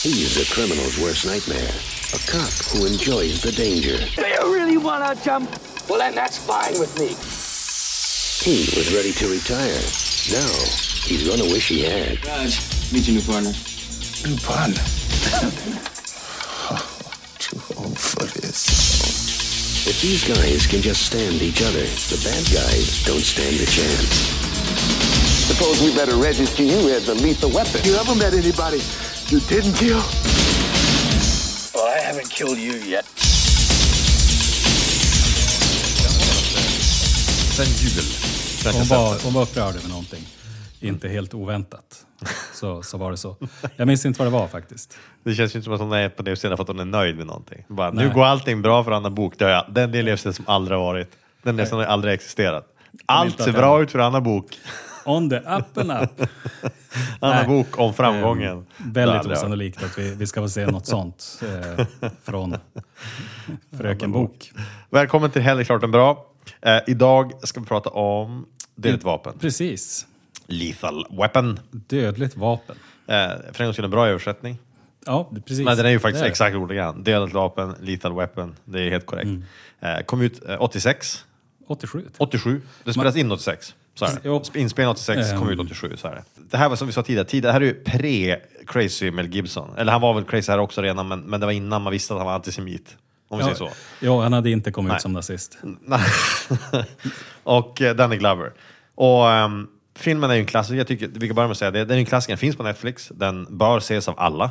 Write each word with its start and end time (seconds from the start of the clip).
He's 0.00 0.38
a 0.38 0.46
criminal's 0.54 0.96
worst 0.96 1.26
nightmare. 1.26 1.74
A 2.14 2.18
cop 2.30 2.54
who 2.70 2.86
enjoys 2.86 3.42
the 3.42 3.50
danger. 3.50 3.98
Do 4.14 4.28
you 4.28 4.54
really 4.54 4.76
want 4.76 5.02
to 5.02 5.18
jump? 5.24 5.50
Well, 5.88 5.98
then 5.98 6.14
that's 6.14 6.38
fine 6.38 6.78
with 6.78 6.94
me. 6.94 7.18
He 8.46 8.70
was 8.78 8.94
ready 8.94 9.10
to 9.10 9.26
retire. 9.26 9.82
Now, 10.30 10.54
he's 11.02 11.26
gonna 11.26 11.50
wish 11.50 11.66
he 11.66 11.82
had. 11.82 12.24
Raj, 12.24 12.62
meet 12.92 13.08
your 13.08 13.18
new 13.18 13.26
partner. 13.26 13.50
New 14.22 14.38
partner. 14.46 14.78
Too 17.42 17.58
old 17.74 17.98
for 17.98 18.22
this. 18.38 19.82
If 19.88 20.00
these 20.00 20.22
guys 20.22 20.68
can 20.68 20.80
just 20.80 21.06
stand 21.06 21.42
each 21.42 21.60
other, 21.60 21.82
the 21.82 22.22
bad 22.22 22.46
guys 22.54 23.02
don't 23.02 23.18
stand 23.18 23.56
a 23.56 23.66
chance. 23.66 24.14
Suppose 25.50 25.82
we 25.82 25.92
better 25.96 26.14
register 26.14 26.62
you 26.62 26.88
as 26.94 27.08
a 27.08 27.14
lethal 27.14 27.50
weapon. 27.50 27.80
You 27.82 27.96
ever 27.96 28.14
met 28.14 28.32
anybody 28.32 28.80
you 29.32 29.40
didn't 29.40 29.76
kill? 29.76 30.02
Well, 31.74 31.86
I 31.86 31.98
haven't 32.00 32.30
killed 32.30 32.58
you 32.58 32.74
yet. 32.74 33.04
Sen 37.56 37.66
jul. 37.66 38.04
Hon 38.74 38.86
var, 38.86 39.24
hon 39.24 39.32
var 39.32 39.42
upprörd 39.42 39.76
över 39.76 39.88
någonting. 39.88 40.26
Inte 40.80 41.08
helt 41.08 41.34
oväntat. 41.34 42.04
Så, 42.54 42.82
så 42.82 42.98
var 42.98 43.10
det 43.10 43.16
så. 43.16 43.36
Jag 43.76 43.86
minns 43.86 44.06
inte 44.06 44.18
vad 44.18 44.26
det 44.26 44.32
var 44.32 44.48
faktiskt. 44.48 44.98
det. 45.24 45.34
känns 45.34 45.54
ju 45.54 45.58
inte 45.58 45.64
som 45.64 45.74
att 45.74 45.80
hon 45.80 45.92
är 45.92 46.08
på 46.08 46.22
det 46.22 46.36
för 46.36 46.60
att 46.60 46.68
hon 46.68 46.80
är 46.80 46.84
nöjd 46.84 47.16
med 47.16 47.26
någonting. 47.26 47.64
Bara, 47.68 47.90
nu 47.90 48.04
Nej. 48.04 48.14
går 48.14 48.24
allting 48.24 48.62
bra 48.62 48.84
för 48.84 48.92
Anna 48.92 49.10
Bok. 49.10 49.34
Det 49.38 49.44
har 49.44 49.50
jag, 49.50 49.64
den 49.68 49.90
livsstil 49.90 50.34
som 50.34 50.44
aldrig 50.48 50.78
har 50.78 50.84
varit. 50.84 51.10
Den 51.42 51.56
livsstilen 51.56 51.84
har 51.84 51.92
aldrig 51.92 52.14
existerat. 52.14 52.64
Allt 53.06 53.42
ser 53.42 53.52
bra 53.52 53.82
ut 53.82 53.90
för 53.90 53.98
Anna 53.98 54.20
Bok. 54.20 54.46
On 55.04 55.30
the 55.30 55.36
up 55.36 55.78
and 55.78 55.92
up. 55.92 56.28
Anna. 57.20 57.44
Bok 57.44 57.78
om 57.78 57.94
framgången. 57.94 58.58
Eh, 58.58 58.64
väldigt 58.78 59.26
varit. 59.26 59.38
osannolikt 59.38 59.82
att 59.82 59.98
vi, 59.98 60.14
vi 60.14 60.26
ska 60.26 60.40
få 60.40 60.48
se 60.48 60.66
något 60.66 60.86
sånt 60.86 61.42
eh, 61.42 61.86
från 62.22 62.56
Fröken 63.78 64.12
Bok. 64.12 64.52
Välkommen 64.90 65.30
till 65.30 65.42
Hellre 65.42 65.64
klart 65.64 65.82
än 65.82 65.90
bra. 65.90 66.26
Eh, 66.60 66.78
idag 66.86 67.32
ska 67.42 67.60
vi 67.60 67.66
prata 67.66 67.90
om 67.90 68.46
dödligt 68.74 69.04
vapen. 69.04 69.38
Precis. 69.38 70.06
Lethal 70.46 71.06
weapon. 71.10 71.60
Dödligt 71.70 72.36
vapen. 72.36 72.76
Eh, 73.06 73.14
för 73.52 73.60
en 73.60 73.66
gångs 73.66 73.76
skull 73.76 73.84
en 73.84 73.90
bra 73.90 74.08
översättning. 74.08 74.58
Ja, 75.06 75.30
precis. 75.46 75.64
Men 75.64 75.76
den 75.76 75.86
är 75.86 75.90
ju 75.90 75.98
faktiskt 75.98 76.24
det. 76.24 76.30
exakt 76.30 76.56
ordagrant. 76.56 77.04
Dödligt 77.04 77.34
vapen, 77.34 77.74
lethal 77.80 78.16
weapon. 78.16 78.56
Det 78.64 78.80
är 78.80 78.90
helt 78.90 79.06
korrekt. 79.06 79.26
Mm. 79.26 79.44
Eh, 79.80 80.00
kom 80.00 80.20
ut 80.20 80.48
eh, 80.48 80.62
86. 80.62 81.24
87. 81.66 82.08
87. 82.18 82.62
Det 82.84 82.92
spelas 82.92 83.16
in 83.16 83.32
86. 83.32 83.74
Så 83.98 84.04
är 84.04 84.18
det. 84.52 84.60
Inspelning 84.60 84.90
86, 84.90 85.32
kom 85.38 85.48
ut 85.50 85.58
87. 85.60 85.96
Så 85.96 86.08
är 86.08 86.14
det. 86.14 86.22
det 86.50 86.56
här 86.56 86.68
var 86.68 86.76
som 86.76 86.86
vi 86.86 86.92
sa 86.92 87.02
tidigare, 87.02 87.26
tidigare 87.26 87.58
det 87.58 87.90
här 87.90 88.04
är 88.04 88.08
ju 88.10 88.34
pre-crazy 88.64 89.10
Mel 89.10 89.26
Gibson. 89.34 89.70
Eller 89.76 89.92
han 89.92 90.00
var 90.00 90.14
väl 90.14 90.24
crazy 90.24 90.52
här 90.52 90.58
också 90.58 90.82
redan, 90.82 91.08
men, 91.08 91.20
men 91.20 91.40
det 91.40 91.46
var 91.46 91.52
innan 91.52 91.82
man 91.82 91.90
visste 91.92 92.14
att 92.14 92.18
han 92.18 92.26
var 92.26 92.34
antisemit. 92.34 92.96
Om 93.28 93.38
vi 93.38 93.44
säger 93.44 93.56
så. 93.56 93.70
Ja, 94.00 94.22
han 94.22 94.32
hade 94.32 94.50
inte 94.50 94.70
kommit 94.70 94.88
Nej. 94.88 94.96
ut 94.96 95.02
som 95.02 95.12
nazist. 95.12 95.58
Och 97.42 97.80
uh, 97.80 97.90
Danny 97.90 98.16
Glover. 98.16 98.52
Och 98.94 99.30
ehm, 99.30 99.66
filmen 99.96 100.30
är 100.30 100.34
ju 100.34 100.40
en 100.40 100.46
klassiker, 100.46 100.78
jag 100.78 100.86
tycker, 100.86 101.08
vi 101.14 101.26
kan 101.26 101.34
börja 101.34 101.46
med 101.46 101.52
att 101.52 101.58
säga 101.58 101.70
det. 101.70 101.84
Den 101.84 101.96
är 101.96 102.00
en 102.00 102.06
klassiker, 102.06 102.32
den 102.32 102.38
finns 102.38 102.56
på 102.56 102.62
Netflix. 102.62 103.08
Den 103.14 103.58
bör 103.58 103.78
ses 103.78 104.08
av 104.08 104.14
alla. 104.18 104.50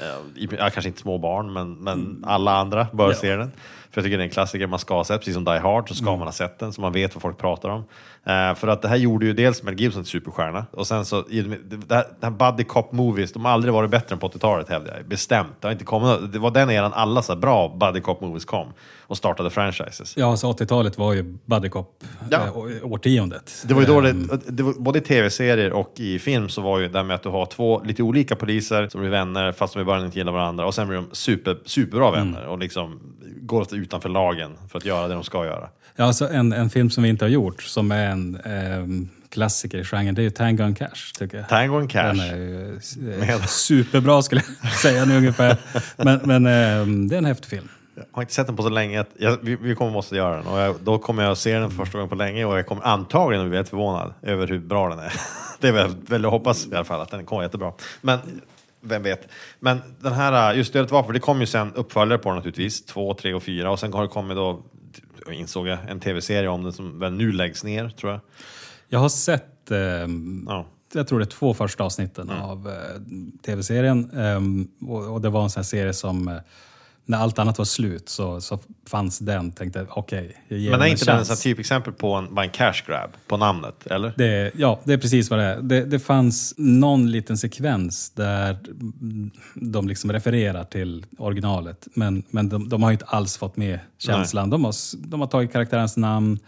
Eh, 0.00 0.46
ja, 0.58 0.70
kanske 0.70 0.88
inte 0.88 1.00
små 1.00 1.18
barn, 1.18 1.52
men, 1.52 1.74
men 1.74 2.24
alla 2.26 2.56
andra 2.56 2.86
bör 2.92 3.04
Mm. 3.04 3.14
Ja. 3.14 3.20
se 3.20 3.36
den. 3.36 3.52
För 3.90 4.00
jag 4.00 4.04
tycker 4.04 4.18
det 4.18 4.22
är 4.22 4.24
en 4.24 4.30
klassiker 4.30 4.66
man 4.66 4.78
ska 4.78 4.94
ha 4.94 5.04
sett, 5.04 5.20
precis 5.20 5.34
som 5.34 5.44
Die 5.44 5.58
Hard 5.58 5.88
så 5.88 5.94
ska 5.94 6.06
Mm. 6.06 6.18
man 6.18 6.28
ha 6.28 6.32
sett 6.32 6.58
den, 6.58 6.72
så 6.72 6.80
man 6.80 6.92
vet 6.92 7.14
vad 7.14 7.22
folk 7.22 7.38
pratar 7.38 7.68
om. 7.68 7.84
Eh, 8.24 8.54
för 8.54 8.68
att 8.68 8.82
det 8.82 8.88
här 8.88 8.96
gjorde 8.96 9.26
ju 9.26 9.32
dels 9.32 9.62
Mel 9.62 9.80
Gibson 9.80 10.02
till 10.02 10.10
superstjärna, 10.10 10.66
och 10.70 10.86
sen 10.86 11.04
så, 11.04 11.22
det 11.22 11.94
här, 11.94 12.04
det 12.20 12.26
här 12.26 12.30
buddy 12.30 12.64
cop 12.64 12.92
movies, 12.92 13.32
de 13.32 13.44
har 13.44 13.52
aldrig 13.52 13.74
varit 13.74 13.90
bättre 13.90 14.12
än 14.14 14.18
på 14.18 14.28
80-talet 14.28 14.68
hävdar 14.68 14.96
jag. 14.96 15.06
Bestämt. 15.08 15.48
Det, 15.60 15.66
har 15.66 15.72
inte 15.72 15.84
kommit, 15.84 16.32
det 16.32 16.38
var 16.38 16.50
den 16.50 16.70
eran 16.70 16.92
alla 16.92 17.22
så 17.22 17.36
bra 17.36 17.76
buddy 17.80 18.00
cop 18.00 18.20
movies 18.20 18.44
kom 18.44 18.66
och 19.00 19.16
startade 19.16 19.50
franchises. 19.50 20.14
Ja, 20.16 20.36
så 20.36 20.52
80-talet 20.52 20.98
var 20.98 21.12
ju 21.12 21.22
buddy 21.44 21.68
cop 21.68 22.04
Ja. 22.30 22.38
å- 22.54 22.68
årtiondet. 22.82 23.62
Det 23.66 23.74
var 23.74 23.80
ju 23.80 23.86
då 23.86 24.00
det, 24.00 24.10
Ehm, 24.10 24.30
det 24.46 24.62
var, 24.62 24.72
både 24.72 24.98
i 24.98 25.02
tv-serier 25.02 25.72
och 25.72 25.92
i 25.96 26.18
film 26.18 26.48
så 26.48 26.60
var 26.62 26.78
ju 26.78 26.88
det 26.88 27.02
med 27.02 27.14
att 27.14 27.22
du 27.22 27.28
har 27.28 27.46
två 27.46 27.82
lite 27.84 28.02
olika 28.02 28.36
poliser 28.36 28.88
som 28.88 29.00
blir 29.00 29.10
vänner 29.10 29.52
fast 29.52 29.74
de 29.74 29.80
i 29.80 29.84
början 29.84 30.04
inte 30.04 30.18
gillar 30.18 30.32
varandra 30.32 30.66
och 30.66 30.74
sen 30.74 30.88
blir 30.88 30.96
de 30.98 31.06
super, 31.12 31.58
superbra 31.64 32.10
vänner 32.10 32.46
och 32.46 32.58
liksom 32.58 33.00
går 33.40 33.64
utanför 33.78 34.08
lagen 34.08 34.56
för 34.70 34.78
att 34.78 34.84
göra 34.84 35.08
det 35.08 35.14
de 35.14 35.24
ska 35.24 35.44
göra. 35.46 35.68
Ja, 35.96 36.04
alltså 36.04 36.28
en, 36.28 36.52
en 36.52 36.70
film 36.70 36.90
som 36.90 37.02
vi 37.02 37.08
inte 37.08 37.24
har 37.24 37.30
gjort, 37.30 37.62
som 37.62 37.92
är 37.92 38.06
en 38.06 38.40
ehm, 38.44 39.08
klassiker 39.30 39.78
i 39.78 39.84
genren, 39.84 40.14
det 40.14 40.20
är 40.20 40.24
ju 40.24 40.30
Tango 40.30 40.62
and 40.62 40.78
Cash, 40.78 41.12
tycker 41.18 41.38
jag. 41.38 41.48
Tango 41.48 41.78
and 41.78 41.90
Cash. 41.90 42.02
Den 42.02 42.20
är 42.20 42.36
ju 42.36 42.80
eh, 43.12 43.18
Med- 43.18 43.48
superbra 43.48 44.22
skulle 44.22 44.42
jag 44.62 44.72
säga 44.82 45.04
nu 45.04 45.16
ungefär. 45.16 45.56
Men, 45.96 46.20
men 46.24 46.46
ehm, 46.46 47.08
det 47.08 47.14
är 47.14 47.18
en 47.18 47.24
häftig 47.24 47.50
film. 47.50 47.68
Jag 47.94 48.04
har 48.12 48.22
inte 48.22 48.34
sett 48.34 48.46
den 48.46 48.56
på 48.56 48.62
så 48.62 48.68
länge. 48.68 49.04
Jag, 49.18 49.38
vi, 49.42 49.56
vi 49.56 49.74
kommer 49.74 49.92
måste 49.92 50.16
göra 50.16 50.36
den 50.36 50.46
och 50.46 50.58
jag, 50.58 50.76
då 50.80 50.98
kommer 50.98 51.22
jag 51.22 51.36
se 51.38 51.58
den 51.58 51.70
för 51.70 51.76
första 51.76 51.98
gången 51.98 52.08
på 52.08 52.14
länge 52.14 52.44
och 52.44 52.58
jag 52.58 52.66
kommer 52.66 52.82
antagligen 52.82 53.44
bli 53.48 53.56
väldigt 53.56 53.70
förvånad 53.70 54.14
över 54.22 54.46
hur 54.46 54.58
bra 54.58 54.88
den 54.88 54.98
är. 54.98 55.12
Det 55.60 55.68
är 55.68 55.72
väl, 55.72 55.94
väl 56.06 56.22
jag 56.22 56.30
hoppas 56.30 56.66
i 56.66 56.74
alla 56.74 56.84
fall 56.84 57.00
att 57.00 57.10
den 57.10 57.26
kommer 57.26 57.42
jättebra. 57.42 57.72
Men 58.00 58.18
vem 58.80 59.02
vet. 59.02 59.28
Men 59.60 59.80
den 60.00 60.12
här, 60.12 60.54
just 60.54 60.72
Dödligt 60.72 60.92
vapen, 60.92 61.14
det 61.14 61.20
kom 61.20 61.40
ju 61.40 61.46
sen 61.46 61.74
uppföljare 61.74 62.18
på 62.18 62.28
den 62.28 62.36
naturligtvis. 62.36 62.84
Två, 62.84 63.14
tre 63.14 63.34
och 63.34 63.42
fyra 63.42 63.70
och 63.70 63.80
sen 63.80 63.92
har 63.92 64.02
det 64.02 64.08
kommit 64.08 64.36
då, 64.36 64.62
insåg 65.32 65.68
jag, 65.68 65.78
en 65.88 66.00
tv-serie 66.00 66.48
om 66.48 66.62
den 66.62 66.72
som 66.72 66.98
väl 66.98 67.12
nu 67.12 67.32
läggs 67.32 67.64
ner 67.64 67.88
tror 67.88 68.12
jag. 68.12 68.20
Jag 68.88 68.98
har 68.98 69.08
sett, 69.08 69.70
ehm, 69.70 70.44
Ja. 70.48 70.66
jag 70.92 71.08
tror 71.08 71.18
det 71.18 71.24
är 71.24 71.26
två 71.26 71.54
första 71.54 71.84
avsnitten 71.84 72.30
av 72.30 72.68
eh, 72.68 73.00
tv-serien. 73.46 74.10
Ehm, 74.10 74.68
och, 74.88 75.12
och 75.12 75.20
det 75.20 75.28
var 75.30 75.42
en 75.42 75.50
sån 75.50 75.60
här 75.60 75.64
serie 75.64 75.92
som, 75.92 76.28
eh, 76.28 76.34
när 77.08 77.18
allt 77.18 77.38
annat 77.38 77.58
var 77.58 77.64
slut 77.64 78.08
så, 78.08 78.40
så 78.40 78.58
fanns 78.88 79.18
den. 79.18 79.52
Tänkte 79.52 79.86
okej, 79.90 80.36
jag 80.48 80.58
ger 80.58 80.70
Men 80.70 80.80
är 80.80 80.86
inte 80.86 81.04
den 81.04 81.16
här 81.16 81.42
typexempel 81.42 81.92
på 81.92 82.14
en, 82.14 82.34
bara 82.34 82.44
en 82.44 82.50
cash 82.50 82.82
grab 82.86 83.10
på 83.26 83.36
namnet, 83.36 83.86
eller? 83.86 84.12
Det, 84.16 84.52
ja, 84.54 84.80
det 84.84 84.92
är 84.92 84.98
precis 84.98 85.30
vad 85.30 85.38
det 85.38 85.44
är. 85.44 85.60
Det, 85.60 85.84
det 85.84 85.98
fanns 85.98 86.54
någon 86.56 87.10
liten 87.10 87.38
sekvens 87.38 88.10
där 88.10 88.58
de 89.54 89.88
liksom 89.88 90.12
refererar 90.12 90.64
till 90.64 91.06
originalet. 91.18 91.88
Men, 91.94 92.22
men 92.30 92.48
de, 92.48 92.68
de 92.68 92.82
har 92.82 92.90
ju 92.90 92.94
inte 92.94 93.04
alls 93.04 93.36
fått 93.36 93.56
med 93.56 93.78
känslan. 93.98 94.50
De 94.50 94.64
har, 94.64 94.74
de 95.08 95.20
har 95.20 95.28
tagit 95.28 95.52
karaktärens 95.52 95.96
namn, 95.96 96.38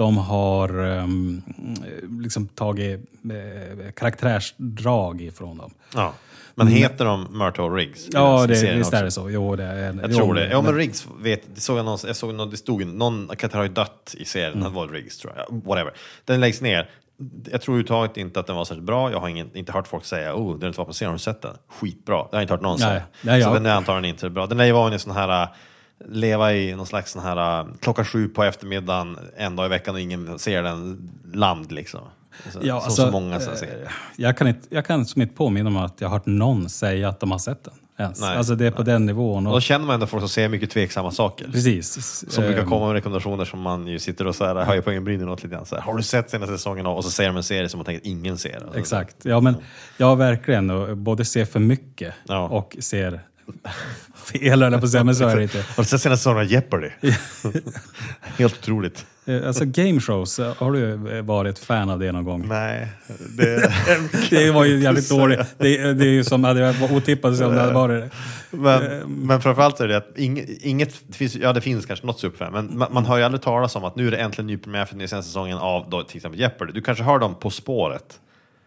de 0.00 0.18
har 0.18 0.80
um, 0.80 1.42
liksom 2.22 2.48
tagit 2.48 3.00
eh, 3.24 3.92
karaktärsdrag 3.96 5.20
ifrån 5.20 5.58
dem. 5.58 5.70
Ja. 5.94 6.12
Men 6.54 6.66
heter 6.66 7.04
de 7.04 7.52
och 7.58 7.74
Riggs? 7.74 8.08
Ja, 8.12 8.38
den 8.40 8.48
det, 8.48 8.56
serien 8.56 8.78
visst 8.78 8.92
är 8.92 9.04
det 9.04 9.10
så. 9.10 9.30
Jo, 9.30 9.56
det 9.56 9.64
är, 9.64 9.84
Jag 9.84 10.10
jo, 10.10 10.16
tror 10.16 10.34
det. 10.34 10.48
Ja, 10.50 10.62
men 10.62 10.74
Riggs 10.74 11.06
vet, 11.20 11.42
det 11.54 11.60
såg 11.60 11.78
jag, 11.78 11.84
någon, 11.84 11.98
jag 12.06 12.16
såg 12.16 12.34
någon, 12.34 12.50
det 12.50 12.56
stod 12.56 12.86
någon 12.86 13.28
karaktär 13.28 13.56
har 13.58 13.64
ju 13.64 13.72
dött 13.72 14.14
i 14.18 14.24
serien, 14.24 14.60
Mm. 14.60 14.72
var 14.74 14.88
Riggs 14.88 15.18
tror 15.18 15.32
jag. 15.36 15.62
Whatever. 15.64 15.92
Den 16.24 16.40
läggs 16.40 16.60
ner. 16.60 16.90
Jag 17.50 17.62
tror 17.62 17.74
överhuvudtaget 17.74 18.16
inte 18.16 18.40
att 18.40 18.46
den 18.46 18.56
var 18.56 18.64
särskilt 18.64 18.86
bra. 18.86 19.10
Jag 19.10 19.20
har 19.20 19.28
ingen, 19.28 19.56
inte 19.56 19.72
hört 19.72 19.88
folk 19.88 20.04
säga 20.04 20.34
oh, 20.34 20.58
det 20.58 20.66
är 20.66 20.68
inte 20.68 20.80
vapenserien, 20.80 21.10
har 21.10 21.14
du 21.14 21.18
sett 21.22 21.42
den? 21.42 21.56
Skitbra. 21.68 22.16
Det 22.16 22.22
har 22.22 22.28
jag 22.32 22.42
inte 22.42 22.54
hört 22.54 22.60
någon 22.62 22.76
Nej. 22.80 22.88
säga. 22.88 23.02
Nej, 23.22 23.42
Så 23.42 23.48
jag- 23.48 23.56
den 23.56 23.66
är 23.66 23.74
antagligen 23.74 24.14
inte 24.14 24.30
bra. 24.30 24.46
Den 24.46 24.58
lär 24.58 24.64
ju 24.64 24.72
vara 24.72 24.92
en 24.92 24.98
sån 24.98 25.12
här 25.14 25.48
leva 26.08 26.54
i 26.54 26.74
någon 26.76 26.86
slags 26.86 27.12
sån 27.12 27.22
här 27.22 27.60
äh, 27.60 27.66
klockan 27.80 28.04
sju 28.04 28.28
på 28.28 28.44
eftermiddagen 28.44 29.18
en 29.36 29.56
dag 29.56 29.66
i 29.66 29.68
veckan 29.68 29.94
och 29.94 30.00
ingen 30.00 30.38
ser 30.38 30.62
den 30.62 31.10
land 31.32 31.72
liksom. 31.72 32.00
Så, 32.52 32.58
Ja, 32.62 32.80
som 32.80 32.84
alltså, 32.84 33.06
så 33.06 33.10
många 33.10 33.40
såna 33.40 33.52
eh, 33.52 33.58
serier. 33.58 33.92
Jag 34.16 34.36
kan, 34.36 34.48
inte, 34.48 34.68
jag 34.70 34.86
kan 34.86 35.06
som 35.06 35.22
inte 35.22 35.34
påminna 35.34 35.70
mig 35.70 35.82
att 35.82 36.00
jag 36.00 36.08
har 36.08 36.16
hört 36.16 36.26
någon 36.26 36.68
säga 36.68 37.08
att 37.08 37.20
de 37.20 37.30
har 37.30 37.38
sett 37.38 37.64
den. 37.64 37.74
Ens. 37.98 38.20
Nej, 38.20 38.36
alltså 38.36 38.54
det 38.54 38.66
är 38.66 38.70
på 38.70 38.82
den 38.82 39.06
nivån. 39.06 39.46
Och 39.46 39.52
då 39.52 39.60
känner 39.60 39.86
man 39.86 39.94
ändå 39.94 40.06
folk 40.06 40.20
som 40.20 40.28
säger 40.28 40.48
mycket 40.48 40.70
tveksamma 40.70 41.10
saker. 41.10 41.44
precis. 41.52 42.24
Som 42.32 42.44
brukar 42.44 42.62
Ehm, 42.62 42.68
komma 42.68 42.86
med 42.86 42.94
rekommendationer 42.94 43.44
som 43.44 43.60
man 43.60 43.86
ju 43.86 43.98
sitter 43.98 44.26
och 44.26 44.34
så 44.34 44.44
här, 44.44 44.54
höjer 44.54 44.82
på 44.82 44.90
ögonbrynen 44.90 45.28
åt 45.28 45.42
lite 45.42 45.54
grann. 45.54 45.66
Så 45.66 45.74
här, 45.74 45.82
har 45.82 45.96
du 45.96 46.02
sett 46.02 46.30
senaste 46.30 46.56
säsongen? 46.56 46.86
av-" 46.86 46.96
Och 46.96 47.04
så 47.04 47.10
säger 47.10 47.30
de 47.30 47.36
en 47.36 47.42
serie 47.42 47.68
som 47.68 47.78
man 47.78 47.84
tänker 47.84 48.00
att 48.00 48.06
ingen 48.06 48.38
ser. 48.38 48.54
Alltså, 48.62 48.78
Exakt. 48.78 49.16
Ja, 49.22 49.40
men 49.40 49.54
jag 49.96 50.16
verkligen 50.16 50.70
och 50.70 50.96
både 50.96 51.24
ser 51.24 51.44
för 51.44 51.60
mycket 51.60 52.14
Ja. 52.28 52.48
och 52.48 52.76
ser 52.80 53.20
fel, 54.32 54.62
eller 54.62 54.78
på 54.78 54.84
att 54.84 54.90
säga, 54.90 55.04
men 55.04 55.14
så 55.14 55.28
är 55.28 55.36
det 55.36 55.42
inte. 55.42 55.58
Har 55.58 55.82
du 55.82 55.84
sett 55.84 56.00
senaste 56.00 56.16
säsongen 56.16 56.38
av 56.38 56.44
Jeopardy? 56.44 56.88
Helt 58.20 58.58
otroligt. 58.58 59.06
Eh, 59.26 59.46
Alltså 59.46 59.64
game 59.64 60.00
shows, 60.00 60.38
eh, 60.38 60.54
har 60.56 60.72
du 60.72 61.16
eh, 61.16 61.22
varit 61.22 61.58
fan 61.58 61.90
av 61.90 61.98
det 61.98 62.12
någon 62.12 62.24
gång? 62.24 62.48
Nej, 62.48 62.88
det... 63.36 63.72
Det 64.30 64.50
var 64.50 64.64
ju 64.64 64.80
jävligt 64.80 65.08
dåligt. 65.08 65.40
Det, 65.58 65.92
det 65.92 66.04
är 66.04 66.10
ju 66.10 66.24
som, 66.24 66.44
hade 66.44 66.72
varit 66.72 66.92
otippat 66.92 67.36
som 67.36 67.54
det 67.54 67.60
hade 67.60 67.72
varit 67.72 68.02
det. 68.02 68.10
men, 68.56 69.00
men 69.06 69.40
framförallt 69.40 69.80
är 69.80 69.88
det 69.88 69.96
att 69.96 70.08
inget, 70.16 70.48
inget 70.48 70.94
det 71.06 71.16
finns, 71.16 71.34
ja 71.34 71.52
det 71.52 71.60
finns 71.60 71.86
kanske 71.86 72.06
något 72.06 72.20
superfan, 72.20 72.52
men 72.52 72.78
man, 72.78 72.92
man 72.92 73.04
hör 73.04 73.16
ju 73.18 73.22
aldrig 73.22 73.42
talas 73.42 73.76
om 73.76 73.84
att 73.84 73.96
nu 73.96 74.06
är 74.06 74.10
det 74.10 74.16
äntligen 74.16 74.46
ny 74.46 74.56
premiär 74.56 74.84
för 74.84 74.96
den 74.96 75.08
senaste 75.08 75.28
säsongen 75.28 75.58
av 75.58 75.90
då, 75.90 76.02
till 76.02 76.16
exempel 76.16 76.40
Jeopardy. 76.40 76.72
Du 76.72 76.80
kanske 76.80 77.04
hör 77.04 77.18
dem 77.18 77.34
På 77.34 77.50
spåret. 77.50 78.20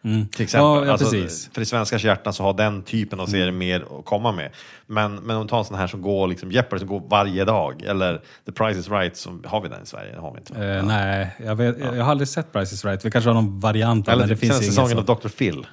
Till 0.04 0.44
exempel. 0.44 0.60
Ja, 0.60 0.86
ja, 0.86 0.92
Alltså. 0.92 1.52
För 1.54 1.62
i 1.62 1.66
svenskars 1.66 2.06
hjärtan 2.06 2.34
så 2.34 2.44
har 2.44 2.54
den 2.54 2.82
typen 2.84 3.20
av 3.20 3.26
serier 3.26 3.52
mer 3.52 3.86
att 4.00 4.06
komma 4.06 4.32
med. 4.32 4.52
Men, 4.88 5.16
men 5.16 5.36
om 5.36 5.42
du 5.44 5.50
tar 5.50 5.60
en 5.60 5.66
sån 5.66 5.78
här 5.78 5.88
som 5.88 6.02
går, 6.02 6.28
liksom, 6.28 6.52
Jeopardy 6.52 6.80
som 6.80 6.88
går 6.88 7.04
varje 7.08 7.46
dag, 7.46 7.82
eller 7.84 8.22
The 8.46 8.52
Price 8.52 8.80
is 8.80 8.90
Right, 8.90 9.18
som, 9.18 9.44
har 9.48 9.62
vi 9.62 9.70
den 9.70 9.84
i 9.84 9.86
Sverige? 9.86 10.12
Det 10.16 10.22
har 10.22 10.32
vi 10.32 10.38
inte. 10.38 10.66
Eh, 10.66 10.86
Nej, 10.86 11.36
jag, 11.46 11.56
vet, 11.56 11.80
jag 11.80 12.04
har 12.04 12.12
aldrig 12.12 12.28
sett 12.28 12.52
Price 12.52 12.76
is 12.76 12.86
Right. 12.86 13.06
Vi 13.06 13.12
kanske 13.12 13.30
har 13.30 13.36
någon 13.36 13.60
variant 13.60 14.08
eller 14.08 14.20
men 14.20 14.30
det 14.30 14.38
finns 14.38 14.66
säsongen 14.66 14.98
av 14.98 15.06
Dr. 15.06 15.28
Phil. 15.28 15.68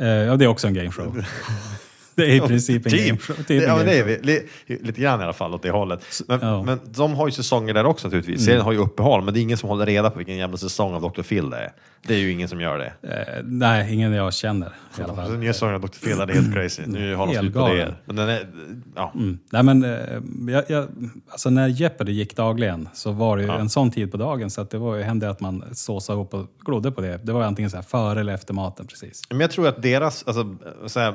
Eh, 0.00 0.06
Ja, 0.08 0.36
det 0.36 0.44
är 0.44 0.48
också 0.48 0.66
en 0.66 0.74
game 0.74 0.90
show. 0.90 1.24
Det 2.16 2.32
är 2.32 2.36
i 2.36 2.40
princip 2.40 2.86
en 2.86 2.92
gameshow. 2.92 3.36
Typ 3.36 3.46
det, 3.46 3.54
ja, 3.54 3.82
det 3.84 3.98
är 3.98 4.04
vi. 4.04 4.18
Li, 4.22 4.48
lite 4.66 5.00
grann 5.00 5.20
i 5.20 5.24
alla 5.24 5.32
fall 5.32 5.54
åt 5.54 5.62
det 5.62 5.70
hållet. 5.70 6.04
Men, 6.28 6.40
ja. 6.40 6.62
men 6.62 6.80
de 6.84 7.14
har 7.14 7.26
ju 7.26 7.32
säsonger 7.32 7.74
där 7.74 7.86
också 7.86 8.06
naturligtvis. 8.06 8.44
Serien 8.44 8.62
har 8.62 8.72
ju 8.72 8.78
uppehåll, 8.78 9.24
men 9.24 9.34
det 9.34 9.40
är 9.40 9.42
ingen 9.42 9.56
som 9.56 9.68
håller 9.68 9.86
reda 9.86 10.10
på 10.10 10.18
vilken 10.18 10.36
jävla 10.36 10.56
säsong 10.56 10.94
av 10.94 11.02
Dr. 11.02 11.22
Phil 11.22 11.50
det 11.50 11.56
är. 11.56 11.72
Det 12.06 12.14
är 12.14 12.18
ju 12.18 12.32
ingen 12.32 12.48
som 12.48 12.60
gör 12.60 12.78
det. 12.78 12.92
Eh, 13.02 13.42
nej, 13.44 13.94
ingen 13.94 14.12
jag 14.12 14.34
känner 14.34 14.66
i 14.98 15.02
alla 15.02 15.14
fall. 15.14 15.30
den 15.30 15.40
nya 15.40 15.52
säsongen 15.52 15.74
av 15.74 15.80
Dr. 15.80 15.98
Phil 16.04 16.20
är 16.20 16.26
helt 16.26 16.54
crazy. 16.54 16.82
Nu 16.86 17.14
har 17.14 17.26
de 17.26 17.34
slut 17.34 17.54
på 17.54 17.68
det. 17.68 17.94
Men 18.04 18.16
den 18.16 18.28
är, 18.28 18.46
ja. 18.94 19.12
Mm. 19.14 19.38
Nej, 19.50 19.62
men, 19.62 19.84
eh, 19.84 20.54
jag, 20.54 20.64
jag, 20.68 20.88
alltså 21.28 21.50
när 21.50 21.68
Jeopardy 21.68 22.12
gick 22.12 22.36
dagligen 22.36 22.88
så 22.94 23.12
var 23.12 23.36
det 23.36 23.42
ju 23.42 23.50
en 23.50 23.68
sån 23.68 23.90
tid 23.90 24.10
på 24.10 24.16
dagen 24.16 24.50
så 24.50 24.60
att 24.60 24.70
det 24.70 24.78
var, 24.78 24.98
hände 24.98 25.30
att 25.30 25.40
man 25.40 25.64
såsade 25.72 26.16
ihop 26.16 26.34
och 26.34 26.46
glodde 26.64 26.90
på 26.90 27.00
det. 27.00 27.20
Det 27.22 27.32
var 27.32 27.42
antingen 27.42 27.70
så 27.70 27.76
här 27.76 27.84
före 27.84 28.20
eller 28.20 28.34
efter 28.34 28.54
maten 28.54 28.86
precis. 28.86 29.22
Men 29.30 29.40
jag 29.40 29.50
tror 29.50 29.68
att 29.68 29.82
deras, 29.82 30.24
alltså, 30.26 30.56
så 30.86 31.00
här, 31.00 31.14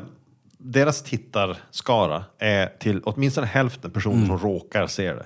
deras 0.64 1.04
tittarskara 1.04 2.24
är 2.40 2.68
till 2.80 3.02
åtminstone 3.04 3.48
hälften 3.48 3.92
personer 3.92 4.16
Mm. 4.16 4.28
som 4.28 4.38
råkar 4.38 4.88
se 4.88 5.14
det. 5.14 5.26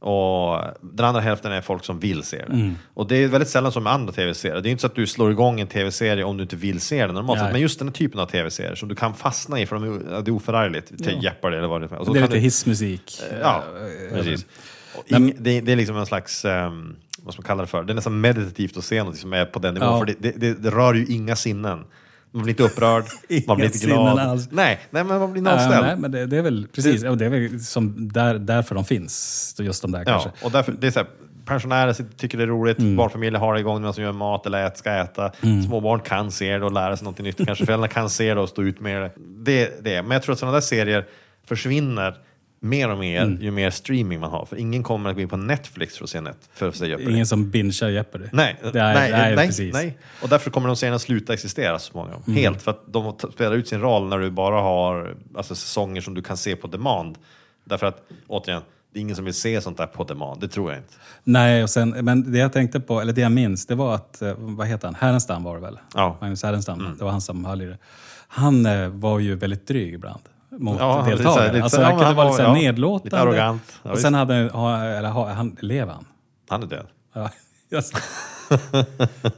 Och 0.00 0.60
den 0.80 1.06
andra 1.06 1.20
hälften 1.20 1.52
är 1.52 1.60
folk 1.60 1.84
som 1.84 2.00
vill 2.00 2.22
se 2.22 2.36
det. 2.36 2.52
Mm. 2.52 2.74
Och 2.94 3.08
det 3.08 3.16
är 3.16 3.28
väldigt 3.28 3.48
sällan 3.48 3.72
som 3.72 3.82
med 3.84 3.92
andra 3.92 4.12
tv-serier. 4.12 4.60
Det 4.60 4.68
är 4.68 4.70
inte 4.70 4.80
så 4.80 4.86
att 4.86 4.94
du 4.94 5.06
slår 5.06 5.30
igång 5.30 5.60
en 5.60 5.66
tv-serie 5.66 6.24
om 6.24 6.36
du 6.36 6.42
inte 6.42 6.56
vill 6.56 6.80
se 6.80 7.06
den 7.06 7.14
normalt 7.14 7.40
sett. 7.40 7.52
Men 7.52 7.60
just 7.60 7.78
den 7.78 7.88
här 7.88 7.92
typen 7.92 8.20
av 8.20 8.26
tv-serier 8.26 8.74
som 8.74 8.88
du 8.88 8.94
kan 8.94 9.14
fastna 9.14 9.60
i 9.60 9.66
för 9.66 9.76
de 9.76 9.84
är, 9.84 10.12
ja, 10.14 10.20
det 10.20 10.30
är 10.30 10.32
oförargligt. 10.32 10.88
Till 11.04 11.18
Jeopardy 11.22 11.56
eller 11.56 11.68
vad 11.68 11.80
det 11.80 11.84
är. 11.86 12.12
Det 12.12 12.18
är 12.18 12.22
lite 12.22 12.34
du- 12.34 12.38
hissmusik. 12.40 13.20
Ja, 13.42 13.62
Eh, 14.10 14.14
precis. 14.16 14.46
Ing, 15.06 15.32
det, 15.38 15.60
det 15.60 15.72
är 15.72 15.76
liksom 15.76 15.96
en 15.96 16.06
slags, 16.06 16.44
um, 16.44 16.96
vad 17.22 17.34
ska 17.34 17.40
man 17.42 17.46
kalla 17.46 17.62
det 17.62 17.68
för? 17.68 17.82
Det 17.82 17.92
är 17.92 17.94
nästan 17.94 18.20
meditativt 18.20 18.76
att 18.76 18.84
se 18.84 19.02
något 19.02 19.16
som 19.16 19.32
är 19.32 19.44
på 19.44 19.58
den 19.58 19.74
nivån. 19.74 19.88
Ja. 19.88 19.98
För 19.98 20.06
det, 20.06 20.30
det, 20.40 20.54
det 20.54 20.70
rör 20.70 20.94
ju 20.94 21.06
inga 21.06 21.36
sinnen. 21.36 21.84
Man 22.38 22.44
blir 22.44 22.52
inte 22.52 22.62
upprörd, 22.62 23.04
man 23.46 23.56
blir 23.56 23.66
inte 23.66 23.78
glad. 23.86 24.18
alls. 24.18 24.48
Nej, 24.50 24.80
nej, 24.90 25.04
men 25.04 25.18
man 25.18 25.32
blir 25.32 25.42
nollställd. 25.42 25.86
nej, 25.86 25.96
men 25.96 26.10
det, 26.10 26.26
det 26.26 26.36
är 26.36 26.42
väl 26.42 26.66
precis, 26.74 27.04
och 27.04 27.16
det 27.18 27.24
är 27.26 27.30
väl 27.30 27.60
som 27.60 28.08
där, 28.12 28.34
därför 28.38 28.74
de 28.74 28.84
finns, 28.84 29.54
just 29.58 29.82
de 29.82 29.92
där 29.92 29.98
ja, 29.98 30.04
kanske. 30.04 30.30
och 30.46 30.50
därför, 30.50 30.72
det 30.72 30.86
är 30.86 30.90
så 30.90 30.98
här, 30.98 31.08
pensionärer 31.44 31.96
tycker 32.16 32.38
det 32.38 32.44
är 32.44 32.48
roligt, 32.48 32.78
Mm. 32.78 32.96
barnfamiljer 32.96 33.40
har 33.40 33.54
det 33.54 33.60
igång 33.60 33.80
medan 33.80 33.92
de 33.96 34.02
gör 34.02 34.12
mat 34.12 34.46
eller 34.46 34.66
ät, 34.66 34.78
ska 34.78 34.90
äta. 34.90 35.32
Småbarn 35.66 36.00
kan 36.00 36.30
se 36.30 36.58
det 36.58 36.64
och 36.64 36.72
lära 36.72 36.96
sig 36.96 37.04
något 37.04 37.18
nytt. 37.18 37.46
Kanske 37.46 37.66
föräldrarna 37.66 37.88
kan 37.88 38.10
se 38.10 38.34
det 38.34 38.40
och 38.40 38.48
stå 38.48 38.62
ut 38.62 38.80
med 38.80 39.02
det. 39.02 39.10
Det, 39.38 39.84
det. 39.84 40.02
Men 40.02 40.10
jag 40.10 40.22
tror 40.22 40.32
att 40.32 40.38
sådana 40.38 40.54
där 40.54 40.60
serier 40.60 41.04
försvinner 41.48 42.14
mer 42.60 42.88
och 42.90 42.98
mer 42.98 43.22
Mm. 43.22 43.42
ju 43.42 43.50
mer 43.50 43.70
streaming 43.70 44.20
man 44.20 44.30
har. 44.30 44.44
För 44.44 44.56
ingen 44.56 44.82
kommer 44.82 45.10
att 45.10 45.16
gå 45.16 45.22
in 45.22 45.28
på 45.28 45.36
Netflix 45.36 45.96
för 45.96 46.04
att 46.04 46.10
se, 46.10 46.20
net, 46.20 46.48
för 46.54 46.68
att 46.68 46.76
se 46.76 46.86
Jeopardy. 46.86 47.12
Ingen 47.12 47.26
som 47.26 47.50
bingear 47.50 47.88
Jeopardy. 47.88 48.24
Nej, 48.32 48.56
nej, 48.62 48.72
nej, 48.74 49.10
nej, 49.36 49.46
precis. 49.46 49.74
nej. 49.74 49.98
Och 50.22 50.28
därför 50.28 50.50
kommer 50.50 50.66
de 50.66 50.76
serierna 50.76 50.98
sluta 50.98 51.32
existera 51.32 51.78
så 51.78 51.90
småningom. 51.90 52.22
Mm. 52.26 52.38
Helt, 52.38 52.62
för 52.62 52.70
att 52.70 52.82
de 52.86 53.18
spelar 53.32 53.52
ut 53.56 53.68
sin 53.68 53.80
roll 53.80 54.08
när 54.08 54.18
du 54.18 54.30
bara 54.30 54.60
har 54.60 55.16
alltså, 55.36 55.54
säsonger 55.54 56.00
som 56.00 56.14
du 56.14 56.22
kan 56.22 56.36
se 56.36 56.56
på 56.56 56.66
demand. 56.66 57.18
Därför 57.64 57.86
att, 57.86 58.02
återigen, 58.26 58.62
det 58.92 58.98
är 58.98 59.00
ingen 59.00 59.16
som 59.16 59.24
vill 59.24 59.34
se 59.34 59.60
sånt 59.60 59.76
där 59.76 59.86
på 59.86 60.04
demand. 60.04 60.40
Det 60.40 60.48
tror 60.48 60.70
jag 60.70 60.78
inte. 60.80 60.94
Nej, 61.24 61.62
och 61.62 61.70
sen, 61.70 61.90
men 61.90 62.32
det 62.32 62.38
jag 62.38 62.52
tänkte 62.52 62.80
på, 62.80 63.00
eller 63.00 63.12
det 63.12 63.20
jag 63.20 63.32
minns, 63.32 63.66
det 63.66 63.74
var 63.74 63.94
att, 63.94 64.22
eh, 64.22 64.34
vad 64.38 64.66
heter 64.66 64.86
han, 64.88 64.94
Härenstam 64.94 65.42
var 65.42 65.54
det 65.54 65.60
väl? 65.60 65.78
Ja. 65.94 66.16
Magnus 66.20 66.42
Härenstam, 66.42 66.94
det 66.98 67.04
var 67.04 67.10
han 67.10 67.20
som 67.20 67.44
höll 67.44 67.62
i 67.62 67.66
det. 67.66 67.78
Han 68.28 68.66
eh, 68.66 68.88
var 68.88 69.18
ju 69.18 69.34
väldigt 69.34 69.66
dryg 69.66 69.94
ibland 69.94 70.20
mot 70.58 70.80
Ja, 70.80 71.06
lite 71.06 71.22
så 71.22 71.28
här- 71.28 71.34
deltagare. 71.34 71.52
lite 71.52 71.62
alltså, 71.64 71.80
ja, 71.80 71.84
han 71.84 71.92
kunde 71.92 72.06
han 72.06 72.16
vara 72.16 72.26
var- 72.26 72.32
lite 72.32 72.42
ja, 72.42 72.52
nedlåtande. 72.54 73.04
lite 73.04 73.20
arrogant. 73.20 73.78
Ja, 73.82 73.90
och 73.90 73.98
sen 73.98 74.14
hade 74.14 74.34
ha, 74.52 74.84
eller, 74.84 75.08
ha, 75.08 75.32
han, 75.32 75.56
lever 75.60 75.92
han? 75.92 76.04
Han 76.48 76.62
är 76.62 76.66
död. 76.66 76.86
Ja, 77.14 77.30
jag, 77.68 77.84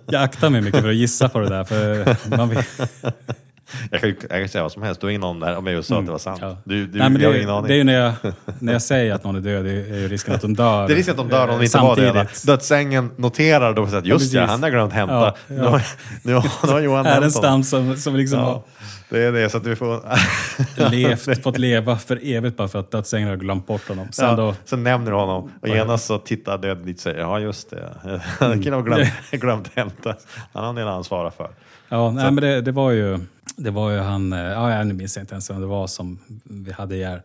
jag 0.07 0.23
aktar 0.23 0.51
mig 0.51 0.61
mycket 0.61 0.81
för 0.81 0.89
att 0.89 0.95
gissa 0.95 1.29
på 1.29 1.41
det 1.41 1.49
där, 1.49 1.65
för 1.65 2.37
man 2.37 2.49
vet, 2.49 2.67
Jag 3.91 4.01
kan 4.01 4.15
jag 4.31 4.41
kan 4.41 4.49
säga 4.49 4.63
vad 4.63 4.73
som 4.73 4.83
helst. 4.83 5.01
Du 5.01 5.07
har 5.07 5.11
ingen 5.11 5.25
aning 5.25 5.41
där 5.41 5.57
om 5.57 5.67
jag 5.67 5.75
just 5.75 5.89
sa 5.89 5.99
att 5.99 6.07
det 6.07 6.13
var 6.13 6.19
sant. 6.19 6.43
Mm. 6.43 6.51
ja. 6.51 6.59
Du, 6.65 6.87
du, 6.87 6.99
Nej, 6.99 7.11
men 7.11 7.23
jag 7.23 7.29
har 7.29 7.35
det, 7.35 7.39
ingen 7.39 7.51
aning. 7.51 7.69
det 7.69 7.75
är 7.75 7.79
ju 7.79 7.85
när 7.85 7.95
jag, 7.95 8.13
när 8.59 8.73
jag 8.73 8.83
säger 8.83 9.15
att 9.15 9.25
någon 9.25 9.37
är 9.37 9.41
död, 9.41 9.65
det 9.65 9.71
är 9.71 9.99
ju 9.99 10.09
risken 10.09 10.35
att 10.35 10.41
de 10.41 10.55
dör. 10.55 10.87
Det 10.87 10.95
är 10.95 10.97
risken 10.97 11.13
att 11.13 11.19
de 11.19 11.29
dör 11.29 11.49
om 11.49 11.59
de 11.59 11.65
inte 11.65 11.79
var 11.79 11.97
döda. 11.97 12.27
Dödsängen 12.47 13.11
noterar 13.17 13.75
då 13.75 13.83
att 13.83 14.07
just 14.07 14.33
ja, 14.33 14.45
han 14.45 14.63
har 14.63 14.71
glömt 14.71 14.93
hämta. 14.93 15.15
Ja, 15.15 15.37
Nu, 15.49 15.57
ja. 15.57 15.69
har, 15.69 15.83
nu, 16.23 16.35
har, 16.35 16.67
nu 16.67 16.73
har 16.73 16.81
Johan 16.81 17.07
honom. 17.43 17.65
som, 17.65 17.97
som 17.97 18.17
liksom 18.17 18.39
Ja, 18.39 18.65
det 19.11 19.23
är 19.23 19.33
det, 19.33 19.51
så 19.51 19.57
att 19.57 19.67
vi 19.67 19.77
får... 19.77 19.87
har 19.87 20.91
levt, 20.91 21.43
fått 21.43 21.59
leva 21.59 21.99
för 21.99 22.19
evigt 22.23 22.57
bara 22.57 22.69
för 22.69 22.79
att 22.79 22.91
dödsängen 22.91 23.29
har 23.29 23.37
glömt 23.37 23.67
bort 23.67 23.89
honom. 23.89 24.09
Sen 24.13 24.29
ja, 24.29 24.37
då, 24.37 24.55
Sen 24.65 24.83
nämner 24.83 25.11
du 25.11 25.17
honom 25.17 25.53
och 25.63 25.69
genast 25.69 26.07
så 26.07 26.19
tittar 26.19 26.59
döden 26.59 26.87
dit 26.87 26.97
och 26.97 27.03
säger 27.03 27.19
ja 27.19 27.41
just 27.41 27.71
det, 27.71 27.91
han 28.39 28.53
kunde 28.63 28.71
ha 28.73 28.83
glömt, 28.83 29.09
glömt 29.31 29.71
hämta. 29.75 30.15
Han 30.53 30.63
har 30.63 30.71
en 30.71 30.75
del 30.77 30.89
att 30.89 30.95
ansvara 30.95 31.31
för. 31.31 31.49
ja, 31.89 32.11
nej, 32.11 32.25
men 32.25 32.37
det, 32.45 32.61
det 32.61 32.73
var 32.73 32.91
ju, 32.91 33.19
det 33.57 33.71
var 33.71 33.91
ju 33.91 33.99
han, 33.99 34.33
eh, 34.33 34.39
ja, 34.39 34.77
jag 34.77 34.87
minns 34.95 35.17
inte 35.17 35.35
ens 35.35 35.51
vem 35.51 35.61
det 35.61 35.67
var 35.67 35.87
som 35.87 36.19
vi 36.45 36.73
hade 36.73 36.97
ihjäl. 36.97 37.21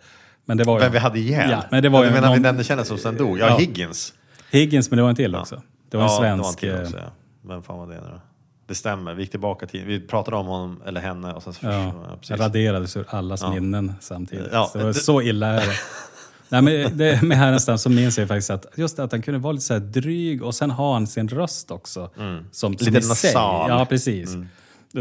Men 0.45 0.57
det 0.57 0.63
var 0.63 0.73
ju, 0.77 0.83
Vem 0.83 0.91
vi 0.91 0.97
hade 0.99 1.19
ihjäl? 1.19 1.51
Ja, 1.51 1.63
men 1.71 1.83
det 1.83 1.89
var 1.89 1.99
du 2.01 2.07
ju 2.07 2.13
menar 2.13 2.27
vi 2.27 2.33
någon- 2.35 2.41
nämnde 2.41 2.63
kändis 2.63 2.87
som 2.87 2.97
sen 2.97 3.17
dog? 3.17 3.39
Ja, 3.39 3.47
Ja. 3.47 3.57
Higgins. 3.57 4.13
Higgins, 4.51 4.89
men 4.91 4.97
det 4.97 5.03
var 5.03 5.09
en 5.09 5.15
till 5.15 5.35
också. 5.35 5.61
Det 5.89 5.97
var 5.97 6.03
en 6.03 6.09
ja, 6.11 6.17
svensk. 6.19 6.61
Det 6.61 6.67
var 6.71 6.77
en 6.77 6.83
eh, 6.83 6.87
till 6.87 6.95
också, 6.97 7.07
ja. 7.43 7.49
Vem 7.49 7.63
fan 7.63 7.77
var 7.77 7.87
det 7.87 7.93
nu 7.93 7.99
då? 8.11 8.21
Det 8.67 8.75
stämmer, 8.75 9.13
vi 9.13 9.21
gick 9.21 9.31
tillbaka 9.31 9.65
till, 9.67 9.85
vi 9.85 9.99
pratade 9.99 10.37
om 10.37 10.45
honom 10.47 10.81
eller 10.85 11.01
henne 11.01 11.33
och 11.33 11.43
sen 11.43 11.53
så 11.53 11.65
Ja, 11.65 11.93
ja, 12.29 12.35
raderades 12.37 12.97
ur 12.97 13.05
allas 13.09 13.43
minnen 13.49 13.93
samtidigt. 13.99 14.47
Ja, 14.51 14.69
så, 14.71 14.77
det 14.77 14.83
var 14.83 14.93
det- 14.93 14.99
så 14.99 15.21
illa 15.21 15.47
är 15.47 15.67
det. 15.67 15.73
Nej, 16.49 16.61
men 16.61 16.97
det, 16.97 17.21
med 17.21 17.37
Härenstam 17.37 17.77
så 17.77 17.89
minns 17.89 18.17
jag 18.17 18.27
faktiskt 18.27 18.49
att 18.49 18.65
just 18.75 18.99
att 18.99 19.11
han 19.11 19.21
kunde 19.21 19.39
vara 19.39 19.53
lite 19.53 19.65
så 19.65 19.73
här 19.73 19.79
dryg 19.81 20.43
och 20.43 20.55
sen 20.55 20.71
har 20.71 20.93
han 20.93 21.07
sin 21.07 21.27
röst 21.27 21.71
också. 21.71 22.09
Som, 22.15 22.45
som 22.51 22.73
Mm. 22.73 22.93
Lite 22.93 23.01
sig- 23.15 23.33
nasal. 23.33 23.69
Ja, 23.69 23.85
precis. 23.85 24.35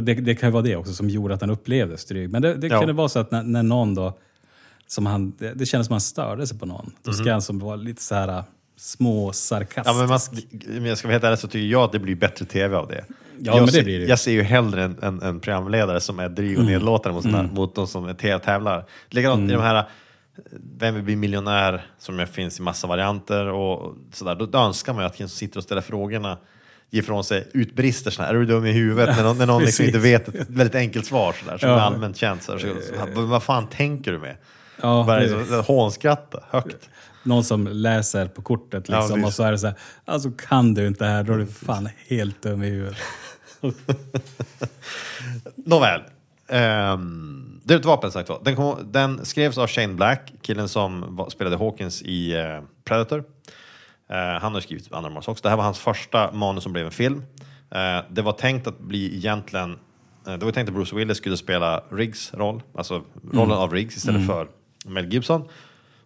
Det, 0.00 0.14
det 0.14 0.34
kan 0.34 0.48
ju 0.48 0.52
vara 0.52 0.62
det 0.62 0.76
också 0.76 0.92
som 0.92 1.10
gjorde 1.10 1.34
att 1.34 1.40
han 1.40 1.50
upplevdes 1.50 2.04
dryg. 2.04 2.30
Men 2.30 2.42
det, 2.42 2.54
det 2.54 2.66
Ja. 2.66 2.78
kunde 2.78 2.92
vara 2.92 3.08
så 3.08 3.18
att 3.18 3.30
när, 3.30 3.42
när 3.42 3.62
någon 3.62 3.94
då, 3.94 4.18
som 4.86 5.06
han, 5.06 5.32
det, 5.38 5.54
det 5.54 5.66
kändes 5.66 5.86
som 5.86 5.94
han 5.94 6.00
störde 6.00 6.46
sig 6.46 6.58
på 6.58 6.66
någon. 6.66 6.92
Då 7.02 7.12
ska 7.12 7.32
han 7.32 7.42
som 7.42 7.58
vara 7.58 7.76
lite 7.76 8.02
så 8.02 8.14
här 8.14 8.28
äh, 8.28 8.44
små 8.76 9.32
sarkastisk. 9.32 9.86
Ja, 9.96 9.98
men 10.00 10.08
man, 10.08 10.20
men 10.80 10.84
jag 10.84 10.98
ska 10.98 11.08
vara 11.08 11.12
helt 11.14 11.24
ärlig 11.24 11.38
så 11.38 11.48
tycker 11.48 11.66
jag 11.66 11.82
att 11.82 11.92
det 11.92 11.98
blir 11.98 12.14
bättre 12.16 12.44
tv 12.44 12.76
av 12.76 12.88
det. 12.88 13.04
Ja, 13.08 13.14
jag, 13.38 13.56
men 13.56 13.66
det 13.66 13.72
ser, 13.72 13.84
blir 13.84 14.00
det 14.00 14.06
jag 14.06 14.18
ser 14.18 14.32
ju 14.32 14.42
hellre 14.42 14.82
en, 14.84 14.98
en, 15.02 15.22
en 15.22 15.40
programledare 15.40 16.00
som 16.00 16.18
är 16.18 16.28
dryg 16.28 16.50
Mm. 16.54 16.60
och 16.66 16.70
nedlåtande 16.72 17.14
mot, 17.14 17.22
sina, 17.24 17.42
mot 17.42 17.74
de 17.74 17.86
som 17.86 18.04
är 18.08 18.14
te- 18.14 18.38
tävlar. 18.38 18.84
Likadant 19.10 19.50
i 19.50 19.52
de 19.54 19.62
här 19.62 19.84
Vem 20.78 20.94
vill 20.94 21.02
bli 21.04 21.16
miljonär 21.16 21.86
som 21.98 22.26
finns 22.26 22.58
i 22.58 22.62
massa 22.62 22.86
varianter 22.86 23.46
och 23.46 23.94
sådär. 24.12 24.34
Då, 24.34 24.46
då 24.46 24.58
önskar 24.58 24.92
man 24.94 25.02
ju 25.02 25.06
att 25.06 25.18
den 25.18 25.28
som 25.28 25.36
sitter 25.36 25.58
och 25.58 25.64
ställer 25.64 25.82
frågorna 25.82 26.38
ifrån 26.98 27.24
sig 27.24 27.48
utbrister 27.52 28.10
sådär, 28.10 28.28
är 28.28 28.34
du 28.34 28.46
dum 28.46 28.66
i 28.66 28.72
huvudet? 28.72 29.16
När 29.16 29.22
någon, 29.24 29.38
när 29.38 29.46
någon 29.46 29.62
liksom 29.64 29.84
inte 29.86 29.98
vet 30.12 30.28
ett 30.28 30.50
väldigt 30.50 30.74
enkelt 30.74 31.06
svar 31.06 31.32
sådär, 31.44 31.58
som 31.58 31.68
Ja. 31.68 31.76
är 31.76 31.80
allmänt 31.80 32.16
känt. 32.16 32.42
Så, 32.42 32.58
vad 33.14 33.42
fan 33.42 33.66
tänker 33.66 34.12
du 34.12 34.18
med? 34.18 34.36
Ja, 34.82 35.04
Bara 35.06 35.62
hånskratta 35.62 36.40
högt. 36.50 36.88
Någon 37.22 37.44
som 37.44 37.66
läser 37.66 38.26
på 38.28 38.42
kortet 38.42 38.84
Ja, 38.88 38.98
liksom, 39.00 39.16
visst. 39.16 39.26
och 39.26 39.34
så 39.34 39.42
är 39.42 39.52
det 39.52 39.58
så 39.58 39.66
här, 39.66 39.76
alltså 40.04 40.30
kan 40.30 40.74
du 40.74 40.86
inte 40.86 41.04
det 41.04 41.10
här, 41.10 41.22
då 41.22 41.32
är 41.32 41.38
du 41.38 41.46
fan 41.46 41.88
helt 42.08 42.42
dum 42.42 42.62
i 42.62 42.70
huvudet. 42.70 42.96
Nåväl. 45.66 46.00
Um, 46.48 47.60
det 47.64 47.74
är 47.74 47.78
ett 47.78 47.84
vapen 47.84 48.12
sagt 48.12 48.28
var. 48.28 48.40
Den, 48.44 48.92
den 48.92 49.24
skrevs 49.24 49.58
av 49.58 49.66
Shane 49.68 49.94
Black, 49.94 50.32
killen 50.42 50.68
som 50.68 51.20
spelade 51.32 51.56
Hawkins 51.56 52.02
i 52.02 52.32
eh, 52.34 52.60
Predator. 52.84 53.24
Eh, 54.08 54.40
han 54.40 54.54
har 54.54 54.60
skrivit 54.60 54.92
andra 54.92 55.10
manus 55.10 55.28
också. 55.28 55.42
Det 55.42 55.48
här 55.48 55.56
var 55.56 55.64
hans 55.64 55.78
första 55.78 56.32
manus 56.32 56.62
som 56.62 56.72
blev 56.72 56.86
en 56.86 56.92
film. 56.92 57.22
Eh, 57.70 57.98
det 58.10 58.22
var 58.22 58.32
tänkt 58.32 58.66
att 58.66 58.78
bli 58.78 59.16
egentligen 59.16 59.78
eh, 60.26 60.34
det 60.34 60.44
var 60.44 60.52
tänkt 60.52 60.68
att 60.68 60.74
Bruce 60.74 60.96
Willis 60.96 61.16
skulle 61.16 61.36
spela 61.36 61.82
Riggs 61.90 62.34
roll, 62.34 62.62
alltså 62.74 63.02
rollen 63.32 63.56
av 63.56 63.72
Riggs 63.72 63.96
istället 63.96 64.26
för 64.26 64.48
Mel 64.84 65.12
Gibson. 65.12 65.48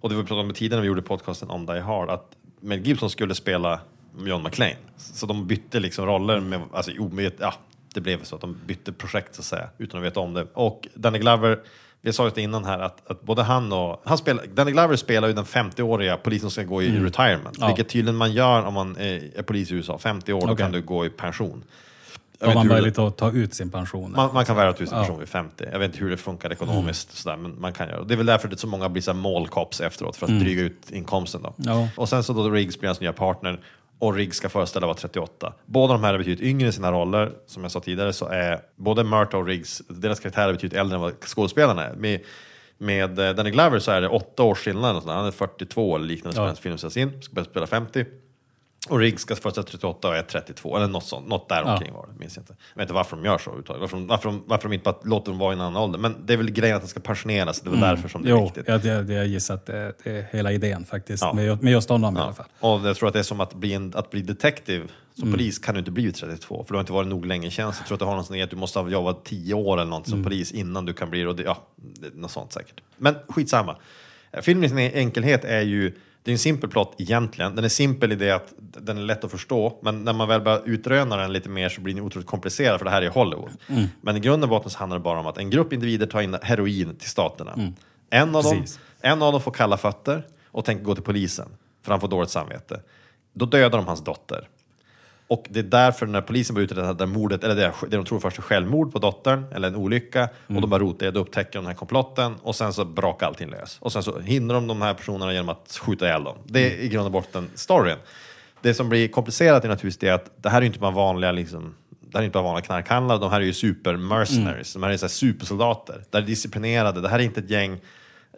Och 0.00 0.09
det 0.09 0.14
var 0.14 0.23
pratade 0.23 0.40
om 0.49 0.55
tidigare 0.55 0.76
när 0.76 0.83
vi 0.83 0.88
gjorde 0.88 1.02
podcasten 1.02 1.50
om 1.50 1.67
Die 1.67 1.81
Hard, 1.81 2.11
att 2.11 2.37
Mel 2.61 2.87
Gibson 2.87 3.11
skulle 3.11 3.35
spela 3.35 3.81
John 4.26 4.43
McClane. 4.43 4.76
Så 4.97 5.26
de 5.26 5.47
bytte 5.47 5.81
liksom 5.81 6.07
roller, 6.07 6.40
med, 6.40 6.61
alltså 6.73 6.90
ja, 7.38 7.55
det 7.95 8.00
blev 8.00 8.23
så 8.23 8.35
att 8.35 8.40
de 8.40 8.57
bytte 8.67 8.93
projekt 8.93 9.35
så 9.35 9.40
att 9.40 9.45
säga, 9.45 9.69
utan 9.78 10.00
att 10.00 10.07
veta 10.07 10.21
om 10.21 10.35
det. 10.35 10.47
Och 10.55 10.88
Danny 10.95 11.19
Glover, 11.19 11.59
vi 12.02 12.12
sa 12.12 12.25
ju 12.25 12.31
det 12.35 12.43
innan 12.43 12.64
här, 12.64 12.78
att, 12.78 13.11
att 13.11 13.23
både 13.23 13.43
han 13.43 13.73
och, 13.73 14.02
han 14.05 14.19
spelar, 14.19 14.45
Danny 14.55 14.71
Glover 14.73 14.97
spelar 14.97 15.28
ju 15.28 15.35
den 15.35 15.45
50-åriga 15.45 16.17
polisen 16.17 16.40
som 16.40 16.50
ska 16.50 16.62
gå 16.62 16.83
i 16.83 16.99
retirement, 17.00 17.57
Ja. 17.61 17.67
vilket 17.67 17.88
tydligen 17.88 18.17
man 18.17 18.33
gör 18.33 18.62
om 18.64 18.75
man 18.75 18.97
är, 18.97 19.38
är 19.38 19.43
polis 19.43 19.71
i 19.71 19.75
USA, 19.75 19.99
50 19.99 20.33
år, 20.33 20.40
då 20.40 20.47
Okej. 20.47 20.57
kan 20.57 20.73
du 20.73 20.83
gå 20.83 21.07
i 21.07 21.11
pension. 21.11 21.62
Vet 22.40 22.55
man 22.55 22.69
det- 22.69 22.99
att 22.99 23.17
ta 23.17 23.31
ut 23.31 23.55
sin 23.55 23.71
pension. 23.71 24.12
man, 24.17 24.35
man 24.35 24.45
kan 24.45 24.57
värva 24.57 24.73
tusen 24.73 24.97
Ja. 24.99 25.02
personer 25.02 25.19
vid 25.19 25.28
50. 25.28 25.64
Jag 25.73 25.78
vet 25.78 25.87
inte 25.93 25.99
hur 26.05 26.11
det 26.11 26.17
funkar 26.17 26.52
ekonomiskt, 26.52 27.12
sådär, 27.17 27.37
men 27.37 27.61
man 27.61 27.73
kan 27.73 27.88
göra 27.88 28.00
det. 28.00 28.07
Det 28.09 28.14
är 28.14 28.17
väl 28.17 28.26
därför 28.26 28.49
det 28.49 28.57
så 28.57 28.67
många 28.67 28.88
blir 28.88 29.02
så 29.02 29.47
cops 29.50 29.81
efteråt, 29.81 30.17
för 30.17 30.26
att 30.26 30.40
dryga 30.40 30.62
ut 30.62 30.90
inkomsten. 30.90 31.43
Då. 31.43 31.55
Ja. 31.57 31.88
Och 31.97 32.09
sen 32.09 32.23
så 32.25 32.33
då 32.33 32.50
Riggs 32.50 32.78
blir 32.81 32.88
hans 32.88 33.00
nya 33.00 33.12
partner, 33.12 33.61
och 33.99 34.14
Riggs 34.14 34.37
ska 34.37 34.49
föreställa 34.49 34.87
vara 34.87 34.97
38. 34.97 35.52
Båda 35.67 35.93
de 35.93 36.05
här 36.05 36.14
är 36.14 36.19
betydligt 36.19 36.40
yngre 36.49 36.69
i 36.69 36.73
sina 36.73 36.93
roller. 36.93 37.33
Som 37.47 37.62
jag 37.62 37.73
sa 37.73 37.81
tidigare 37.81 38.12
så 38.12 38.26
är 38.26 38.61
både 38.76 39.05
Murta 39.05 39.37
och 39.37 39.47
Riggs, 39.47 39.83
deras 39.88 40.21
karaktärer 40.21 40.49
är 40.49 40.52
betydligt 40.52 40.78
äldre 40.81 40.95
än 40.97 41.00
vad 41.02 41.12
skådespelarna 41.25 41.85
är. 41.85 41.95
Med, 41.95 42.21
med 42.78 43.19
eh, 43.19 43.31
Danny 43.35 43.50
Glover 43.50 43.78
så 43.78 43.90
är 43.90 44.00
det 44.00 44.09
åtta 44.09 44.43
års 44.43 44.59
skillnad. 44.59 45.02
Han 45.07 45.26
är 45.26 45.31
42 45.31 45.97
eller 45.97 46.07
liknande, 46.07 46.40
Ja. 46.40 46.49
ja. 46.49 46.55
film 46.55 46.78
sätts 46.78 46.97
in, 46.97 47.23
ska 47.23 47.35
börja 47.35 47.45
spela 47.45 47.67
50. 47.67 48.05
Och 48.90 48.99
Riggs 48.99 49.23
ska 49.23 49.37
födas 49.37 49.66
38 49.66 50.09
och 50.09 50.16
är 50.16 50.23
32, 50.23 50.76
eller 50.76 50.87
något 50.88 51.04
sånt. 51.04 51.28
Något 51.28 51.49
där 51.49 51.62
omkring 51.62 51.92
var 51.92 52.07
det, 52.12 52.18
minns 52.18 52.37
jag 52.37 52.42
inte. 52.42 52.57
Jag 52.75 52.78
vet 52.78 52.83
inte 52.83 52.95
varför 52.95 53.16
de 53.16 53.25
gör 53.25 53.38
så 53.38 53.50
överhuvudtaget. 53.50 53.80
Varför, 53.80 53.97
varför, 54.07 54.28
de- 54.28 54.42
varför 54.47 54.68
de 54.68 54.75
inte 54.75 54.85
bara 54.85 54.97
låter 55.04 55.30
dem 55.30 55.38
vara 55.38 55.52
i 55.52 55.54
en 55.57 55.61
annan 55.61 55.83
ålder. 55.83 55.99
Men 55.99 56.16
det 56.26 56.33
är 56.33 56.37
väl 56.37 56.50
grejen 56.50 56.76
att 56.76 56.83
den 56.83 56.88
ska 56.88 57.00
pensioneras, 57.00 57.61
det 57.61 57.68
är 57.68 57.71
väl 57.71 57.80
därför 57.80 58.09
som 58.09 58.23
det 58.23 58.28
är 58.28 58.30
Jo, 58.30 58.45
viktigt. 58.45 58.68
jag, 58.68 58.85
jag, 58.85 59.11
jag 59.11 59.26
gissar 59.26 59.54
att 59.54 59.66
det, 59.66 59.92
det 60.04 60.11
är 60.11 60.26
hela 60.30 60.52
idén 60.52 60.85
faktiskt. 60.85 61.23
Ja. 61.23 61.33
Med, 61.33 61.62
med 61.62 61.73
just 61.73 61.88
honom 61.88 62.16
i 62.16 62.18
Ja. 62.18 62.25
alla 62.25 62.35
fall. 62.35 62.47
Och 62.61 62.80
jag 62.88 62.97
tror 62.97 63.07
att 63.07 63.12
det 63.12 63.18
är 63.18 63.23
som 63.23 63.40
att 63.40 63.54
bli, 63.54 63.73
en, 63.75 63.92
att 63.97 64.11
bli 64.11 64.21
detektiv 64.23 64.90
som 65.14 65.23
Mm. 65.28 65.33
polis 65.38 65.59
kan 65.59 65.75
du 65.75 65.78
inte 65.78 65.90
bli 65.90 66.04
vid 66.04 66.14
32, 66.14 66.64
för 66.64 66.73
du 66.73 66.76
har 66.76 66.80
inte 66.80 66.92
varit 66.92 67.09
nog 67.09 67.26
länge 67.26 67.47
i 67.47 67.50
tjänst. 67.50 67.78
Jag 67.80 67.87
tror 67.87 67.97
att 67.97 68.00
det 68.00 68.04
har 68.07 68.16
någon 68.16 68.35
idé 68.35 68.42
att 68.42 68.50
du 68.50 68.57
måste 68.57 68.78
ha 68.78 68.88
jobbat 68.90 69.25
10 69.25 69.54
år 69.54 69.76
eller 69.80 69.90
något 69.90 70.04
som 70.07 70.12
Mm. 70.14 70.25
polis 70.25 70.52
innan 70.52 70.87
du 70.87 70.92
kan 70.92 71.11
bli 71.11 71.21
det. 71.21 71.28
Och 71.28 71.37
det. 71.37 71.42
Ja, 71.42 71.59
det, 71.76 72.14
något 72.14 72.30
sånt 72.30 72.52
säkert. 72.52 72.80
Men 72.97 73.14
skitsamma. 73.28 73.76
Filmen 74.42 74.64
i 74.64 74.68
sin 74.68 74.78
enkelhet 74.78 75.45
är 75.45 75.61
ju, 75.61 75.92
det 76.29 76.33
är 76.33 76.35
en 76.35 76.39
simpel 76.39 76.71
plott 76.71 76.95
egentligen. 76.99 77.57
Den 77.57 77.65
är 77.65 77.69
simpel 77.69 78.13
i 78.13 78.15
det 78.15 78.31
att 78.31 78.55
den 78.59 78.99
är 78.99 79.03
lätt 79.03 79.25
att 79.25 79.31
förstå, 79.31 79.79
men 79.83 80.05
när 80.05 80.13
man 80.13 80.29
väl 80.29 80.41
börjar 80.41 80.63
utröna 80.65 81.17
den 81.17 81.33
lite 81.33 81.49
mer 81.49 81.69
så 81.69 81.81
blir 81.81 81.95
den 81.95 82.05
otroligt 82.05 82.29
komplicerad, 82.29 82.79
för 82.79 82.85
det 82.85 82.91
här 82.91 83.03
är 83.03 83.11
Hollywood. 83.11 83.51
Mm. 83.69 83.87
Men 84.01 84.17
i 84.17 84.21
grund 84.21 84.43
och 84.43 84.49
botten 84.49 84.71
så 84.71 84.79
handlar 84.79 84.99
det 84.99 85.03
bara 85.03 85.21
om 85.21 85.27
att 85.27 85.39
en 85.39 85.51
grupp 85.51 85.73
individer 85.73 86.07
tar 86.07 86.21
in 86.21 86.37
heroin 86.43 86.97
till 86.97 87.09
staterna. 87.09 87.73
En, 88.11 88.37
av 88.37 88.43
dem, 88.43 88.53
Mm. 88.53 88.65
En 89.01 89.23
av 89.23 89.33
dem 89.33 89.41
får 89.41 89.51
kalla 89.51 89.77
fötter 89.77 90.27
och 90.47 90.65
tänker 90.65 90.85
gå 90.85 90.95
till 90.95 91.05
polisen, 91.05 91.49
för 91.83 91.91
han 91.91 92.01
får 92.01 92.09
dåligt 92.09 92.31
samvete. 92.31 92.81
Då 93.33 93.47
dödar 93.47 93.79
de 93.79 93.87
hans 93.87 94.05
dotter. 94.05 94.49
Och 95.29 95.47
det 95.49 95.59
är 95.59 95.65
därför 95.65 96.07
när 96.07 96.21
polisen 96.21 96.55
börjar 96.55 96.65
utreda 96.65 96.93
det 96.93 97.07
här 97.07 97.13
mordet, 97.13 97.45
eller 97.45 97.55
det, 97.55 97.73
det 97.89 97.97
de 97.97 98.05
tror 98.05 98.21
först 98.21 98.39
är 98.39 98.43
självmord 98.43 98.93
på 98.93 98.99
dottern, 98.99 99.45
eller 99.55 99.69
en 99.69 99.77
olycka, 99.77 100.29
och 100.47 100.61
de 100.61 100.71
bara 100.71 100.81
rotar 100.81 101.07
i 101.07 101.11
det, 101.11 101.11
då 101.11 101.21
upptäcker 101.21 101.53
de 101.53 101.59
den 101.59 101.67
här 101.67 101.75
komplotten 101.75 102.35
och 102.43 102.57
sen 102.57 102.73
så 102.73 102.85
brakar 102.85 103.27
allting 103.27 103.51
lös. 103.51 103.77
Och 103.81 103.93
sen 103.93 104.03
så 104.03 104.19
hindrar 104.19 104.55
de 104.55 104.67
de 104.67 104.83
här 104.83 104.95
personerna 104.95 105.33
genom 105.33 105.49
att 105.49 105.81
skjuta 105.83 106.07
ihjäl 106.07 106.25
dem. 106.25 106.37
Det 106.45 106.73
är 106.73 106.79
i 106.81 106.89
grund 106.89 107.07
och 107.07 107.13
botten 107.13 107.51
storyn. 107.55 107.97
Det 108.63 108.75
som 108.75 108.89
blir 108.89 109.09
komplicerat 109.09 109.65
är 109.65 109.69
naturligtvis 109.69 109.99
det 109.99 110.11
att 110.11 110.43
det 110.43 110.49
här 110.49 110.63
är 110.63 110.67
inte 110.67 110.79
bara 110.79 110.91
vanliga 110.91 111.33
liksom, 111.33 111.75
det 112.01 112.19
här 112.19 112.21
är 112.21 112.25
inte 112.25 112.35
bara 112.35 112.45
vanliga 112.45 112.65
knarkhandlare, 112.65 113.19
de 113.19 113.31
här 113.31 113.41
är 113.41 113.45
ju 113.45 113.53
super 113.53 113.97
mercenaries, 113.97 114.73
de 114.73 114.83
här 114.83 114.91
är 114.91 114.97
så 114.97 115.07
här 115.07 115.09
supersoldater. 115.09 116.05
Det 116.11 116.19
här 116.19 116.23
är 116.23 116.27
disciplinerade, 116.27 117.01
det 117.01 117.09
här 117.09 117.19
är 117.19 117.23
inte 117.23 117.41
ett 117.41 117.51
gäng 117.51 117.81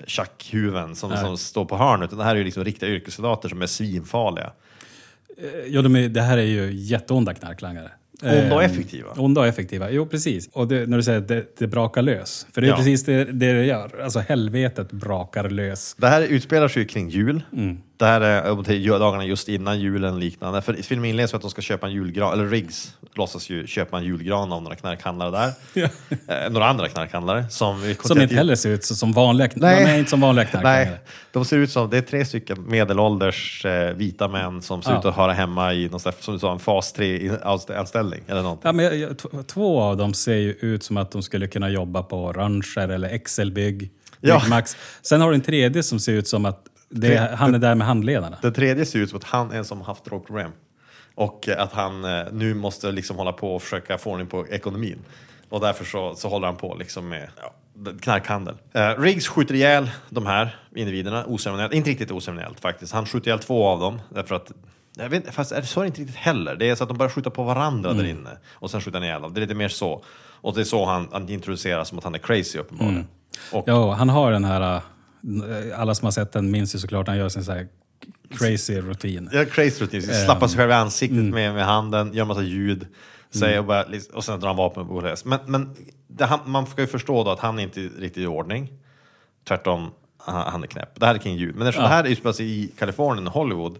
tjackhuven 0.06 0.96
som, 0.96 1.16
som 1.16 1.36
står 1.36 1.64
på 1.64 1.76
hörnet, 1.76 2.08
utan 2.08 2.18
det 2.18 2.24
här 2.24 2.34
är 2.34 2.38
ju 2.38 2.44
liksom 2.44 2.64
riktiga 2.64 2.90
yrkessoldater 2.90 3.48
som 3.48 3.62
är 3.62 3.66
svinfarliga. 3.66 4.52
Jo, 5.66 5.82
de 5.82 5.96
är, 5.96 6.08
det 6.08 6.20
här 6.22 6.38
är 6.38 6.42
ju 6.42 6.72
jätteonda 6.72 7.34
knarklangare. 7.34 7.90
Onda 8.22 8.54
och 8.54 8.62
Eh, 8.62 8.70
effektiva. 8.70 9.08
Onda 9.16 9.40
och 9.40 9.46
effektiva, 9.46 9.90
jo 9.90 10.06
precis. 10.06 10.48
Och 10.52 10.68
det, 10.68 10.86
när 10.86 10.96
du 10.96 11.02
säger 11.02 11.18
att 11.18 11.28
det, 11.28 11.44
det 11.58 11.66
brakar 11.66 12.02
lös. 12.02 12.46
För 12.52 12.60
det 12.60 12.66
är 12.66 12.68
Ja. 12.68 12.76
precis 12.76 13.04
det, 13.04 13.24
det 13.24 13.52
det 13.52 13.64
gör. 13.64 14.00
Alltså 14.02 14.18
helvetet 14.18 14.92
brakar 14.92 15.50
lös. 15.50 15.94
Det 15.98 16.06
här 16.06 16.22
utspelar 16.22 16.68
sig 16.68 16.82
ju 16.82 16.88
kring 16.88 17.08
jul. 17.10 17.42
Mm. 17.52 17.78
Det 18.00 18.06
här 18.06 18.20
är 18.20 18.98
dagarna 18.98 19.24
just 19.24 19.48
innan 19.48 19.80
julen 19.80 20.20
liknande. 20.20 20.62
För 20.62 20.74
filmen 20.74 21.10
inleds 21.10 21.32
med 21.32 21.36
att 21.36 21.42
de 21.42 21.50
ska 21.50 21.62
köpa 21.62 21.86
en 21.86 21.92
julgran, 21.92 22.32
eller 22.32 22.46
Riggs 22.46 22.94
låtsas 23.14 23.50
ju 23.50 23.66
köpa 23.66 23.98
en 23.98 24.04
julgran 24.04 24.52
av 24.52 24.62
några 24.62 24.76
knarkhandlare 24.76 25.30
där. 25.30 25.82
eh, 26.44 26.50
några 26.52 26.66
andra 26.66 26.88
knarkhandlare 26.88 27.48
som... 27.50 27.94
Som 28.04 28.20
inte 28.20 28.34
heller 28.34 28.54
ser 28.54 28.70
ut 28.70 28.84
som 28.84 29.12
vanliga 29.12 29.48
knarklangare. 29.48 29.84
De 29.84 29.90
är 29.94 29.98
inte 29.98 30.10
som 30.10 30.20
vanliga 30.20 30.44
knarklangare. 30.44 30.84
Nej, 30.84 30.98
de 31.32 31.44
ser 31.44 31.56
ut 31.56 31.70
som, 31.70 31.90
det 31.90 31.98
är 31.98 32.02
tre 32.02 32.24
stycken 32.24 32.64
medelålders 32.68 33.64
eh, 33.64 33.94
vita 33.96 34.28
män 34.28 34.62
som 34.62 34.82
ser 34.82 34.90
Ja. 34.90 34.98
ut 34.98 35.04
att 35.04 35.16
höra 35.16 35.32
hemma 35.32 35.74
i 35.74 35.88
någon, 35.88 36.00
som 36.00 36.34
du 36.34 36.38
sa, 36.38 36.52
en 36.52 36.58
fas 36.58 36.94
3-anställning 36.96 38.20
eller 38.26 38.42
någonting. 38.42 38.62
Ja, 38.68 38.72
men 38.72 39.00
jag, 39.00 39.16
två 39.46 39.80
av 39.80 39.96
dem 39.96 40.14
ser 40.14 40.36
ju 40.36 40.52
ut 40.52 40.82
som 40.84 40.96
att 40.96 41.10
de 41.12 41.22
skulle 41.22 41.46
kunna 41.48 41.68
jobba 41.68 42.02
på 42.02 42.32
Ranger 42.32 42.88
eller 42.88 43.08
Excel-bygg. 43.08 43.90
Ja. 44.20 44.38
Byggmax. 44.40 44.76
Sen 45.02 45.20
har 45.20 45.28
du 45.28 45.34
en 45.34 45.40
tredje 45.40 45.82
som 45.82 46.00
ser 46.00 46.12
ut 46.12 46.28
som 46.28 46.44
att 46.44 46.64
det, 46.90 47.36
han 47.38 47.54
är 47.54 47.58
där 47.58 47.74
med 47.74 47.86
handledarna. 47.86 48.36
Den 48.42 48.52
tredje 48.52 48.86
ser 48.86 48.98
ut 48.98 49.10
som 49.10 49.16
att 49.18 49.24
han 49.24 49.52
är 49.52 49.58
en 49.58 49.64
som 49.64 49.80
haft 49.80 50.04
drogproblem. 50.04 50.50
Och 51.14 51.48
eh, 51.48 51.62
att 51.62 51.72
han 51.72 52.04
eh, 52.04 52.24
nu 52.32 52.54
måste 52.54 52.92
liksom 52.92 53.16
hålla 53.16 53.32
på 53.32 53.54
och 53.54 53.62
försöka 53.62 53.98
få 53.98 54.10
ordning 54.10 54.26
på 54.26 54.48
ekonomin. 54.48 54.98
Och 55.48 55.60
därför 55.60 55.84
så, 55.84 56.14
så 56.14 56.28
håller 56.28 56.46
han 56.46 56.56
på 56.56 56.74
liksom 56.74 57.08
med 57.08 57.28
ja, 57.42 57.54
knarkhandel. 58.00 58.54
Eh, 58.72 58.88
Riggs 58.98 59.28
skjuter 59.28 59.54
ihjäl 59.54 59.90
de 60.08 60.26
här 60.26 60.56
individerna 60.74 61.24
oceremoniellt. 61.24 61.74
Inte 61.74 61.90
riktigt 61.90 62.10
oceremoniellt 62.10 62.60
faktiskt. 62.60 62.92
Han 62.92 63.06
skjuter 63.06 63.28
ihjäl 63.28 63.38
två 63.38 63.66
av 63.66 63.80
dem. 63.80 64.00
Därför 64.08 64.34
att 64.34 64.52
jag 64.96 65.08
vet, 65.08 65.34
fast 65.34 65.52
är 65.52 65.60
det 65.60 65.66
så 65.66 65.80
är 65.80 65.84
det 65.84 65.86
inte 65.86 66.00
riktigt 66.00 66.16
heller. 66.16 66.56
Det 66.56 66.68
är 66.68 66.74
så 66.74 66.84
att 66.84 66.88
de 66.88 66.98
börjar 66.98 67.10
skjuta 67.10 67.30
på 67.30 67.42
varandra 67.42 67.92
där 67.92 68.04
inne. 68.04 68.30
Och 68.50 68.70
sen 68.70 68.80
skjuter 68.80 68.98
han 68.98 69.04
ihjäl 69.04 69.22
dem. 69.22 69.34
Det 69.34 69.38
är 69.38 69.42
lite 69.42 69.54
mer 69.54 69.68
så. 69.68 70.04
Och 70.42 70.54
det 70.54 70.60
är 70.60 70.64
så 70.64 70.84
han, 70.84 71.08
han 71.12 71.28
introduceras 71.28 71.88
som 71.88 71.98
att 71.98 72.04
han 72.04 72.14
är 72.14 72.18
crazy 72.18 72.58
uppenbarligen. 72.58 73.06
Och, 73.52 73.64
Ja, 73.66 73.92
han 73.92 74.08
har 74.08 74.32
den 74.32 74.44
här... 74.44 74.80
Alla 75.76 75.94
som 75.94 76.06
har 76.06 76.10
sett 76.12 76.32
den 76.32 76.50
minns 76.50 76.74
ju 76.74 76.78
såklart 76.78 77.08
han 77.08 77.16
gör 77.18 77.28
sin 77.28 77.44
så 77.44 77.52
här 77.52 77.66
crazy 78.38 78.80
rutin. 78.80 79.30
Ja, 79.32 79.44
crazy 79.44 79.84
rutin. 79.84 80.02
Slappa 80.02 80.48
sig 80.48 80.58
själv 80.58 80.70
i 80.70 80.74
ansiktet 80.74 81.24
med, 81.24 81.54
med 81.54 81.64
handen, 81.66 82.14
gör 82.14 82.24
massa 82.24 82.42
ljud. 82.42 82.86
Säger 83.30 83.58
och, 83.58 83.64
bara, 83.64 83.86
liksom- 83.86 84.14
och 84.14 84.24
sen 84.24 84.40
drar 84.40 84.48
han 84.48 84.56
vapen 84.56 84.86
på 84.88 85.00
lös. 85.00 85.24
Men, 85.24 85.38
men 85.46 85.76
det, 86.08 86.38
man 86.46 86.66
ska 86.66 86.80
ju 86.80 86.86
förstå 86.86 87.24
då 87.24 87.30
att 87.30 87.38
han 87.40 87.58
är 87.58 87.62
inte 87.62 87.80
riktigt 87.80 88.22
i 88.22 88.26
ordning. 88.26 88.72
Tvärtom, 89.48 89.90
han, 90.18 90.62
är 90.62 90.66
knäpp. 90.66 91.00
Det 91.00 91.06
här 91.06 91.14
är 91.14 91.18
kring 91.18 91.36
jul. 91.36 91.54
Men 91.54 91.66
eftersom 91.66 91.82
det 91.82 91.94
här 91.94 92.04
utspelar 92.04 92.32
sig 92.32 92.46
i 92.64 92.68
Kalifornien 92.78 93.26
Hollywood 93.26 93.78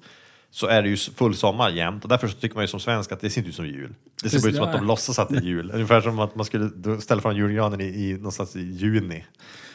så 0.50 0.66
är 0.66 0.82
det 0.82 0.88
ju 0.88 0.97
full 0.97 1.35
sommar 1.37 1.70
jämt. 1.70 2.02
Och 2.02 2.09
därför 2.09 2.28
så 2.28 2.37
tycker 2.38 2.54
man 2.54 2.64
ju 2.64 2.68
som 2.68 2.80
svensk 2.80 3.12
att 3.12 3.20
det 3.20 3.30
ser 3.30 3.40
inte 3.40 3.49
ut 3.49 3.54
som 3.56 3.66
jul. 3.66 3.94
Det 4.23 4.30
ser 4.30 4.40
bara 4.40 4.49
ut 4.49 4.54
som 4.56 4.64
att 4.64 4.73
de 4.73 4.78
Ja. 4.78 4.85
låtsas 4.85 5.18
att 5.18 5.28
det 5.28 5.37
är 5.37 5.42
jul. 5.42 5.70
Ungefär 5.75 6.00
som 6.00 6.18
att 6.18 6.35
man 6.35 6.44
skulle 6.47 7.00
ställa 7.00 7.23
fram 7.23 7.37
julgranen 7.37 7.80
i, 7.80 7.85
i 7.85 8.12
någonstans 8.12 8.56
i 8.56 8.61
juni. 8.61 9.25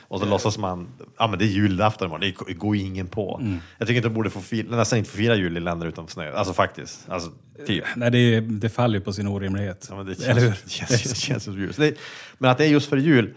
Och 0.07 0.19
så 0.19 0.25
låtsas 0.25 0.57
man, 0.57 0.87
ja 1.17 1.27
men 1.27 1.39
det 1.39 1.45
är 1.45 1.47
julafton 1.47 2.07
imorgon, 2.07 2.33
det 2.47 2.53
går 2.53 2.75
ju 2.75 2.81
ingen 2.81 3.07
på. 3.07 3.41
Jag 3.77 3.87
tycker 3.87 3.97
inte 3.97 4.09
de 4.09 4.13
borde 4.15 4.29
få 4.29 4.41
fira, 4.41 4.75
nästan 4.77 4.99
inte 4.99 5.09
få 5.11 5.17
fira 5.17 5.35
jul 5.35 5.57
i 5.57 5.59
länder 5.59 5.87
utan 5.87 6.07
snö. 6.07 6.33
Alltså 6.33 6.53
faktiskt. 6.53 7.09
Alltså, 7.09 7.31
typ. 7.67 7.83
Nej, 7.95 8.11
det, 8.11 8.39
det 8.39 8.69
faller 8.69 8.99
ju 8.99 9.05
på 9.05 9.13
sin 9.13 9.27
orimlighet. 9.27 9.87
Ja, 9.89 9.95
men 9.97 10.05
det 10.05 10.11
Eller 10.27 10.41
känns, 10.41 10.43
hur? 10.43 10.49
det 10.63 10.69
känns, 10.69 11.03
det 11.03 11.15
känns 11.15 11.43
som 11.43 11.53
jul. 11.53 11.73
Så 11.73 11.81
det, 11.81 11.95
men 12.37 12.51
att 12.51 12.57
det 12.57 12.65
är 12.65 12.69
just 12.69 12.89
för 12.89 12.97
jul. 12.97 13.33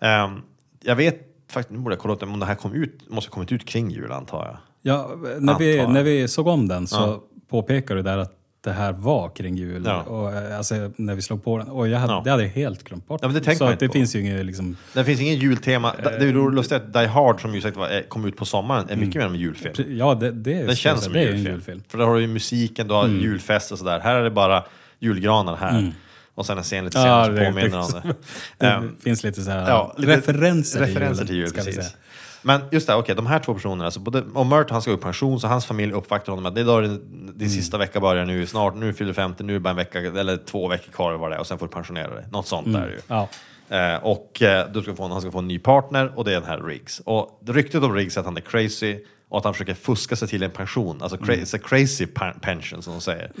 ehm, 0.00 0.40
jag 0.82 0.96
vet 0.96 1.20
faktiskt, 1.50 1.70
nu 1.70 1.78
borde 1.78 1.94
jag 1.94 2.00
kolla 2.00 2.14
upp 2.14 2.20
det, 2.20 2.26
om 2.26 2.40
det 2.40 2.46
här 2.46 2.54
kom 2.54 2.72
ut, 2.72 3.10
måste 3.10 3.28
ha 3.30 3.34
kommit 3.34 3.52
ut 3.52 3.64
kring 3.66 3.90
jul 3.90 4.12
antar 4.12 4.44
jag. 4.46 4.56
Ja, 4.82 5.10
när, 5.16 5.58
vi, 5.58 5.72
Antar 5.72 5.84
jag. 5.84 5.90
när 5.92 6.02
vi 6.02 6.28
såg 6.28 6.46
om 6.46 6.68
den 6.68 6.86
så 6.86 6.96
Ja. 6.96 7.22
påpekade 7.48 7.98
du 8.00 8.02
där 8.04 8.18
att 8.18 8.32
det 8.62 8.72
här 8.72 8.92
var 8.92 9.28
kring 9.28 9.56
jul. 9.56 9.82
Ja. 9.86 10.02
Och, 10.02 10.32
eh, 10.32 10.56
alltså, 10.58 10.90
när 10.96 11.14
vi 11.14 11.22
slog 11.22 11.44
på 11.44 11.58
den. 11.58 11.68
Och 11.68 11.88
jag 11.88 11.98
hade, 11.98 12.12
Ja. 12.12 12.20
det 12.24 12.30
hade 12.30 12.42
jag 12.42 12.50
helt 12.50 12.84
glömt 12.84 13.06
bort. 13.08 13.18
Ja, 13.22 13.28
men 13.28 13.34
det 13.34 13.40
tänker 13.40 13.58
så 13.58 13.64
man 13.64 13.76
det 13.80 13.86
på. 13.86 13.92
finns 13.92 14.16
ju 14.16 14.20
inget 14.20 14.46
liksom... 14.46 14.76
Det 14.94 15.04
finns 15.04 15.20
ingen 15.20 15.34
jultema. 15.36 15.94
Det 16.02 16.10
är 16.16 16.20
ju 16.20 16.50
lustigt 16.50 16.76
att 16.76 16.92
Die 16.92 17.06
Hard 17.06 17.40
som 17.40 17.54
ju 17.54 17.60
sagt 17.60 17.76
var, 17.76 17.88
är- 17.88 18.02
kom 18.02 18.24
ut 18.24 18.36
på 18.36 18.44
sommaren 18.44 18.88
är 18.88 18.96
mycket 18.96 19.14
mer 19.14 19.26
än 19.26 19.32
en 19.34 19.40
julfilm. 19.40 19.74
Ja, 19.98 20.14
det, 20.14 20.30
det, 20.30 20.62
Den 20.66 20.76
känns 20.76 21.04
som 21.04 21.12
en 21.12 21.18
är 21.18 21.22
ju 21.22 21.26
julfilm. 21.28 21.46
en 21.46 21.52
julfilm. 21.52 21.82
För 21.88 21.98
där 21.98 22.04
har 22.06 22.14
du 22.14 22.20
ju 22.20 22.26
musiken, 22.26 22.88
du 22.88 22.94
har 22.94 23.08
julfest 23.08 23.72
och 23.72 23.78
sådär. 23.78 24.00
Här 24.00 24.14
är 24.14 24.22
det 24.24 24.30
bara 24.30 24.64
julgranar 24.98 25.56
här. 25.56 25.92
Och 26.34 26.46
sen 26.46 26.58
en 26.58 26.64
scen 26.64 26.84
lite 26.84 26.96
senare 26.98 27.18
Ja, 27.18 27.24
som 27.44 27.54
påminner 27.54 27.78
om 27.80 27.90
det. 28.02 28.14
Det 28.58 28.66
Ehm, 28.66 28.96
finns 29.04 29.24
lite 29.24 29.42
så 29.42 29.50
här 29.50 29.68
Ja, 29.70 29.94
lite 29.98 30.16
referenser, 30.16 30.80
referenser 30.80 31.24
till 31.26 31.36
jul. 31.36 31.48
ska 31.48 31.62
vi 31.62 31.72
precis. 31.72 31.96
Men 32.42 32.60
just 32.70 32.86
det, 32.86 32.94
okej, 32.94 33.14
de 33.14 33.26
här 33.26 33.38
två 33.38 33.54
personerna, 33.54 33.84
alltså 33.84 34.00
både, 34.00 34.22
och 34.34 34.46
Mert 34.46 34.70
han 34.70 34.82
ska 34.82 34.90
upp 34.90 35.00
i 35.00 35.02
pension, 35.02 35.40
så 35.40 35.46
hans 35.48 35.66
familj 35.66 35.92
uppvaktar 35.92 36.32
honom 36.32 36.46
att 36.46 36.54
det 36.54 36.60
är 36.60 36.82
din, 36.82 37.00
Mm. 37.40 37.48
sista 37.48 37.78
vecka 37.78 38.00
börjar 38.00 38.24
nu, 38.24 38.46
snart, 38.46 38.74
nu 38.74 38.92
fyller 38.92 39.08
du 39.10 39.14
50, 39.14 39.42
nu 39.42 39.52
är 39.52 39.54
det 39.54 39.60
bara 39.60 39.70
en 39.70 39.76
vecka, 39.76 39.98
eller 39.98 40.36
två 40.36 40.68
veckor 40.68 40.92
kvar 40.92 41.12
vad 41.12 41.30
det 41.30 41.34
är, 41.36 41.40
och 41.40 41.46
sen 41.46 41.58
får 41.58 41.66
du 41.66 41.72
pensionera 41.72 42.14
dig. 42.14 42.24
Något 42.32 42.46
sånt 42.46 42.72
där 42.72 42.86
ju. 42.86 42.92
Mm. 42.92 43.02
Ja. 43.06 43.28
Eh, 43.76 44.04
och 44.04 44.42
eh, 44.42 44.66
du 44.72 44.82
ska 44.82 44.94
få, 44.94 45.08
han 45.08 45.20
ska 45.20 45.30
få 45.30 45.38
en 45.38 45.48
ny 45.48 45.58
partner 45.58 46.12
och 46.16 46.24
det 46.24 46.30
är 46.30 46.34
den 46.40 46.48
här 46.48 46.60
Riggs. 46.62 47.00
Och 47.04 47.40
ryktet 47.46 47.82
om 47.82 47.94
Riggs 47.94 48.16
är 48.16 48.20
att 48.20 48.26
han 48.26 48.36
är 48.36 48.40
crazy 48.40 48.98
och 49.30 49.38
att 49.38 49.44
han 49.44 49.54
försöker 49.54 49.74
fuska 49.74 50.16
sig 50.16 50.28
till 50.28 50.42
en 50.42 50.50
pension, 50.50 51.02
alltså 51.02 51.16
cra- 51.16 51.56
a 51.56 51.58
crazy 51.64 52.06
pension 52.40 52.82
som 52.82 52.92
de 52.92 53.00
säger. 53.00 53.32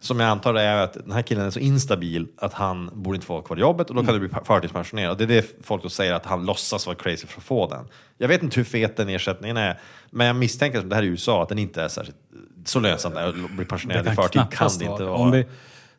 Som 0.00 0.20
jag 0.20 0.28
antar 0.28 0.54
är 0.54 0.76
att 0.76 0.92
den 0.92 1.12
här 1.12 1.22
killen 1.22 1.46
är 1.46 1.50
så 1.50 1.58
instabil 1.58 2.26
att 2.36 2.52
han 2.52 2.90
borde 2.94 3.16
inte 3.16 3.26
få 3.26 3.32
vara 3.32 3.42
kvar 3.42 3.56
i 3.56 3.60
jobbet 3.60 3.90
och 3.90 3.96
då 3.96 4.04
kan 4.04 4.14
du 4.14 4.20
bli 4.20 4.28
förtidspensionerad. 4.44 5.18
Det 5.18 5.24
är 5.24 5.28
det 5.28 5.46
folk 5.62 5.82
då 5.82 5.88
säger 5.88 6.12
att 6.12 6.26
han 6.26 6.46
låtsas 6.46 6.86
vara 6.86 6.96
crazy 6.96 7.26
för 7.26 7.40
att 7.40 7.44
få 7.44 7.68
den. 7.68 7.84
Jag 8.18 8.28
vet 8.28 8.42
inte 8.42 8.56
hur 8.56 8.64
fet 8.64 8.96
den 8.96 9.08
ersättningen 9.08 9.56
är, 9.56 9.80
men 10.10 10.26
jag 10.26 10.36
misstänker 10.36 10.78
att 10.78 10.90
det 10.90 10.96
här 10.96 11.02
är 11.02 11.06
i 11.06 11.10
USA, 11.10 11.42
att 11.42 11.48
den 11.48 11.58
inte 11.58 11.82
är 11.82 11.88
särskilt 11.88 12.18
så 12.64 12.80
lönsamt 12.80 13.14
där, 13.14 13.28
att 13.28 13.50
bli 13.50 13.64
pensionerad 13.64 14.06
i 14.06 14.10
förtid 14.10 14.42
kan 14.50 14.70
det 14.78 14.84
inte 14.84 15.04
vara. 15.04 15.16
Om 15.16 15.30
vi 15.30 15.46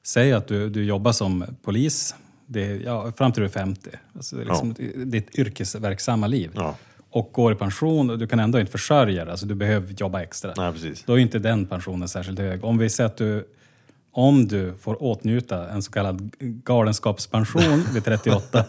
säger 0.03 0.35
att 0.35 0.47
du, 0.47 0.69
du 0.69 0.83
jobbar 0.83 1.11
som 1.11 1.45
polis 1.63 2.15
det, 2.45 2.75
ja, 2.75 3.11
fram 3.11 3.31
till 3.31 3.41
du 3.41 3.45
är 3.45 3.51
50, 3.51 3.89
alltså 4.15 4.35
det 4.35 4.41
är 4.41 4.45
liksom 4.45 4.75
ditt 5.11 5.39
yrkesverksamma 5.39 6.27
liv. 6.27 6.51
Ja. 6.55 6.75
Och 7.13 7.29
går 7.31 7.51
i 7.51 7.55
pension 7.55 8.09
och 8.09 8.19
du 8.19 8.27
kan 8.27 8.39
ändå 8.39 8.59
inte 8.59 8.71
försörja 8.71 9.25
dig, 9.25 9.31
alltså 9.31 9.45
du 9.45 9.55
behöver 9.55 9.93
jobba 9.97 10.21
extra. 10.21 10.53
Nej, 10.57 10.71
precis. 10.71 11.03
Då 11.03 11.13
är 11.13 11.17
inte 11.17 11.39
den 11.39 11.65
pensionen 11.65 12.07
särskilt 12.07 12.39
hög. 12.39 12.63
Om 12.63 12.77
vi 12.77 12.89
säger 12.89 13.09
att 13.09 13.17
du, 13.17 13.47
om 14.13 14.47
du 14.47 14.73
får 14.81 15.03
åtnjuta 15.03 15.69
en 15.69 15.81
så 15.81 15.91
kallad 15.91 16.31
galenskapspension 16.39 17.83
vid 17.93 18.05
38, 18.05 18.65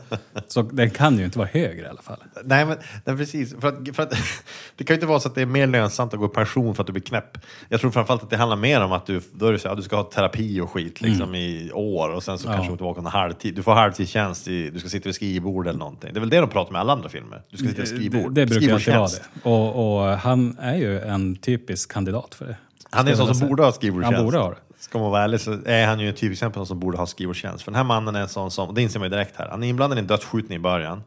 så 0.48 0.62
den 0.62 0.90
kan 0.90 1.18
ju 1.18 1.24
inte 1.24 1.38
vara 1.38 1.48
högre 1.52 1.86
i 1.86 1.88
alla 1.88 2.02
fall. 2.02 2.18
Nej, 2.44 2.66
men 2.66 2.76
nej, 3.04 3.16
precis. 3.16 3.54
För 3.60 3.68
att, 3.68 3.96
för 3.96 4.02
att, 4.02 4.10
det 4.76 4.84
kan 4.84 4.94
ju 4.94 4.96
inte 4.96 5.06
vara 5.06 5.20
så 5.20 5.28
att 5.28 5.34
det 5.34 5.42
är 5.42 5.46
mer 5.46 5.66
lönsamt 5.66 6.14
att 6.14 6.20
gå 6.20 6.26
i 6.26 6.28
pension 6.28 6.74
för 6.74 6.82
att 6.82 6.86
du 6.86 6.92
blir 6.92 7.02
knäpp. 7.02 7.38
Jag 7.68 7.80
tror 7.80 7.90
framförallt 7.90 8.22
att 8.22 8.30
det 8.30 8.36
handlar 8.36 8.56
mer 8.56 8.80
om 8.80 8.92
att 8.92 9.06
du, 9.06 9.20
då 9.32 9.46
är 9.46 9.52
det 9.52 9.58
så, 9.58 9.68
att 9.68 9.76
du 9.76 9.82
ska 9.82 9.96
ha 9.96 10.04
terapi 10.04 10.60
och 10.60 10.70
skit 10.70 11.00
liksom, 11.00 11.34
i 11.34 11.70
år 11.72 12.08
och 12.08 12.22
sen 12.22 12.38
så 12.38 12.48
kanske 12.48 12.72
du 12.72 12.76
tillbaka 12.76 13.00
en 13.00 13.06
halvtid. 13.06 13.54
Du 13.54 13.62
får 13.62 13.72
halvtidstjänst, 13.72 14.48
i, 14.48 14.70
du 14.70 14.78
ska 14.78 14.88
sitta 14.88 15.08
vid 15.08 15.14
skrivbord 15.14 15.66
eller 15.66 15.78
någonting. 15.78 16.10
Det 16.12 16.18
är 16.18 16.20
väl 16.20 16.30
det 16.30 16.40
de 16.40 16.48
pratar 16.48 16.72
med 16.72 16.80
alla 16.80 16.92
andra 16.92 17.08
filmer. 17.08 17.42
Du 17.50 17.56
ska 17.56 17.68
sitta 17.68 17.82
vid 17.82 17.90
Det, 17.90 17.96
skrivbord. 17.96 18.32
det 18.32 18.46
brukar 18.46 18.74
alltid 18.74 18.94
vara 18.94 19.08
det. 19.08 19.48
Och, 19.50 20.00
och 20.00 20.18
han 20.18 20.56
är 20.60 20.76
ju 20.76 21.00
en 21.00 21.36
typisk 21.36 21.92
kandidat 21.92 22.34
för 22.34 22.46
det. 22.46 22.56
Han 22.90 23.06
är 23.06 23.10
en 23.10 23.16
sån 23.16 23.34
som 23.34 23.48
borde 23.48 23.62
ha 23.62 23.72
skrivbordstjänst. 23.72 24.16
Han 24.16 24.24
borde 24.24 24.38
ha 24.38 24.50
det. 24.50 24.56
Ska 24.82 24.98
man 24.98 25.10
vara 25.10 25.22
ärlig 25.22 25.40
så 25.40 25.58
är 25.66 25.86
han 25.86 26.00
ju 26.00 26.08
ett 26.08 26.16
typexempel 26.16 26.52
på 26.54 26.58
någon 26.60 26.66
som 26.66 26.80
borde 26.80 26.98
ha 26.98 27.06
skrivbordstjänst. 27.06 27.64
För 27.64 27.70
den 27.70 27.76
här 27.76 27.84
mannen 27.84 28.16
är 28.16 28.20
en 28.20 28.28
sån 28.28 28.50
som, 28.50 28.68
och 28.68 28.74
det 28.74 28.82
inser 28.82 28.98
man 28.98 29.06
ju 29.06 29.10
direkt 29.10 29.36
här, 29.36 29.48
han 29.48 29.62
är 29.62 29.68
inblandad 29.68 29.98
i 29.98 30.00
en 30.00 30.06
dödsskjutning 30.06 30.56
i 30.56 30.60
början. 30.60 31.02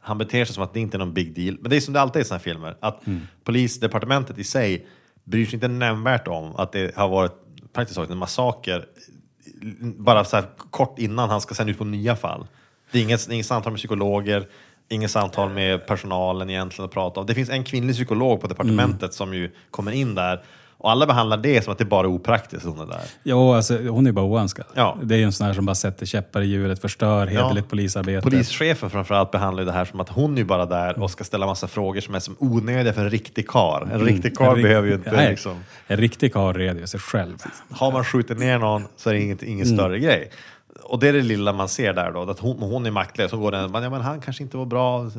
Han 0.00 0.18
beter 0.18 0.44
sig 0.44 0.54
som 0.54 0.62
att 0.64 0.74
det 0.74 0.80
inte 0.80 0.96
är 0.96 0.98
någon 0.98 1.14
big 1.14 1.34
deal. 1.34 1.56
Men 1.60 1.70
det 1.70 1.76
är 1.76 1.80
som 1.80 1.94
det 1.94 2.00
alltid 2.00 2.16
är 2.20 2.24
i 2.24 2.28
såna 2.28 2.38
här 2.38 2.42
filmer, 2.44 2.76
att 2.80 3.06
Mm. 3.06 3.20
polisdepartementet 3.44 4.38
i 4.38 4.44
sig 4.44 4.86
bryr 5.24 5.44
sig 5.46 5.54
inte 5.54 5.68
nämnvärt 5.68 6.28
om 6.28 6.56
att 6.56 6.72
det 6.72 6.96
har 6.96 7.08
varit 7.08 7.32
praktiskt 7.72 7.96
taget 7.96 8.10
en 8.10 8.18
massaker 8.18 8.86
bara 9.82 10.24
så 10.24 10.36
här 10.36 10.44
kort 10.70 10.98
innan 10.98 11.30
han 11.30 11.40
ska 11.40 11.54
sen 11.54 11.68
ut 11.68 11.78
på 11.78 11.84
nya 11.84 12.16
fall. 12.16 12.46
Det 12.90 12.98
är 12.98 13.02
inget, 13.02 13.28
inget 13.30 13.46
samtal 13.46 13.72
med 13.72 13.78
psykologer, 13.78 14.48
inget 14.88 15.10
samtal 15.10 15.50
med 15.50 15.86
personalen 15.86 16.50
egentligen 16.50 16.84
att 16.84 16.94
prata 16.94 17.20
om. 17.20 17.26
Det 17.26 17.34
finns 17.34 17.50
en 17.50 17.64
kvinnlig 17.64 17.94
psykolog 17.96 18.40
på 18.40 18.46
departementet 18.46 19.02
Mm. 19.02 19.12
som 19.12 19.34
ju 19.34 19.50
kommer 19.70 19.92
in 19.92 20.14
där 20.14 20.42
och 20.80 20.90
alla 20.90 21.06
behandlar 21.06 21.36
det 21.36 21.64
som 21.64 21.72
att 21.72 21.78
det 21.78 21.84
bara 21.84 22.06
är 22.06 22.10
opraktiskt 22.10 22.64
hon 22.66 22.80
är 22.80 22.86
där. 22.86 23.00
Jo, 23.22 23.52
alltså, 23.52 23.78
hon 23.88 24.06
är 24.06 24.12
bara 24.12 24.24
oönskad. 24.24 24.64
Ja. 24.74 24.96
Det 25.02 25.14
är 25.14 25.18
ju 25.18 25.24
en 25.24 25.32
sån 25.32 25.46
här 25.46 25.54
som 25.54 25.66
bara 25.66 25.74
sätter 25.74 26.06
käppar 26.06 26.40
i 26.40 26.46
hjulet, 26.46 26.80
förstör 26.80 27.26
hederligt 27.26 27.68
polisarbete. 27.68 28.22
Polischefen 28.30 28.90
framförallt 28.90 29.30
behandlar 29.30 29.64
det 29.64 29.72
här 29.72 29.84
som 29.84 30.00
att 30.00 30.08
hon 30.08 30.38
är 30.38 30.44
bara 30.44 30.66
där 30.66 31.02
och 31.02 31.10
ska 31.10 31.24
ställa 31.24 31.46
massa 31.46 31.66
frågor 31.68 32.00
som 32.00 32.14
är 32.14 32.20
som 32.20 32.36
onödiga 32.38 32.92
för 32.92 33.00
en 33.04 33.10
riktig 33.10 33.48
kar. 33.48 33.88
En 33.92 34.00
riktig 34.00 34.36
kar 34.38 34.44
Mm. 34.44 34.56
Rikt- 34.56 34.62
behöver 34.68 34.88
ju 34.88 34.94
inte 34.94 35.12
Nej, 35.12 35.30
liksom... 35.30 35.56
En 35.86 35.96
riktig 35.96 36.32
karl 36.32 36.54
reder 36.56 36.86
sig 36.86 37.00
själv. 37.00 37.36
Har 37.70 37.92
man 37.92 38.04
skjutit 38.04 38.38
ner 38.38 38.58
någon 38.58 38.84
så 38.96 39.10
är 39.10 39.14
det 39.14 39.20
inget, 39.20 39.42
ingen 39.42 39.66
Mm. 39.66 39.78
större 39.78 39.98
grej. 39.98 40.30
Och 40.82 40.98
det 40.98 41.08
är 41.08 41.12
det 41.12 41.22
lilla 41.22 41.52
man 41.52 41.68
ser 41.68 41.92
där 41.92 42.10
då, 42.10 42.22
att 42.30 42.38
hon, 42.38 42.58
hon 42.58 42.86
är 42.86 42.90
maktlös. 42.90 43.30
Så 43.30 43.36
går 43.38 43.52
den, 43.52 43.70
ja, 43.74 43.90
men 43.90 44.00
han 44.00 44.20
kanske 44.20 44.42
inte 44.42 44.56
var 44.56 44.66
bra, 44.66 45.10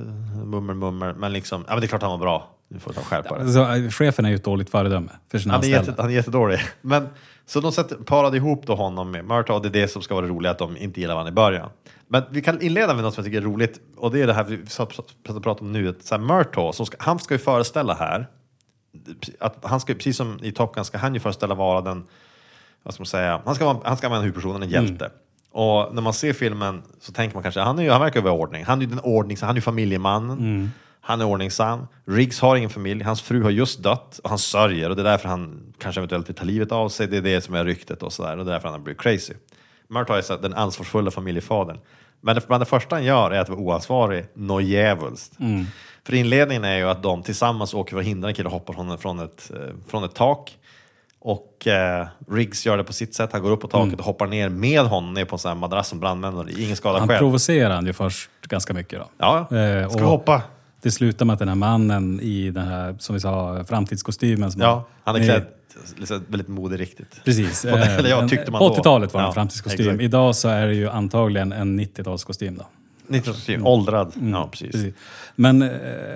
mummer 0.46 0.74
mummer, 0.74 1.14
men 1.14 1.34
liksom, 1.34 1.64
ja 1.68 1.74
men 1.74 1.80
det 1.82 1.86
är 1.86 1.88
klart 1.88 2.02
han 2.02 2.12
var 2.12 2.18
bra. 2.18 2.50
Nu 2.72 2.80
får 2.80 2.92
du 2.92 2.96
ta 2.96 3.02
skärpa 3.02 3.38
dig. 3.38 3.54
Så, 3.54 3.74
äh, 3.74 3.90
chefen 3.90 4.26
är 4.26 4.30
ju 4.30 4.36
ett 4.36 4.44
dåligt 4.44 4.70
föredöme 4.70 5.12
för 5.32 5.40
sina 5.40 5.54
Han 5.54 5.64
är, 5.64 5.66
anställda. 5.66 5.92
jätte, 5.92 6.02
han 6.02 6.12
är 6.12 6.16
jättedålig. 6.16 6.60
Men, 6.82 7.08
så 7.46 7.60
de 7.60 7.72
sätter, 7.72 7.96
parade 7.96 8.38
ihop 8.38 8.68
då 8.68 8.76
honom 8.76 9.12
med 9.12 9.26
Murtaugh 9.26 9.56
och 9.56 9.62
det 9.62 9.68
är 9.68 9.82
det 9.82 9.88
som 9.88 10.02
ska 10.02 10.16
vara 10.16 10.26
det 10.26 10.32
roliga, 10.32 10.52
att 10.52 10.58
de 10.58 10.78
inte 10.78 11.02
gillar 11.02 11.14
varandra 11.14 11.32
i 11.32 11.36
början. 11.36 11.70
Men 12.08 12.24
vi 12.30 12.42
kan 12.42 12.62
inleda 12.62 12.94
med 12.94 13.04
något 13.04 13.14
som 13.14 13.22
jag 13.22 13.26
tycker 13.26 13.42
är 13.42 13.46
roligt 13.46 13.80
och 13.98 14.12
det 14.12 14.22
är 14.22 14.28
det 14.28 14.34
här 14.34 14.44
vi 14.44 14.58
pratade 15.24 15.60
om 15.60 15.72
nu. 15.72 15.90
Att 15.90 16.04
så 16.04 16.16
här, 16.16 16.22
Murtaugh, 16.22 16.72
som 16.72 16.86
ska, 16.86 16.98
han 17.00 17.20
ska 17.20 17.34
ju 17.34 17.38
föreställa 17.38 17.94
här, 17.94 18.28
att 19.40 19.58
han 19.62 19.80
ska, 19.80 19.94
precis 19.94 20.18
som 20.18 20.40
i 20.44 20.52
Top 20.52 20.76
Gun 20.76 20.86
ska 20.86 20.98
han 20.98 21.14
ju 21.14 21.20
föreställa 21.20 21.56
vara 21.56 21.82
den, 21.82 22.04
vad 22.84 22.94
ska 22.94 23.02
man 23.02 23.06
säga, 23.06 23.42
han 23.46 23.56
ska 23.56 23.66
vara, 23.66 23.78
han 23.84 23.98
ska 23.98 24.10
vara 24.10 24.18
en 24.20 24.24
huvudperson, 24.26 24.64
en 24.64 24.70
hjälte. 24.70 25.12
Och 25.52 25.96
när 25.96 26.02
man 26.02 26.14
ser 26.14 26.34
filmen 26.34 26.84
så 27.00 27.12
tänker 27.12 27.36
man 27.36 27.44
kanske, 27.44 27.62
han, 27.62 27.80
är 27.80 27.84
ju, 27.84 27.90
han 27.90 28.02
verkar 28.02 28.22
vara 28.22 28.34
ordning. 28.34 28.66
Han 28.66 28.80
är 28.80 28.84
ju 28.84 28.90
den 28.90 29.00
ordning, 29.00 29.38
han 29.42 29.50
är 29.50 29.56
ju 29.56 29.62
familjemannen. 29.62 30.72
Han 31.02 31.22
är 31.22 31.26
ordningsam. 31.26 31.88
Riggs 32.06 32.40
har 32.40 32.56
ingen 32.56 32.70
familj. 32.70 33.04
Hans 33.04 33.22
fru 33.22 33.44
har 33.44 33.50
just 33.50 33.84
dött 33.84 34.20
och 34.24 34.30
han 34.30 34.40
sörjer 34.40 34.90
och 34.90 34.96
det 34.96 35.02
är 35.02 35.04
därför 35.04 35.30
han 35.30 35.74
kanske 35.80 36.00
eventuellt 36.00 36.30
vill 36.30 36.36
ta 36.36 36.44
livet 36.44 36.72
av 36.72 36.90
sig. 36.90 37.08
Det 37.08 37.18
är 37.18 37.22
det 37.22 37.42
som 37.42 37.56
är 37.56 37.66
ryktet 37.66 38.04
och 38.04 38.14
sådär 38.14 38.38
och 38.38 38.46
det 38.46 38.52
är 38.52 38.54
därför 38.54 38.68
han 38.68 38.74
har 38.80 38.84
blivit 38.84 39.02
crazy. 39.02 39.34
Murtaugh 39.88 40.18
är 40.18 40.22
så 40.22 40.34
här 40.34 40.42
den 40.42 40.54
ansvarsfulla 40.54 41.12
familjefadern. 41.12 41.78
Men 42.22 42.36
det, 42.36 42.48
bland 42.48 42.62
det 42.62 42.66
första 42.66 42.96
han 42.96 43.04
gör 43.04 43.32
är 43.32 43.40
att 43.40 43.50
vara 43.50 43.60
oansvarig 43.60 44.26
något 44.34 44.64
djävulskt. 44.64 45.34
För 46.06 46.14
inledningen 46.14 46.64
är 46.64 46.78
ju 46.78 46.90
att 46.90 47.04
de 47.04 47.24
tillsammans 47.24 47.74
åker 47.74 47.92
för 47.92 48.00
att 48.00 48.06
hindra 48.06 48.30
en 48.30 48.36
kille 48.36 48.48
att 48.48 48.54
hoppa 48.54 48.74
från, 48.74 48.98
från, 48.98 49.20
ett, 49.20 49.52
eh, 49.56 49.60
från 49.88 50.04
ett 50.04 50.16
tak. 50.16 50.58
Och 51.22 51.68
eh, 51.68 52.08
Riggs 52.32 52.66
gör 52.66 52.78
det 52.78 52.84
på 52.84 52.94
sitt 52.94 53.16
sätt. 53.16 53.30
Han 53.34 53.42
går 53.42 53.52
upp 53.52 53.62
på 53.62 53.68
taket 53.68 54.00
och 54.00 54.06
hoppar 54.06 54.28
ner 54.28 54.50
med 54.50 54.82
honom 54.82 55.14
ner 55.14 55.26
på 55.26 55.36
en 55.36 55.40
sån 55.40 55.50
här 55.50 55.56
madrass 55.56 55.88
som 55.88 56.00
brandmän. 56.00 56.38
och 56.38 56.50
Ingen 56.50 56.76
skada 56.76 57.00
Han 57.00 57.08
själv. 57.08 57.20
provocerar 57.20 57.76
han 57.76 57.86
ju 57.86 57.94
först 57.94 58.30
ganska 58.48 58.74
mycket. 58.74 59.00
Då. 59.00 59.08
Ja. 59.18 59.58
Eh, 59.58 59.90
Ska 59.90 60.04
och 60.04 60.10
hoppa? 60.10 60.42
Det 60.82 60.92
slutar 60.92 61.26
med 61.26 61.34
att 61.34 61.40
den 61.40 61.48
här 61.48 61.56
mannen 61.56 62.20
i 62.22 62.52
den 62.52 62.68
här, 62.68 62.96
som 63.00 63.14
vi 63.16 63.20
sa, 63.20 63.64
framtidskostymen. 63.68 64.52
Som 64.52 64.62
Ja, 64.62 64.88
han 65.04 65.16
är 65.16 65.24
klädd 65.24 65.46
liksom, 65.98 66.24
väldigt 66.28 66.48
moderiktigt. 66.48 67.22
Precis. 67.26 67.66
Eller 67.66 68.10
ja, 68.10 68.22
Eh, 68.22 68.28
tyckte 68.28 68.46
en- 68.46 68.52
man 68.52 68.62
då. 68.62 68.70
80-talet 68.74 69.14
var 69.14 69.20
det 69.22 69.24
Ja, 69.24 69.28
en 69.28 69.34
framtidskostym. 69.34 69.86
exakt. 69.88 70.02
Idag 70.02 70.36
så 70.36 70.48
är 70.50 70.68
det 70.68 70.74
ju 70.74 70.90
antagligen 70.90 71.52
en 71.52 71.80
90-talskostym. 71.80 72.58
Då. 72.58 72.66
1927, 73.12 73.62
åldrad. 73.64 74.14
Ja, 74.32 74.48
precis. 74.52 74.72
Precis. 74.72 74.94
Men 75.36 75.62
eh, 75.62 75.70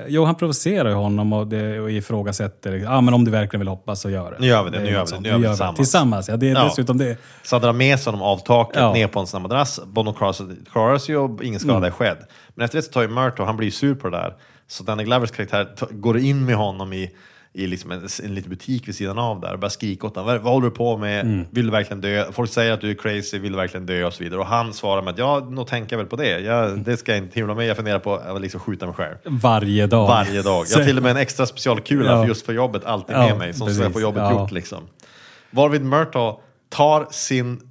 jo, 0.07 0.25
han 0.25 0.35
provocerar 0.35 0.89
ju 0.89 0.95
honom 0.95 1.33
och, 1.33 1.47
det, 1.47 1.79
och 1.79 1.91
ifrågasätter. 1.91 2.71
Ja, 2.73 3.01
men 3.01 3.13
om 3.13 3.25
du 3.25 3.31
verkligen 3.31 3.59
vill 3.59 3.67
hoppa 3.67 3.95
så 3.95 4.09
gör 4.09 4.31
det. 4.31 4.37
Nu 4.39 4.47
gör 4.47 4.63
vi 4.63 4.69
det, 4.69 4.77
är 4.77 4.81
nu 4.83 4.89
gör 4.91 5.05
vi 5.05 5.11
det, 5.11 5.19
nu 5.19 5.29
gör 5.29 5.37
vi 5.37 5.47
tillsammans. 5.47 5.75
Tillsammans, 5.77 6.29
ja. 6.29 6.37
Det 6.37 6.49
är 6.49 6.55
Ja. 6.55 6.63
dessutom 6.63 6.97
det. 6.97 7.17
Så 7.43 7.55
han 7.55 7.61
drar 7.63 7.73
med 7.73 7.99
sig 7.99 8.11
honom 8.11 8.27
av 8.27 8.37
taket 8.37 8.75
Ja. 8.81 8.93
ner 8.93 9.07
på 9.07 9.19
en 9.19 9.27
sån 9.27 9.41
här 9.41 9.47
madrass. 9.49 9.79
Bono 9.85 10.13
klarar- 10.13 10.97
sig 10.97 11.17
och 11.17 11.43
ingen 11.43 11.59
skada 11.59 11.87
är 11.87 11.91
skedd. 11.91 12.17
Men 12.55 12.65
efter 12.65 12.77
det 12.77 12.81
så 12.81 12.91
tar 12.91 13.01
ju 13.01 13.07
Murtaugh, 13.07 13.45
han 13.47 13.57
blir 13.57 13.67
ju 13.67 13.71
sur 13.71 13.95
på 13.95 14.09
det 14.09 14.17
där. 14.17 14.33
Så 14.73 14.83
Danny 14.83 15.03
Glovers 15.03 15.31
karaktär 15.31 15.67
går 15.91 16.17
in 16.17 16.45
med 16.45 16.55
honom 16.55 16.93
i, 16.93 17.11
i 17.53 17.67
liksom 17.67 17.91
en, 17.91 18.07
en 18.23 18.35
liten 18.35 18.49
butik 18.49 18.87
vid 18.87 18.95
sidan 18.95 19.19
av 19.19 19.39
där 19.39 19.53
och 19.53 19.59
börjar 19.59 19.69
skrika 19.69 20.07
åt 20.07 20.15
honom. 20.15 20.27
Vad, 20.33 20.41
vad 20.41 20.53
håller 20.53 20.69
du 20.69 20.75
på 20.75 20.97
med? 20.97 21.45
Vill 21.51 21.65
du 21.65 21.71
verkligen 21.71 22.01
dö? 22.01 22.25
Folk 22.31 22.51
säger 22.51 22.71
att 22.71 22.81
du 22.81 22.89
är 22.91 22.95
crazy, 22.95 23.39
vill 23.39 23.51
du 23.51 23.57
verkligen 23.57 23.85
dö? 23.85 24.05
Och 24.05 24.13
så 24.13 24.23
vidare. 24.23 24.39
Och 24.39 24.45
han 24.45 24.73
svarar 24.73 25.01
med 25.01 25.11
att 25.11 25.17
ja, 25.17 25.39
nog 25.49 25.67
tänker 25.67 25.93
jag 25.93 25.97
väl 25.97 26.07
på 26.07 26.15
det. 26.15 26.39
Jag, 26.39 26.79
det 26.79 26.97
ska 26.97 27.11
jag 27.11 27.17
inte 27.19 27.39
himla 27.39 27.55
med. 27.55 27.65
Jag 27.67 27.75
funderar 27.75 27.99
på 27.99 28.15
att 28.15 28.41
liksom 28.41 28.59
skjuta 28.59 28.85
mig 28.85 28.95
själv. 28.95 29.15
Varje 29.25 29.87
dag. 29.87 30.07
Varje 30.07 30.41
dag. 30.41 30.65
Jag 30.69 30.77
har 30.77 30.85
till 30.85 30.97
och 30.97 31.03
med 31.03 31.11
en 31.11 31.17
extra 31.17 31.45
specialkula 31.45 32.11
Ja. 32.11 32.21
för 32.21 32.27
just 32.27 32.45
för 32.45 32.53
jobbet 32.53 32.85
alltid 32.85 33.15
Ja, 33.15 33.27
med 33.27 33.37
mig 33.37 33.53
som 33.53 33.69
ska 33.73 33.89
få 33.89 34.01
jobbet 34.01 34.21
Ja. 34.23 34.31
gjort. 34.41 34.51
Liksom. 34.51 34.79
Varvid 35.51 35.81
Murtaugh 35.85 36.39
tar 36.69 37.07
sin, 37.11 37.61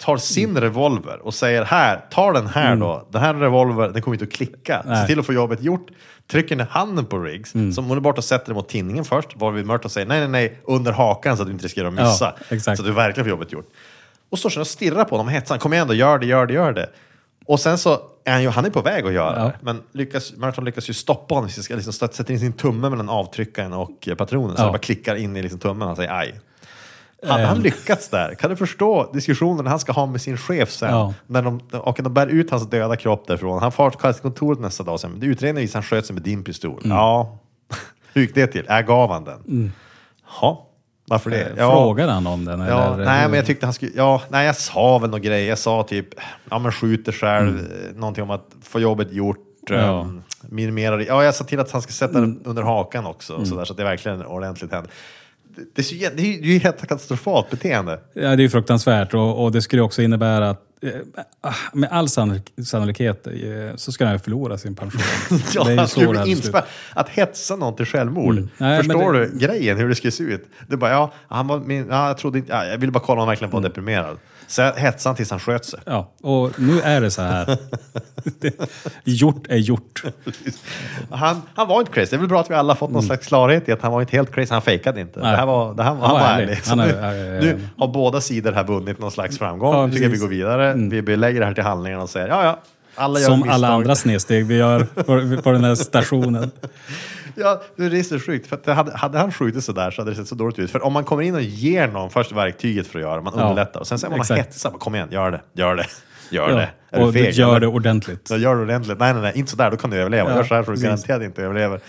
tar 0.00 0.16
sin 0.16 0.56
revolver 0.60 1.18
och 1.26 1.34
säger 1.34 1.64
här, 1.64 2.04
ta 2.10 2.32
den 2.32 2.46
här 2.46 2.76
då. 2.76 3.08
Den 3.10 3.20
här 3.22 3.34
revolver, 3.34 3.88
den 3.88 4.02
kommer 4.02 4.14
inte 4.14 4.24
att 4.24 4.32
klicka. 4.32 4.56
Se 4.66 4.72
Mm. 4.72 4.86
Nej. 4.88 4.96
Mm. 4.96 5.06
till 5.06 5.18
att 5.20 5.26
få 5.26 5.32
jobbet 5.32 5.62
gjort. 5.62 5.86
Trycker 6.30 6.56
ner 6.56 6.64
handen 6.70 7.06
på 7.06 7.18
Riggs, 7.18 7.50
som 7.50 7.78
omedelbart 7.84 8.18
och 8.18 8.24
sätter 8.24 8.46
det 8.48 8.54
mot 8.54 8.68
tinningen 8.68 9.04
först. 9.04 9.36
Varvid 9.36 9.66
Murtaugh 9.66 9.92
säger 9.92 10.06
nej, 10.06 10.20
nej, 10.20 10.28
nej, 10.28 10.60
under 10.64 10.92
hakan 10.92 11.36
så 11.36 11.42
att 11.42 11.48
du 11.48 11.52
inte 11.52 11.64
riskerar 11.64 11.88
att 11.88 11.94
missa. 11.94 12.34
Ja. 12.50 12.60
Så 12.60 12.70
att 12.70 12.76
du 12.84 12.92
verkligen 12.92 13.24
får 13.24 13.30
jobbet 13.30 13.52
gjort. 13.52 13.66
Och 14.30 14.38
står 14.38 14.50
sen 14.50 14.60
och 14.60 14.66
stirrar 14.66 15.04
på 15.04 15.10
honom 15.10 15.26
och 15.26 15.32
hetsar. 15.32 15.58
Kom 15.58 15.72
igen 15.72 15.88
då, 15.88 15.94
gör 15.94 16.18
det, 16.18 16.26
gör 16.26 16.46
det, 16.46 16.54
gör 16.54 16.72
det. 16.72 16.90
Och 17.46 17.60
sen 17.60 17.78
så 17.78 17.98
är 18.24 18.32
han 18.32 18.42
ju, 18.42 18.48
han 18.48 18.64
är 18.64 18.70
på 18.70 18.80
väg 18.82 19.06
att 19.06 19.12
göra 19.12 19.38
Ja. 19.38 19.44
det. 19.44 19.58
Men 19.62 19.82
lyckas, 19.92 20.32
Murtaugh 20.36 20.64
lyckas 20.64 20.88
ju 20.90 20.94
stoppa 20.94 21.34
honom. 21.34 21.50
Liksom 21.70 21.92
sätter 21.92 22.30
in 22.32 22.40
sin 22.40 22.52
tumme 22.52 22.88
mellan 22.90 23.08
avtryckaren 23.08 23.72
och 23.72 24.08
patronen. 24.18 24.56
Så 24.56 24.62
Ja. 24.62 24.66
det 24.66 24.72
bara 24.72 24.78
klickar 24.78 25.14
in 25.16 25.36
i 25.36 25.42
liksom 25.42 25.58
tummen 25.60 25.82
och 25.82 25.86
han 25.88 25.96
säger 25.96 26.12
aj. 26.18 26.40
Hade 27.26 27.42
Ehm. 27.42 27.48
han 27.48 27.58
lyckats 27.62 28.08
där? 28.08 28.34
Kan 28.34 28.50
du 28.50 28.56
förstå 28.56 29.10
diskussionen 29.12 29.66
han 29.66 29.78
ska 29.78 29.92
ha 29.92 30.06
med 30.06 30.20
sin 30.20 30.36
chef 30.36 30.70
sen? 30.70 30.90
Ja. 30.90 31.14
När 31.26 31.42
de, 31.42 31.60
och 31.72 31.98
de 32.02 32.14
bär 32.14 32.26
ut 32.26 32.50
hans 32.50 32.70
döda 32.70 32.96
kropp 32.96 33.26
därifrån. 33.26 33.62
Han 33.62 33.72
far 33.72 33.90
till 33.90 34.22
kontoret 34.22 34.60
nästa 34.60 34.84
dag 34.84 35.00
säger, 35.00 35.24
utredningen 35.24 35.56
visar 35.56 35.78
att 35.78 35.84
han 35.84 35.88
sköt 35.88 36.06
sig 36.06 36.14
med 36.14 36.22
din 36.22 36.44
pistol. 36.44 36.80
Mm. 36.84 36.96
Ja, 36.96 37.38
hur 38.12 38.22
gick 38.22 38.34
det 38.34 38.46
till? 38.46 38.64
Jag 38.68 38.86
gav 38.86 39.10
han 39.10 39.24
den. 39.24 39.72
Ja, 40.40 40.66
varför 41.06 41.30
det? 41.30 41.42
Eh, 41.42 41.52
Ja. 41.56 41.70
Frågade 41.70 42.12
han 42.12 42.26
om 42.26 42.44
den? 42.44 42.60
Ja, 42.60 42.94
eller? 42.94 43.04
nej, 43.04 43.28
men 43.28 43.36
jag 43.36 43.46
tyckte 43.46 43.66
han 43.66 43.72
skulle... 43.72 43.92
Ja, 43.94 44.22
nej, 44.28 44.46
jag 44.46 44.56
sa 44.56 44.98
väl 44.98 45.10
någon 45.10 45.22
grej. 45.22 45.44
Jag 45.44 45.58
sa 45.58 45.82
typ, 45.82 46.08
ja 46.50 46.58
men 46.58 46.72
skjuter 46.72 47.12
själv, 47.12 47.58
mm. 47.58 48.00
någonting 48.00 48.24
om 48.24 48.30
att 48.30 48.46
få 48.62 48.80
jobbet 48.80 49.12
gjort. 49.12 49.46
Ja. 49.68 50.00
Um, 50.00 50.22
minimera 50.42 51.02
Ja, 51.02 51.24
jag 51.24 51.34
sa 51.34 51.44
till 51.44 51.60
att 51.60 51.70
han 51.70 51.82
ska 51.82 51.92
sätta 51.92 52.20
den 52.20 52.40
under 52.44 52.62
hakan 52.62 53.06
också, 53.06 53.44
så, 53.44 53.54
där, 53.56 53.64
så 53.64 53.72
att 53.72 53.76
det 53.76 53.84
verkligen 53.84 54.26
ordentligt 54.26 54.72
händer. 54.72 54.90
Det, 55.74 55.80
är 55.80 55.82
så, 55.82 55.94
det 55.94 56.22
är 56.22 56.42
ju 56.42 56.58
helt 56.58 56.80
katastrofalt 56.88 57.50
beteende. 57.50 58.00
Ja, 58.14 58.20
det 58.22 58.26
är 58.28 58.36
ju 58.36 58.50
fruktansvärt 58.50 59.14
och, 59.14 59.44
och 59.44 59.52
det 59.52 59.62
skulle 59.62 59.82
också 59.82 60.02
innära 60.02 60.50
att 60.50 60.62
eh, 60.82 60.90
med 61.72 61.88
all 61.92 62.06
sannolik- 62.08 62.64
sannolikhet 62.64 63.26
eh, 63.26 63.32
så 63.76 63.92
ska 63.92 64.04
han 64.04 64.12
ju 64.14 64.18
förlora 64.18 64.58
sin 64.58 64.74
pension. 64.76 65.00
Ja, 65.54 65.64
det 65.64 65.70
är 65.70 65.72
ju 65.72 65.78
han 65.78 65.88
så 65.88 66.00
skulle 66.00 66.20
bli 66.22 66.30
inspärrad. 66.32 66.64
Att 66.94 67.08
hetsa 67.08 67.56
någon 67.56 67.76
till 67.76 67.86
självmord. 67.86 68.32
Mm. 68.36 68.48
Nej, 68.58 68.82
Förstår 68.82 69.12
det- 69.12 69.26
du 69.26 69.38
grejen, 69.38 69.76
hur 69.78 69.88
det 69.88 69.94
skulle 69.94 70.10
se 70.10 70.22
ut? 70.24 70.48
Det 70.68 70.76
bara, 70.76 70.90
ja, 70.90 71.12
han 71.28 71.46
var 71.46 71.60
min, 71.60 71.86
ja, 71.90 72.06
jag 72.08 72.18
trodde 72.18 72.38
inte, 72.38 72.52
ja, 72.52 72.64
jag 72.66 72.78
ville 72.78 72.92
bara 72.92 73.00
kolla 73.04 73.12
om 73.12 73.18
han 73.18 73.28
verkligen 73.28 73.50
var 73.50 73.58
Mm. 73.58 73.68
deprimerad. 73.70 74.18
Så 74.50 74.62
hetsade 74.62 75.08
han 75.08 75.16
tills 75.16 75.30
han 75.30 75.40
sköt 75.40 75.64
sig. 75.64 75.80
Ja, 75.84 76.10
och 76.22 76.60
nu 76.60 76.80
är 76.80 77.00
det 77.00 77.10
så 77.10 77.22
här. 77.22 77.58
Gjort 79.04 79.46
är 79.48 79.56
gjort. 79.56 80.02
Han, 81.10 81.42
han 81.54 81.68
var 81.68 81.80
inte 81.80 81.92
crazy. 81.92 82.10
Det 82.10 82.16
är 82.16 82.18
väl 82.18 82.28
bra 82.28 82.40
att 82.40 82.50
vi 82.50 82.54
alla 82.54 82.74
fått 82.74 82.90
någon 82.90 83.02
slags 83.02 83.26
klarhet 83.26 83.68
i 83.68 83.72
att 83.72 83.82
han 83.82 83.92
var 83.92 84.00
inte 84.00 84.16
helt 84.16 84.34
crazy. 84.34 84.52
Han 84.52 84.62
fejkade 84.62 85.00
inte. 85.00 85.20
Mm. 85.20 85.22
Nej. 85.22 85.32
Det 85.32 85.38
här 85.38 85.46
var, 85.46 85.74
det 85.74 85.82
här, 85.82 85.90
han, 85.90 86.00
Han 86.00 86.10
var 86.12 86.20
ärlig. 86.20 86.42
ärlig. 86.44 86.58
Han 86.66 86.78
nu, 86.78 86.84
är- 86.84 87.40
nu 87.40 87.68
har 87.78 87.88
båda 87.88 88.20
sidor 88.20 88.52
här 88.52 88.64
vunnit 88.64 88.98
någon 88.98 89.10
slags 89.10 89.38
framgång. 89.38 89.74
Ja, 89.74 89.86
nu 89.86 89.92
tycker 89.92 90.04
jag 90.04 90.10
vi. 90.10 90.16
Mm. 90.16 90.20
går 90.28 90.28
vidare. 90.28 90.74
Vi 90.90 91.02
belägger 91.02 91.40
det 91.40 91.46
här 91.46 91.54
till 91.54 91.64
handlingarna 91.64 92.02
och 92.02 92.10
säger 92.10 92.28
ja, 92.28 92.44
ja. 92.44 92.58
Alla 92.94 93.18
Som 93.18 93.48
alla 93.50 93.68
andra 93.68 93.94
snedsteg 93.94 94.46
vi 94.46 94.56
gör 94.56 94.84
på, 94.84 95.42
på 95.42 95.52
den 95.52 95.64
här 95.64 95.74
stationen. 95.74 96.50
Ja, 97.34 97.62
det 97.76 97.84
är 97.84 98.02
så 98.02 98.18
sjukt. 98.18 98.46
För 98.46 98.56
att 98.56 98.64
det 98.64 98.72
hade, 98.72 98.96
hade 98.96 99.18
han 99.18 99.32
skjutit 99.32 99.64
sådär 99.64 99.90
så 99.90 100.00
hade 100.00 100.10
det 100.10 100.16
sett 100.16 100.28
så 100.28 100.34
dåligt 100.34 100.58
ut. 100.58 100.70
För 100.70 100.84
om 100.84 100.92
man 100.92 101.04
kommer 101.04 101.22
in 101.22 101.34
och 101.34 101.42
ger 101.42 101.88
någon 101.88 102.10
först 102.10 102.32
verktyget 102.32 102.86
för 102.86 102.98
att 102.98 103.02
göra, 103.04 103.20
man 103.20 103.32
Ja, 103.36 103.42
underlättar. 103.42 103.80
Och 103.80 103.86
sen 103.86 103.98
säger 103.98 104.10
man 104.10 104.20
exakt. 104.20 104.46
hetsa. 104.46 104.70
Kom 104.70 104.94
igen, 104.94 105.08
gör 105.10 105.30
det, 105.30 105.40
gör 105.52 105.76
det, 105.76 105.86
gör 106.30 106.50
Ja, 106.50 106.56
det. 106.56 106.70
Är 106.90 107.00
du 107.00 107.06
och 107.06 107.12
feg, 107.12 107.34
gör 107.34 107.48
eller? 107.48 107.60
det 107.60 107.66
ordentligt. 107.66 108.28
Ja, 108.30 108.36
gör 108.36 108.56
det 108.56 108.62
ordentligt. 108.62 108.98
Nej, 108.98 109.12
nej, 109.12 109.22
nej, 109.22 109.32
inte 109.34 109.50
sådär, 109.50 109.70
då 109.70 109.76
kan 109.76 109.90
du 109.90 109.96
överleva. 109.96 110.30
Ja, 110.30 110.36
gör 110.36 110.44
så 110.44 110.54
här 110.54 110.62
så 110.62 110.72
du 110.72 110.80
garanterat 110.82 111.22
inte 111.22 111.42
överlever. 111.42 111.80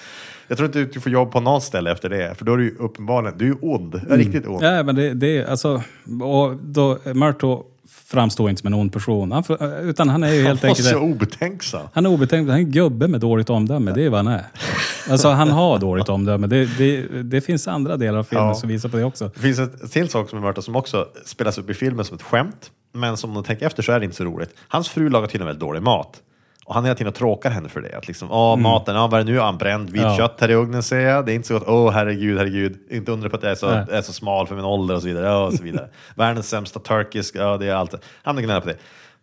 Jag 0.48 0.58
tror 0.58 0.66
inte 0.66 0.84
du 0.84 1.00
får 1.00 1.12
jobb 1.12 1.32
på 1.32 1.40
något 1.40 1.64
ställe 1.64 1.92
efter 1.92 2.10
det, 2.10 2.36
för 2.38 2.46
då 2.46 2.54
är 2.54 2.58
du 2.58 2.64
ju 2.64 2.76
uppenbarligen, 2.76 3.38
du 3.38 3.46
är 3.46 3.50
ju 3.50 3.56
ond. 3.62 3.96
Mm. 3.96 4.08
Du 4.08 4.14
är 4.14 4.18
riktigt 4.18 4.48
ond. 4.48 4.64
Ja, 4.64 4.84
men 4.84 4.96
det, 4.96 5.14
det 5.14 5.38
är 5.38 5.46
alltså... 5.46 5.84
Och 6.24 6.56
då, 6.56 6.98
Murto 7.14 7.64
framstår 8.12 8.50
inte 8.50 8.60
som 8.60 8.67
en 8.67 8.74
ond 8.74 8.93
person. 8.93 9.32
Han, 9.32 9.43
utan 9.84 10.10
han 10.10 10.24
är 10.24 10.34
ju 10.34 10.43
helt 10.43 10.62
Han 10.62 10.69
var 10.69 10.69
enkelt... 10.69 10.88
så 10.88 11.00
obetänksam. 11.00 11.88
Han 11.93 12.06
är 12.06 12.10
obetänkt. 12.10 12.50
Han 12.50 12.58
är 12.60 12.63
en 12.63 12.71
gubbe 12.71 13.08
med 13.08 13.19
dåligt 13.21 13.50
omdöme. 13.50 13.91
Det 13.91 14.06
är 14.06 14.10
vad 14.10 14.26
han 14.26 14.28
är. 14.28 14.45
Alltså 15.10 15.30
han 15.30 15.50
har 15.50 15.80
dåligt 15.80 16.10
omdöme. 16.10 16.47
Det, 16.47 16.65
det, 16.78 17.24
det 17.24 17.41
finns 17.41 17.67
andra 17.67 17.97
delar 17.97 18.19
av 18.19 18.24
filmen 18.24 18.47
Ja. 18.47 18.56
som 18.56 18.69
visar 18.69 18.89
på 18.89 18.97
det 18.97 19.04
också. 19.04 19.32
Det 19.36 19.39
finns 19.39 19.60
ett 19.60 19.91
till 19.91 20.10
sak 20.10 20.30
som 20.30 20.43
är 20.43 20.62
som 20.62 20.76
också 20.76 21.08
spelas 21.26 21.58
upp 21.58 21.69
i 21.69 21.74
filmen 21.74 22.06
som 22.06 22.15
ett 22.15 22.24
skämt. 22.24 22.71
Men 22.93 23.17
som 23.17 23.30
om 23.30 23.34
man 23.34 23.43
tänker 23.43 23.65
efter 23.65 23.84
så 23.84 23.91
är 23.91 24.00
det 24.00 24.06
inte 24.06 24.17
så 24.17 24.24
roligt. 24.24 24.50
Hans 24.67 24.89
fru 24.89 25.10
lagar 25.10 25.28
tydligen 25.28 25.45
väldigt 25.47 25.60
dålig 25.62 25.82
mat. 25.82 26.21
Och 26.65 26.74
han 26.74 26.84
hela 26.86 26.95
tiden 26.95 27.13
tråkar 27.13 27.50
henne 27.50 27.69
för 27.69 27.82
det. 27.82 27.97
Att 27.97 28.08
liksom, 28.08 28.32
åh, 28.32 28.56
maten, 28.58 28.95
ja, 28.95 29.08
vad 29.08 29.19
är 29.19 29.24
det 29.24 29.32
nu? 29.32 29.38
Ja, 29.38 29.52
bränd 29.60 29.89
vitt 29.89 30.02
Mm. 30.02 30.12
Ja. 30.12 30.17
kött 30.17 30.41
här 30.41 30.52
i 30.52 30.54
ugnen 30.56 30.84
ser 30.84 31.00
jag. 31.00 31.26
Det 31.26 31.32
är 31.32 31.34
inte 31.36 31.47
så 31.47 31.54
gott. 31.54 31.67
Åh, 31.67 31.91
herregud, 31.91 32.38
herregud. 32.38 32.78
Inte 32.89 33.12
undra 33.12 33.30
på 33.30 33.36
att 33.36 33.43
jag 33.43 33.52
är 33.52 33.56
så, 33.56 33.69
Nej. 33.69 33.86
är 33.91 34.02
så 34.02 34.13
smal 34.13 34.47
för 34.47 34.56
min 34.56 34.65
ålder 34.65 34.95
och 34.95 35.02
så 35.02 35.08
vidare. 35.08 35.36
Och 35.36 35.54
så 35.54 35.63
vidare. 35.63 35.88
Världens 36.15 36.50
sämsta 36.50 36.80
turkisk, 36.80 37.36
ja, 37.36 37.58
det 37.58 37.65
är 37.67 37.74
allt. 37.76 37.95
Han 38.24 38.36
gnäller 38.36 38.62
på 38.62 38.67
det. 38.67 38.76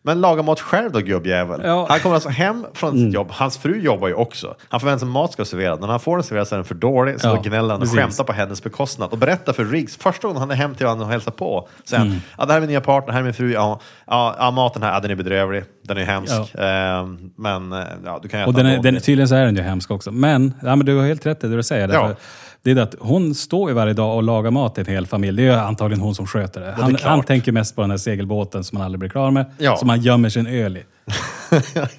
Men 0.09 0.21
laga 0.21 0.43
mat 0.43 0.61
själv 0.61 0.93
då, 0.93 0.99
gubbjävel. 0.99 1.61
Ja. 1.65 1.87
Han 1.91 2.01
kommer 2.01 2.15
alltså 2.15 2.29
hem 2.29 2.67
från 2.75 2.91
Mm. 2.91 3.05
sitt 3.07 3.15
jobb. 3.15 3.29
Hans 3.31 3.59
fru 3.59 3.81
jobbar 3.81 4.09
ju 4.09 4.15
också. 4.15 4.55
Han 4.69 4.81
förväntar 4.81 4.99
sig 4.99 5.07
att 5.07 5.13
mat 5.13 5.33
ska 5.33 5.45
serveras. 5.45 5.81
När 5.81 5.87
han 5.89 6.01
får 6.01 6.17
den 6.17 6.25
serverad 6.25 6.49
så 6.49 6.55
är 6.55 6.57
den 6.57 6.65
för 6.65 6.75
dålig. 6.75 7.21
Så 7.21 7.29
Ja, 7.29 7.35
då 7.35 7.41
gnäller 7.41 7.69
han 7.69 7.71
och 7.77 7.81
precis. 7.81 7.99
skämtar 7.99 8.25
på 8.25 8.33
hennes 8.33 8.63
bekostnad 8.63 9.11
och 9.13 9.19
berättar 9.19 9.53
för 9.53 9.65
Riggs, 9.65 9.97
första 9.97 10.29
gången 10.29 10.41
han 10.41 10.51
är 10.51 10.55
hem 10.55 10.75
till 10.75 10.87
honom 10.87 11.03
och 11.07 11.13
hälsar 11.13 11.33
på, 11.33 11.69
säger 11.85 12.03
Mm. 12.03 12.13
han, 12.13 12.23
ja, 12.39 12.45
det 12.45 12.53
här 12.53 12.57
är 12.57 12.61
min 12.61 12.71
nya 12.71 12.81
partner, 12.81 13.13
här 13.13 13.21
är 13.21 13.25
min 13.25 13.35
fru, 13.35 13.53
ja, 13.53 13.81
ja, 14.07 14.37
ja 14.39 14.51
maten 14.51 14.83
här, 14.83 14.93
ja, 14.93 15.01
den 15.01 15.11
är 15.11 15.15
bedrövlig, 15.15 15.65
den 15.83 15.97
är 15.99 16.05
hemsk, 16.05 16.55
Ehm, 16.59 17.31
men 17.37 17.73
eh, 17.73 17.79
ja, 18.05 18.19
du 18.23 18.29
kan 18.29 18.41
äta 18.41 18.49
Och 18.49 18.55
den 18.55 18.67
är, 18.67 18.73
den 18.73 18.83
den, 18.95 19.03
tydligen 19.03 19.29
så 19.29 19.35
är 19.35 19.45
den 19.45 19.57
ju 19.57 19.63
hemsk 19.63 19.91
också. 19.91 20.11
Men, 20.11 20.55
ja, 20.63 20.77
men 20.77 20.87
du 20.87 20.97
har 20.97 21.07
helt 21.07 21.27
rätt 21.27 21.45
i 21.45 21.49
det 21.49 21.57
du 21.57 21.63
säger. 21.63 21.89
Ja. 21.89 22.01
Därför, 22.01 22.17
Det 22.63 22.71
är 22.71 22.75
det 22.75 22.83
att 22.83 22.95
hon 22.99 23.35
står 23.35 23.71
ju 23.71 23.75
varje 23.75 23.93
dag 23.93 24.17
och 24.17 24.23
lagar 24.23 24.51
mat 24.51 24.75
till 24.75 24.85
en 24.89 24.93
hel 24.95 25.07
familj. 25.07 25.43
Det 25.43 25.49
är 25.49 25.57
antagligen 25.59 26.01
hon 26.03 26.15
som 26.15 26.27
sköter 26.27 26.61
det. 26.61 26.73
Han, 26.79 26.91
klart. 26.95 27.03
han 27.11 27.23
tänker 27.23 27.53
mest 27.53 27.75
på 27.77 27.81
den 27.83 27.91
här 27.91 27.99
segelbåten 27.99 28.65
som 28.65 28.77
han 28.79 28.85
aldrig 28.85 28.99
blir 28.99 29.11
klar 29.11 29.31
med. 29.31 29.47
Ja. 29.59 29.77
Som 29.77 29.89
han 29.89 30.01
gömmer 30.01 30.29
sin 30.29 30.47
öl 30.47 30.77
i. 30.77 30.83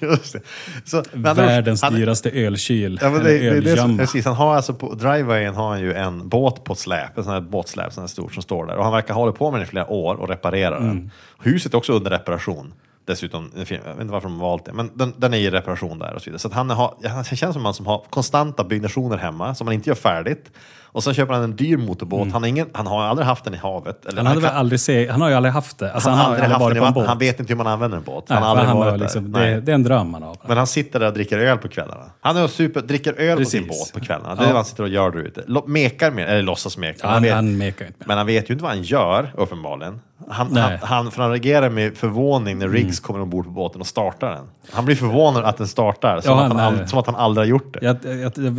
Just 0.00 0.32
det. 0.32 0.40
Så, 0.84 1.02
Världens 1.12 1.82
han- 1.82 1.94
dyraste 1.94 2.30
ölkyl. 2.30 2.98
Ja, 3.02 3.10
men 3.10 3.24
det, 3.24 3.38
det, 3.50 3.60
det 3.60 3.76
som, 3.76 3.98
precis, 3.98 4.24
han 4.24 4.34
har 4.34 4.54
alltså 4.56 4.74
på 4.74 4.94
drivewayen 4.94 5.54
har 5.54 5.68
han 5.68 5.80
ju 5.80 5.92
en 5.94 6.28
båt 6.28 6.64
på 6.64 6.72
ett 6.72 6.78
släp, 6.78 7.18
en 7.18 7.24
sån 7.24 7.32
här 7.32 7.40
båtsläp 7.40 7.92
sån 7.92 8.02
här 8.02 8.08
stor 8.08 8.28
som 8.28 8.42
står 8.42 8.66
där. 8.66 8.76
Och 8.76 8.84
han 8.84 8.92
verkar 8.92 9.14
ha 9.14 9.20
hållit 9.20 9.36
på 9.38 9.50
med 9.50 9.60
den 9.60 9.66
i 9.66 9.70
flera 9.70 9.90
år 9.90 10.14
och 10.14 10.28
reparerar 10.28 10.76
Mm. 10.76 10.88
den. 10.88 11.10
Huset 11.42 11.74
är 11.74 11.78
också 11.78 11.92
under 11.92 12.10
reparation. 12.10 12.72
Dessutom, 13.04 13.50
jag 13.54 13.64
vet 13.64 14.00
inte 14.00 14.04
varför 14.04 14.28
de 14.28 14.38
valt 14.38 14.64
det, 14.64 14.72
men 14.72 14.90
den, 14.94 15.14
den 15.16 15.34
är 15.34 15.38
i 15.38 15.50
reparation 15.50 15.98
där 15.98 16.14
och 16.14 16.22
så 16.22 16.24
vidare. 16.24 16.38
Så 16.38 16.48
att 16.48 16.54
han, 16.54 16.70
har, 16.70 17.08
han 17.08 17.24
känns 17.24 17.40
som 17.40 17.56
en 17.56 17.62
man 17.62 17.74
som 17.74 17.86
har 17.86 18.04
konstanta 18.10 18.64
byggnationer 18.64 19.16
hemma 19.16 19.54
som 19.54 19.66
han 19.66 19.74
inte 19.74 19.90
gör 19.90 19.94
färdigt. 19.94 20.50
Och 20.92 21.04
sen 21.04 21.14
köper 21.14 21.34
han 21.34 21.42
en 21.42 21.56
dyr 21.56 21.76
motorbåt. 21.76 22.32
Han, 22.32 22.42
har 22.42 22.48
ingen, 22.48 22.66
han 22.72 22.86
har 22.86 23.02
aldrig 23.02 23.26
haft 23.26 23.44
den 23.44 23.54
i 23.54 23.56
havet. 23.56 24.04
Eller 24.06 24.12
Mm. 24.12 24.16
Han, 24.18 24.26
hade 24.26 24.40
väl 24.40 24.50
kan- 24.50 24.58
aldrig 24.58 24.80
se, 24.80 25.10
han 25.10 25.20
har 25.20 25.28
ju 25.28 25.34
aldrig 25.34 25.52
haft 25.52 25.78
det. 25.78 25.92
Alltså, 25.92 26.10
han 26.10 26.18
han, 26.18 26.26
har 26.26 26.36
har 26.38 26.42
aldrig 26.44 26.52
haft 26.60 26.68
den 26.68 26.76
i 26.76 26.80
vatten. 26.80 27.06
Han 27.06 27.18
vet 27.18 27.40
inte 27.40 27.52
hur 27.52 27.58
man 27.58 27.66
använder 27.66 27.96
en 27.98 28.02
båt. 28.04 28.24
Nej, 28.28 28.34
han 28.38 28.42
har 28.42 28.50
aldrig 28.50 28.68
han 28.68 28.76
har 28.76 28.84
varit 28.84 28.94
där. 28.94 28.98
liksom, 29.04 29.32
det, 29.32 29.60
det 29.60 29.72
är 29.72 29.74
en 29.74 29.82
dröm 29.82 30.14
han 30.14 30.22
har. 30.22 30.36
Men 30.48 30.56
han 30.56 30.66
sitter 30.66 31.00
där 31.00 31.06
och 31.06 31.12
dricker 31.14 31.38
öl 31.38 31.58
på 31.58 31.68
kvällarna. 31.68 32.04
Han 32.20 32.36
är 32.36 32.46
super, 32.48 32.80
dricker 32.80 33.12
öl 33.20 33.38
på 33.38 33.44
sin 33.44 33.66
Precis. 33.66 33.92
båt 33.92 34.00
på 34.00 34.06
kvällarna. 34.06 34.34
Det 34.34 34.40
är 34.40 34.44
Ja. 34.44 34.48
vad 34.48 34.56
han 34.56 34.64
sitter 34.64 34.82
och 34.82 34.88
gör 34.88 35.10
där 35.10 35.18
ute. 35.18 35.44
Mekar 35.66 36.10
med, 36.10 36.28
eller 36.28 36.42
låtsas 36.42 36.76
meka. 36.78 36.98
Ja, 37.02 37.06
han 37.08 37.14
han, 37.14 37.22
vet, 37.22 37.34
han 37.34 37.58
mekar 37.58 37.86
inte 37.86 37.98
med. 37.98 38.08
men 38.08 38.16
han 38.18 38.26
vet 38.26 38.50
ju 38.50 38.52
inte 38.52 38.64
vad 38.64 38.72
han 38.72 38.82
gör, 38.82 39.32
uppenbarligen. 39.36 40.00
Han, 40.30 40.56
han, 40.56 40.72
han, 40.82 41.10
för 41.10 41.22
han 41.22 41.30
reagerar 41.30 41.70
med 41.70 41.96
förvåning 41.96 42.58
när 42.58 42.68
Riggs 42.68 43.00
kommer 43.00 43.20
ombord 43.20 43.44
på 43.44 43.50
båten 43.50 43.80
och 43.80 43.86
startar 43.86 44.30
den. 44.30 44.44
Han 44.72 44.84
blir 44.84 44.96
förvånad 44.96 45.44
att 45.44 45.56
den 45.56 45.68
startar, 45.68 46.20
som, 46.20 46.30
Ja, 46.32 46.36
att, 46.44 46.52
han, 46.52 46.60
han 46.60 46.74
är- 46.74 46.82
ald- 46.82 46.86
som 46.86 46.98
att 46.98 47.06
han 47.06 47.14
aldrig 47.14 47.46
har 47.46 47.50
gjort 47.50 47.72
det. 47.80 47.86
Jag, 47.86 47.96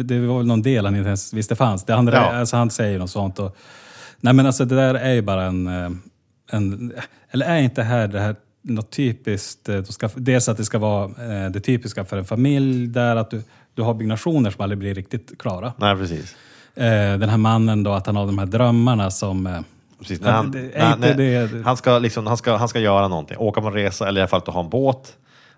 det- 0.05 0.19
var 0.27 0.37
väl 0.37 0.45
någon 0.47 0.61
del 0.61 0.85
han 0.85 0.95
inte 0.95 1.07
ens 1.07 1.33
visste 1.33 1.55
fanns. 1.55 1.83
Det 1.85 1.95
andra, 1.95 2.20
Ja. 2.21 2.39
alltså, 2.39 2.57
han 2.57 2.69
säger 2.69 2.99
något 2.99 3.09
sånt. 3.09 3.39
Och, 3.39 3.55
nej 4.19 4.33
men 4.33 4.45
alltså 4.45 4.65
det 4.65 4.75
där 4.75 4.95
är 4.95 5.13
ju 5.13 5.21
bara 5.21 5.43
en... 5.43 5.67
eh, 5.67 5.91
en 6.51 6.93
eller 7.31 7.45
är 7.45 7.57
inte 7.57 7.83
här 7.83 8.07
det 8.07 8.19
här 8.19 8.35
något 8.61 8.91
typiskt? 8.91 9.69
eh, 9.69 9.75
De 9.77 9.93
ska, 9.93 10.09
dels 10.15 10.49
att 10.49 10.57
det 10.57 10.65
ska 10.65 10.77
vara 10.79 11.05
eh, 11.05 11.51
det 11.51 11.59
typiska 11.59 12.05
för 12.05 12.17
en 12.17 12.25
familj 12.25 12.87
där 12.87 13.15
att 13.15 13.31
du, 13.31 13.43
du 13.73 13.81
har 13.81 13.93
byggnationer 13.93 14.51
som 14.51 14.61
aldrig 14.61 14.77
blir 14.79 14.93
riktigt 14.95 15.31
klara. 15.39 15.73
Nej, 15.77 15.95
precis. 15.95 16.35
Eh, 16.75 17.17
den 17.17 17.29
här 17.29 17.37
mannen 17.37 17.83
då, 17.83 17.91
att 17.93 18.05
han 18.05 18.15
har 18.15 18.25
de 18.25 18.37
här 18.39 18.45
drömmarna 18.45 19.11
som... 19.11 19.47
eh, 19.47 19.59
Precis, 19.99 20.19
Ja, 20.19 20.25
när 20.25 20.31
han, 20.33 20.51
det- 20.51 20.59
det- 20.61 20.67
när, 20.77 20.85
är 20.85 20.93
inte 20.93 21.07
när, 21.15 21.47
det- 21.57 21.63
han, 21.65 21.77
ska 21.77 21.99
liksom, 21.99 22.27
han, 22.27 22.37
ska, 22.37 22.55
han 22.57 22.67
ska 22.67 22.79
göra 22.79 23.07
någonting, 23.07 23.37
åka 23.37 23.61
på 23.61 23.67
en 23.67 23.73
resa 23.73 24.07
eller 24.07 24.19
i 24.19 24.21
alla 24.21 24.27
fall 24.27 24.39
att 24.39 24.47
ha 24.47 24.63
en 24.63 24.69
båt. 24.69 25.15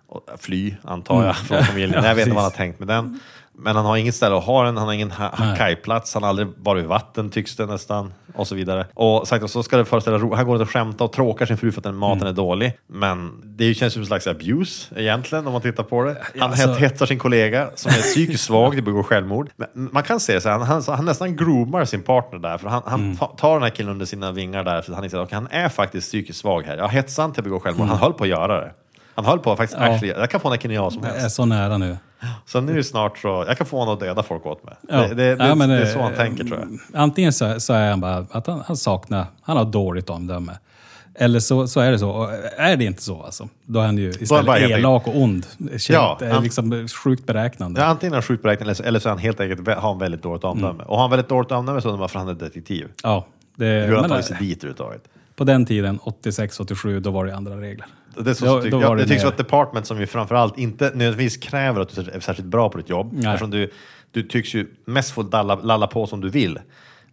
Och 0.07 0.21
fly, 0.39 0.75
antar 0.83 1.25
jag, 1.25 1.35
från 1.35 1.63
familjen. 1.63 1.89
Mm. 1.93 2.03
Ja, 2.03 2.09
jag 2.09 2.15
vet 2.15 2.27
inte 2.27 2.35
vad 2.35 2.43
han 2.43 2.51
har 2.51 2.57
tänkt 2.57 2.79
med 2.79 2.87
den. 2.87 3.19
Men 3.57 3.75
han 3.75 3.85
har 3.85 3.97
inget 3.97 4.15
ställe 4.15 4.37
att 4.37 4.43
ha 4.43 4.63
den, 4.63 4.77
han 4.77 4.85
har 4.87 4.93
ingen 4.93 5.11
ha- 5.11 5.55
kajplats, 5.57 6.13
han 6.13 6.23
har 6.23 6.29
aldrig 6.29 6.47
varit 6.57 6.81
vid 6.83 6.89
vatten 6.89 7.29
tycks 7.29 7.55
det 7.55 7.65
nästan. 7.65 8.13
Och 8.35 8.47
så 8.47 8.55
vidare. 8.55 8.85
Och 8.93 9.27
sagt, 9.27 9.43
och 9.43 9.49
så 9.49 9.63
ska 9.63 9.77
det 9.77 9.85
föreställa 9.85 10.17
ro. 10.17 10.33
Han 10.33 10.45
går 10.45 10.53
runt 10.53 10.61
och 10.61 10.69
skämtar 10.69 11.05
och 11.05 11.13
tråkar 11.13 11.45
sin 11.45 11.57
fru 11.57 11.71
för 11.71 11.79
att 11.79 11.83
den 11.83 11.95
maten 11.95 12.17
Mm. 12.21 12.27
är 12.27 12.33
dålig. 12.33 12.73
Men 12.87 13.41
det 13.57 13.65
ju- 13.65 13.73
känns 13.73 13.93
som 13.93 14.01
en 14.01 14.05
slags 14.05 14.27
abuse 14.27 14.95
egentligen 14.99 15.47
om 15.47 15.53
man 15.53 15.61
tittar 15.61 15.83
på 15.83 16.03
det. 16.03 16.17
Han 16.39 16.49
alltså- 16.49 16.73
hetsar 16.73 17.05
sin 17.05 17.19
kollega 17.19 17.69
som 17.75 17.89
är 17.91 17.95
psykiskt 17.95 18.43
svag, 18.43 18.75
det 18.75 18.81
begår 18.81 19.03
självmord. 19.03 19.49
Men 19.55 19.89
man 19.93 20.03
kan 20.03 20.19
säga 20.19 20.41
så 20.41 20.49
här, 20.49 20.57
han, 20.59 20.67
han, 20.67 20.95
han 20.95 21.05
nästan 21.05 21.35
groomar 21.35 21.85
sin 21.85 22.01
partner 22.03 22.39
där. 22.39 22.57
För 22.57 22.69
han, 22.69 22.81
han 22.85 22.99
Mm. 23.03 23.17
tar 23.37 23.53
den 23.53 23.63
här 23.63 23.69
killen 23.69 23.91
under 23.91 24.05
sina 24.05 24.31
vingar 24.31 24.63
där 24.63 24.81
för 24.81 24.93
han 24.93 25.03
inser 25.03 25.17
att 25.17 25.27
okej, 25.27 25.35
han 25.35 25.47
är 25.51 25.69
faktiskt 25.69 26.07
psykiskt 26.07 26.39
svag 26.39 26.61
här. 26.63 26.77
Jag 26.77 26.89
hetsar 26.89 27.23
han 27.23 27.31
till 27.33 27.39
att 27.39 27.43
begå 27.43 27.59
självmord. 27.59 27.87
Han 27.87 27.97
höll 27.97 28.13
på 28.13 28.23
att 28.23 28.29
göra 28.29 28.61
det. 28.61 28.71
Han 29.15 29.25
höll 29.25 29.39
på 29.39 29.55
faktiskt. 29.55 29.79
Ja. 29.81 29.85
actually, 29.93 30.13
jag 30.19 30.29
kan 30.29 30.39
få 30.39 30.47
den 30.49 30.53
här 30.53 30.61
killen 30.61 30.75
jag 30.75 30.93
som 30.93 31.03
är 31.03 31.07
helst. 31.07 31.35
så 31.35 31.45
nära 31.45 31.77
nu. 31.77 31.97
Så 32.45 32.61
nu 32.61 32.71
är 32.71 32.75
det 32.75 32.83
snart 32.83 33.17
så, 33.17 33.45
jag 33.47 33.57
kan 33.57 33.67
få 33.67 33.77
honom 33.79 33.93
att 33.93 33.99
döda 33.99 34.23
folk 34.23 34.45
åt 34.45 34.63
mig. 34.63 34.73
Ja. 34.89 34.97
Det, 35.07 35.07
det, 35.15 35.35
det, 35.35 35.47
Ja, 35.47 35.55
men, 35.55 35.69
det 35.69 35.75
är 35.75 35.81
eh, 35.85 35.93
så 35.93 36.01
han 36.01 36.13
tänker 36.13 36.43
tror 36.43 36.59
jag. 36.59 36.79
Antingen 37.01 37.33
så, 37.33 37.59
så 37.59 37.73
är 37.73 37.89
han 37.89 38.01
bara 38.01 38.25
att 38.31 38.47
han, 38.47 38.63
han 38.67 38.77
saknar, 38.77 39.25
han 39.41 39.57
har 39.57 39.65
dåligt 39.65 40.09
omdöme. 40.09 40.51
Eller 41.15 41.39
så, 41.39 41.67
så 41.67 41.79
är 41.79 41.91
det 41.91 41.99
så. 41.99 42.09
Och 42.09 42.29
är 42.57 42.77
det 42.77 42.85
inte 42.85 43.01
så 43.01 43.23
alltså, 43.23 43.49
då 43.65 43.79
är 43.79 43.85
han 43.85 43.97
ju 43.97 44.09
istället 44.09 44.59
helt 44.59 44.71
elak 44.71 45.07
och 45.07 45.15
ond. 45.21 45.45
Känt, 45.77 45.89
Ja, 45.89 46.17
är 46.21 46.29
han- 46.33 46.43
liksom 46.43 46.87
sjukt 46.87 47.25
beräknande. 47.25 47.81
Ja, 47.81 47.87
antingen 47.87 48.13
är 48.13 48.15
han 48.15 48.23
sjukt 48.23 48.43
beräknad 48.43 48.81
eller, 48.81 48.99
så- 48.99 49.07
är 49.07 49.09
han 49.09 49.17
helt 49.19 49.39
enkelt 49.39 49.67
har 49.67 49.75
han 49.75 49.99
väldigt 49.99 50.23
dåligt 50.23 50.43
omdöme. 50.43 50.69
Mm. 50.73 50.85
Och 50.85 50.95
har 50.95 51.01
han 51.03 51.09
väldigt 51.09 51.29
dåligt 51.29 51.51
omdöme 51.51 51.81
så 51.81 51.87
är 51.87 51.91
det 51.91 51.97
bara 51.97 52.07
för 52.07 52.19
att 52.19 52.25
han 52.25 52.35
är 52.35 52.39
detektiv. 52.39 52.87
Ja, 53.03 53.25
det, 53.55 53.65
Hur 53.65 53.93
har 53.93 54.01
han 54.01 54.09
tagit 54.09 54.25
sig 54.25 54.37
dit 54.39 54.57
överhuvudtaget? 54.57 55.03
På 55.35 55.43
den 55.43 55.65
tiden, 55.65 55.99
86-87, 55.99 56.99
då 56.99 57.11
var 57.11 57.25
det 57.25 57.35
andra 57.35 57.61
regler. 57.61 57.85
Det, 58.17 58.29
är 58.29 58.33
så, 58.33 58.45
Då- 58.45 58.69
då 58.69 58.79
var 58.79 58.95
det 58.95 59.01
det 59.01 59.07
tycks 59.07 59.19
mer- 59.23 59.25
vara 59.25 59.31
ett 59.33 59.37
department 59.37 59.85
som 59.87 59.99
ju 59.99 60.07
framförallt 60.07 60.57
inte 60.57 60.85
nödvändigtvis 60.85 61.37
kräver 61.37 61.81
att 61.81 61.95
du 61.95 62.01
är 62.11 62.19
särskilt 62.19 62.47
bra 62.47 62.69
på 62.69 62.77
ditt 62.77 62.89
jobb. 62.89 63.09
Nej. 63.13 63.25
Eftersom 63.33 63.49
du, 63.51 63.71
du 64.11 64.23
tycks 64.23 64.53
ju 64.53 64.67
mest 64.85 65.11
få 65.11 65.21
lalla, 65.31 65.55
lalla 65.55 65.87
på 65.87 66.07
som 66.07 66.21
du 66.21 66.29
vill. 66.29 66.59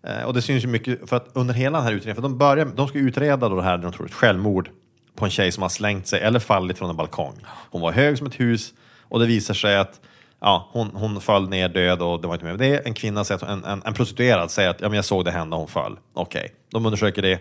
Eh, 0.02 0.22
och 0.24 0.34
det 0.34 0.42
syns 0.42 0.64
ju 0.64 0.68
mycket, 0.68 1.08
för 1.08 1.16
att 1.16 1.28
under 1.32 1.54
hela 1.54 1.78
den 1.78 1.86
här 1.86 1.92
utredningen, 1.92 2.14
för 2.16 2.22
de, 2.22 2.38
börjar, 2.38 2.64
de 2.76 2.88
ska 2.88 2.98
utreda 2.98 3.48
då 3.48 3.56
det 3.56 3.62
här, 3.62 3.78
de 3.78 3.92
tror 3.92 4.06
ett 4.06 4.14
självmord 4.14 4.70
på 5.16 5.24
en 5.24 5.30
tjej 5.30 5.52
som 5.52 5.62
har 5.62 5.68
slängt 5.68 6.06
sig 6.06 6.20
eller 6.20 6.38
fallit 6.38 6.78
från 6.78 6.90
en 6.90 6.96
balkong. 6.96 7.34
Hon 7.70 7.80
var 7.80 7.92
hög 7.92 8.18
som 8.18 8.26
ett 8.26 8.40
hus 8.40 8.72
och 9.02 9.20
det 9.20 9.26
visar 9.26 9.54
sig 9.54 9.76
att 9.76 10.00
ja, 10.40 10.68
hon, 10.72 10.90
hon 10.94 11.20
föll 11.20 11.48
ner 11.48 11.68
död 11.68 12.02
och 12.02 12.20
det 12.20 12.26
var 12.28 12.34
inte 12.34 12.44
med. 12.46 12.58
Det 12.58 12.86
en 12.86 12.94
kvinna, 12.94 13.24
säger 13.24 13.44
att, 13.44 13.50
en, 13.50 13.64
en, 13.64 13.82
en 13.84 13.94
prostituerad 13.94 14.50
säger 14.50 14.70
att 14.70 14.80
ja, 14.80 14.88
men 14.88 14.96
jag 14.96 15.04
såg 15.04 15.24
det 15.24 15.30
hända, 15.30 15.56
hon 15.56 15.68
föll. 15.68 15.98
Okej, 16.14 16.52
de 16.70 16.86
undersöker 16.86 17.22
det. 17.22 17.40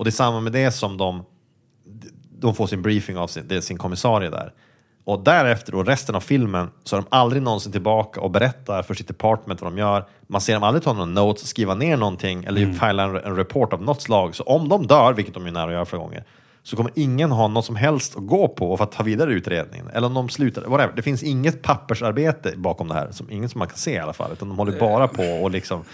Och 0.00 0.04
det 0.04 0.08
är 0.08 0.12
samma 0.12 0.40
med 0.40 0.52
det 0.52 0.70
som 0.70 0.96
de 0.96 1.24
de 2.38 2.54
får 2.54 2.66
sin 2.66 2.82
briefing 2.82 3.16
av 3.16 3.26
sin, 3.26 3.62
sin 3.62 3.78
kommissarie 3.78 4.30
där. 4.30 4.52
Och 5.04 5.24
därefter 5.24 5.74
och 5.74 5.86
resten 5.86 6.14
av 6.14 6.20
filmen 6.20 6.70
så 6.84 6.96
är 6.96 7.00
de 7.00 7.06
aldrig 7.10 7.42
någonsin 7.42 7.72
tillbaka 7.72 8.20
och 8.20 8.30
berättar 8.30 8.82
för 8.82 8.94
sitt 8.94 9.08
department 9.08 9.62
vad 9.62 9.72
de 9.72 9.78
gör. 9.78 10.04
Man 10.26 10.40
ser 10.40 10.54
dem 10.54 10.62
aldrig 10.62 10.82
ta 10.82 10.92
någon 10.92 11.14
notes, 11.14 11.48
skriva 11.48 11.74
ner 11.74 11.96
någonting 11.96 12.44
eller 12.44 12.62
mm. 12.62 12.74
fila 12.74 13.02
en, 13.02 13.16
en 13.16 13.36
report 13.36 13.72
av 13.72 13.82
något 13.82 14.02
slag. 14.02 14.36
Så 14.36 14.42
om 14.42 14.68
de 14.68 14.86
dör, 14.86 15.12
vilket 15.12 15.34
de 15.34 15.46
är 15.46 15.50
nära 15.50 15.64
att 15.64 15.72
göra 15.72 15.84
flera 15.84 16.02
gånger, 16.02 16.24
så 16.62 16.76
kommer 16.76 16.92
ingen 16.94 17.30
ha 17.30 17.48
något 17.48 17.64
som 17.64 17.76
helst 17.76 18.16
att 18.16 18.26
gå 18.26 18.48
på 18.48 18.76
för 18.76 18.84
att 18.84 18.92
ta 18.92 19.02
vidare 19.02 19.32
utredningen. 19.32 19.88
Eller 19.94 20.06
om 20.06 20.14
de 20.14 20.28
slutar, 20.28 20.62
whatever. 20.62 20.92
Det 20.96 21.02
finns 21.02 21.22
inget 21.22 21.62
pappersarbete 21.62 22.52
bakom 22.56 22.88
det 22.88 22.94
här, 22.94 23.10
som, 23.10 23.30
inget 23.30 23.50
som 23.50 23.58
man 23.58 23.68
kan 23.68 23.78
se 23.78 23.92
i 23.94 23.98
alla 23.98 24.12
fall, 24.12 24.32
utan 24.32 24.48
de 24.48 24.58
håller 24.58 24.80
bara 24.80 25.08
på 25.08 25.22
och 25.22 25.50
liksom, 25.50 25.84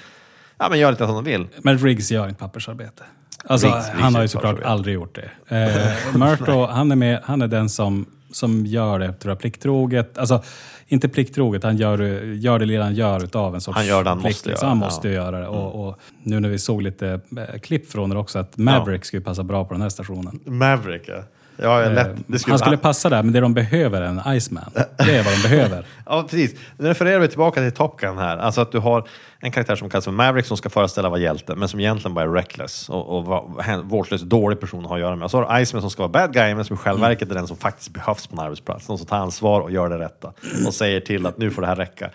ja 0.59 0.69
men 0.69 0.79
gör 0.79 0.91
lite 0.91 1.07
som 1.07 1.15
de 1.15 1.25
vill. 1.25 1.47
Men 1.63 1.79
Riggs 1.79 2.11
gör 2.11 2.29
inte 2.29 2.39
pappersarbete. 2.41 3.05
Alltså, 3.45 3.67
Riggs- 3.67 3.75
Riggs 3.75 4.01
han 4.03 4.15
har 4.15 4.21
gör 4.21 4.23
ju 4.25 4.29
såklart 4.29 4.63
aldrig 4.63 4.95
gjort 4.95 5.15
det. 5.15 5.31
Eh, 5.57 6.17
Murto, 6.19 6.67
han 6.67 6.93
är, 6.93 6.97
med, 6.97 7.21
han 7.25 7.43
är 7.43 7.49
den 7.49 7.69
som, 7.69 8.07
som 8.33 8.67
gör 8.67 8.99
det 8.99 9.13
tror 9.13 9.31
jag, 9.33 9.39
plikttroget. 9.39 10.19
Alltså, 10.19 10.43
inte 10.89 11.09
plikttroget, 11.09 11.63
han 11.65 11.77
gör, 11.77 11.99
gör 12.35 12.59
det 12.59 12.65
lilla 12.65 12.85
han 12.85 12.95
gör 12.95 13.25
utav 13.25 13.55
en 13.55 13.61
sorts 13.61 13.77
Han 13.77 13.87
gör 13.87 14.05
det 14.05 14.11
han 14.11 14.19
plikt, 14.23 14.35
måste 14.37 14.49
liksom. 14.49 14.67
göra, 14.67 14.71
Han 14.71 14.79
ja. 14.81 14.85
måste 14.87 15.09
ju 15.09 15.15
göra 15.15 15.41
det. 15.41 15.47
Och, 15.47 15.89
och 15.89 16.01
nu 16.23 16.41
när 16.41 16.49
vi 16.49 16.59
såg 16.59 16.83
lite 16.83 17.21
eh, 17.37 17.59
klipp 17.61 17.91
från 17.91 18.11
det 18.11 18.19
också, 18.19 18.39
att 18.39 18.57
Maverick 18.57 19.05
skulle 19.05 19.23
passa 19.23 19.43
bra 19.43 19.65
på 19.65 19.75
den 19.75 19.83
här 19.83 19.89
stationen. 19.89 20.41
Maverick, 20.45 21.03
ja. 21.07 21.23
Ja, 21.57 21.83
ja, 21.83 21.89
lätt. 21.89 22.07
Eh, 22.07 22.15
Det 22.27 22.39
skulle, 22.39 22.53
han 22.53 22.59
skulle 22.59 22.77
passa 22.77 23.09
där, 23.09 23.23
men 23.23 23.33
det 23.33 23.41
de 23.41 23.55
behöver 23.55 24.01
är 24.03 24.07
en 24.07 24.37
Iceman. 24.37 24.71
Det 24.75 25.17
är 25.17 25.25
vad 25.25 25.33
de 25.33 25.49
behöver. 25.49 25.87
Ja, 26.07 26.23
precis. 26.23 26.55
Nu 26.79 26.89
refererar 26.89 27.19
vi 27.19 27.29
tillbaka 27.29 27.61
till 27.61 27.73
Top 27.73 28.01
Gun 28.01 28.19
här. 28.19 28.37
Alltså 28.39 28.61
att 28.61 28.73
du 28.73 28.79
har 28.79 29.09
en 29.41 29.51
karaktär 29.51 29.77
som 29.77 29.91
kallas 29.91 30.05
för 30.05 30.13
Maverick 30.13 30.47
som 30.47 30.57
ska 30.57 30.71
föreställa 30.71 31.09
vara 31.09 31.21
hjälte, 31.21 31.55
men 31.55 31.69
som 31.69 31.81
egentligen 31.81 32.15
bara 32.15 32.25
är 32.25 32.29
reckless 32.29 32.89
och, 32.89 33.19
och 33.19 33.45
vårdslös, 33.85 34.23
dålig 34.23 34.61
person 34.61 34.81
att 34.85 34.89
ha 34.89 34.97
att 34.97 35.01
göra 35.01 35.17
med. 35.17 35.25
Och 35.25 35.31
så 35.31 35.43
har 35.43 35.57
du 35.57 35.63
Iceman 35.63 35.81
som 35.83 35.91
ska 35.91 36.03
vara 36.03 36.13
bad 36.27 36.33
guy, 36.33 36.55
men 36.55 36.65
som 36.65 36.75
i 36.75 36.77
själva 36.77 37.09
verket 37.09 37.31
är 37.31 37.35
den 37.35 37.47
som 37.47 37.57
faktiskt 37.57 37.91
behövs 37.91 38.27
på 38.27 38.37
en 38.37 38.41
arbetsplats. 38.47 38.89
Någon 38.89 38.99
som 38.99 39.07
tar 39.07 39.17
ansvar 39.17 39.61
och 39.61 39.71
gör 39.71 39.89
det 39.89 39.99
rätta 39.99 40.33
och 40.67 40.75
säger 40.75 41.01
till 41.01 41.27
att 41.27 41.39
nu 41.39 41.51
får 41.51 41.63
det 41.63 41.69
här 41.69 41.77
räcka. 41.77 42.11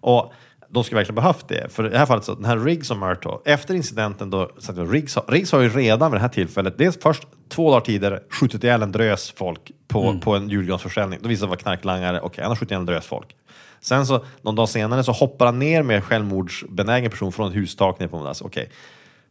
Och 0.00 0.32
de 0.68 0.84
skulle 0.84 0.98
verkligen 0.98 1.14
behövt 1.14 1.48
det. 1.48 1.72
För 1.72 1.86
i 1.86 1.88
det 1.88 1.98
här 1.98 2.06
fallet, 2.06 2.24
så, 2.24 2.34
den 2.34 2.44
här 2.44 2.58
Riggs 2.58 2.90
och 2.90 2.96
Murtaugh, 2.96 3.38
efter 3.44 3.74
incidenten 3.74 4.30
då, 4.30 4.50
Riggs, 4.66 5.18
Riggs 5.28 5.52
har 5.52 5.60
ju 5.60 5.68
redan 5.68 6.10
vid 6.10 6.16
det 6.16 6.22
här 6.22 6.28
tillfället, 6.28 6.78
dels 6.78 6.98
först 7.02 7.26
två 7.48 7.70
dagar 7.70 7.80
tidigare, 7.80 8.20
skjutit 8.30 8.64
ihjäl 8.64 8.82
en 8.82 8.92
drös 8.92 9.32
folk 9.36 9.70
på, 9.88 10.18
på 10.20 10.36
en 10.36 10.48
julgransförsäljning. 10.48 11.18
Då 11.22 11.28
visade 11.28 11.46
det 11.46 11.50
vara 11.50 11.58
knarklangare, 11.58 12.20
okej, 12.20 12.42
han 12.42 12.50
har 12.50 12.56
skjutit 12.56 12.70
ihjäl 12.70 12.80
en 12.80 12.86
drös 12.86 13.06
folk. 13.06 13.36
Sen 13.80 14.06
så, 14.06 14.24
någon 14.42 14.54
dag 14.54 14.68
senare, 14.68 15.04
så 15.04 15.12
hoppar 15.12 15.46
han 15.46 15.58
ner 15.58 15.82
med 15.82 15.96
en 15.96 16.02
självmordsbenägen 16.02 17.10
person 17.10 17.32
från 17.32 17.48
ett 17.48 17.56
hustak 17.56 18.00
ner 18.00 18.08
på 18.08 18.16
en. 18.16 18.34
Okej. 18.40 18.70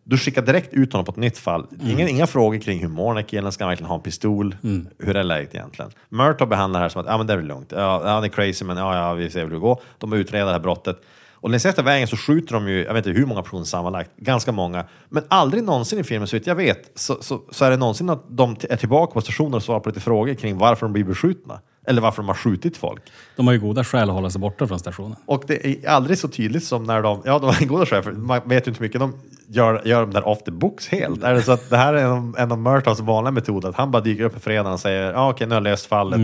Du 0.08 0.18
skickar 0.18 0.42
direkt 0.42 0.74
ut 0.74 0.94
honom 0.94 1.06
på 1.06 1.12
ett 1.12 1.18
nytt 1.18 1.38
fall. 1.38 1.68
Ingen, 1.84 2.08
Inga 2.08 2.28
frågor 2.28 2.60
kring 2.60 2.80
hur 2.80 2.88
mår 2.88 3.22
killen, 3.22 3.52
ska 3.52 3.64
han 3.64 3.70
verkligen 3.70 3.90
ha 3.90 3.96
en 3.96 4.02
pistol? 4.02 4.56
Hur 5.00 5.16
är 5.16 5.24
läget 5.24 5.56
egentligen? 5.56 5.92
Murtaugh 6.10 6.50
behandlar 6.50 6.80
det 6.80 6.84
här 6.84 6.90
som 6.90 7.02
att 7.02 7.08
ja, 7.08 7.18
men 7.18 7.28
det 7.28 7.34
är 7.34 7.38
väl 7.38 7.46
lugnt. 7.46 7.72
Ja, 7.72 8.02
han 8.06 8.24
är 8.24 8.28
crazy, 8.28 8.66
men 8.66 8.78
ja, 8.78 8.96
ja, 8.96 9.14
vi 9.14 9.30
ser 9.30 9.44
hur 9.44 9.50
det 9.50 9.58
går. 9.58 9.82
De 9.98 10.14
utreder 10.14 10.46
det 10.46 10.52
här 10.52 10.60
brottet. 10.60 11.02
Och 11.36 11.50
längs 11.50 11.66
efter 11.66 11.84
vägen 11.84 12.08
så 12.08 12.18
skjuter 12.18 12.54
de 12.54 12.68
ju, 12.68 12.84
jag 12.84 12.94
vet 12.94 13.06
inte 13.08 13.20
hur 13.20 13.26
många 13.26 13.42
personer 13.42 13.64
sammanlagt, 13.64 14.12
ganska 14.18 14.52
många. 14.52 14.86
Men 15.10 15.24
aldrig 15.28 15.64
någonsin 15.64 16.00
i 16.00 16.04
filmen, 16.04 16.28
så 16.28 16.36
vitt 16.36 16.48
jag 16.48 16.56
vet, 16.56 16.92
så, 16.96 17.18
så, 17.22 17.42
så 17.52 17.66
är 17.66 17.70
det 17.70 17.78
någonsin 17.78 18.10
att 18.10 18.24
de 18.30 18.56
är 18.70 18.76
tillbaka 18.76 19.14
på 19.14 19.22
stationen 19.22 19.54
och 19.54 19.64
svarar 19.64 19.80
på 19.80 19.90
lite 19.90 20.02
frågor 20.02 20.34
kring 20.34 20.58
varför 20.58 20.86
de 20.86 20.94
blir 20.94 21.04
beskjutna. 21.04 21.60
Eller 21.88 22.02
varför 22.02 22.22
de 22.22 22.28
har 22.28 22.36
skjutit 22.36 22.78
folk. 22.78 23.02
De 23.36 23.48
har 23.48 23.54
ju 23.54 23.60
goda 23.60 23.84
skäl 23.84 24.10
att 24.10 24.16
hålla 24.16 24.30
sig 24.30 24.42
borta 24.42 24.68
från 24.68 24.80
stationen. 24.80 25.16
Och 25.26 25.44
det 25.48 25.66
är 25.66 25.90
aldrig 25.90 26.18
så 26.18 26.28
tydligt 26.28 26.64
som 26.64 26.84
när 26.84 27.02
de, 27.02 27.22
ja 27.26 27.40
de 27.40 27.46
har 27.46 27.66
goda 27.66 27.86
skäl, 27.86 28.04
för 28.04 28.12
man 28.12 28.42
vet 28.46 28.68
ju 28.68 28.72
inte 28.72 28.80
hur 28.80 28.86
mycket 28.86 29.00
de 29.00 29.14
gör, 29.48 29.82
gör 29.86 30.02
de 30.02 30.12
där 30.14 30.28
off 30.28 30.44
the 30.44 30.52
books 30.52 30.88
helt. 30.88 31.24
Är 31.24 31.34
det 31.34 31.42
så 31.42 31.52
att 31.52 31.70
det 31.70 31.78
här 31.78 31.94
är 31.94 32.06
en, 32.06 32.36
en 32.38 32.52
av 32.52 32.58
Murtaughs 32.60 33.00
vanliga 33.00 33.32
metoder, 33.32 33.70
att 33.70 33.76
han 33.76 33.92
bara 33.92 34.02
dyker 34.02 34.24
upp 34.24 34.34
på 34.34 34.40
fredagen 34.40 34.74
och 34.74 34.80
säger 34.80 35.12
ja 35.12 35.30
okej 35.30 35.48
nu 35.48 35.54
har 35.54 35.62
jag 35.62 35.64
löst 35.64 35.86
fallet. 35.86 36.20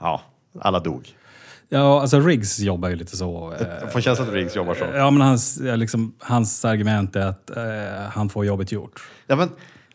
Ja, 0.00 0.20
alla 0.60 0.80
dog. 0.80 1.14
Ja, 1.72 2.00
alltså 2.00 2.20
Riggs 2.20 2.58
jobbar 2.60 2.88
ju 2.88 2.96
lite 2.96 3.16
så. 3.16 3.52
eh, 3.60 3.66
Jag 3.80 3.92
får 3.92 4.00
känslan 4.00 4.28
att 4.28 4.34
Riggs 4.34 4.56
jobbar 4.56 4.74
så. 4.74 4.84
Ja, 4.94 5.10
men 5.10 5.20
hans, 5.20 5.60
ja, 5.60 5.76
liksom, 5.76 6.14
hans 6.18 6.64
argument 6.64 7.16
är 7.16 7.26
att 7.26 7.50
eh, 7.50 7.64
han 8.12 8.28
får 8.28 8.44
jobbet 8.46 8.72
gjort. 8.72 9.00
Ja, 9.26 9.36
men, 9.36 9.48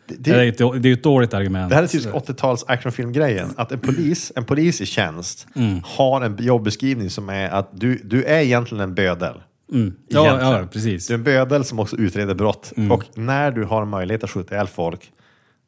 det, 0.08 0.14
Det 0.18 0.30
är, 0.30 0.46
ett, 0.48 0.82
det 0.82 0.88
är 0.88 0.92
ett 0.92 1.02
dåligt 1.02 1.34
argument. 1.34 1.70
det 1.70 1.76
här 1.76 1.82
är 1.82 1.86
typisk 1.86 2.08
80-tals 2.14 2.64
actionfilmgrejen. 2.68 3.48
Att 3.56 3.72
en 3.72 3.78
polis, 3.80 4.32
en 4.36 4.44
polis 4.44 4.80
i 4.80 4.86
tjänst 4.86 5.46
har 5.84 6.20
en 6.20 6.36
jobbeskrivning 6.40 7.10
som 7.10 7.28
är 7.28 7.48
att 7.50 7.68
du, 7.72 8.00
du 8.04 8.24
är 8.24 8.38
egentligen 8.40 8.82
en 8.84 8.94
bödel. 8.94 9.34
Ja, 9.68 9.76
Egentligen. 9.76 10.52
ja, 10.52 10.66
precis. 10.72 11.06
Du 11.06 11.14
är 11.14 11.18
en 11.18 11.24
bödel 11.24 11.64
som 11.64 11.78
också 11.78 11.96
utreder 11.96 12.34
brott. 12.34 12.72
Och 12.90 13.04
när 13.18 13.50
du 13.50 13.64
har 13.64 13.84
möjlighet 13.84 14.24
att 14.24 14.30
skjuta 14.30 14.54
ihjäl 14.54 14.66
folk 14.66 15.12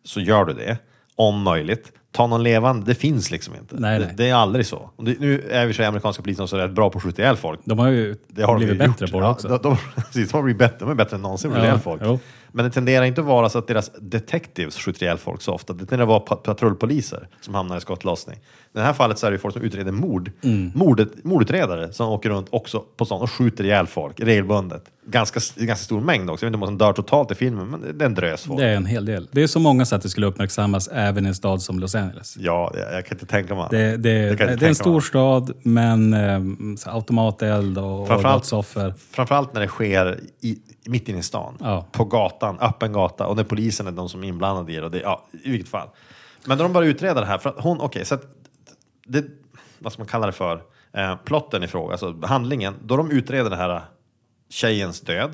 så 0.05 0.21
gör 0.21 0.44
du 0.44 0.53
det. 0.53 0.79
Om 1.16 1.42
möjligt. 1.42 1.92
Ta 2.18 2.26
någon 2.26 2.42
levande, 2.42 2.87
det 2.87 2.94
finns 2.94 3.31
liksom 3.31 3.54
inte. 3.54 3.74
Nej, 3.78 3.98
det, 3.98 4.04
nej. 4.04 4.14
det 4.16 4.28
är 4.31 4.35
aldrig 4.35 4.66
så. 4.66 4.90
Det, 4.98 5.20
nu 5.20 5.48
är 5.50 5.66
vi 5.66 5.74
så 5.74 5.83
amerikanska 5.85 6.22
polisen 6.22 6.48
så 6.48 6.57
rätt 6.57 6.70
bra 6.70 6.90
på 6.90 6.98
att 6.98 7.04
skjuta 7.04 7.22
ihjäl 7.22 7.37
folk. 7.37 7.61
De 7.64 7.78
har 7.78 7.88
ju 7.88 8.16
Det 8.28 8.42
har 8.42 8.57
blivit 8.57 8.78
de 8.78 8.87
bättre 8.88 9.04
gjort. 9.04 9.12
på 9.12 9.20
det 9.20 9.26
Ja, 9.26 9.31
också. 9.31 9.48
De, 9.48 9.59
de, 9.62 9.76
precis, 9.96 10.31
de 10.31 10.37
har 10.37 10.42
blivit 10.42 10.59
bättre, 10.59 10.76
de 10.78 10.90
är 10.90 10.94
bättre 10.94 11.16
än 11.16 11.22
någonsin 11.22 11.50
på 11.50 11.57
att 11.57 11.64
Ja, 11.64 11.72
skjuta 11.78 11.90
ihjäl 11.90 11.98
folk. 12.00 12.02
jo. 12.04 12.18
Men 12.52 12.64
det 12.64 12.70
tenderar 12.70 13.04
inte 13.04 13.20
att 13.20 13.26
vara 13.26 13.48
så 13.48 13.58
att 13.58 13.66
deras 13.66 13.90
detectives 14.00 14.76
skjuter 14.78 15.02
ihjäl 15.02 15.18
folk 15.18 15.42
så 15.42 15.52
ofta. 15.52 15.72
Det 15.72 15.78
tenderar 15.87 16.02
att 16.02 16.08
vara 16.08 16.20
pa- 16.20 16.37
patrullpoliser 16.37 17.28
som 17.40 17.54
hamnar 17.54 17.76
i 17.76 17.80
skottlossning. 17.80 18.37
I 18.37 18.78
det 18.78 18.80
här 18.82 18.92
fallet 18.92 19.18
så 19.18 19.26
är 19.26 19.30
det 19.30 19.34
ju 19.34 19.38
folk 19.38 19.54
som 19.54 19.62
utreder 19.62 19.92
mord. 19.92 20.30
Mm. 20.44 20.72
Mordet, 20.74 21.24
mordutredare 21.24 21.92
som 21.92 22.08
åker 22.08 22.30
runt 22.30 22.46
också 22.50 22.84
på 22.96 23.04
sånt 23.04 23.22
och 23.22 23.30
skjuter 23.30 23.64
ihjäl 23.64 23.87
folk 23.87 24.20
regelbundet. 24.20 24.82
Ganska, 25.06 25.40
ganska 25.56 25.84
stor 25.84 26.00
mängd 26.00 26.30
också. 26.30 26.46
Jag 26.46 26.50
vet 26.50 26.54
inte 26.54 26.56
hur 26.56 26.61
många 26.61 26.66
som 26.70 26.78
dör 26.78 26.92
totalt 26.92 27.30
i 27.30 27.34
filmen, 27.34 27.66
men 27.68 27.80
det- 27.80 27.92
det 27.92 28.04
är 28.04 28.06
en 28.06 28.14
drös 28.14 28.42
folk. 28.44 28.61
Det 28.61 28.66
är 28.66 28.76
en 28.76 28.87
hel 28.87 29.04
del. 29.04 29.28
Det 29.32 29.42
är 29.42 29.46
så 29.46 29.61
många 29.61 29.84
så 29.84 29.96
att 29.96 30.02
det 30.02 30.08
skulle 30.08 30.26
uppmärksammas 30.26 30.88
även 30.88 31.24
i 31.24 31.28
en 31.28 31.34
stad 31.34 31.62
som 31.62 31.78
Los 31.80 31.94
Angeles. 31.94 32.37
Ja, 32.40 32.72
jag, 32.74 32.92
jag 32.94 33.06
kan 33.06 33.14
inte 33.16 33.26
tänka 33.26 33.54
mig. 33.54 33.66
Det, 33.70 33.96
det, 33.96 33.96
det, 33.96 34.30
inte 34.52 34.64
är 34.64 34.68
en 34.68 34.74
stor 34.74 34.92
mig. 34.92 35.02
stad, 35.02 35.52
men 35.62 36.14
eh, 36.14 36.40
automateld 36.94 37.78
och, 37.78 38.11
och 38.11 38.22
dödsoffer. 38.22 38.94
Framförallt 39.11 39.54
när 39.54 39.61
det 39.61 39.68
sker 39.68 40.20
i, 40.40 40.58
mitt 40.88 41.09
inne 41.09 41.18
i 41.18 41.22
stan. 41.22 41.57
Ja. 41.61 41.87
På 41.92 42.05
gatan, 42.05 42.59
öppen 42.61 42.92
gata. 42.92 43.27
Och 43.27 43.37
när 43.37 43.44
polisen 43.44 43.87
är 43.87 43.92
de 43.92 44.09
som 44.09 44.24
är 44.24 44.29
inblandade 44.29 44.72
i 44.72 44.77
det. 44.77 44.85
Och 44.85 44.90
det 44.90 45.01
ja, 45.01 45.24
I 45.44 45.51
vilket 45.51 45.68
fall. 45.68 45.88
Men 46.44 46.59
de 46.59 46.72
börjar 46.72 46.88
utreda 46.88 47.20
det 47.20 47.27
här. 47.27 47.38
För 47.38 47.51
att 47.51 47.57
hon, 47.59 47.81
okej, 47.81 48.05
så 48.05 48.14
att 48.14 48.22
det, 49.07 49.24
vad 49.79 49.92
ska 49.92 50.01
man 50.01 50.09
kalla 50.09 50.27
det 50.27 50.33
för? 50.33 50.62
Eh, 50.92 51.16
plotten 51.24 51.62
i 51.62 51.66
fråga, 51.66 51.92
alltså 51.92 52.14
handlingen. 52.22 52.74
Då 52.83 52.96
de 52.96 53.11
utreder 53.11 53.51
den 53.51 53.59
här 53.59 53.74
eh, 53.74 53.83
tjejens 54.48 55.01
död. 55.01 55.31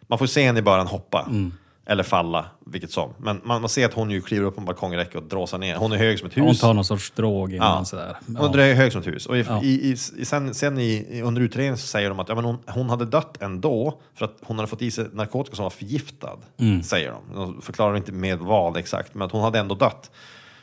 Man 0.00 0.18
får 0.18 0.26
se 0.26 0.46
henne 0.46 0.58
i 0.58 0.62
början 0.62 0.86
hoppa. 0.86 1.26
Mm. 1.28 1.52
Eller 1.90 2.02
falla, 2.02 2.44
vilket 2.66 2.90
som. 2.90 3.14
Men 3.18 3.40
man, 3.44 3.60
man 3.60 3.68
ser 3.68 3.86
att 3.86 3.94
hon 3.94 4.10
ju 4.10 4.20
kliver 4.20 4.46
upp 4.46 4.54
på 4.54 4.60
en 4.60 4.64
balkongräcke 4.64 5.18
och 5.18 5.24
dråsar 5.24 5.58
ner. 5.58 5.76
Hon 5.76 5.92
är 5.92 5.96
hög 5.96 6.18
som 6.18 6.28
ett 6.28 6.36
hus. 6.36 6.44
Hon 6.44 6.54
tar 6.54 6.74
någon 6.74 6.84
sorts 6.84 7.10
drog 7.10 7.52
innan 7.52 7.78
Ja. 7.78 7.84
sådär. 7.84 8.16
Hon 8.38 8.58
är 8.58 8.74
hög 8.74 8.92
som 8.92 9.00
ett 9.00 9.06
hus. 9.06 9.26
Och 9.26 9.36
i, 9.38 9.44
Ja. 9.48 9.62
i, 9.62 9.90
i, 9.90 9.96
sen, 9.96 10.54
sen 10.54 10.78
i, 10.78 11.20
under 11.24 11.42
utredningen 11.42 11.76
så 11.78 11.86
säger 11.86 12.08
de 12.08 12.20
att 12.20 12.28
ja, 12.28 12.34
men 12.34 12.44
hon, 12.44 12.58
hon 12.66 12.90
hade 12.90 13.04
dött 13.04 13.42
ändå 13.42 14.00
för 14.14 14.24
att 14.24 14.36
hon 14.44 14.56
hade 14.58 14.68
fått 14.68 14.82
i 14.82 14.90
sig 14.90 15.06
narkotika 15.12 15.56
som 15.56 15.62
var 15.62 15.70
förgiftad. 15.70 16.36
Mm. 16.60 16.82
Säger 16.82 17.12
de. 17.12 17.34
De 17.34 17.62
förklarar 17.62 17.96
inte 17.96 18.12
med 18.12 18.38
vad 18.38 18.76
exakt, 18.76 19.14
men 19.14 19.26
att 19.26 19.32
hon 19.32 19.42
hade 19.42 19.58
ändå 19.58 19.74
dött. 19.74 20.10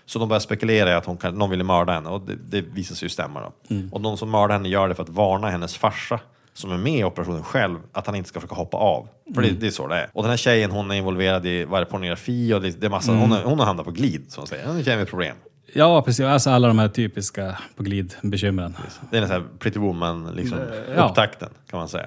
Så 0.06 0.20
de 0.20 0.30
börjar 0.30 0.40
spekulera 0.40 0.90
i 0.92 0.94
att 0.94 1.06
hon 1.06 1.18
kan, 1.18 1.36
någon 1.38 1.50
ville 1.50 1.64
mörda 1.64 1.94
henne 1.94 2.10
och 2.10 2.22
det, 2.22 2.36
det 2.50 2.62
visar 2.62 2.96
sig 2.96 3.06
ju 3.06 3.10
stämma. 3.10 3.42
Då. 3.42 3.76
Mm. 3.76 3.94
Och 3.94 4.02
de 4.02 4.18
som 4.18 4.32
mördar 4.32 4.56
henne 4.56 4.70
gör 4.70 4.88
det 4.90 4.96
för 4.96 5.04
att 5.04 5.10
varna 5.10 5.50
hennes 5.50 5.78
farsa 5.78 6.20
som 6.56 6.72
är 6.72 6.78
med 6.78 7.00
i 7.00 7.04
operationen 7.04 7.44
själv, 7.44 7.78
att 7.92 8.06
han 8.08 8.16
inte 8.16 8.30
ska 8.30 8.40
försöka 8.40 8.56
hoppa 8.56 8.78
av. 8.78 9.08
För 9.34 9.42
Mm. 9.42 9.54
det, 9.56 9.60
det 9.62 9.68
är 9.68 9.72
så 9.72 9.88
det 9.88 9.96
är. 9.96 10.10
Och 10.14 10.24
den 10.24 10.30
här 10.30 10.38
tjejen 10.38 10.72
hon 10.72 10.92
är 10.92 10.96
involverad 10.96 11.46
i 11.46 11.66
vad 11.66 11.82
är 11.82 11.86
det, 11.86 11.92
pornografi 11.92 12.54
och 12.54 12.62
det, 12.62 12.82
det 12.82 12.86
är 12.86 12.90
massa, 12.90 13.12
Mm. 13.12 13.22
hon, 13.22 13.32
är, 13.32 13.44
hon 13.44 13.60
har 13.60 13.66
hamnat 13.66 13.86
på 13.86 13.92
glid, 13.92 14.26
som 14.28 14.42
man 14.42 14.48
säger. 14.48 14.68
Hon 14.68 14.84
känner 14.84 15.06
problem. 15.06 15.36
Ja, 15.74 16.02
precis. 16.02 16.26
Alltså 16.26 16.50
alla 16.50 16.68
de 16.68 16.80
här 16.80 16.88
typiska 16.88 17.58
på 17.76 17.84
glid-bekymren. 17.84 18.76
Det 19.12 19.18
är 19.18 19.22
en 19.22 19.28
sån 19.28 19.36
här 19.42 19.48
Pretty 19.60 19.80
Woman, 19.80 20.32
liksom, 20.36 20.58
ja. 20.96 21.10
upptakten 21.10 21.50
kan 21.70 21.80
man 21.80 21.90
säga. 21.90 22.06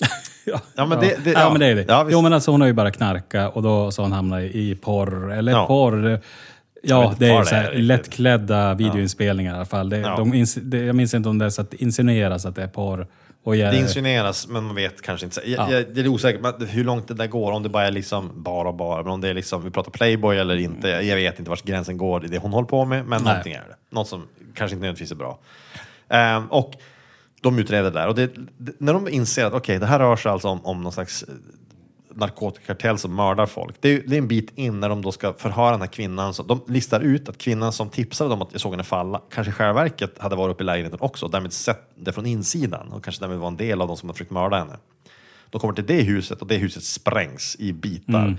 Ja, 0.46 0.60
Ja, 0.76 0.86
men 0.86 1.00
det- 1.00 1.24
det- 1.24 1.30
ja, 1.32 1.40
ja. 1.40 1.50
men 1.50 1.60
det 1.60 1.66
är 1.66 1.74
det. 1.74 1.84
Ja, 1.88 2.02
visst. 2.02 2.12
jo, 2.12 2.22
men 2.22 2.32
alltså 2.32 2.50
hon 2.50 2.60
har 2.60 2.68
ju 2.68 2.74
bara 2.74 2.90
knarka 2.90 3.48
och 3.48 3.62
då 3.62 3.90
så 3.90 4.02
hon 4.02 4.12
hamnat 4.12 4.42
i 4.42 4.74
porr. 4.74 5.32
Eller 5.32 5.52
Ja. 5.52 5.66
porr. 5.66 6.20
Ja, 6.82 7.14
det 7.18 7.26
är 7.28 7.42
så 7.44 7.54
är 7.54 7.58
här 7.58 7.64
riktigt. 7.70 7.84
lättklädda 7.84 8.74
videoinspelningar 8.74 9.52
i 9.52 9.56
alla 9.56 9.64
fall. 9.64 9.88
Det, 9.88 9.98
Ja. 9.98 10.16
de 10.16 10.46
jag 10.86 10.94
minns 10.96 11.14
inte 11.14 11.28
om 11.28 11.38
det 11.38 11.44
är 11.44 11.50
så 11.50 11.60
att 11.62 11.70
det 11.70 11.82
insinueras 11.82 12.46
att 12.46 12.54
det 12.56 12.62
är 12.62 12.68
porr. 12.68 13.06
Och 13.44 13.56
jag, 13.56 13.72
Det 13.72 13.78
insinueras, 13.78 14.48
men 14.48 14.64
man 14.64 14.74
vet 14.74 15.02
kanske 15.02 15.26
inte. 15.26 15.40
Jag, 15.50 15.68
Ja. 15.70 15.72
jag, 15.74 15.94
det 15.94 16.00
är 16.00 16.08
osäkert 16.08 16.40
men 16.40 16.68
hur 16.68 16.84
långt 16.84 17.08
det 17.08 17.14
där 17.14 17.26
går, 17.26 17.52
om 17.52 17.62
det 17.62 17.68
bara 17.68 17.86
är 17.86 17.90
liksom 17.90 18.30
bara 18.34 18.68
och 18.68 18.74
bara, 18.74 19.02
men 19.02 19.12
om 19.12 19.20
det 19.20 19.28
är 19.28 19.34
liksom, 19.34 19.64
vi 19.64 19.70
pratar 19.70 19.90
Playboy 19.90 20.36
eller 20.38 20.56
inte. 20.56 20.88
Jag, 20.88 21.04
jag 21.04 21.16
vet 21.16 21.38
inte 21.38 21.50
vart 21.50 21.62
gränsen 21.62 21.96
går 21.98 22.24
i 22.24 22.28
det 22.28 22.38
hon 22.38 22.52
håller 22.52 22.68
på 22.68 22.84
med, 22.84 23.06
men 23.06 23.22
Nej. 23.22 23.28
någonting 23.32 23.52
är 23.52 23.64
det. 23.68 23.76
Något 23.90 24.08
som 24.08 24.22
kanske 24.54 24.74
inte 24.74 24.80
nödvändigtvis 24.86 25.10
är 25.10 25.16
bra. 25.16 25.38
Ehm, 26.08 26.46
och 26.46 26.72
de 27.40 27.58
utreder 27.58 27.82
det 27.90 27.90
där, 27.90 28.08
och 28.08 28.14
det, 28.14 28.30
det, 28.58 28.72
när 28.78 28.92
de 28.92 29.08
inser 29.08 29.44
att 29.44 29.52
okej, 29.54 29.78
det 29.78 29.86
här 29.86 29.98
rör 29.98 30.16
sig 30.16 30.32
alltså 30.32 30.48
om, 30.48 30.64
om 30.66 30.80
någon 30.82 30.92
slags 30.92 31.24
narkotikakartell 32.16 32.98
som 32.98 33.14
mördar 33.14 33.46
folk. 33.46 33.76
Det 33.80 33.88
är, 33.88 34.02
det 34.06 34.16
är 34.16 34.18
en 34.18 34.28
bit 34.28 34.52
in 34.54 34.80
när 34.80 34.88
de 34.88 35.02
då 35.02 35.12
ska 35.12 35.32
förhöra 35.32 35.70
den 35.70 35.80
här 35.80 35.88
kvinnan. 35.88 36.34
Så 36.34 36.42
de 36.42 36.60
listar 36.68 37.00
ut 37.00 37.28
att 37.28 37.38
kvinnan 37.38 37.72
som 37.72 37.88
tipsade 37.88 38.30
dem 38.30 38.42
att 38.42 38.48
jag 38.52 38.60
såg 38.60 38.72
henne 38.72 38.84
falla 38.84 39.20
kanske 39.30 39.50
i 39.50 39.52
själva 39.52 39.72
verket 39.72 40.18
hade 40.18 40.36
varit 40.36 40.54
uppe 40.54 40.62
i 40.62 40.66
lägenheten 40.66 40.98
också 41.02 41.26
och 41.26 41.32
därmed 41.32 41.52
sett 41.52 41.90
det 41.94 42.12
från 42.12 42.26
insidan 42.26 42.92
och 42.92 43.04
kanske 43.04 43.22
därmed 43.22 43.38
var 43.38 43.48
en 43.48 43.56
del 43.56 43.80
av 43.80 43.88
de 43.88 43.96
som 43.96 44.08
har 44.08 44.14
försökt 44.14 44.30
mörda 44.30 44.58
henne. 44.58 44.76
De 45.50 45.60
kommer 45.60 45.74
till 45.74 45.86
det 45.86 46.02
huset 46.02 46.42
och 46.42 46.46
det 46.46 46.56
huset 46.56 46.82
sprängs 46.82 47.56
i 47.58 47.72
bitar. 47.72 48.36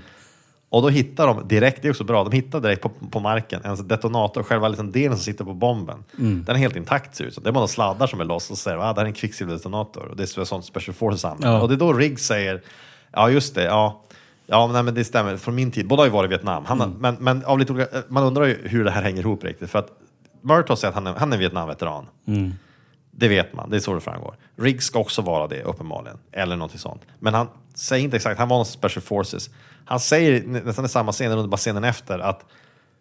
Och 0.68 0.82
då 0.82 0.88
hittar 0.88 1.26
de 1.26 1.48
direkt, 1.48 1.82
det 1.82 1.88
är 1.88 1.90
också 1.90 2.04
bra, 2.04 2.24
de 2.24 2.32
hittar 2.32 2.60
direkt 2.60 2.82
på, 2.82 2.88
på 2.88 3.20
marken 3.20 3.60
en 3.64 3.88
detonator, 3.88 4.42
själva 4.42 4.68
liksom 4.68 4.92
delen 4.92 5.16
som 5.16 5.24
sitter 5.24 5.44
på 5.44 5.54
bomben. 5.54 6.04
Den 6.16 6.56
är 6.56 6.60
helt 6.60 6.76
intakt 6.76 7.16
ser 7.16 7.24
ut. 7.24 7.38
Det 7.42 7.50
är 7.50 7.52
bara 7.52 7.66
sladdar 7.66 8.06
som 8.06 8.20
är 8.20 8.24
loss 8.24 8.50
och 8.50 8.58
säger 8.58 8.78
att 8.78 8.84
ah, 8.84 8.92
det 8.92 9.00
här 9.00 9.04
är 9.04 9.08
en 9.08 9.14
kvicksilverdetonator. 9.14 10.06
Och 10.06 10.16
det 10.16 10.22
är 10.22 10.44
sånt 10.44 10.64
Special 10.64 10.94
Forces 10.94 11.24
använder. 11.24 11.48
Ja. 11.48 11.62
Och 11.62 11.68
det 11.68 11.74
är 11.74 11.78
då 11.78 11.92
Riggs 11.92 12.26
säger, 12.26 12.62
ja 13.12 13.30
just 13.30 13.54
det, 13.54 13.64
ja. 13.64 14.02
Ja, 14.46 14.66
nej, 14.66 14.82
men 14.82 14.94
det 14.94 15.04
stämmer. 15.04 15.36
Från 15.36 15.54
min 15.54 15.70
tid, 15.70 15.86
båda 15.88 16.00
har 16.02 16.06
ju 16.06 16.12
varit 16.12 16.28
i 16.28 16.30
Vietnam. 16.30 16.64
Han, 16.64 16.80
har- 16.80 16.88
men, 16.98 17.16
men 17.20 17.44
av 17.44 17.58
lite 17.58 17.72
olika, 17.72 17.88
man 18.08 18.22
undrar 18.24 18.44
ju 18.44 18.68
hur 18.68 18.84
det 18.84 18.90
här 18.90 19.02
hänger 19.02 19.20
ihop 19.20 19.44
riktigt. 19.44 19.70
För 19.70 19.78
att 19.78 19.88
Murtaugh 20.42 20.80
säger 20.80 20.88
att 20.88 20.94
han 20.94 21.06
är, 21.06 21.12
han 21.14 21.32
är 21.32 21.36
Vietnamveteran. 21.38 22.06
Det 23.10 23.28
vet 23.28 23.52
man, 23.54 23.70
det 23.70 23.76
är 23.76 23.80
så 23.80 23.94
det 23.94 24.00
framgår. 24.00 24.34
Riggs 24.56 24.84
ska 24.84 24.98
också 24.98 25.22
vara 25.22 25.46
det 25.46 25.62
uppenbarligen, 25.62 26.18
eller 26.32 26.56
någonting 26.56 26.78
sånt. 26.78 27.02
Men 27.18 27.34
han 27.34 27.48
säger 27.74 28.04
inte 28.04 28.16
exakt, 28.16 28.38
han 28.38 28.48
var 28.48 28.56
någon 28.56 28.66
special 28.66 29.02
forces. 29.02 29.50
Han 29.84 30.00
säger 30.00 30.42
nä- 30.46 30.60
nästan 30.64 30.84
i 30.84 30.88
samma 30.88 31.12
scen, 31.12 31.32
eller 31.32 31.46
bara 31.48 31.56
scenen 31.56 31.84
efter, 31.84 32.18
att 32.18 32.44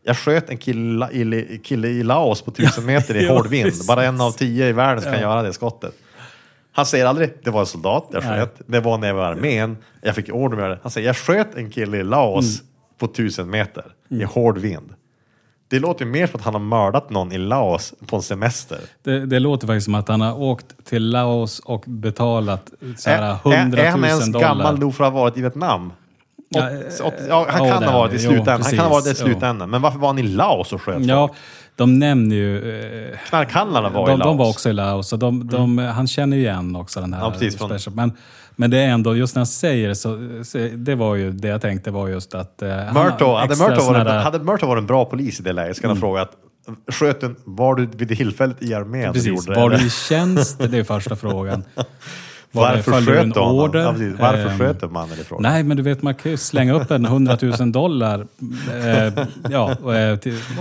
jag 0.03 0.17
sköt 0.17 0.49
en 0.49 0.57
kille 0.57 1.57
kille 1.63 1.87
i 1.87 2.03
Laos 2.03 2.41
på 2.41 2.51
tusen 2.51 2.85
meter 2.85 3.15
i 3.15 3.27
hård 3.29 3.47
vind. 3.47 3.73
Bara 3.87 4.03
en 4.05 4.21
av 4.21 4.31
tio 4.31 4.67
i 4.69 4.71
världen 4.71 5.01
som 5.03 5.11
kan 5.11 5.21
göra 5.21 5.41
det 5.43 5.53
skottet. 5.53 5.93
Han 6.75 6.85
säger 6.85 7.05
aldrig, 7.05 7.33
det 7.43 7.49
var 7.51 7.59
en 7.59 7.65
soldat 7.65 8.07
jag 8.11 8.23
Nej. 8.23 8.39
sköt, 8.39 8.61
det 8.67 8.79
var 8.79 8.97
när 8.97 9.07
jag 9.07 9.15
var 9.15 9.23
i 9.23 9.25
armén, 9.37 9.77
jag 10.01 10.15
fick 10.15 10.29
order 10.33 10.57
med 10.57 10.69
det. 10.69 10.79
Han 10.81 10.91
säger, 10.91 11.07
jag 11.07 11.17
sköt 11.17 11.55
en 11.55 11.69
kille 11.69 11.97
i 11.97 12.03
Laos 12.03 12.59
Mm. 12.59 12.67
på 12.99 13.07
tusen 13.07 13.49
meter 13.49 13.83
i 14.09 14.23
hård 14.23 14.57
vind. 14.57 14.93
Det 15.67 15.79
låter 15.79 16.05
ju 16.05 16.11
mer 16.11 16.27
som 16.27 16.39
att 16.39 16.45
han 16.45 16.53
har 16.53 16.61
mördat 16.61 17.09
någon 17.09 17.31
i 17.31 17.37
Laos 17.37 17.93
på 18.07 18.15
en 18.15 18.21
semester. 18.21 18.79
det, 19.03 19.25
det 19.25 19.39
låter 19.39 19.67
faktiskt 19.67 19.85
som 19.85 19.95
att 19.95 20.07
han 20.07 20.21
har 20.21 20.39
åkt 20.41 20.85
till 20.85 21.09
Laos 21.09 21.59
och 21.59 21.83
betalat 21.87 22.71
så 22.97 23.09
här, 23.09 23.21
Är- 23.45 23.57
100 23.61 23.81
är, 23.81 23.85
är 23.85 23.89
han 23.91 23.99
000 23.99 24.09
ens 24.09 24.25
dollar. 24.25 24.47
gammal 24.47 24.79
nog 24.79 24.95
för 24.95 25.03
att 25.03 25.13
ha 25.13 25.19
varit 25.19 25.37
i 25.37 25.41
Vietnam? 25.41 25.93
Eh, 26.55 27.05
åt- 27.07 27.13
ja, 27.29 27.45
han 27.49 27.69
kan 27.69 27.83
ha 27.83 27.99
varit 27.99 28.13
i. 28.13 28.15
Jo, 28.15 28.29
slutändan. 28.31 28.61
han 28.61 28.71
kan 28.71 28.79
ha 28.79 28.89
varit 28.89 29.07
i 29.07 29.15
slutändan. 29.15 29.69
Men 29.69 29.81
varför 29.81 29.99
var 29.99 30.07
han 30.07 30.19
i 30.19 30.23
Laos 30.23 30.73
och 30.73 30.81
sköt 30.81 31.05
Ja, 31.05 31.27
folk? 31.27 31.39
De 31.75 31.99
nämner 31.99 32.35
ju... 32.35 32.57
Eh, 33.11 33.17
Knarkhandlarna 33.29 33.89
var 33.89 34.07
i 34.09 34.11
de, 34.11 34.19
Laos. 34.19 34.25
Mm. 34.25 34.27
de 34.27 34.37
var 34.37 34.49
också 34.49 34.69
i 34.69 34.73
Laos. 34.73 35.13
Och 35.13 35.19
de, 35.19 35.47
de, 35.47 35.77
Han 35.77 36.07
känner 36.07 36.37
ju 36.37 36.43
igen 36.43 36.75
också 36.75 37.01
den 37.01 37.13
här 37.13 37.21
Ja, 37.21 37.31
precis, 37.31 37.57
från- 37.57 37.69
special. 37.69 37.95
Men, 37.95 38.11
men 38.55 38.71
det 38.71 38.77
är 38.77 38.87
ändå, 38.87 39.15
just 39.15 39.35
när 39.35 39.39
han 39.39 39.47
säger 39.47 39.87
det 39.89 39.95
så, 39.95 40.15
det 40.75 40.95
var 40.95 41.15
ju 41.15 41.31
det 41.31 41.47
jag 41.47 41.61
tänkte 41.61 41.91
var 41.91 42.07
just 42.07 42.35
att... 42.35 42.61
Eh, 42.61 42.69
han 42.69 42.93
Murto, 43.05 43.33
hade, 43.35 43.55
Murto 43.55 43.83
varit, 43.85 44.05
där- 44.05 44.19
hade 44.19 44.39
Murto 44.39 44.67
varit 44.67 44.81
en 44.81 44.87
bra 44.87 45.05
polis 45.05 45.39
i 45.39 45.43
det 45.43 45.53
läget 45.53 45.77
ska 45.77 45.87
han 45.87 45.97
ha 45.97 46.01
frågat 46.01 46.31
Sköt 46.91 47.21
du, 47.21 47.35
var 47.43 47.75
du 47.75 47.85
vid 47.85 48.07
det 48.07 48.15
tillfället 48.15 48.63
i 48.63 48.73
armén? 48.73 49.13
Precis, 49.13 49.27
gjorde 49.27 49.53
det, 49.53 49.59
var 49.61 49.69
du 49.69 49.85
i 49.85 49.89
tjänst? 49.89 50.59
Det 50.71 50.77
är 50.77 50.83
första 50.83 51.15
frågan. 51.15 51.63
Var 52.51 52.63
Varför 52.63 52.91
sköt 52.91 53.05
du 53.33 53.39
honom? 53.39 53.55
order? 53.59 53.79
Ja, 53.79 53.91
precis. 53.91 54.19
Varför 54.19 54.49
Ehm, 54.49 54.57
sköt 54.59 54.81
du 54.81 54.87
mannen 54.87 55.19
i 55.19 55.23
fråga? 55.23 55.49
Nej, 55.49 55.63
men 55.63 55.77
du 55.77 55.83
vet, 55.83 56.01
man 56.01 56.15
kan 56.15 56.31
ju 56.31 56.37
slänga 56.37 56.73
upp 56.73 56.91
en 56.91 57.05
100 57.05 57.37
000 57.59 57.71
dollar 57.71 58.27
eh, 58.73 59.25
ja, 59.49 59.75
och, 59.83 59.95
eh, 59.95 60.17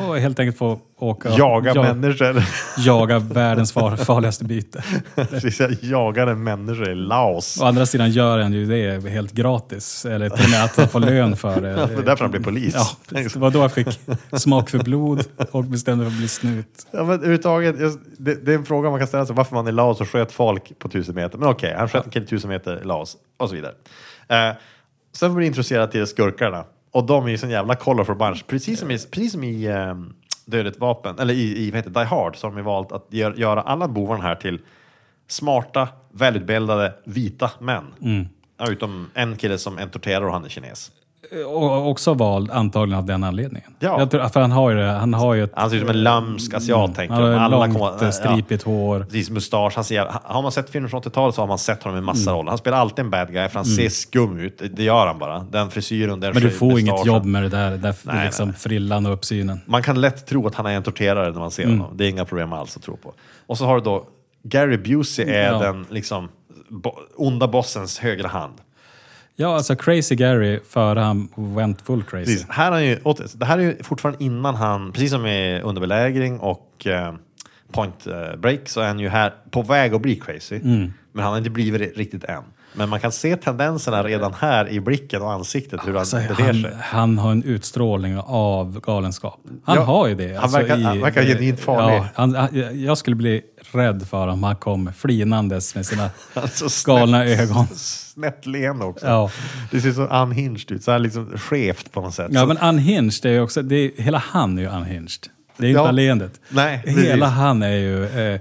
och 0.08 0.18
helt 0.18 0.38
enkelt 0.38 0.58
få 0.58 0.78
åka 1.04 1.28
Jaga 1.28 1.72
ja, 1.74 1.82
människor. 1.82 2.42
jaga 2.78 3.18
världens 3.18 3.72
far, 3.72 3.96
farligaste 3.96 4.44
byte. 4.44 4.84
Jag 5.58 5.76
jagar 5.80 6.26
en 6.26 6.44
människa 6.44 6.90
i 6.90 6.94
Laos. 6.94 7.60
Å 7.60 7.64
andra 7.64 7.86
sidan 7.86 8.10
gör 8.10 8.38
han 8.38 8.52
ju 8.52 8.66
det 8.66 9.10
helt 9.10 9.32
gratis. 9.32 10.06
Eller 10.06 10.28
till 10.28 10.44
och 10.44 10.50
med 10.50 10.64
att 10.64 10.76
han 10.76 10.88
får 10.88 11.00
lön 11.00 11.36
för 11.36 11.60
det. 11.60 11.74
Det 11.94 11.94
är 11.94 12.02
därför 12.02 12.24
han 12.24 12.30
blir 12.30 12.40
polis. 12.40 12.74
Ja, 12.74 12.86
det 13.08 13.36
var 13.36 13.50
då 13.50 13.58
jag 13.58 13.72
fick 13.72 14.00
smak 14.32 14.70
för 14.70 14.78
blod 14.78 15.24
och 15.50 15.64
bestämde 15.64 16.04
mig 16.04 16.10
för 16.10 16.16
att 16.16 16.18
bli 16.18 16.28
snut. 16.28 16.86
Ja, 16.90 17.04
men 17.04 17.14
överhuvudtaget, 17.14 17.76
det, 18.18 18.34
det 18.34 18.52
är 18.52 18.58
en 18.58 18.64
fråga 18.64 18.90
man 18.90 18.98
kan 18.98 19.08
ställa 19.08 19.26
sig. 19.26 19.36
Varför 19.36 19.54
man 19.54 19.68
i 19.68 19.72
Laos 19.72 20.00
och 20.00 20.08
sköt 20.08 20.32
folk 20.32 20.78
på 20.78 20.88
tusen 20.88 21.14
meter. 21.14 21.38
Men 21.38 21.48
okej, 21.48 21.74
han 21.78 21.88
sköt 21.88 22.04
en 22.04 22.10
kille 22.10 22.26
tusen 22.26 22.50
meter 22.50 22.80
i 22.82 22.84
Laos 22.84 23.16
och 23.36 23.48
så 23.48 23.54
vidare. 23.54 23.72
Eh, 24.28 24.56
sen 25.12 25.34
blir 25.34 25.40
vi 25.40 25.46
introducerade 25.46 25.92
till 25.92 26.06
skurkarna. 26.06 26.64
Och 26.94 27.04
de 27.06 27.26
är 27.26 27.30
ju 27.30 27.38
sån 27.38 27.50
jävla 27.50 27.74
colorful 27.74 28.16
bunch. 28.16 28.46
Precis 28.46 28.80
som 28.80 28.90
i, 28.90 28.98
precis 28.98 29.32
som 29.32 29.44
i 29.44 29.64
eh, 29.64 29.94
Dödligt 30.46 30.78
vapen, 30.78 31.18
eller 31.18 31.34
i, 31.34 31.66
i 31.66 31.70
vad 31.70 31.76
heter 31.76 31.90
Die 31.90 32.04
Hard, 32.04 32.36
så 32.36 32.46
har 32.46 32.50
de 32.52 32.58
ju 32.58 32.64
valt 32.64 32.92
att 32.92 33.06
gör, 33.10 33.34
göra 33.34 33.60
alla 33.60 33.88
bovarna 33.88 34.22
här 34.22 34.34
till 34.34 34.60
smarta, 35.26 35.88
välutbildade, 36.12 36.94
vita 37.04 37.50
män. 37.58 37.84
Ja, 38.58 38.70
utom 38.70 39.10
en 39.14 39.36
kille 39.36 39.58
som 39.58 39.78
en 39.78 39.90
torterare 39.90 40.26
och 40.26 40.32
han 40.32 40.44
är 40.44 40.48
kines. 40.48 40.92
Och 41.46 41.90
också 41.90 42.14
vald 42.14 42.50
antagligen 42.50 42.98
av 42.98 43.06
den 43.06 43.24
anledningen. 43.24 43.70
Ja. 43.78 43.98
Jag 43.98 44.10
tror, 44.10 44.28
för 44.28 44.40
han 44.40 44.52
har 44.52 44.70
ju, 44.70 44.76
det- 44.76 44.90
han 44.92 45.14
har 45.14 45.34
ju 45.34 45.44
ett 45.44 45.52
Han 45.54 45.70
ser 45.70 45.76
ut 45.76 45.82
som 45.82 45.90
en 45.90 46.02
lömsk 46.02 46.54
asiat, 46.54 46.94
tänker 46.94 47.14
han 47.14 47.22
har 47.22 47.30
jag. 47.30 47.40
Alla 47.42 47.56
långt, 47.66 47.78
kommer- 47.78 48.04
eh, 48.04 48.10
stripigt 48.10 48.62
hår. 48.62 49.00
Precis, 49.00 49.30
mustasch. 49.30 49.72
Han 49.74 49.84
ser, 49.84 50.10
har 50.22 50.42
man 50.42 50.52
sett 50.52 50.70
filmer 50.70 50.88
från 50.88 51.00
80-talet 51.02 51.34
så 51.34 51.42
har 51.42 51.46
man 51.46 51.58
sett 51.58 51.82
honom 51.82 51.98
i 51.98 52.02
massa 52.02 52.30
Mm. 52.30 52.34
roller. 52.38 52.48
Han 52.50 52.58
spelar 52.58 52.78
alltid 52.78 53.04
en 53.04 53.10
bad 53.10 53.32
guy 53.32 53.48
för 53.48 53.54
han 53.54 53.64
ser 53.64 53.88
skum 53.88 54.38
ut. 54.38 54.62
Det 54.72 54.82
gör 54.82 55.06
han 55.06 55.18
bara. 55.18 55.38
Den 55.50 55.70
frisyren, 55.70 56.20
den 56.20 56.32
Men 56.34 56.42
du 56.42 56.50
får 56.50 56.70
inget 56.72 56.84
mustaschen. 56.84 57.06
jobb 57.06 57.24
med 57.24 57.42
det 57.42 57.48
där, 57.48 57.70
där 57.76 57.94
Nej, 58.02 58.24
liksom 58.24 58.48
nej. 58.48 58.58
frillan 58.58 59.06
och 59.06 59.12
uppsynen. 59.12 59.60
Man 59.66 59.82
kan 59.82 60.00
lätt 60.00 60.26
tro 60.26 60.46
att 60.46 60.54
han 60.54 60.66
är 60.66 60.70
en 60.70 60.82
torterare 60.82 61.30
när 61.32 61.38
man 61.40 61.50
ser 61.50 61.64
Mm. 61.64 61.80
honom. 61.80 61.96
Det 61.96 62.04
är 62.04 62.08
inga 62.08 62.24
problem 62.24 62.52
alls 62.52 62.76
att 62.76 62.82
tro 62.82 62.96
på. 62.96 63.12
Och 63.46 63.58
så 63.58 63.66
har 63.66 63.74
du 63.74 63.80
då 63.80 64.04
Gary 64.42 64.76
Busey 64.76 65.24
är 65.30 65.52
Ja. 65.52 65.58
den 65.58 65.86
liksom 65.90 66.28
bo, 66.68 66.92
onda 67.16 67.48
bossens 67.48 67.98
högra 67.98 68.28
hand. 68.28 68.52
Ja, 69.36 69.54
alltså 69.56 69.76
Crazy 69.76 70.14
Gary 70.14 70.60
före 70.68 71.00
han 71.00 71.28
went 71.36 71.82
full 71.82 72.02
crazy. 72.02 72.24
Precis. 72.24 72.46
Här 72.48 72.72
är 72.72 72.80
ju, 72.80 72.98
det 73.34 73.44
här 73.44 73.58
är 73.58 73.62
ju 73.62 73.82
fortfarande 73.82 74.24
innan 74.24 74.54
han, 74.54 74.92
precis 74.92 75.10
som 75.10 75.26
i 75.26 75.60
underbelägring 75.60 76.38
och 76.38 76.86
eh, 76.86 77.14
point 77.74 78.06
eh, 78.06 78.36
break, 78.40 78.60
så 78.68 78.80
är 78.80 78.86
han 78.86 78.98
ju 79.00 79.08
här 79.08 79.32
på 79.50 79.62
väg 79.62 79.94
att 79.94 80.00
bli 80.02 80.16
crazy. 80.16 80.56
Mm. 80.56 80.92
Men 81.12 81.22
han 81.24 81.32
har 81.32 81.38
inte 81.38 81.50
blivit 81.50 81.80
det 81.80 82.00
riktigt 82.00 82.24
än. 82.24 82.42
Men 82.76 82.88
man 82.88 83.00
kan 83.00 83.12
se 83.12 83.36
tendenserna 83.36 84.02
redan 84.02 84.34
här 84.34 84.68
i 84.68 84.80
blicken 84.80 85.22
och 85.22 85.32
ansiktet, 85.32 85.80
hur 85.86 85.96
Alltså, 85.96 86.16
han 86.16 86.26
beter 86.28 86.52
sig. 86.52 86.76
han 86.80 87.18
har 87.18 87.32
en 87.32 87.42
utstrålning 87.42 88.18
av 88.18 88.80
galenskap. 88.80 89.40
Han 89.64 89.76
Ja, 89.76 89.82
har 89.82 90.06
ju 90.08 90.14
det. 90.14 90.36
alltså, 90.36 90.58
han 90.58 90.66
verkar- 90.68 90.82
han 90.84 91.00
verkar 91.00 91.22
genuint 91.24 91.60
farlig. 91.60 91.96
Ja, 91.96 92.06
han, 92.14 92.34
han- 92.34 92.82
jag 92.84 92.98
skulle 92.98 93.16
bli 93.16 93.42
rädd 93.72 94.06
för 94.08 94.28
om 94.28 94.42
han 94.42 94.56
kom 94.56 94.92
flinandes 94.96 95.74
med 95.74 95.86
sina 95.86 96.10
Alltså, 96.34 96.90
galna 96.92 97.24
snett- 97.24 97.40
ögon. 97.40 97.66
Snett 97.74 98.46
leende 98.46 98.84
också. 98.84 99.06
Ja. 99.06 99.30
Det 99.70 99.80
ser 99.80 99.92
så 99.92 100.02
unhinged 100.06 100.70
ut, 100.72 100.84
så 100.84 100.90
här 100.92 100.98
liksom 100.98 101.38
skevt 101.38 101.92
på 101.92 102.00
något 102.00 102.14
sätt. 102.14 102.28
Ja, 102.30 102.40
så, 102.40 102.46
men 102.46 102.58
unhinged 102.58 103.24
är 103.26 103.30
ju 103.32 103.40
också, 103.40 103.62
det 103.62 103.76
är, 103.76 104.02
hela 104.02 104.18
han 104.18 104.58
är 104.58 104.62
ju 104.62 104.68
unhinged. 104.68 105.10
Det 105.56 105.66
är 105.66 105.68
inte 105.68 105.78
Ja. 105.78 105.82
bara 105.82 105.92
leendet. 105.92 106.40
Nej. 106.48 106.82
Hela 106.86 107.26
han 107.26 107.62
är 107.62 107.70
ju 107.76 108.04
eh, 108.06 108.40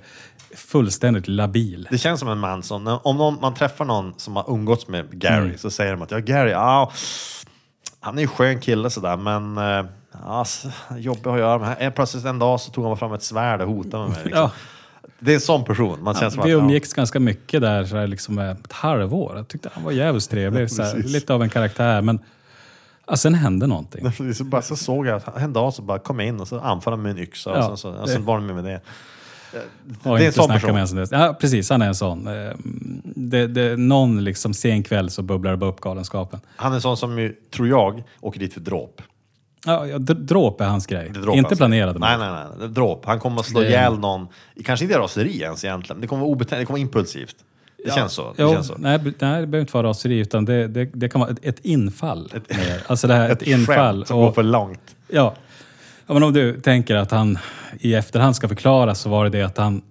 fullständigt 0.56 1.28
labil. 1.28 1.88
Det 1.92 1.98
känns 1.98 2.20
som 2.20 2.30
en 2.30 2.38
man 2.40 2.64
som, 2.64 2.84
när- 2.84 3.08
om 3.08 3.18
någon, 3.18 3.38
man 3.42 3.54
träffar 3.54 3.86
någon 3.86 4.14
som 4.18 4.36
har 4.36 4.46
umgåtts 4.54 4.88
med 4.88 5.20
Gary 5.20 5.46
Mm. 5.46 5.58
så 5.58 5.72
säger 5.72 5.92
de 5.92 6.02
att 6.02 6.12
ja, 6.12 6.18
Gary, 6.20 6.52
ja, 6.52 6.92
han 8.00 8.18
är 8.18 8.22
ju 8.22 8.28
skön 8.28 8.60
kille 8.60 8.90
sådär 8.90 9.18
men 9.18 9.58
eh, 9.58 9.86
ja, 10.26 10.42
s- 10.42 10.66
jobbig 10.98 11.30
att 11.30 11.40
göra 11.40 11.60
med. 11.60 11.96
Plötsligt 11.96 12.26
en 12.26 12.40
dag 12.40 12.60
så 12.62 12.72
tog 12.72 12.86
han 12.86 12.98
fram 12.98 13.14
ett 13.14 13.24
svärd 13.24 13.62
och 13.62 13.68
hotade 13.68 14.04
med 14.04 14.10
mig. 14.12 14.24
Liksom. 14.26 14.42
Ja. 14.42 14.52
Det 15.20 15.32
är 15.32 15.36
en 15.36 15.42
sån 15.42 15.64
person. 15.64 16.04
Man 16.04 16.16
känns 16.16 16.34
som 16.34 16.44
Vi 16.44 16.50
att, 16.54 16.58
ja, 16.60 16.64
umgicks 16.64 16.94
ganska 16.94 17.20
mycket 17.20 17.62
där, 17.62 17.86
så 17.86 17.96
här, 17.98 18.08
liksom 18.08 18.40
ett 18.40 18.72
halvår. 18.72 19.34
Jag 19.38 19.48
tyckte 19.48 19.70
han 19.74 19.84
var 19.84 19.92
jävligt 19.92 20.30
trevlig. 20.30 20.72
Så 20.72 20.84
här, 20.84 20.96
lite 20.96 21.34
av 21.34 21.44
en 21.44 21.50
karaktär, 21.50 22.02
men 22.02 22.20
ja, 23.08 23.16
sen 23.18 23.34
hände 23.34 23.68
någonting. 23.68 24.34
så, 24.36 24.44
bara, 24.44 24.62
så 24.62 24.76
såg 24.76 25.08
jag 25.08 25.16
att 25.16 25.38
en 25.38 25.54
dag 25.54 25.74
så 25.74 25.82
bara 25.82 26.00
kom 26.00 26.20
in 26.22 26.40
och 26.40 26.48
så 26.48 26.60
anföll 26.60 26.94
han 26.94 27.02
med 27.02 27.12
en 27.12 27.18
yxa 27.18 27.52
och 27.52 27.58
Ja, 27.58 27.68
sen, 27.68 27.78
så, 27.78 27.90
och 27.92 28.10
sen 28.10 28.26
var 28.26 28.36
de 28.36 28.46
med, 28.46 28.56
med 28.56 28.64
det. 28.64 28.82
Det 30.04 30.10
är 30.10 30.26
en 30.26 30.34
sån 30.34 30.50
person. 30.50 30.78
en 30.78 30.88
sån. 30.88 31.08
Ja, 31.12 31.38
precis. 31.40 31.70
Han 31.70 31.82
är 31.82 31.88
en 31.88 31.96
sån. 31.96 32.28
Eh, 32.28 32.52
Det, 33.16 33.48
det, 33.48 33.78
någon 33.78 34.24
liksom 34.24 34.54
sen 34.54 34.84
kväll 34.84 35.10
så 35.10 35.22
bubblar 35.22 35.52
det 35.52 35.58
bara 35.58 35.70
upp 35.70 35.82
galenskapen. 35.82 36.40
Han 36.56 36.72
är 36.72 36.76
en 36.76 36.82
sån 36.82 36.98
som, 36.98 37.32
tror 37.56 37.68
jag, 37.68 38.04
åker 38.22 38.40
dit 38.40 38.54
för 38.54 38.60
dråp. 38.62 39.02
Ja, 39.66 39.88
ja, 39.88 39.98
dråp 39.98 40.62
är 40.62 40.66
hans 40.66 40.86
grej. 40.86 41.10
Dråp, 41.10 41.36
inte 41.36 41.48
alltså. 41.48 41.58
planerade 41.58 42.00
Nej, 42.00 42.18
nej, 42.18 42.32
nej. 42.32 42.66
Är 42.66 42.72
dråp. 42.72 43.06
Han 43.06 43.20
kommer 43.20 43.40
att 43.40 43.46
slå 43.46 43.60
Det- 43.60 43.68
ihjäl 43.68 44.00
någon, 44.00 44.28
kanske 44.66 44.86
inte 44.86 44.96
i 44.96 44.98
raseri 44.98 45.42
ens 45.42 45.64
egentligen. 45.66 46.02
Det 46.02 46.08
kommer 46.08 46.22
vara 46.22 46.32
obetänkt, 46.32 46.60
det 46.62 46.66
kommer 46.66 46.80
vara 46.80 46.82
impulsivt. 46.82 47.36
Det 47.86 47.92
känns 47.92 48.14
så. 48.14 48.34
Det 48.38 48.44
Jo, 48.44 48.52
känns 48.54 48.68
så. 48.68 48.74
Nej, 48.78 49.00
nej, 49.04 49.12
det 49.12 49.20
behöver 49.48 49.60
inte 49.60 49.74
vara 49.74 49.88
raseri, 49.88 50.18
utan 50.20 50.46
det, 50.46 50.68
det, 50.68 50.86
det 50.94 51.10
kan 51.10 51.22
vara 51.22 51.32
ett, 51.32 51.40
ett 51.42 51.60
infall. 51.66 52.32
mer. 52.50 52.82
alltså 52.88 53.08
det 53.08 53.14
här, 53.14 53.30
ett, 53.30 53.42
Ett 53.42 53.48
infall. 53.48 54.06
som 54.06 54.18
går 54.18 54.32
för 54.32 54.44
långt. 54.44 54.96
Ja. 55.08 55.34
ja, 56.08 56.14
men 56.14 56.24
om 56.24 56.34
du 56.34 56.60
tänker 56.62 56.96
att 56.96 57.12
han 57.12 57.38
i 57.80 57.94
efterhand 57.94 58.36
ska 58.36 58.48
förklara 58.48 58.96
så 58.96 59.10
var 59.10 59.24
det 59.24 59.30
det 59.30 59.42
att 59.44 59.58
han 59.58 59.82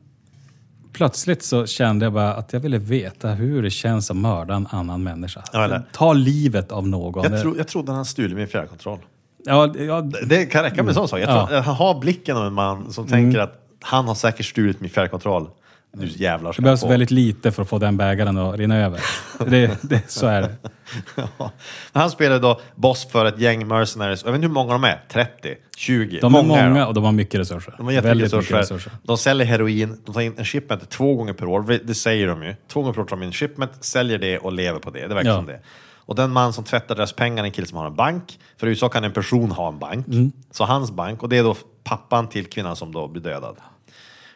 Plötsligt 0.92 1.42
så 1.42 1.66
kände 1.66 2.06
jag 2.06 2.12
bara 2.12 2.34
att 2.34 2.52
jag 2.52 2.60
ville 2.60 2.78
veta 2.78 3.28
hur 3.28 3.62
det 3.62 3.70
känns 3.70 4.10
att 4.10 4.16
mörda 4.16 4.54
en 4.54 4.66
annan 4.70 5.02
människa. 5.02 5.42
Ja? 5.52 5.80
Ta 5.92 6.12
livet 6.12 6.72
av 6.72 6.88
någon. 6.88 7.32
Jag, 7.32 7.42
tro, 7.42 7.56
jag 7.56 7.68
trodde 7.68 7.92
han 7.92 8.04
stulit 8.04 8.36
min 8.36 8.48
fjärrkontroll. 8.48 8.98
ja, 9.44 9.74
ja, 9.78 10.00
Det 10.26 10.46
kan 10.46 10.62
räcka 10.62 10.82
med 10.82 10.88
en 10.88 10.94
sån 10.94 11.08
sak. 11.08 11.20
Jag 11.20 11.28
Ja. 11.28 11.60
Han 11.60 11.74
har 11.74 12.00
blicken 12.00 12.36
av 12.36 12.46
en 12.46 12.52
man 12.52 12.92
som 12.92 13.06
tänker 13.06 13.38
att 13.38 13.68
han 13.80 14.08
har 14.08 14.14
säkert 14.14 14.46
stulit 14.46 14.80
min 14.80 14.90
fjärrkontroll. 14.90 15.48
Nu 15.94 16.06
jävlar 16.06 16.50
det 16.50 16.54
ska 16.54 16.62
behövs 16.62 16.80
han 16.80 16.88
få. 16.88 16.90
väldigt 16.90 17.10
lite 17.10 17.52
för 17.52 17.62
att 17.62 17.68
få 17.68 17.78
den 17.78 17.96
bägaren 17.96 18.38
att 18.38 18.56
rinna 18.56 18.76
över. 18.76 19.00
Det, 19.46 19.78
det, 19.82 20.02
så 20.10 20.26
är 20.26 20.42
det. 20.42 20.54
Ja. 21.38 21.50
Han 21.92 22.10
spelar 22.10 22.38
då 22.38 22.60
boss 22.74 23.08
för 23.10 23.26
ett 23.26 23.38
gäng 23.38 23.66
mercenaries. 23.68 24.24
Jag 24.24 24.32
vet 24.32 24.36
inte 24.38 24.46
hur 24.46 24.54
många 24.54 24.72
de 24.72 24.84
är. 24.84 25.04
30? 25.08 25.54
20? 25.76 26.18
De 26.20 26.34
är 26.34 26.38
är 26.38 26.42
många 26.42 26.86
och 26.86 26.94
de 26.94 27.04
har 27.04 27.12
mycket 27.12 27.40
resurser. 27.40 27.74
De 27.76 27.86
har 27.86 27.92
jättemycket 27.92 28.32
resurser. 28.32 28.56
resurser. 28.56 28.92
De 29.02 29.18
säljer 29.18 29.46
heroin, 29.46 30.00
de 30.06 30.12
tar 30.14 30.20
in 30.20 30.34
en 30.38 30.44
shipment 30.44 30.90
två 30.90 31.14
gånger 31.16 31.32
per 31.32 31.46
år. 31.46 31.78
Det 31.84 31.94
säger 31.94 32.26
de 32.26 32.42
ju. 32.42 32.54
Två 32.68 32.80
gånger 32.80 32.94
per 32.94 33.00
år 33.00 33.04
tar 33.04 33.16
de 33.16 33.22
in 33.22 33.26
en 33.26 33.32
shipment, 33.32 33.72
säljer 33.80 34.18
det 34.18 34.38
och 34.38 34.52
lever 34.52 34.78
på 34.80 34.90
det. 34.90 35.06
Det 35.08 35.14
verkar 35.14 35.30
Ja. 35.30 35.36
som 35.36 35.46
det. 35.46 35.60
Och 35.96 36.14
den 36.14 36.30
man 36.30 36.52
som 36.52 36.64
tvättar 36.64 36.94
deras 36.94 37.12
pengar 37.12 37.42
är 37.42 37.46
en 37.46 37.52
kille 37.52 37.66
som 37.66 37.78
har 37.78 37.86
en 37.86 37.94
bank. 37.94 38.38
För 38.56 38.66
i 38.66 38.70
USA 38.70 38.88
kan 38.88 39.04
en 39.04 39.12
person 39.12 39.50
ha 39.50 39.68
en 39.68 39.78
bank. 39.78 40.06
Mm. 40.08 40.32
Så 40.50 40.64
hans 40.64 40.90
bank, 40.90 41.22
och 41.22 41.28
det 41.28 41.38
är 41.38 41.42
då 41.42 41.56
pappan 41.84 42.28
till 42.28 42.46
kvinnan 42.46 42.76
som 42.76 42.92
då 42.92 43.08
blir 43.08 43.22
dödad. 43.22 43.56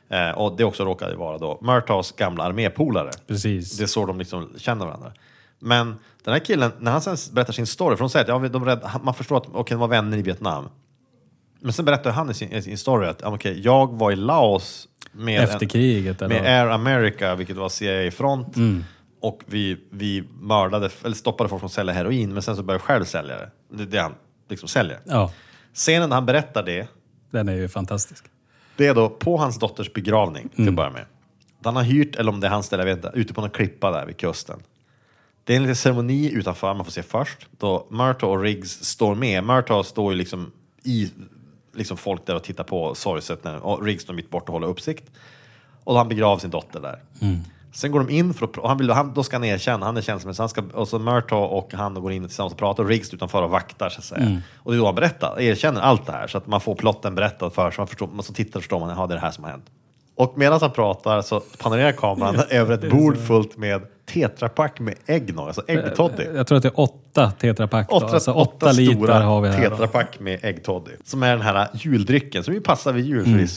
Eh, 0.09 0.31
och 0.31 0.57
det 0.57 0.65
också 0.65 0.85
råkade 0.85 1.17
vara 1.17 1.39
då 1.39 1.59
Murtaughs 1.63 2.13
gamla 2.13 2.45
armépolare. 2.45 3.11
Precis. 3.27 3.79
Det 3.79 3.85
är 3.85 3.87
så 3.87 4.07
de 4.07 4.19
liksom 4.19 4.51
känner 4.57 4.87
varandra. 4.87 5.13
Men 5.59 5.95
den 6.25 6.33
här 6.33 6.39
killen, 6.41 6.73
när 6.79 6.93
han 6.93 7.01
sen 7.01 7.17
berättar 7.33 7.53
sin 7.53 7.67
story, 7.67 7.97
för 7.97 8.05
de 8.05 8.11
säger 8.11 8.25
att 8.25 8.43
ja, 8.43 8.49
de 8.49 8.65
rädd, 8.65 8.91
man 9.03 9.15
förstår 9.15 9.37
att 9.37 9.49
okay, 9.49 9.75
de 9.75 9.81
var 9.81 9.89
vänner 9.89 10.19
i 10.19 10.23
Vietnam. 10.23 10.69
Men 11.61 11.73
sen 11.73 11.85
berättar 11.85 12.11
han 12.11 12.31
i 12.31 12.35
sin, 12.35 12.53
i 12.53 12.63
sin 12.63 12.79
story 12.79 13.09
att 13.09 13.25
okay, 13.25 13.61
jag 13.61 13.93
var 13.93 14.13
i 14.13 14.17
Laos 14.17 14.89
med, 15.13 15.43
Efter 15.43 15.67
kriget, 15.67 16.23
eller 16.23 16.43
med? 16.43 16.63
Air 16.63 16.71
America, 16.71 17.35
vilket 17.35 17.57
var 17.57 17.69
CIA-front. 17.69 18.57
Mm. 18.57 18.85
Och 19.21 19.43
vi, 19.47 19.79
vi 19.91 20.25
mördade, 20.41 20.91
eller 21.05 21.17
stoppade 21.17 21.49
folk 21.49 21.61
från 21.61 21.67
att 21.67 21.73
sälja 21.73 21.95
heroin, 21.95 22.33
men 22.33 22.43
sen 22.43 22.57
så 22.57 22.63
började 22.63 22.83
jag 22.83 22.87
själv 22.87 23.05
sälja 23.05 23.37
det. 23.37 23.51
Det 23.71 23.83
är 23.83 23.87
det 23.87 23.99
han 23.99 24.15
liksom 24.49 24.69
säljer. 24.69 24.99
Ja, 25.05 25.33
Scenen 25.75 26.09
när 26.09 26.17
han 26.17 26.27
berättar 26.27 26.63
det, 26.63 26.89
den 27.31 27.49
är 27.49 27.55
ju 27.55 27.69
fantastisk. 27.69 28.25
Det 28.77 28.87
är 28.87 28.95
då 28.95 29.09
på 29.09 29.37
hans 29.37 29.59
dotters 29.59 29.93
begravning 29.93 30.49
till 30.49 30.61
Mm. 30.61 30.69
att 30.75 30.77
börja 30.77 30.91
med. 30.91 31.05
Han 31.65 31.77
har 31.77 31.83
hyrt, 31.83 32.17
eller 32.17 32.33
om 32.33 32.41
det 32.41 32.47
är 32.47 32.51
hans 32.51 32.67
ställe, 32.67 32.83
jag 32.83 32.97
vet 32.97 33.05
inte, 33.05 33.19
ute 33.19 33.35
på 33.35 33.41
någon 33.41 33.51
klippa 33.51 33.91
där 33.91 34.07
vid 34.07 34.17
kusten. 34.17 34.59
Det 35.45 35.53
är 35.53 35.57
en 35.57 35.63
liten 35.63 35.77
ceremoni 35.77 36.31
utanför, 36.33 36.75
man 36.75 36.85
får 36.85 36.93
se 36.93 37.03
först, 37.03 37.47
då 37.59 37.87
Murtaugh 37.91 38.33
och 38.33 38.43
Riggs 38.43 38.85
står 38.85 39.15
med. 39.15 39.45
Murtaugh 39.45 39.83
står 39.89 40.13
ju 40.13 40.19
liksom 40.19 40.53
i 40.83 41.11
liksom 41.75 41.97
folk 41.97 42.27
där 42.27 42.35
och 42.37 42.43
tittar 42.43 42.65
på 42.65 42.95
sorgset 42.95 43.45
när, 43.45 43.59
och 43.67 43.85
Riggs 43.85 44.03
står 44.03 44.15
mitt 44.15 44.31
bort 44.31 44.49
och 44.49 44.53
håller 44.53 44.67
uppsikt. 44.67 45.11
Och 45.85 45.97
han 45.97 46.09
begraver 46.09 46.41
sin 46.41 46.51
dotter 46.51 46.81
där. 46.81 47.01
Sen 47.77 47.93
går 47.93 48.01
de 48.01 48.11
in 48.11 48.35
för 48.35 48.47
att, 48.47 48.59
och 48.59 48.69
han 48.69 48.79
vill, 48.79 48.91
han, 48.91 49.15
då 49.15 49.23
ska 49.23 49.37
han 49.37 49.45
erkänna, 49.45 49.87
han 49.87 49.97
är 49.97 50.33
så 50.33 50.43
han 50.43 50.49
ska, 50.49 50.63
och 50.73 50.89
så 50.89 50.99
Murtaugh 50.99 51.53
och 51.53 51.75
han 51.75 51.95
går 51.95 52.13
in 52.13 52.27
tillsammans 52.27 52.53
och 52.53 52.59
pratar 52.59 52.83
och 52.83 52.89
Riggs 52.89 53.15
utanför 53.15 53.43
och 53.43 53.51
vaktar 53.51 53.89
så 53.89 53.99
att 53.99 54.05
säga. 54.05 54.21
Mm. 54.21 54.41
Och 54.57 54.73
det 54.73 54.77
är 54.77 54.79
då 54.79 54.87
han 54.87 54.95
berättar, 54.95 55.41
erkänner 55.41 55.81
allt 55.81 56.07
det 56.07 56.13
här 56.13 56.27
så 56.27 56.39
att 56.39 56.47
man 56.47 56.61
får 56.61 56.75
plotten 56.75 57.15
berättad 57.15 57.51
för 57.51 57.71
sig, 57.71 57.81
man 57.81 57.87
förstår, 57.87 58.07
man 58.07 58.23
så 58.23 58.33
tittar 58.33 58.59
och 58.59 58.63
förstår 58.63 58.81
man, 58.81 58.99
ja 58.99 59.07
det 59.07 59.15
är 59.15 59.17
det 59.17 59.21
här 59.21 59.31
som 59.31 59.45
har 59.45 59.51
hänt. 59.51 59.65
Och 60.15 60.33
medan 60.37 60.61
han 60.61 60.71
pratar 60.71 61.23
så 61.23 61.41
panorerar 61.41 61.93
kameran 61.93 62.37
över 62.51 62.75
ett 62.75 62.91
bord 62.91 63.19
fullt 63.19 63.57
med 63.57 63.83
tetrapack 64.07 64.81
med 64.81 64.95
eggnog, 65.07 65.47
alltså 65.47 65.63
äggtoddy. 65.69 66.25
Jag 66.35 66.47
tror 66.47 66.57
att 66.57 66.63
det 66.63 66.69
är 66.69 66.81
åtta 66.81 67.31
tetrapack. 67.31 67.93
Åtta, 67.93 68.07
alltså 68.07 68.33
åtta, 68.33 68.67
åtta 68.67 68.75
stora 68.75 69.21
har 69.21 69.41
vi 69.41 69.49
här. 69.49 69.71
tetrapack 69.71 70.21
med 70.21 70.39
äggtoddy. 70.43 70.91
Som 71.05 71.23
är 71.23 71.31
den 71.31 71.43
här 71.43 71.69
juldrycken 71.75 72.45
som 72.45 72.55
ju 72.55 72.61
passar 72.61 72.93
vid 72.93 73.05
jul 73.05 73.27
Mm. 73.27 73.49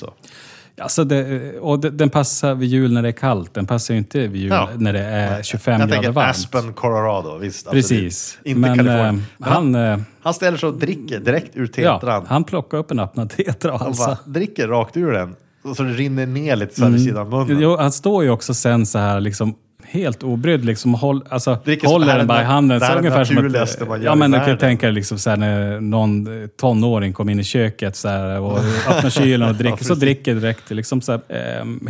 Alltså 0.82 1.04
det, 1.04 1.54
och 1.60 1.80
det, 1.80 1.90
den 1.90 2.10
passar 2.10 2.56
vid 2.56 2.70
jul 2.70 2.94
när 2.94 3.02
det 3.02 3.08
är 3.08 3.12
kallt. 3.12 3.54
Den 3.54 3.66
passar 3.66 3.94
ju 3.94 3.98
inte 3.98 4.28
vid 4.28 4.42
jul 4.42 4.50
Ja. 4.52 4.70
när 4.78 4.94
det 4.94 5.00
är 5.04 5.44
25 5.44 5.72
Jag 5.72 5.80
grader 5.80 5.94
tänker 5.94 6.12
varmt. 6.12 6.30
Aspen, 6.30 6.74
Colorado. 6.74 7.38
Visst, 7.38 7.72
Precis. 7.72 8.38
absolut. 8.38 8.48
Inte 8.58 8.60
Men, 8.70 8.78
Kalifornien. 8.78 9.16
eh, 9.16 9.22
Men 9.38 9.50
han, 9.52 9.76
eh, 9.76 10.00
han 10.22 10.34
ställer 10.34 10.58
sig 10.58 10.70
och 10.70 10.76
dricker 10.78 11.20
direkt 11.20 11.52
ur 11.58 11.72
Ja, 11.78 12.00
tetran. 12.00 12.26
han 12.30 12.44
plockar 12.44 12.78
upp 12.78 12.92
en 12.92 13.00
öppnad 13.00 13.30
tetra 13.30 13.74
och 13.74 13.96
bara 13.96 14.18
dricker 14.26 14.68
rakt 14.68 14.98
ur 14.98 15.12
den. 15.12 15.36
Så 15.76 15.84
det 15.84 15.94
rinner 15.94 16.26
ner 16.26 16.56
lite 16.56 16.76
så 16.76 16.84
här 16.84 16.92
vid 16.92 17.04
sidan 17.04 17.18
av 17.22 17.30
munnen. 17.30 17.50
Mm. 17.52 17.64
Jo, 17.64 17.78
han 17.78 17.92
står 17.92 18.24
ju 18.24 18.30
också 18.30 18.54
sen 18.54 18.86
så 18.86 19.00
här 19.00 19.20
liksom 19.22 19.56
helt 19.92 20.24
obrydd 20.24 20.66
liksom 20.66 20.94
håll, 20.94 21.24
alltså, 21.30 21.58
Dricker 21.66 21.88
som- 21.88 21.92
håller 21.92 22.18
den 22.18 22.28
bara 22.28 22.42
i 22.42 22.46
handen. 22.46 22.80
det 22.80 22.86
Så 22.86 22.92
är 22.92 22.96
det 22.96 23.00
ungefär 23.00 23.34
naturligaste 23.36 23.86
man 23.86 24.02
gör 24.02 24.06
ja, 24.06 24.16
men 24.16 24.32
du 24.32 24.38
kan 24.38 24.58
tänka 24.58 24.86
dig 24.86 24.94
liksom 24.96 25.18
så 25.18 25.30
här 25.30 25.38
när 25.38 25.80
någon 25.80 26.42
eh, 26.44 26.48
tonåring 26.48 27.14
kommer 27.14 27.32
in 27.32 27.40
i 27.40 27.44
köket 27.44 27.96
så 27.96 28.08
här, 28.08 28.40
och 28.40 28.58
öppnar 28.90 29.10
kylen 29.10 29.50
och 29.50 29.56
dricker. 29.56 29.78
så 29.78 29.78
precis. 29.78 30.00
dricker 30.00 30.36
direkt 30.36 30.70
liksom 30.72 31.02
så 31.02 31.12
här, 31.12 31.22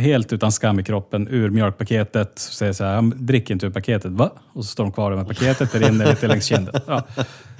helt 0.00 0.32
utan 0.32 0.52
skam 0.52 0.80
i 0.80 0.82
kroppen 0.82 1.28
ur 1.30 1.50
mjölkpaketet. 1.50 2.32
Så 2.34 2.52
säger 2.52 2.72
så 2.72 2.84
här, 2.84 2.94
han 2.94 3.12
dricker 3.16 3.54
inte 3.54 3.66
ur 3.66 3.70
paketet. 3.70 4.12
Va? 4.12 4.30
Och 4.52 4.64
så 4.64 4.70
står 4.70 4.84
de 4.84 4.92
kvar 4.92 5.16
med 5.16 5.28
paketet, 5.28 5.72
det 5.72 5.78
rinner 5.78 6.06
lite 6.06 6.28
längs 6.28 6.44
kinden. 6.44 6.74
Ja. 6.86 7.02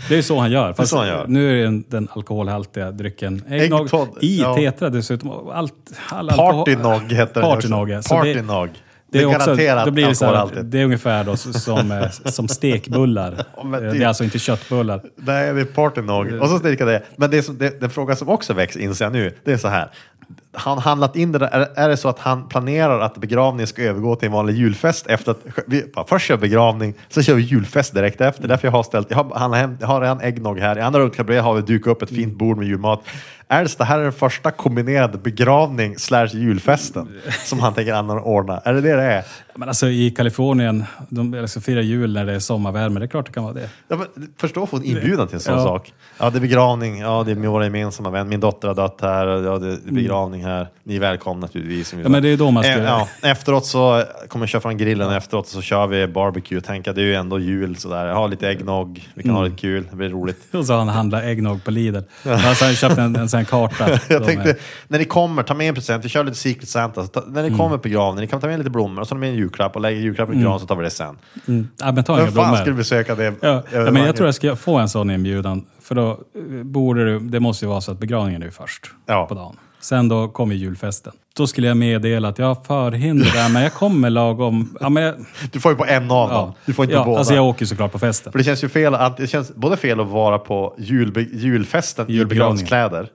Det 0.09 0.18
är 0.18 0.22
så 0.22 0.38
han 0.38 0.51
gör. 0.51 0.72
Fast 0.72 0.91
så 0.91 0.99
han 0.99 1.07
gör. 1.09 1.24
nu 1.28 1.61
är 1.61 1.64
den, 1.64 1.84
den 1.88 2.09
alkoholhaltiga 2.12 2.91
drycken 2.91 3.43
äggnog 3.49 3.88
i 4.20 4.41
ja. 4.41 4.55
tetra 4.57 4.91
dessutom. 4.91 5.49
Allt, 5.53 5.74
all 6.09 6.28
Partynog 6.28 7.12
heter. 7.12 7.41
Partynog, 7.41 7.91
ja. 7.91 8.03
Så 8.03 8.14
det- 9.12 9.18
är, 9.18 9.26
också, 9.26 9.38
garanterat 9.38 9.84
då 9.84 9.90
blir 9.90 10.06
det, 10.06 10.14
så 10.14 10.24
här, 10.24 10.62
det 10.62 10.80
är 10.80 10.84
ungefär 10.84 11.24
då, 11.24 11.36
som, 11.36 11.90
eh, 11.92 12.11
som 12.24 12.48
stekbullar. 12.48 13.32
Eh. 13.32 13.70
Det 13.70 13.78
är 13.78 14.06
alltså 14.06 14.24
inte 14.24 14.38
köttbullar. 14.38 15.00
Nej, 15.16 15.54
det 15.54 15.61
är 15.61 15.64
partynog. 15.64 16.32
Och 16.32 16.48
så 16.48 16.58
sticker 16.58 16.86
det. 16.86 17.02
Men 17.16 17.30
det 17.30 17.42
som, 17.42 17.58
det, 17.58 17.80
den 17.80 17.90
fråga 17.90 18.16
som 18.16 18.28
också 18.28 18.52
väcks, 18.52 18.76
inser 18.76 19.04
jag 19.04 19.12
nu, 19.12 19.34
det 19.44 19.52
är 19.52 19.56
så 19.56 19.68
här. 19.68 19.90
Han 20.52 20.78
handlat 20.78 21.16
in 21.16 21.32
det 21.32 21.38
där, 21.38 21.48
är, 21.48 21.68
är 21.74 21.88
det 21.88 21.96
så 21.96 22.08
att 22.08 22.18
han 22.18 22.48
planerar 22.48 23.00
att 23.00 23.16
begravningen 23.16 23.66
ska 23.66 23.82
övergå 23.82 24.16
till 24.16 24.26
en 24.26 24.32
vanlig 24.32 24.54
julfest 24.56 25.06
efter 25.06 25.30
att 25.30 25.38
vi 25.66 25.84
bara, 25.94 26.06
först 26.06 26.26
kör 26.26 26.36
begravning, 26.36 26.94
så 27.08 27.22
kör 27.22 27.34
vi 27.34 27.42
julfest 27.42 27.94
direkt 27.94 28.20
efter. 28.20 28.48
Därför 28.48 28.66
jag 28.68 28.72
har 28.72 28.82
ställt, 28.82 29.11
jag 29.11 29.16
har, 29.16 29.38
han, 29.38 29.52
hem, 29.52 29.76
jag 29.80 29.86
har 29.86 30.00
redan 30.00 30.20
äggnog 30.20 30.58
här, 30.58 30.78
i 30.78 30.80
andra 30.80 31.00
rummet 31.00 31.42
har 31.44 31.54
vi 31.54 31.62
dukat 31.62 31.90
upp 31.90 32.02
ett 32.02 32.08
fint 32.08 32.38
bord 32.38 32.58
med 32.58 32.66
julmat. 32.66 33.02
Är 33.53 33.62
det 33.64 33.78
det 33.78 33.84
här 33.84 33.98
är 33.98 34.03
den 34.03 34.12
första 34.12 34.51
kombinerade 34.51 35.18
begravning 35.18 35.98
slash 35.98 36.26
julfesten 36.26 37.09
som 37.44 37.61
han 37.61 37.74
tänker 37.74 37.92
anordna? 37.94 38.59
Är 38.59 38.72
det 38.74 38.80
det 38.80 38.96
det 38.96 39.03
är? 39.03 39.24
Men 39.55 39.68
alltså 39.68 39.88
i 39.88 40.11
Kalifornien, 40.11 40.84
de 41.09 41.34
alltså, 41.40 41.61
firar 41.61 41.80
jul 41.80 42.12
när 42.14 42.26
det 42.26 42.32
är 42.34 42.38
sommarvärme. 42.38 43.01
Det 43.01 43.07
är 43.07 43.09
klart 43.09 43.26
det 43.26 43.32
kan 43.32 43.42
vara 43.44 43.55
det. 43.55 43.68
Ja, 43.88 43.96
men, 43.96 44.07
förstå 44.36 44.62
att 44.62 44.68
få 44.70 44.76
en 44.76 44.84
inbjudan 44.84 45.26
till 45.26 45.34
en 45.34 45.40
sån 45.40 45.55
Ja. 45.55 45.62
sak. 45.64 45.92
Ja, 46.18 46.30
det 46.30 46.38
är 46.38 46.40
begravning. 46.40 46.98
Ja, 46.98 47.22
det 47.26 47.32
är 47.32 47.34
våra 47.36 47.64
gemensamma 47.64 48.11
vän. 48.11 48.28
Min 48.28 48.40
dotter 48.40 48.68
har 48.68 48.74
dött 48.74 48.98
här. 49.03 49.26
och 49.26 49.44
Ja, 49.44 49.59
det 49.59 49.72
är 49.72 49.78
begravning 49.92 50.44
här. 50.44 50.68
Ni 50.84 50.96
är 50.96 51.01
välkomna 51.01 51.40
naturligtvis. 51.46 51.94
Ja, 52.03 52.09
men 52.09 52.22
det 52.22 52.28
är 52.28 52.36
då 52.36 52.51
man 52.51 52.62
ska- 52.64 52.78
Ja, 52.82 53.09
efteråt 53.22 53.66
så 53.66 54.05
kommer 54.28 54.42
jag 54.42 54.48
köra 54.51 54.62
från 54.62 54.76
grillen 54.76 55.11
efteråt 55.12 55.48
så 55.48 55.62
kör 55.62 55.86
vi 55.86 56.07
barbecue. 56.07 56.61
Tänka, 56.61 56.92
det 56.92 57.01
är 57.01 57.05
ju 57.05 57.14
ändå 57.14 57.38
jul 57.38 57.76
sådär. 57.76 58.07
Jag 58.07 58.14
har 58.14 58.28
lite 58.28 58.48
äggnog. 58.48 59.09
Vi 59.14 59.22
kan 59.22 59.30
ha 59.32 59.38
Mm. 59.40 59.51
lite 59.51 59.61
kul. 59.61 59.86
Det 59.90 59.96
blir 59.96 60.09
roligt. 60.09 60.38
Och 60.55 60.66
så 60.66 60.72
har 60.72 60.78
han 60.78 60.88
handlat 60.88 61.24
äggnog 61.24 61.64
på 61.64 61.70
Lidl. 61.70 61.96
Alltså, 62.24 62.64
han 62.64 62.74
köpt 62.74 62.98
en, 62.98 63.16
en 63.16 63.28
här 63.45 63.68
karta. 63.68 63.99
Jag 64.09 64.24
tänkte, 64.24 64.51
är- 64.51 64.57
när 64.88 64.99
ni 64.99 65.05
kommer, 65.05 65.43
ta 65.43 65.55
med 65.55 65.68
en 65.68 65.74
present. 65.74 66.05
Vi 66.05 66.09
kör 66.09 66.24
lite 66.24 66.36
Secret 66.36 66.68
Santa. 66.68 67.07
Ta, 67.07 67.20
när 67.26 67.43
ni 67.43 67.49
Mm. 67.49 67.59
kommer 67.59 67.76
på 67.76 67.82
begravningen, 67.82 68.20
ni 68.20 68.26
kan 68.30 68.41
ta 68.41 68.47
med 68.47 68.59
lite 68.59 68.70
blommor 68.70 69.01
och 69.01 69.09
så 69.09 69.14
ni 69.14 69.20
med 69.20 69.28
en 69.28 69.34
julklapp 69.36 69.74
och 69.76 69.82
lägger 69.82 70.01
julklappen 70.01 70.38
i 70.38 70.43
granen 70.43 70.61
så 70.61 70.66
tar 70.66 70.76
vi 70.76 70.84
det 70.84 70.91
sen. 70.91 71.18
Ja, 71.78 71.93
men 71.93 72.05
ta 72.05 72.14
Vem 72.14 72.22
inga 72.22 72.32
fan 72.32 72.32
blommor. 72.32 72.57
skulle 72.57 72.76
besöka 72.76 73.14
det? 73.14 73.34
Ja, 73.41 73.62
ja, 73.72 73.91
men 73.91 74.05
jag 74.05 74.16
tror 74.16 74.26
jag 74.28 74.34
ska 74.34 74.57
få 74.57 74.78
en 74.78 74.88
sån 74.88 75.11
inbjudan. 75.11 75.64
För 75.82 75.95
då 75.95 76.11
eh, 76.11 76.64
borde 76.64 77.05
du, 77.05 77.18
det 77.18 77.41
måste 77.41 77.64
ju 77.64 77.68
vara 77.68 77.80
så 77.80 77.93
att 77.93 77.99
begravningen 77.99 78.43
är 78.43 78.51
först 78.51 78.91
Ja. 79.07 79.26
på 79.26 79.34
dagen. 79.34 79.57
Sen 79.80 80.09
då 80.09 80.28
kommer 80.28 80.55
julfesten. 80.55 81.12
Då 81.36 81.46
skulle 81.46 81.66
jag 81.68 81.76
meddela 81.76 82.28
att 82.28 82.38
jag 82.38 82.46
har 82.46 82.54
förhinder 82.54 83.30
där, 83.34 83.48
men 83.52 83.62
jag 83.62 83.72
kommer 83.74 84.10
lagom... 84.10 84.76
Ja, 84.80 84.88
men 84.88 85.02
jag, 85.02 85.14
Du 85.52 85.60
får 85.60 85.72
ju 85.72 85.78
på 85.78 85.84
en 85.86 86.10
av 86.10 86.28
dem. 86.28 86.36
ja, 86.38 86.54
Du 86.66 86.72
får 86.72 86.84
inte 86.84 86.94
ja, 86.94 87.04
båda. 87.04 87.18
Alltså 87.18 87.34
jag 87.34 87.44
åker 87.46 87.62
ju 87.62 87.66
såklart 87.66 87.92
på 87.92 87.98
festen. 87.98 88.32
För 88.32 88.38
det 88.38 88.44
känns 88.44 88.64
ju 88.64 88.68
fel, 88.68 88.94
att- 88.94 89.16
det 89.16 89.26
känns 89.26 89.54
både 89.54 89.76
fel 89.76 90.00
att 90.00 90.06
vara 90.08 90.38
på 90.38 90.74
julbe, 90.78 91.20
julfesten 91.32 92.10
i 92.10 92.12
Julbegravningen. 92.12 92.66
begravningskläder 92.66 93.08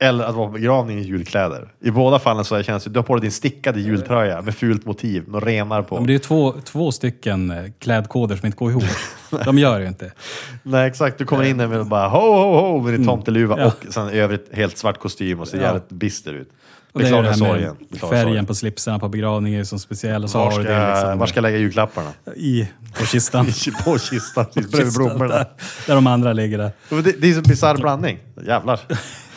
eller 0.00 0.24
att 0.24 0.34
vara 0.34 0.46
på 0.46 0.52
begravning 0.52 0.98
i 0.98 1.02
julkläder. 1.02 1.68
I 1.84 1.90
båda 1.90 2.18
fallen 2.18 2.44
så 2.44 2.62
känns 2.62 2.84
det, 2.84 2.90
du 2.90 2.98
har 2.98 3.04
på 3.04 3.14
dig 3.14 3.20
din 3.22 3.30
stickade 3.32 3.80
jultröja 3.80 4.42
med 4.42 4.54
fult 4.54 4.86
motiv, 4.86 5.24
med 5.28 5.42
renar 5.44 5.82
på. 5.82 5.94
Ja, 5.96 6.00
Men 6.00 6.06
det 6.06 6.14
är 6.14 6.18
två, 6.18 6.54
två 6.64 6.92
stycken 6.92 7.50
eh, 7.50 7.56
klädkoder 7.78 8.36
som 8.36 8.46
inte 8.46 8.58
går 8.58 8.70
ihop. 8.70 8.84
De 9.44 9.58
gör 9.58 9.80
ju 9.80 9.86
inte. 9.86 10.12
Nej 10.62 10.86
exakt, 10.88 11.18
du 11.18 11.24
kommer 11.24 11.44
in 11.44 11.58
där 11.58 11.66
med 11.68 11.86
bara 11.86 12.08
ho 12.08 12.18
ho 12.18 12.60
ho 12.60 12.82
med 12.82 12.92
din 12.94 13.06
tomteluva 13.06 13.54
Mm. 13.54 13.66
Och 13.66 13.92
sen 13.94 14.10
i 14.10 14.18
övrigt 14.18 14.48
helt 14.52 14.78
svart 14.78 14.98
kostym 15.00 15.40
och 15.40 15.48
ser 15.48 15.60
jävligt 15.60 15.88
bister 15.88 16.32
ut. 16.32 16.48
Och 16.96 17.02
det 17.02 17.08
är 17.08 17.12
det 17.12 17.16
här 17.16 17.22
med 17.22 17.38
sorgen. 17.38 17.76
Färgen 18.00 18.26
sorgen. 18.26 18.46
på 18.46 18.54
slipsarna 18.54 18.98
på 18.98 19.08
begravningen 19.08 19.60
är 19.60 19.64
som 19.64 19.78
speciell. 19.78 20.24
Och 20.24 20.30
så 20.30 20.38
Var 20.38 20.50
ska, 20.50 20.62
det 20.62 20.90
liksom 20.94 21.18
var 21.18 21.26
ska 21.26 21.36
jag 21.36 21.42
lägga 21.42 21.58
julklapparna? 21.58 22.10
i 22.36 22.68
på 22.98 23.06
kistan. 23.06 23.46
på 23.84 23.98
kistan, 23.98 24.46
precis 24.54 24.70
bredvid 24.72 24.94
blommorna. 24.94 25.34
där, 25.34 25.46
där 25.86 25.94
de 25.94 26.06
andra 26.06 26.32
ligger 26.32 26.58
där. 26.58 26.70
Det, 27.02 27.20
det 27.20 27.30
är 27.30 27.34
så 27.34 27.40
bisarr 27.40 27.76
blandning. 27.76 28.18
Jävlar. 28.46 28.80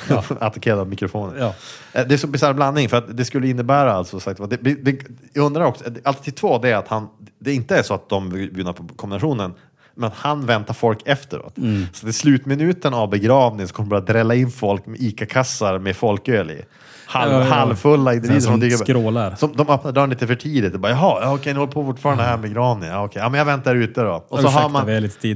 Attackerad 0.40 0.80
av 0.80 0.90
mikrofonen. 0.90 1.36
Ja. 1.40 1.54
Eh, 1.94 2.08
Det 2.08 2.16
är 2.16 2.18
så 2.18 2.28
bisarr 2.28 2.54
blandning 2.54 2.90
för 2.90 2.98
att 2.98 3.18
det 3.18 3.26
skulle 3.26 3.48
innebära 3.48 3.94
alltså 3.94 4.20
sagt, 4.20 4.50
det, 4.50 4.58
det, 4.58 5.00
jag 5.34 5.46
undrar 5.46 5.66
också, 5.66 5.84
alternativ 5.86 6.32
två 6.32 6.58
det 6.58 6.70
är 6.70 6.76
att 6.76 6.88
han, 6.88 7.08
det 7.40 7.54
inte 7.54 7.76
är 7.78 7.84
så 7.84 7.94
att 7.94 8.10
de 8.10 8.30
bjuder 8.30 8.74
på 8.74 8.84
kombinationen 8.96 9.54
men 9.96 10.08
att 10.08 10.16
han 10.16 10.46
väntar 10.46 10.74
folk 10.74 11.00
efteråt. 11.06 11.58
Mm. 11.58 11.86
Så 11.94 12.06
det 12.06 12.10
är 12.10 12.14
slutminuten 12.14 12.94
av 12.94 13.10
begravningen 13.10 13.68
så 13.68 13.74
kommer 13.74 13.86
det 13.96 14.02
börja 14.02 14.14
drälla 14.14 14.36
in 14.36 14.52
folk 14.52 14.86
med 14.86 15.00
ICA-kassar 15.02 15.80
med 15.80 15.96
folköl 15.96 16.52
i. 16.52 16.62
Halv, 17.12 17.32
Ja, 17.32 17.40
ja, 17.40 17.46
ja. 17.46 17.54
Halvfulla 17.54 18.14
individer 18.14 18.40
som 18.40 18.60
dyker 18.60 18.76
upp. 18.76 18.82
skrålar. 18.82 19.36
Som, 19.36 19.54
de 19.56 19.70
öppnar 19.70 19.92
dörren 19.92 20.10
lite 20.10 20.28
för 20.28 20.36
tidigt 20.36 20.74
och 20.74 20.80
bara 20.80 20.92
jaha, 20.92 21.20
ja, 21.22 21.34
okej 21.34 21.54
ni 21.54 21.60
håller 21.60 21.72
på 21.72 21.86
fortfarande 21.86 22.24
här 22.24 22.32
med 22.32 22.40
begravningen. 22.40 22.96
Ja, 22.96 23.06
okej. 23.06 23.22
ja, 23.22 23.30
men 23.30 23.38
jag 23.38 23.46
väntar 23.46 23.76
ute 23.76 24.02
då. 24.02 24.12
Och 24.12 24.40
så, 24.40 24.48
Ursäkta, 24.48 24.62
har 24.62 24.70
man, 24.70 24.82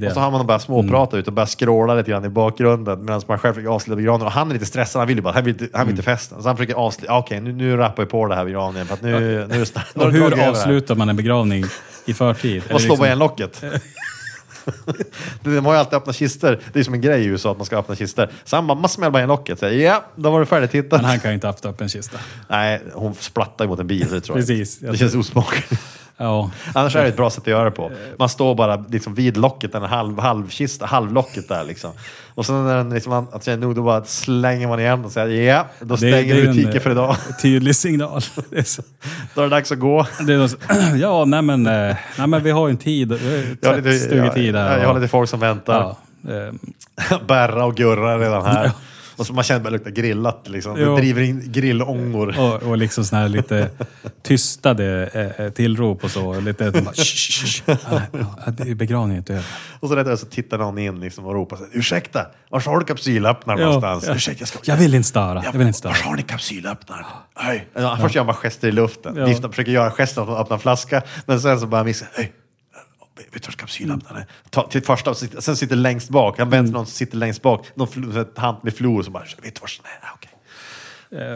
och 0.08 0.14
så 0.14 0.20
har 0.20 0.32
man 0.32 0.46
bara 0.48 0.60
småprata 0.60 1.18
ute 1.18 1.30
och 1.30 1.34
börjar 1.34 1.48
skråla 1.48 1.96
lite 1.96 2.12
grann 2.12 2.26
i 2.26 2.30
bakgrunden 2.30 3.06
medan 3.06 3.22
man 3.28 3.40
själv 3.40 3.54
försöker 3.54 3.70
avsluta 3.72 3.96
begravningen. 3.96 4.26
Och 4.28 4.34
han 4.34 4.50
är 4.50 4.54
lite 4.54 4.66
stressad, 4.66 5.00
han 5.00 5.08
vill 5.08 5.18
ju 5.18 5.24
bara, 5.24 5.34
han 5.34 5.44
vill 5.44 5.70
han 5.74 5.86
vill 5.86 5.94
inte 5.94 6.04
festen. 6.04 6.42
Så 6.42 6.50
han 6.50 6.58
försöker 6.58 6.76
avsluta, 6.76 7.18
okej 7.18 7.42
nu, 7.42 7.54
nu 7.54 7.78
rappar 7.78 8.04
vi 8.04 8.10
på 8.10 8.28
det 8.28 8.36
här 8.36 8.46
begravningen 8.46 8.88
för 8.88 8.94
att 8.94 9.02
nu, 9.02 9.48
nu 9.50 9.66
nu 9.96 10.04
Och 10.04 10.12
hur 10.12 10.50
avslutar 10.50 10.96
man 10.96 11.10
en 11.10 11.16
begravning 11.16 11.64
i 12.06 12.14
förtid? 12.14 12.64
Och 12.70 12.74
det 12.74 12.80
slå 12.80 12.88
på 12.88 12.94
liksom- 12.94 13.06
igen 13.06 13.20
locket. 13.20 13.64
De 15.44 15.66
har 15.66 15.74
ju 15.74 15.80
alltid 15.80 15.94
öppnat 15.94 16.16
kistor. 16.16 16.60
Det 16.74 16.80
är 16.80 16.84
som 16.84 16.94
en 16.94 17.02
grej 17.02 17.22
i 17.22 17.26
USA 17.26 17.52
att 17.52 17.58
man 17.58 17.66
ska 17.66 17.78
öppna 17.78 17.96
kistor. 17.96 18.30
Så 18.44 18.56
han 18.56 18.68
bara, 18.68 18.80
man 18.80 18.90
smäller 18.90 19.12
bara 19.12 19.20
igen 19.20 19.30
locket. 19.30 19.60
Säger, 19.60 19.86
ja, 19.86 20.06
då 20.16 20.32
var 20.32 20.40
det 20.40 20.46
färdigt 20.46 20.72
tittat. 20.72 21.02
Men 21.02 21.10
han 21.10 21.20
kan 21.20 21.32
ju 21.32 21.36
inte 21.36 21.48
haft 21.48 21.66
upp 21.66 21.82
en 21.82 21.90
kista. 21.90 22.18
Nej, 22.48 22.82
hon 22.94 23.16
splattar 23.16 23.66
ju 23.66 23.70
mot 23.70 23.80
en 23.80 23.88
bil. 23.88 24.08
så 24.08 24.16
Det 24.16 24.22
tror 24.22 24.38
jag. 24.38 24.48
Precis. 24.48 24.78
Det 24.78 24.98
känns 24.98 25.16
osmakligt. 25.16 25.72
Ja. 26.18 26.52
Annars 26.74 26.96
är 26.96 27.02
det 27.04 27.08
ett 27.08 27.18
bra 27.18 27.30
sätt 27.30 27.42
att 27.44 27.48
göra 27.48 27.64
det 27.64 27.72
på. 27.72 27.92
Man 28.20 28.30
står 28.30 28.56
bara 28.56 28.76
liksom 28.90 29.14
vid 29.14 29.38
locket, 29.38 29.76
en 29.76 29.84
halv, 29.84 30.20
halvkista, 30.20 30.86
halvlocket 30.86 31.48
där 31.50 31.64
liksom. 31.64 31.92
Och 32.36 32.46
sen 32.46 32.66
när 32.66 32.78
den 32.78 32.90
liksom, 32.90 33.28
att 33.32 33.44
säga 33.44 33.58
nog, 33.58 33.76
då 33.76 33.84
bara 33.84 34.04
slänger 34.04 34.68
man 34.68 34.80
igen 34.80 35.06
och 35.06 35.12
säger 35.12 35.54
ja, 35.56 35.68
då 35.80 35.98
stänger 35.98 36.36
vi 36.36 36.48
butiken 36.48 36.82
för 36.82 36.92
idag. 36.92 37.16
Tydlig 37.42 37.76
signal. 37.76 38.22
Det 38.50 38.58
är, 38.58 38.84
Då 39.36 39.42
är 39.42 39.46
det 39.46 39.50
dags 39.50 39.72
att 39.72 39.80
gå. 39.80 40.00
är 40.00 40.48
så, 40.48 40.58
ja, 40.98 41.26
nej 41.26 41.42
men, 41.42 41.66
eh, 41.68 41.96
nej 42.18 42.28
men 42.28 42.44
vi 42.44 42.52
har 42.52 42.68
ju 42.68 42.72
en 42.72 42.78
tid. 42.78 43.12
Har 43.12 43.18
ju 43.18 43.58
Jag 43.62 43.70
har 43.70 43.76
lite, 43.78 43.90
tvättstugetid 43.90 44.56
jag, 44.56 44.60
här. 44.60 44.80
jag 44.80 44.88
har 44.88 44.96
lite 45.00 45.08
folk 45.08 45.30
som 45.30 45.40
väntar. 45.40 45.96
ja, 46.28 46.32
eh, 47.12 47.18
Berra 47.28 47.66
och 47.66 47.76
Gurra 47.76 48.12
är 48.14 48.20
redan 48.20 48.46
här. 48.46 48.72
Och 49.16 49.28
så 49.28 49.34
man 49.34 49.44
känner 49.44 49.64
det 49.64 49.70
luktar 49.70 49.92
grillat 49.92 50.48
liksom. 50.50 50.76
Det 50.76 50.96
driver 50.96 51.22
in 51.22 51.52
grillångor. 51.52 52.40
och, 52.40 52.64
och 52.64 52.78
liksom 52.78 53.06
såna 53.06 53.22
här 53.22 53.30
lite 53.30 53.70
tystade 54.24 55.10
eh, 55.14 55.46
eh, 55.46 55.52
tillrop 55.52 56.04
och 56.04 56.12
så. 56.12 56.40
Lite, 56.40 56.72
bara, 56.72 56.94
"Shh, 56.94 57.04
shh, 57.04 57.46
shh." 57.46 57.62
Ja, 57.66 57.78
nej, 57.92 58.24
ja, 58.46 58.52
det 58.52 58.70
är 58.70 58.76
begravningen 58.76 59.18
inte 59.18 59.34
över. 59.34 59.46
Och 59.80 59.90
så, 59.90 59.96
rätt, 59.96 60.20
så 60.20 60.26
tittar 60.26 60.58
någon 60.58 60.78
in 60.78 61.00
liksom 61.00 61.26
och 61.26 61.34
ropar 61.34 61.58
så 61.58 61.64
här, 61.64 61.72
ursäkta, 61.74 62.26
var 62.50 62.60
har 62.60 62.80
du 62.80 62.86
kapsylöppnaren 62.86 63.60
Ja, 63.60 63.66
någonstans? 63.66 64.06
ja. 64.08 64.16
Ursäkta, 64.16 64.42
jag 64.42 64.48
ska... 64.48 64.60
Jag 64.64 64.78
vill 64.78 64.94
inte 64.96 65.08
störa. 65.10 65.44
Jag 65.46 65.52
vill 65.52 65.68
inte 65.68 65.80
störa. 65.80 65.92
Var 65.94 66.00
har 66.10 66.16
ni 66.16 66.24
kapsylöppnaren? 66.24 67.06
Hej. 67.36 67.68
Ja, 67.74 67.98
först 68.02 68.16
gör 68.16 68.24
man 68.24 68.28
bara 68.36 68.42
gester 68.42 68.68
i 68.68 68.72
luften. 68.72 69.16
Ja. 69.16 69.26
Viftar, 69.26 69.50
försöker 69.50 69.72
göra 69.72 69.92
gesten 69.92 70.24
att 70.24 70.40
öppna 70.40 70.54
en 70.56 70.60
flaska. 70.60 71.02
Men 71.26 71.42
sen 71.42 71.60
så 71.60 71.68
bara 71.68 71.84
missar 71.84 72.08
Hej. 72.14 72.34
Vet 73.32 73.44
du 73.44 73.48
var 73.48 73.52
kapsylöppnaren 73.54 74.18
är? 74.18 74.26
Ta, 74.50 74.68
till 74.70 74.84
första, 74.84 75.14
sen 75.16 75.58
sitter 75.58 75.76
längst 75.76 76.10
bak. 76.10 76.38
Han 76.40 76.48
Mm. 76.48 76.58
vänder 76.58 76.74
någon 76.74 76.86
som 76.86 76.94
sitter 76.94 77.18
längst 77.18 77.42
bak. 77.42 77.68
Någon 77.76 78.26
tant 78.36 78.64
med 78.64 78.74
flor 78.76 79.04
som 79.04 79.14
bara, 79.14 79.24
vet 79.24 79.56
du 79.56 79.62
var 79.62 79.68
den 79.84 79.92
är? 79.92 80.10
Okej. 80.16 80.30
Eh, 80.33 80.33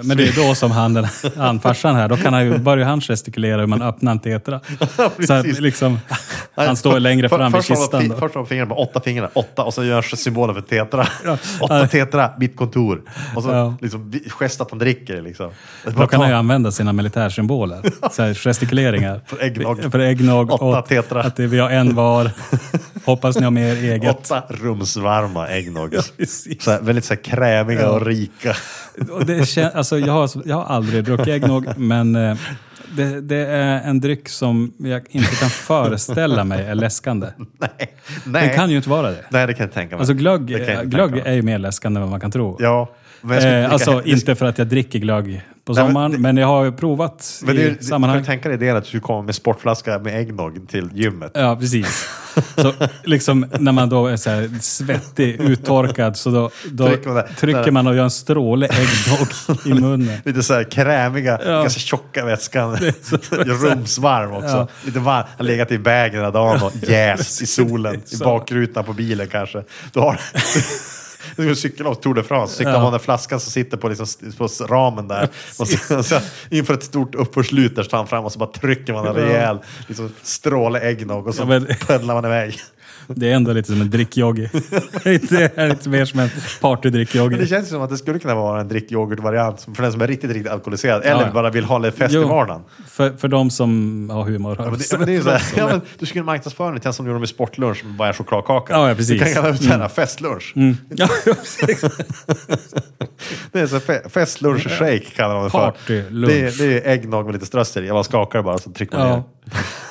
Men 0.04 0.18
det 0.18 0.28
är 0.28 0.48
då 0.48 0.56
som 0.56 0.72
han, 0.72 0.94
den, 0.94 1.08
han 1.38 1.60
farsan 1.60 1.96
här, 1.96 2.08
då 2.10 2.18
kan 2.18 2.34
han 2.34 2.46
ju, 2.46 2.58
börjar 2.58 2.86
han 2.86 3.02
gestikulera 3.02 3.60
hur 3.60 3.68
man 3.68 3.82
öppnar 3.82 4.12
en 4.12 4.20
tetra. 4.20 4.60
Så 5.28 5.34
att 5.34 5.46
liksom, 5.60 6.00
han 6.56 6.76
står 6.76 7.00
längre 7.00 7.30
fram 7.30 7.52
först 7.52 7.70
man 7.70 7.78
kistan. 7.78 8.02
Först 8.20 8.34
har 8.36 8.42
man 8.42 8.46
fingrarna, 8.48 8.70
bara 8.70 8.80
åtta 8.80 9.02
fingrar, 9.02 9.30
åtta, 9.34 9.64
och 9.64 9.74
så 9.74 9.84
görs 9.84 10.18
symbolen 10.18 10.56
för 10.56 10.62
tetra. 10.62 11.08
Åtta 11.62 11.88
tetra, 11.88 12.32
mitt 12.40 12.56
kontor. 12.56 13.02
Och 13.36 13.44
så 13.44 13.50
Ja. 13.50 13.76
liksom 13.82 14.14
gest 14.40 14.62
att 14.62 14.72
man 14.72 14.80
dricker 14.80 15.22
liksom. 15.22 15.52
Då 15.98 16.08
kan 16.08 16.20
han 16.22 16.30
ju 16.30 16.36
använda 16.36 16.72
sina 16.72 16.94
militärsymboler. 16.94 17.82
Så 18.12 18.24
här, 18.24 18.34
gestikuleringar. 18.34 19.22
För 19.26 19.44
äggnog. 19.44 19.92
För 19.92 20.00
äggnog. 20.00 20.52
Åtta 20.52 20.66
och 20.66 20.88
tetra. 20.88 21.24
Att 21.24 21.36
det, 21.36 21.48
vi 21.48 21.60
har 21.60 21.70
en 21.70 21.96
var. 21.96 22.32
Hoppas 23.06 23.36
ni 23.38 23.44
har 23.44 23.52
med 23.52 23.78
er 23.84 23.92
eget. 23.94 24.16
Åtta 24.20 24.44
rumsvarma 24.50 25.48
äggnog. 25.48 25.96
så 26.60 26.72
här, 26.72 26.82
väldigt 26.82 27.06
så 27.06 27.14
här 27.14 27.22
krämiga 27.24 27.82
Ja. 27.82 27.90
och 27.90 28.06
rika. 28.06 28.56
Och 29.12 29.26
det 29.26 29.46
kän, 29.70 29.78
alltså, 29.78 30.00
jag, 30.00 30.14
har, 30.14 30.30
jag 30.46 30.56
har 30.56 30.66
aldrig 30.66 31.04
druckit 31.04 31.28
äggnog, 31.28 31.78
men 31.78 32.16
eh, 32.16 32.38
det, 32.96 33.22
det 33.22 33.48
är 33.48 33.82
en 33.82 34.00
dryck 34.00 34.30
som 34.30 34.74
jag 34.78 35.02
inte 35.10 35.36
kan 35.36 35.50
föreställa 35.50 36.44
mig 36.44 36.66
är 36.66 36.76
läskande. 36.76 37.28
Nej. 37.38 37.70
Nej. 38.26 38.48
Den 38.48 38.56
kan 38.56 38.70
ju 38.70 38.78
inte 38.78 38.90
vara 38.90 39.12
det. 39.12 39.26
Nej, 39.30 39.48
det 39.48 39.54
kan 39.54 39.66
jag 39.66 39.74
tänka 39.74 39.96
mig. 39.96 40.00
Alltså 40.00 40.14
glögg, 40.14 40.52
jag 40.52 40.90
glögg 40.90 41.18
är 41.26 41.34
ju 41.34 41.42
mer 41.42 41.60
läskande 41.60 41.98
än 41.98 42.02
vad 42.02 42.12
man 42.12 42.20
kan 42.20 42.32
tro. 42.32 42.58
Ja. 42.60 42.90
Jag 43.22 43.64
Eh, 43.64 43.72
alltså 43.72 44.04
inte 44.06 44.36
för 44.36 44.46
att 44.46 44.58
jag 44.58 44.68
dricker 44.68 45.00
glögg 45.00 45.42
på 45.68 45.74
men 45.74 45.88
sommaren, 45.88 46.12
det- 46.12 46.18
men, 46.18 46.38
jag 46.38 46.48
har 46.48 46.66
ju 46.66 46.72
provat 46.72 47.42
Men 47.44 47.56
det, 47.56 47.62
i 47.62 47.70
du 47.80 47.84
sammanhang. 47.86 48.18
kan 48.20 48.26
tänka 48.26 48.50
dig 48.50 48.58
det 48.58 48.70
att 48.70 48.92
du 48.92 49.00
kommer 49.00 49.22
med 49.22 49.36
sportflaska 49.36 50.00
med 50.00 50.20
äggnog 50.20 50.68
till 50.70 50.90
gymmet. 50.94 51.32
Ja, 51.34 51.56
precis. 51.60 52.06
Så 52.56 52.74
liksom 53.04 53.46
när 53.60 53.72
man 53.72 53.90
då 53.90 54.08
är 54.08 54.18
så 54.18 54.30
här 54.30 54.50
svettig, 54.62 55.42
uttorkad, 55.42 56.18
så 56.18 56.30
då, 56.30 56.50
då 56.72 56.88
Trycker 56.88 57.10
man 57.10 57.24
trycker 57.38 57.72
man 57.72 57.88
och 57.88 57.96
gör 57.96 58.04
en 58.04 58.10
stråle 58.12 58.68
äggnog 58.68 59.28
i 59.66 59.82
munnen. 59.82 60.18
Lite 60.26 60.44
så 60.44 60.54
här 60.54 60.64
krämiga, 60.64 61.40
Ja. 61.46 61.62
ganska 61.62 61.80
tjocka 61.80 62.26
vätskan. 62.26 62.76
Rumsvarm 63.32 64.32
också. 64.32 64.48
Ja. 64.48 64.68
Lite 64.86 65.00
varm. 65.00 65.24
Han 65.28 65.38
har 65.38 65.46
legat 65.46 65.72
i 65.72 65.78
vägen 65.78 66.16
hela 66.20 66.32
dagen 66.32 66.62
och 66.64 66.74
jäst 66.90 67.42
i 67.42 67.46
solen. 67.46 67.96
I 67.96 68.18
bakrutan 68.24 68.84
på 68.84 68.94
bilen 68.94 69.28
kanske. 69.28 69.64
Du 69.94 70.00
har... 70.00 70.20
Du 71.38 71.44
ska 71.56 71.56
cykla 71.56 71.90
av 71.90 71.94
Tour 71.96 72.14
de 72.14 72.24
France, 72.24 72.56
cykla 72.56 72.72
Ja. 72.74 72.80
den 72.84 72.92
där 72.92 73.00
flaskan 73.00 73.40
som 73.40 73.52
sitter 73.52 73.78
på, 73.78 73.90
liksom, 73.90 74.06
på 74.38 74.48
ramen 74.68 75.08
där. 75.08 75.30
Och 75.60 75.68
så, 75.68 76.04
så, 76.04 76.20
inför 76.50 76.74
ett 76.74 76.84
stort 76.84 77.16
uppförslut 77.16 77.76
där 77.76 77.84
tar 77.84 77.98
han 77.98 78.08
fram 78.08 78.26
och 78.26 78.32
så 78.32 78.40
bara 78.40 78.50
trycker 78.52 78.94
man 78.94 79.08
en 79.08 79.14
rejäl 79.14 79.58
liksom, 79.88 80.12
stråle 80.22 80.80
äggnog 80.80 81.28
och 81.28 81.36
så 81.36 81.42
Ja, 81.42 81.46
men- 81.46 81.68
peddlar 81.88 82.14
man 82.14 82.26
iväg. 82.26 82.60
Det 83.08 83.32
är 83.32 83.36
ändå 83.36 83.54
lite 83.54 83.72
som 83.72 83.82
en 83.82 83.90
drickjoggi. 83.90 84.50
Det 85.04 85.58
är 85.58 85.70
lite 85.70 85.90
mer 85.90 86.06
som 86.06 86.20
en 86.20 86.30
Men 87.30 87.40
det 87.40 87.48
känns 87.48 87.70
som 87.70 87.82
att 87.82 87.90
det 87.90 87.98
skulle 87.98 88.20
kunna 88.20 88.36
vara 88.36 88.62
en 88.62 88.68
drickyoghurt-variant 88.68 89.68
för 89.76 89.84
den 89.84 89.92
som 89.92 90.02
är 90.02 90.08
riktigt, 90.08 90.32
riktigt 90.32 90.52
alkoholiserad. 90.52 91.02
Eller 91.02 91.12
Ja, 91.22 91.28
ja. 91.28 91.34
bara 91.34 91.50
vill 91.50 91.64
ha 91.66 91.78
lite 91.78 91.98
fest 91.98 92.14
i 92.14 92.18
Jo, 92.18 92.28
vardagen. 92.28 92.62
För, 92.88 93.12
för 93.18 93.28
de 93.28 93.50
som 93.52 94.10
har 94.14 94.24
humor. 94.24 94.56
Ja, 94.60 94.66
men 94.70 94.80
det, 94.80 94.86
ja, 94.92 94.98
men 94.98 95.06
det 95.08 95.12
är 95.12 95.16
ju 95.16 95.24
så 95.24 95.30
här, 95.30 95.42
ja, 95.58 95.68
men 95.68 95.82
du 96.00 96.06
skulle 96.06 96.24
marknadsföra 96.24 96.72
det 96.72 96.80
till 96.80 96.94
som 96.94 97.08
gjorde 97.08 97.20
med 97.20 97.30
sportlunch 97.30 97.84
med 97.86 97.94
bara 97.94 98.08
en 98.08 98.14
chokladkaka. 98.14 98.74
Ja, 98.74 98.90
ja, 98.90 98.96
precis. 98.96 99.20
Du 99.20 99.26
kan 99.26 99.34
kalla 99.34 99.52
det 99.52 99.58
så 99.58 99.70
här, 99.70 99.88
festlunch. 99.88 100.54
Ja, 100.90 101.08
precis. 101.24 101.82
Det 103.52 103.60
är 103.60 103.68
så 103.68 103.78
fe- 103.78 104.10
festlunch-shake 104.10 105.16
kallar 105.16 105.36
man 105.36 105.44
det 105.44 105.50
för. 105.50 105.72
Partylunch. 105.72 106.28
Det, 106.28 106.40
är- 106.42 106.68
det 106.68 106.88
är 106.88 106.92
äggnog 106.94 107.26
med 107.26 107.34
lite 107.34 107.46
strössel 107.46 107.86
i. 107.86 107.92
Man 107.92 108.04
skakar 108.04 108.42
bara 108.44 108.58
så 108.58 108.72
trycker 108.72 108.98
man 108.98 109.08
Ja. 109.08 109.16
ner. 109.16 109.24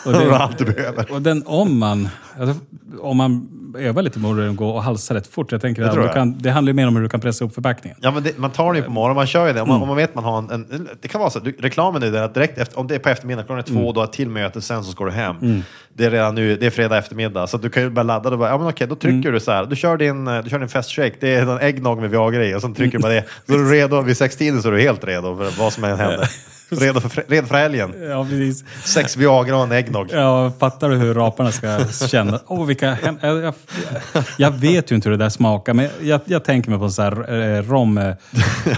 Och, 0.06 0.12
Det 0.12 0.64
du 1.08 1.14
och 1.14 1.22
den, 1.22 1.42
om 1.46 1.78
man, 1.78 2.08
alltså, 2.40 2.56
om 3.00 3.16
man 3.16 3.48
övar 3.78 4.02
lite 4.02 4.18
borde 4.18 4.44
den 4.44 4.56
gå 4.56 4.68
och 4.68 4.82
halsa 4.82 5.14
rätt 5.14 5.26
fort. 5.26 5.52
Jag 5.52 5.60
tänker 5.60 5.82
Det 5.82 5.88
att 5.90 5.94
du 5.94 6.08
kan, 6.08 6.38
det 6.38 6.50
handlar 6.50 6.70
ju 6.70 6.74
mer 6.74 6.88
om 6.88 6.96
hur 6.96 7.02
du 7.02 7.08
kan 7.08 7.20
pressa 7.20 7.44
upp 7.44 7.54
förpackningen. 7.54 7.98
Ja, 8.00 8.10
men 8.10 8.22
det, 8.22 8.38
man 8.38 8.50
tar 8.50 8.72
det 8.72 8.78
ju 8.78 8.84
på 8.84 8.90
morgonen, 8.90 9.16
man 9.16 9.26
kör 9.26 9.46
ju 9.46 9.52
det. 9.52 9.60
Om 9.60 9.68
man, 9.68 9.76
Mm. 9.76 9.82
om 9.82 9.88
man 9.88 9.96
vet 9.96 10.14
man 10.14 10.24
har 10.24 10.38
en, 10.38 10.50
en... 10.50 10.88
Det 11.02 11.08
kan 11.08 11.18
vara 11.20 11.30
så, 11.30 11.38
du, 11.38 11.52
reklamen 11.58 12.02
är 12.02 12.10
det 12.10 12.24
att 12.24 12.34
direkt 12.34 12.58
efter, 12.58 12.78
om 12.78 12.86
det 12.86 12.94
är 12.94 12.98
på 12.98 13.08
eftermiddagen, 13.08 13.46
klockan 13.46 13.58
är 13.58 13.62
två, 13.62 13.80
Mm. 13.82 13.94
då 13.94 14.00
har 14.00 14.06
till 14.06 14.30
möte, 14.30 14.60
sen 14.62 14.84
så 14.84 14.92
ska 14.92 15.04
du 15.04 15.10
hem. 15.10 15.62
Det 15.94 16.04
är 16.04 16.10
redan 16.10 16.34
nu, 16.34 16.56
det 16.56 16.66
är 16.66 16.70
fredag 16.70 16.98
eftermiddag, 16.98 17.46
så 17.46 17.56
du 17.58 17.70
kan 17.70 17.82
ju 17.82 17.90
bara 17.90 18.02
ladda 18.02 18.30
och 18.30 18.38
bara, 18.38 18.48
ja 18.50 18.58
men 18.58 18.66
okej, 18.68 18.86
då 18.86 18.94
trycker 18.94 19.18
Mm. 19.28 19.32
du 19.32 19.40
så 19.40 19.52
här. 19.52 19.64
Du 19.66 19.76
kör 19.76 19.96
din, 19.96 20.28
eh, 20.28 20.42
du 20.42 20.50
kör 20.50 20.58
din 20.58 20.68
festshake, 20.68 21.14
det 21.20 21.34
är 21.34 21.42
en 21.42 21.58
äggnog 21.60 22.00
med 22.00 22.10
Viagra 22.10 22.44
i, 22.44 22.54
och 22.54 22.60
sen 22.60 22.74
trycker 22.74 22.98
du 22.98 23.02
bara 23.02 23.12
det. 23.12 23.24
Så 23.46 23.52
är 23.54 23.58
du 23.58 23.70
redo, 23.70 24.00
vid 24.00 24.16
sextiden 24.16 24.62
så 24.62 24.68
är 24.68 24.72
du 24.72 24.80
helt 24.80 25.04
redo 25.04 25.36
för 25.36 25.58
vad 25.62 25.72
som 25.72 25.84
än 25.84 25.98
händer. 25.98 26.30
Redo 26.80 27.00
för, 27.00 27.24
redo 27.28 27.46
för 27.46 27.54
helgen. 27.54 27.94
Ja, 28.10 28.24
precis. 28.30 28.64
Sex 28.84 29.16
Viagra 29.16 29.56
och 29.56 29.62
en 29.62 29.72
äggnog. 29.72 30.08
Ja, 30.12 30.52
fattar 30.60 30.88
du 30.90 30.96
hur 30.96 31.14
raparna 31.14 31.52
ska 31.52 31.78
känna? 32.08 32.40
Åh, 32.46 32.66
vilka 32.66 32.90
hem... 32.94 33.18
jag, 33.22 33.36
jag, 33.42 33.54
jag 34.38 34.50
vet 34.50 34.90
ju 34.92 34.94
inte 34.96 35.08
hur 35.08 35.16
det 35.16 35.24
där 35.24 35.30
smakar, 35.30 35.74
men 35.74 35.88
jag, 36.00 36.20
jag 36.24 36.44
tänker 36.44 36.70
mig 36.70 36.78
på 36.78 36.90
så 36.90 37.02
här 37.02 37.34
eh, 37.58 37.62
rom... 37.62 37.98
eh, 37.98 38.14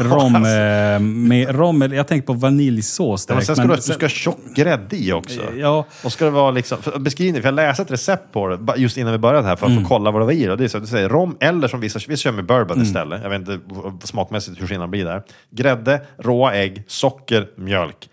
rom, 0.01 0.35
eh, 0.45 1.01
med, 1.01 1.55
rom 1.57 1.83
jag 1.93 2.07
tänker 2.09 2.27
på 2.27 2.33
vaniljsås 2.33 3.27
Ja, 3.29 3.35
men 3.35 3.37
direkt. 3.37 3.47
sen 3.47 3.57
ska 3.57 3.63
men 3.63 3.71
du, 3.71 3.77
du 3.77 3.83
ska 3.83 4.05
ha 4.05 4.09
tjock 4.11 4.39
grädde 4.55 4.97
i 4.97 5.13
också. 5.13 5.41
Ja, 5.57 5.85
Och 6.05 6.13
ska 6.13 6.25
det 6.25 6.31
vara 6.31 6.51
liksom, 6.51 6.79
beskrivning, 6.99 7.43
för 7.43 7.47
jag 7.49 7.55
läste 7.55 7.83
ett 7.83 7.91
recept 7.91 8.33
på 8.33 8.49
det 8.49 8.59
just 8.77 8.97
innan 8.97 9.13
vi 9.13 9.19
började 9.19 9.47
här 9.49 9.57
för 9.57 9.67
att 9.67 9.73
Mm. 9.73 9.83
få 9.85 9.89
kolla 9.89 10.11
vad 10.11 10.23
det 10.23 10.27
var 10.27 10.33
i. 10.33 10.47
Det 10.57 10.65
är 10.65 10.69
så 10.69 10.77
att 10.77 10.83
du 10.83 10.89
säger 10.89 11.09
rom 11.09 11.37
eller 11.41 11.69
som 11.69 11.81
vissa, 11.81 11.99
vissa 12.09 12.23
kör 12.23 12.33
med 12.33 12.47
bourbon 12.47 12.83
istället. 12.83 13.21
Jag 13.23 13.31
vet 13.31 13.39
inte 13.41 13.59
smakmässigt 14.07 14.61
hur 14.63 14.67
skillnaden 14.67 14.91
blir 14.91 15.05
där. 15.05 15.23
Grädde, 15.51 16.01
råa 16.19 16.55
ägg, 16.55 16.85
socker, 16.89 17.49
mjölk. 17.79 18.09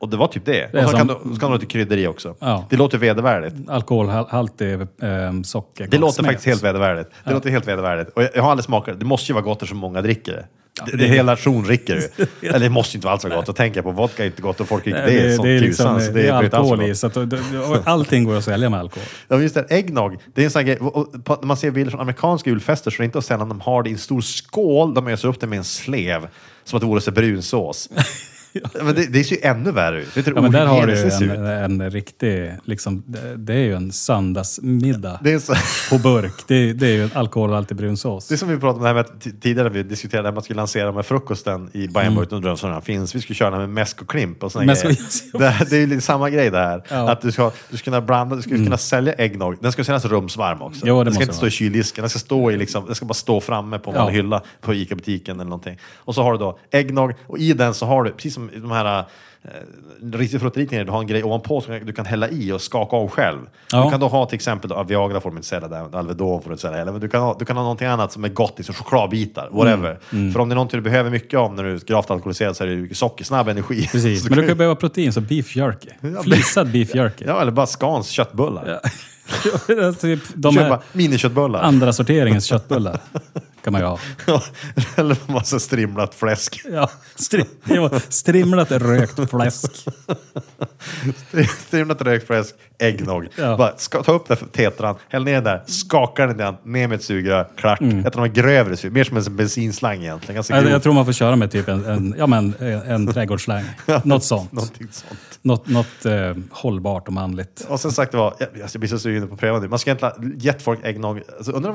Och 0.00 0.08
det 0.08 0.16
var 0.16 0.26
typ 0.26 0.44
det. 0.44 0.72
Det 0.72 0.78
och 0.78 0.90
så 0.90 0.96
som- 0.96 0.98
kan 0.98 1.06
du, 1.06 1.14
så 1.14 1.28
kan 1.28 1.38
du 1.38 1.46
ha 1.46 1.54
lite 1.54 1.66
kryddor 1.66 1.98
i 1.98 2.06
också. 2.06 2.34
Ja. 2.38 2.66
Det 2.70 2.76
låter 2.76 2.98
vedervärdigt. 2.98 3.54
alkoholhaltig 3.68 4.72
eh, 4.72 4.78
socker. 5.44 5.86
Det 5.90 5.98
låter 5.98 6.22
faktiskt 6.24 6.46
helt 6.46 6.62
vedervärdigt. 6.64 7.10
Det 7.24 7.32
låter 7.32 7.50
helt 7.50 7.68
vedervärdigt. 7.68 8.10
Och 8.16 8.22
jag, 8.22 8.30
jag 8.34 8.42
har 8.42 8.50
aldrig 8.50 8.64
smakat 8.64 9.00
det. 9.00 9.06
måste 9.06 9.32
ju 9.32 9.34
vara 9.34 9.44
gott 9.44 9.56
eftersom 9.62 9.78
många 9.78 10.02
dricker 10.02 10.32
det. 10.32 10.46
det, 10.90 10.96
det 10.96 11.04
är 11.04 11.08
hela 11.08 11.32
nation 11.32 11.62
dricker 11.64 11.94
det 11.94 12.00
ju. 12.18 12.26
Eller 12.48 12.58
det 12.60 12.68
måste 12.70 12.96
ju 12.96 12.98
inte 12.98 13.10
alls 13.10 13.24
vara 13.24 13.36
gott. 13.36 13.46
Då 13.46 13.52
tänker 13.52 13.82
på 13.82 13.90
vodka 13.90 14.22
är 14.22 14.26
inte 14.26 14.42
gott 14.42 14.60
och 14.60 14.68
folk 14.68 14.84
dricker 14.84 15.00
Nej, 15.06 15.14
det. 15.14 15.20
är 15.32 15.36
sånt 15.36 15.42
det 15.46 15.50
är, 15.50 15.60
tusan, 15.60 15.94
liksom, 15.96 16.00
så 16.06 16.12
det 16.18 16.28
är 16.28 16.32
alkohol 16.32 16.82
i, 16.82 16.94
så 16.94 17.06
att, 17.06 17.16
och- 17.16 17.22
och 17.70 17.76
allting 17.84 18.24
går 18.24 18.36
att 18.36 18.44
sälja 18.44 18.70
med 18.70 18.80
alkohol. 18.80 19.06
Ja, 19.28 19.40
just 19.40 19.54
det. 19.54 19.66
Äggnog. 19.70 20.16
Det 20.34 20.40
är 20.40 20.44
en 20.44 20.50
sån 20.50 20.64
grej. 20.66 20.76
Och, 20.78 20.96
och, 20.96 21.08
när 21.40 21.46
man 21.46 21.56
ser 21.56 21.70
bilder 21.70 21.90
från 21.90 22.00
amerikanska 22.00 22.50
julfester 22.50 22.90
så 22.90 22.94
är 22.94 22.98
det 22.98 23.04
inte 23.04 23.22
sällan 23.22 23.48
de 23.48 23.60
har 23.60 23.82
det 23.82 23.88
i 23.90 23.92
en 23.92 23.98
stor 23.98 24.20
skål. 24.20 24.94
De 24.94 25.08
öser 25.08 25.28
upp 25.28 25.40
det 25.40 25.46
med 25.46 25.56
en 25.58 25.64
slev. 25.64 26.28
Som 26.64 26.76
att 26.76 26.80
det 26.80 26.86
vore 26.86 27.00
så 27.00 27.10
brunsås. 27.10 27.88
men 28.74 28.94
det, 28.94 29.06
det 29.06 29.24
ser 29.24 29.36
ju 29.36 29.42
ännu 29.42 29.72
värre 29.72 30.02
ut. 30.02 30.16
Vet 30.16 30.24
du 30.24 30.32
Ja, 30.36 30.42
men 30.42 30.52
där 30.52 30.66
har 30.66 30.86
du 30.86 30.94
ju 30.94 31.30
en, 31.30 31.80
en 31.80 31.90
riktig, 31.90 32.52
liksom, 32.64 33.02
det, 33.06 33.36
det 33.36 33.54
är 33.54 33.58
ju 33.58 33.74
en 33.74 33.92
söndagsmiddag 33.92 35.20
Det 35.22 35.32
är, 35.32 35.38
så, 35.38 35.54
på 35.90 36.02
burk. 36.02 36.34
Det, 36.46 36.72
det 36.72 36.86
är 36.86 36.92
ju 36.92 37.10
alkoholhaltig 37.14 37.76
brunsås. 37.76 38.28
det 38.28 38.34
är 38.34 38.36
som 38.36 38.48
vi 38.48 38.56
pratade 38.56 38.78
om 38.78 38.86
här 38.86 38.94
med 38.94 39.40
tidigare, 39.40 39.68
vi 39.68 39.82
diskuterade 39.82 40.28
att 40.28 40.34
man 40.34 40.42
skulle 40.42 40.56
lansera 40.56 40.92
med 40.92 41.06
frukosten 41.06 41.70
i 41.72 41.88
Bajenburg 41.88 42.32
mm. 42.32 42.52
och 42.52 42.58
sådana 42.58 42.80
finns. 42.80 43.14
Vi 43.14 43.20
skulle 43.20 43.36
köra 43.36 43.50
den 43.50 43.60
med 43.60 43.68
mäsk 43.68 44.02
och 44.02 44.08
klimp 44.08 44.42
och 44.44 44.52
såna 44.52 44.64
Mäsk 44.64 44.82
grejer. 44.82 44.98
Det, 45.32 45.70
det 45.70 45.76
är 45.76 45.80
ju 45.80 45.86
lite 45.86 46.00
samma 46.00 46.30
grej 46.30 46.50
det 46.50 46.58
här. 46.58 46.82
Ja. 46.88 46.96
Mm. 46.96 47.08
Att 47.08 47.20
du 47.20 47.32
ska, 47.32 47.50
du 47.70 47.76
ska 47.76 47.84
kunna 47.84 48.00
blanda, 48.00 48.36
du 48.36 48.42
ska 48.42 48.50
kunna 48.50 48.76
sälja 48.78 49.12
äggnog. 49.12 49.56
Den 49.60 49.72
ska 49.72 49.84
kännas 49.84 50.04
rumsvarm 50.04 50.62
också. 50.62 50.86
Jo, 50.86 51.04
den 51.04 51.14
ska 51.14 51.22
inte 51.22 51.32
det 51.32 51.36
stå 51.36 51.46
i 51.46 51.50
kyldisken. 51.50 52.02
Den 52.02 52.10
ska, 52.10 52.18
stå 52.18 52.50
i 52.50 52.56
liksom, 52.56 52.86
den 52.86 52.94
ska 52.94 53.06
bara 53.06 53.14
stå 53.14 53.40
framme 53.40 53.78
på 53.78 53.90
en 53.90 53.96
Ja. 53.96 54.08
hylla 54.08 54.42
på 54.60 54.74
ICA-butiken 54.74 55.36
eller 55.40 55.50
någonting. 55.50 55.78
Och 55.96 56.14
så 56.14 56.22
har 56.22 56.32
du 56.32 56.38
då 56.38 56.58
äggnog 56.70 57.14
och 57.26 57.38
i 57.38 57.52
den 57.52 57.74
så 57.74 57.86
har 57.86 58.04
du, 58.04 58.10
precis 58.10 58.34
som 58.34 58.47
de 58.56 58.70
här 58.70 59.04
eh, 59.42 59.50
riktigt 60.12 60.40
frutteritningar, 60.40 60.84
du 60.84 60.90
har 60.90 61.00
en 61.00 61.06
grej 61.06 61.24
ovanpå 61.24 61.60
som 61.60 61.80
du 61.86 61.92
kan 61.92 62.06
hälla 62.06 62.28
i 62.28 62.52
och 62.52 62.60
skaka 62.60 62.96
av 62.96 63.08
själv. 63.08 63.38
Ja. 63.72 63.84
Du 63.84 63.90
kan 63.90 64.00
då 64.00 64.08
ha 64.08 64.26
till 64.26 64.36
exempel, 64.36 64.70
då, 64.70 64.82
Viagra 64.82 65.20
får 65.20 65.30
de 65.30 65.36
inte 65.36 65.48
sälja 65.48 65.68
där, 65.68 65.96
Alvedon 65.96 66.42
får 66.42 66.50
du 66.50 66.54
inte 66.54 66.62
sälja 66.62 66.78
heller, 66.78 66.92
men 66.92 67.00
du 67.00 67.08
kan, 67.08 67.22
ha, 67.22 67.36
du 67.38 67.44
kan 67.44 67.56
ha 67.56 67.62
någonting 67.62 67.88
annat 67.88 68.12
som 68.12 68.24
är 68.24 68.28
gott, 68.28 68.54
liksom 68.56 68.74
chokladbitar, 68.74 69.48
whatever. 69.52 69.98
Mm. 70.12 70.32
För 70.32 70.40
om 70.40 70.48
det 70.48 70.52
är 70.52 70.54
någonting 70.54 70.78
du 70.78 70.84
behöver 70.84 71.10
mycket 71.10 71.38
av 71.38 71.54
när 71.54 71.64
du 71.64 71.74
är 71.74 71.78
gravt 71.78 72.10
alkoholiserad 72.10 72.56
så 72.56 72.64
är 72.64 72.68
det 72.68 72.74
ju 72.74 72.94
socker, 72.94 73.24
snabb 73.24 73.48
energi. 73.48 73.88
Precis, 73.92 74.24
men 74.24 74.32
du 74.32 74.42
kan 74.42 74.48
ju 74.48 74.54
behöva 74.54 74.74
protein, 74.74 75.12
så 75.12 75.20
beef 75.20 75.56
jerky. 75.56 75.88
Ja, 76.00 76.22
Flisad 76.22 76.72
beef 76.72 76.94
jerky. 76.94 77.24
Ja, 77.26 77.40
eller 77.40 77.52
bara 77.52 77.66
Scans 77.66 78.08
köttbullar. 78.08 78.80
Ja. 78.82 78.90
typ, 80.00 80.20
de 80.34 80.52
Köpa 80.54 80.82
miniköttbullar. 80.92 81.60
andra 81.62 81.92
sorteringens 81.92 82.44
köttbullar 82.46 83.00
kan 83.68 83.72
man 83.72 83.80
ju 83.80 83.86
ha. 83.86 84.42
eller 84.96 85.32
massa 85.32 85.60
strimlat 85.60 86.14
fläsk. 86.14 86.62
Ja, 86.70 86.90
strim, 87.14 87.46
strimlat 88.08 88.70
rökt 88.70 89.30
fläsk. 89.30 89.72
Strimlat 91.66 92.02
rökt 92.02 92.26
fläsk, 92.26 92.54
äggnog. 92.78 93.26
Ja. 93.38 93.56
Bara, 93.56 93.76
ska, 93.76 94.02
ta 94.02 94.12
upp 94.12 94.28
den 94.28 94.36
tetran, 94.36 94.96
häll 95.08 95.24
ner 95.24 95.34
den 95.34 95.44
där, 95.44 95.62
skaka 95.66 96.26
den 96.26 96.36
där, 96.36 96.54
ner 96.62 96.88
med 96.88 96.96
ett 96.96 97.02
sugrör, 97.02 97.48
klart. 97.56 97.80
Ett 97.80 98.16
av 98.16 98.22
de 98.22 98.28
grövre 98.28 98.76
sugrör, 98.76 98.94
mer 98.94 99.04
som 99.04 99.16
en 99.16 99.36
bensinslang 99.36 99.98
egentligen. 99.98 100.34
Ganska 100.34 100.54
Jag, 100.54 100.62
grov. 100.62 100.72
jag 100.72 100.82
tror 100.82 100.92
man 100.92 101.04
får 101.04 101.12
köra 101.12 101.36
med 101.36 101.50
typ 101.50 101.68
en, 101.68 101.84
en, 101.84 102.14
ja, 102.18 102.26
men, 102.26 102.54
en, 102.58 102.72
en 102.82 103.06
trädgårdsslang. 103.12 103.64
Något 104.04 104.24
sånt. 104.24 104.52
Någonting 104.58 104.88
sånt. 104.90 105.20
Något, 105.42 105.68
något 105.68 106.06
eh, 106.06 106.34
hållbart 106.50 107.06
och 107.06 107.14
manligt. 107.14 107.66
Och 107.68 107.80
sen 107.80 107.90
sagt 107.92 108.12
det 108.12 108.18
var, 108.18 108.34
jag, 108.38 108.48
jag 108.72 108.80
blir 108.80 108.88
så 108.88 108.98
sugen 108.98 109.28
på 109.28 109.34
att 109.34 109.40
pröva 109.40 109.60
det. 109.60 109.68
Man 109.68 109.78
ska 109.78 109.90
egentligen 109.90 110.38
gett 110.38 110.62
folk 110.62 110.80
äggnog. 110.82 111.22
Alltså, 111.36 111.52
undrar, 111.52 111.74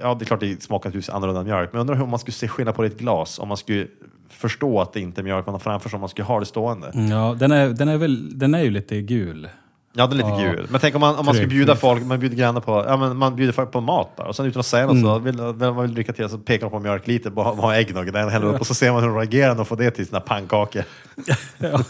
ja, 0.00 0.14
det 0.14 0.22
är 0.22 0.26
klart 0.26 0.40
det 0.40 0.62
smakar 0.62 0.88
naturligtvis 0.88 1.14
annorlunda 1.14 1.40
än 1.40 1.46
mjölk, 1.46 1.72
men 1.72 1.80
undrar 1.80 1.96
hur 1.96 2.06
man 2.06 2.18
skulle 2.18 2.34
se 2.34 2.48
skillnad 2.48 2.74
på 2.74 2.82
det 2.82 2.88
i 2.88 2.90
ett 2.90 2.98
glas. 2.98 3.38
Om 3.38 3.48
man 3.48 3.56
skulle 3.56 3.86
förstå 4.30 4.80
att 4.80 4.92
det 4.92 5.00
inte 5.00 5.20
är 5.20 5.22
mjölk 5.22 5.46
man 5.46 5.54
har 5.54 5.60
framför 5.60 5.88
sig, 5.88 5.96
om 5.96 6.00
man 6.00 6.08
skulle 6.08 6.24
ha 6.24 6.40
det 6.40 6.46
stående. 6.46 6.90
Ja, 7.10 7.36
den 7.38 7.52
är, 7.52 7.68
den 7.68 7.88
är, 7.88 7.96
väl, 7.96 8.38
den 8.38 8.54
är 8.54 8.62
ju 8.62 8.70
lite 8.70 9.00
gul. 9.00 9.48
Ja, 9.94 10.06
det 10.06 10.14
är 10.14 10.16
lite 10.16 10.28
Ja. 10.28 10.38
gul. 10.52 10.66
Men 10.70 10.80
tänk 10.80 10.94
om 10.94 11.00
man, 11.00 11.16
om 11.16 11.26
man 11.26 11.34
ska 11.34 11.46
bjuda 11.46 11.76
folk, 11.76 12.02
man 12.04 12.20
bjuder 12.20 12.36
grannar 12.36 12.60
på, 12.60 12.84
ja, 12.88 12.96
men 12.96 13.16
man 13.16 13.36
bjuder 13.36 13.52
folk 13.52 13.72
på 13.72 13.80
mat 13.80 14.16
bara. 14.16 14.28
Och 14.28 14.36
sen 14.36 14.46
utan 14.46 14.60
att 14.60 14.66
säga 14.66 14.86
något 14.86 14.92
Mm. 14.92 15.04
så, 15.04 15.18
vill, 15.18 15.36
vill 15.36 15.72
man 15.72 15.82
vill 15.82 15.94
dricka 15.94 16.12
till 16.12 16.28
så 16.28 16.38
pekar 16.38 16.66
de 16.66 16.70
på 16.70 16.78
mjölk 16.80 17.06
lite, 17.06 17.30
bara 17.30 17.48
ha 17.54 17.74
äggnog, 17.74 18.12
den 18.12 18.28
häller 18.28 18.46
upp 18.46 18.60
och 18.60 18.66
så 18.66 18.74
ser 18.74 18.92
man 18.92 19.02
hur 19.02 19.08
de 19.08 19.16
reagerar 19.18 19.48
när 19.48 19.56
de 19.56 19.66
får 19.66 19.76
det 19.76 19.90
till 19.90 20.06
sina 20.06 20.20
pannkakor. 20.20 20.82
Ja. 21.58 21.80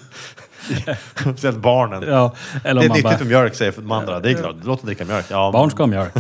Speciellt 1.17 1.57
barnen. 1.59 2.03
Ja, 2.07 2.35
eller 2.65 2.81
det 2.81 2.87
är 2.87 2.89
man 2.89 2.97
nyttigt 2.97 3.03
bara, 3.05 3.19
med 3.19 3.27
mjölk 3.27 3.55
säger 3.55 3.73
de 3.77 3.91
andra, 3.93 4.21
det 4.21 4.31
är 4.31 4.35
klart, 4.35 4.57
låt 4.65 4.81
dem 4.81 4.87
dricka 4.87 5.05
mjölk. 5.05 5.27
Ja, 5.29 5.51
barn 5.53 5.71
ska 5.71 5.83
ha 5.83 5.87
mjölk. 5.87 6.13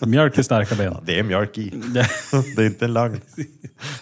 Mjölk 0.00 0.38
är 0.38 0.42
starka 0.42 0.74
ben. 0.74 0.96
Det 1.02 1.18
är 1.18 1.22
mjölk 1.22 1.58
i. 1.58 1.70
Det, 1.94 2.00
är 2.62 2.66
inte 2.66 2.84
en 2.84 2.92
lögn. 2.92 3.20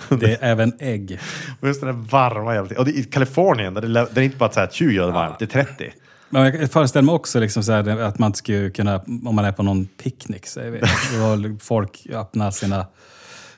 det 0.09 0.33
är 0.33 0.39
även 0.41 0.72
ägg. 0.79 1.20
Och 1.61 1.68
just 1.68 1.81
det 1.81 1.87
där 1.87 1.93
varma 1.93 2.66
tiden. 2.66 2.83
Och 2.83 2.89
i 2.89 3.05
Kalifornien, 3.05 3.74
där 3.74 3.83
det, 3.83 3.89
där 3.89 4.07
det 4.12 4.20
är 4.20 4.24
inte 4.24 4.37
bara 4.37 4.53
så 4.53 4.61
här 4.61 4.68
20 4.72 4.95
grader 4.95 5.12
varmt, 5.12 5.39
det 5.39 5.45
är 5.45 5.64
30. 5.64 5.93
Men 6.29 6.45
jag 6.45 6.70
föreställer 6.70 7.07
mig 7.07 7.14
också 7.14 7.41
liksom 7.41 7.62
så 7.62 7.72
här, 7.72 8.01
att 8.01 8.18
man 8.18 8.35
skulle 8.35 8.70
kunna, 8.70 8.97
om 9.07 9.35
man 9.35 9.45
är 9.45 9.53
på 9.53 9.62
någon 9.62 9.87
picknick, 9.87 10.47
säger 10.47 10.70
vi, 10.70 10.81
då 10.81 11.57
folk 11.61 12.07
öppnar 12.11 12.51
sina 12.51 12.87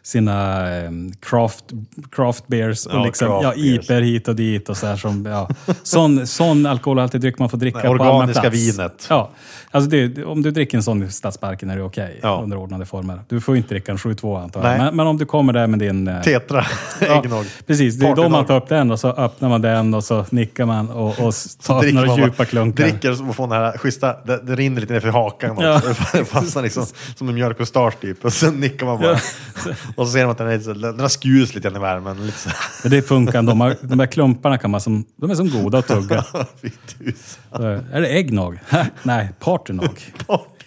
sina 0.09 0.69
eh, 0.79 0.91
craft, 1.21 1.65
craft 2.13 2.47
beers 2.47 2.87
och 2.87 2.95
Ja, 2.95 3.05
liksom, 3.05 3.29
craft 3.29 3.43
ja, 3.45 3.55
iper 3.65 4.01
hit 4.01 4.29
och 4.29 4.37
dit 4.37 4.69
och 4.69 4.77
så 4.77 4.87
här 4.87 4.97
som, 4.97 5.27
ja. 5.27 5.49
Sån, 5.83 6.27
sån 6.27 6.67
alkoholhaltig 6.67 7.21
dryck 7.21 7.39
man 7.39 7.49
får 7.49 7.59
dricka 7.59 7.79
Nej, 7.79 7.87
på 7.87 7.93
allmän 8.05 8.09
organiska 8.17 8.41
plats. 8.41 8.57
vinet. 8.57 9.07
Ja, 9.11 9.31
alltså 9.71 9.91
det, 9.91 10.25
om 10.25 10.43
du 10.43 10.51
dricker 10.51 10.77
en 10.79 10.83
sån 10.83 11.03
i 11.03 11.11
Stadsparken 11.11 11.71
är 11.71 11.77
det 11.77 11.83
okej 11.83 12.21
Ja. 12.23 12.41
under 12.43 12.57
ordnade 12.57 12.87
former. 12.87 13.21
Du 13.29 13.41
får 13.41 13.55
ju 13.55 13.59
inte 13.59 13.75
dricka 13.75 13.93
en 13.93 13.99
7-2 13.99 14.43
antar 14.43 14.71
jag. 14.71 14.79
Men, 14.79 14.97
men 14.97 15.07
om 15.07 15.17
du 15.19 15.27
kommer 15.27 15.53
där 15.53 15.67
med 15.67 15.79
din... 15.79 16.09
eh, 16.09 16.23
Tetra, 16.23 16.67
Ja, 17.01 17.19
äggnog. 17.25 17.45
precis, 17.67 17.95
det 17.99 18.07
är 18.09 18.17
då 18.17 18.29
man 18.29 18.45
tar 18.47 18.57
upp 18.57 18.69
den 18.69 18.91
och 18.91 19.01
så 19.01 19.09
öppnar 19.09 19.49
man 19.49 19.63
den 19.63 19.95
och 19.95 20.05
så 20.05 20.25
nickar 20.31 20.65
man 20.67 20.91
och, 20.91 21.09
och 21.09 21.35
tar 21.67 21.93
några 21.93 22.07
man 22.07 22.17
bara- 22.17 22.27
djupa 22.27 22.45
klunkar. 22.45 22.85
Dricker 22.85 23.29
och 23.29 23.37
får 23.37 23.47
den 23.47 23.57
här 23.63 23.79
schyssta, 23.79 24.17
det, 24.25 24.41
det 24.43 24.55
rinner 24.57 24.81
lite 24.81 24.93
ner 24.93 25.01
för 25.01 25.09
hakan. 25.09 25.57
Ja. 25.61 25.81
Det 26.13 26.25
fastnar 26.25 26.63
liksom 26.63 26.87
som 27.17 27.29
en 27.29 27.35
mjölkmustasch 27.35 28.01
typ. 28.01 28.25
Och 28.25 28.33
sen 28.33 28.55
nickar 28.61 28.87
man 28.87 29.01
bara. 29.01 29.19
Och 29.99 30.07
så 30.07 30.13
ser 30.13 30.23
man 30.23 30.31
att 30.33 30.39
den, 30.39 30.49
är, 30.49 30.59
så- 30.61 30.73
den 30.73 31.01
har 31.01 31.09
skurits 31.09 31.55
lite 31.55 31.69
i 31.69 31.71
värmen. 31.71 32.27
Lite 32.27 32.39
så. 32.39 32.51
Men 32.83 32.91
det 32.91 33.03
funkar 33.03 33.39
ändå. 33.39 33.53
De, 33.55 33.75
de 33.89 33.99
där 33.99 34.07
klumparna 34.07 34.59
kan 34.59 34.71
man 34.71 34.81
som, 34.81 35.05
de 35.17 35.31
är 35.31 35.35
som 35.35 35.51
goda 35.51 35.79
att 35.79 35.87
tugga. 35.87 36.25
Fy 36.63 36.71
tusan. 36.71 37.15
Så, 37.53 37.63
Är 37.93 38.01
det 38.01 38.09
äggnog? 38.09 38.59
Nej, 39.03 39.29
partynog. 39.41 40.13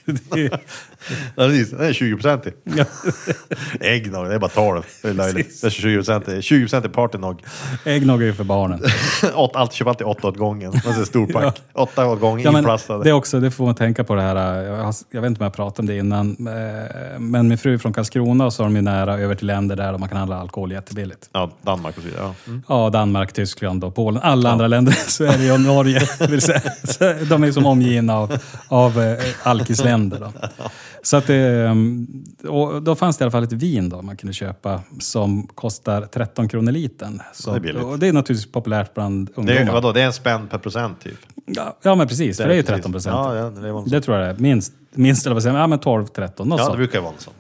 Det 0.34 0.46
är- 0.46 0.60
Ja, 1.36 1.48
precis. 1.48 1.72
Den 1.72 1.82
är 1.82 1.94
20 1.94 2.16
procent 2.16 2.48
i. 2.48 2.52
Ja. 2.64 2.86
Äggnog, 3.80 4.28
det 4.28 4.36
är 4.36 4.40
bara 4.40 4.50
12. 4.50 4.84
Det 5.02 5.08
är 5.10 5.14
löjligt. 5.14 5.62
Det 5.62 5.68
är 5.68 5.72
20 5.72 5.96
procent 5.98 6.28
i. 6.30 6.42
20 6.42 6.62
procent 6.64 6.86
i 6.86 6.90
partynog. 6.90 7.44
Äggnog 7.86 8.22
är 8.22 8.26
ju 8.26 8.34
för 8.34 8.44
barnen. 8.44 8.82
Åt, 9.36 9.56
allt, 9.56 9.74
köp 9.74 9.88
alltid 9.88 10.08
åtta 10.08 10.28
åt 10.28 10.38
gången. 10.38 10.72
Man 10.86 10.94
ser 10.96 11.04
stor 11.04 11.28
pack. 11.28 11.62
Åtta 11.74 12.06
åt 12.08 12.20
gången, 12.20 12.52
Ja, 12.52 12.58
inplastade. 12.58 13.04
det, 13.04 13.10
är 13.10 13.14
också, 13.14 13.40
det 13.40 13.52
får 13.52 13.66
man 13.66 13.76
tänka 13.76 14.04
på 14.04 14.16
det 14.16 14.22
här. 14.22 14.62
Jag, 14.64 14.76
har, 14.84 14.96
jag 15.12 15.22
vet 15.22 15.28
inte 15.28 15.40
om 15.40 15.44
jag 15.44 15.54
pratade 15.54 15.80
om 15.82 15.86
det 15.86 15.98
innan. 15.98 16.48
eh, 16.48 17.20
Men 17.20 17.48
min 17.48 17.58
fru 17.58 17.74
är 17.74 17.78
från 17.78 17.94
Karlskrona 17.94 18.46
och 18.46 18.54
så 18.54 18.64
har 18.64 18.70
de 18.70 18.76
ju 18.76 18.82
nära 18.82 19.18
över 19.18 19.36
till 19.36 19.48
länder 19.48 19.76
där 19.76 19.98
man 19.98 20.10
kan 20.10 20.18
handla 20.18 20.40
alkohol 20.40 20.72
jättebilligt. 20.72 21.30
Ja, 21.34 21.52
Danmark 21.62 21.98
och 21.98 22.04
så 22.04 22.10
vidare. 22.10 22.24
Ja. 22.24 22.36
Mm. 22.48 22.64
Ja, 22.68 22.90
Danmark, 22.90 23.34
Tyskland 23.34 23.84
och 23.84 23.96
Polen. 23.96 24.22
Alla 24.24 24.50
andra 24.52 24.68
länder, 24.68 24.92
Sverige 25.08 25.52
och 25.54 25.62
Norge. 25.62 26.02
Vill 26.30 26.42
säga. 26.42 26.62
Så 26.84 27.14
De 27.30 27.44
är 27.44 27.52
som 27.52 27.66
omgivna 27.66 28.18
av, 28.18 28.38
av 28.68 29.02
eh, 29.02 29.18
alkisländer. 29.94 30.20
Då. 30.20 30.68
Så 31.04 31.18
att 31.18 31.28
det, 31.28 31.70
och 32.48 32.84
då 32.84 32.96
fanns 32.96 33.18
det 33.18 33.22
i 33.22 33.24
alla 33.24 33.32
fall 33.32 33.44
ett 33.44 33.52
vin 33.54 33.90
då 33.90 34.02
man 34.02 34.18
kunde 34.18 34.34
köpa 34.34 34.82
som 35.00 35.48
kostar 35.48 36.02
13 36.02 36.48
kronor 36.48 36.72
litern. 36.72 37.22
Så, 37.34 37.52
Det 37.52 37.58
är 37.58 37.60
billigt. 37.60 37.84
och 37.84 38.00
det 38.00 38.08
är 38.08 38.14
naturligtvis 38.14 38.52
populärt 38.52 38.94
bland 38.94 39.30
Det, 39.36 39.42
är, 39.42 39.60
ungdomar. 39.60 39.74
vadå, 39.74 39.92
det 39.92 40.02
är 40.02 40.06
en 40.06 40.14
spänn 40.14 40.48
per 40.48 40.58
procent 40.58 41.02
typ. 41.02 41.18
Ja, 41.46 41.78
ja, 41.82 41.96
men 41.96 42.08
precis. 42.08 42.38
För 42.38 42.48
det 42.48 42.54
är 42.54 42.58
ju 42.58 42.64
13 42.64 42.92
procent. 42.92 43.14
Ja, 43.16 43.36
ja, 43.36 43.50
det, 43.50 43.84
Det 43.90 44.02
tror 44.02 44.18
jag 44.18 44.26
det 44.28 44.30
är. 44.30 44.40
Minst, 44.40 44.74
minst 44.94 45.26
eller 45.26 45.34
vad 45.34 45.44
säger 45.44 45.54
man? 45.54 45.62
Ja, 45.62 45.68
men 45.68 45.80
12, 45.80 46.06
13. 46.08 46.50
Något 46.50 46.60
ja, 46.60 46.64
det 46.64 46.68
sånt. 46.68 46.78
brukar 46.78 46.98
ju 47.00 47.02
vara 47.04 47.12
något 47.12 47.22
sånt. 47.22 47.38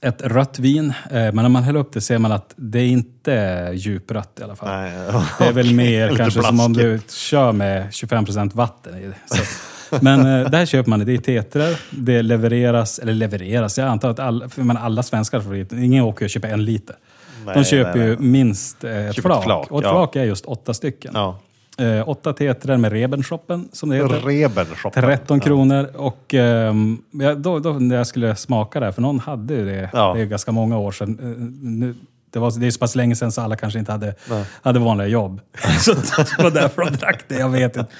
Ett 0.00 0.22
rött 0.22 0.58
vin. 0.58 0.90
eh, 0.90 0.94
Men 1.10 1.34
när 1.34 1.48
man 1.48 1.62
häller 1.62 1.80
upp 1.80 1.92
det 1.92 2.00
ser 2.00 2.18
man 2.18 2.32
att 2.32 2.52
det 2.56 2.78
är 2.80 2.86
inte 2.86 3.70
djuprött 3.74 4.38
i 4.40 4.42
alla 4.42 4.56
fall. 4.56 4.68
Nej, 4.68 4.92
Det 5.38 5.44
är 5.44 5.52
väl 5.52 5.74
mer 5.74 6.16
kanske 6.16 6.42
som 6.42 6.60
om 6.60 6.72
du 6.72 7.00
kör 7.08 7.52
med 7.52 7.94
25 7.94 8.24
vatten 8.54 8.98
i 8.98 9.06
det. 9.06 9.14
Så. 9.36 9.42
Men 10.00 10.20
eh, 10.20 10.50
det 10.50 10.56
här 10.56 10.66
köper 10.66 10.90
man, 10.90 11.04
det 11.04 11.12
är 11.12 11.18
tetrar, 11.18 11.80
det 11.90 12.22
levereras, 12.22 12.98
eller 12.98 13.12
levereras, 13.12 13.78
jag 13.78 13.88
antar 13.88 14.10
att 14.10 14.18
alla, 14.18 14.48
för 14.48 14.62
man, 14.62 14.76
alla 14.76 15.02
svenskar 15.02 15.40
får 15.40 15.52
hit, 15.54 15.72
ingen 15.72 16.04
åker 16.04 16.24
och 16.24 16.30
köper 16.30 16.48
en 16.48 16.64
liter. 16.64 16.96
Nej, 17.46 17.54
De 17.54 17.64
köper 17.64 17.98
nej, 17.98 18.08
ju 18.08 18.16
nej. 18.16 18.28
minst 18.28 18.84
eh, 18.84 18.90
ett 19.06 19.14
Köper 19.14 19.28
ett 19.30 19.34
flak. 19.34 19.44
flak, 19.44 19.70
Och 19.70 19.78
ett 19.80 19.84
ja. 19.86 19.90
flak 19.92 20.16
är 20.16 20.24
just 20.24 20.44
åtta 20.44 20.74
stycken. 20.74 21.10
Ja. 21.14 21.38
Eh, 21.78 22.08
åtta 22.08 22.32
tetrar 22.32 22.76
med 22.76 22.92
Rebenshoppen, 22.92 23.68
som 23.72 23.88
det 23.88 23.96
heter. 23.96 24.20
Rebenshoppen. 24.20 25.02
13 25.02 25.40
kronor 25.40 25.88
och 25.96 26.34
ja, 27.10 27.34
då, 27.36 27.58
då 27.58 27.72
när 27.72 27.96
jag 27.96 28.06
skulle 28.06 28.36
smaka 28.36 28.80
det, 28.80 28.92
för 28.92 29.02
någon 29.02 29.20
hade 29.20 29.54
ju 29.54 29.64
det, 29.64 29.90
Ja. 29.92 30.14
det 30.14 30.20
är 30.20 30.24
ganska 30.24 30.52
många 30.52 30.78
år 30.78 30.92
sedan. 30.92 31.18
Eh, 31.22 31.26
Nu, 31.62 31.94
det, 32.32 32.38
var, 32.38 32.60
det 32.60 32.66
är 32.66 32.70
så 32.70 32.78
pass 32.78 32.94
länge 32.94 33.16
sedan 33.16 33.32
så 33.32 33.40
alla 33.40 33.56
kanske 33.56 33.78
inte 33.78 33.92
hade, 33.92 34.14
hade 34.62 34.78
vanliga 34.78 35.08
jobb. 35.08 35.40
så 35.80 35.94
det 35.94 36.42
var 36.42 36.50
därför 36.50 36.82
de 36.84 36.96
drack 36.96 37.24
det, 37.28 37.38
jag 37.38 37.48
vet 37.48 37.76
inte. 37.76 37.92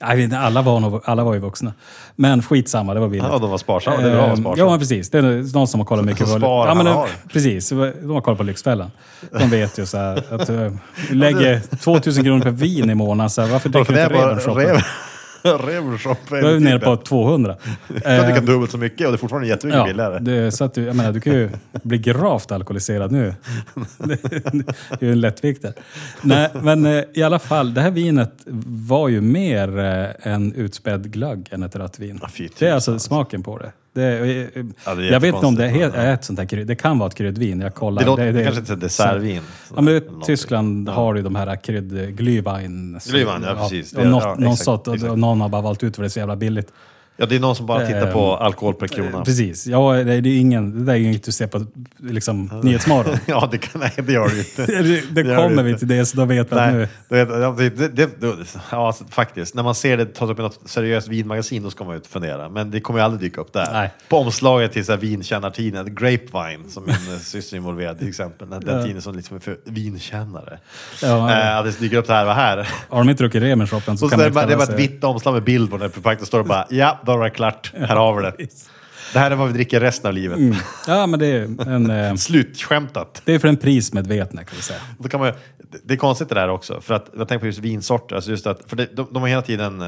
Jag 0.00 0.16
vet 0.16 0.24
inte, 0.24 0.38
alla, 0.38 0.62
var 0.62 0.80
nog, 0.80 1.00
alla 1.04 1.24
var 1.24 1.34
ju 1.34 1.40
vuxna. 1.40 1.72
Men 2.16 2.42
skitsamma, 2.42 2.94
det 2.94 3.00
var 3.00 3.08
billigt. 3.08 3.28
Ja, 3.32 3.38
de 3.38 3.50
var 3.50 3.58
sparsamma. 3.58 3.96
Det 3.96 4.10
är 4.10 4.14
bra 4.14 4.22
att 4.22 4.28
vara 4.28 4.34
Ehm, 4.34 4.42
sparsam. 4.42 4.58
Ja, 4.58 4.70
men 4.70 4.78
precis. 4.78 5.10
Det 5.10 5.18
är 5.18 5.52
någon 5.54 5.68
som 5.68 5.80
har 5.80 5.84
kollat 5.84 6.04
mycket 6.04 6.26
på... 6.26 6.38
spar 6.38 6.68
ja, 6.68 6.74
men, 6.74 6.86
har. 6.86 7.08
Precis, 7.32 7.68
de 7.68 8.10
har 8.10 8.20
kollat 8.20 8.38
på 8.38 8.44
Lyxfällan. 8.44 8.90
De 9.38 9.50
vet 9.50 9.78
ju 9.78 9.86
så 9.86 9.98
här 9.98 10.34
att 10.34 10.46
du 10.46 10.78
lägger 11.10 11.60
2000 11.76 12.24
kronor 12.24 12.42
per 12.42 12.50
vin 12.50 12.90
i 12.90 12.94
månaden, 12.94 13.30
så 13.30 13.42
här, 13.42 13.48
varför 13.48 13.68
dricker 13.68 13.92
du 13.92 14.02
inte 14.02 14.14
Rebenshoppen? 14.14 14.80
Rebenshoppen. 15.66 16.40
Då 16.42 16.48
är 16.48 16.52
vi 16.54 16.60
nere 16.60 16.78
på 16.78 16.96
200. 16.96 17.56
Du 17.88 18.00
kan 18.00 18.24
dricka 18.24 18.40
dubbelt 18.40 18.70
så 18.70 18.78
mycket 18.78 19.06
och 19.06 19.12
det 19.12 19.16
är 19.16 19.18
fortfarande 19.18 19.48
jättemycket 19.48 19.78
Ja, 19.78 19.86
billigare. 19.86 20.18
det, 20.18 20.52
så 20.52 20.64
att 20.64 20.74
du, 20.74 20.84
jag 20.84 20.96
menar, 20.96 21.12
du 21.12 21.20
kan 21.20 21.32
ju 21.32 21.50
bli 21.82 21.98
gravt 21.98 22.52
alkoholiserad 22.52 23.12
nu. 23.12 23.34
Det, 23.98 24.18
det 24.90 25.00
är 25.00 25.06
ju 25.06 25.12
en 25.12 25.20
lättviktare. 25.20 25.72
Nej, 26.22 26.50
men 26.62 26.86
eh, 26.86 27.04
i 27.14 27.22
alla 27.22 27.38
fall, 27.38 27.74
det 27.74 27.80
här 27.80 27.90
vinet 27.90 28.32
var 28.86 29.08
ju 29.08 29.20
mer 29.20 29.78
eh, 29.78 30.32
en 30.32 30.52
utspädd 30.54 31.10
glögg 31.12 31.48
än 31.50 31.62
ett 31.62 31.76
rött 31.76 31.98
vin. 31.98 32.18
Ja, 32.22 32.28
Det 32.58 32.66
är 32.68 32.72
alltså 32.72 32.90
tusan. 32.90 33.00
smaken 33.00 33.42
på 33.42 33.58
det. 33.58 33.72
Det, 33.94 34.02
är- 34.02 34.50
eh, 34.58 34.64
Ja, 34.86 34.94
det 34.94 35.06
jag 35.06 35.20
vet 35.20 35.34
inte 35.34 35.46
om 35.46 35.54
det 35.54 35.66
är, 35.66 35.90
är 35.90 36.14
ett 36.14 36.24
sånt 36.24 36.38
här 36.38 36.46
krydd. 36.46 36.66
Det 36.66 36.74
kan 36.76 36.98
vara 36.98 37.08
ett 37.08 37.14
kryddvin. 37.14 37.60
Jag 37.60 37.74
kollar. 37.74 38.02
Det 38.02 38.06
låter- 38.06 38.32
det 38.32 38.44
kanske 38.44 38.60
inte 38.60 38.72
är 38.72 38.74
ett 38.74 38.80
dessertvin. 38.80 39.40
Ja, 39.76 39.80
men. 39.82 40.02
Tyskland 40.24 40.88
har 40.88 41.14
ju 41.14 41.22
de 41.22 41.34
här 41.34 41.56
krydd... 41.56 41.92
Glühwein. 41.92 42.98
Glühwein, 42.98 43.44
ja, 43.46 43.54
precis. 43.62 43.92
Och 43.92 44.02
Det- 44.02 44.08
något, 44.08 44.22
ja, 44.24 44.34
någon 44.34 44.52
exakt, 44.52 44.64
sort, 44.64 44.88
och, 44.88 45.02
och 45.02 45.18
någon 45.18 45.40
har 45.40 45.48
bara 45.48 45.62
valt 45.62 45.82
ut 45.82 45.96
för 45.96 46.02
det 46.02 46.06
är 46.06 46.10
så 46.10 46.18
jävla 46.18 46.36
billigt. 46.36 46.72
Ja, 47.16 47.26
det 47.26 47.36
är 47.36 47.40
någon 47.40 47.56
som 47.56 47.66
bara 47.66 47.86
tittar 47.86 48.12
på 48.12 48.18
Ehm, 48.40 48.46
alkohol 48.46 48.74
per 48.74 48.86
krona. 48.86 49.24
Precis. 49.24 49.66
Ja, 49.66 49.92
det, 49.92 50.12
är 50.14 50.26
ingen, 50.26 50.78
det 50.78 50.84
där 50.84 50.92
är 50.92 50.96
ju 50.96 51.04
inget 51.04 51.24
du 51.24 51.32
ser 51.32 51.46
på 51.46 51.66
liksom, 52.02 52.60
Nyhetsmorgon. 52.62 53.16
Ja, 53.26 53.48
det, 53.50 53.58
kan, 53.58 53.80
nej, 53.80 53.92
det 53.96 54.12
gör 54.12 54.28
ju 54.30 54.38
inte. 54.38 54.66
det 55.12 55.22
det 55.22 55.36
kommer 55.36 55.62
vi 55.62 55.70
inte. 55.70 55.78
till 55.78 55.88
det, 55.88 56.06
så 56.06 56.16
då 56.16 56.24
vet 56.24 56.52
vi 56.52 56.56
att 56.58 56.72
nu... 56.72 56.88
det, 57.08 58.20
det, 58.20 58.36
ja, 58.70 58.86
alltså, 58.86 59.04
faktiskt. 59.10 59.54
När 59.54 59.62
man 59.62 59.74
ser 59.74 59.96
det 59.96 60.04
tas 60.14 60.30
upp 60.30 60.38
i 60.38 60.42
något 60.42 60.60
seriöst 60.64 61.08
vinmagasin 61.08 61.62
då 61.62 61.70
ska 61.70 61.84
man 61.84 61.94
ju 61.94 62.00
fundera. 62.02 62.48
Men 62.48 62.70
det 62.70 62.80
kommer 62.80 63.00
ju 63.00 63.04
aldrig 63.04 63.20
dyka 63.30 63.40
upp 63.40 63.52
där. 63.52 63.68
Nej. 63.72 63.90
På 64.08 64.18
omslaget 64.18 64.72
till 64.72 64.84
så 64.84 64.92
här 64.92 64.98
vinkännartidningen, 64.98 65.94
Grapevine, 65.94 66.70
som 66.70 66.82
min 66.86 66.94
eh, 67.14 67.18
syster 67.20 67.56
är 67.56 67.58
involverad 67.58 67.98
till 67.98 68.08
exempel. 68.08 68.50
Den, 68.50 68.60
den 68.60 68.74
Ja. 68.74 68.80
tidningen 68.80 69.02
som 69.02 69.14
liksom 69.16 69.36
är 69.36 69.40
för 69.40 69.56
vinkännare. 69.64 70.58
Ja, 71.02 71.30
Eh, 71.58 71.64
det 71.64 71.80
dyker 71.80 71.96
upp 71.96 72.06
det 72.06 72.12
här, 72.12 72.24
vad 72.24 72.34
här? 72.36 72.68
Har 72.88 72.98
de 72.98 73.10
inte 73.10 73.22
druckit 73.22 73.42
Rebenshoppen 73.42 73.98
så 73.98 74.08
Så 74.08 74.10
kan 74.10 74.18
det, 74.18 74.30
man 74.30 74.46
det 74.48 74.52
är 74.52 74.56
bara 74.56 74.68
ett 74.68 74.78
vitt 74.80 75.04
omslag 75.04 75.34
med 75.34 75.44
bild 75.44 75.70
på 75.70 75.76
den 75.76 75.90
förpackningen. 75.90 76.26
står 76.26 76.38
det 76.38 76.44
bara 76.44 76.66
ja, 76.70 76.98
då 77.06 77.16
var 77.16 77.24
det 77.24 77.30
klart. 77.30 77.72
Här 77.76 77.96
har 77.96 78.16
vi 78.16 78.22
det. 78.22 78.48
Det 79.12 79.18
här 79.18 79.30
är 79.30 79.34
vad 79.34 79.46
vi 79.48 79.52
dricker 79.54 79.80
resten 79.80 80.08
av 80.08 80.14
livet. 80.14 80.38
Mm. 80.38 80.56
Ja, 80.86 81.06
men 81.06 81.20
det 81.20 81.26
är, 81.26 81.68
en, 81.68 81.90
eh, 81.90 82.14
Slutskämtat. 82.16 83.22
det 83.24 83.32
är 83.34 83.38
för 83.38 83.48
en 83.48 83.56
prismedvetna 83.56 84.44
kan 84.44 84.56
vi 84.56 84.62
säga. 84.62 84.78
Då 84.98 85.08
kan 85.08 85.20
man, 85.20 85.32
det- 85.84 85.94
är 85.94 85.98
konstigt 85.98 86.28
det 86.28 86.34
där 86.34 86.48
också, 86.48 86.80
för 86.80 86.94
att 86.94 87.10
jag 87.16 87.28
tänker 87.28 87.40
på 87.40 87.46
just 87.46 87.58
vinsorter, 87.58 88.16
alltså 88.16 88.30
just 88.30 88.46
att, 88.46 88.60
för 88.66 88.76
det, 88.76 88.96
de, 88.96 89.06
de 89.10 89.22
har 89.22 89.28
hela 89.28 89.42
tiden, 89.42 89.80
eh, 89.80 89.86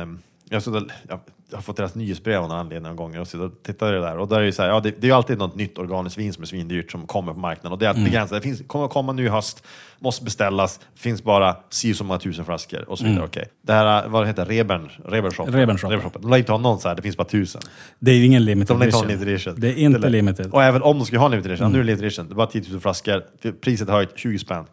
jag, 0.48 0.62
jag, 0.66 0.90
jag 1.08 1.20
har 1.52 1.62
fått 1.62 1.76
deras 1.76 1.94
nyhetsbrev 1.94 2.42
av 2.42 2.48
någon 2.48 2.58
anledning 2.58 2.88
någon 2.88 2.96
gång 2.96 3.18
och 3.18 3.28
så 3.28 3.48
tittar 3.48 3.92
det 3.92 4.00
där 4.00 4.18
och 4.18 4.28
där 4.28 4.40
är 4.40 4.44
det 4.44 4.52
så 4.52 4.62
här, 4.62 4.68
ja, 4.68 4.80
det, 4.80 4.90
det 4.90 5.04
är 5.06 5.08
ju 5.08 5.12
alltid 5.16 5.38
något 5.38 5.54
nytt 5.54 5.78
organiskt 5.78 6.18
vin 6.18 6.32
som 6.32 6.42
är 6.42 6.46
svindyrt 6.46 6.90
som 6.92 7.06
kommer 7.06 7.32
på 7.32 7.38
marknaden 7.40 7.72
och 7.72 7.78
det 7.78 7.86
är 7.86 7.90
Mm. 7.90 8.02
att 8.02 8.10
begränsat, 8.10 8.36
det 8.42 8.48
finns, 8.48 8.62
kommer 8.66 8.88
komma 8.88 9.12
nu 9.12 9.24
i 9.24 9.28
höst, 9.28 9.62
måste 9.98 10.24
beställas, 10.24 10.80
finns 10.94 11.22
bara 11.24 11.56
si 11.70 11.94
så 11.94 12.04
många 12.04 12.18
tusen 12.20 12.44
flaskor 12.44 12.88
och 12.90 12.98
så 12.98 13.04
vidare. 13.04 13.18
Mm. 13.18 13.28
Okej. 13.28 13.48
Det 13.66 13.72
här, 13.72 14.08
vad 14.08 14.26
heter 14.26 14.46
det, 14.46 14.54
Rebern, 14.60 14.88
Rebenshoppen? 15.04 15.54
Rebenshoppen. 15.54 15.90
Rebenshoppen. 15.90 16.22
De 16.22 16.30
lär 16.30 16.38
inte 16.38 16.52
ha 16.52 16.58
någon 16.58 16.80
så 16.80 16.88
här, 16.88 16.94
det 16.96 17.02
finns 17.02 17.16
bara 17.16 17.24
tusen. 17.28 17.60
Det 17.98 18.10
är 18.10 18.14
ju 18.14 18.24
ingen 18.24 18.44
limited 18.44 18.76
De 18.76 18.82
edition. 18.82 19.06
limited 19.06 19.28
edition. 19.28 19.54
Det 19.58 19.68
är 19.68 19.74
inte 19.76 19.98
lär- 19.98 20.10
limited. 20.10 20.46
Och 20.52 20.62
även 20.62 20.82
om 20.82 20.98
de 20.98 21.04
skulle 21.06 21.18
ha 21.18 21.26
en 21.26 21.30
limited 21.32 21.52
edition, 21.52 21.72
nu 21.72 21.78
är 21.78 21.82
det 21.82 21.86
limited 21.86 22.06
edition, 22.06 22.26
det 22.28 22.32
är 22.32 22.36
bara 22.36 22.46
10 22.46 22.62
000 22.70 22.80
flaskor, 22.80 23.22
priset 23.60 23.88
höjt 23.88 24.10
20 24.16 24.38
spänn. 24.38 24.64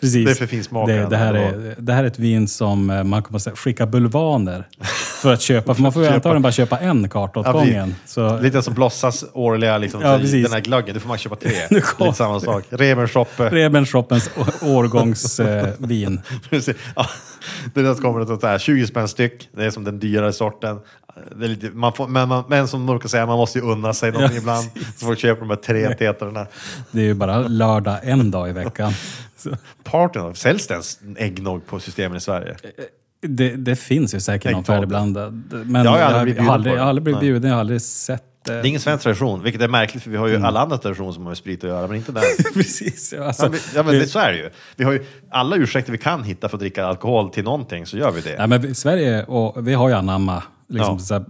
Precis. 0.00 0.24
Det 0.26 0.30
är 0.30 0.34
för 0.34 0.46
finsmakaren 0.46 1.02
det, 1.02 1.06
det, 1.10 1.16
här 1.16 1.34
är, 1.34 1.74
det 1.78 1.92
här 1.92 2.02
är 2.04 2.08
ett 2.08 2.18
vin 2.18 2.48
som 2.48 2.90
eh, 2.90 3.04
man 3.04 3.22
kommer 3.22 3.36
att 3.38 3.42
säga, 3.42 3.56
skicka 3.56 3.86
bulvaner 3.86 4.68
för 5.24 5.32
att 5.32 5.40
köpa. 5.40 5.74
För 5.74 5.82
man 5.82 5.92
får 5.92 6.02
ju 6.02 6.08
antagligen 6.08 6.42
bara 6.42 6.52
köpa 6.52 6.78
en 6.78 7.08
karta 7.08 7.40
åt 7.40 7.52
gången. 7.52 7.94
Så, 8.06 8.40
Lite 8.40 8.62
som 8.62 8.74
Blossas 8.74 9.24
årliga, 9.32 9.78
liksom, 9.78 10.00
Ja, 10.00 10.18
den 10.18 10.52
här 10.52 10.60
glöggen, 10.60 10.94
du 10.94 11.00
får 11.00 11.08
man 11.08 11.18
köpa 11.18 11.36
tre. 11.36 11.52
Lite 11.70 12.12
samma 12.14 12.40
sak. 12.40 12.64
Rebenshoppe. 12.70 13.50
Rebenshoppens 13.50 14.30
årgångsvin. 14.62 16.20
Eh. 16.30 16.38
Precis. 16.50 16.76
Ja, 16.96 17.06
det 17.74 17.82
där 17.82 17.94
kommer 17.94 18.20
det 18.20 18.40
så 18.40 18.46
här 18.46 18.58
20 18.58 18.86
spänn 18.86 19.08
styck. 19.08 19.48
Det 19.52 19.64
är 19.64 19.70
som 19.70 19.84
den 19.84 19.98
dyrare 19.98 20.32
sorten. 20.32 20.78
Lite, 21.36 21.70
man 21.70 21.92
får, 21.92 22.08
men, 22.08 22.28
man, 22.28 22.44
men 22.48 22.68
som 22.68 22.86
brukar 22.86 23.08
säga, 23.08 23.26
man 23.26 23.36
måste 23.38 23.58
ju 23.58 23.64
unna 23.64 23.94
sig 23.94 24.12
någonting 24.12 24.36
Ja, 24.36 24.40
ibland. 24.42 24.70
Så 24.96 25.06
får 25.06 25.14
köpa 25.14 25.40
de 25.40 25.50
här 25.50 25.56
tre 25.56 25.94
tetrarna. 25.94 26.46
Det 26.90 27.00
är 27.00 27.04
ju 27.04 27.14
bara 27.14 27.38
lördag 27.38 27.96
en 28.02 28.30
dag 28.30 28.48
i 28.48 28.52
veckan. 28.52 28.92
Partyn, 29.84 30.34
säljs 30.34 30.66
det 30.66 30.74
ens 30.74 30.98
äggnog 31.16 31.66
på 31.66 31.80
systemen 31.80 32.16
i 32.16 32.20
Sverige? 32.20 32.56
Det, 33.28 33.56
det 33.56 33.76
finns 33.76 34.14
ju 34.14 34.20
säkert 34.20 34.52
någon 34.52 34.64
färdigblandad. 34.64 35.42
Men 35.66 35.84
Jag 35.84 35.90
har 35.90 35.98
aldrig 35.98 36.36
jag, 36.38 36.42
har 36.42 36.54
aldrig, 36.54 36.74
jag 36.74 36.80
har 36.80 36.88
aldrig 36.88 37.02
blivit. 37.04 37.20
Nej. 37.20 37.30
bjuden, 37.30 37.48
jag 37.48 37.54
har 37.56 37.60
aldrig 37.60 37.82
sett 37.82 38.22
Det 38.46 38.52
är 38.52 38.64
ingen 38.66 38.80
svensk 38.80 39.02
tradition, 39.02 39.42
vilket 39.42 39.62
är 39.62 39.68
märkligt 39.68 40.02
för 40.02 40.10
vi 40.10 40.16
har 40.16 40.26
ju 40.28 40.34
Mm. 40.34 40.44
alla 40.46 40.60
andra 40.60 40.78
traditioner 40.78 41.12
som 41.12 41.22
har 41.22 41.30
med 41.30 41.36
sprit 41.38 41.64
att 41.64 41.70
göra, 41.70 41.86
men 41.86 41.96
inte 41.96 42.12
den. 42.12 42.22
Precis. 42.54 43.12
Alltså, 43.12 43.42
Ja, 43.44 43.48
men, 43.50 43.58
ja, 43.74 43.82
men 43.82 43.94
det, 43.98 44.06
så 44.06 44.18
är 44.18 44.32
det 44.32 44.38
ju. 44.38 44.50
Vi 44.76 44.84
har 44.84 44.92
ju 44.92 45.04
alla 45.30 45.56
ursäkter 45.56 45.92
vi 45.92 45.98
kan 45.98 46.22
hitta 46.24 46.48
för 46.48 46.56
att 46.56 46.60
dricka 46.60 46.86
alkohol 46.86 47.30
till 47.30 47.44
någonting, 47.44 47.86
så 47.86 47.96
gör 47.96 48.10
vi 48.10 48.20
det. 48.20 48.34
Nej, 48.38 48.46
men 48.46 48.60
vi- 48.62 48.74
Sverige, 48.74 49.24
och 49.24 49.68
vi 49.68 49.74
har 49.74 49.88
ju 49.88 49.94
anamma. 49.94 50.42
Liksom, 50.68 50.94
Ja. 50.94 50.98
så 50.98 51.14
här, 51.14 51.24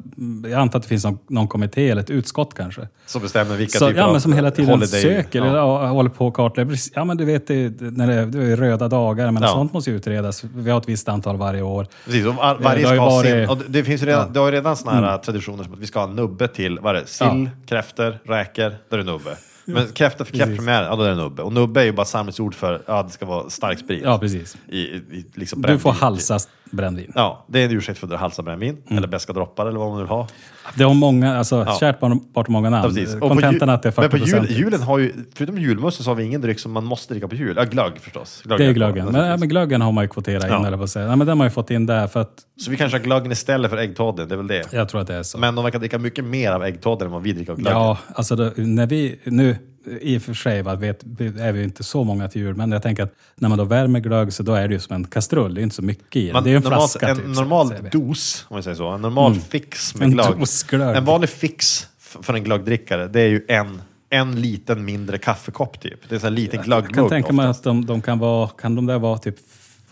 jag 0.51 0.61
antar 0.61 0.79
att 0.79 0.83
det 0.83 0.89
finns 0.89 1.05
någon, 1.05 1.19
någon 1.29 1.49
kommitté 1.49 1.91
eller 1.91 2.03
ett 2.03 2.11
utskott 2.11 2.55
kanske. 2.55 2.89
Som 3.07 3.23
bestämmer 3.23 3.57
vilka 3.57 3.79
Så, 3.79 3.89
typer 3.89 4.01
ja, 4.01 4.07
av 4.07 4.13
men 4.13 4.21
som 4.21 4.33
hela 4.33 4.51
tiden 4.51 4.75
holiday- 4.81 5.03
söker 5.03 5.39
Ja. 5.39 5.45
eller 5.47 5.59
ja, 5.59 5.87
håller 5.87 6.11
på 6.11 6.27
och 6.27 6.35
kartlägger. 6.37 6.79
Ja, 6.95 7.05
men 7.05 7.17
du 7.17 7.25
vet, 7.25 7.47
det, 7.47 7.81
när 7.81 8.07
det, 8.07 8.25
det 8.27 8.53
är 8.53 8.57
röda 8.57 8.89
dagar, 8.89 9.31
men 9.31 9.43
Ja. 9.43 9.49
sånt 9.49 9.73
måste 9.73 9.91
ju 9.91 9.97
utredas. 9.97 10.45
Vi 10.55 10.71
har 10.71 10.79
ett 10.81 10.89
visst 10.89 11.09
antal 11.09 11.37
varje 11.37 11.63
år. 11.63 11.87
Precis, 12.05 12.27
och 12.27 12.35
var, 12.35 12.59
varje 12.63 12.87
har 12.87 12.95
ju 12.95 12.99
ska 13.01 13.05
varit- 13.07 13.27
sin, 13.31 13.49
och 13.49 13.59
det- 13.69 13.85
finns 13.85 14.03
redan, 14.03 14.19
Ja. 14.19 14.23
Mm. 14.23 14.33
det 14.33 14.41
har 14.41 14.47
ju 14.47 14.53
redan 14.53 14.77
såna 14.77 14.93
här 14.93 15.19
traditioner 15.19 15.65
som 15.65 15.73
att 15.73 15.79
vi 15.79 15.87
ska 15.87 16.01
ha 16.01 16.07
nubbe 16.07 16.49
till, 16.49 16.79
vad 16.83 16.97
är 16.97 17.01
det, 17.01 17.07
sill, 17.07 17.51
kräftor, 17.67 18.19
räkor, 18.25 18.75
då 18.91 18.97
är 18.97 19.03
nubbe. 19.05 19.37
Men 19.65 19.89
kräftor 19.93 20.25
för 20.25 20.33
kräftpremiären, 20.37 20.87
ja 20.87 20.97
då 20.97 21.03
är 21.03 21.09
det 21.09 21.15
nubbe. 21.17 21.43
Och 21.43 21.53
nubbe 21.53 21.81
är 21.81 21.85
ju 21.85 21.93
bara 21.93 22.07
samlingsord 22.07 22.55
för, 22.55 22.83
ja 22.87 23.03
det 23.03 23.11
ska 23.11 23.27
vara 23.27 23.51
stark 23.51 23.79
sprit. 23.79 24.03
Ja, 24.05 24.19
precis. 24.19 24.57
I, 24.69 24.79
i, 24.79 25.25
liksom 25.35 25.63
Du 25.63 25.79
får 25.79 25.91
brännvin. 25.91 26.01
halsa 26.03 26.39
brännvin. 26.71 27.13
Ja, 27.15 27.45
det 27.49 27.61
är 27.61 27.65
en 27.65 27.71
ursäkt 27.71 27.99
för 27.99 28.15
att 28.15 28.21
halsa 28.21 28.43
brännvin, 28.43 28.83
Mm. 28.87 28.99
eller 28.99 29.09
beska 29.09 29.33
droppar 29.33 29.67
eller 29.67 29.79
vad 29.79 29.89
man 29.89 29.99
vill 29.99 30.09
ha. 30.09 30.29
Det 30.75 30.85
har 30.85 30.95
många, 30.95 31.39
alltså 31.39 31.65
Ja. 31.67 31.77
kärt 31.81 32.01
barn 32.01 32.21
bart 32.35 32.49
många 32.49 32.71
namn. 32.71 32.95
Kontentan 33.21 33.53
jul- 33.53 33.71
att 33.71 33.83
det 33.83 33.89
är 33.89 33.93
40 33.93 34.01
Men 34.01 34.11
på 34.11 34.17
jul, 34.49 34.59
julen 34.59 34.83
har 34.83 34.99
ju, 34.99 35.13
förutom 35.35 35.59
julmusten 35.59 36.05
så 36.05 36.11
har 36.11 36.15
vi 36.15 36.25
ingen 36.25 36.41
dryck 36.41 36.59
som 36.59 36.73
man 36.73 36.85
måste 36.85 37.15
dricka 37.15 37.29
på 37.29 37.35
jul. 37.35 37.55
Ja, 37.57 37.65
glögg 37.65 37.93
förstås. 38.01 38.43
Glögg 38.45 38.59
Det 38.61 38.65
är 38.67 38.73
glöggen. 38.73 39.07
Men, 39.07 39.27
ja, 39.27 39.37
men 39.37 39.49
glöggen 39.49 39.81
har 39.81 39.93
man 39.93 40.05
ju 40.05 40.09
kvoterat 40.09 40.45
in, 40.45 40.65
eller 40.67 40.77
på 40.77 40.83
att 40.85 40.91
säga. 40.91 41.05
Ja, 41.07 41.11
men 41.17 41.19
den 41.19 41.29
har 41.29 41.37
man 41.37 41.47
ju 41.47 41.51
fått 41.51 41.71
in 41.71 41.87
där 41.87 42.07
för 42.07 42.21
att 42.21 42.33
Så 42.61 42.71
vi 42.71 42.77
kanske 42.77 42.99
har 42.99 43.05
glöggen 43.05 43.33
istället 43.33 43.71
för 43.71 43.79
äggtoddy, 43.79 44.25
det 44.25 44.35
är 44.35 44.37
väl 44.37 44.47
det. 44.47 44.65
jag 44.73 44.89
tror 44.89 45.01
att 45.01 45.07
det 45.07 45.15
är 45.15 45.23
så. 45.23 45.39
Men 45.39 45.55
de 45.55 45.65
verkar 45.65 45.79
dricka 45.79 45.99
mycket 45.99 46.25
mer 46.25 46.53
av 46.53 46.63
äggtoddy 46.65 47.05
än 47.05 47.11
vad 47.11 47.23
vi 47.23 47.33
dricker 47.33 47.53
av 47.53 47.59
glöggen. 47.59 47.79
Ja, 47.81 47.99
alltså 48.15 48.37
då, 48.37 48.51
när 48.57 48.87
vi 48.87 49.21
nu, 49.25 49.57
i 50.01 50.19
och 50.19 50.23
för 50.23 50.35
sig 50.35 50.63
va, 50.63 50.75
vet, 50.75 51.03
är 51.21 51.53
vi 51.53 51.63
inte 51.65 51.83
så 51.83 52.05
många 52.05 52.29
till 52.29 52.43
jul, 52.43 52.55
men 52.55 52.73
jag 52.73 52.83
tänker 52.83 53.03
att 53.03 53.15
när 53.35 53.49
man 53.49 53.59
då 53.59 53.65
värmer 53.65 54.01
glögg 54.01 54.33
så 54.33 54.43
då 54.43 54.55
är 54.55 54.69
det 54.69 54.75
ju 54.75 54.81
som 54.81 54.97
en 54.97 55.05
kastrull, 55.05 55.55
det 55.55 55.61
är 55.61 55.63
inte 55.63 55.77
så 55.77 55.83
mycket 55.83 56.17
i 56.17 56.31
den. 56.31 56.45
Det 56.45 56.51
är 56.51 56.57
en 56.57 56.63
normalt, 56.63 56.91
flaska 56.93 57.09
en 57.09 57.17
typ. 57.17 57.27
normal 57.27 57.75
dos, 57.93 58.47
om 58.49 58.57
vi 58.57 58.63
säger 58.63 58.77
så, 58.77 58.89
en 58.89 59.03
normal 59.03 59.35
fix 59.35 59.95
med 59.95 60.05
En 60.05 60.11
glögg. 60.11 60.47
glögg. 60.69 60.97
En 60.97 61.05
vanlig 61.05 61.31
fix 61.31 61.89
för 61.99 62.35
en 62.35 62.45
glöggdrickare, 62.45 63.09
det 63.09 63.21
är 63.21 63.29
ju 63.29 63.45
en, 63.49 63.83
en 64.11 64.41
liten 64.41 64.85
mindre 64.85 65.19
kaffekopp 65.19 65.81
typ. 65.81 66.09
Det 66.09 66.15
är 66.15 66.17
en 66.17 66.23
här 66.23 66.31
liten 66.31 66.63
glöggmugg 66.63 66.91
Jag 66.91 66.97
kan 66.97 67.09
tänka 67.09 67.33
mig 67.33 67.47
att 67.47 67.63
de, 67.63 67.87
de 67.87 68.03
kan 68.03 68.19
vara, 68.19 68.49
kan 68.49 68.75
de 68.75 68.87
där 68.87 68.99
vara 68.99 69.19
typ 69.19 69.37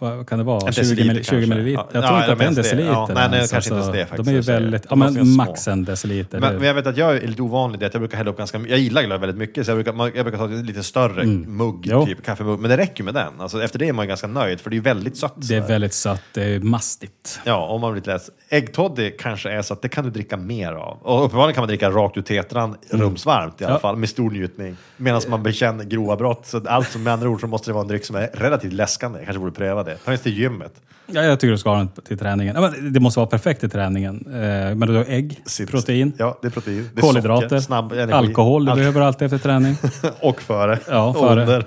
vad 0.03 0.28
kan 0.28 0.38
det 0.38 0.44
vara? 0.44 0.66
En 0.66 0.72
20, 0.72 0.80
deciliter 0.82 1.14
mil, 1.14 1.24
20 1.24 1.30
kanske. 1.30 1.48
milliliter? 1.55 1.82
Ja, 1.82 1.88
Jag 1.92 2.05
tror 2.05 2.16
ja, 2.18 2.20
inte 2.20 2.32
att 2.32 2.38
det 2.38 2.44
är 2.44 2.48
en 2.48 2.55
det. 2.55 2.62
deciliter. 2.62 2.90
Ja, 2.92 3.07
nej, 3.14 3.28
nej, 3.28 3.34
ens. 3.36 3.50
kanske 3.50 3.70
inte 3.74 3.82
ens 3.82 3.96
det 3.96 4.07
faktiskt, 4.07 4.24
De 4.26 4.30
är 4.32 4.36
ju 4.36 4.42
säger. 4.42 4.61
väldigt, 4.61 4.86
ja, 4.90 4.96
men 4.96 5.36
max 5.36 5.68
en 5.68 5.84
deciliter. 5.84 6.40
Men, 6.40 6.53
det- 6.53 6.59
men 6.59 6.66
jag 6.68 6.74
vet 6.74 6.86
att 6.86 6.96
jag 6.96 7.16
är 7.16 7.26
lite 7.26 7.42
ovanlig 7.42 7.80
det 7.80 7.86
att 7.86 7.94
jag 7.94 8.00
brukar 8.00 8.18
hälla 8.18 8.30
upp 8.30 8.38
ganska. 8.38 8.59
Jag 8.68 8.78
gillar 8.78 9.03
glögg 9.03 9.20
väldigt 9.20 9.38
mycket, 9.38 9.64
så 9.66 9.70
jag 9.70 9.76
brukar, 9.84 10.16
jag 10.16 10.24
brukar 10.24 10.38
ta 10.38 10.44
en 10.44 10.66
lite 10.66 10.82
större 10.82 11.24
mugg, 11.26 11.86
Jo. 11.86 12.07
typ 12.07 12.24
kaffemugg. 12.24 12.61
Men 12.61 12.70
det 12.70 12.76
räcker 12.76 13.05
med 13.05 13.14
den. 13.14 13.40
Alltså, 13.40 13.62
efter 13.62 13.78
det 13.78 13.88
är 13.88 13.92
man 13.92 14.09
ganska 14.09 14.26
nöjd, 14.26 14.61
för 14.61 14.70
det 14.70 14.74
är 14.74 14.78
ju 14.78 14.82
väldigt 14.82 15.16
sött. 15.16 15.34
det 15.36 15.55
är 15.57 15.61
väldigt 15.61 15.92
sött, 15.94 16.22
det 16.34 16.42
är 16.55 16.61
mastigt. 16.61 17.40
Ja, 17.44 17.66
om 17.66 17.80
man 17.80 17.92
blir 17.92 18.00
lite 18.00 18.12
lätt. 18.12 18.28
Äggtoddy 18.48 19.11
kanske 19.11 19.50
är 19.50 19.62
så 19.62 19.72
att 19.74 19.82
det 19.82 19.88
kan 19.88 20.05
du 20.05 20.11
dricka 20.11 20.36
mer 20.36 20.72
av. 20.72 20.98
Och 21.03 21.24
uppenbarligen 21.24 21.55
kan 21.55 21.62
man 21.62 21.68
dricka 21.68 21.90
rakt 21.90 22.16
ur 22.16 22.22
tetran, 22.22 22.76
rumsvarmt 22.90 23.61
i 23.61 23.64
alla 23.64 23.74
Ja. 23.74 23.78
fall, 23.80 23.96
med 23.96 24.09
stor 24.09 24.30
njutning. 24.30 24.76
Medan 24.96 25.20
man 25.28 25.42
bekänner 25.42 25.84
grova 25.84 26.16
brott. 26.16 26.46
Så 26.46 26.62
allt 26.68 26.88
som 26.88 27.03
med 27.03 27.12
andra 27.12 27.28
ord 27.28 27.40
så 27.40 27.46
måste 27.46 27.70
det 27.70 27.74
vara 27.74 27.82
en 27.82 27.88
dryck 27.88 28.05
som 28.05 28.16
är 28.16 28.30
relativt 28.34 28.72
läskande. 28.72 29.18
Jag 29.18 29.26
kanske 29.26 29.40
borde 29.40 29.53
pröva 29.53 29.82
det. 29.82 29.91
Ta 30.05 30.11
med 30.11 30.22
till 30.22 30.38
gymmet. 30.38 30.72
Ja, 31.14 31.22
jag 31.22 31.40
tycker 31.40 31.53
du 31.53 31.59
ska 31.59 31.70
ha 31.70 31.76
den 31.76 31.88
till 31.88 32.18
träningen. 32.18 32.55
Ja, 32.55 32.61
men 32.61 32.93
det 32.93 33.01
måste 33.01 33.20
vara 33.20 33.26
perfekt 33.30 33.61
till 33.61 33.70
träningen. 33.70 34.26
Eh, 34.26 34.74
Men 34.74 34.80
du 34.80 34.97
har 34.97 35.05
ägg, 35.09 35.40
Sitt- 35.47 35.70
protein, 35.70 36.12
Ja, 36.18 36.38
det 36.43 36.49
är 36.49 36.51
protein. 36.51 36.88
Det 36.95 37.01
är 37.01 37.03
kolhydrater, 37.03 37.49
socker, 37.49 37.61
snabb 37.61 37.93
energi. 37.93 38.12
alkohol. 38.12 38.64
Du 38.64 38.74
behöver 38.74 39.01
alltid 39.01 39.24
efter 39.26 39.38
träning. 39.38 39.76
Och 40.20 40.40
före. 40.43 40.78
Ja, 40.90 41.07
Och 41.09 41.16
före. 41.16 41.40
under. 41.40 41.64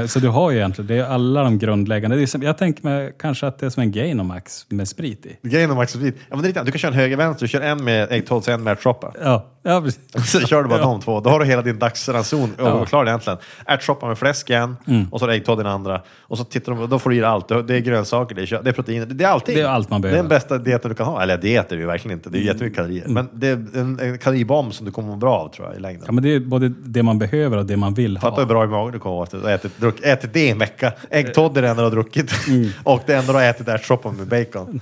Eh, 0.00 0.06
Så 0.06 0.18
du 0.18 0.28
har 0.28 0.50
ju 0.50 0.56
egentligen, 0.56 0.86
det 0.86 0.94
är 0.98 1.04
alla 1.04 1.42
de 1.42 1.58
grundläggande. 1.58 2.16
Det 2.16 2.22
är 2.22 2.26
som, 2.26 2.42
jag 2.42 2.58
tänker 2.58 2.84
mig 2.84 3.12
kanske 3.18 3.46
att 3.46 3.58
det 3.58 3.66
är 3.66 3.70
som 3.70 3.82
en 3.82 3.92
Gainomax 3.92 4.66
med 4.68 4.88
sprit 4.88 5.26
i. 5.42 5.66
Om 5.66 5.78
Axel 5.78 6.00
Wid- 6.00 6.12
ja, 6.30 6.36
men 6.36 6.38
det 6.38 6.44
är 6.46 6.48
lite, 6.48 6.62
du 6.64 6.70
kan 6.72 6.78
köra 6.78 6.92
en 6.92 6.98
höger-vänster, 6.98 7.44
du 7.44 7.48
kör 7.48 7.60
en 7.60 7.84
med 7.84 8.12
äggtoddy, 8.12 8.52
en 8.52 8.62
med 8.62 8.72
ärtsoppa. 8.72 9.12
Ja, 9.22 9.46
ja 9.62 9.80
precis. 9.80 10.00
Så 10.32 10.40
kör 10.40 10.62
du 10.62 10.68
bara 10.68 10.78
Ja. 10.80 10.84
de 10.86 11.00
två. 11.00 11.20
Då 11.20 11.30
har 11.30 11.40
du 11.40 11.46
hela 11.46 11.62
din 11.62 11.78
dagsranson 11.78 12.52
ja. 12.58 12.84
klar 12.84 13.06
egentligen. 13.06 13.38
Ärtsoppa 13.66 14.06
med 14.08 14.18
fläsk 14.18 14.50
igen 14.50 14.76
Mm. 14.86 15.06
och 15.12 15.18
så 15.20 15.26
har 15.26 15.30
du 15.30 15.36
äggtoddy 15.36 15.62
den 15.62 15.72
andra. 15.72 16.02
Och 16.20 16.38
så 16.38 16.44
tittar 16.44 16.72
de, 16.74 16.88
då 16.90 16.98
får 16.98 17.10
du 17.10 17.16
i 17.16 17.18
dig 17.20 17.28
allt. 17.28 17.45
Det 17.48 17.74
är 17.76 17.80
grönsaker, 17.80 18.34
det 18.34 18.42
är, 18.42 18.46
kött, 18.46 18.64
det 18.64 18.70
är 18.70 18.74
proteiner, 18.74 19.06
det 19.06 19.24
är 19.24 19.28
allting. 19.28 19.54
Det 19.56 19.60
är 19.62 19.66
allt 19.66 19.90
man 19.90 20.00
Det 20.00 20.08
är 20.08 20.10
behöver. 20.10 20.28
den 20.28 20.38
bästa 20.38 20.58
dieten 20.58 20.88
du 20.88 20.94
kan 20.94 21.06
ha. 21.06 21.22
Eller 21.22 21.38
diet 21.38 21.72
är 21.72 21.76
det 21.76 21.80
ju 21.80 21.86
verkligen 21.86 22.18
inte, 22.18 22.30
det 22.30 22.36
är 22.38 22.40
Mm. 22.40 22.46
jättemycket 22.52 22.76
kalorier. 22.76 23.04
Men 23.08 23.28
det 23.32 23.48
är 23.48 23.52
en, 23.74 24.00
en 24.00 24.18
kaloribomb 24.18 24.74
som 24.74 24.86
du 24.86 24.92
kommer 24.92 25.08
må 25.08 25.16
bra 25.16 25.34
av 25.38 25.48
tror 25.48 25.66
jag 25.68 25.76
i 25.76 25.80
längden. 25.80 26.02
Ja, 26.06 26.12
men 26.12 26.22
det 26.24 26.34
är 26.34 26.40
både 26.40 26.68
det 26.68 27.02
man 27.02 27.18
behöver 27.18 27.56
och 27.56 27.66
det 27.66 27.76
man 27.76 27.94
vill 27.94 28.18
Fatta 28.18 28.34
hur 28.36 28.42
ha. 28.42 28.46
bra 28.46 28.64
i 28.64 28.66
magen 28.66 28.92
du 28.92 28.98
kommer 28.98 29.22
att 29.22 29.32
ha 29.32 29.38
att 29.40 29.46
ätit, 29.46 29.80
druck, 29.80 30.00
ätit 30.02 30.32
det 30.32 30.50
en 30.50 30.58
vecka. 30.58 30.92
Äggtoddy 31.10 31.58
är 31.58 31.62
det 31.62 31.68
enda 31.68 31.82
du 31.82 31.86
har 31.86 31.90
druckit. 31.90 32.32
och 32.84 33.02
det 33.06 33.14
enda 33.14 33.32
du 33.32 33.38
har 33.38 33.44
ätit 33.44 33.68
är 33.68 33.74
ärtsoppa 33.74 34.10
med 34.12 34.26
bacon. 34.26 34.80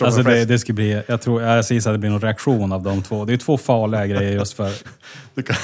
Alltså 0.00 0.22
det, 0.22 0.44
det 0.44 0.58
skulle 0.58 0.74
bli, 0.74 1.02
jag 1.06 1.20
tror, 1.20 1.42
jag 1.42 1.64
gissar 1.70 1.90
att 1.90 1.94
det 1.94 1.98
blir 1.98 2.10
någon 2.10 2.20
reaktion 2.20 2.72
av 2.72 2.82
de 2.82 3.02
två. 3.02 3.24
Det 3.24 3.32
är 3.32 3.36
två 3.36 3.58
farliga 3.58 4.06
grejer 4.16 4.32
just 4.32 4.52
för... 4.52 4.70
Du 5.34 5.42
kan, 5.42 5.56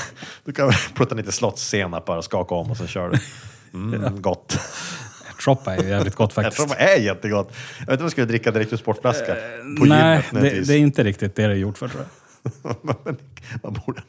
du 0.44 0.52
kan 0.52 0.72
prutta 0.94 1.14
lite 1.14 1.32
slottssenap 1.32 2.04
bara, 2.06 2.22
skaka 2.22 2.54
om 2.54 2.70
och 2.70 2.76
sen 2.76 2.86
kör 2.86 3.08
du. 3.10 3.18
Mm, 3.78 4.22
Gott. 4.22 4.58
Ärtsoppa 5.38 5.74
är 5.76 5.82
ju 5.82 5.88
jävligt 5.88 6.14
gott 6.14 6.32
faktiskt. 6.34 6.68
det 6.68 6.74
är 6.74 6.98
jättegott. 6.98 7.52
Jag 7.78 7.86
vet 7.86 7.92
inte 7.92 8.02
om 8.02 8.04
jag 8.04 8.10
skulle 8.10 8.26
dricka 8.26 8.50
direkt 8.50 8.72
ur 8.72 8.76
sportflaska. 8.76 9.36
På 9.78 9.84
Nej, 9.84 10.24
gymmet, 10.32 10.54
det, 10.54 10.66
det 10.66 10.74
är 10.74 10.78
inte 10.78 11.04
riktigt 11.04 11.36
det 11.36 11.46
det 11.46 11.52
är 11.52 11.56
gjort 11.56 11.78
för 11.78 11.88
tror 11.88 12.02
jag. 12.02 12.76
man 13.62 13.72
borde. 13.86 14.02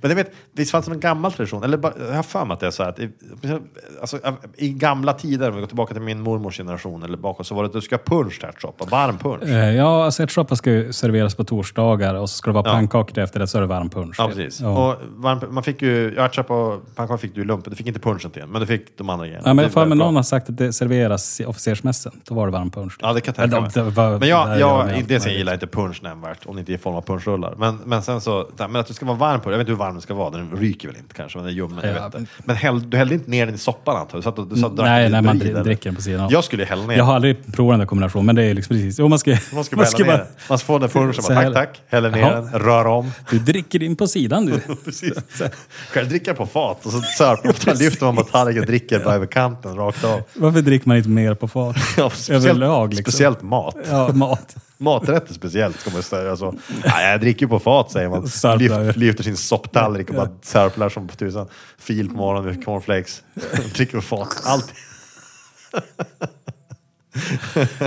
Men 0.00 0.10
jag 0.10 0.16
vet, 0.16 0.32
det 0.52 0.64
fanns 0.64 0.84
som 0.84 0.94
en 0.94 1.00
gammal 1.00 1.32
tradition, 1.32 1.64
eller 1.64 1.78
jag 2.08 2.14
har 2.16 2.22
för 2.22 2.44
mig 2.44 2.54
att 2.54 2.60
det 2.60 2.66
är 2.66 2.70
så 2.70 2.82
här 2.82 2.90
att 2.90 2.98
i, 2.98 3.10
alltså, 4.00 4.18
i 4.56 4.68
gamla 4.68 5.12
tider, 5.12 5.48
om 5.48 5.54
vi 5.54 5.60
går 5.60 5.66
tillbaka 5.66 5.94
till 5.94 6.02
min 6.02 6.20
mormors 6.20 6.56
generation 6.56 7.02
eller 7.02 7.16
bakåt, 7.16 7.46
så 7.46 7.54
var 7.54 7.62
det 7.62 7.66
att 7.66 7.72
du 7.72 7.80
ska 7.80 7.96
ha 7.96 8.02
punsch 8.04 8.38
till 8.40 8.48
ärtsoppa, 8.48 8.84
varm 8.84 9.18
punsch. 9.18 9.42
Eh, 9.42 9.74
Ja, 9.76 10.04
alltså 10.04 10.22
ärtsoppa 10.22 10.56
ska 10.56 10.70
ju 10.70 10.92
serveras 10.92 11.34
på 11.34 11.44
torsdagar 11.44 12.14
och 12.14 12.30
så 12.30 12.36
ska 12.36 12.50
det 12.50 12.54
vara 12.54 12.68
Ja. 12.68 12.72
pannkakor 12.72 13.18
efter 13.18 13.40
det 13.40 13.46
så 13.46 13.56
är 13.58 13.60
det 13.62 13.66
varm 13.66 13.90
punsch. 13.90 14.14
Ja, 14.18 14.28
precis. 14.28 14.60
Ja. 14.60 14.68
Och 14.92 14.96
varm, 15.16 15.40
man 15.54 15.62
fick 15.62 15.82
ju, 15.82 16.16
ärtsoppa 16.18 16.54
och 16.54 16.82
pannkakor 16.96 17.18
fick 17.18 17.34
du 17.34 17.40
i 17.40 17.44
lumpen, 17.44 17.70
du 17.70 17.76
fick 17.76 17.86
inte 17.86 18.00
punschen 18.00 18.30
till, 18.30 18.46
men 18.46 18.60
du 18.60 18.66
fick 18.66 18.98
de 18.98 19.10
andra 19.10 19.26
grejerna. 19.26 19.48
Ja, 19.48 19.54
men 19.54 19.62
jag 19.62 19.72
för 19.72 19.86
mig 19.86 19.98
någon 19.98 20.16
har 20.16 20.22
sagt 20.22 20.50
att 20.50 20.56
det 20.56 20.72
serveras 20.72 21.40
i 21.40 21.44
officersmässen. 21.44 22.12
Då 22.24 22.34
var 22.34 22.46
det 22.46 22.52
varm 22.52 22.70
punsch. 22.70 22.96
Ja, 23.00 23.12
det 23.12 23.20
kan 23.20 23.34
jag 23.36 23.50
tänka 23.50 23.60
mig. 23.60 23.70
Men 23.84 23.94
de- 23.94 24.18
men 24.18 24.28
jag, 24.28 24.60
jag, 24.60 24.86
dels 24.86 25.10
jag 25.10 25.20
möjligt. 25.20 25.26
gillar 25.38 25.52
inte 25.52 25.66
punsch 25.66 26.02
nämnvärt, 26.02 26.46
om 26.46 26.54
det 26.56 26.60
inte 26.60 26.72
är 26.72 26.74
i 26.74 26.78
form 26.78 26.94
av 26.94 27.02
punschrullar. 27.02 27.54
Men, 27.58 27.76
men 27.84 28.02
sen 28.02 28.20
så, 28.20 28.48
men 28.58 28.76
att 28.76 28.86
du 28.86 28.94
ska 28.94 29.06
vara 29.06 29.16
varm 29.16 29.40
på 29.40 29.50
det, 29.50 29.56
jag 29.58 29.64
vet 29.64 29.68
inte 29.68 29.72
hur 29.72 29.78
varm 29.86 29.94
den 29.94 30.02
ska 30.02 30.14
vara, 30.14 30.30
den 30.30 30.50
ryker 30.56 30.88
väl 30.88 30.96
inte 30.96 31.14
kanske, 31.14 31.38
men 31.38 31.44
den 31.44 31.52
är 31.52 31.56
ljummen, 31.56 31.78
jag 31.82 31.96
Ja, 31.96 32.04
vet 32.04 32.12
men- 32.12 32.20
inte. 32.22 32.32
Men 32.44 32.56
häll, 32.56 32.90
du 32.90 32.96
hällde 32.96 33.14
inte 33.14 33.30
ner 33.30 33.46
den 33.46 33.54
i 33.54 33.58
soppan 33.58 33.96
antar 33.96 34.10
jag? 34.16 34.18
Du 34.20 34.22
satt 34.22 34.38
och, 34.38 34.46
du 34.46 34.56
satt 34.56 34.70
och 34.70 34.84
Nej, 34.84 35.10
nej, 35.10 35.22
man 35.22 35.38
dricker 35.38 35.84
den 35.84 35.94
på 35.94 36.02
sidan 36.02 36.20
av. 36.24 36.32
Jag 36.32 36.44
skulle 36.44 36.64
hälla 36.64 36.86
ner. 36.86 36.96
Jag 36.96 37.04
har 37.04 37.14
aldrig 37.14 37.52
provat 37.52 37.72
den 37.72 37.78
där 37.78 37.86
kombinationen, 37.86 38.26
men 38.26 38.34
det 38.36 38.42
är 38.44 38.54
liksom 38.54 38.76
precis... 38.76 38.98
Jo, 38.98 39.08
man 39.08 39.18
ska, 39.18 39.36
Man 39.54 39.64
ska 39.64 39.76
bara 39.76 39.86
hälla 39.86 39.98
ner 40.06 40.18
den. 40.18 40.26
Man 40.48 40.58
ska 40.58 40.66
få 40.66 40.78
den 40.78 40.90
bara, 40.94 41.12
tack 41.12 41.30
här- 41.36 41.52
tack, 41.52 41.80
häller 41.88 42.10
ner 42.10 42.18
Jaha. 42.18 42.40
den, 42.40 42.60
rör 42.60 42.86
om. 42.86 43.10
Du 43.30 43.38
dricker 43.38 43.82
in 43.82 43.96
på 43.96 44.06
sidan 44.06 44.46
du. 44.46 44.60
Precis. 44.84 45.12
Själv 45.90 46.08
dricker 46.08 46.26
jag 46.28 46.36
på 46.36 46.46
fat 46.46 46.86
och 46.86 46.92
så 46.92 47.00
sörplar 47.00 47.54
man, 47.66 47.76
lyfter 47.76 48.06
man 48.06 48.16
på 48.16 48.22
tallriken 48.22 48.60
och 48.62 48.66
dricker 48.66 49.04
bara 49.04 49.14
över 49.14 49.26
kanten 49.26 49.76
rakt 49.76 50.04
av. 50.04 50.20
Varför 50.34 50.60
dricker 50.62 50.88
man 50.88 50.96
inte 50.96 51.08
mer 51.08 51.34
på 51.34 51.48
fat? 51.48 51.76
Ja, 51.96 52.10
speciellt, 52.10 52.44
Överlag, 52.46 52.94
liksom. 52.94 53.12
speciellt 53.12 53.42
mat. 53.42 53.76
Ja, 53.90 54.12
mat. 54.12 54.56
Maträtter 54.78 55.34
speciellt 55.34 55.80
ska 55.80 55.90
man 55.90 56.02
säga. 56.02 56.30
Alltså, 56.30 56.54
jag 56.84 57.20
dricker 57.20 57.42
ju 57.42 57.48
på 57.48 57.58
fat 57.58 57.90
säger 57.90 58.08
man. 58.08 58.58
Lyft, 58.58 58.96
lyfter 58.96 59.24
sin 59.24 59.36
sopptallrik 59.36 60.08
och 60.08 60.14
bara 60.14 60.30
sörplar 60.42 60.88
som 60.88 61.08
tusan. 61.08 61.48
Fil 61.78 62.08
på 62.08 62.16
morgonen 62.16 62.54
med 62.54 62.64
cornflakes. 62.64 63.22
dricker 63.74 63.96
på 63.96 64.02
fat. 64.02 64.42
Allt. 64.44 64.72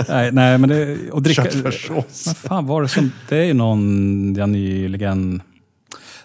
Nej, 0.08 0.32
nej, 0.32 0.58
men 0.58 0.68
det... 0.68 1.10
Och 1.10 1.22
dricka... 1.22 1.44
Köttfärssås. 1.44 2.26
Vad 2.26 2.36
fan 2.36 2.66
var 2.66 2.82
det 2.82 2.88
som... 2.88 3.12
Det 3.28 3.36
är 3.36 3.44
ju 3.44 3.54
någon 3.54 4.34
jag 4.34 4.48
nyligen... 4.48 5.42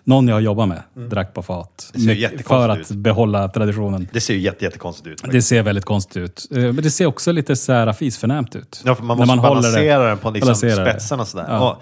Någon 0.07 0.27
jag 0.27 0.35
har 0.35 0.39
jobbat 0.41 0.67
med 0.67 0.81
drack 0.93 1.33
på 1.33 1.43
fat. 1.43 1.91
Mm. 1.95 2.05
ser 2.07 2.13
ju 2.13 2.15
Mycket- 2.15 2.21
jättekonstigt 2.21 2.47
För 2.47 2.69
att 2.69 2.91
ut. 2.91 2.97
behålla 2.97 3.47
traditionen. 3.47 4.07
Det 4.13 4.21
ser 4.21 4.33
ju 4.33 4.39
jätte, 4.39 4.65
jättekonstigt 4.65 5.07
ut. 5.07 5.31
Det 5.31 5.41
ser 5.41 5.63
väldigt 5.63 5.85
konstigt 5.85 6.17
ut. 6.17 6.47
Eh, 6.51 6.57
Men 6.57 6.75
det 6.75 6.91
ser 6.91 7.05
också 7.05 7.31
lite 7.31 7.55
så 7.55 7.73
här 7.73 7.93
fisförnämt 7.93 8.55
ut. 8.55 8.81
Ja, 8.85 8.95
för 8.95 9.03
man 9.03 9.17
måste 9.17 9.37
balansera 9.37 10.09
den 10.09 10.17
på 10.17 10.29
liksom 10.29 10.47
balansera 10.47 10.83
det. 10.83 10.91
spetsarna 10.91 11.25
sådär. 11.25 11.45
Ja. 11.49 11.71
Och 11.71 11.81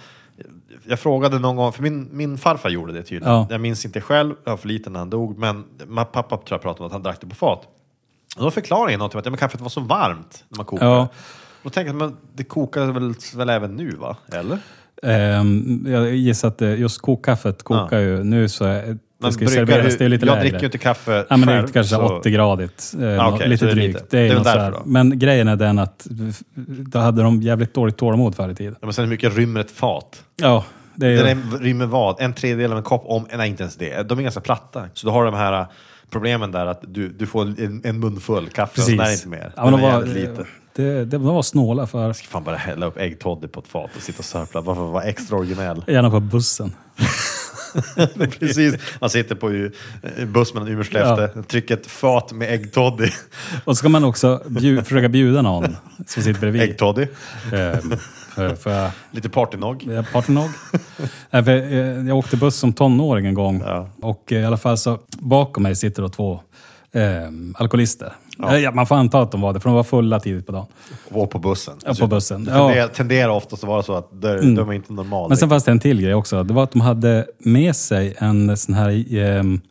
jag 0.87 0.99
frågade 0.99 1.39
någon 1.39 1.55
gång, 1.55 1.71
för 1.73 1.81
min, 1.83 2.09
min 2.11 2.37
farfar 2.37 2.69
gjorde 2.69 2.93
det 2.93 3.03
tydligen. 3.03 3.33
Ja. 3.33 3.47
Jag 3.49 3.61
minns 3.61 3.85
inte 3.85 4.01
själv, 4.01 4.35
jag 4.43 4.51
var 4.51 4.57
för 4.57 4.67
liten 4.67 4.93
när 4.93 4.99
han 4.99 5.09
dog, 5.09 5.37
men 5.37 5.63
ma- 5.87 6.05
pappa 6.05 6.37
tror 6.37 6.45
jag 6.49 6.61
pratade 6.61 6.79
om 6.83 6.85
att 6.87 6.91
han 6.93 7.03
drack 7.03 7.21
det 7.21 7.27
på 7.27 7.35
fat. 7.35 7.61
Och 8.37 8.43
då 8.43 8.51
förklarade 8.51 8.91
jag 8.91 8.99
något 8.99 9.13
om 9.15 9.19
att 9.19 9.25
ja, 9.25 9.31
men 9.51 9.63
var 9.63 9.69
så 9.69 9.81
varmt 9.81 10.43
när 10.49 10.57
man 10.57 10.65
kokade. 10.65 10.91
Ja. 10.91 11.07
Då 11.63 11.69
tänkte 11.69 11.89
jag, 11.89 11.95
men 11.95 12.17
det 12.33 12.43
kokar 12.43 12.85
väl, 12.91 13.13
väl 13.35 13.49
även 13.49 13.75
nu 13.75 13.91
va? 13.95 14.17
Eller? 14.33 14.59
Ehm, 15.03 15.85
jag 15.89 16.15
gissar 16.15 16.47
att 16.47 16.57
det- 16.57 16.75
just 16.75 17.01
kokkaffet 17.01 17.63
kokar 17.63 17.99
ju 17.99 18.23
nu 18.23 18.49
så 18.49 18.65
är, 18.65 18.81
det 18.87 18.97
Men 19.19 19.31
ska 19.33 19.41
ju 19.43 19.47
serveras, 19.49 19.91
du- 19.93 19.97
det 19.97 20.05
är 20.05 20.09
lite 20.09 20.25
jag 20.25 20.33
lägre. 20.35 20.43
dricker 20.43 20.59
ju 20.59 20.65
inte 20.65 20.77
kaffe 20.77 21.25
Ja, 21.29 21.37
men 21.37 21.47
det 21.47 21.53
är 21.53 21.57
själv, 21.61 21.67
kanske 21.71 21.95
så- 21.95 22.01
80-gradigt. 22.19 22.93
Eh, 22.99 23.05
Ja, 23.05 23.29
nå- 23.29 23.35
okej, 23.35 23.49
lite 23.49 23.65
drygt. 23.65 23.77
lite- 23.93 24.05
Det 24.09 24.19
är, 24.19 24.23
det 24.23 24.29
är 24.29 24.35
något 24.35 24.43
därför 24.43 24.71
då. 24.71 24.81
Men 24.85 25.19
grejen 25.19 25.47
är 25.47 25.55
den 25.55 25.79
att 25.79 26.07
då 26.67 26.99
hade 26.99 27.21
de 27.23 27.41
jävligt 27.41 27.73
dåligt 27.73 27.97
tålamod 27.97 28.35
förr 28.35 28.49
i 28.49 28.55
tiden. 28.55 28.75
Ja, 28.81 28.85
men 28.87 28.93
sen 28.93 29.03
hur 29.05 29.09
mycket 29.09 29.37
rymmer 29.37 29.59
ett 29.59 29.71
fat? 29.71 30.23
Ja, 30.35 30.65
det 30.95 31.05
är 31.07 31.11
ju... 31.11 31.17
är, 31.17 31.37
rymmer 31.59 31.85
vad? 31.85 32.21
En 32.21 32.33
tredjedel 32.33 32.71
av 32.71 32.77
en 32.77 32.83
kopp? 32.83 33.03
Om, 33.05 33.25
nej, 33.37 33.49
inte 33.49 33.63
ens 33.63 33.75
det. 33.75 34.09
De 34.09 34.17
är 34.19 34.23
ganska 34.23 34.41
platta. 34.41 34.83
Så 34.93 35.07
du 35.07 35.11
har 35.13 35.25
de 35.25 35.33
här 35.33 35.65
problemen 36.09 36.51
där 36.51 36.65
att 36.65 36.81
du, 36.87 37.09
du 37.09 37.25
får 37.25 37.41
en, 37.41 37.81
en 37.83 37.99
mun 37.99 38.19
full 38.19 38.47
kaffe 38.49 38.71
och 38.71 38.75
Precis. 38.75 38.97
sen 38.97 38.99
är 39.07 39.11
inte 39.11 39.27
mer. 39.27 39.51
Ja, 39.55 39.63
men 39.63 39.71
de, 39.71 39.81
var, 39.81 40.03
lite. 40.03 40.45
Det, 40.75 40.83
det, 40.83 41.05
de 41.05 41.23
var 41.23 41.41
snåla 41.41 41.87
för... 41.87 42.07
Jag 42.07 42.15
ska 42.15 42.27
fan 42.27 42.43
bara 42.43 42.55
hälla 42.55 42.85
upp 42.85 42.97
äggtoddy 42.97 43.47
på 43.47 43.59
ett 43.59 43.67
fat 43.67 43.89
och 43.95 44.01
sitta 44.01 44.19
och 44.19 44.25
sörpla. 44.25 44.61
Varför 44.61 44.81
vara 44.81 45.03
extra 45.03 45.37
originell? 45.37 45.83
Gärna 45.87 46.09
på 46.09 46.19
bussen. 46.19 46.73
Precis. 48.39 48.75
Man 49.01 49.09
sitter 49.09 49.35
på 49.35 49.69
buss 50.25 50.53
mellan 50.53 50.69
Umeå 50.69 50.79
och 50.79 50.87
Skellefteå, 50.87 51.43
trycker 51.43 51.73
ett 51.73 51.87
fat 51.87 52.31
med 52.31 52.53
äggtoddy. 52.53 53.09
Och 53.65 53.75
så 53.77 53.79
ska 53.79 53.89
man 53.89 54.03
också 54.03 54.41
bju, 54.47 54.83
försöka 54.83 55.09
bjuda 55.09 55.41
någon 55.41 55.77
som 56.07 56.23
sitter 56.23 56.39
bredvid. 56.39 56.61
Äggtoddy. 56.61 57.07
Ehm, 57.53 57.93
för, 58.35 58.55
för 58.55 58.71
jag, 58.71 58.91
Lite 59.11 59.29
partynog. 59.29 59.89
partynog. 60.13 60.49
Eh, 61.31 61.49
jag 62.07 62.17
åkte 62.17 62.37
buss 62.37 62.55
som 62.55 62.73
tonåring 62.73 63.25
en 63.25 63.33
gång. 63.33 63.61
Ja. 63.65 63.89
Och 64.01 64.31
eh, 64.31 64.41
i 64.41 64.45
alla 64.45 64.57
fall 64.57 64.77
så 64.77 64.99
bakom 65.09 65.63
mig 65.63 65.75
sitter 65.75 66.01
då 66.01 66.09
två 66.09 66.39
eh, 66.91 67.01
alkoholister. 67.55 68.13
Eh, 68.43 68.55
Ja. 68.57 68.71
man 68.71 68.87
får 68.87 68.95
anta 68.95 69.19
att 69.21 69.31
de 69.31 69.41
var 69.41 69.53
det, 69.53 69.59
för 69.59 69.69
de 69.69 69.75
var 69.75 69.83
fulla 69.83 70.19
tidigt 70.19 70.45
på 70.45 70.51
dagen. 70.51 70.65
Och 71.11 71.29
på 71.29 71.39
bussen. 71.39 71.73
Ja, 71.85 71.93
på 71.99 72.07
bussen. 72.07 72.43
Det 72.45 72.51
Ja. 72.51 72.57
Mm. 72.57 72.67
tenderar, 72.71 72.87
tenderar 72.87 73.29
oftast 73.29 73.63
att 73.63 73.69
vara 73.69 73.83
så 73.83 73.93
att 73.95 74.09
de, 74.21 74.55
de 74.55 74.69
är 74.69 74.73
inte 74.73 74.93
normala. 74.93 75.27
Men 75.27 75.37
sen 75.37 75.49
fanns 75.49 75.63
det 75.63 75.71
en 75.71 75.79
till 75.79 76.01
grej 76.01 76.13
också. 76.13 76.43
Det 76.43 76.53
var 76.53 76.63
att 76.63 76.71
de 76.71 76.81
hade 76.81 77.25
med 77.39 77.75
sig 77.75 78.15
en 78.17 78.57
sån 78.57 78.75
här... 78.75 79.15
ehm, 79.17 79.61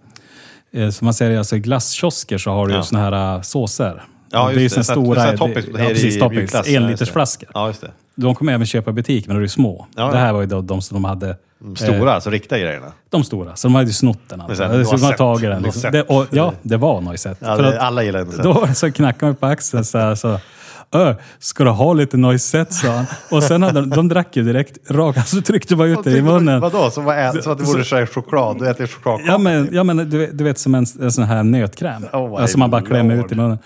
Eh, 0.77 0.91
som 0.91 1.05
man 1.05 1.15
säger, 1.15 1.39
alltså 1.39 1.57
i 1.57 1.59
glasskiosker 1.61 2.39
så 2.39 2.51
har 2.51 2.67
du 2.67 2.73
ju 2.73 2.79
Ja. 2.79 2.83
såna 2.83 3.11
här 3.11 3.37
uh, 3.37 3.43
såser. 3.43 4.03
Ja, 4.31 4.47
det 4.47 4.53
är 4.53 4.57
ju 4.57 4.63
just 4.63 4.75
det. 4.77 4.85
Så 4.85 4.93
stora... 4.93 5.07
så 5.07 5.15
det- 5.15 5.21
här 5.21 5.83
ja, 5.83 5.89
precis, 5.89 6.19
toppings. 6.19 6.39
mjukglass, 6.41 6.69
ja, 6.69 6.91
just. 6.91 7.47
Ja, 7.55 7.67
just 7.67 7.81
det. 7.81 7.91
De 8.15 8.35
kommer 8.35 8.53
även 8.53 8.67
köpa 8.67 8.91
i 8.91 8.93
butik, 8.93 9.27
men 9.27 9.37
de 9.37 9.39
är 9.39 9.43
ju 9.43 9.49
små. 9.49 9.87
Ja, 9.97 10.03
Det 10.07 10.09
ja. 10.13 10.17
här 10.25 10.33
var 10.33 10.41
ju 10.41 10.47
då 10.47 10.61
de 10.61 10.83
som 10.83 10.95
de 10.95 11.05
hade... 11.05 11.37
De 11.65 11.77
stora, 11.77 12.13
alltså 12.15 12.31
riktiga 12.31 12.59
grejerna. 12.59 12.93
De 13.11 13.25
stora. 13.25 13.57
Så 13.57 13.69
de 13.69 13.75
hade 13.75 13.87
ju 13.87 13.93
snott 13.93 14.19
den. 14.29 14.41
Alltså. 14.41 14.57
sen, 14.57 14.69
Så 14.71 14.91
de 14.97 15.01
Noisette. 15.01 15.17
tagit 15.19 15.43
den. 15.51 15.63
Liksom. 15.63 15.63
Noisette. 15.63 15.97
Det, 15.97 16.03
och, 16.03 16.27
ja, 16.31 16.53
det 16.63 16.77
var 16.77 17.01
Noisette. 17.01 17.45
Ja, 17.47 17.57
det, 17.57 17.81
alla 17.81 18.03
gillar 18.03 18.21
inte 18.21 18.43
då 18.43 18.67
så 18.75 18.93
knackade 18.93 19.27
man 19.27 19.37
på 19.37 19.47
axeln 19.47 19.85
så 19.85 19.99
här, 19.99 20.15
så 20.15 20.39
Ö, 20.93 21.15
ska 21.39 21.65
du 21.65 21.71
ha 21.71 21.93
lite 21.93 22.17
Noisette, 22.17 22.75
sa 22.75 22.89
han. 22.91 23.07
Och 23.31 23.43
sen 23.43 23.63
hade 23.63 23.81
de, 23.81 23.91
de 23.91 24.09
drack 24.09 24.37
ju 24.37 24.43
direkt 24.43 24.91
rakt, 24.91 25.29
så 25.29 25.43
tryckte 25.43 25.77
bara 25.77 25.89
ut 25.89 26.05
det 26.05 26.11
i 26.11 26.23
munnen. 26.23 26.61
Vadå? 26.61 26.91
Som, 26.91 27.05
vad 27.05 27.19
ä- 27.19 27.43
som 27.43 27.53
att 27.53 27.59
det 27.59 27.65
vore 27.65 27.85
så 27.85 28.07
choklad? 28.07 28.59
Du 28.59 28.69
äter 28.71 28.87
chokladkaka? 28.87 29.33
Ja 29.33 29.39
men, 29.39 29.69
ja, 29.73 29.85
men 29.85 29.97
du, 30.11 30.19
vet- 30.19 30.39
du 30.39 30.45
vet 30.45 30.59
som 30.59 30.75
en, 30.75 30.87
en 31.01 31.13
sån 31.13 31.25
här 31.25 31.43
nötkräm. 31.43 32.05
Oh 32.13 32.31
my 32.31 32.37
alltså 32.37 32.59
man 32.59 32.71
bara 32.71 32.83
klämmer 32.83 33.17
lord. 33.17 33.27
ut 33.27 33.33
i 33.33 33.35
munnen. 33.35 33.59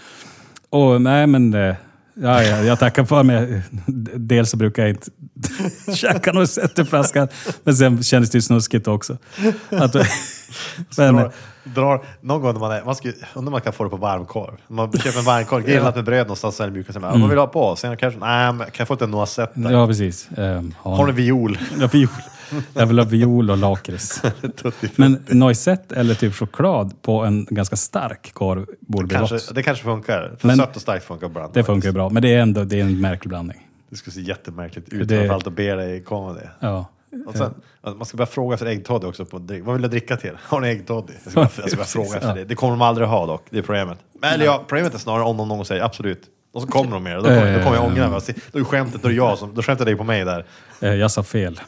Och 0.71 1.03
nej 1.03 1.27
men, 1.27 1.55
eh, 1.55 1.75
ja, 2.15 2.43
ja, 2.43 2.57
jag 2.63 2.79
tackar 2.79 3.05
för 3.05 3.23
mig. 3.23 3.63
Dels 4.17 4.51
så 4.51 4.57
brukar 4.57 4.83
jag 4.83 4.91
inte 4.91 5.07
käka 5.95 6.33
något 6.33 6.51
sett 6.51 6.79
i 6.79 6.85
flaskan. 6.85 7.29
Men 7.65 7.77
sen 7.77 8.03
kändes 8.03 8.31
det 8.31 8.39
ju 8.39 8.43
snuskigt 8.43 8.89
också. 8.89 9.17
Att, 9.71 9.95
men, 10.99 11.15
drar, 11.17 11.33
drar, 11.65 12.05
någon 12.21 12.43
gång 12.43 12.53
när 12.53 12.61
man 12.61 12.73
är, 12.73 12.85
man 12.85 12.95
ska, 12.95 13.09
undrar 13.09 13.23
om 13.35 13.53
man 13.53 13.61
kan 13.61 13.73
få 13.73 13.85
det 13.85 13.91
på 13.91 13.97
varmkorv. 13.97 14.55
Man 14.69 14.93
köper 14.93 15.19
en 15.19 15.25
varmkorv, 15.25 15.65
grillat 15.65 15.95
med 15.95 16.05
bröd 16.05 16.27
någonstans 16.27 16.57
så 16.57 16.63
är 16.63 16.71
det. 16.71 16.85
Säger 16.85 17.01
man, 17.01 17.21
Vad 17.21 17.29
vill 17.29 17.37
du 17.37 17.41
ha 17.41 17.47
på? 17.47 17.77
Sen 17.77 17.97
kanske, 17.97 18.21
nej, 18.21 18.53
men 18.53 18.59
kan 18.59 18.73
jag 18.79 18.89
få 18.89 18.95
lite 18.95 19.07
noisette? 19.07 19.61
ja 19.61 19.87
precis. 19.87 20.29
Um, 20.37 20.75
Har 20.79 21.07
du 21.07 21.13
viol? 21.13 21.59
Ja, 21.81 21.87
viol. 21.87 22.09
Jag 22.75 22.87
vill 22.87 22.99
ha 22.99 23.07
viol 23.07 23.51
och 23.51 23.59
lakrits. 23.59 24.23
Men 24.97 25.25
noisette 25.29 25.95
eller 25.95 26.15
typ 26.15 26.35
choklad 26.35 27.03
på 27.03 27.25
en 27.25 27.47
ganska 27.51 27.77
stark 27.77 28.31
korv 28.35 28.67
borde 28.81 29.07
bli 29.07 29.17
kanske, 29.17 29.35
gott. 29.37 29.55
det 29.55 29.63
kanske 29.63 29.85
funkar. 29.85 30.37
För 30.41 30.47
Men- 30.47 30.57
sött 30.57 30.77
och 30.77 30.83
starkt 30.83 31.05
funkar 31.05 31.27
ibland. 31.27 31.55
Det 31.55 31.65
funkar 31.65 31.89
ju 31.89 31.93
bra, 31.93 32.09
men 32.11 32.23
det 32.23 32.35
är 32.35 32.39
ändå 32.39 32.65
det 32.65 32.81
är 32.81 32.85
en 32.85 33.01
märklig 33.01 33.29
blandning. 33.29 33.68
Det 33.89 33.97
skulle 33.97 34.15
se 34.15 34.21
jättemärkligt 34.21 34.89
ut, 34.89 35.09
Det- 35.09 35.17
framförallt 35.19 35.47
att 35.47 35.53
be 35.53 35.75
dig 35.75 36.03
komma 36.03 36.33
det. 36.33 36.51
Ja. 36.61 36.87
Och 37.27 37.37
sen, 37.37 37.55
man 37.83 38.05
ska 38.05 38.17
börja 38.17 38.27
fråga 38.27 38.55
efter 38.55 38.67
äggtoddy 38.67 39.07
också. 39.07 39.25
På, 39.25 39.39
vad 39.63 39.73
vill 39.75 39.83
du 39.83 39.89
dricka 39.89 40.17
till? 40.17 40.39
Har 40.43 40.61
ni 40.61 40.69
äggtoddy? 40.69 41.13
Jag 41.25 41.33
ska, 41.33 41.41
bara, 41.41 41.49
jag 41.57 41.69
ska 41.69 41.77
börja 41.77 41.87
fråga 41.87 42.17
efter 42.17 42.35
det. 42.35 42.45
Det 42.45 42.55
kommer 42.55 42.71
de 42.71 42.83
aldrig 42.83 43.09
ha 43.09 43.27
dock, 43.27 43.47
det 43.51 43.59
är 43.59 43.63
problemet. 43.63 43.99
Men, 44.21 44.33
eller 44.35 44.45
ja, 44.45 44.65
problemet 44.69 44.95
är 44.95 44.99
snarare 44.99 45.23
om 45.25 45.37
någon 45.37 45.49
gång 45.49 45.65
säger 45.65 45.83
absolut. 45.83 46.23
Och 46.53 46.63
så 46.63 46.69
kommer 46.69 46.91
de 46.93 47.03
med 47.03 47.13
det. 47.13 47.17
Då 47.17 47.23
kommer, 47.29 47.59
då 47.59 47.65
kommer 47.65 47.77
jag 47.77 47.85
ångra 47.87 48.11
mig. 48.11 48.21
Då 48.53 48.59
är 48.59 48.65
skämtet, 48.65 49.03
då 49.03 49.09
är 49.09 49.13
jag 49.13 49.39
som, 49.39 49.55
då 49.55 49.63
skämtar 49.63 49.85
dig 49.85 49.97
på 49.97 50.05
mig 50.05 50.25
där. 50.25 50.47
Eh, 50.81 50.95
Jag 50.95 51.11
sa 51.11 51.23
fel. 51.23 51.61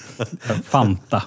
Fanta. 0.64 1.22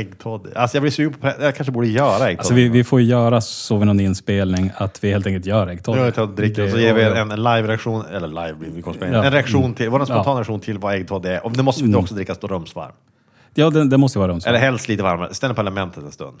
Äggtoddy. 0.00 0.50
Alltså 0.54 0.76
jag 0.76 0.82
blir 0.82 0.90
sugen 0.90 1.12
på, 1.12 1.32
jag 1.40 1.56
kanske 1.56 1.72
borde 1.72 1.86
göra 1.86 2.12
äggtoddy. 2.12 2.38
Alltså 2.38 2.54
vi, 2.54 2.68
vi 2.68 2.84
får 2.84 3.00
ju 3.00 3.06
göra 3.06 3.40
så 3.40 3.76
vid 3.76 3.86
någon 3.86 4.00
inspelning 4.00 4.70
att 4.76 5.04
vi 5.04 5.10
helt 5.10 5.26
enkelt 5.26 5.46
gör 5.46 5.66
Nu 5.66 5.72
äggtoddy. 5.72 5.98
har 5.98 6.12
jag 6.16 6.28
dricka 6.28 6.64
och 6.64 6.70
så 6.70 6.78
ger 6.78 6.94
vi 6.94 7.02
en, 7.02 7.28
live-reaktion, 7.28 8.04
eller 8.06 8.28
live 8.28 8.54
blir 8.54 8.70
vi. 8.70 8.82
Ja. 9.12 9.24
En 9.24 9.32
reaktion 9.32 9.74
till, 9.74 9.90
vad 9.90 10.00
en 10.00 10.06
spontan 10.06 10.32
Ja. 10.32 10.38
reaktion 10.38 10.60
till 10.60 10.78
vad 10.78 10.94
äggtoddy 10.94 11.28
är. 11.28 11.46
Och 11.46 11.52
det 11.52 11.62
måste 11.62 11.84
mm. 11.84 11.96
också 11.96 12.14
drickas 12.14 12.38
då 12.38 12.46
rumsvarm. 12.46 12.92
Ja, 13.54 13.70
det, 13.70 13.88
det 13.88 13.98
måste 13.98 14.18
vara 14.18 14.28
rumsvarm. 14.28 14.54
Eller 14.54 14.64
helst 14.64 14.88
lite 14.88 15.02
varmare. 15.02 15.34
Ställ 15.34 15.48
den 15.48 15.54
på 15.54 15.60
elementet 15.60 16.04
en 16.04 16.12
stund. 16.12 16.36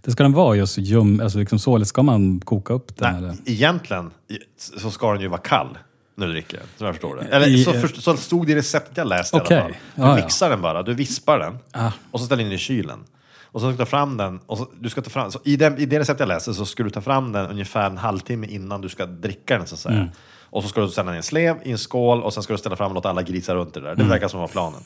Det 0.00 0.10
ska 0.10 0.22
den 0.22 0.32
vara 0.32 0.56
just 0.56 0.78
ljum, 0.78 1.20
alltså 1.20 1.38
liksom 1.38 1.58
så, 1.58 1.76
eller 1.76 1.86
ska 1.86 2.02
man 2.02 2.40
koka 2.40 2.74
upp 2.74 2.96
den? 2.96 3.12
Nej, 3.12 3.18
Eller? 3.18 3.36
egentligen 3.44 4.10
så 4.58 4.90
ska 4.90 5.12
den 5.12 5.20
ju 5.20 5.28
vara 5.28 5.40
kall 5.40 5.78
du 6.14 6.26
dricker 6.26 6.56
den, 6.58 6.66
som 6.76 6.86
jag 6.86 6.94
förstår 6.94 7.16
det. 7.16 7.22
Eller 7.36 7.46
I- 7.48 7.64
så, 7.64 7.72
först, 7.72 8.02
så 8.02 8.16
stod 8.16 8.46
det 8.46 8.52
i 8.52 8.56
receptet 8.56 8.96
jag 8.96 9.06
läste 9.06 9.36
Okej. 9.36 9.56
i 9.56 9.60
alla 9.60 9.68
fall. 9.68 9.76
Du 9.94 10.02
Ja, 10.02 10.08
ja. 10.18 10.24
mixar 10.24 10.50
den 10.50 10.62
bara, 10.62 10.82
du 10.82 10.94
vispar 10.94 11.38
den 11.38 11.58
Ah. 11.72 11.90
och 12.10 12.20
så 12.20 12.26
ställer 12.26 12.42
in 12.42 12.48
den 12.48 12.56
i 12.56 12.58
kylen. 12.58 12.98
Och 13.44 13.60
så 13.60 13.66
ska 13.66 13.70
du 13.70 13.76
ta 13.76 13.86
fram 13.86 14.16
den, 14.16 14.40
och 14.46 14.58
så, 14.58 14.66
du 14.80 14.90
ska 14.90 15.02
ta 15.02 15.10
fram, 15.10 15.30
så 15.30 15.40
i, 15.44 15.56
den, 15.56 15.78
i 15.78 15.86
det 15.86 15.98
recept 15.98 16.20
jag 16.20 16.26
läste 16.28 16.54
så 16.54 16.66
ska 16.66 16.82
du 16.82 16.90
ta 16.90 17.00
fram 17.00 17.32
den 17.32 17.46
ungefär 17.50 17.86
en 17.86 17.98
halvtimme 17.98 18.46
innan 18.46 18.80
du 18.80 18.88
ska 18.88 19.06
dricka 19.06 19.58
den 19.58 19.66
så 19.66 19.74
att 19.74 19.80
säga. 19.80 19.94
Mm. 19.96 20.08
Och 20.50 20.62
så 20.62 20.68
ska 20.68 20.80
du 20.80 20.88
ställa 20.88 21.06
den 21.06 21.14
i 21.14 21.16
en 21.16 21.22
slev, 21.22 21.56
i 21.64 21.70
en 21.72 21.78
skål 21.78 22.22
och 22.22 22.34
sen 22.34 22.42
ska 22.42 22.52
du 22.54 22.58
ställa 22.58 22.76
fram 22.76 22.88
och 22.90 22.94
låta 22.94 23.10
alla 23.10 23.22
grisar 23.22 23.54
runt 23.54 23.74
det 23.74 23.80
där. 23.80 23.92
Mm. 23.92 23.98
Det 23.98 24.10
verkar 24.10 24.28
som 24.28 24.40
var 24.40 24.48
planen. 24.48 24.80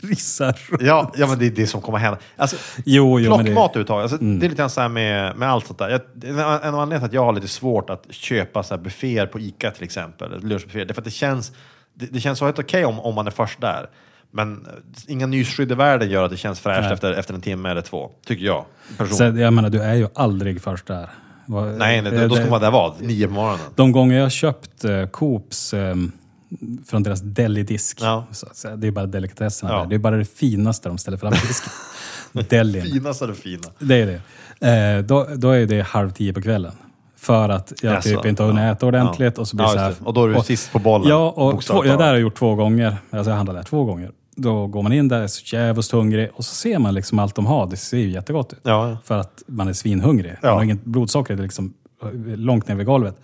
Grisar. 0.00 0.58
Ja, 0.80 1.12
ja 1.16 1.26
men 1.26 1.38
det 1.38 1.46
är 1.46 1.50
det 1.50 1.66
som 1.66 1.80
kommer 1.80 1.98
hända. 1.98 2.18
Alltså, 2.36 2.56
Jo, 2.84 3.20
jo, 3.20 3.30
men 3.30 3.38
det- 3.38 3.44
plockmat 3.44 3.70
överhuvudtaget, 3.70 4.02
alltså, 4.02 4.16
Mm. 4.20 4.38
det 4.38 4.46
är 4.46 4.48
lite 4.48 4.60
grann 4.60 4.70
så 4.70 4.80
här 4.80 4.88
med, 4.88 5.36
med 5.36 5.50
allt 5.50 5.66
sånt 5.66 5.78
där. 5.78 5.88
Jag, 5.90 6.00
en 6.22 6.38
anledningarna 6.40 6.88
till 6.98 7.04
att 7.06 7.12
jag 7.12 7.24
har 7.24 7.32
lite 7.32 7.48
svårt 7.48 7.90
att 7.90 8.04
köpa 8.10 8.62
så 8.62 8.74
här 8.74 8.82
bufféer 8.82 9.26
på 9.26 9.40
Ica 9.40 9.70
till 9.70 9.84
exempel, 9.84 10.40
lunchbufféer, 10.42 10.84
det 10.84 10.92
är 10.92 10.94
för 10.94 11.00
att 11.00 11.04
det 11.04 11.10
känns, 11.10 11.52
det, 11.94 12.06
det 12.06 12.20
känns 12.20 12.38
så 12.38 12.44
helt 12.44 12.58
okej 12.58 12.84
om, 12.84 13.00
om 13.00 13.14
man 13.14 13.26
är 13.26 13.30
först 13.30 13.60
där. 13.60 13.86
Men 14.30 14.66
eh, 14.66 14.72
inga 15.12 15.26
nyskydd 15.26 15.72
i 15.72 15.74
världen 15.74 16.10
gör 16.10 16.24
att 16.24 16.30
det 16.30 16.36
känns 16.36 16.60
fräscht 16.60 16.82
Nej. 16.82 16.92
efter, 16.92 17.12
efter 17.12 17.34
en 17.34 17.40
timme 17.40 17.70
eller 17.70 17.80
två, 17.82 18.10
tycker 18.26 18.44
jag. 18.44 18.64
Så, 19.10 19.24
jag 19.24 19.52
menar, 19.52 19.70
du 19.70 19.82
är 19.82 19.94
ju 19.94 20.08
aldrig 20.14 20.62
först 20.62 20.86
där. 20.86 21.10
Vad- 21.46 21.68
Nej, 21.78 22.02
nej, 22.02 22.14
eh, 22.14 22.20
då, 22.20 22.28
då 22.28 22.34
ska 22.34 22.50
man 22.50 22.60
där 22.60 22.70
vara, 22.70 22.94
nio 23.00 23.26
på 23.26 23.32
morgonen. 23.32 23.58
De 23.74 23.92
gånger 23.92 24.18
jag 24.20 24.32
köpt 24.32 24.84
eh, 24.84 25.06
Coops 25.06 25.74
eh, 25.74 25.94
från 26.86 27.02
deras 27.02 27.20
delidisk, 27.20 27.98
Ja. 28.00 28.26
så 28.52 28.68
det 28.76 28.86
är 28.86 28.90
bara 28.90 29.06
delikatesserna 29.06 29.72
Ja. 29.72 29.78
där. 29.78 29.86
Det 29.86 29.94
är 29.94 29.98
bara 29.98 30.16
det 30.16 30.24
finaste 30.24 30.88
de 30.88 30.98
ställer 30.98 31.16
fram 31.18 31.32
i 31.32 31.36
disken. 31.36 31.72
Delin. 32.48 32.82
Finaste 32.84 33.26
det 33.26 33.34
fina. 33.34 33.62
Det 33.78 33.94
är 34.02 34.06
det. 34.60 34.96
Eh, 34.96 35.04
då, 35.04 35.26
då 35.36 35.50
är 35.50 35.66
det 35.66 35.80
halv 35.80 36.10
tio 36.10 36.32
på 36.32 36.42
kvällen. 36.42 36.72
För 37.16 37.48
att 37.48 37.72
jag 37.82 37.94
Jaså, 37.94 38.08
typ 38.08 38.24
inte 38.26 38.42
har 38.42 38.48
hunnit 38.50 38.64
ja. 38.64 38.72
äta 38.72 38.86
ordentligt 38.86 39.32
Ja. 39.36 39.40
och 39.40 39.48
så 39.48 39.56
blir 39.56 39.66
Ja, 39.66 39.72
så 39.72 39.78
här. 39.78 39.94
Och 40.04 40.14
då 40.14 40.24
är 40.24 40.28
du 40.28 40.40
sist 40.40 40.72
på 40.72 40.78
bollen, 40.78 41.08
Ja, 41.08 41.28
och 41.28 41.34
två, 41.36 41.50
bokstavligt 41.52 41.86
ja, 41.86 41.92
det 41.92 41.96
talat. 41.96 42.08
har 42.08 42.14
jag 42.14 42.20
gjort 42.22 42.38
två 42.38 42.54
gånger. 42.54 42.96
Alltså 43.10 43.30
jag 43.30 43.36
handlade 43.36 43.58
där 43.58 43.64
två 43.64 43.84
gånger. 43.84 44.10
Då 44.36 44.66
går 44.66 44.82
man 44.82 44.92
in 44.92 45.08
där, 45.08 45.20
är 45.20 45.26
så 45.26 45.56
jävligt 45.56 45.90
hungrig 45.90 46.30
och 46.34 46.44
så 46.44 46.54
ser 46.54 46.78
man 46.78 46.94
liksom 46.94 47.18
allt 47.18 47.34
de 47.34 47.46
har. 47.46 47.66
Det 47.66 47.76
ser 47.76 47.98
ju 47.98 48.10
jättegott 48.10 48.52
ut. 48.52 48.58
För 49.04 49.18
att 49.18 49.42
man 49.46 49.68
är 49.68 49.72
svinhungrig. 49.72 50.36
Man 50.42 50.52
har 50.52 50.62
inget 50.62 50.84
blodsocker, 50.84 51.36
det 51.36 51.40
är 51.40 51.42
liksom 51.44 51.74
långt 52.36 52.68
ner 52.68 52.74
vid 52.74 52.86
golvet. 52.86 53.16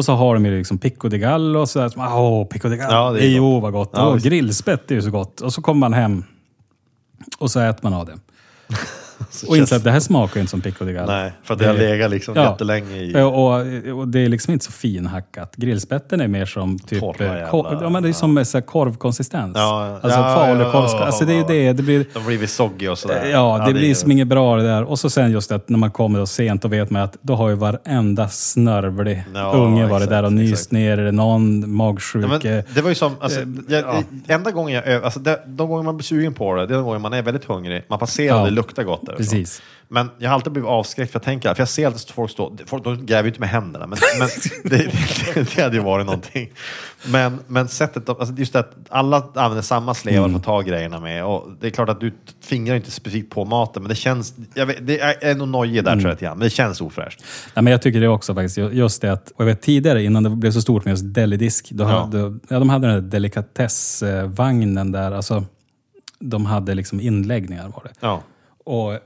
Och 0.00 0.04
så 0.04 0.12
har 0.12 0.34
de 0.34 0.46
ju 0.46 0.58
liksom 0.58 0.78
pico 0.78 1.08
de 1.08 1.18
gallo 1.18 1.60
och 1.60 1.68
sådär. 1.68 1.92
Åh, 1.96 2.46
pico 2.46 2.68
de 2.68 2.76
gallo. 2.76 2.92
Ja, 2.92 3.10
det 3.12 3.24
är 3.24 3.28
jo, 3.28 3.54
gott. 3.54 3.62
vad 3.62 3.72
gott. 3.72 3.90
Ja, 3.92 4.06
och 4.06 4.18
grillspett 4.18 4.90
är 4.90 4.94
ju 4.94 5.02
så 5.02 5.10
gott. 5.10 5.40
Och 5.40 5.52
så 5.52 5.62
kommer 5.62 5.78
man 5.78 5.92
hem 5.92 6.24
och 7.38 7.50
så 7.50 7.60
äter 7.60 7.80
man 7.82 7.94
av 7.94 8.06
det. 8.06 8.18
Så 9.30 9.48
Och 9.48 9.56
känns- 9.56 9.72
att 9.72 9.84
det 9.84 9.90
här 9.90 10.00
smakar 10.00 10.34
ju 10.36 10.40
inte 10.40 10.50
som 10.50 10.60
pico 10.60 10.84
de 10.84 10.92
gallo. 10.92 11.12
Nej, 11.12 11.32
för 11.42 11.54
att 11.54 11.60
det 11.60 11.66
har 11.66 11.74
legat 11.74 12.10
liksom 12.10 12.34
jättelänge 12.34 12.96
i... 12.96 13.14
Och, 13.22 13.44
och, 13.46 13.98
och 13.98 14.08
det 14.08 14.20
är 14.20 14.28
liksom 14.28 14.52
inte 14.52 14.64
så 14.64 14.72
finhackat. 14.72 15.56
Grillspetten 15.56 16.20
är 16.20 16.28
mer 16.28 16.46
som 16.46 16.78
typ... 16.78 17.00
Torra 17.00 17.14
eh, 17.26 17.32
jävla- 17.34 17.78
ja, 17.82 17.88
men 17.88 18.02
det 18.02 18.08
är 18.08 18.12
som 18.12 18.44
så 18.44 18.58
här 18.58 18.62
korvkonsistens. 18.62 19.52
Ja, 19.56 19.98
alltså 20.02 20.20
ja, 20.20 20.34
falukorv. 20.34 20.72
ja, 20.72 20.88
ja, 20.92 21.04
alltså 21.04 21.24
det 21.24 21.32
är 21.32 21.38
ja. 21.38 21.44
det. 21.48 21.72
Det 21.72 21.82
blir... 21.82 22.06
De 22.12 22.18
har 22.20 22.26
blivit 22.26 22.50
soggy 22.50 22.88
och 22.88 22.98
sådär. 22.98 23.26
Ja, 23.32 23.64
det, 23.66 23.72
blir 23.72 23.90
är- 23.90 23.94
som 23.94 24.10
inget 24.10 24.28
bra 24.28 24.56
det 24.56 24.62
där. 24.62 24.82
Och 24.82 24.98
så 24.98 25.10
sen 25.10 25.32
just 25.32 25.52
att 25.52 25.68
när 25.68 25.78
man 25.78 25.90
kommer 25.90 26.18
då 26.18 26.26
sent, 26.26 26.62
då 26.62 26.68
vet 26.68 26.90
man 26.90 27.02
att 27.02 27.16
då 27.22 27.34
har 27.34 27.48
ju 27.48 27.54
varenda 27.54 28.28
snörvlig 28.28 29.24
Ja, 29.34 29.52
unge 29.52 29.86
varit 29.86 30.08
där 30.08 30.22
och 30.22 30.32
nyst 30.32 30.52
exakt. 30.52 30.72
ner, 30.72 30.98
eller 30.98 31.12
någon 31.12 31.60
Ja, 31.60 31.66
magsjuke. 31.66 32.64
det 32.74 32.80
var 32.82 32.88
ju 32.88 32.94
som, 32.94 33.12
alltså, 33.20 33.40
Eh, 33.40 33.46
jag, 33.68 33.84
ja. 34.28 34.34
enda 34.34 34.50
gången 34.50 34.82
jag, 34.86 35.04
alltså, 35.04 35.20
det, 35.20 35.40
de 35.46 35.68
gånger 35.68 35.82
man 35.82 35.96
blir 35.96 36.04
sugen 36.04 36.34
på 36.34 36.54
det, 36.54 36.66
det 36.66 36.74
är 36.74 36.76
de 36.76 36.84
gånger 36.84 36.98
man 36.98 37.12
är 37.12 37.22
väldigt 37.22 37.44
hungrig, 37.44 37.82
man 37.88 37.98
passerar 37.98 38.34
och 38.34 38.40
Ja. 38.40 38.44
det 38.44 38.50
luktar 38.50 38.82
gott 38.82 39.06
därifrån. 39.10 39.38
Precis. 39.38 39.62
Men 39.92 40.10
jag 40.18 40.28
har 40.30 40.34
alltid 40.34 40.52
blivit 40.52 40.68
avskräckt 40.68 41.12
för 41.12 41.18
jag 41.18 41.24
tänker, 41.24 41.54
för 41.54 41.60
jag 41.60 41.68
ser 41.68 41.88
att 41.88 42.10
folk 42.10 42.30
står, 42.30 42.56
folk 42.66 42.84
de 42.84 43.06
gräver 43.06 43.22
ju 43.22 43.28
inte 43.28 43.40
med 43.40 43.48
händerna, 43.48 43.86
men, 43.86 43.98
men 44.18 44.28
det, 44.70 44.76
det, 45.34 45.54
det 45.56 45.62
hade 45.62 45.76
ju 45.76 45.82
varit 45.82 46.06
någonting. 46.06 46.50
Men, 47.08 47.38
men 47.46 47.68
sättet, 47.68 48.08
alltså 48.08 48.34
just 48.34 48.56
att 48.56 48.72
alla 48.88 49.16
använder 49.34 49.62
samma 49.62 49.94
slevar 49.94 50.18
Mm. 50.18 50.30
för 50.32 50.38
att 50.38 50.44
ta 50.44 50.60
grejerna 50.60 51.00
med 51.00 51.24
och 51.24 51.48
det 51.60 51.66
är 51.66 51.70
klart 51.70 51.88
att 51.88 52.00
du 52.00 52.12
fingrar 52.42 52.76
inte 52.76 52.90
specifikt 52.90 53.30
på 53.30 53.44
maten, 53.44 53.82
men 53.82 53.88
det 53.88 53.94
känns, 53.94 54.34
vet, 54.54 54.86
det 54.86 55.00
är, 55.00 55.34
nog 55.34 55.48
nojig 55.48 55.84
där 55.84 55.92
Mm. 55.92 56.02
tror 56.02 56.10
jag 56.12 56.18
grann, 56.18 56.38
men 56.38 56.44
det 56.44 56.50
känns 56.50 56.80
ofräscht. 56.80 57.24
Ja, 57.54 57.62
men 57.62 57.70
jag 57.70 57.82
tycker 57.82 58.00
det 58.00 58.08
också 58.08 58.34
faktiskt. 58.34 58.58
Ju- 58.58 58.70
Just 58.72 59.02
det 59.02 59.12
att, 59.12 59.30
och 59.30 59.40
jag 59.40 59.46
vet 59.46 59.62
tidigare 59.62 60.02
innan 60.02 60.22
det 60.22 60.30
blev 60.30 60.50
så 60.50 60.60
stort 60.62 60.84
med 60.84 60.92
just 60.92 61.14
delidisk, 61.14 61.70
då 61.70 61.84
Ja. 61.84 61.88
hade, 61.88 62.18
ja, 62.48 62.58
de 62.58 62.68
hade 62.70 62.86
den 62.86 62.94
här 62.94 63.00
delikatessvagnen 63.90 64.92
där. 64.92 65.12
Alltså, 65.12 65.44
de 66.18 66.46
hade 66.46 66.74
liksom 66.74 67.00
inläggningar 67.00 67.68
var 67.68 67.82
det. 67.84 67.90
Ja. 68.00 68.22
Och 68.70 68.98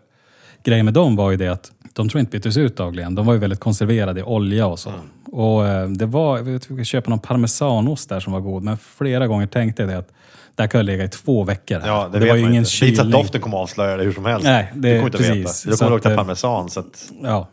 grejen 0.64 0.84
med 0.84 0.94
dem 0.94 1.16
var 1.16 1.30
ju 1.30 1.36
det 1.36 1.48
att 1.48 1.72
de 1.92 2.08
tror 2.08 2.20
inte 2.20 2.30
byttes 2.30 2.56
ut 2.56 2.76
dagligen. 2.76 3.14
De 3.14 3.26
var 3.26 3.32
ju 3.32 3.38
väldigt 3.40 3.60
konserverade 3.60 4.20
i 4.20 4.22
olja 4.22 4.66
och 4.66 4.78
så. 4.78 4.88
Mm. 4.90 5.00
Och 5.32 5.66
eh, 5.66 5.88
det 5.88 6.06
var, 6.06 6.38
vi 6.42 6.60
fick 6.60 6.86
köpa 6.86 7.10
någon 7.10 7.18
parmesanost 7.18 8.08
där 8.08 8.20
som 8.20 8.32
var 8.32 8.40
god, 8.40 8.62
men 8.62 8.78
flera 8.78 9.26
gånger 9.26 9.46
tänkte 9.46 9.82
jag 9.82 9.88
det 9.90 9.98
att 9.98 10.08
där 10.54 10.66
kan 10.66 10.78
jag 10.78 10.84
ligga 10.86 11.04
i 11.04 11.08
två 11.08 11.44
veckor. 11.44 11.78
Här. 11.80 11.88
Ja, 11.88 12.08
det, 12.12 12.18
det 12.18 12.28
var 12.28 12.34
ju 12.36 12.40
ingen 12.40 12.54
inte. 12.54 12.60
Det 12.86 12.94
kylning. 12.96 13.10
doften 13.10 13.40
kommer 13.40 13.58
avslöja 13.58 13.96
det 13.96 14.04
hur 14.04 14.12
som 14.12 14.24
helst. 14.24 14.44
Nej, 14.44 14.72
det- 14.74 14.88
du 14.88 14.94
kommer 14.94 15.06
inte 15.06 15.18
precis. 15.18 15.36
veta. 15.36 15.70
Du 15.70 15.76
Så 15.76 15.84
kommer 15.84 15.96
att, 15.96 15.96
lukta 15.96 16.10
eh, 16.10 16.16
parmesan. 16.16 16.70
Så 16.70 16.80
att, 16.80 17.12
Ja. 17.22 17.48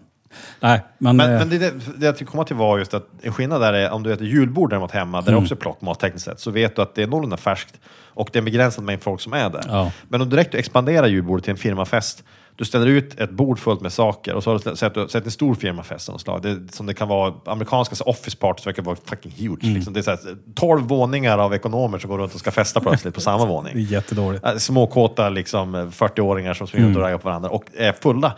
Nej, 0.59 0.81
men... 0.97 1.17
Men, 1.17 1.31
eh, 1.31 1.39
men 1.39 1.49
det, 1.49 1.57
det, 1.57 1.71
det 1.97 2.05
jag 2.05 2.27
komma 2.27 2.43
till 2.43 2.55
var 2.55 2.77
just 2.77 2.93
att 2.93 3.07
en 3.21 3.33
skillnad 3.33 3.61
där 3.61 3.73
är 3.73 3.91
om 3.91 4.03
du 4.03 4.13
äter 4.13 4.27
julbord 4.27 4.69
däremot 4.69 4.91
hemma, 4.91 5.21
där 5.21 5.27
Mm. 5.27 5.39
det 5.39 5.43
också 5.43 5.55
är 5.55 5.59
plockmat 5.59 5.99
tekniskt 5.99 6.25
sett, 6.25 6.39
så 6.39 6.51
vet 6.51 6.75
du 6.75 6.81
att 6.81 6.95
det 6.95 7.03
är 7.03 7.07
någorlunda 7.07 7.37
färskt 7.37 7.79
och 8.13 8.29
det 8.33 8.37
är 8.37 8.41
en 8.41 8.45
begränsad 8.45 8.83
mängd 8.83 9.03
folk 9.03 9.21
som 9.21 9.33
är 9.33 9.49
där. 9.49 9.63
Ja. 9.67 9.91
Men 10.07 10.21
om 10.21 10.29
direkt 10.29 10.51
du 10.51 10.57
expanderar 10.57 11.07
julbordet 11.07 11.43
till 11.43 11.51
en 11.51 11.57
firmafest, 11.57 12.23
du 12.55 12.65
ställer 12.65 12.87
ut 12.87 13.19
ett 13.19 13.29
bord 13.31 13.59
fullt 13.59 13.81
med 13.81 13.93
saker 13.93 14.33
och 14.35 14.43
så 14.43 14.51
har 14.51 14.59
du 14.69 14.75
sett, 14.75 15.11
sett 15.11 15.25
en 15.25 15.31
stor 15.31 15.55
firmafest 15.55 16.09
av 16.09 16.17
slag. 16.17 16.41
Det, 16.41 16.73
som 16.73 16.85
det 16.85 16.93
kan 16.93 17.07
vara, 17.07 17.33
amerikanska 17.45 17.95
så 17.95 18.03
office 18.03 18.37
parties 18.37 18.67
verkar 18.67 18.83
vara 18.83 18.95
fucking 19.05 19.31
huge. 19.37 19.63
Mm. 19.63 19.75
Liksom, 19.75 19.93
det 19.93 19.99
är 19.99 20.01
så 20.01 20.11
här, 20.11 20.19
12 20.55 20.87
våningar 20.87 21.37
av 21.37 21.53
ekonomer 21.53 21.99
som 21.99 22.09
går 22.09 22.17
runt 22.17 22.33
och 22.33 22.39
ska 22.39 22.51
festa 22.51 22.79
plötsligt 22.79 23.13
på 23.15 23.21
samma 23.21 23.45
våning. 23.55 23.73
det 23.75 23.79
är 23.81 23.91
jättedåligt. 23.91 24.45
Äh, 24.45 24.55
Småkåta 24.57 25.29
liksom, 25.29 25.75
40-åringar 25.75 26.53
som 26.53 26.67
springer 26.67 26.85
Mm. 26.85 26.97
och 26.97 27.03
raggar 27.03 27.17
på 27.17 27.29
varandra 27.29 27.49
och 27.49 27.63
är 27.77 27.93
fulla. 27.93 28.35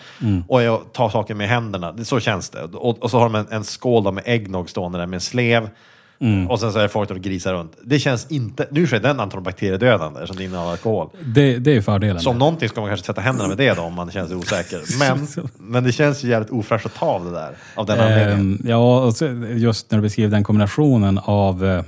Och 0.47 0.63
jag 0.63 0.93
tar 0.93 1.09
saker 1.09 1.35
med 1.35 1.47
händerna. 1.49 1.91
Det, 1.91 2.05
så 2.05 2.19
känns 2.19 2.49
det. 2.49 2.63
Och, 2.63 3.03
och 3.03 3.11
så 3.11 3.17
har 3.19 3.23
de 3.29 3.35
en, 3.35 3.47
en 3.51 3.63
skål 3.63 4.13
med 4.13 4.23
äggnog 4.27 4.69
stående 4.69 4.97
där 4.97 5.05
med 5.05 5.17
en 5.17 5.21
slev. 5.21 5.69
Mm. 6.23 6.49
Och 6.49 6.59
sen 6.59 6.73
så 6.73 6.79
är 6.79 6.83
det 6.83 6.89
folk 6.89 7.09
som 7.09 7.21
grisar 7.21 7.53
runt. 7.53 7.77
Det 7.83 7.99
känns 7.99 8.31
inte... 8.31 8.67
Nu 8.71 8.83
är 8.83 8.99
den 8.99 9.19
antagligen 9.19 9.43
bakteriedödande 9.43 10.27
som 10.27 10.35
det 10.35 10.43
innehåller 10.43 10.71
alkohol. 10.71 11.09
Det, 11.25 11.57
det 11.57 11.71
är 11.71 11.75
ju 11.75 11.81
fördelen. 11.81 12.19
Så 12.21 12.29
om 12.29 12.37
någonting 12.37 12.69
ska 12.69 12.81
man 12.81 12.89
kanske 12.89 13.05
tvätta 13.05 13.21
händerna 13.21 13.47
med 13.47 13.57
det 13.57 13.73
då 13.73 13.81
om 13.81 13.93
man 13.93 14.11
känner 14.11 14.27
sig 14.27 14.37
osäker. 14.37 14.81
Men, 14.99 15.27
men 15.57 15.83
det 15.83 15.91
känns 15.91 16.23
ju 16.23 16.29
jävligt 16.29 16.51
ofräscht 16.51 16.85
att 16.85 16.95
ta 16.95 17.05
av 17.05 17.25
det 17.25 17.31
där. 17.31 17.51
Av 17.75 17.85
den 17.85 17.99
anledningen. 17.99 18.39
Ehm, 18.39 18.69
ja, 18.69 18.99
och 18.99 19.13
just 19.55 19.91
när 19.91 19.97
du 19.97 20.01
beskriver 20.01 20.31
den 20.31 20.43
kombinationen 20.43 21.19
av 21.23 21.65
eh, 21.65 21.83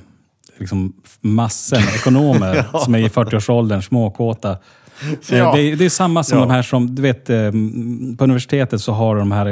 liksom, 0.58 0.94
massor 1.22 1.78
med 1.78 1.96
ekonomer 1.96 2.66
som 2.84 2.96
är 2.96 3.00
i 3.00 3.08
40-årsåldern, 3.08 3.82
småkåta. 3.82 4.58
Eh, 5.32 5.38
Ja. 5.38 5.52
Det, 5.56 5.62
är, 5.62 5.76
det 5.76 5.86
är 5.86 5.89
samma 5.89 6.24
som 6.24 6.38
Ja. 6.39 6.46
de 6.46 6.52
här 6.52 6.62
som, 6.62 6.96
du 6.96 7.02
vet, 7.02 7.30
eh, 7.30 7.38
på 8.18 8.24
universitetet 8.24 8.82
så 8.82 8.91
har 8.91 9.16
de 9.16 9.32
här 9.32 9.46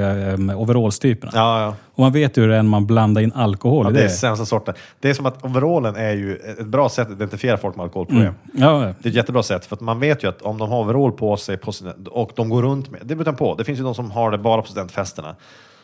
eh, 0.50 0.60
overallstyperna. 0.62 1.32
Ja, 1.36 1.62
ja. 1.62 1.76
Och 1.96 2.00
man 2.00 2.12
vet 2.12 2.38
ju 2.38 2.41
hur 2.41 2.50
det 2.50 2.56
är 2.56 2.64
när 2.64 2.70
man 2.70 2.86
blandar 2.86 3.22
in 3.22 3.32
alkohol 3.34 3.89
i 3.89 3.94
det 3.94 4.00
är 4.00 4.04
det. 4.04 4.10
sämsta 4.10 4.46
sorten. 4.46 4.74
Det 5.00 5.10
är 5.10 5.14
som 5.14 5.26
att 5.26 5.44
overallen 5.46 5.96
är 5.96 6.12
ju 6.14 6.36
ett 6.36 6.66
bra 6.66 6.89
sätt 6.89 7.08
att 7.08 7.14
identifiera 7.14 7.58
folk 7.58 7.76
med 7.76 7.84
alkoholproblem. 7.84 8.34
Ja, 8.54 8.72
Det 9.00 9.08
är 9.08 9.10
ett 9.10 9.16
jättebra 9.16 9.44
sätt, 9.44 9.66
för 9.66 9.76
att 9.76 9.82
man 9.82 10.00
vet 10.00 10.24
ju 10.24 10.28
att 10.30 10.41
om 10.41 10.58
de 10.58 10.70
har 10.70 10.80
overall 10.82 11.12
på 11.12 11.38
sig 11.38 11.58
på 11.58 11.72
sina, 11.72 11.94
och 12.12 12.32
de 12.36 12.50
går 12.50 12.62
runt 12.62 12.91
med, 12.91 13.02
det 13.04 13.16
beror 13.16 13.34
på, 13.34 13.56
det 13.56 13.64
finns 13.64 13.80
ju 13.80 13.84
de 13.84 13.96
som 13.96 14.12
har 14.12 14.32
det 14.32 14.38
bara 14.38 14.62
på 14.62 14.68
studentfesterna. 14.68 15.36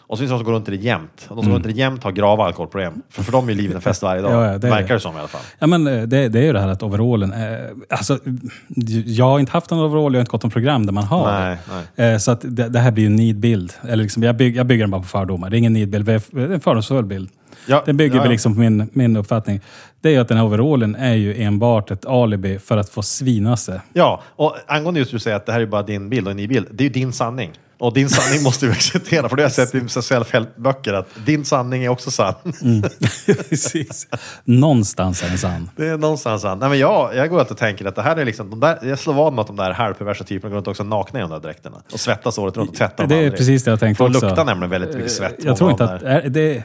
Och 0.10 0.18
så 0.18 0.22
finns 0.22 0.30
det 0.30 0.34
de 0.34 0.40
som 0.40 0.46
går 0.46 0.54
runt 0.54 0.68
i 0.68 0.72
det 0.72 0.84
jämt. 0.84 1.26
Och 1.30 1.36
de 1.36 1.44
som 1.44 1.52
går 1.52 1.58
runt 1.58 1.66
i 1.66 1.72
det 1.72 1.80
jämt 1.80 2.04
har 2.04 2.12
grava 2.12 2.46
alkoholproblem. 2.46 3.02
För, 3.10 3.24
för 3.24 3.32
dem 3.32 3.50
är 3.50 3.54
livet 3.54 3.76
en 3.76 3.82
fest 3.82 4.02
varje 4.02 4.22
dag. 4.22 4.32
Ja, 4.34 4.52
ja, 4.52 4.58
det 4.58 4.68
är 4.68 4.72
Verkar 4.72 4.88
det. 4.88 4.94
det 4.94 5.00
som 5.00 5.16
i 5.16 5.20
alla 5.20 5.28
fall. 5.28 5.42
Ja, 5.60 5.68
men 5.68 5.88
eh, 5.88 6.04
det, 6.04 6.30
det 6.30 6.40
är 6.40 6.44
ju 6.44 6.54
det 6.54 6.60
här 6.60 6.68
att 6.68 6.84
overallen... 6.84 7.34
Eh, 7.34 7.40
alltså, 7.90 8.20
jag 9.06 9.26
har 9.26 9.40
inte 9.40 9.52
haft 9.52 9.72
en 9.72 9.78
overall, 9.78 10.14
jag 10.14 10.20
har 10.20 10.22
inte 10.22 10.32
gått 10.32 10.44
något 10.44 10.54
program 10.54 10.86
där 10.86 10.94
man 10.94 11.04
har 11.04 11.32
Nej, 11.32 11.58
det. 11.96 12.06
Eh, 12.12 12.18
så 12.18 12.32
att 12.32 12.40
det, 12.42 12.70
det 12.70 12.80
här 12.80 12.92
blir 12.92 13.04
ju 13.04 13.08
en 13.08 13.16
nidbild. 13.16 13.74
Eller 13.82 14.04
liksom, 14.04 14.24
jag, 14.24 14.36
bygg, 14.36 14.56
jag 14.56 14.66
bygger 14.66 14.84
den 14.84 14.92
bara 14.92 15.02
på 15.02 15.08
fördomar. 15.08 15.50
Det 15.50 15.56
är 15.56 15.60
ingen 15.60 15.74
nidbild, 15.74 16.06
det 16.06 16.14
är 16.14 16.52
en 16.52 16.60
fördomsfull 16.60 17.06
bild. 17.06 17.30
Ja, 17.66 17.84
Den 17.86 17.98
bygger 17.98 18.16
ja, 18.16 18.24
ja. 18.24 18.30
liksom 18.32 18.54
på 18.54 18.60
min, 18.60 18.90
min 18.94 19.18
uppfattning. 19.18 19.62
Det 20.02 20.10
är 20.10 20.14
ju 20.14 20.20
att 20.20 20.28
den 20.28 20.38
här 20.38 20.46
overallen 20.46 20.96
är 20.96 21.16
ju 21.16 21.42
enbart 21.44 21.92
ett 21.92 22.06
alibi 22.06 22.60
för 22.60 22.78
att 22.78 22.90
få 22.90 23.02
svina 23.02 23.58
sig. 23.58 23.80
Ja, 23.94 24.22
och 24.36 24.56
angående 24.68 25.00
just 25.00 25.12
du 25.12 25.20
säger 25.20 25.38
att 25.38 25.46
det 25.46 25.52
här 25.52 25.60
är 25.60 25.66
bara 25.66 25.84
din 25.84 26.10
bild 26.10 26.28
och 26.28 26.32
en 26.32 26.38
ny 26.38 26.48
bild. 26.48 26.68
Det 26.72 26.84
är 26.84 26.86
ju 26.86 26.94
din 26.94 27.14
sanning. 27.14 27.52
Och 27.80 27.94
din 27.94 28.10
sanning 28.10 28.44
måste 28.44 28.66
vi 28.66 28.72
acceptera, 28.72 29.30
för 29.30 29.36
det 29.36 29.42
har 29.42 29.46
jag 29.46 29.52
sett 29.52 29.76
i 29.76 29.80
self-help-böcker 29.80 30.94
att 30.94 31.08
din 31.26 31.46
sanning 31.46 31.84
är 31.84 31.90
också 31.90 32.12
sann. 32.12 32.34
Precis. 33.50 34.08
Någonstans 34.44 35.24
är 35.24 35.28
den 35.28 35.38
sann. 35.38 35.70
Det 35.76 35.88
är 35.88 35.98
någonstans 35.98 36.42
sann. 36.42 36.60
Nej, 36.60 36.70
men 36.70 36.80
jag, 36.80 37.16
jag 37.16 37.30
går 37.30 37.40
alltid 37.40 37.52
och 37.52 37.58
tänker 37.58 37.86
att 37.86 37.96
det 37.96 38.02
här 38.02 38.16
är 38.16 38.26
liksom, 38.26 38.50
de 38.50 38.60
där, 38.60 38.80
jag 38.84 39.00
slår 39.00 39.14
vad 39.14 39.34
med 39.34 39.42
att 39.42 39.48
de 39.48 39.56
där 39.56 39.72
halvperversa 39.72 40.24
typerna 40.24 40.50
går 40.50 40.56
runt 40.58 40.68
också 40.68 40.84
nakna 40.84 41.20
i 41.20 41.22
de 41.22 41.32
där 41.32 41.40
dräkterna. 41.40 41.78
Och 41.94 42.00
svettas 42.00 42.38
året 42.38 42.58
runt 42.58 42.70
och 42.70 42.76
tvättar 42.76 43.04
Det 43.04 43.08
dem 43.10 43.18
är 43.18 43.24
aldrig. 43.24 43.38
precis 43.38 43.64
det 43.64 43.72
jag 43.72 43.80
tänkte 43.80 43.98
För 44.04 44.10
de 44.10 44.16
också. 44.18 44.28
luktar 44.28 44.46
nämligen 44.46 44.70
väldigt 44.70 44.96
mycket 44.96 45.12
svett. 45.12 45.36
Jag 45.44 45.58
tror 45.58 45.72
inte 45.72 45.84
att... 45.84 46.02
Är 46.04 46.30
det, 46.30 46.64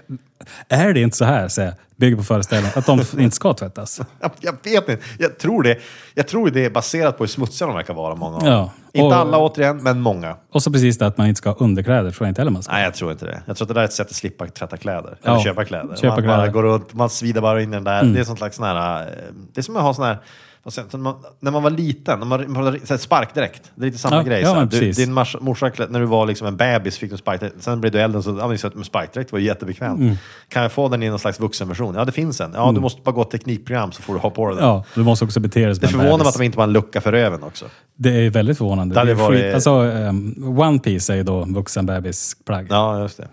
är 0.69 0.93
det 0.93 1.01
inte 1.01 1.17
så 1.17 1.25
här, 1.25 1.49
säger 1.49 1.69
jag, 1.69 1.77
bygger 1.97 2.17
på 2.17 2.23
föreställningen, 2.23 2.79
att 2.79 2.87
de 2.87 3.01
inte 3.19 3.37
ska 3.37 3.55
tvättas? 3.55 4.01
Jag, 4.21 4.31
jag 4.41 4.53
vet 4.65 4.89
inte. 4.89 4.99
Jag 5.19 5.39
tror 5.39 5.63
det. 5.63 5.79
Jag 6.15 6.29
tror 6.29 6.51
det 6.51 6.65
är 6.65 6.71
baserat 6.71 7.19
på 7.19 7.23
hur 7.25 7.29
smutsiga 7.29 7.67
de 7.67 7.77
verkar 7.77 7.95
vara, 7.95 8.15
många 8.15 8.37
av 8.37 8.43
dem. 8.43 8.53
Ja, 8.53 8.71
Inte 8.93 9.07
och- 9.07 9.15
alla 9.21 9.39
återigen, 9.39 9.83
men 9.83 10.01
många. 10.01 10.37
Och 10.53 10.63
så 10.63 10.71
precis 10.73 10.99
det 10.99 11.07
att 11.07 11.19
man 11.19 11.27
inte 11.27 11.39
ska 11.39 11.51
ha 11.51 11.57
underkläder, 11.57 12.11
tror 12.11 12.27
jag 12.27 12.31
inte 12.31 12.41
heller 12.41 12.53
man 12.53 12.63
ska. 12.63 12.73
Nej, 12.73 12.85
jag 12.85 12.95
tror 12.95 13.13
inte 13.13 13.25
det. 13.27 13.43
Jag 13.47 13.57
tror 13.57 13.65
att 13.65 13.69
det 13.69 13.75
där 13.75 13.81
är 13.81 13.85
ett 13.85 13.93
sätt 13.93 14.07
att 14.07 14.15
slippa 14.15 14.47
tvätta 14.47 14.77
kläder. 14.77 15.17
Ja, 15.23 15.31
Eller 15.33 15.41
köpa 15.45 15.65
kläder. 15.65 15.97
köpa 15.97 16.07
man 16.09 16.17
kläder. 16.23 16.35
Mm. 16.35 16.39
bara 16.41 16.49
går 16.49 16.63
runt, 16.63 16.95
man 16.95 17.11
svider 17.11 17.41
bara 17.41 17.63
in 17.63 17.71
den 17.71 17.85
där. 17.85 18.05
Det 18.05 18.21
är 18.21 18.25
sånt 18.25 18.39
slags 18.39 18.57
sån 18.57 18.65
här... 18.67 19.03
eh, 19.03 19.09
Det 19.55 19.61
är 19.61 19.63
som 19.63 19.77
att 19.77 19.83
ha 19.83 19.95
sån 19.95 20.05
här... 20.05 20.19
när 20.65 20.99
man, 20.99 21.15
när 21.41 21.51
man 21.51 21.63
var 21.63 21.71
liten, 21.71 22.19
när 22.19 22.27
man, 22.27 22.81
så 22.85 22.93
här 22.95 22.99
sparkdräkt. 22.99 23.73
Det 23.75 23.83
är 23.83 23.87
lite 23.87 23.99
samma 23.99 24.17
Ja, 24.17 24.23
grej. 24.23 24.43
ja, 24.43 24.65
du, 24.71 24.93
din 24.93 25.13
mars, 25.13 25.37
morsa, 25.41 25.71
när 25.89 26.01
du 26.01 26.07
var 26.07 26.27
liksom 26.27 26.47
en 26.47 26.57
bebis 26.57 26.99
fick 26.99 27.11
du 27.11 27.17
sparkdräkt. 27.17 27.63
Sen 27.63 27.81
blev 27.81 27.93
du 27.93 28.01
äldre 28.01 28.23
så 28.23 28.37
ja, 28.41 28.49
men 28.49 28.59
så 28.59 28.67
att 28.67 28.75
med 28.75 28.87
sparkdräkt 28.87 29.33
var 29.33 29.39
jättebekvämt. 29.39 30.01
Mm. 30.01 30.17
Kan 30.49 30.63
jag 30.63 30.73
få 30.73 30.89
den 30.89 31.03
i 31.03 31.09
någon 31.11 31.19
slags 31.19 31.41
vuxenversion? 31.41 31.95
Ja, 31.95 32.05
det 32.05 32.13
finns 32.13 32.41
en. 32.41 32.51
Ja, 32.55 32.73
du 32.73 32.81
måste 32.81 33.03
bara 33.03 33.11
gå 33.13 33.23
ett 33.23 33.31
teknikprogram 33.31 33.93
så 33.93 34.03
får 34.03 34.15
du 34.15 34.21
ha 34.21 34.31
på 34.31 34.49
den. 34.51 34.59
Ja, 34.59 34.85
du 34.95 35.03
måste 35.03 35.25
också 35.25 35.41
bete 35.41 35.65
dig 35.67 35.75
som 35.75 35.81
Det 35.83 35.89
förvånar 35.89 36.19
mig 36.19 36.27
att 36.29 36.35
de 36.39 36.43
inte 36.43 36.57
bara 36.57 36.65
en 36.65 36.73
lucka 36.73 37.01
för 37.01 37.13
röven 37.13 37.43
också. 37.43 37.65
Det 37.97 38.27
är 38.27 38.31
väldigt 38.31 38.59
förvånande. 38.59 38.95
Det 39.05 39.11
är 39.11 39.15
varit- 39.15 39.41
skit- 39.43 39.55
alltså, 39.55 39.71
um, 39.81 40.59
One 40.59 40.79
Piece 40.79 41.13
är 41.13 41.17
ju 41.17 41.23
då 41.23 41.45
vuxen 41.49 41.87
bebisplagg. 41.87 42.67
Ja, 42.71 43.01
just 43.03 43.17
det. 43.17 43.29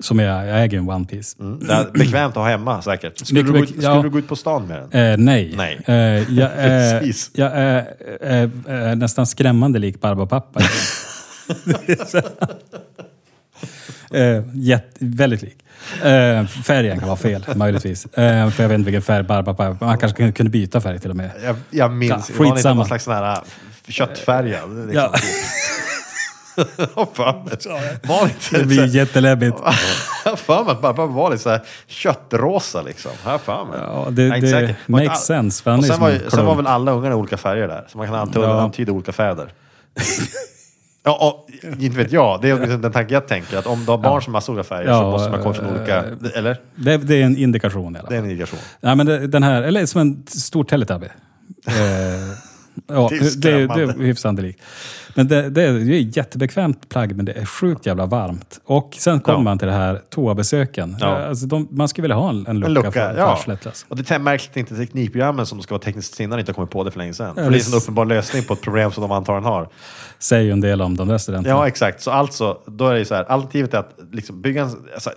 Som 0.00 0.18
jag, 0.18 0.46
jag 0.46 0.62
äger 0.62 0.78
en 0.78 0.90
One 0.90 1.04
Piece. 1.06 1.36
Mm. 1.40 1.66
Det 1.66 1.72
är 1.74 1.90
bekvämt 1.92 2.30
att 2.36 2.42
ha 2.42 2.48
hemma 2.48 2.82
säkert. 2.82 3.26
Skulle, 3.26 3.42
du 3.42 3.52
gå, 3.52 3.58
ut, 3.58 3.68
skulle 3.68 3.86
ja. 3.86 4.02
du 4.02 4.10
gå 4.10 4.18
ut 4.18 4.28
på 4.28 4.36
stan 4.36 4.66
med 4.66 4.88
den? 4.90 5.12
Eh, 5.12 5.18
nej. 5.18 5.54
Nej. 5.56 5.80
Eh, 5.86 5.94
jag, 6.34 6.50
är- 6.56 7.00
Precis. 7.00 7.30
jag 7.34 7.50
är, 7.54 7.86
är, 8.20 8.50
är 8.68 8.94
nästan 8.94 9.26
skrämmande 9.26 9.78
lik 9.78 10.00
Barbapapa. 10.00 10.60
eh, 14.10 14.42
jätt, 14.54 14.96
väldigt 14.98 15.42
lik. 15.42 15.56
Eh, 16.04 16.46
färgen 16.46 16.98
kan 16.98 17.08
vara 17.08 17.16
fel, 17.18 17.44
möjligtvis. 17.56 18.06
Eh, 18.06 18.50
för 18.50 18.62
jag 18.62 18.68
vet 18.68 18.78
inte 18.78 18.86
vilken 18.90 19.02
färg 19.02 19.22
Barbapapa... 19.22 19.76
Man 19.86 19.98
kanske 19.98 20.32
kunde- 20.32 20.50
byta 20.50 20.80
färg 20.80 20.98
till 20.98 21.10
och 21.10 21.16
med. 21.16 21.30
Jag, 21.44 21.56
jag 21.70 21.92
minns, 21.92 22.30
Ja, 22.38 22.54
det 22.54 22.64
var 22.64 22.74
någon 22.74 22.86
slags 22.86 23.04
sån 23.04 23.14
här 23.14 23.32
äh, 23.32 23.38
köttfärgad. 23.88 24.70
Liksom. 24.70 24.92
Ja. 24.94 25.12
Fan, 27.14 27.48
var 28.02 28.22
inte 28.22 28.58
Det 28.58 28.64
blir 28.64 28.86
jätteläbbigt. 28.86 29.56
Jag 30.24 30.30
har 30.30 30.36
för 30.36 30.64
mig 30.64 30.72
att 30.72 30.80
pappa 30.80 31.06
var 31.06 31.30
lite 31.30 31.42
så 31.42 31.50
här 31.50 31.60
köttrosa 31.86 32.82
liksom. 32.82 33.10
Har 33.22 33.32
jag 33.32 33.40
för 33.40 33.64
mig. 33.64 33.78
Ja, 33.82 34.06
det- 34.10 34.22
Jag 34.22 34.32
är 34.32 34.36
inte 34.44 34.60
det 34.60 34.76
makes 34.86 35.08
all- 35.10 35.16
sense, 35.16 35.62
för 35.62 35.78
Och 35.78 35.84
sen 35.84 36.00
var, 36.00 36.30
sen 36.30 36.46
var 36.46 36.54
väl 36.54 36.66
alla 36.66 36.92
ungarna 36.92 37.14
i 37.14 37.18
olika 37.18 37.36
färger 37.36 37.68
där. 37.68 37.84
Så 37.88 37.98
man 37.98 38.06
kan 38.06 38.16
antyda, 38.16 38.46
Ja. 38.46 38.60
antyda 38.60 38.92
olika 38.92 39.12
fäder. 39.12 39.52
Ja, 41.02 41.18
och, 41.20 41.50
inte 41.82 41.96
vet 41.96 42.12
jag. 42.12 42.40
Det 42.42 42.50
är 42.50 42.58
liksom 42.60 42.80
den 42.82 42.92
tanke 42.92 43.14
jag 43.14 43.28
tänker. 43.28 43.58
Att 43.58 43.66
om 43.66 43.84
du 43.84 43.90
har 43.90 43.98
barn 43.98 44.22
som 44.22 44.32
har 44.34 44.36
massa 44.38 44.52
olika 44.52 44.64
färger 44.64 44.84
så 44.86 44.90
Ja, 44.92 45.10
måste 45.10 45.30
man 45.30 45.42
komma 45.42 45.54
från 45.54 45.66
eh, 45.66 45.74
olika... 45.74 46.04
Eller? 46.38 46.56
Det, 46.74 46.96
det 46.96 47.16
är 47.22 47.24
en 47.26 47.36
indikation 47.36 47.96
i 47.96 47.98
alla 47.98 48.08
Det 48.08 48.14
är 48.14 48.18
fall. 48.18 48.24
en 48.24 48.30
indikation. 48.30 48.58
Nej, 48.80 48.96
men 48.96 49.06
det, 49.06 49.26
den 49.26 49.42
här, 49.42 49.62
eller 49.62 49.86
som 49.86 50.00
en 50.00 50.24
stor 50.26 50.64
Teletubby. 50.64 51.06
Ja, 52.86 53.08
Det 53.10 53.16
är 53.16 53.66
det, 53.66 53.66
det, 53.66 53.82
är 53.82 53.98
hyfsat 53.98 54.38
likt. 54.38 54.62
Men 55.14 55.28
det, 55.28 55.50
det, 55.50 55.62
är, 55.62 55.72
det 55.72 55.96
är 55.96 56.16
jättebekvämt 56.16 56.88
plagg, 56.88 57.16
men 57.16 57.24
det 57.24 57.32
är 57.32 57.44
sjukt 57.44 57.86
jävla 57.86 58.06
varmt. 58.06 58.60
Och 58.64 58.96
sen 58.98 59.20
kommer 59.20 59.38
Ja. 59.38 59.42
man 59.42 59.58
till 59.58 59.68
det 59.68 59.74
här 59.74 60.02
toabesöken. 60.10 60.96
Ja. 61.00 61.06
Alltså 61.06 61.46
de, 61.46 61.68
man 61.70 61.88
skulle 61.88 62.02
vilja 62.02 62.16
ha 62.16 62.30
en, 62.30 62.46
en 62.46 62.60
lucka, 62.60 62.66
En 62.68 62.74
lucka, 62.74 62.90
för, 62.90 63.16
ja. 63.18 63.32
arslet. 63.32 63.66
Alltså. 63.66 63.86
Och 63.88 63.96
det 63.96 64.10
är 64.10 64.18
märkligt 64.18 64.50
att 64.50 64.56
inte 64.56 64.76
teknikprogrammen 64.76 65.46
som 65.46 65.62
ska 65.62 65.74
vara 65.74 65.82
tekniskt 65.82 66.14
sinnade 66.14 66.40
inte 66.40 66.52
har 66.52 66.54
kommit 66.54 66.70
på 66.70 66.84
det 66.84 66.90
för 66.90 66.98
länge 66.98 67.14
sedan. 67.14 67.34
för 67.34 67.50
det 67.50 67.58
är 67.58 67.68
en 67.72 67.78
uppenbar 67.78 68.04
lösning 68.04 68.42
på 68.42 68.52
ett 68.52 68.60
problem 68.60 68.92
som 68.92 69.02
de 69.02 69.12
antagligen 69.12 69.44
har. 69.44 69.68
Säger 70.18 70.44
ju 70.44 70.50
en 70.50 70.60
del 70.60 70.82
om 70.82 70.96
de 70.96 71.08
där 71.08 71.18
studenterna. 71.18 71.56
Ja, 71.56 71.68
exakt. 71.68 72.02
Så 72.02 72.10
alltså, 72.10 72.58
då 72.66 72.88
är 72.88 72.92
det 72.92 72.98
ju 72.98 73.04
så 73.04 73.14
här, 73.14 73.24
alternativet 73.24 73.74
är 73.74 73.78
att 73.78 73.96
liksom 74.12 74.42
bygga, 74.42 74.62
en, 74.62 74.70
alltså, 74.94 75.10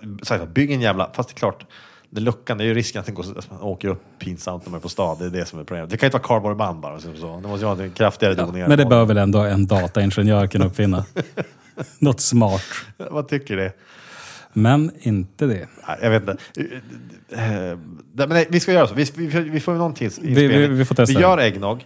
bygga 0.53 0.75
en 0.75 0.81
jävla, 0.81 1.09
fast 1.13 1.29
det 1.29 1.33
är 1.33 1.37
klart, 1.37 1.65
det 2.13 2.21
luckan, 2.21 2.57
det 2.57 2.63
är 2.63 2.65
ju 2.65 2.73
risken 2.73 2.99
att 2.99 3.05
den 3.05 3.15
går, 3.15 3.37
att 3.39 3.51
man 3.51 3.61
åker 3.61 3.87
upp 3.87 4.03
pinsamt 4.19 4.65
när 4.65 4.71
man 4.71 4.77
är 4.77 4.81
på 4.81 4.89
stad. 4.89 5.19
Det 5.19 5.25
är 5.25 5.29
det 5.29 5.45
som 5.45 5.59
är 5.59 5.63
problemet. 5.63 5.89
Det 5.89 5.97
kan 5.97 6.05
ju 6.05 6.07
inte 6.07 6.17
vara 6.17 6.27
cardboardband 6.27 6.79
bara. 6.79 6.99
Så. 6.99 7.07
så. 7.15 7.39
Det 7.41 7.47
måste 7.47 7.65
ju 7.65 7.71
ha 7.71 7.83
en 7.83 7.91
kraftigare 7.91 8.35
Ja, 8.37 8.67
men 8.67 8.77
det 8.77 8.85
bör 8.85 9.05
väl 9.05 9.17
ändå 9.17 9.39
en 9.39 9.67
dataingenjör 9.67 10.47
kunna 10.47 10.65
uppfinna. 10.65 11.05
Något 11.99 12.21
smart. 12.21 12.63
Vad 12.97 13.27
tycker 13.27 13.57
du? 13.57 13.71
Men 14.53 14.91
inte 14.99 15.45
det. 15.45 15.67
Nej, 15.87 15.97
jag 16.01 16.09
vet 16.09 16.21
inte. 16.21 16.37
Eh, 17.29 17.77
Men 18.13 18.29
nej, 18.29 18.47
vi 18.49 18.59
ska 18.59 18.73
göra 18.73 18.87
så. 18.87 18.93
Vi, 18.93 19.11
vi, 19.15 19.25
vi 19.27 19.59
får 19.59 19.73
någon 19.73 19.93
tids 19.93 20.19
vi- 20.19 20.27
inspelning. 20.27 20.77
vi 20.77 20.85
får 20.85 20.95
testa 20.95 21.17
Vi 21.17 21.21
gör 21.21 21.37
äggnog. 21.37 21.85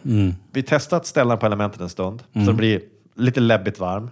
Vi 0.52 0.64
testar 0.64 0.98
att 0.98 1.06
ställa 1.06 1.30
den 1.30 1.40
på 1.40 1.46
elementet 1.46 1.82
en 1.82 1.90
stund. 1.90 2.24
Så 2.34 2.40
det 2.40 2.54
blir 2.54 2.82
lite 3.16 3.40
läbbigt 3.40 3.80
varm. 3.80 4.10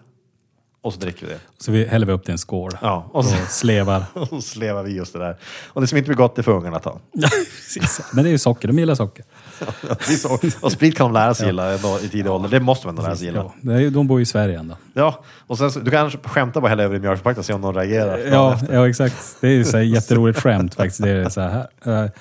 Och 0.86 0.94
så 0.94 1.00
dricker 1.00 1.26
vi 1.26 1.34
det. 1.34 1.40
Så 1.60 1.72
vi 1.72 1.86
häller 1.86 2.06
vi 2.06 2.14
upp 2.14 2.24
till 2.24 2.32
en 2.32 2.38
skål. 2.38 2.72
Ja, 2.82 3.10
och 3.12 3.16
Och 3.20 3.26
så, 3.26 3.36
slevar. 3.50 4.04
och 4.14 4.44
slevar 4.44 4.84
vi 4.84 4.96
just 4.96 5.14
det 5.14 5.20
där. 5.20 5.38
Och 5.68 5.82
det 5.82 5.88
som 5.88 5.98
inte 5.98 6.08
blir 6.08 6.18
gott, 6.18 6.36
det 6.36 6.44
får 6.44 6.52
ungarna 6.52 6.80
ta. 6.80 7.00
Ja, 7.12 7.30
precis. 7.30 8.02
Men 8.14 8.24
det 8.24 8.30
är 8.30 8.32
ju 8.32 8.38
socker, 8.38 8.68
de 8.68 8.80
gillar 8.80 8.96
socker. 8.96 9.26
Det 10.08 10.18
så. 10.18 10.40
Och 10.62 10.72
sprit 10.72 10.98
kan 10.98 11.06
de 11.06 11.14
lära 11.14 11.34
sig 11.34 11.46
gilla 11.46 11.74
ändå 11.74 12.00
i 12.04 12.10
tidig 12.10 12.32
ålder. 12.32 12.50
Det 12.50 12.60
måste 12.60 12.88
man 12.88 12.92
ändå 12.96 13.08
lära 13.08 13.16
sig 13.16 13.26
gilla. 13.26 13.52
Ja, 13.62 13.72
det 13.72 13.90
de 13.90 14.08
bor 14.08 14.20
ju 14.20 14.24
i 14.24 14.26
Sverige 14.26 14.60
ändå. 14.60 14.78
Ja, 14.94 15.24
och 15.48 15.58
sen 15.58 15.72
du 15.84 15.92
kan 15.92 16.12
skämta 16.12 16.62
bara 16.62 16.68
hälla 16.70 16.84
över 16.84 16.96
i 16.96 17.00
mjölkförpackningen 17.00 17.40
och 17.40 17.46
se 17.46 17.54
om 17.54 17.62
någon 17.62 17.76
reagerar. 17.76 18.18
Ja, 18.18 18.60
ja 18.72 18.90
exakt. 18.90 19.16
Det 19.42 19.48
är 19.48 19.52
ju 19.52 19.64
så 19.64 19.78
här 19.78 19.84
jätteroligt 19.84 20.40
skämt 20.40 20.76
faktiskt. 20.76 21.02
Det 21.02 21.10
är 21.10 21.30
så 21.30 21.42
här, 21.42 21.68
det 21.84 21.92
är 21.92 22.12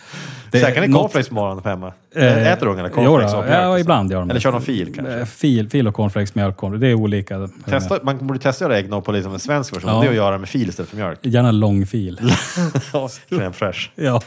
Käkar 0.60 0.80
ni 0.86 0.92
cornflakes 0.92 1.28
på 1.28 1.34
morgonen 1.34 1.62
hemma? 1.64 1.92
Eh, 2.16 2.52
Äter 2.52 2.66
ungarna 2.66 2.88
cornflakes 2.88 3.34
och 3.34 3.44
mjölk? 3.44 3.54
Ja, 3.62 3.68
och 3.68 3.74
så? 3.74 3.78
ibland 3.80 4.12
gör 4.12 4.20
de 4.20 4.30
Eller 4.30 4.40
kör 4.40 4.52
de 4.52 4.62
fil 4.62 4.92
kanske? 4.94 5.14
Eh, 5.18 5.24
Fil, 5.24 5.70
fil 5.70 5.88
och 5.88 5.94
cornflakes, 5.94 6.34
mjölk, 6.34 6.56
cornflakes. 6.56 6.80
Det 6.80 6.86
är 6.88 6.94
olika. 6.94 7.48
Testa, 7.66 7.98
man 8.02 8.26
borde 8.26 8.38
testa 8.40 8.64
att 8.64 8.70
göra 8.70 8.78
äggnog 8.78 9.04
på 9.04 9.12
liksom 9.12 9.32
en 9.32 9.38
svensk 9.40 9.76
version. 9.76 9.90
Ja. 9.90 10.00
Det 10.00 10.06
är 10.06 10.10
att 10.10 10.16
göra 10.16 10.38
med 10.38 10.48
fil 10.48 10.68
istället 10.68 10.88
för 10.90 10.96
mjölk. 10.96 11.18
Gärna 11.22 11.50
lång 11.50 11.86
fil. 11.86 12.20
Ja, 12.92 13.08
crème 13.30 13.52
fraîche. 13.52 13.88
Ja. 13.94 14.20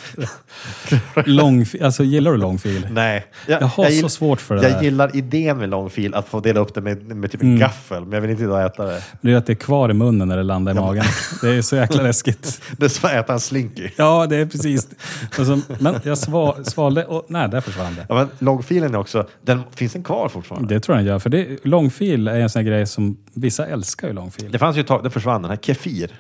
lång. 1.26 1.66
Alltså, 1.82 2.04
gillar 2.04 2.32
du 2.32 2.38
lång 2.38 2.60
fil? 2.60 2.88
Nej. 2.92 3.26
Jag 3.48 3.62
har 3.62 3.86
så 3.86 3.90
gill- 3.92 4.10
svårt 4.10 4.42
för 4.42 4.56
det 4.56 4.64
Jag 4.64 4.72
där. 4.72 4.82
gillar 4.82 5.16
idén 5.16 5.58
med 5.58 5.70
lång 5.70 5.90
fil, 5.90 6.14
att 6.16 6.28
få 6.28 6.40
dela 6.40 6.60
upp 6.60 6.74
det 6.74 6.82
med, 6.82 7.16
med 7.16 7.32
typ 7.32 7.42
en 7.42 7.60
gaffel, 7.60 8.04
men 8.04 8.12
jag 8.12 8.22
vill 8.22 8.32
inte 8.32 8.44
idag 8.44 8.66
äta 8.66 8.86
det. 8.86 9.02
Det 9.22 9.32
är 9.32 9.36
att 9.36 9.46
det 9.46 9.54
är 9.54 9.56
kvar 9.56 9.90
i 9.90 9.94
munnen 9.94 10.28
när 10.28 10.38
det 10.38 10.44
landar 10.44 10.72
i 10.72 10.76
magen. 10.76 11.04
Det 11.42 11.50
är 11.50 11.62
så 11.62 11.76
jäkla 11.76 12.04
läskigt. 12.04 12.62
Det 12.78 12.86
är 12.86 12.90
som 12.90 13.10
att 13.10 13.16
äta 13.16 13.34
en 13.34 13.40
slinky. 13.40 13.90
Ja, 13.96 14.26
det 14.30 14.36
är 14.36 14.46
precis. 14.46 14.88
Alltså, 15.38 15.60
men 15.80 15.96
jag 16.04 16.17
sval, 16.18 16.66
svalde 16.66 17.06
och 17.06 17.26
nej, 17.28 17.50
där 17.50 17.62
försvann 17.62 17.96
det. 17.96 18.06
Ja, 18.10 18.16
men 18.16 18.30
långfilen 18.40 18.94
är 18.94 19.00
också, 19.00 19.28
den, 19.42 19.62
finns 19.76 19.94
den 19.94 20.04
kvar 20.04 20.30
fortfarande? 20.30 20.76
Det 20.76 20.80
tror 20.80 20.98
jag 20.98 21.06
den 21.06 21.12
gör. 21.14 21.20
För 21.20 21.30
det, 21.30 21.66
långfil 21.66 22.28
är 22.28 22.40
en 22.40 22.50
sån 22.50 22.66
grej 22.66 22.88
som 22.88 23.18
vissa 23.34 23.66
älskar 23.66 24.08
ju 24.08 24.14
långfil. 24.14 24.52
Det 24.52 24.60
fanns 24.60 24.78
ju 24.78 24.82
ett 24.82 24.88
tag, 24.88 25.04
det 25.04 25.10
försvann, 25.10 25.42
den 25.42 25.52
här 25.52 25.58
kefir. 25.58 26.12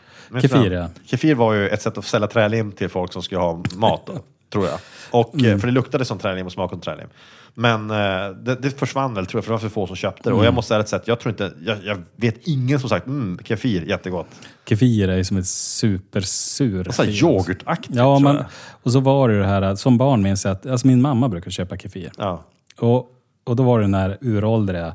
Kefir, 0.41 0.71
ja. 0.71 0.89
Kefir 1.05 1.35
var 1.35 1.53
ju 1.53 1.69
ett 1.69 1.81
sätt 1.81 1.97
att 1.97 2.05
sälja 2.05 2.27
trälim 2.27 2.71
till 2.71 2.89
folk 2.89 3.13
som 3.13 3.23
skulle 3.23 3.41
ha 3.41 3.63
mat 3.75 4.01
då, 4.05 4.13
tror 4.49 4.65
jag. 4.65 4.79
Och, 5.11 5.33
Mm. 5.33 5.51
eh, 5.51 5.57
För 5.57 5.67
det 5.67 5.73
luktade 5.73 6.05
som 6.05 6.17
trälim 6.19 6.45
och 6.45 6.51
smakade 6.51 6.75
som 6.75 6.81
trälim. 6.81 7.07
Men 7.53 7.91
eh, 7.91 8.29
det, 8.43 8.55
det 8.55 8.79
försvann 8.79 9.13
väl, 9.13 9.25
tror 9.25 9.37
jag, 9.39 9.45
för 9.45 9.51
det 9.51 9.55
var 9.55 9.59
för 9.59 9.69
få 9.69 9.87
som 9.87 9.95
köpte 9.95 10.23
det. 10.23 10.29
Mm. 10.29 10.39
Och 10.39 10.45
jag 10.45 10.53
måste 10.53 10.75
ärligt 10.75 10.87
säga 10.89 10.99
att 10.99 11.07
jag 11.07 11.19
tror 11.19 11.29
inte, 11.31 11.53
jag, 11.65 11.77
jag 11.83 12.03
vet 12.15 12.47
ingen 12.47 12.79
som 12.79 12.89
sagt 12.89 13.07
mm, 13.07 13.39
kefir, 13.43 13.81
jättegott. 13.81 14.27
Kefir 14.69 15.07
är 15.09 15.17
ju 15.17 15.23
som 15.23 15.37
ett 15.37 15.47
supersur. 15.47 16.83
Så 16.91 17.03
här 17.03 17.09
fil. 17.11 17.21
yoghurtaktigt 17.23 17.95
Ja, 17.95 18.19
men, 18.19 18.37
och 18.83 18.91
så 18.91 18.99
var 18.99 19.27
det 19.29 19.33
ju 19.35 19.39
det 19.41 19.47
här, 19.47 19.75
som 19.75 19.97
barn 19.97 20.21
minns 20.21 20.45
jag 20.45 20.51
att 20.51 20.65
alltså 20.65 20.87
min 20.87 21.01
mamma 21.01 21.29
brukade 21.29 21.51
köpa 21.51 21.77
kefir. 21.77 22.11
Ja. 22.17 22.43
Och, 22.79 23.11
och 23.43 23.55
då 23.55 23.63
var 23.63 23.79
det 23.79 23.83
den 23.83 23.93
här 23.93 24.17
uråldriga 24.21 24.93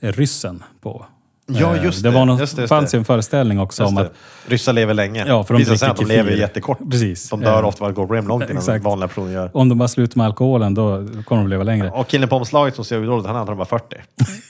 ryssen 0.00 0.62
på. 0.80 1.06
Ja, 1.48 1.76
Eh, 1.76 1.84
just 1.84 2.02
det. 2.02 2.08
det. 2.08 2.14
var 2.14 2.24
någon, 2.24 2.38
Just 2.38 2.56
det, 2.56 2.62
just 2.62 2.68
fanns 2.68 2.94
ju 2.94 2.98
en 2.98 3.04
föreställning 3.04 3.60
också 3.60 3.84
om 3.84 3.98
att 3.98 4.12
Ryssar 4.46 4.72
lever 4.72 4.94
länge. 4.94 5.24
Ja, 5.28 5.44
för 5.44 5.54
de 5.54 5.58
Visar 5.58 5.76
sig 5.76 5.88
att 5.88 5.96
de 5.96 6.06
lever 6.06 6.30
jättekort. 6.30 6.78
Precis. 6.90 7.28
De 7.30 7.40
dör 7.40 7.58
Eh, 7.62 7.66
ofta, 7.68 7.84
går 7.84 7.92
problem 8.06 8.28
långt 8.28 8.44
innan 8.44 8.56
exakt. 8.56 8.84
vanliga 8.84 9.08
personer 9.08 9.32
gör. 9.32 9.50
om 9.54 9.68
de 9.68 9.78
bara 9.78 9.88
slutar 9.88 10.16
med 10.18 10.26
alkoholen 10.26 10.74
då 10.74 11.06
kommer 11.24 11.42
de 11.42 11.48
leva 11.50 11.64
längre. 11.64 11.90
Och 11.90 12.08
killen 12.08 12.28
på 12.28 12.36
omslaget 12.36 12.74
som 12.74 12.84
ser 12.84 12.96
uråldrig, 12.96 13.26
han 13.28 13.36
är 13.36 13.40
antagligen 13.40 13.58
bara 13.58 13.78
40. 13.78 13.96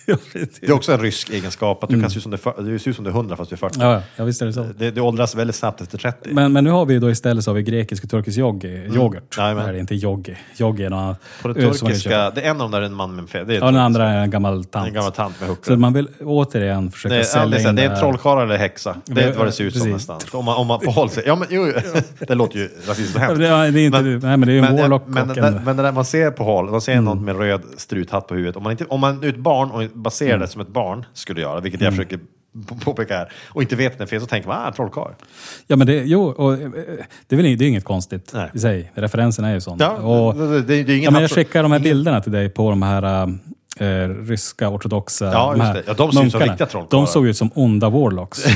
Det 0.60 0.66
är 0.68 0.72
också 0.72 0.92
en 0.92 1.00
rysk 1.00 1.30
egenskap, 1.30 1.84
att 1.84 1.90
du 1.90 2.00
kan 2.00 2.10
se 2.10 2.16
ut 2.16 2.22
som 2.22 2.32
du, 2.32 2.38
du 2.72 2.78
ser 2.78 2.90
ut 2.90 2.96
som 2.96 3.04
du 3.04 3.10
är 3.10 3.14
100 3.14 3.36
fast 3.36 3.50
du 3.50 3.54
är 3.54 3.58
40. 3.58 3.80
Mm. 3.80 3.88
Ja, 3.92 4.02
ja, 4.16 4.24
visst 4.24 4.42
är 4.42 4.46
det 4.46 4.52
så. 4.52 4.66
Det, 4.78 4.90
det 4.90 5.00
åldras 5.00 5.34
väldigt 5.34 5.56
snabbt 5.56 5.80
efter 5.80 5.98
30. 5.98 6.30
Men, 6.32 6.52
men 6.52 6.64
nu 6.64 6.70
har 6.70 6.86
vi 6.86 6.98
då 6.98 7.10
istället 7.10 7.44
så 7.44 7.50
har 7.50 7.56
vi 7.56 7.62
grekisk 7.62 8.04
och 8.04 8.10
turkisk 8.10 8.38
yogi, 8.38 8.68
yoghurt. 8.94 9.36
Jajamän. 9.38 9.64
Nej, 9.64 9.72
det 9.72 9.78
är 9.78 9.80
inte 9.80 9.94
yogi. 9.94 10.36
Yogi 10.60 10.84
är 10.84 10.90
något 10.90 10.96
annat. 10.98 11.20
på 11.42 11.48
det 11.48 11.54
turkiska, 11.54 12.30
det 12.30 12.40
är 12.40 12.50
en 12.50 12.50
av 12.50 12.58
dem 12.58 12.70
där 12.70 12.80
är 12.80 12.84
en 12.86 12.94
man 12.94 13.14
med 13.14 13.22
en 13.22 13.28
fe, 13.28 13.38
Ja, 13.38 13.44
den 13.64 13.76
andra 13.76 14.08
är 14.10 14.18
en 14.22 14.30
gammal 14.30 14.64
tant. 14.64 14.88
en 14.88 14.94
gammal 14.94 15.12
tant 15.12 15.40
med 15.40 15.46
Så 15.48 15.52
huckla. 15.54 15.76
man 15.76 15.92
vill 15.92 16.08
återigen 16.24 16.85
Det 17.02 17.14
är, 17.14 17.18
ja, 17.18 17.24
sälja 17.24 17.58
det 17.58 17.68
in 17.68 17.76
det 17.76 17.82
är 17.82 17.90
en 17.90 17.98
trollkarl 18.00 18.42
eller 18.42 18.56
häxa. 18.56 18.96
Det 19.04 19.22
är 19.22 19.32
vad 19.32 19.46
det 19.46 19.52
ser 19.52 19.64
ut 19.64 19.76
som 19.78 19.90
nästan. 19.90 20.20
Om 20.32 20.44
man, 20.44 20.56
om 20.56 20.66
man 20.66 20.80
förhåller 20.80 21.10
sig. 21.12 21.22
Ja, 21.26 21.36
men, 21.36 21.48
jo, 21.50 21.72
det 22.28 22.34
låter 22.34 22.58
ju 22.58 22.64
rasistiskt 22.86 23.16
och 23.16 23.20
hemskt. 23.22 23.38
det 23.40 23.48
är- 23.48 23.76
inte- 23.76 24.02
nej, 24.02 24.18
men 24.36 24.40
det 24.40 24.52
är 24.52 24.54
ju 24.54 24.58
en 24.58 24.76
warlock 24.76 25.02
men, 25.06 25.26
men, 25.28 25.38
en- 25.38 25.44
Mm. 25.44 25.64
men 25.64 25.76
det 25.76 25.82
där 25.82 25.92
man 25.92 26.04
ser 26.04 26.30
på 26.30 26.44
håll, 26.44 26.70
man 26.70 26.80
ser 26.80 27.00
någon 27.00 27.24
med 27.24 27.36
röd 27.38 27.62
struthatt 27.76 28.26
på 28.26 28.34
huvudet. 28.34 28.56
Om 28.56 28.62
man, 28.62 28.72
inte, 28.72 28.84
om 28.84 29.00
man 29.00 29.24
är 29.24 29.28
ett 29.28 29.36
barn 29.36 29.70
och 30.04 30.12
ser 30.12 30.26
Mm. 30.28 30.40
det 30.40 30.48
som 30.48 30.60
ett 30.60 30.68
barn 30.68 31.04
skulle 31.14 31.40
göra, 31.40 31.60
vilket 31.60 31.80
jag 31.80 31.92
försöker 31.92 32.18
på- 32.68 32.74
påpeka 32.74 33.16
här, 33.16 33.32
och 33.48 33.62
inte 33.62 33.76
vet 33.76 33.92
att 33.92 33.98
det 33.98 34.06
fel, 34.06 34.20
så 34.20 34.26
tänker 34.26 34.48
man 34.48 34.66
ah, 34.68 34.72
trollkarl. 34.72 35.10
Ja, 35.66 35.76
men 35.76 35.86
det, 35.86 35.92
jo, 36.04 36.22
och, 36.24 36.52
eh, 36.52 36.58
det, 37.28 37.34
är 37.34 37.36
väl, 37.36 37.58
det 37.58 37.64
är 37.64 37.68
inget 37.68 37.84
konstigt 37.84 38.30
Nej. 38.34 38.50
i 38.54 38.58
sig. 38.58 38.92
Referensen 38.94 39.44
är 39.44 39.54
ju 39.54 39.60
sån. 39.60 39.76
Ja, 39.80 39.90
och, 39.90 40.34
det, 40.34 40.62
det, 40.62 40.82
det 40.82 40.92
är 40.92 40.96
ingen 40.96 41.02
ja, 41.04 41.10
men 41.10 41.20
jag 41.22 41.30
skickar 41.30 41.62
de 41.62 41.72
här 41.72 41.78
bilderna 41.78 42.20
till 42.20 42.32
dig 42.32 42.48
på 42.48 42.70
de 42.70 42.82
här 42.82 43.28
äh, 43.80 43.86
ryska 44.28 44.68
ortodoxa 44.68 45.24
Ja, 45.32 45.52
just 45.52 45.62
här 45.64 45.74
det. 45.74 45.82
Ja, 45.86 45.94
de 45.94 45.96
ser 45.96 46.06
ut 46.08 46.12
som 46.14 46.22
munkarna. 46.22 46.44
riktiga 46.44 46.66
trollkarlar. 46.66 47.06
De 47.06 47.12
såg 47.12 47.26
ut 47.26 47.36
som 47.36 47.50
onda 47.54 47.88
warlocks. 47.90 48.44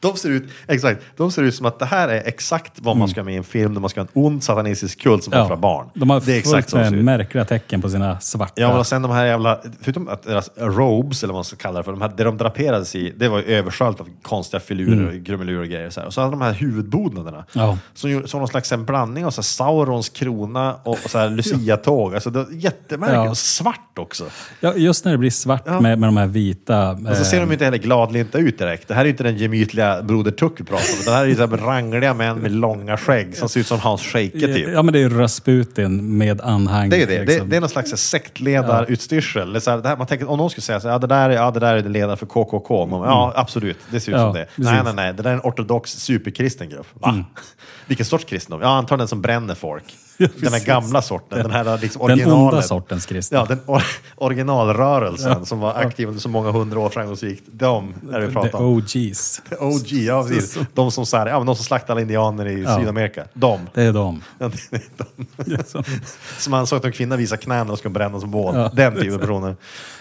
De 0.00 0.16
ser, 0.16 0.28
ut, 0.30 0.44
exakt, 0.68 1.00
de 1.16 1.30
ser 1.32 1.42
ut 1.42 1.54
som 1.54 1.66
att 1.66 1.78
det 1.78 1.84
här 1.86 2.08
är 2.08 2.22
exakt 2.26 2.72
vad 2.76 2.96
man 2.96 3.08
ska 3.08 3.20
ha 3.20 3.24
med 3.24 3.34
i 3.34 3.36
en 3.36 3.44
film 3.44 3.74
där 3.74 3.80
man 3.80 3.90
ska 3.90 4.00
ha 4.00 4.06
en 4.14 4.22
ond 4.24 4.44
satanistisk 4.44 5.00
kult 5.00 5.24
som 5.24 5.32
offrar 5.32 5.56
barn. 5.56 5.86
De 5.94 6.10
har 6.10 6.20
det 6.20 6.34
är 6.34 6.38
exakt 6.38 6.70
fullt 6.70 6.90
med 6.90 7.04
märkliga 7.04 7.44
tecken 7.44 7.82
på 7.82 7.88
sina 7.90 8.20
svarta... 8.20 8.52
Ja, 8.56 8.78
och 8.78 8.86
sen 8.86 9.02
de 9.02 9.10
här 9.10 9.26
jävla, 9.26 9.60
förutom 9.80 10.08
att 10.08 10.22
deras 10.22 10.50
robes, 10.56 11.22
eller 11.22 11.32
vad 11.32 11.38
man 11.38 11.44
ska 11.44 11.56
kalla 11.56 11.78
det 11.78 11.84
för, 11.84 11.92
de 11.92 12.00
här, 12.00 12.12
det 12.16 12.24
de 12.24 12.36
draperades 12.36 12.94
i, 12.94 13.12
det 13.16 13.28
var 13.28 13.38
ju 13.38 13.44
översköljt 13.44 14.00
av 14.00 14.08
konstiga 14.22 14.60
filurer, 14.60 15.08
och 15.08 15.14
grummelurer 15.14 15.60
och 15.60 15.66
grejer. 15.66 15.90
Så 15.90 16.00
här. 16.00 16.06
Och 16.06 16.14
så 16.14 16.20
hade 16.20 16.30
de 16.32 16.40
här 16.40 16.52
huvudbonaderna, 16.52 17.36
Mm. 17.54 17.66
Ja. 17.66 17.78
som, 17.94 18.28
som 18.28 18.40
någon 18.40 18.48
slags 18.48 18.72
en 18.72 18.84
blandning 18.84 19.26
av 19.26 19.30
så 19.30 19.40
här, 19.40 19.42
Saurons 19.42 20.08
krona 20.08 20.74
och, 20.82 20.92
och 21.04 21.10
så 21.10 21.18
här 21.18 21.30
Lucia-tåg. 21.30 22.14
Alltså, 22.14 22.30
det 22.30 22.38
var 22.38 22.46
jättemärkligt, 22.52 23.16
Ja. 23.24 23.30
och 23.30 23.38
svart 23.38 23.98
också. 23.98 24.24
Ja, 24.60 24.74
just 24.76 25.04
när 25.04 25.12
det 25.12 25.18
blir 25.18 25.30
svart 25.30 25.62
Ja. 25.66 25.80
med, 25.80 25.98
med 25.98 26.08
de 26.08 26.16
här 26.16 26.26
vita... 26.26 26.90
Och 26.90 26.98
så 26.98 27.06
eh, 27.08 27.14
ser 27.22 27.40
de 27.40 27.46
ju 27.46 27.52
inte 27.52 27.64
heller 27.64 27.78
gladlynta 27.78 28.38
ut 28.38 28.58
direkt. 28.58 28.88
Det 28.88 28.94
här 28.94 29.00
är 29.00 29.04
ju 29.04 29.10
inte 29.10 29.22
den 29.24 29.36
gemytliga 29.36 29.95
Broder 30.02 30.30
Tuck 30.30 30.58
pratar 30.58 30.74
om. 30.98 31.04
Det 31.04 31.10
här 31.10 31.22
är 31.24 31.28
ju 31.28 31.34
så 31.36 31.46
här 31.46 31.56
rangliga 31.56 32.14
män 32.14 32.38
med 32.38 32.52
långa 32.52 32.96
skägg 32.96 33.36
som 33.36 33.48
ser 33.48 33.60
ut 33.60 33.66
som 33.66 33.80
Hans 33.80 34.02
Scheike 34.02 34.38
typ. 34.40 34.68
Ja, 34.72 34.82
men 34.82 34.92
det 34.92 34.98
är 34.98 35.00
ju 35.00 35.18
Rasputin 35.18 36.18
med 36.18 36.40
anhang. 36.40 36.88
Det 36.90 37.02
är 37.02 37.06
det. 37.06 37.20
liksom. 37.24 37.38
Det, 37.44 37.50
det 37.50 37.56
är 37.56 37.60
någon 37.60 37.68
slags 37.70 37.90
sektledarutstyrsel. 37.96 39.52
Det 39.52 39.58
är 39.58 39.60
så 39.60 39.70
här, 39.70 39.78
det 39.78 39.88
här, 39.88 39.96
man 39.96 40.06
tänker, 40.06 40.30
om 40.30 40.38
någon 40.38 40.50
skulle 40.50 40.62
säga 40.62 40.80
så 40.80 40.88
här, 40.88 40.94
ja, 40.94 40.98
det 40.98 41.06
där 41.06 41.30
är, 41.30 41.34
ja, 41.34 41.50
det 41.50 41.60
där 41.60 41.74
är 41.76 41.82
ledare 41.82 42.16
för 42.16 42.26
KKK. 42.26 42.86
Man, 42.86 43.00
ja, 43.00 43.32
absolut. 43.36 43.78
Det 43.90 44.00
ser 44.00 44.12
ut 44.12 44.16
Ja, 44.18 44.24
som 44.24 44.34
det. 44.34 44.44
precis. 44.56 44.58
Mm. 44.70 44.84
Nej, 44.84 44.94
nej, 44.94 45.04
nej. 45.04 45.14
Det 45.14 45.22
där 45.22 45.30
är 45.30 45.34
en 45.34 45.40
ortodox 45.40 45.90
superkristen 45.90 46.68
grupp. 46.68 46.86
Va? 46.92 47.24
Vilken 47.86 48.06
sorts 48.06 48.24
kristendom? 48.24 48.60
Ja, 48.62 48.68
antagligen 48.68 48.98
den 48.98 49.08
som 49.08 49.22
bränner 49.22 49.54
folk. 49.54 49.84
Ja, 50.26 50.28
den 50.40 50.52
här 50.52 50.64
gamla 50.64 51.02
sorten. 51.02 51.38
Den 51.42 51.50
här 51.50 51.78
liksom 51.78 52.00
Den 52.06 52.10
originalet. 52.10 52.52
onda 52.52 52.62
sortens 52.62 53.06
kristna. 53.06 53.38
Ja, 53.38 53.44
den 53.44 53.60
or 53.66 53.82
originalrörelsen 54.16 55.46
som 55.46 55.60
var 55.60 55.74
aktiv 55.74 56.08
under 56.08 56.20
så 56.20 56.28
många 56.28 56.50
hundra 56.50 56.80
år 56.80 56.88
framgångsrikt. 56.88 57.42
De 57.52 57.94
är 58.12 58.20
vi 58.20 58.26
The 58.26 58.32
pratar 58.32 58.58
om. 58.58 58.64
OGs. 58.64 59.42
OG, 59.60 59.92
ja 59.92 60.22
precis. 60.28 60.58
De 60.74 60.90
som, 60.90 61.06
så 61.06 61.16
här, 61.16 61.26
ja, 61.26 61.38
de 61.44 61.56
som 61.56 61.64
slaktade 61.64 61.92
alla 61.92 62.00
indianer 62.00 62.46
i 62.48 62.62
Ja. 62.62 62.78
Sydamerika. 62.78 63.24
De. 63.34 63.60
Det 63.74 63.82
är 63.82 63.92
de. 63.92 64.22
Ja, 64.38 64.50
det 64.68 64.76
är 64.76 65.60
de. 65.76 65.84
Som 66.38 66.50
man 66.50 66.66
såg 66.66 66.78
att 66.78 66.84
en 66.84 66.92
kvinna 66.92 67.16
visa 67.16 67.36
knäna 67.36 67.72
och 67.72 67.78
skulle 67.78 67.92
bränna 67.94 68.20
som 68.20 68.30
bål. 68.30 68.54
Ja. 68.56 68.70
Den 68.74 68.94
typen 68.94 69.14
av 69.14 69.18
personer. 69.18 69.56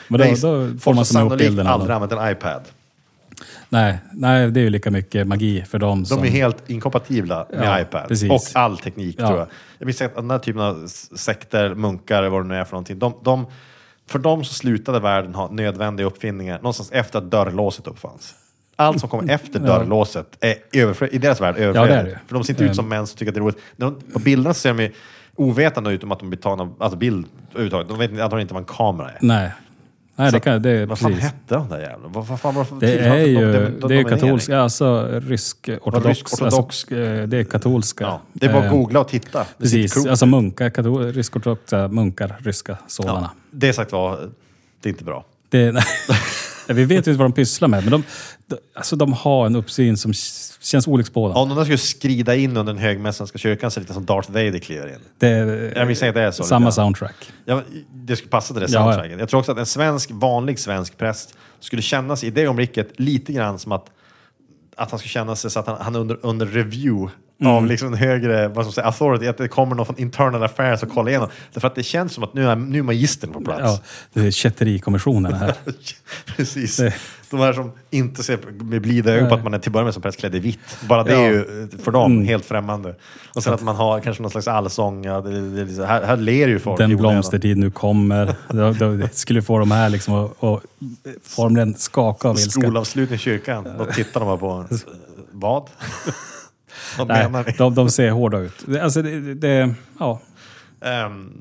Men 0.07 0.19
då- 0.19 0.25
då 0.25 0.31
får 0.33 0.47
man 0.53 0.79
som 0.79 0.79
som 0.79 0.93
ihop 0.93 1.05
sannolikt 1.05 1.37
bilderna 1.49 1.69
då. 1.69 1.73
aldrig 1.73 1.95
använt 1.95 2.11
en 2.11 2.31
iPad. 2.31 2.61
Nej, 3.69 3.99
nej, 4.11 4.51
det 4.51 4.59
är 4.59 4.63
ju 4.63 4.69
lika 4.69 4.91
mycket 4.91 5.27
magi 5.27 5.61
för 5.67 5.79
dem 5.79 5.99
De 5.99 6.05
som... 6.05 6.23
är 6.23 6.27
helt 6.27 6.69
inkompatibla 6.69 7.47
med 7.49 7.65
Ja, 7.67 7.81
iPad. 7.81 8.07
precis. 8.07 8.31
Och 8.31 8.41
all 8.61 8.77
teknik 8.77 9.15
Ja. 9.19 9.27
tror 9.27 9.39
jag. 9.39 9.47
Jag 9.77 9.85
minns 9.85 10.01
att 10.01 10.15
den 10.15 10.31
här 10.31 10.39
typen 10.39 10.61
av 10.61 10.87
sekter, 11.15 11.75
munkar, 11.75 12.23
vad 12.29 12.43
det 12.43 12.47
nu 12.47 12.55
är 12.55 12.63
för 12.63 12.71
någonting. 12.71 12.99
De, 12.99 13.13
de, 13.23 13.45
för 14.07 14.19
dem 14.19 14.43
så 14.43 14.53
slutade 14.53 14.99
världen 14.99 15.35
ha 15.35 15.51
nödvändiga 15.51 16.07
uppfinningar 16.07 16.57
någonstans 16.57 16.91
efter 16.91 17.19
att 17.19 17.31
dörrlåset 17.31 17.87
uppfanns. 17.87 18.35
Allt 18.75 18.99
som 18.99 19.09
kom 19.09 19.29
efter 19.29 19.59
dörrlåset 19.67 20.37
är 20.39 20.55
överflö- 20.73 21.09
i 21.11 21.17
deras 21.17 21.41
värld 21.41 21.57
överflödigt. 21.57 22.13
Ja. 22.13 22.19
För 22.27 22.33
de 22.35 22.43
ser 22.43 22.53
inte 22.53 22.63
ut 22.63 22.75
som 22.75 22.89
män 22.89 23.07
som 23.07 23.17
tycker 23.17 23.31
att 23.31 23.35
det 23.35 23.39
är 23.39 23.43
roligt. 23.43 23.57
De, 23.77 24.01
på 24.13 24.19
bilderna 24.19 24.53
ser 24.53 24.73
de 24.73 24.83
ju 24.83 24.91
ovetande 25.35 25.91
utom 25.91 26.11
att 26.11 26.19
de 26.19 26.29
blir 26.29 26.39
tagna, 26.39 26.69
alltså 26.79 26.97
bild 26.97 27.25
överhuvudtaget. 27.51 27.87
De 27.89 27.97
vet 27.99 28.09
antagligen 28.11 28.41
inte 28.41 28.53
vad 28.53 28.63
en 28.63 28.67
kamera 28.75 29.09
är. 29.09 29.17
Nej. 29.21 29.51
Nej, 30.17 30.31
det, 30.31 30.39
kan, 30.39 30.61
det 30.61 30.85
Vad 30.85 30.99
fan 30.99 31.11
precis. 31.11 31.23
hette 31.25 31.55
de 31.55 31.69
där 31.69 31.79
jävlarna? 31.79 32.07
Vad, 32.13 32.25
vad 32.27 32.39
fan 32.39 32.55
var 32.55 32.63
det 32.63 32.69
för 32.69 32.75
Det 32.75 32.87
tillfall 32.97 33.17
är 33.17 33.25
ju 33.25 33.35
dom- 33.53 33.79
dom- 33.79 33.89
det 33.89 33.95
är 33.95 34.03
katolska, 34.03 34.59
alltså 34.59 35.07
rysk 35.11 35.69
ortodox. 35.81 36.05
rysk 36.05 36.33
ortodox? 36.33 36.55
Alltså, 36.83 36.95
eh, 36.95 37.27
det 37.27 37.37
är 37.37 37.43
katolska. 37.43 38.03
Ja, 38.03 38.21
det 38.33 38.45
är 38.45 38.49
bara 38.53 38.59
att 38.59 38.65
Eh, 38.65 38.71
googla 38.71 38.99
och 38.99 39.07
titta. 39.07 39.39
Det 39.39 39.45
Precis, 39.57 40.05
alltså 40.05 40.25
munkar, 40.25 40.69
katol, 40.69 41.13
rysk-ortodoxa 41.13 41.87
munkar, 41.87 42.35
ryska 42.39 42.77
sådana. 42.87 43.19
ja, 43.21 43.29
det 43.51 43.73
sagt 43.73 43.91
var, 43.91 44.29
det 44.81 44.89
är 44.89 44.91
inte 44.91 45.03
bra. 45.03 45.25
Det, 45.49 45.71
vi 46.67 46.85
vet 46.85 47.07
ju 47.07 47.11
inte 47.11 47.11
vad 47.11 47.25
de 47.25 47.33
pysslar 47.33 47.67
med, 47.67 47.83
men 47.83 47.91
de, 47.91 48.03
de, 48.47 48.57
alltså 48.73 48.95
de 48.95 49.13
har 49.13 49.45
en 49.45 49.55
uppsyn 49.55 49.97
som 49.97 50.13
känns 50.61 50.87
olycksbådande. 50.87 51.39
Om 51.39 51.49
de 51.49 51.57
där 51.57 51.63
skulle 51.63 51.77
skrida 51.77 52.35
in 52.35 52.57
under 52.57 52.73
den 52.73 52.81
högmässanska 52.81 53.37
kyrkan 53.37 53.71
så 53.71 53.79
är 53.79 53.81
det 53.81 53.83
lite 53.83 53.93
som 53.93 54.05
Darth 54.05 54.31
Vader 54.31 54.59
kliver 54.59 54.87
in. 54.87 54.99
Det 55.17 55.27
Jag 55.75 55.87
misstänker 55.87 56.09
att 56.09 56.15
det 56.15 56.21
är 56.21 56.31
så. 56.31 56.43
Samma 56.43 56.71
soundtrack. 56.71 57.31
Ja, 57.45 57.61
det 57.93 58.15
skulle 58.15 58.29
passa 58.29 58.53
till 58.53 58.61
det 58.61 58.67
Ja, 58.71 58.79
ja. 58.79 58.91
soundtracket. 58.91 59.19
Jag 59.19 59.29
tror 59.29 59.39
också 59.39 59.51
att 59.51 59.57
en 59.57 59.65
svensk, 59.65 60.09
vanlig 60.11 60.59
svensk 60.59 60.97
präst 60.97 61.37
skulle 61.59 61.81
känna 61.81 62.15
sig 62.15 62.27
i 62.27 62.31
det 62.31 62.41
ögonblicket 62.41 62.99
lite 62.99 63.33
grann 63.33 63.59
som 63.59 63.71
att, 63.71 63.85
att 64.75 64.91
han 64.91 64.99
skulle 64.99 65.09
känna 65.09 65.35
sig 65.35 65.51
så 65.51 65.59
att 65.59 65.67
han, 65.67 65.77
han 65.81 65.95
är 65.95 65.99
under, 65.99 66.19
under 66.21 66.45
review 66.45 67.11
Mm. 67.41 67.53
av 67.53 67.65
liksom 67.65 67.87
en 67.87 67.93
högre 67.93 68.47
vad 68.47 68.71
ska 68.71 68.81
man 68.81 68.87
authority, 68.87 69.27
att 69.27 69.37
det 69.37 69.47
kommer 69.47 69.75
någon 69.75 69.85
från 69.85 69.97
internal 69.99 70.43
affairs 70.43 70.83
och 70.83 70.89
kollar 70.89 71.09
igenom. 71.09 71.29
Därför 71.53 71.67
att 71.67 71.75
det 71.75 71.83
känns 71.83 72.13
som 72.13 72.23
att 72.23 72.33
nu 72.33 72.47
är, 72.49 72.55
nu 72.55 72.79
är 72.79 72.83
magistern 72.83 73.31
på 73.33 73.41
plats. 73.41 73.61
Ja, 73.63 73.79
det 74.13 74.27
är 74.27 74.31
kätterikommissionen 74.31 75.33
här. 75.33 75.53
Precis. 76.37 76.77
Det- 76.77 76.93
De 77.29 77.39
här 77.39 77.53
som 77.53 77.71
inte 77.89 78.23
ser 78.23 78.39
med 78.63 78.81
blida 78.81 79.11
ögon 79.13 79.29
på 79.29 79.35
att 79.35 79.43
man 79.43 79.53
är 79.53 79.59
till 79.59 79.69
att 79.69 79.73
börja 79.73 79.83
med 79.85 79.93
som 79.93 80.03
präst 80.03 80.19
klädd 80.19 80.35
i 80.35 80.39
vitt. 80.39 80.59
Bara 80.89 81.03
det 81.03 81.13
är 81.13 81.21
Ja. 81.21 81.29
ju 81.29 81.63
eh, 81.73 81.79
för 81.83 81.91
dem 81.91 82.23
helt 82.25 82.45
främmande. 82.45 82.95
Och 83.35 83.43
sen 83.43 83.53
att 83.53 83.61
man 83.61 83.75
har 83.75 83.99
kanske 83.99 84.21
någon 84.23 84.31
slags 84.31 84.47
allsång. 84.47 85.05
Ja, 85.05 85.21
det, 85.21 85.63
det, 85.65 85.85
här, 85.85 86.03
här 86.03 86.17
ler 86.17 86.47
ju 86.47 86.59
folk. 86.59 86.77
Den 86.77 86.97
blomstertid 86.97 87.57
nu 87.57 87.71
kommer. 87.71 88.35
Det 89.01 89.09
skulle 89.17 89.41
få 89.41 89.59
de 89.59 89.71
här 89.71 89.89
liksom 89.89 90.13
att 90.13 90.43
att 90.43 90.61
formligen 91.23 91.73
skaka 91.73 92.27
av 92.29 92.35
ilska. 92.35 92.61
Skolavslutning 92.61 93.15
i 93.15 93.19
kyrkan. 93.19 93.67
Då 93.77 93.85
tittar 93.85 94.19
de 94.19 94.25
bara 94.25 94.37
på 94.37 94.65
eh, 94.73 94.77
vad? 95.31 95.63
Vad 96.97 97.07
Nej, 97.07 97.23
menar 97.23 97.43
ni? 97.47 97.51
de, 97.57 97.75
de 97.75 97.89
ser 97.89 98.09
hårda 98.11 98.39
ut. 98.39 98.65
Alltså 98.81 99.01
det, 99.01 99.33
det, 99.33 99.73
ja. 99.99 100.21
Ehm, 100.85 101.31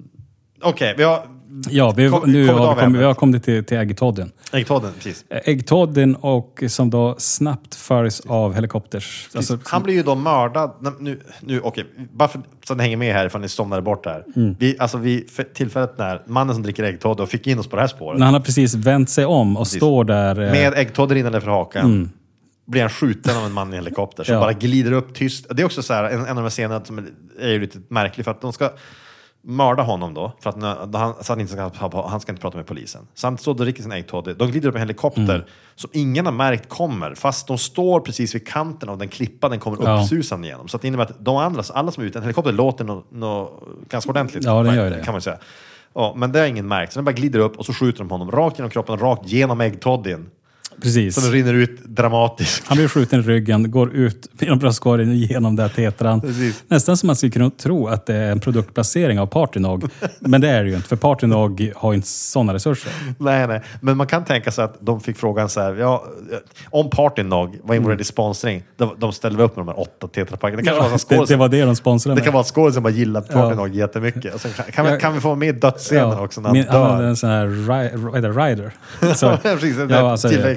Okej, 0.63 0.95
vi 0.97 1.03
har 1.03 1.27
Ja, 1.71 1.91
vi, 1.97 2.09
Kom- 2.09 2.23
nu 2.33 2.47
kommit 2.47 2.61
har 2.63 2.75
vi, 2.75 2.81
kommit, 2.83 3.01
vi 3.01 3.05
har 3.05 3.15
kommit 3.15 3.45
till, 3.45 3.65
till 3.65 3.77
äggtodden. 3.77 4.33
äggtodden. 4.53 4.93
Precis. 4.95 5.25
Äggtodden 5.31 6.17
och 6.17 6.65
som 6.69 6.91
då 6.91 7.15
snabbt 7.19 7.75
följs 7.75 8.21
av 8.21 8.55
helikopters. 8.55 9.29
Alltså, 9.35 9.59
Han 9.65 9.83
blir 9.83 9.95
ju 9.95 10.03
då 10.03 10.15
mördad. 10.15 10.71
Nu, 11.01 11.21
nu, 11.41 11.61
okej, 11.61 11.85
bara 12.13 12.29
för, 12.29 12.41
så 12.67 12.73
att 12.73 12.77
ni 12.77 12.83
hänger 12.85 12.97
med 12.97 13.15
här 13.15 13.27
ifall 13.27 13.41
ni 13.41 13.49
somnade 13.49 13.83
bort 13.83 14.07
här. 14.07 14.25
Mm. 14.37 14.57
Vi, 14.59 14.77
alltså 14.79 14.99
vi, 14.99 15.27
för 15.33 15.43
tillfället 15.43 15.99
när 15.99 16.23
mannen 16.27 16.55
som 16.55 16.63
dricker 16.63 16.83
äggtodde 16.85 17.23
och 17.23 17.29
fick 17.29 17.47
in 17.47 17.59
oss 17.59 17.67
på 17.67 17.77
det 17.77 17.83
här 17.83 17.89
spåret. 17.89 18.19
när 18.19 18.27
han 18.27 18.35
har 18.35 18.41
precis 18.41 18.75
vänt 18.75 19.11
sig 19.11 19.25
om 19.27 19.57
och 19.57 19.67
står 19.67 20.05
där. 20.05 20.41
eh, 20.43 20.51
Med 20.51 20.75
äggtodder 20.75 21.15
rinnande 21.15 21.41
för 21.41 21.51
hakan. 21.51 22.11
Blir 22.67 22.81
han 22.81 22.91
skjuten 22.91 23.37
av 23.37 23.45
en 23.45 23.53
man 23.53 23.73
i 23.73 23.77
helikopter 23.77 24.25
som. 24.25 24.35
Ja. 24.35 24.41
bara 24.41 24.53
glider 24.53 24.93
upp 24.93 25.15
tyst. 25.15 25.47
Det 25.51 25.63
är 25.63 25.67
också 25.67 25.83
så 25.83 25.95
här, 25.95 26.05
en, 26.05 26.21
en 26.21 26.29
av 26.29 26.35
de 26.37 26.43
här 26.43 26.51
scenerna 26.51 26.85
som 26.85 26.99
är, 27.41 27.49
ju 27.49 27.61
lite 27.61 27.79
märklig 27.89 28.25
för 28.25 28.31
att 28.31 28.41
de 28.41 28.53
ska 28.53 28.71
mörda 29.47 29.83
honom 29.83 30.15
då, 30.15 30.33
för 30.41 30.51
att 30.51 30.93
då 30.93 30.99
han, 30.99 31.15
så 31.25 31.33
han, 31.33 31.41
inte 31.41 31.53
ska, 31.53 31.91
han 32.09 32.21
ska 32.21 32.33
inte 32.33 32.43
prata 32.43 32.57
med 32.57 32.67
polisen. 32.67 33.07
Så 33.15 33.27
han 33.27 33.39
står 33.39 33.55
dricker 33.55 33.83
sin 33.83 33.93
äggtoddy. 33.93 34.35
De 34.35 34.51
glider 34.51 34.69
upp 34.69 34.75
i 34.75 34.79
en 34.79 34.83
helikopter 34.83 35.23
Mm. 35.35 35.43
som 35.75 35.91
ingen 35.93 36.27
har 36.27 36.33
märkt 36.33 36.69
kommer, 36.69 37.15
fast 37.15 37.47
de 37.47 37.59
står 37.59 38.01
precis 38.01 38.35
vid 38.35 38.47
kanten 38.49 38.89
av 38.89 38.99
den 38.99 39.09
klippa 39.09 39.49
den 39.49 39.61
kommer 39.61 39.79
Ja. 39.83 40.03
uppsusande 40.03 40.47
igenom. 40.47 40.69
Så 40.69 40.77
att 40.77 40.83
det 40.83 40.89
innebär 40.89 41.05
att 41.05 41.25
de 41.25 41.37
andra, 41.37 41.63
alla 41.75 41.93
som 41.93 42.03
är 42.03 42.07
ute, 42.07 42.19
en 42.19 42.23
helikopter 42.23 42.53
låter 42.53 42.85
nå 42.85 43.05
nå 43.11 43.63
ganska 43.89 44.11
ordentligt. 44.11 44.45
Ja, 44.45 44.63
den 44.63 44.75
gör 44.75 44.91
det. 44.91 45.05
Kan 45.05 45.15
man 45.15 45.21
säga. 45.23 45.39
Ja, 45.95 46.15
men 46.17 46.33
det 46.33 46.39
har 46.39 46.47
ingen 46.47 46.69
märkt. 46.69 46.93
Så 46.93 46.99
den 46.99 47.05
bara 47.05 47.13
glider 47.13 47.39
upp 47.39 47.57
och 47.59 47.67
så 47.67 47.73
skjuter 47.73 47.99
de 47.99 48.11
honom 48.11 48.31
rakt 48.31 48.59
genom 48.59 48.71
kroppen, 48.71 48.99
rakt 48.99 49.27
genom 49.29 49.61
äggtoddyn. 49.61 50.31
Precis. 50.83 51.15
Så 51.15 51.21
den 51.21 51.31
rinner 51.33 51.55
ut 51.55 51.85
dramatiskt. 51.85 52.63
Han 52.67 52.77
blir 52.79 52.89
skjuten 52.89 53.21
i 53.21 53.23
ryggen, 53.23 53.71
går 53.71 53.95
ut 53.95 54.29
genom 54.41 54.59
bröstkorgen 54.59 55.17
genom 55.17 55.57
där 55.57 55.69
tetran. 55.69 56.21
Precis. 56.21 56.63
Nästan 56.69 56.97
som 56.97 57.07
man 57.07 57.17
skulle 57.17 57.33
kunna 57.33 57.51
tro 57.51 57.89
att 57.89 58.07
det 58.07 58.15
är 58.15 58.33
en 58.33 58.41
produktplacering 58.41 59.21
av 59.21 59.27
Partynog. 59.27 59.85
Men 60.21 60.41
det 60.41 60.49
är 60.49 60.63
det 60.65 60.71
ju 60.71 60.77
inte, 60.77 60.89
för 60.89 60.97
Partynog 60.97 61.73
har 61.77 61.95
inte 61.95 62.09
sådana 62.09 62.55
resurser. 62.55 62.93
Nej, 63.19 63.47
nej. 63.49 63.63
Men 63.81 63.97
man 63.97 64.07
kan 64.07 64.25
tänka 64.25 64.51
sig 64.51 64.65
att 64.65 64.77
de 64.81 65.01
fick 65.01 65.17
frågan 65.17 65.49
så 65.49 65.61
här, 65.61 65.75
ja, 65.75 66.05
om 66.71 66.91
Partynog 66.91 67.59
var 67.63 67.75
involverad 67.75 68.01
i 68.01 68.05
sponsring, 68.05 68.63
de, 68.77 68.95
de 68.99 69.13
ställde 69.13 69.37
väl 69.37 69.47
upp 69.47 69.57
med 69.57 69.67
de 69.67 69.69
här 69.69 69.81
åtta 69.81 70.09
tetrapackerna. 70.09 70.63
Det 70.63 70.67
kanske 70.69 71.17
var 71.17 71.21
det, 71.21 71.33
det 71.33 71.37
var 71.37 71.49
det 71.49 71.63
de 71.65 71.77
sponsrade 71.77 72.15
Det 72.15 72.19
med. 72.19 72.25
kan 72.25 72.33
vara 72.33 72.41
att 72.41 72.47
skådisen 72.47 72.83
bara 72.83 72.91
gillar 72.93 73.21
Partynog 73.21 73.75
jättemycket. 73.75 74.35
Och 74.35 74.41
sen 74.41 74.51
kan, 74.53 74.65
kan, 74.73 74.85
vi, 74.87 74.91
Ja. 74.93 74.99
kan 74.99 75.15
vi 75.15 75.21
få 75.21 75.35
med 75.35 75.55
dödsscenen 75.55 76.19
också 76.19 76.41
när 76.41 76.49
han 76.49 76.57
Min, 76.59 76.67
han 76.69 76.83
hade 76.83 77.03
dör? 77.03 77.09
en 77.09 77.17
sån 77.17 77.31
här 77.31 77.47
ri, 77.47 78.21
det, 78.21 78.29
rider. 78.31 78.73
Så, 79.15 79.37
Precis, 79.43 79.77
det 79.77 79.87
där 79.87 80.03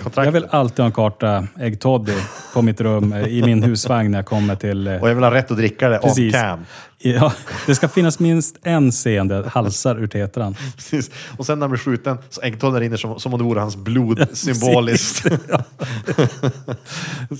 tilläggskontrakt. 0.09 0.25
jag 0.25 0.31
vill 0.31 0.47
alltid 0.51 0.79
ha 0.79 0.85
en 0.85 0.91
karta 0.91 1.47
äggtoddy 1.59 2.13
på 2.53 2.61
mitt 2.61 2.81
rum 2.81 3.13
i 3.13 3.41
min 3.43 3.63
husvagn 3.63 4.11
när 4.11 4.17
jag 4.17 4.25
kommer 4.25 4.55
till... 4.55 4.87
eh, 4.87 5.01
Och 5.01 5.09
jag 5.09 5.15
vill 5.15 5.23
ha 5.23 5.33
rätt 5.33 5.51
att 5.51 5.57
dricka 5.57 5.89
det 5.89 5.97
Precis. 5.99 6.33
cam. 6.33 6.65
Ja, 6.99 7.33
det 7.65 7.75
ska 7.75 7.87
finnas 7.87 8.19
minst 8.19 8.57
en 8.63 8.91
scen 8.91 9.27
där 9.27 9.43
halsar 9.43 9.99
ur 9.99 10.07
tetran. 10.07 10.55
Precis. 10.75 11.11
Och 11.37 11.45
sen 11.45 11.59
när 11.59 11.63
han 11.63 11.71
blir 11.71 11.79
skjuten 11.79 12.17
så 12.29 12.41
äggtodden 12.41 12.79
rinner 12.79 12.97
som, 12.97 13.19
som 13.19 13.33
om 13.33 13.39
det 13.39 13.45
vore 13.45 13.59
hans 13.59 13.75
blod 13.75 14.27
symboliskt. 14.33 15.25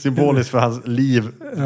symboliskt 0.02 0.52
för 0.52 0.58
hans 0.58 0.88
liv 0.88 1.24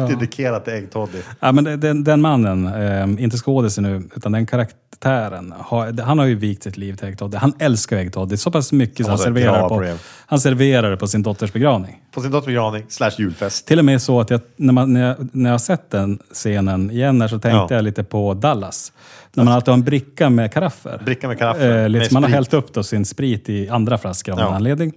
dedikerat 0.08 0.64
till 0.64 0.74
äggtoddy. 0.74 1.18
Ja, 1.40 1.52
men 1.52 1.80
den, 1.80 2.04
den 2.04 2.20
mannen, 2.20 2.66
eh, 2.66 3.24
inte 3.24 3.36
skådisen 3.36 3.84
nu, 3.84 4.02
utan 4.16 4.32
den 4.32 4.46
karaktären, 4.46 5.54
har, 5.58 6.02
han 6.02 6.18
har 6.18 6.26
ju 6.26 6.34
vikt 6.34 6.62
sitt 6.62 6.76
liv 6.76 6.96
till 6.96 7.08
äggtoddy. 7.08 7.36
Han 7.36 7.52
älskar 7.58 7.96
äggtoddy 7.96 8.36
så 8.36 8.50
pass 8.50 8.72
mycket 8.72 9.06
så 9.06 9.12
han 9.12 9.18
serverar, 9.18 9.68
på, 9.68 9.78
brev. 9.78 10.00
han 10.26 10.40
serverar 10.40 10.90
det 10.90 10.96
på 10.96 11.06
sin 11.06 11.22
dotters 11.22 11.52
begravning. 11.52 12.02
På 12.14 12.20
sin 12.20 12.30
dotters 12.30 12.46
begravning 12.46 12.84
slash 12.88 13.10
julfest. 13.18 13.66
Till 13.66 13.78
och 13.78 13.84
med 13.84 14.02
så 14.02 14.20
att 14.20 14.30
jag, 14.30 14.40
när, 14.56 14.72
man, 14.72 14.92
när, 14.92 15.08
jag, 15.08 15.28
när 15.32 15.50
jag 15.50 15.54
har 15.54 15.58
sett 15.58 15.90
den 15.90 16.18
scenen 16.32 16.90
igen 16.90 17.20
så 17.28 17.28
tänkte 17.28 17.48
Ja. 17.50 17.66
jag 17.70 17.81
lite 17.82 18.04
på 18.04 18.34
Dallas. 18.34 18.92
När 19.34 19.44
man 19.44 19.54
alltid 19.54 19.68
har 19.68 19.74
en 19.74 19.82
bricka 19.84 20.30
med 20.30 20.52
karaffer. 20.52 21.02
Bricka 21.04 21.28
med 21.28 21.38
karaffer, 21.38 21.82
Eh, 21.82 21.88
liksom, 21.88 22.04
med 22.06 22.12
man 22.12 22.22
har 22.22 22.28
sprit. 22.28 22.34
hällt 22.34 22.54
upp 22.54 22.72
då 22.74 22.82
sin 22.82 23.04
sprit 23.04 23.48
i 23.48 23.68
andra 23.68 23.98
flaskor 23.98 24.32
av 24.32 24.38
Ja. 24.38 24.44
någon 24.44 24.54
anledning. 24.54 24.92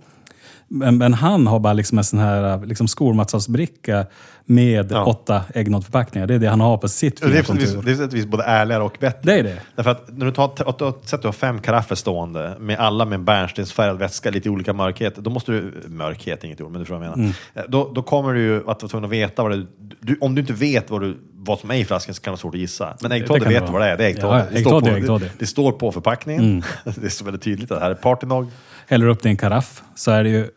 Men, 0.76 0.98
men 0.98 1.14
han 1.14 1.48
har 1.48 1.60
bara 1.60 1.74
liksom 1.74 1.98
en 1.98 2.04
sån 2.04 2.20
här 2.20 2.66
liksom 2.66 2.88
skolmatsalsbricka 2.88 4.06
med 4.46 4.92
Ja. 4.92 5.06
åtta 5.06 5.42
äggnoddförpackningar. 5.54 6.28
Det 6.28 6.34
är 6.36 6.40
det 6.40 6.48
han 6.50 6.60
har 6.62 6.78
på 6.78 6.88
sitt 6.88 7.22
Det 7.22 7.26
är 7.28 7.30
fina 7.30 7.44
kontor. 7.44 7.82
det 7.84 7.92
är 7.92 7.96
på 7.96 8.02
sätt 8.02 8.12
och 8.12 8.18
vis 8.18 8.26
både 8.26 8.44
ärligare 8.44 8.84
och 8.84 8.98
bättre. 9.00 9.20
Det 9.22 9.40
är 9.40 9.44
det. 9.44 9.62
Därför 9.76 9.92
att 9.92 10.18
när 10.18 10.26
du 10.26 10.32
tar, 10.32 10.46
att 10.70 10.78
du 10.78 10.86
har 10.86 10.94
sett 11.04 11.14
att 11.14 11.22
du 11.22 11.28
har 11.28 11.34
fem 11.34 11.60
karaffer 11.60 11.96
stående 11.96 12.56
med 12.60 12.80
alla 12.80 13.06
med 13.06 13.16
en 13.16 13.26
bärnstensfärgad 13.26 14.00
vätska, 14.00 14.30
lite 14.32 14.50
olika 14.50 14.74
mörkhet. 14.74 15.16
Då 15.16 15.30
måste 15.30 15.52
du, 15.52 15.74
mörkhet 15.88 16.42
är 16.44 16.46
inget 16.48 16.62
ord, 16.62 16.72
men 16.72 16.80
du 16.80 16.86
förstår 16.86 16.98
vad 16.98 17.08
jag 17.08 17.18
menar. 17.18 17.24
Mm. 17.30 17.34
Eh, 17.54 17.64
Då, 17.68 17.92
då 17.96 18.02
kommer 18.04 18.34
du 18.34 18.42
ju 18.42 18.58
att 18.60 18.66
vara 18.66 18.78
tvungen 18.78 19.06
att 19.06 19.12
veta 19.12 19.44
vad 19.44 19.52
det 19.52 19.66
du, 20.00 20.18
Om 20.22 20.36
du 20.36 20.42
inte 20.42 20.54
vet 20.54 20.90
vad, 20.90 21.02
du, 21.02 21.18
vad 21.34 21.60
som 21.60 21.72
är 21.72 21.76
i 21.76 21.86
flaskan 21.86 22.16
så 22.16 22.22
kan 22.22 22.32
det 22.32 22.34
vara 22.34 22.40
svårt 22.40 22.54
att 22.56 22.60
gissa. 22.60 22.98
Men 23.02 23.12
äggtoddy 23.12 23.40
det 23.40 23.50
vet 23.50 23.66
du 23.66 23.72
vad 23.72 23.82
det 23.82 23.88
är. 23.88 23.98
Det 23.98 24.04
är 24.04 24.08
äggtoddy. 24.08 24.38
Ja, 24.38 24.46
det, 24.52 24.60
står 24.62 24.82
på, 24.82 24.88
är 24.88 25.20
det, 25.20 25.30
det 25.40 25.46
står 25.46 25.72
på 25.72 25.92
förpackningen. 25.92 26.64
det 26.96 27.10
står 27.10 27.26
väldigt 27.26 27.42
tydligt 27.44 27.72
att 27.72 27.80
det 27.80 27.84
här 27.84 27.92
är 27.92 27.96
partynog. 27.96 28.48
Häller 28.88 29.08
upp 29.08 29.24
det 29.24 29.30
i 29.30 29.32
en 29.32 29.38
karaff 29.38 29.84
så 29.96 30.12
är 30.12 30.24
det 30.24 30.30
ju... 30.30 30.48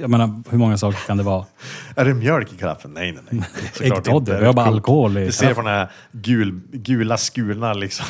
Jag 0.00 0.10
menar, 0.10 0.42
hur 0.50 0.58
många 0.58 0.78
saker 0.78 0.98
kan 1.06 1.16
det 1.16 1.22
vara? 1.22 1.44
Är 1.96 2.04
det 2.04 2.14
mjölk 2.14 2.52
i 2.52 2.56
karaffen? 2.56 2.90
Nej, 2.94 3.12
nej, 3.12 3.22
nej. 3.30 3.48
Äggtoddy, 3.92 4.32
vi 4.32 4.44
har 4.46 4.52
bara 4.52 4.66
alkohol 4.66 5.18
i 5.18 5.24
Du 5.26 5.32
ser 5.32 5.54
på 5.54 5.60
den 5.62 5.70
här 5.70 5.90
gul, 6.12 6.60
gula 6.72 7.16
skulna 7.16 7.72
liksom. 7.72 8.06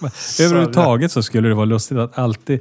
Överhuvudtaget 0.40 1.12
så 1.12 1.22
skulle 1.22 1.48
det 1.48 1.54
vara 1.54 1.64
lustigt 1.64 1.98
att 1.98 2.18
alltid 2.18 2.60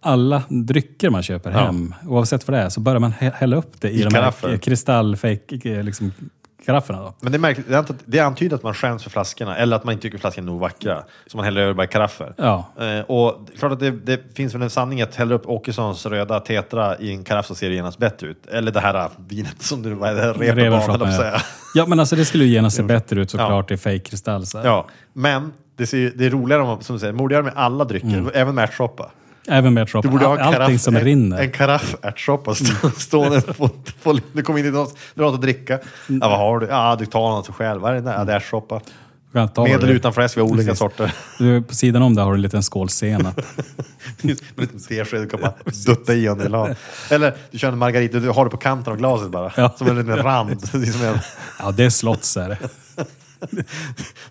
alla 0.00 0.42
drycker 0.48 1.10
man 1.10 1.22
köper 1.22 1.50
Ja. 1.50 1.58
hem, 1.58 1.94
oavsett 2.06 2.48
vad 2.48 2.56
det 2.58 2.62
är, 2.62 2.68
så 2.68 2.80
börjar 2.80 2.98
man 3.00 3.12
hä- 3.12 3.32
hälla 3.34 3.56
upp 3.56 3.80
det 3.80 3.90
i, 3.90 4.00
I 4.00 4.02
de 4.04 4.14
här 4.14 4.56
kristallfake 4.58 5.82
liksom, 5.82 6.12
karafferna. 6.66 6.98
Då. 6.98 7.14
Men 7.20 7.32
det 7.32 7.36
är 7.36 7.40
märkligt, 7.40 7.66
det 8.04 8.18
är 8.18 8.24
antyder 8.24 8.56
att 8.56 8.62
man 8.62 8.74
skäms 8.74 9.02
för 9.02 9.10
flaskorna, 9.10 9.56
eller 9.56 9.76
att 9.76 9.84
man 9.84 9.92
inte 9.92 10.02
tycker 10.02 10.18
flaskorna 10.18 10.46
är 10.46 10.50
nog 10.52 10.60
vackra. 10.60 11.04
Så 11.26 11.36
man 11.36 11.44
häller 11.44 11.60
över 11.60 11.74
bara 11.74 11.84
i 11.84 11.88
karaffer. 11.88 12.34
Ja. 12.36 12.66
Eh, 12.80 13.00
och 13.00 13.48
klart 13.58 13.72
att 13.72 13.80
det, 13.80 13.90
det 13.90 14.20
finns 14.34 14.54
väl 14.54 14.62
en 14.62 14.70
sanning 14.70 15.02
att 15.02 15.14
häller 15.14 15.34
upp 15.34 15.46
Åkessons 15.46 16.06
röda 16.06 16.40
Tetra 16.40 16.98
i 16.98 17.10
en 17.10 17.24
karaff 17.24 17.46
så 17.46 17.54
ser 17.54 17.68
det 17.68 17.74
genast 17.74 17.98
bättre 17.98 18.26
ut. 18.26 18.46
Eller 18.46 18.72
det 18.72 18.80
här 18.80 18.94
äh, 18.94 19.10
vinet 19.28 19.62
som 19.62 19.82
du 19.82 19.94
vad 19.94 20.08
är 20.08 20.14
det, 20.14 20.76
att 20.76 21.00
ja. 21.00 21.16
säga. 21.16 21.42
ja, 21.74 21.86
men 21.86 22.00
alltså 22.00 22.16
det 22.16 22.24
skulle 22.24 22.44
ju 22.44 22.50
genast 22.50 22.76
se 22.76 22.82
bättre 22.82 23.20
ut 23.20 23.30
såklart 23.30 23.70
i 23.70 23.76
fake 23.76 23.98
kristall. 23.98 24.46
Så 24.46 24.58
här. 24.58 24.64
Ja, 24.66 24.86
men 25.12 25.52
det, 25.76 25.86
ser, 25.86 26.12
det 26.14 26.26
är 26.26 26.30
roligare 26.30 26.62
om 26.62 26.80
som 26.80 26.96
du 26.96 27.00
säger, 27.00 27.12
modigare 27.12 27.42
med 27.42 27.52
alla 27.56 27.84
drycker, 27.84 28.30
även 28.34 28.54
med 28.54 28.64
ärtsoppa. 28.64 29.10
Även 29.48 29.74
med 29.74 29.82
ärtsoppa. 29.82 30.08
Du 30.08 30.12
borde 30.12 30.26
ha 30.26 30.38
allting 30.38 30.52
karaff, 30.52 30.80
som 30.80 30.96
en, 30.96 31.04
rinner. 31.04 31.40
en 31.40 31.50
karaff 31.50 31.96
ärtsoppa 32.02 32.54
stå- 32.54 32.90
stående 33.00 33.40
på, 33.40 33.68
på, 34.02 34.18
Du 34.32 34.42
kommer 34.42 34.58
in 34.58 34.66
i 34.66 34.70
något, 34.70 34.96
du 35.14 35.22
har 35.22 35.30
något 35.30 35.38
att 35.38 35.42
dricka. 35.42 35.78
Ja, 36.06 36.28
vad 36.28 36.38
har 36.38 36.58
du? 36.60 36.66
Ja, 36.66 36.96
du 36.98 37.06
tar 37.06 37.30
något 37.30 37.54
själv. 37.54 37.80
Vad 37.80 37.90
är 37.90 37.94
det 37.94 38.00
där? 38.00 38.12
Ja, 38.14 38.24
det 38.24 38.32
är 38.32 38.36
ärtsoppa. 38.36 38.80
Med 39.32 39.50
eller 39.58 39.88
utan 39.88 40.12
fläsk, 40.12 40.36
vi 40.36 40.40
har 40.40 40.48
olika 40.48 40.64
Precis. 40.64 40.78
sorter. 40.78 41.12
Du, 41.38 41.62
på 41.62 41.74
sidan 41.74 42.02
om 42.02 42.14
där 42.14 42.22
har 42.22 42.30
du 42.30 42.34
en 42.36 42.42
liten 42.42 42.62
skål 42.62 42.88
senap. 42.88 43.40
En 44.22 44.78
tesked, 44.88 45.20
du 45.22 45.28
kan 45.28 45.40
bara 45.40 45.54
dutta 45.86 46.14
i 46.14 46.28
om 46.28 46.38
du 46.38 46.44
vill 46.44 46.54
ha. 46.54 46.68
Eller 47.10 47.34
du 47.50 47.58
kör 47.58 47.68
en 47.72 47.78
margarita, 47.78 48.18
du 48.18 48.30
har 48.30 48.44
det 48.44 48.50
på 48.50 48.56
kanten 48.56 48.92
av 48.92 48.98
glaset 48.98 49.30
bara. 49.30 49.52
Ja. 49.56 49.74
Som 49.78 49.86
en 49.86 49.96
liten 49.96 50.16
rand. 50.16 50.48
Det 50.72 50.78
är 50.88 50.92
som 50.92 51.02
en, 51.02 51.18
Ja, 51.58 51.70
det 51.70 51.84
är 51.84 51.90
slotts 51.90 52.36
är 52.36 52.48
det. 52.48 52.58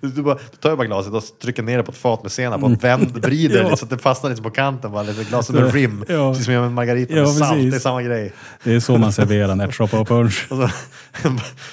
Du, 0.02 0.22
bara, 0.22 0.36
du 0.36 0.58
tar 0.60 0.76
bara 0.76 0.88
glaset 0.88 1.14
och 1.14 1.24
trycker 1.42 1.64
ner 1.64 1.78
det 1.78 1.84
på 1.84 1.92
ett 1.92 1.98
fat 1.98 2.24
med 2.24 2.32
senap 2.32 2.64
och 2.64 2.84
vänd, 2.84 3.12
vrider 3.24 3.64
Ja. 3.64 3.70
det 3.70 3.78
så 3.78 3.86
att 3.86 3.90
det 3.90 3.98
fastnar 3.98 4.30
lite 4.30 4.42
på 4.42 4.50
kanten. 4.50 4.92
Bara, 4.92 5.04
lite 5.04 5.24
glas 5.24 5.50
med 5.50 5.74
rim. 5.74 6.06
Ja. 6.08 6.30
Precis 6.32 6.46
som 6.46 6.54
jag 6.54 6.62
med 6.62 6.72
margarita 6.72 7.14
Ja, 7.14 7.22
med 7.22 7.30
salt. 7.34 7.52
precis. 7.52 7.72
Det 7.72 7.78
är 7.78 7.80
samma 7.80 8.02
grej. 8.04 8.34
Det 8.64 8.74
är 8.76 8.80
så 8.80 8.98
man 8.98 9.14
serverar 9.14 9.50
en 9.52 9.62
ärtsoppa 9.62 10.00
och 10.00 10.08
punsch. 10.08 10.48
Och 10.52 10.70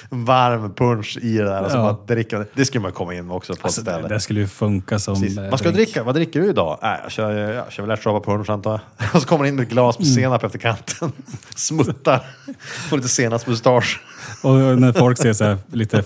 en 0.09 0.25
varm 0.25 0.73
punch 0.73 1.17
i 1.21 1.37
det 1.37 1.43
där 1.43 1.63
och 1.63 1.71
så 1.71 1.77
bara 1.77 1.97
dricka. 2.07 2.45
Det 2.53 2.65
skulle 2.65 2.81
man 2.81 2.91
komma 2.91 3.13
in 3.13 3.27
med 3.27 3.35
också 3.35 3.55
på 3.55 3.59
Alltså, 3.63 3.81
ett 3.81 3.85
det, 3.85 3.91
ställe. 3.93 4.07
det 4.07 4.19
skulle 4.19 4.39
ju 4.39 4.47
funka 4.47 4.99
som... 4.99 5.21
Precis. 5.21 5.37
eh, 5.37 5.49
Man 5.49 5.57
ska 5.59 5.71
drink. 5.71 5.75
dricka. 5.87 6.03
Vad 6.03 6.15
dricker 6.15 6.41
du 6.41 6.49
idag? 6.49 6.79
Äh, 6.83 6.89
jag 7.03 7.11
kör, 7.11 7.31
jag 7.53 7.71
kör 7.71 7.83
väl 7.83 7.91
ärtsoppa 7.91 8.31
punch 8.31 8.49
antar 8.49 8.71
jag. 8.97 9.07
Och 9.15 9.21
så 9.21 9.27
kommer 9.27 9.43
det 9.43 9.49
in 9.49 9.55
med 9.55 9.63
ett 9.63 9.69
glas 9.69 9.99
med 9.99 10.07
senap 10.07 10.43
efter 10.43 10.59
kanten. 10.59 11.11
Smuttar. 11.55 12.21
Får 12.89 12.97
lite 12.97 13.09
senapsmustasch. 13.09 13.99
Och 14.41 14.53
när 14.79 14.93
folk 14.93 15.17
ser 15.17 15.33
så 15.33 15.43
här 15.43 15.57
lite 15.71 16.03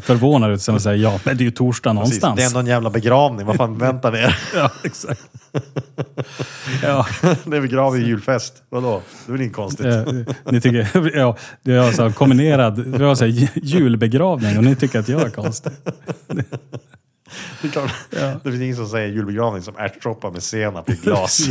förvånade 0.00 0.54
ut 0.54 0.62
så 0.62 0.78
säger 0.78 1.02
ja, 1.02 1.20
men 1.24 1.36
det 1.36 1.42
är 1.42 1.44
ju 1.44 1.50
torsdag 1.50 1.90
Precis. 1.90 2.22
någonstans. 2.22 2.36
Det 2.36 2.42
är 2.42 2.46
ändå 2.46 2.58
en 2.58 2.66
jävla 2.66 2.90
begravning. 2.90 3.46
Vad 3.46 3.56
fan 3.56 3.78
väntar 3.78 4.12
ni 4.12 4.18
er? 4.18 4.38
Ja, 4.54 4.70
exakt. 4.84 5.20
ja, 6.82 7.06
Det 7.44 7.56
är 7.56 7.60
begravning 7.60 8.02
i 8.02 8.06
julfest. 8.06 8.62
Vadå? 8.68 9.02
Det 9.26 9.30
är 9.30 9.32
väl 9.32 9.40
inget 9.40 9.56
konstigt? 9.56 9.86
eh, 9.86 10.02
ni 10.50 10.60
tycker... 10.60 11.16
Ja, 11.18 11.36
det 11.62 11.72
är 11.72 11.78
alltså 11.78 12.12
kombinerad... 12.12 12.78
Vi 12.98 13.04
har 13.04 13.14
så 13.14 13.24
här 13.24 13.32
ju- 13.32 13.48
julbegravning 13.54 14.58
och 14.58 14.64
ni 14.64 14.76
tycker 14.76 14.98
att 15.00 15.08
jag 15.08 15.20
är 15.22 15.30
konstig. 15.30 15.72
Det 17.62 17.68
är 17.68 17.72
klart. 17.72 17.92
Det 18.10 18.50
finns 18.50 18.62
ingen 18.62 18.76
som 18.76 18.88
säger 18.88 19.08
julbegravning 19.08 19.62
som 19.62 19.74
ärtsoppa 19.78 20.30
med 20.30 20.42
senap 20.42 20.90
i 20.90 20.92
glas. 20.94 21.48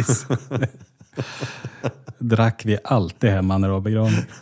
Drack 2.18 2.61
vi 2.65 2.77
alltid 2.84 3.30
hemma 3.30 3.57
när 3.57 3.68
det 3.68 3.73
var 3.73 3.80
begravning. 3.81 4.26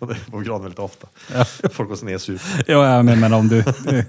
Det 0.00 0.14
får 0.30 0.38
begravning 0.38 0.62
väldigt 0.62 0.78
ofta. 0.78 1.06
Folk 1.70 1.88
går 1.88 1.96
snedsur. 1.96 2.40
Ja, 2.66 2.94
ja, 2.94 3.02
men, 3.02 3.20
men 3.20 3.32
om, 3.32 3.48
du, 3.48 3.64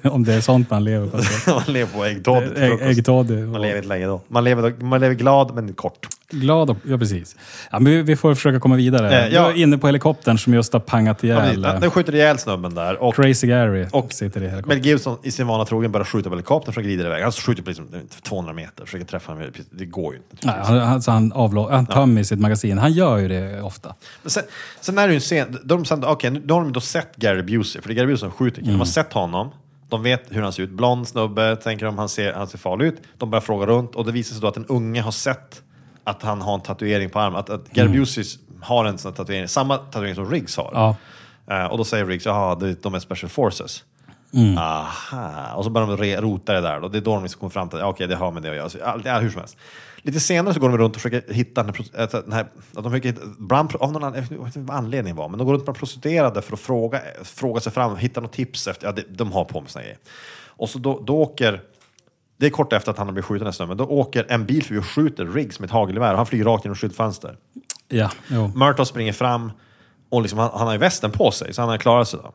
om 0.09 0.23
det 0.23 0.33
är 0.33 0.41
sånt 0.41 0.69
man 0.69 0.83
lever 0.83 1.07
på. 1.07 1.21
Så. 1.23 1.51
Man 1.55 1.63
lever 1.67 1.93
på 1.93 2.05
äggtoddy 2.05 2.47
Ägg, 2.55 2.81
äggtoddy. 2.81 3.35
Man 3.45 3.61
lever 3.61 3.75
inte 3.77 3.87
länge 3.87 4.05
då. 4.05 4.21
Man 4.27 4.43
lever, 4.43 4.73
man 4.79 4.99
lever 4.99 5.15
glad 5.15 5.55
men 5.55 5.73
kort. 5.73 6.07
Glad 6.29 6.69
och... 6.69 6.77
Ja, 6.83 6.97
precis. 6.97 7.35
Ja, 7.71 7.79
men 7.79 8.05
vi, 8.05 8.15
får 8.15 8.35
försöka 8.35 8.59
komma 8.59 8.75
vidare. 8.75 9.25
Eh, 9.25 9.33
ja. 9.33 9.47
Du 9.47 9.53
är 9.53 9.63
inne 9.63 9.77
på 9.77 9.87
helikoptern 9.87 10.37
som 10.37 10.53
just 10.53 10.73
har 10.73 10.79
pangat 10.79 11.23
Ja, 11.23 11.27
ihjäl. 11.45 11.63
precis. 11.63 11.81
Den 11.81 11.91
skjuter 11.91 12.15
ihjäl 12.15 12.37
snubben 12.37 12.75
där. 12.75 13.03
Och 13.03 13.15
Crazy 13.15 13.47
Gary 13.47 13.87
Och- 13.91 14.13
sitter 14.13 14.41
i 14.41 14.49
helikoptern. 14.49 14.77
Mel 14.77 14.85
Gibson 14.87 15.17
i 15.23 15.31
sin 15.31 15.47
vana 15.47 15.65
trogen 15.65 15.91
börjar 15.91 16.05
skjuta 16.05 16.29
på 16.29 16.35
helikoptern 16.35 16.73
som 16.73 16.83
glider 16.83 17.05
iväg. 17.05 17.23
Han 17.23 17.31
skjuter 17.31 17.63
på 17.63 17.69
liksom 17.69 17.87
200 18.23 18.53
meter, 18.53 18.85
försöker 18.85 19.05
träffa 19.05 19.31
honom. 19.31 19.47
Det 19.71 19.85
går 19.85 20.13
ju 20.13 20.19
inte. 20.31 20.47
Nej, 20.47 20.55
han, 20.83 21.01
alltså 21.07 21.11
han, 21.11 21.32
avlå, 21.34 21.69
han 21.72 21.86
tömmer 21.86 22.23
sitt 22.23 22.40
magasin. 22.40 22.77
Han 22.77 22.91
gör 22.94 23.18
ju 23.18 23.27
det 23.27 23.61
ofta. 23.61 23.95
Men 24.23 24.30
sen, 24.30 24.44
sen 24.82 24.98
är 24.98 25.07
det 25.07 25.14
ju 25.14 25.15
en 25.15 25.22
scen, 25.22 25.60
de, 25.64 25.86
sen, 25.86 26.03
okej, 26.03 26.32
nu- 26.32 26.40
då 26.45 26.53
har 26.53 26.61
de 26.61 26.73
då 26.73 26.80
sett 26.80 27.15
Gary 27.15 27.41
Busey, 27.41 27.82
för 27.82 27.90
det 27.90 27.94
är 27.94 27.95
Gary 27.95 28.07
Busey 28.07 28.19
som 28.19 28.32
skjuter 28.32 28.61
killen. 28.61 28.73
De 28.73 28.80
har 28.80 28.86
sett 28.86 29.14
honom, 29.14 29.49
de 29.90 30.03
vet 30.03 30.23
hur 30.30 30.41
han 30.41 30.53
ser 30.53 30.64
ut. 30.64 30.69
Blond 30.69 31.07
snubbe, 31.07 31.56
tänker 31.56 31.86
de, 31.86 31.98
han 31.98 32.10
ser, 32.10 32.34
han 32.34 32.48
ser 32.48 32.57
farlig 32.57 32.86
ut. 32.86 33.02
De 33.18 33.30
börjar 33.30 33.41
fråga 33.41 33.65
runt 33.65 33.95
och 33.95 34.06
det 34.06 34.11
visar 34.11 34.34
sig 34.34 34.41
då 34.41 34.48
att 34.48 34.57
en 34.57 34.65
unge 34.65 35.02
har 35.02 35.11
sett 35.11 35.61
att 36.03 36.22
han 36.23 36.41
har 36.41 36.53
en 36.53 36.61
tatuering 36.61 37.10
på 37.10 37.19
armen. 37.19 37.40
Att, 37.40 37.49
att 37.49 37.69
Gary 37.72 37.99
Busey 37.99 38.23
har 38.61 38.86
en 38.86 38.98
sån 38.98 39.14
tatuering, 39.14 39.48
samma 39.48 39.77
tatuering 39.77 40.15
som 40.15 40.32
Riggs 40.32 40.57
har. 40.57 40.69
Ja. 40.73 40.95
Eh, 41.56 41.65
och 41.65 41.77
då 41.77 41.84
säger 41.84 42.06
Riggs, 42.06 42.26
jaha, 42.26 42.56
de 42.82 42.94
är 42.94 42.99
Special 42.99 43.30
Forces. 43.30 43.84
Aha, 44.57 45.53
och 45.55 45.63
så 45.63 45.69
börjar 45.69 45.97
de 45.97 46.21
rota 46.21 46.53
det 46.53 46.61
där. 46.61 46.79
Då. 46.79 46.87
Det 46.87 46.97
är 46.97 47.01
då 47.01 47.13
de 47.13 47.23
liksom 47.23 47.39
kommer 47.39 47.49
fram 47.49 47.69
till 47.69 47.77
att 47.77 47.81
ja, 47.81 47.89
okej, 47.89 48.07
det 48.07 48.15
har 48.15 48.31
med 48.31 48.43
det 48.43 48.49
att 48.49 48.55
göra. 48.55 48.69
Så, 48.69 48.77
det 49.03 49.09
är 49.09 49.21
hur 49.21 49.29
som 49.29 49.39
helst. 49.39 49.57
Lite 49.97 50.19
senare 50.19 50.53
så 50.53 50.59
går 50.59 50.69
de 50.69 50.77
runt 50.77 50.95
och 50.95 51.01
försöker 51.01 51.33
hitta 51.33 51.63
den 51.63 51.73
här, 51.75 52.21
den 52.21 52.31
här 52.33 52.41
att 52.41 52.83
de 52.83 52.83
försöker 52.83 53.09
hitta, 53.09 53.21
bland, 53.37 53.75
av 53.75 53.91
någon 53.91 54.03
an- 54.03 54.13
jag 54.13 54.21
vet 54.21 54.55
inte 54.55 54.59
vad 54.59 54.77
anledningen 54.77 55.15
var, 55.15 55.29
men 55.29 55.37
de 55.37 55.47
går 55.47 55.53
runt 55.53 55.63
bland 55.63 55.77
prostituerade 55.77 56.41
för 56.41 56.53
att 56.53 56.59
fråga, 56.59 57.01
fråga 57.23 57.61
sig 57.61 57.71
fram, 57.71 57.97
hitta 57.97 58.21
något 58.21 58.33
tips 58.33 58.67
efter, 58.67 58.87
ja, 58.87 58.91
det, 58.91 59.03
de 59.09 59.31
har 59.31 59.45
på 59.45 59.61
med 59.61 59.71
grejer. 59.73 59.97
Och 60.47 60.69
så 60.69 60.79
då, 60.79 60.99
då 61.05 61.21
åker, 61.21 61.61
det 62.37 62.45
är 62.45 62.49
kort 62.49 62.73
efter 62.73 62.91
att 62.91 62.97
han 62.97 63.07
har 63.07 63.13
blivit 63.13 63.25
skjuten 63.25 63.47
nästan, 63.47 63.67
men 63.67 63.77
då 63.77 63.83
åker 63.83 64.25
en 64.29 64.45
bil 64.45 64.63
förbi 64.63 64.79
och 64.79 64.85
skjuter 64.85 65.25
Riggs 65.25 65.59
med 65.59 65.67
ett 65.67 65.73
hagelgevär 65.73 66.11
och 66.11 66.17
han 66.17 66.25
flyger 66.25 66.45
rakt 66.45 66.65
genom 66.65 66.75
skyltfönster. 66.75 67.37
Ja, 67.87 68.09
jo. 68.27 68.51
Murtaugh 68.55 68.89
springer 68.89 69.13
fram 69.13 69.51
och 70.09 70.21
liksom, 70.21 70.39
han, 70.39 70.49
han 70.53 70.67
har 70.67 70.73
ju 70.73 70.79
västen 70.79 71.11
på 71.11 71.31
sig, 71.31 71.53
så 71.53 71.61
han 71.61 71.69
har 71.69 71.77
klarat 71.77 72.07
sig. 72.07 72.19
Då. 72.23 72.33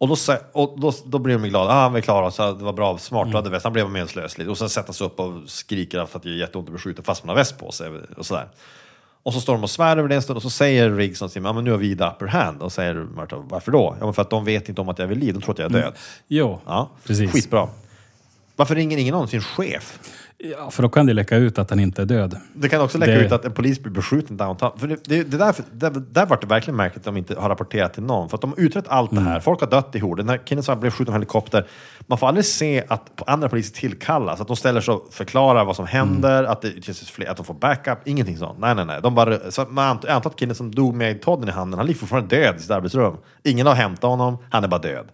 Och 0.00 0.08
då, 0.08 0.16
och 0.52 0.80
då, 0.80 0.92
då 1.04 1.18
blir 1.18 1.38
de 1.38 1.48
glada. 1.48 1.70
Ah, 1.70 1.82
han 1.82 1.92
var 1.92 2.00
klar, 2.00 2.30
så 2.30 2.52
det 2.52 2.64
var 2.64 2.72
bra, 2.72 2.98
smart, 2.98 3.30
du 3.30 3.36
hade 3.36 3.50
väst. 3.50 3.64
Han 3.64 3.72
blev 3.72 3.90
medslös 3.90 4.38
lite. 4.38 4.50
Och 4.50 4.58
sen 4.58 4.68
sätter 4.68 4.92
sig 4.92 5.06
upp 5.06 5.20
och 5.20 5.32
skriker 5.46 6.06
för 6.06 6.18
att 6.18 6.22
det 6.22 6.28
är 6.28 6.34
jätteont 6.34 6.68
att 6.68 6.72
bli 6.72 6.80
skjuten 6.80 7.04
fast 7.04 7.24
man 7.24 7.28
har 7.28 7.36
väst 7.36 7.58
på 7.58 7.72
sig. 7.72 7.90
Och 8.16 8.26
sådär. 8.26 8.48
Och 9.22 9.34
så 9.34 9.40
står 9.40 9.52
de 9.52 9.62
och 9.62 9.70
svär 9.70 9.96
över 9.96 10.08
det 10.08 10.14
en 10.14 10.22
stund 10.22 10.36
och 10.36 10.42
så 10.42 10.50
säger 10.50 10.90
Riggs 10.90 11.20
någonting, 11.20 11.46
ah, 11.46 11.52
men 11.52 11.64
nu 11.64 11.70
har 11.70 11.78
vi 11.78 11.96
the 11.96 12.04
upper 12.04 12.26
hand. 12.26 12.62
Och 12.62 12.72
säger 12.72 12.94
Murtaugh, 12.94 13.44
varför 13.48 13.72
då? 13.72 13.96
Ja, 13.98 14.04
men 14.04 14.14
för 14.14 14.22
att 14.22 14.30
de 14.30 14.44
vet 14.44 14.68
inte 14.68 14.80
om 14.80 14.88
att 14.88 14.98
jag 14.98 15.04
är 15.04 15.08
vid 15.08 15.18
liv, 15.18 15.34
de 15.34 15.42
tror 15.42 15.52
att 15.52 15.58
jag 15.58 15.74
är 15.74 15.82
död. 15.82 15.92
Jo, 16.28 16.60
Ja, 16.66 16.88
precis. 17.06 17.32
Skitbra. 17.32 17.68
Varför 18.56 18.74
ringer 18.74 18.98
ingen 18.98 19.14
någon 19.14 19.28
sin 19.28 19.42
chef? 19.42 19.98
Ja, 20.42 20.70
för 20.70 20.82
då 20.82 20.88
kan 20.88 21.06
det 21.06 21.12
läcka 21.14 21.36
ut 21.36 21.58
att 21.58 21.70
han 21.70 21.80
inte 21.80 22.02
är 22.02 22.06
död. 22.06 22.36
Det 22.54 22.68
kan 22.68 22.80
också 22.80 22.98
läcka 22.98 23.12
Det- 23.12 23.24
ut 23.24 23.32
att 23.32 23.44
en 23.44 23.52
polis 23.52 23.80
blir 23.82 23.92
beskjuten 23.92 24.36
downtown. 24.36 24.78
För 24.78 24.86
det, 24.88 25.04
det, 25.04 25.22
det 25.22 25.36
där, 25.36 25.54
det, 25.72 25.90
där 25.90 26.26
var 26.26 26.38
det 26.40 26.46
verkligen 26.46 26.76
märkligt 26.76 26.98
att 26.98 27.04
de 27.04 27.16
inte 27.16 27.40
har 27.40 27.48
rapporterat 27.48 27.94
till 27.94 28.02
någon. 28.02 28.28
För 28.28 28.36
att 28.36 28.40
de 28.40 28.50
har 28.50 28.60
utrett 28.60 28.84
allt 28.88 29.10
det 29.10 29.20
här. 29.20 29.40
Folk 29.40 29.60
har 29.60 29.66
dött 29.70 29.94
i 29.94 29.98
hord. 29.98 30.16
Den 30.18 30.28
här 30.28 30.36
killen 30.36 30.62
som 30.64 30.80
blev 30.80 30.90
skjuten 30.90 31.12
med 31.12 31.18
helikopter. 31.20 31.66
Man 32.06 32.18
får 32.18 32.26
aldrig 32.28 32.44
se 32.44 32.84
att 32.88 33.22
andra 33.28 33.48
poliser 33.48 33.74
tillkallas. 33.74 34.40
Att 34.40 34.46
de 34.46 34.56
ställer 34.56 34.80
sig 34.80 34.94
och 34.94 35.08
förklarar 35.14 35.64
vad 35.64 35.76
som 35.76 35.86
händer. 35.86 36.44
Att, 36.44 36.62
det, 36.62 36.86
fler- 37.06 37.30
att 37.30 37.36
de 37.36 37.46
får 37.46 37.54
backup. 37.54 37.98
Ingenting 38.04 38.36
sånt. 38.38 38.58
Nej, 38.58 38.74
nej, 38.74 38.84
nej. 38.84 39.00
De 39.02 39.14
bara, 39.14 39.50
så 39.50 39.66
man 39.70 39.88
antar 39.88 40.30
att 40.30 40.36
killen 40.36 40.54
som 40.54 40.74
dog 40.74 40.94
med 40.94 41.22
todden 41.22 41.48
i 41.48 41.52
handen, 41.52 41.78
han 41.78 41.86
ligger 41.86 42.00
fortfarande 42.00 42.36
död 42.36 42.56
i 42.56 42.60
sitt 42.62 42.70
arbetsrum. 42.70 43.16
Ingen 43.42 43.66
har 43.66 43.74
hämtat 43.74 44.10
honom. 44.10 44.38
Han 44.50 44.64
är 44.64 44.68
bara 44.68 44.80
död. 44.80 45.06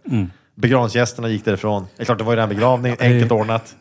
Begravningsgästerna 0.58 1.28
gick 1.28 1.44
därifrån. 1.44 1.86
Det 1.96 2.02
är 2.02 2.04
klart, 2.04 2.18
det 2.18 2.24
var 2.24 2.34
ju 2.36 2.40
en 2.42 2.48
begravning. 2.48 2.96
Enkelt 3.00 3.32
ordnat. 3.32 3.76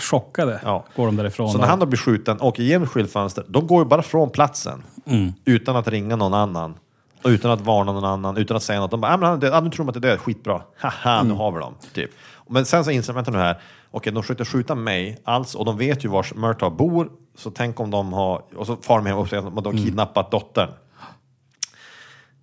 Chockade 0.00 0.60
Ja. 0.64 0.84
går 0.96 1.06
de 1.06 1.16
därifrån. 1.16 1.50
Så 1.50 1.58
när 1.58 1.66
han 1.66 1.78
då 1.78 1.86
blir 1.86 1.98
skjuten 1.98 2.36
och 2.40 2.46
åker 2.48 2.62
igenom 2.62 2.88
skyltfönster, 2.88 3.44
de 3.48 3.66
går 3.66 3.78
ju 3.82 3.88
bara 3.88 4.02
från 4.02 4.30
platsen 4.30 4.82
Mm. 5.06 5.32
utan 5.44 5.76
att 5.76 5.88
ringa 5.88 6.16
någon 6.16 6.34
annan. 6.34 6.74
Och 7.22 7.28
utan 7.28 7.50
att 7.50 7.60
varna 7.60 7.92
någon 7.92 8.04
annan, 8.04 8.36
utan 8.36 8.56
att 8.56 8.62
säga 8.62 8.80
något. 8.80 8.90
De 8.90 9.00
bara, 9.00 9.14
ah, 9.14 9.16
men 9.16 9.28
han 9.28 9.36
är 9.36 9.40
död. 9.40 9.54
Ah, 9.54 9.60
nu 9.60 9.70
tror 9.70 9.84
de 9.84 9.88
att 9.88 10.02
det 10.02 10.08
är 10.08 10.10
död, 10.10 10.18
skitbra. 10.20 10.62
Haha, 10.78 11.14
Mm. 11.20 11.28
nu 11.28 11.34
har 11.34 11.52
vi 11.52 11.58
dem. 11.58 11.74
Typ. 11.94 12.10
Men 12.48 12.64
sen 12.66 12.84
så 12.84 12.90
inser 12.90 13.12
de, 13.12 13.16
vänta 13.16 13.30
nu 13.30 13.38
här, 13.38 13.60
okej 13.90 14.12
de 14.12 14.22
försökte 14.22 14.44
skjuta 14.44 14.74
mig 14.74 15.18
alls 15.24 15.54
och 15.54 15.64
de 15.64 15.78
vet 15.78 16.04
ju 16.04 16.08
var 16.08 16.26
Murtaugh 16.34 16.76
bor. 16.76 17.08
Så 17.36 17.50
tänk 17.50 17.80
om 17.80 17.90
de 17.90 18.12
har, 18.12 18.42
och 18.56 18.66
så 18.66 18.76
far 18.76 18.96
de 18.98 19.06
hem 19.06 19.16
och 19.16 19.22
upptäcker 19.22 19.46
att 19.48 19.54
de 19.64 19.64
har 19.64 19.84
kidnappat 19.84 20.30
dottern. 20.30 20.68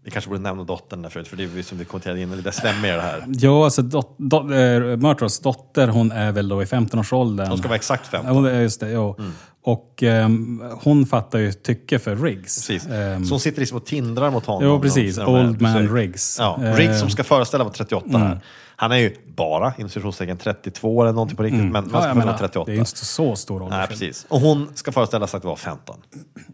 Vi 0.08 0.12
kanske 0.12 0.30
borde 0.30 0.42
nämna 0.42 0.64
dottern 0.64 1.02
där 1.02 1.10
förut, 1.10 1.28
för 1.28 1.38
det 1.38 1.44
är 1.44 1.64
som 1.64 1.78
vi 1.78 1.86
kommenterade 1.86 2.22
innan, 2.22 2.42
det 2.42 2.52
stämmer 2.52 2.96
det 2.96 3.02
här. 3.02 3.24
Ja, 3.28 3.64
alltså 3.64 3.82
dot, 3.82 4.16
dot, 4.18 4.44
äh, 4.44 4.50
Murtaughs 4.98 5.40
dotter, 5.40 5.88
hon 5.88 6.12
är 6.12 6.32
väl 6.32 6.48
då 6.50 6.62
i 6.64 6.66
15-årsåldern. 6.66 7.50
De 7.50 7.58
ska 7.58 7.68
vara 7.68 7.76
exakt 7.76 8.08
15. 8.08 8.28
Ja, 8.28 8.34
hon 8.52 8.62
just 8.62 8.80
det, 8.80 8.90
ja. 8.92 9.16
Och 9.64 10.04
ehm, 10.04 10.64
hon 10.84 11.06
fattar 11.06 11.40
ju 11.40 11.52
tycke 11.52 12.00
för 12.00 12.16
Riggs. 12.16 12.68
Precis. 12.68 12.88
Ehm, 12.92 13.26
Så 13.26 13.34
hon 13.34 13.40
sitter 13.40 13.60
liksom 13.60 13.78
och 13.78 13.86
tindrar 13.86 14.32
mot 14.32 14.46
honom. 14.46 14.64
Jo, 14.64 14.82
precis. 14.82 15.18
Old 15.18 15.62
man. 15.62 15.90
Riggs. 15.96 16.38
Ja, 16.40 16.60
Eh, 16.64 16.76
Riggs 16.76 17.00
som 17.00 17.10
ska 17.10 17.24
föreställa 17.24 17.64
vara 17.64 17.74
38 17.74 18.18
här. 18.18 18.40
Han 18.80 18.92
är 18.92 18.98
ju 18.98 19.16
bara, 19.36 19.74
inom 19.78 19.90
citationstecken, 19.90 20.38
32 20.38 21.02
eller 21.02 21.14
någonting 21.14 21.38
på 21.38 21.44
riktigt, 21.44 21.60
men 21.62 21.72
man 21.72 21.84
Mm. 21.84 21.92
ja, 21.94 22.00
ska 22.02 22.08
jag 22.10 22.16
vara 22.16 22.26
menar, 22.26 22.38
38. 22.38 22.72
det 22.72 22.78
är 22.78 22.80
inte 22.80 23.06
så 23.06 23.36
stor 23.36 23.62
ålder. 23.62 23.78
Nej, 23.78 23.88
precis. 23.88 24.26
Och 24.30 24.40
hon 24.42 24.68
ska 24.76 24.92
föreställa 24.92 25.28
sig 25.28 25.38
att 25.38 25.44
vara 25.44 25.56
15. 25.56 25.96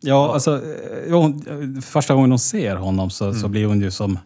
Ja, 0.01 0.33
alltså, 0.33 0.55
eh, 0.55 0.61
ja, 1.09 1.15
hon, 1.15 1.81
första 1.81 2.13
gången 2.13 2.29
hon 2.31 2.39
ser 2.39 2.75
honom 2.75 3.09
så, 3.09 3.33
så 3.33 3.47
blir 3.47 3.65
hon 3.65 3.81
ju 3.81 3.91
som 3.91 4.19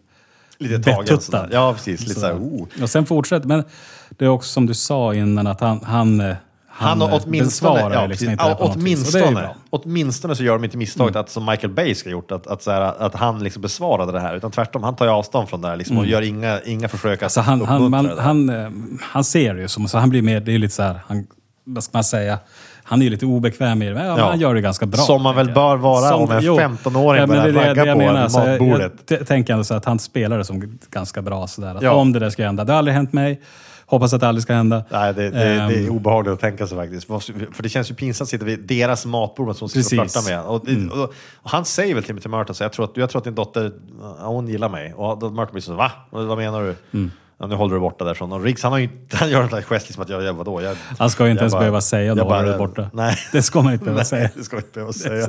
Lite 0.58 0.92
tagen 0.92 1.20
sådär. 1.20 1.48
Ja, 1.52 1.72
precis. 1.74 2.00
Lite 2.08 2.20
såhär, 2.20 2.32
Sådär. 2.32 2.46
oh. 2.78 2.82
Och 2.82 2.90
sen 2.90 3.06
fortsätter, 3.06 3.48
men 3.48 3.64
det 4.10 4.24
är 4.24 4.28
också 4.28 4.48
som 4.52 4.66
du 4.66 4.74
sa 4.74 5.14
innan 5.14 5.46
att 5.46 5.60
han, 5.60 5.80
han, 5.84 6.34
Han 6.78 7.00
har 7.00 7.08
eh, 7.08 7.20
åtminstone, 7.24 7.94
ja, 7.94 8.06
liksom 8.06 8.30
inte 8.30 8.44
ja, 8.44 8.56
åtminstone. 8.60 9.26
Mm. 9.40 9.50
åtminstone 9.70 10.36
så 10.36 10.42
gör 10.42 10.52
de 10.54 10.64
inte 10.64 10.76
misstaget 10.76 11.16
att, 11.16 11.30
som 11.30 11.46
Michael 11.46 11.72
Bay 11.72 11.94
ska 11.94 12.10
gjort, 12.10 12.32
att, 12.32 12.46
att, 12.46 12.62
så 12.62 12.70
här, 12.70 12.80
att 12.80 13.14
han 13.14 13.38
liksom 13.44 13.62
besvarade 13.62 14.12
det 14.12 14.20
här. 14.20 14.36
Utan 14.36 14.50
tvärtom, 14.50 14.82
han 14.82 14.96
tar 14.96 15.06
avstånd 15.06 15.48
från 15.48 15.60
det 15.62 15.68
här 15.68 15.76
liksom, 15.76 15.98
och 15.98 16.06
gör 16.06 16.22
inga, 16.22 16.60
inga 16.60 16.88
försök 16.88 17.22
att 17.22 17.36
Mm. 17.36 17.38
Alltså 17.38 17.40
han, 17.40 17.60
han, 17.66 17.82
uppmuntra 17.84 18.02
det 18.02 18.16
där. 18.16 18.22
han, 18.22 18.48
eh, 18.50 19.00
han 19.02 19.24
ser 19.24 19.54
det 19.54 19.60
ju 19.60 19.68
som, 19.68 19.88
så 19.88 19.98
han 19.98 20.10
blir 20.10 20.22
mer, 20.22 20.40
det 20.40 20.54
är 20.54 20.58
lite 20.58 20.74
så 20.74 20.82
här, 20.82 21.00
han, 21.08 21.26
vad 21.64 21.84
ska 21.84 21.90
man 21.96 22.04
säga, 22.04 22.38
han 22.82 23.00
är 23.00 23.04
ju 23.04 23.10
lite 23.10 23.26
obekväm 23.26 23.82
i 23.82 23.88
det, 23.88 23.94
men 23.94 24.06
ja, 24.06 24.18
Ja. 24.18 24.28
han 24.28 24.40
gör 24.40 24.54
det 24.54 24.60
ganska 24.60 24.86
bra. 24.86 25.00
Som 25.00 25.22
man 25.22 25.36
väl 25.36 25.46
jag. 25.46 25.54
bör 25.54 25.76
vara 25.76 26.16
om 26.16 26.30
en 26.30 26.42
jo. 26.42 26.58
15-åring 26.58 27.20
men 27.20 27.28
börjar 27.28 27.52
ragga 27.68 27.86
jag 27.86 27.94
på 27.94 27.98
menar, 27.98 28.28
så 28.28 28.38
jag- 28.40 28.48
matbordet. 28.48 28.92
Jag 29.08 29.18
t- 29.18 29.24
tänker 29.24 29.52
ändå 29.52 29.64
så 29.64 29.74
att 29.74 29.84
han 29.84 29.98
spelar 29.98 30.38
det 30.38 30.44
som 30.44 30.78
ganska 30.90 31.22
bra 31.22 31.46
sådär. 31.46 31.74
Att 31.74 31.82
Ja. 31.82 31.92
Om 31.92 32.12
det 32.12 32.18
där 32.18 32.30
ska 32.30 32.44
hända, 32.44 32.64
det 32.64 32.72
har 32.72 32.78
aldrig 32.78 32.94
hänt 32.94 33.12
mig, 33.12 33.40
hoppas 33.88 34.12
att 34.12 34.20
det 34.20 34.28
aldrig 34.28 34.42
ska 34.42 34.54
hända. 34.54 34.84
Nej, 34.90 35.14
det, 35.14 35.22
det, 35.22 35.30
det 35.30 35.44
är 35.44 35.86
Ehm, 35.86 35.90
obehagligt 35.96 36.32
att 36.34 36.40
tänka 36.40 36.66
sig 36.66 36.76
faktiskt. 36.78 37.06
För 37.06 37.62
det 37.62 37.68
känns 37.68 37.90
ju 37.90 37.94
pinsamt 37.94 38.26
att 38.26 38.30
sitta 38.30 38.44
vid 38.44 38.60
deras 38.60 39.06
matbord 39.06 39.56
som 39.56 39.68
ska 39.68 39.78
Precis. 39.78 39.92
Mm. 39.92 40.08
flörta 40.08 40.28
med. 40.30 40.42
Och, 40.42 40.64
det- 40.66 40.90
och, 40.90 41.12
och 41.34 41.50
han 41.50 41.64
säger 41.64 41.94
väl 41.94 42.04
till 42.04 42.14
mig 42.14 42.20
till 42.22 42.30
Murta, 42.30 42.54
så 42.54 42.62
jag 42.64 42.72
tror 42.72 42.84
att, 42.84 42.96
jag 42.96 43.10
tror 43.10 43.20
att 43.20 43.24
din 43.24 43.34
dotter, 43.34 43.72
hon 44.20 44.48
gillar 44.48 44.68
mig. 44.68 44.94
Och 44.94 45.18
då 45.18 45.30
blir 45.52 45.60
så, 45.60 45.74
va? 45.74 45.92
Och 46.10 46.24
Vad 46.26 46.38
menar 46.38 46.62
du? 46.62 46.74
Mm. 46.98 47.10
Ja, 47.40 47.46
nu 47.46 47.54
håller 47.54 47.74
du 47.74 47.80
borta 47.80 48.04
därifrån. 48.04 48.32
Och 48.32 48.42
Riggs, 48.44 48.62
han, 48.62 48.72
har 48.72 48.78
ju, 48.78 48.88
han 49.12 49.30
gör 49.30 49.42
en 49.56 49.62
gest 49.62 49.86
liksom 49.88 50.02
att 50.02 50.08
jag, 50.08 50.22
jag 50.22 50.32
vadå? 50.34 50.62
Jag, 50.62 50.76
Han 50.98 51.10
ska 51.10 51.24
ju 51.24 51.30
inte 51.30 51.40
ens 51.42 51.52
bara- 51.52 51.58
behöva 51.60 51.80
säga 51.80 52.14
då, 52.14 52.24
håller 52.24 52.52
du 52.52 52.58
borta. 52.58 52.90
Nej. 52.92 53.16
Det 53.32 53.42
ska 53.42 53.62
man 53.62 53.72
inte 53.72 53.84
behöva 53.84 54.04
säga. 54.04 54.22
Nej, 54.22 54.32
det 54.36 54.44
ska 54.44 54.56
vi 54.56 54.62
inte 54.62 54.72
behöva 54.74 54.92
säga. 54.92 55.28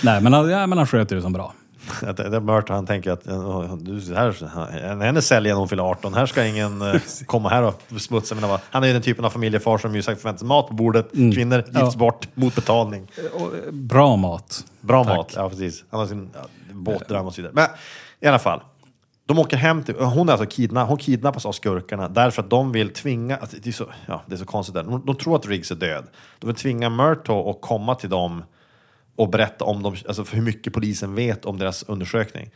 Nej, 0.03 0.21
men 0.21 0.33
han, 0.33 0.51
ja, 0.51 0.67
men 0.67 0.79
han 0.79 0.87
sköter 0.87 1.17
det 1.17 1.23
som 1.23 1.33
bra. 1.33 1.55
Att 2.07 2.17
det, 2.17 2.37
är 2.37 2.41
Mört, 2.41 2.69
han 2.69 2.87
tänker 2.87 3.11
att 3.11 3.27
"Ja, 3.27 3.79
du, 3.81 4.15
här, 4.15 5.01
henne 5.03 5.23
säljer 5.23 5.53
när 5.53 5.59
hon 5.59 5.69
fyller 5.69 5.83
18. 5.83 6.15
Här 6.15 6.27
ska 6.27 6.47
ingen 6.47 6.83
eh, 6.83 7.01
komma 7.27 7.49
här 7.49 7.63
och 7.63 8.01
smutsa 8.01 8.35
mina 8.35 8.61
Han 8.71 8.83
är 8.83 8.87
ju 8.87 8.93
den 8.93 9.03
typen 9.03 9.25
av 9.25 9.31
familjefar 9.31 9.79
som 9.79 9.95
ju 9.95 10.03
sagt 10.03 10.21
förväntar 10.21 10.39
sig 10.39 10.49
mat 10.49 10.69
på 10.69 10.75
bordet. 10.75 11.11
Kvinnor 11.13 11.57
gifts 11.59 11.73
Ja. 11.75 11.93
bort 11.97 12.29
mot 12.35 12.55
betalning. 12.55 13.11
Och, 13.35 13.41
eh, 13.41 13.73
bra 13.73 14.17
mat. 14.17 14.65
Bra 14.81 15.05
Tack. 15.05 15.17
mat, 15.17 15.33
ja 15.37 15.49
precis. 15.49 15.85
Han 15.91 16.01
har 16.01 16.07
sin 16.07 16.31
ja, 16.35 16.41
båtdröm 16.73 17.27
och 17.27 17.35
så 17.35 17.43
vidare. 17.43 17.53
Men 17.55 17.67
i 18.21 18.27
alla 18.27 18.39
fall. 18.39 18.61
De 19.27 19.39
åker 19.39 19.57
hem 19.57 19.83
till, 19.83 19.95
hon, 19.95 20.29
är 20.29 20.33
alltså 20.33 20.47
kidnapp, 20.47 20.89
hon 20.89 20.99
kidnappas 20.99 21.47
av 21.47 21.53
skurkarna 21.53 22.09
därför 22.09 22.43
att 22.43 22.51
de 22.51 22.73
vill 22.73 22.91
tvinga, 22.93 23.37
alltså, 23.37 23.57
det, 23.63 23.71
är 23.71 23.73
så, 23.73 23.87
ja, 24.07 24.23
det 24.27 24.35
är 24.35 24.37
så 24.37 24.45
konstigt 24.45 24.75
där. 24.75 24.83
De, 24.83 25.07
de 25.07 25.17
tror 25.17 25.37
att 25.37 25.47
Riggs 25.47 25.71
är 25.71 25.75
död. 25.75 26.05
De 26.39 26.47
vill 26.47 26.57
tvinga 26.57 26.89
Murtaugh 26.91 27.49
att 27.51 27.61
komma 27.61 27.95
till 27.95 28.11
dem 28.11 28.45
och 29.17 29.31
berätta 29.31 29.65
om 29.65 29.83
dem, 29.83 29.97
alltså 30.09 30.25
för 30.25 30.37
hur 30.37 30.43
mycket 30.43 30.73
polisen 30.73 31.15
vet 31.15 31.45
om 31.45 31.59
deras 31.59 31.83
undersökning. 31.83 32.51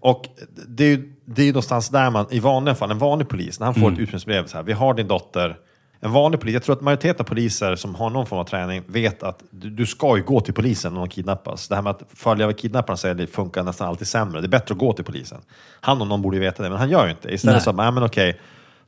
Och 0.00 0.26
det 0.68 0.84
är 0.84 0.88
ju 0.88 1.12
det 1.24 1.42
är 1.42 1.46
ju 1.46 1.52
någonstans 1.52 1.88
där 1.88 2.10
man, 2.10 2.26
i 2.30 2.40
vanliga 2.40 2.74
fall, 2.74 2.90
en 2.90 2.98
vanlig 2.98 3.28
polis, 3.28 3.60
när 3.60 3.64
han 3.64 3.74
får 3.74 3.86
ett 3.86 3.92
utbildningsbrev 3.92 4.46
så 4.46 4.56
här, 4.56 4.64
vi 4.64 4.72
har 4.72 4.94
din 4.94 5.08
dotter, 5.08 5.56
en 6.00 6.12
vanlig 6.12 6.40
polis, 6.40 6.54
jag 6.54 6.62
tror 6.62 6.76
att 6.76 6.82
majoriteten 6.82 7.20
av 7.20 7.28
poliser 7.28 7.76
som 7.76 7.94
har 7.94 8.10
någon 8.10 8.26
form 8.26 8.38
av 8.38 8.44
träning 8.44 8.82
vet 8.86 9.22
att 9.22 9.42
du, 9.50 9.70
du 9.70 9.86
ska 9.86 10.16
ju 10.16 10.22
gå 10.22 10.40
till 10.40 10.54
polisen 10.54 10.92
när 10.92 11.00
någon 11.00 11.08
kidnappas. 11.08 11.68
Det 11.68 11.74
här 11.74 11.82
med 11.82 11.90
att 11.90 12.02
följa 12.14 12.46
vad 12.46 12.58
kidnapparna 12.58 12.96
säger 12.96 13.14
det 13.14 13.26
funkar 13.26 13.62
nästan 13.62 13.88
alltid 13.88 14.06
sämre. 14.06 14.40
Det 14.40 14.46
är 14.46 14.48
bättre 14.48 14.72
att 14.72 14.78
gå 14.78 14.92
till 14.92 15.04
polisen. 15.04 15.40
Han 15.80 16.02
om 16.02 16.08
någon 16.08 16.22
borde 16.22 16.36
ju 16.36 16.40
veta 16.40 16.62
det, 16.62 16.68
men 16.68 16.78
han 16.78 16.90
gör 16.90 17.04
ju 17.04 17.10
inte. 17.10 17.34
Istället 17.34 17.54
Nej. 17.54 17.64
så, 17.64 17.72
nej 17.72 17.92
men 17.92 18.02
okej, 18.02 18.40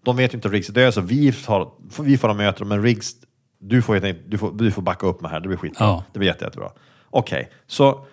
de 0.05 0.17
vet 0.17 0.33
ju 0.33 0.37
inte 0.37 0.49
att 0.49 0.55
Riggs 0.55 0.69
är 0.69 0.73
död, 0.73 0.95
så 0.95 1.01
vi 1.01 1.33
får, 1.33 1.71
vi 2.03 2.19
får 2.19 2.35
möta 2.35 2.59
dem, 2.59 2.69
men 2.69 2.83
Riggs, 2.83 3.13
du 3.59 3.83
får, 3.83 4.15
du 4.29 4.39
får, 4.39 4.53
du 4.53 4.71
får 4.71 4.83
backa 4.83 5.07
upp 5.07 5.21
med 5.21 5.31
här, 5.31 5.41
det 5.41 5.49
blir 5.49 5.59
skitbra. 5.59 5.87
Ja. 5.87 6.05
Det 6.13 6.19
blir 6.19 6.29
jätte, 6.29 6.45
jättebra. 6.45 6.71
Okej, 7.17 7.51
så 7.67 8.05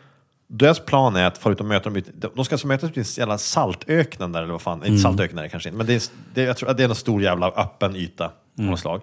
deras 0.47 0.79
plan 0.79 1.15
är 1.15 1.25
att 1.27 1.45
och 1.45 1.65
möta 1.65 1.89
dem. 1.89 2.01
De 2.35 2.45
ska 2.45 2.55
alltså 2.55 2.67
mötas 2.67 2.97
i 2.97 2.99
en 2.99 3.05
jävla 3.17 3.37
saltöknen 3.37 4.31
där, 4.31 4.43
eller 4.43 4.51
vad 4.51 4.61
fan. 4.61 4.77
Mm. 4.77 4.87
Inte 4.87 5.01
saltöknen 5.01 5.37
är 5.37 5.43
det 5.43 5.49
kanske 5.49 5.69
inte, 5.69 5.77
men 5.77 5.87
det 5.87 5.93
är, 5.93 6.01
det, 6.33 6.41
jag 6.43 6.57
tror 6.57 6.69
att 6.69 6.77
det 6.77 6.83
är 6.83 6.89
en 6.89 6.95
stor 6.95 7.21
jävla 7.21 7.47
öppen 7.47 7.95
yta 7.95 8.31
Mm. 8.57 8.71
något 8.71 8.79
slag. 8.79 9.01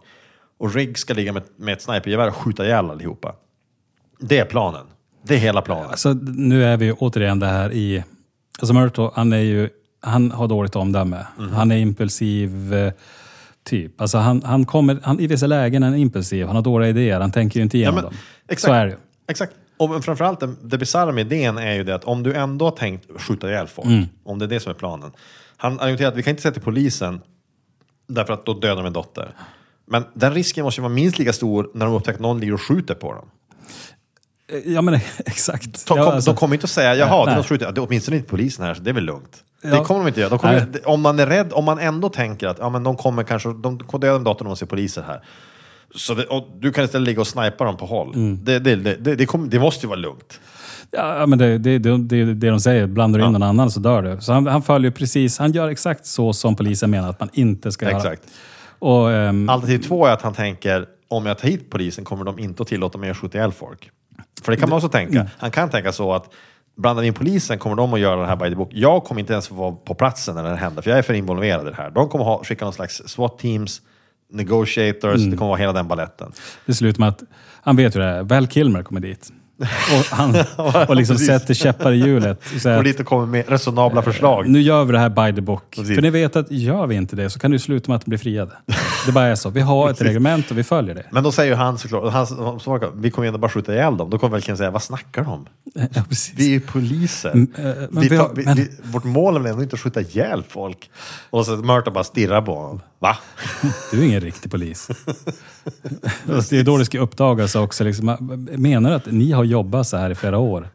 Och 0.58 0.74
Riggs 0.74 1.00
ska 1.00 1.14
ligga 1.14 1.32
med, 1.32 1.42
med 1.56 1.72
ett 1.72 1.82
snipergevär 1.82 2.28
och 2.28 2.34
skjuta 2.34 2.64
ihjäl 2.64 2.90
allihopa. 2.90 3.34
Det 4.20 4.38
är 4.38 4.44
planen. 4.44 4.86
Det 5.22 5.34
är 5.34 5.38
hela 5.38 5.62
planen. 5.62 5.90
Alltså, 5.90 6.12
nu 6.22 6.64
är 6.64 6.76
vi 6.76 6.92
återigen 6.92 7.38
det 7.38 7.46
här 7.46 7.72
i... 7.72 8.04
Alltså 8.58 8.74
Murto, 8.74 9.10
han 9.14 9.32
är 9.32 9.38
ju... 9.38 9.68
Han 10.00 10.30
har 10.30 10.48
dåligt 10.48 10.76
omdöme. 10.76 11.26
Mhm. 11.38 11.52
Han 11.52 11.72
är 11.72 11.76
impulsiv 11.76 12.74
eh, 12.74 12.92
typ. 13.64 14.00
Alltså 14.00 14.18
han, 14.18 14.42
han 14.42 14.66
kommer... 14.66 14.98
Han, 15.02 15.20
I 15.20 15.26
vissa 15.26 15.46
lägen 15.46 15.82
är 15.82 15.86
han 15.86 15.96
impulsiv. 15.96 16.46
Han 16.46 16.56
har 16.56 16.62
dåliga 16.62 16.88
idéer. 16.88 17.20
Han 17.20 17.32
tänker 17.32 17.60
ju 17.60 17.62
inte 17.64 17.76
igenom 17.76 17.94
men, 17.94 18.04
dem. 18.04 18.14
exakt. 18.48 18.70
Så 18.70 18.72
är 18.72 18.84
det 18.86 18.90
ju. 18.90 18.98
Exakt. 19.28 19.52
Och 19.78 20.04
framförallt 20.04 20.40
det, 20.40 20.54
det 20.62 20.78
bisarra 20.78 21.12
med 21.12 21.32
idén 21.32 21.58
är 21.58 21.72
ju 21.74 21.84
det 21.84 21.94
att 21.94 22.04
om 22.04 22.22
du 22.22 22.34
ändå 22.34 22.64
har 22.66 22.70
tänkt 22.72 23.20
skjuta 23.20 23.48
ihjäl 23.48 23.66
folk, 23.66 23.86
Mm. 23.86 24.04
om 24.24 24.38
det 24.38 24.44
är 24.44 24.48
det 24.48 24.60
som 24.60 24.70
är 24.70 24.74
planen. 24.74 25.12
Han 25.56 25.80
argumenterar 25.80 26.08
att 26.08 26.16
vi 26.16 26.22
kan 26.22 26.30
inte 26.30 26.42
säga 26.42 26.52
till 26.52 26.62
polisen 26.62 27.20
därför 28.06 28.32
att 28.32 28.46
då 28.46 28.54
dödar 28.54 28.76
de 28.76 28.86
en 28.86 28.92
dotter. 28.92 29.34
Men 29.86 30.04
den 30.14 30.34
risken 30.34 30.64
måste 30.64 30.80
ju 30.80 30.82
vara 30.82 30.92
minst 30.92 31.18
lika 31.18 31.32
stor 31.32 31.70
när 31.74 31.86
de 31.86 31.94
upptäcker 31.94 32.14
att 32.16 32.20
någon 32.20 32.40
ligger 32.40 32.54
och 32.54 32.62
skjuter 32.62 32.94
på 32.94 33.12
dem. 33.14 33.30
Eh, 34.52 34.72
Ja 34.72 34.82
men 34.82 34.94
exakt. 35.18 35.86
De, 35.86 35.98
ja, 35.98 36.04
kom, 36.04 36.12
alltså, 36.14 36.30
de 36.32 36.36
kommer 36.36 36.54
inte 36.54 36.64
att 36.64 36.70
säga, 36.70 36.94
jaha, 36.94 37.24
Nej, 37.24 37.34
det 37.34 37.40
är 37.40 37.42
skjuter, 37.42 37.66
ja, 37.66 37.72
det 37.72 37.80
är 37.80 37.86
åtminstone 37.86 38.16
inte 38.16 38.28
polisen 38.28 38.64
här, 38.64 38.74
så 38.74 38.82
det 38.82 38.90
är 38.90 38.94
väl 38.94 39.04
lugnt. 39.04 39.44
Det 39.62 39.68
Ja. 39.68 39.84
kommer 39.84 40.00
de 40.00 40.08
inte 40.08 40.20
göra. 40.20 40.30
De 40.30 40.38
kommer, 40.38 40.88
om 40.88 41.00
man 41.00 41.18
är 41.18 41.26
rädd, 41.26 41.52
om 41.52 41.64
man 41.64 41.78
ändå 41.78 42.08
tänker 42.08 42.46
att 42.48 42.58
ja, 42.58 42.68
men 42.70 42.82
de 42.84 42.96
kommer 42.96 43.22
kanske, 43.22 43.48
de 43.48 43.78
kommer 43.78 44.00
döda 44.06 44.16
en 44.16 44.24
dator 44.24 44.44
när 44.44 44.50
de 44.50 44.56
ser 44.56 44.66
poliser 44.66 45.02
här. 45.02 45.22
Så 45.94 46.14
det, 46.14 46.26
du 46.60 46.72
kan 46.72 46.84
istället 46.84 47.08
ligga 47.08 47.20
och 47.20 47.26
snipa 47.26 47.64
dem 47.64 47.76
på 47.76 47.86
håll. 47.86 48.14
Mm. 48.14 48.44
Det, 48.44 48.58
det, 48.58 48.76
det, 48.76 49.16
det, 49.48 49.58
måste 49.58 49.86
ju 49.86 49.88
vara 49.88 50.00
lugnt. 50.00 50.40
Ja, 50.90 51.26
men 51.26 51.38
det, 51.38 51.58
det, 51.58 51.78
det, 51.78 51.98
det 51.98 52.16
är 52.20 52.26
det 52.26 52.50
de 52.50 52.60
säger. 52.60 52.86
Blandar 52.86 53.18
du 53.18 53.26
in 53.26 53.32
någon 53.32 53.42
annan 53.42 53.70
så 53.70 53.80
dör 53.80 54.02
du. 54.02 54.20
Så 54.20 54.32
han, 54.32 54.46
han 54.46 54.62
följer 54.62 54.90
precis... 54.90 55.38
Han 55.38 55.52
gör 55.52 55.68
exakt 55.68 56.06
så 56.06 56.32
som 56.32 56.56
polisen 56.56 56.90
menar 56.90 57.10
att 57.10 57.20
man 57.20 57.28
inte 57.32 57.72
ska 57.72 57.86
göra. 57.86 57.96
Exakt. 57.96 58.22
Och, 58.78 59.12
ehm, 59.12 59.48
Alternativ 59.48 59.78
två 59.78 60.06
är 60.06 60.12
att 60.12 60.22
han 60.22 60.34
tänker, 60.34 60.86
om 61.08 61.26
jag 61.26 61.38
tar 61.38 61.48
hit 61.48 61.70
polisen 61.70 62.04
kommer 62.04 62.24
de 62.24 62.38
inte 62.38 62.62
att 62.62 62.68
tillåta 62.68 62.98
mig 62.98 63.10
att 63.10 63.16
skjuta 63.16 63.38
ihjäl 63.38 63.52
folk. 63.52 63.90
För 64.42 64.52
det 64.52 64.58
kan 64.58 64.68
man 64.68 64.76
också 64.76 64.88
tänka. 64.88 65.20
Mm. 65.20 65.26
Han 65.38 65.50
kan 65.50 65.70
tänka 65.70 65.92
så 65.92 66.12
att 66.12 66.30
blandar 66.76 67.02
vi 67.02 67.08
in 67.08 67.14
polisen 67.14 67.58
kommer 67.58 67.76
de 67.76 67.94
att 67.94 68.00
göra 68.00 68.20
det 68.20 68.26
här 68.26 68.36
by 68.36 68.48
the 68.48 68.54
book. 68.54 68.68
Jag 68.72 69.04
kommer 69.04 69.20
inte 69.20 69.32
ens 69.32 69.48
få 69.48 69.54
vara 69.54 69.72
på 69.72 69.94
platsen 69.94 70.34
när 70.34 70.42
det 70.42 70.56
händer, 70.56 70.82
för 70.82 70.90
jag 70.90 70.98
är 70.98 71.02
för 71.02 71.14
involverad 71.14 71.66
i 71.66 71.70
det 71.70 71.76
här. 71.76 71.90
De 71.90 72.08
kommer 72.08 72.24
ha, 72.24 72.44
skicka 72.44 72.64
någon 72.64 72.74
slags 72.74 73.02
SWAT-teams, 73.06 73.80
negotiators, 74.30 75.16
Mm. 75.18 75.30
det 75.30 75.36
kommer 75.36 75.48
vara 75.48 75.58
hela 75.60 75.72
den 75.72 75.88
balletten. 75.88 76.32
Det 76.66 76.74
slutar 76.74 77.00
med 77.00 77.08
att 77.08 77.22
han 77.62 77.76
vet 77.76 77.94
hur 77.96 78.00
det 78.00 78.06
är. 78.06 78.22
Val 78.22 78.46
Kilmer 78.46 78.82
kommer 78.82 79.00
dit. 79.00 79.32
Och, 79.60 80.16
han, 80.16 80.30
och 80.88 80.96
liksom 80.96 81.14
Precis. 81.16 81.26
sätter 81.26 81.54
käppar 81.54 81.92
i 81.92 81.96
hjulet. 81.96 82.40
Och 82.54 82.60
säger 82.60 82.76
Och 82.76 82.80
att, 82.80 82.84
dit 82.86 83.00
och 83.00 83.06
kommer 83.06 83.26
med 83.26 83.48
resonabla 83.48 84.02
förslag. 84.02 84.48
nu 84.48 84.60
gör 84.60 84.84
vi 84.84 84.92
det 84.92 84.98
här 84.98 85.08
by 85.08 85.34
the 85.36 85.40
book. 85.40 85.62
Precis. 85.70 85.94
För 85.94 86.02
ni 86.02 86.10
vet 86.10 86.36
att 86.36 86.50
gör 86.50 86.86
vi 86.86 86.94
inte 86.94 87.16
det 87.16 87.30
så 87.30 87.38
kan 87.38 87.50
det 87.50 87.54
ju 87.54 87.58
sluta 87.58 87.90
med 87.90 87.96
att 87.96 88.04
de 88.04 88.10
blir 88.10 88.18
friade. 88.18 88.52
Det 89.06 89.12
bara 89.12 89.24
är 89.24 89.34
så. 89.34 89.50
Vi 89.50 89.60
har 89.60 89.90
ett 89.90 90.02
reglement 90.02 90.50
och 90.50 90.58
vi 90.58 90.64
följer 90.64 90.94
det. 90.94 91.04
Men 91.10 91.22
då 91.24 91.32
säger 91.32 91.50
ju 91.50 91.56
han 91.56 91.78
såklart, 91.78 92.12
han, 92.12 92.26
som 92.60 92.92
vi 92.94 93.10
kommer 93.10 93.26
ju 93.26 93.28
ändå 93.28 93.38
bara 93.38 93.48
skjuta 93.50 93.72
ihjäl 93.74 93.96
dem. 93.96 94.10
Då 94.10 94.18
kommer 94.18 94.38
väl 94.40 94.56
säga, 94.56 94.70
vad 94.70 94.82
snackar 94.82 95.22
de 95.24 95.32
om? 95.32 95.46
Ja. 95.74 96.02
Vi 96.36 96.46
är 96.46 96.50
ju 96.50 96.60
poliser. 96.60 97.28
eh, 97.28 97.34
men 97.90 98.02
vi 98.02 98.08
tar, 98.08 98.16
har- 98.16 98.30
vi, 98.34 98.44
men- 98.44 98.56
vi, 98.56 98.68
vårt 98.82 99.04
mål 99.04 99.36
är 99.36 99.40
väl 99.40 99.50
ändå 99.50 99.62
inte 99.62 99.74
att 99.74 99.80
skjuta 99.80 100.00
ihjäl 100.00 100.44
folk? 100.48 100.90
Och 101.30 101.46
så 101.46 101.56
Murta 101.56 101.90
bara 101.90 102.04
stirrar 102.04 102.42
på 102.42 102.54
honom. 102.54 102.80
Va? 102.98 103.18
Du 103.90 104.00
är 104.00 104.04
ingen 104.04 104.20
riktig 104.20 104.50
polis. 104.50 104.88
det 106.50 106.58
är 106.58 106.64
då 106.64 106.76
det 106.78 106.84
ska 106.84 106.98
uppdagas 106.98 107.54
också. 107.56 107.84
Liksom, 107.84 108.16
menar 108.52 108.90
du 108.90 108.96
att 108.96 109.06
ni 109.06 109.32
har 109.32 109.44
jobbat 109.44 109.86
så 109.86 109.96
här 109.96 110.10
i 110.10 110.14
flera 110.14 110.38
år? 110.38 110.68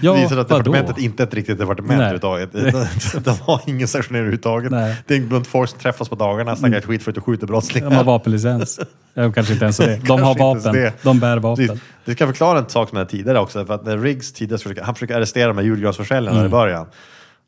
Ja, 0.00 0.12
det 0.14 0.20
visar 0.20 0.38
att 0.38 0.50
vadå? 0.50 0.62
departementet 0.62 0.98
inte 1.04 1.22
är 1.22 1.26
ett 1.26 1.34
riktigt 1.34 1.58
departement 1.58 1.92
överhuvudtaget. 1.92 2.52
De, 2.52 2.86
de 3.24 3.30
har 3.42 3.60
ingen 3.66 3.88
sanktionering 3.88 4.20
överhuvudtaget. 4.20 4.70
Nej. 4.70 4.96
Det 5.06 5.14
är 5.14 5.18
en 5.18 5.28
bunt 5.28 5.46
folk 5.46 5.70
som 5.70 5.78
träffas 5.78 6.08
på 6.08 6.14
dagarna, 6.14 6.56
snackar 6.56 6.80
skit 6.80 7.02
för 7.02 7.12
att 7.12 7.24
skjuta 7.24 7.46
brottslingar. 7.46 7.90
De 7.90 7.96
har 7.96 8.04
vapenlicens. 8.04 8.80
Ja, 9.14 9.32
kanske 9.32 9.52
inte 9.52 9.64
ens 9.64 9.76
det. 9.76 9.96
De 10.06 10.22
har 10.22 10.34
vapen. 10.38 10.90
De 11.02 11.20
bär 11.20 11.36
vapen. 11.38 11.80
Det 12.04 12.12
ska 12.12 12.26
förklara 12.26 12.58
en 12.58 12.68
sak 12.68 12.88
som 12.88 12.98
hade 12.98 13.10
tidigare 13.10 13.38
också. 13.40 13.66
För 13.66 13.74
att 13.74 13.84
när 13.86 13.98
Riggs 13.98 14.32
tidigare 14.32 14.58
försöker, 14.62 14.82
han 14.82 14.94
försöker 14.94 15.14
arrestera 15.16 15.48
de 15.48 15.56
här 15.58 15.64
julgransförsäljarna 15.64 16.36
Mm. 16.38 16.46
i 16.46 16.50
början. 16.50 16.86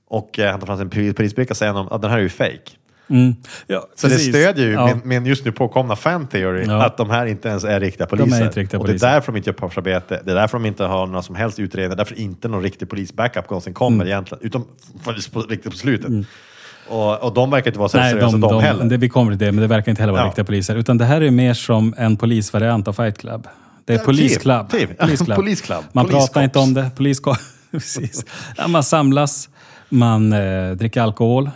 Och 0.08 0.38
eh, 0.38 0.50
han 0.50 0.60
tar 0.60 0.66
fram 0.66 0.78
sin 0.78 0.90
pri- 0.90 1.12
prisbricka 1.12 1.52
och 1.52 1.56
säger 1.56 1.94
att 1.94 2.02
den 2.02 2.10
här 2.10 2.18
är 2.18 2.22
ju 2.22 2.28
fake. 2.28 2.70
Mm. 3.10 3.34
Ja, 3.66 3.86
Så 3.96 4.08
precis. 4.08 4.26
det 4.26 4.32
stödjer 4.32 4.66
ju 4.66 4.72
Ja. 4.72 4.86
min, 4.86 5.00
min 5.04 5.26
just 5.26 5.44
nu 5.44 5.52
påkomna 5.52 5.96
fan 5.96 6.26
theory 6.26 6.64
Ja. 6.68 6.82
att 6.84 6.96
de 6.96 7.10
här 7.10 7.26
inte 7.26 7.48
ens 7.48 7.64
är 7.64 7.80
riktiga 7.80 8.06
poliser. 8.06 8.44
inte 8.44 8.60
riktiga 8.60 8.80
och 8.80 8.86
det 8.86 8.92
är 8.92 8.98
därför 8.98 9.32
de 9.32 9.36
inte 9.38 9.50
gör 9.50 9.54
pappersarbete, 9.54 10.20
det 10.24 10.30
är 10.30 10.34
därför 10.34 10.58
de 10.58 10.66
inte 10.66 10.84
har 10.84 11.06
några 11.06 11.22
som 11.22 11.34
helst 11.34 11.58
utredningar, 11.58 11.96
därför 11.96 12.18
inte 12.20 12.48
någon 12.48 12.62
riktig 12.62 12.88
polis-backup 12.88 13.50
någonsin 13.50 13.74
kommer 13.74 13.96
Mm. 13.96 14.06
egentligen. 14.06 14.44
Utom 14.46 14.64
på, 15.04 15.40
riktigt 15.42 15.72
på 15.72 15.78
slutet. 15.78 16.10
Och, 16.88 17.22
och 17.22 17.34
de 17.34 17.50
verkar 17.50 17.70
inte 17.70 17.78
vara 17.78 17.88
så 17.88 17.98
Nej, 17.98 18.10
seriösa 18.12 18.32
de, 18.32 18.40
de, 18.40 18.50
de, 18.52 18.62
heller. 18.62 18.84
det, 18.84 18.96
vi 18.96 19.08
kommer 19.08 19.32
till 19.32 19.38
det, 19.38 19.52
men 19.52 19.62
det 19.62 19.66
verkar 19.66 19.90
inte 19.92 20.02
heller 20.02 20.12
vara 20.12 20.22
Ja. 20.22 20.26
riktiga 20.28 20.44
poliser. 20.44 20.74
Utan 20.76 20.98
det 20.98 21.04
här 21.04 21.20
är 21.20 21.30
mer 21.30 21.54
som 21.54 21.94
en 21.98 22.16
polisvariant 22.16 22.88
av 22.88 22.92
Fight 22.92 23.18
Club. 23.18 23.46
Det 23.84 23.92
är 23.94 23.98
Ja, 23.98 24.04
polisklubb. 24.04 24.70
typ, 24.70 24.88
typ. 24.88 24.98
Polisklubb. 24.98 25.36
Polisklubb. 25.36 25.84
Man 25.92 26.04
Poliskops. 26.04 26.26
pratar 26.26 26.42
inte 26.42 26.58
om 26.58 26.74
det. 26.74 26.90
Polisko 26.96 27.34
Precis. 27.70 28.24
Man 28.68 28.82
samlas, 28.82 29.48
man 29.88 30.32
eh, 30.32 30.70
dricker 30.72 31.00
alkohol. 31.02 31.50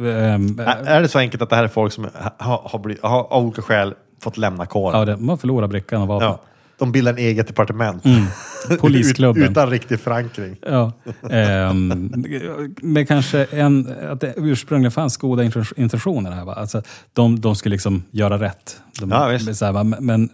Är- 0.00 1.02
det 1.02 1.08
så 1.08 1.18
enkelt 1.18 1.42
att 1.42 1.50
det 1.50 1.56
här 1.56 1.64
är 1.64 1.68
folk 1.68 1.92
som 1.92 2.06
har, 2.38 2.60
har, 2.64 2.78
blivit, 2.78 3.02
har 3.02 3.32
av 3.32 3.44
olika 3.44 3.62
skäl 3.62 3.94
fått 4.22 4.36
lämna 4.36 4.66
kåren? 4.66 4.98
ja, 4.98 5.04
det, 5.04 5.16
man 5.16 5.38
förlorar 5.38 5.66
brickan 5.66 6.02
och 6.02 6.08
vapen. 6.08 6.28
Ja. 6.28 6.40
De 6.78 6.92
bildar 6.92 7.12
en 7.12 7.18
eget 7.18 7.46
departement. 7.48 8.04
Mm. 8.04 8.24
Polisklubben. 8.80 9.42
Ut, 9.42 9.50
utan 9.50 9.70
riktig 9.70 10.00
förankring. 10.00 10.56
Ja. 10.66 10.92
Ehm, 11.30 12.12
men 12.82 13.06
kanske 13.06 13.44
en, 13.44 13.94
att 14.10 14.20
det 14.20 14.34
ursprungligen 14.36 14.90
fanns 14.92 15.16
goda 15.16 15.42
inten- 15.42 15.72
intentioner 15.76 16.30
här. 16.30 16.44
Va? 16.44 16.54
Alltså, 16.54 16.82
de, 17.12 17.40
de 17.40 17.56
skulle 17.56 17.72
liksom 17.74 18.02
göra 18.10 18.40
rätt. 18.40 18.80
De, 19.00 19.10
Ja, 19.10 19.26
visst. 19.28 19.56
så 19.56 19.64
här, 19.64 19.84
Men 20.00 20.28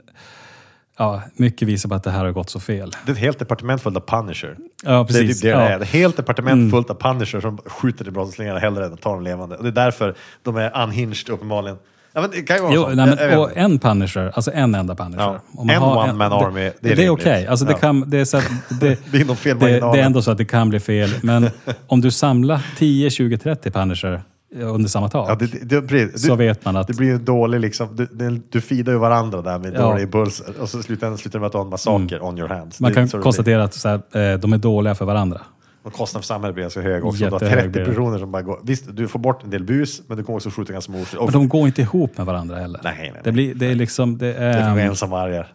ja, 0.99 1.23
mycket 1.37 1.69
visar 1.69 1.89
på 1.89 1.95
att 1.95 2.03
det 2.03 2.11
här 2.11 2.25
har 2.25 2.33
gått 2.33 2.51
så 2.51 2.61
fel. 2.61 2.91
Det 3.07 3.11
är 3.11 3.15
ett 3.15 3.21
helt 3.21 3.39
departement 3.39 3.83
fullt 3.83 3.97
av 3.97 4.01
Punisher. 4.01 4.57
Ja, 4.85 4.91
Det 4.91 4.97
är 4.99 5.05
precis. 5.05 5.41
typ 5.41 5.43
det 5.43 5.49
Ja. 5.49 5.59
det 5.59 5.65
är. 5.65 5.81
Ett 5.81 5.89
helt 5.89 6.17
departement 6.17 6.71
fullt 6.73 6.91
av 6.91 6.95
Punisher 6.95 7.41
som 7.41 7.59
skjuter 7.67 8.09
i 8.09 8.11
brottslingarna 8.11 8.59
hellre 8.59 8.87
än 8.87 8.93
att 8.93 9.03
ta 9.03 9.11
dem 9.13 9.23
levande. 9.23 9.57
Och 9.57 9.63
det 9.63 9.69
är 9.69 9.85
därför 9.85 10.15
de 10.43 10.57
är 10.57 10.83
unhinged 10.83 11.29
uppenbarligen. 11.31 11.77
Ja, 12.17 12.21
men 12.21 12.31
det 12.31 12.43
kan 12.43 12.57
ju 12.57 12.63
vara 12.63 12.75
Jo, 12.75 12.83
så. 12.83 12.89
nej, 12.89 13.17
men, 13.17 13.39
och 13.39 13.57
en 13.57 13.79
Punisher, 13.79 14.33
alltså 14.35 14.51
en 14.55 14.75
enda 14.75 14.95
Punisher. 14.95 15.23
Ja. 15.23 15.41
Om 15.57 15.67
man 15.67 15.77
En 15.77 15.83
har 15.83 16.05
one-man 16.09 16.33
army, 16.33 16.71
det 16.81 16.93
är 16.93 16.97
det 16.97 17.05
är 17.05 17.11
okej. 17.11 17.47
Alltså, 17.47 17.65
det, 17.67 17.73
Ja. 17.73 17.79
kan, 17.79 18.11
det, 18.11 18.19
är 18.19 18.25
så 18.25 18.37
att, 18.37 18.45
det, 18.81 18.99
Det 19.13 19.19
är 19.21 19.55
det, 19.55 19.81
det 19.81 19.81
är 19.81 19.97
ändå 20.05 20.23
så 20.23 20.31
att 20.31 20.39
det 20.39 20.45
kan 20.45 20.69
bli 20.69 20.81
fel. 20.81 21.11
Men 21.23 21.51
om 21.87 22.01
du 22.01 22.11
samlar 22.11 22.61
10, 22.79 23.11
20, 23.11 23.39
30 23.39 23.71
Punisher 23.71 24.23
under 24.63 24.89
samma 24.89 25.09
tak. 25.09 25.31
Ja, 25.31 25.35
det, 25.35 25.47
det, 25.47 25.65
det, 25.65 25.83
blir- 25.83 26.19
Så 26.19 26.35
vet 26.35 26.65
man 26.65 26.77
att- 26.77 26.87
Det 26.87 26.97
blir 26.97 27.13
en 27.15 27.25
dålig 27.25 27.61
liksom, 27.61 27.97
du, 27.97 28.07
det, 28.13 28.41
du 28.51 28.61
feedar 28.61 28.93
ju 28.93 28.99
varandra 28.99 29.43
där 29.43 29.59
med 29.59 29.75
Ja. 29.75 29.81
dåliga 29.81 30.03
impulser. 30.05 30.47
Och 30.61 30.69
så 30.69 30.83
slutar 30.83 31.17
slutar 31.17 31.39
det 31.39 31.41
med 31.41 31.47
att 31.47 31.53
du 31.53 31.59
har 31.59 31.65
en 31.65 31.71
massaker 31.71 32.23
on 32.25 32.39
your 32.39 32.49
hands. 32.49 32.81
man 32.81 32.91
Det 32.91 32.95
kan 32.95 33.07
det 33.07 33.19
konstatera 33.19 33.65
att 33.65 33.75
så 33.75 33.89
här, 33.89 33.95
eh, 34.33 34.39
de 34.39 34.53
är 34.53 34.59
dåliga 34.59 34.95
för 34.95 35.05
varandra. 35.05 35.39
blir. 35.39 35.87
Och 35.87 35.93
kostnaden 35.93 36.23
för 36.23 36.27
samhället 36.27 36.55
blir 36.55 36.63
ganska 36.65 36.81
hög 36.81 37.05
också. 37.05 37.19
Du 37.25 37.31
har 37.31 37.33
Jättehög 37.33 37.59
30 37.59 37.69
blir 37.71 37.81
det. 37.85 37.87
personer 37.91 38.19
som 38.19 38.33
bara 38.33 38.43
går. 38.43 38.61
Visst, 38.65 38.85
du 38.97 39.09
får 39.09 39.19
bort 39.19 39.45
en 39.45 39.51
del 39.51 39.65
bus, 39.65 40.03
men 40.07 40.17
du 40.17 40.23
kommer 40.25 40.37
också 40.37 40.51
skjuta 40.51 40.73
ganska 40.73 40.93
många 40.93 41.05
Men 41.21 41.33
de 41.33 41.49
går 41.49 41.67
inte 41.67 41.83
ihop 41.83 42.17
med 42.19 42.27
varandra 42.27 42.57
heller. 42.57 42.81
Nej, 42.85 42.95
nej, 42.99 43.11
nej. 43.15 43.21
Det, 43.25 43.33
blir, 43.33 43.55
det 43.55 43.67
är 43.67 43.75
liksom... 43.75 44.19
Det 44.19 44.27
Det 44.27 44.35
är 44.39 44.59
är, 44.59 44.69
nog 44.71 44.79
ensamvargar. 44.79 45.53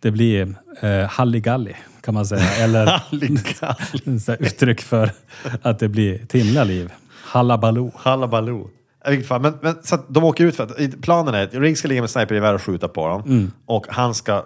Det 0.00 0.10
blir 0.10 0.54
eh, 0.80 0.90
halligalli 1.08 1.76
kan 2.00 2.14
man 2.14 2.26
säga. 2.26 2.42
Eller 2.64 2.86
här 4.28 4.36
uttryck 4.42 4.80
för 4.80 5.10
att 5.62 5.78
det 5.78 5.88
blir 5.88 6.22
ett 6.22 6.32
himla 6.32 6.64
liv. 6.64 6.92
Hallabaloo. 7.32 7.90
Hallabaloo. 7.96 8.70
Fall, 9.26 9.40
men, 9.40 9.54
men, 9.60 9.74
så 9.82 9.94
att 9.94 10.04
de 10.08 10.24
åker 10.24 10.44
ut 10.44 10.56
för 10.56 10.64
att 10.64 11.00
planen 11.02 11.34
är 11.34 11.42
att 11.44 11.54
Riggs 11.54 11.78
ska 11.78 11.88
ligga 11.88 12.00
med 12.00 12.10
snipergevär 12.10 12.54
och 12.54 12.62
skjuta 12.62 12.88
på 12.88 13.08
dem. 13.08 13.22
Mm. 13.26 13.52
Och 13.66 13.86
han 13.88 14.14
ska... 14.14 14.44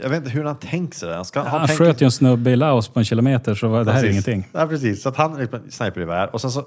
Jag 0.00 0.08
vet 0.08 0.18
inte 0.18 0.30
hur 0.30 0.44
han 0.44 0.56
tänkt 0.56 0.96
sig 0.96 1.08
det. 1.08 1.14
Han, 1.14 1.24
ska, 1.24 1.42
Han 1.42 1.66
tänker- 1.66 1.84
sköt 1.84 2.00
ju 2.00 2.04
en 2.04 2.10
snubbe 2.10 2.50
i 2.50 2.56
Laos 2.56 2.88
på 2.88 2.98
en 2.98 3.04
kilometer 3.04 3.54
så 3.54 3.66
det 3.66 3.72
här 3.72 3.80
är 3.80 3.84
Precis. 3.84 4.10
ingenting. 4.10 4.48
Ja, 4.52 4.66
precis. 4.66 5.02
Så 5.02 5.08
att 5.08 5.16
han 5.16 5.40
är 5.40 5.48
snipergevär 5.70 6.34
och 6.34 6.40
sen 6.40 6.50
så 6.50 6.64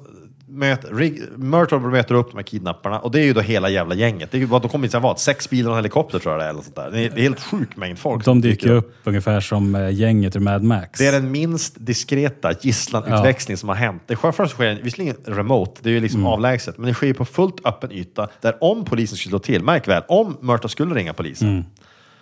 möter 0.49 0.93
Rig, 0.93 1.21
Murtaugh 1.37 1.85
möter 1.87 2.15
upp 2.15 2.31
de 2.31 2.37
här 2.37 2.43
kidnapparna 2.43 2.99
och 2.99 3.11
det 3.11 3.19
är 3.19 3.23
ju 3.23 3.33
då 3.33 3.41
hela 3.41 3.69
jävla 3.69 3.95
gänget. 3.95 4.31
Det 4.31 4.37
är 4.37 4.39
ju 4.39 4.45
vad 4.45 4.61
de 4.61 4.67
kommer 4.69 4.85
inte 4.87 4.99
vad, 4.99 5.19
sex 5.19 5.49
bilar 5.49 5.69
och 5.69 5.75
en 5.75 5.77
helikopter 5.77 6.19
tror 6.19 6.33
jag 6.33 6.41
det 6.41 6.45
är. 6.45 6.49
Eller 6.49 6.61
sånt 6.61 6.75
där. 6.75 6.91
Det 6.91 6.99
är 6.99 7.17
är 7.17 7.21
helt 7.21 7.39
sjuk 7.39 7.75
mängd 7.75 7.99
folk. 7.99 8.25
De 8.25 8.41
dyker 8.41 8.69
upp 8.71 8.95
ungefär 9.03 9.39
som 9.39 9.75
eh, 9.75 9.89
gänget 9.89 10.35
ur 10.35 10.39
Mad 10.39 10.63
Max. 10.63 10.99
Det 10.99 11.07
är 11.07 11.11
den 11.11 11.31
minst 11.31 11.75
diskreta 11.79 12.51
gisslanutväxling 12.61 13.57
som 13.57 13.69
har 13.69 13.75
hänt. 13.75 14.01
Det 14.05 14.15
sker 14.15 14.31
först 14.31 14.53
sker 14.53 14.79
visserligen 14.83 15.15
remote, 15.25 15.81
det 15.83 15.89
är 15.89 15.93
ju 15.93 15.99
liksom 15.99 16.19
Mm. 16.19 16.31
avlägset, 16.33 16.77
men 16.77 16.87
det 16.87 16.93
sker 16.93 17.13
på 17.13 17.25
fullt 17.25 17.65
öppen 17.65 17.91
yta 17.91 18.27
där 18.41 18.57
om 18.63 18.85
polisen 18.85 19.17
skulle 19.17 19.29
slå 19.31 19.39
till, 19.39 19.63
märk 19.63 19.87
väl, 19.87 20.03
om 20.07 20.37
Murtaugh 20.41 20.67
skulle 20.71 20.95
ringa 20.95 21.13
polisen 21.13 21.49
Mm. 21.49 21.63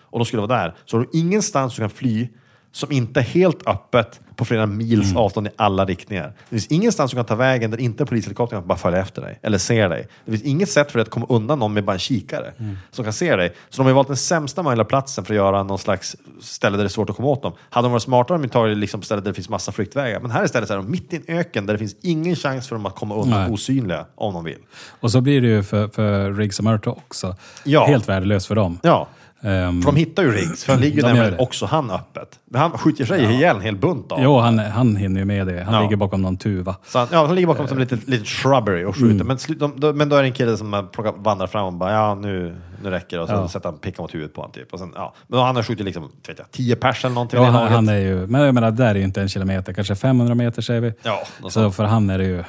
och 0.01 0.19
de 0.19 0.25
skulle 0.25 0.41
vara 0.41 0.61
där, 0.63 0.75
så 0.85 0.97
har 0.97 1.03
du 1.11 1.19
ingenstans 1.19 1.75
du 1.75 1.79
kan 1.79 1.89
fly 1.89 2.27
som 2.75 2.91
inte 2.91 3.19
är 3.19 3.23
helt 3.23 3.67
öppet 3.67 4.19
på 4.35 4.45
flera 4.45 4.65
mils 4.65 5.05
Mm. 5.11 5.17
avstånd 5.17 5.47
i 5.47 5.49
alla 5.55 5.85
riktningar. 5.85 6.23
Det 6.49 6.55
finns 6.55 6.67
ingenstans 6.67 7.11
du 7.11 7.15
kan 7.15 7.25
ta 7.25 7.35
vägen 7.35 7.71
där 7.71 7.77
inte 7.79 8.05
polishelikoptern 8.05 8.59
kan 8.59 8.67
bara 8.67 8.77
följa 8.77 8.99
efter 8.99 9.21
dig 9.21 9.39
eller 9.41 9.57
ser 9.57 9.89
dig. 9.89 10.07
Det 10.25 10.31
finns 10.31 10.43
inget 10.43 10.69
sätt 10.69 10.91
för 10.91 10.99
dig 10.99 11.03
att 11.03 11.09
komma 11.09 11.25
undan 11.29 11.59
någon 11.59 11.73
med 11.73 11.85
bara 11.85 11.93
en 11.93 11.99
kikare 11.99 12.53
Mm. 12.59 12.77
som 12.91 13.03
kan 13.03 13.13
se 13.13 13.35
dig. 13.35 13.53
Så 13.69 13.81
de 13.81 13.87
har 13.87 13.93
valt 13.93 14.07
den 14.07 14.17
sämsta 14.17 14.63
möjliga 14.63 14.85
platsen 14.85 15.25
för 15.25 15.33
att 15.33 15.35
göra 15.35 15.63
någon 15.63 15.79
slags 15.79 16.15
ställe 16.41 16.77
där 16.77 16.83
det 16.83 16.87
är 16.87 16.89
svårt 16.89 17.09
att 17.09 17.15
komma 17.15 17.27
åt 17.29 17.41
dem. 17.43 17.53
Hade 17.69 17.85
de 17.85 17.91
varit 17.91 18.03
smartare 18.03 18.35
hade 18.35 18.47
de 18.47 18.51
tagit 18.51 18.77
liksom 18.77 19.01
stället 19.01 19.23
där 19.23 19.31
det 19.31 19.35
finns 19.35 19.49
massa 19.49 19.71
flyktvägar. 19.71 20.19
Men 20.19 20.31
här 20.31 20.45
istället 20.45 20.69
är 20.69 20.75
de 20.77 20.91
mitt 20.91 21.13
i 21.13 21.15
en 21.15 21.23
öken 21.37 21.65
där 21.65 21.73
det 21.73 21.77
finns 21.77 21.95
ingen 22.01 22.35
chans 22.35 22.67
för 22.67 22.75
dem 22.75 22.85
att 22.85 22.95
komma 22.95 23.15
undan 23.15 23.41
Nej. 23.41 23.51
osynliga 23.51 24.05
om 24.15 24.33
de 24.33 24.43
vill. 24.43 24.59
Och 24.99 25.11
så 25.11 25.21
blir 25.21 25.41
det 25.41 25.47
ju 25.47 25.63
för, 25.63 25.87
för 25.87 26.33
Riggs 26.33 26.59
och 26.59 26.65
Murtaugh 26.65 26.97
också. 26.97 27.35
Ja. 27.63 27.85
Helt 27.85 28.09
värdelöst 28.09 28.47
för 28.47 28.55
dem. 28.55 28.79
Ja, 28.83 29.07
Ehm, 29.45 29.81
för 29.81 29.91
de 29.91 29.95
hittar 29.97 30.23
ju 30.23 30.31
Riggs, 30.31 30.63
för 30.63 30.73
han 30.73 30.81
ligger 30.81 30.95
ju 30.95 31.01
De 31.01 31.07
nämligen 31.07 31.39
också 31.39 31.65
han 31.65 31.91
öppet. 31.91 32.39
Men 32.45 32.61
han 32.61 32.71
skjuter 32.71 33.05
sig 33.05 33.23
ihjäl 33.23 33.55
en 33.55 33.61
hel 33.61 33.75
bunt 33.75 34.11
av 34.11 34.19
Jo, 34.21 34.37
han, 34.39 34.59
han 34.59 34.95
hinner 34.95 35.19
ju 35.19 35.25
med 35.25 35.47
det. 35.47 35.63
Han 35.63 35.73
Ja. 35.73 35.81
ligger 35.81 35.95
bakom 35.95 36.21
någon 36.21 36.37
tuva. 36.37 36.75
Så 36.87 36.99
han, 36.99 37.07
ja, 37.11 37.25
han 37.25 37.35
ligger 37.35 37.47
bakom 37.47 37.67
som 37.67 37.77
lite, 37.79 37.97
lite 38.05 38.25
shrubbery 38.25 38.83
och 38.83 38.95
skjuter. 38.95 39.11
Mm. 39.15 39.27
Men, 39.27 39.37
slu, 39.37 39.55
de, 39.55 39.79
de, 39.79 39.97
men 39.97 40.09
då 40.09 40.15
är 40.15 40.21
det 40.21 40.27
en 40.27 40.33
kille 40.33 40.57
som 40.57 40.87
plockar, 40.93 41.13
vandrar 41.17 41.47
fram 41.47 41.65
och 41.65 41.73
bara 41.73 41.91
ja 41.93 42.15
nu, 42.15 42.55
nu 42.83 42.89
räcker 42.89 43.17
det. 43.17 43.23
Och 43.23 43.29
så 43.29 43.35
Ja. 43.35 43.47
sätter 43.49 43.69
han 43.69 43.77
pickan 43.79 44.03
mot 44.03 44.13
huvudet 44.13 44.33
på 44.35 44.41
honom. 44.41 44.51
Typ. 44.53 44.73
Och 44.73 44.79
sen, 44.79 44.91
ja. 44.95 45.13
Men 45.27 45.39
han 45.39 45.55
har 45.55 45.63
skjutit 45.63 45.85
liksom, 45.85 46.11
vet 46.27 46.37
jag, 46.39 46.51
10 46.51 46.75
pers 46.75 47.05
eller 47.05 47.15
någonting. 47.15 47.39
Ja, 47.39 47.45
han, 47.49 47.67
han 47.71 47.89
är 47.89 47.97
ju, 47.99 48.27
men 48.27 48.41
jag 48.41 48.53
menar, 48.53 48.71
där 48.71 48.85
är 48.89 48.95
ju 48.95 49.03
inte 49.03 49.21
en 49.21 49.29
kilometer, 49.29 49.73
kanske 49.73 49.95
500 49.95 50.35
meter 50.35 50.61
säger 50.61 50.81
vi. 50.81 50.93
Ja, 51.03 51.23
så 51.49 51.71
för 51.71 51.83
han 51.83 52.09
är 52.09 52.17
det 52.17 52.25
ju... 52.25 52.43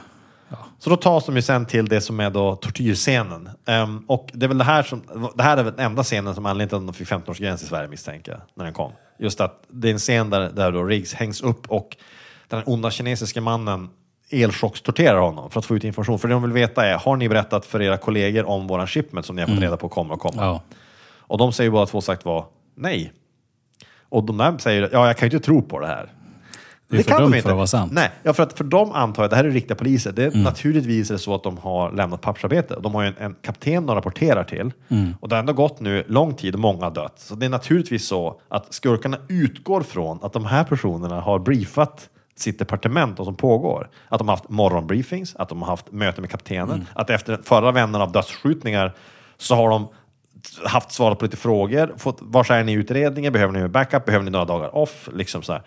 Så 0.79 0.91
då 0.91 0.97
tas 0.97 1.27
de 1.27 1.37
ju 1.37 1.43
sen 1.43 1.67
till 1.67 1.89
det 1.89 2.01
som 2.01 2.21
är 2.21 2.31
då 2.31 2.57
tortyrscenen. 2.57 3.49
Ehm, 3.67 4.05
och 4.07 4.31
det 4.33 4.47
är 4.47 4.49
väl 4.49 4.59
det 4.59 4.65
här 4.65 4.83
som, 4.83 5.03
det 5.35 5.43
här 5.43 5.57
är 5.57 5.63
väl 5.63 5.77
den 5.77 5.87
enda 5.87 6.03
scenen 6.03 6.35
som 6.35 6.47
anledningen 6.47 6.69
till 6.69 6.77
att 6.77 6.99
de 6.99 7.05
fick 7.05 7.09
15-årsgräns 7.09 7.63
i 7.63 7.67
Sverige 7.67 7.89
misstänker 7.89 8.33
jag, 8.33 8.41
när 8.55 8.65
den 8.65 8.75
kom. 8.75 8.93
Just 9.19 9.41
att 9.41 9.65
det 9.69 9.89
är 9.89 9.93
en 9.93 9.99
scen 9.99 10.31
där, 10.31 10.51
där 10.51 10.73
då 10.73 10.85
Riggs 10.85 11.15
hängs 11.15 11.43
upp 11.43 11.71
och 11.71 11.97
den 12.49 12.63
onda 12.67 12.91
kinesiska 12.91 13.41
mannen 13.41 13.91
elchockstorterar 14.31 15.19
honom 15.19 15.51
för 15.51 15.59
att 15.59 15.67
få 15.67 15.77
ut 15.77 15.85
information. 15.85 16.19
För 16.19 16.29
det 16.29 16.35
de 16.35 16.43
vill 16.43 16.53
veta 16.53 16.87
är, 16.87 16.99
har 16.99 17.17
ni 17.17 17.29
berättat 17.29 17.67
för 17.67 17.83
era 17.83 17.97
kollegor 17.97 18.45
om 18.45 18.67
våran 18.67 18.87
shipment 18.87 19.27
som 19.27 19.37
ni 19.37 19.43
har 19.43 19.49
fått 19.49 19.61
reda 19.61 19.77
på 19.77 19.89
kommer 19.89 20.15
att 20.15 20.21
komma? 20.21 20.45
Ja. 20.45 20.63
Och 21.19 21.39
de 21.39 21.53
säger 21.53 21.71
båda 21.71 21.87
två 21.87 22.01
sagt 22.01 22.25
var 22.25 22.47
nej. 22.75 23.13
Och 24.09 24.25
de 24.25 24.37
där 24.37 24.59
säger, 24.59 24.91
ja 24.93 25.07
jag 25.07 25.17
kan 25.17 25.29
ju 25.29 25.37
inte 25.37 25.47
tro 25.47 25.63
på 25.63 25.81
det 25.81 25.87
här. 25.87 26.13
Det 26.89 26.97
för 27.03 27.11
kan 27.11 27.23
de 27.23 27.27
inte. 27.27 27.43
för 27.43 27.51
att 27.51 27.57
vara 27.57 27.67
sant. 27.67 27.93
Nej, 27.93 28.11
ja, 28.23 28.33
för 28.33 28.43
att 28.43 28.53
för 28.59 28.65
dem 28.65 28.93
antar 28.93 29.23
jag, 29.23 29.31
det 29.31 29.37
här 29.37 29.45
är 29.45 29.51
riktiga 29.51 29.77
poliser, 29.77 30.13
det 30.13 30.23
är 30.25 30.29
Mm. 30.29 30.43
naturligtvis 30.43 31.11
är 31.11 31.15
det 31.15 31.19
så 31.19 31.35
att 31.35 31.43
de 31.43 31.59
har 31.59 31.93
lämnat 31.93 32.21
pappersarbete. 32.21 32.77
De 32.83 32.95
har 32.95 33.03
ju 33.03 33.09
en, 33.09 33.15
en 33.19 33.35
kapten 33.43 33.87
de 33.87 33.97
rapporterar 33.97 34.45
till. 34.45 34.73
Mm. 34.89 35.15
Och 35.21 35.29
det 35.29 35.35
har 35.35 35.41
ändå 35.41 35.53
gått 35.53 35.81
nu 35.81 36.05
lång 36.09 36.35
tid 36.35 36.55
och 36.55 36.61
många 36.61 36.85
har 36.85 36.91
dött. 36.91 37.15
Så 37.21 37.35
det 37.35 37.47
är 37.47 37.51
naturligtvis 37.51 38.07
så 38.07 38.41
att 38.49 38.75
skurkarna 38.75 39.17
utgår 39.29 39.81
från 39.81 40.19
att 40.23 40.33
de 40.33 40.45
här 40.45 40.65
personerna 40.65 41.21
har 41.21 41.39
briefat 41.39 42.09
sitt 42.37 42.59
departement 42.59 43.19
och 43.19 43.25
som 43.25 43.35
pågår. 43.37 43.89
Att 44.09 44.19
de 44.19 44.29
har 44.29 44.37
haft 44.37 44.49
morgonbriefings, 44.49 45.37
att 45.37 45.49
de 45.49 45.63
har 45.63 45.69
haft 45.69 45.93
möten 45.93 46.23
med 46.23 46.31
kaptenen, 46.31 46.71
Mm. 46.71 46.87
att 46.95 47.11
efter 47.11 47.41
förra 47.45 47.73
vändan 47.73 48.03
av 48.03 48.13
dödsskjutningar 48.13 48.95
så 49.39 49.55
har 49.55 49.71
de 49.71 49.89
haft 50.65 50.93
svarat 50.93 51.19
på 51.19 51.25
lite 51.25 51.37
frågor, 51.37 51.95
fått, 51.99 52.19
var 52.21 52.53
är 52.53 52.65
ni 52.65 52.73
i 52.73 52.75
utredningen, 52.75 53.33
behöver 53.33 53.53
ni 53.61 53.69
backup, 53.69 54.05
behöver 54.05 54.25
ni 54.25 54.31
några 54.31 54.45
dagar 54.45 54.77
off? 54.77 55.09
Liksom 55.13 55.43
så 55.43 55.53
här. 55.53 55.63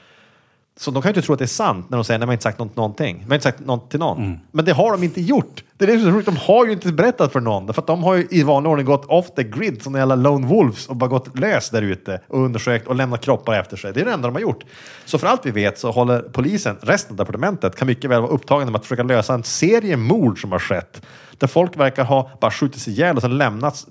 Så 0.80 0.92
de 0.92 1.02
kan 1.02 1.10
ju 1.10 1.16
inte 1.16 1.22
tro 1.22 1.34
att 1.34 1.40
det 1.40 1.46
är 1.46 1.48
sant 1.48 1.90
när 1.90 1.98
de 1.98 2.04
säger 2.04 2.18
att 2.18 2.22
de 2.22 2.28
har 2.28 2.34
inte 2.34 2.44
sagt 2.44 2.60
något, 2.60 2.76
någonting. 2.76 3.18
De 3.20 3.26
har 3.26 3.36
inte 3.36 3.44
sagt 3.44 3.60
något 3.60 3.92
till 3.92 4.00
någon. 4.00 4.18
Mm. 4.18 4.40
Men 4.52 4.66
det 4.66 4.72
har 4.72 4.92
de 4.92 5.04
inte 5.04 5.22
gjort. 5.22 5.64
Det 5.78 5.86
är 5.86 5.88
det 5.88 6.00
som 6.00 6.08
är 6.08 6.12
roligt. 6.12 6.26
De 6.26 6.38
har 6.38 6.66
ju 6.66 6.72
inte 6.72 6.92
berättat 6.94 7.32
för 7.32 7.40
någon. 7.40 7.74
För 7.74 7.82
att 7.82 7.88
de 7.88 8.04
har 8.04 8.16
ju 8.16 8.28
i 8.32 8.44
vanlig 8.44 8.72
ordning 8.72 8.86
gått 8.86 9.06
off 9.06 9.34
the 9.36 9.44
grid 9.44 9.82
som 9.82 9.96
jävla 9.96 10.16
lone 10.16 10.48
wolves 10.48 10.88
och 10.88 10.96
bara 10.96 11.10
gått 11.10 11.40
lös 11.40 11.70
där 11.70 11.82
ute 11.82 12.22
och 12.28 12.40
undersökt 12.40 12.88
och 12.88 12.96
lämnat 12.96 13.22
kroppar 13.22 13.54
efter 13.54 13.78
sig. 13.78 13.94
Det 13.94 14.02
är 14.02 14.06
det 14.06 14.12
enda 14.12 14.28
de 14.28 14.36
har 14.36 14.42
gjort. 14.42 14.64
Så 15.06 15.18
för 15.18 15.28
allt 15.28 15.46
vi 15.46 15.52
vet 15.52 15.80
så 15.80 15.92
håller 15.92 16.22
polisen, 16.22 16.76
resten 16.82 17.14
av 17.14 17.18
departementet, 17.18 17.76
kan 17.76 17.88
mycket 17.88 18.10
väl 18.10 18.22
vara 18.22 18.32
upptagna 18.32 18.66
med 18.66 18.76
att 18.76 18.86
försöka 18.86 19.04
lösa 19.04 19.34
en 19.34 19.44
serie 19.44 19.98
mord 19.98 20.42
som 20.42 20.52
har 20.52 20.60
skett. 20.60 21.02
Där 21.40 21.48
folk 21.48 21.78
verkar 21.78 22.04
ha 22.04 22.30
bara 22.42 22.52
skjutits 22.52 22.88
ihjäl 22.88 23.16
och 23.16 23.22
sen 23.22 23.38
lämnats. 23.38 23.88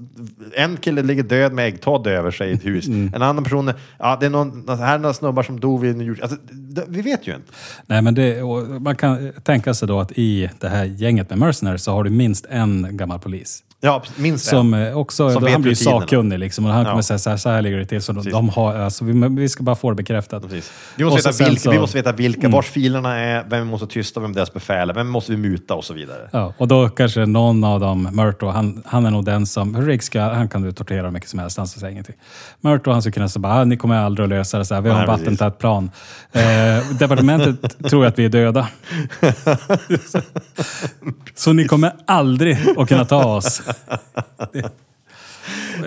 En 0.56 0.76
kille 0.76 1.02
ligger 1.02 1.22
död 1.22 1.52
med 1.52 1.66
äggtodd 1.68 2.06
över 2.06 2.30
sig 2.30 2.50
i 2.50 2.52
ett 2.52 2.66
hus. 2.66 2.88
En 2.88 3.22
annan 3.22 3.44
person, 3.44 3.72
ja 3.98 4.16
det 4.20 4.26
är 4.26 4.30
någon, 4.30 4.68
här 4.68 4.94
är 4.94 4.98
några 4.98 5.14
snubbar 5.14 5.42
som 5.42 5.60
dog 5.60 5.80
vid 5.80 5.90
en 5.90 6.00
djur... 6.00 6.18
Alltså, 6.22 6.36
det, 6.50 6.84
vi 6.88 7.02
vet 7.02 7.26
ju 7.26 7.34
inte. 7.34 7.52
Nej, 7.86 8.02
men 8.02 8.14
det, 8.14 8.42
man 8.80 8.96
kan 8.96 9.32
tänka 9.42 9.74
sig 9.74 9.88
då 9.88 10.00
att 10.00 10.12
i 10.12 10.50
det 10.58 10.68
här 10.68 10.84
gänget 10.84 11.30
med 11.30 11.38
mercenaries 11.38 11.82
så 11.82 11.92
har 11.92 12.04
du 12.04 12.10
minst 12.10 12.46
en 12.50 12.96
gammal 12.96 13.18
polis. 13.18 13.64
Ja, 13.80 14.02
minst 14.16 14.44
Som 14.46 14.74
en. 14.74 14.86
eh, 14.86 14.98
också, 14.98 15.30
Som 15.30 15.42
då 15.44 15.50
han 15.50 15.62
blir 15.62 15.74
sakkunnig 15.74 16.38
liksom, 16.38 16.66
och 16.66 16.72
han 16.72 16.84
Ja. 16.84 16.90
kommer 16.90 17.02
säga 17.02 17.18
så 17.18 17.30
här, 17.30 17.36
så 17.36 17.50
här 17.50 17.62
ligger 17.62 17.78
det 17.78 17.86
till. 17.86 18.02
Så 18.02 18.12
de, 18.12 18.48
har, 18.48 18.74
alltså, 18.74 19.04
vi, 19.04 19.28
vi 19.28 19.48
ska 19.48 19.62
bara 19.62 19.76
få 19.76 19.90
det 19.90 19.96
bekräftat. 19.96 20.42
Precis. 20.42 20.72
Vi, 20.96 21.04
måste 21.04 21.28
Och 21.28 21.34
veta 21.34 21.44
vilka, 21.44 21.60
så- 21.60 21.68
Mm. 21.68 21.76
vi 21.76 21.80
måste 21.80 21.96
veta 21.98 22.12
vilka, 22.12 22.48
vars 22.48 22.66
filerna 22.66 23.18
är, 23.18 23.44
vem 23.48 23.64
vi 23.64 23.70
måste 23.70 23.86
tysta, 23.86 24.20
vem 24.20 24.32
deras 24.32 24.52
befäl 24.52 24.90
är, 24.90 24.94
vem 24.94 25.08
måste 25.08 25.32
vi 25.32 25.38
muta 25.38 25.74
och 25.74 25.84
så 25.84 25.94
vidare. 25.94 26.28
Ja, 26.32 26.52
och 26.58 26.68
då 26.68 26.88
kanske 26.88 27.26
någon 27.26 27.64
av 27.64 27.80
dem, 27.80 28.08
Murto, 28.12 28.46
han, 28.46 28.82
han 28.86 29.06
är 29.06 29.10
nog 29.10 29.24
den 29.24 29.46
som, 29.46 29.86
Riggs 29.86 30.06
ska, 30.06 30.20
han 30.22 30.48
kan 30.48 30.62
du 30.62 30.72
tortera 30.72 31.02
hur 31.02 31.10
mycket 31.10 31.30
som 31.30 31.38
helst, 31.38 31.58
han 31.58 31.66
ska 31.66 31.80
säga 31.80 31.90
ingenting. 31.92 32.16
Murto, 32.60 32.90
han 32.90 33.02
skulle 33.02 33.12
kunna 33.12 33.28
säga 33.28 33.40
bara, 33.40 33.54
ah, 33.60 33.64
ni 33.64 33.76
kommer 33.76 33.96
aldrig 33.96 34.24
att 34.24 34.30
lösa 34.30 34.58
det 34.58 34.64
så 34.64 34.74
här, 34.74 34.80
vi 34.80 34.90
har 34.90 35.00
en 35.00 35.06
vattentät 35.06 35.58
plan. 35.58 35.90
Eh, 36.32 36.42
departementet 36.98 37.78
tror 37.90 38.06
att 38.06 38.18
vi 38.18 38.24
är 38.24 38.28
döda. 38.28 38.68
så 41.34 41.52
ni 41.52 41.68
kommer 41.68 41.92
aldrig 42.06 42.58
att 42.78 42.88
kunna 42.88 43.04
ta 43.04 43.24
oss. 43.36 43.62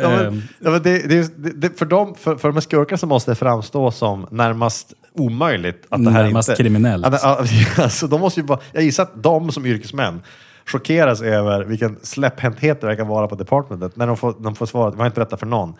Ja, 0.01 0.09
men, 0.09 0.43
ja, 0.59 0.71
men 0.71 0.81
det, 0.83 1.07
det, 1.07 1.43
det, 1.43 1.49
det, 1.49 1.79
för, 1.79 1.85
dem, 1.85 2.15
för, 2.15 2.35
för 2.35 2.47
de 2.47 2.53
här 2.53 2.61
skurkarna 2.61 2.97
så 2.97 3.07
måste 3.07 3.31
det 3.31 3.35
framstå 3.35 3.91
som 3.91 4.27
närmast 4.31 4.93
omöjligt 5.13 5.85
att 5.89 6.03
det 6.05 6.11
här 6.11 6.23
Närmast 6.23 6.49
inte... 6.49 6.63
kriminellt. 6.63 7.05
Att, 7.05 7.23
alltså, 7.23 8.07
de 8.07 8.21
måste 8.21 8.39
ju 8.39 8.45
bara, 8.45 8.59
jag 8.71 8.83
gissar 8.83 9.03
att 9.03 9.23
de 9.23 9.51
som 9.51 9.65
yrkesmän 9.65 10.21
chockeras 10.65 11.21
över 11.21 11.63
vilken 11.63 11.99
släpphänthet 12.03 12.81
det 12.81 12.87
verkar 12.87 13.05
vara 13.05 13.27
på 13.27 13.35
departementet 13.35 13.95
när 13.95 14.07
de 14.07 14.17
får, 14.17 14.35
de 14.39 14.55
får 14.55 14.65
svaret 14.65 14.95
vi 14.95 14.97
har 14.97 15.05
inte 15.05 15.15
berättat 15.15 15.39
för 15.39 15.47
någon. 15.47 15.73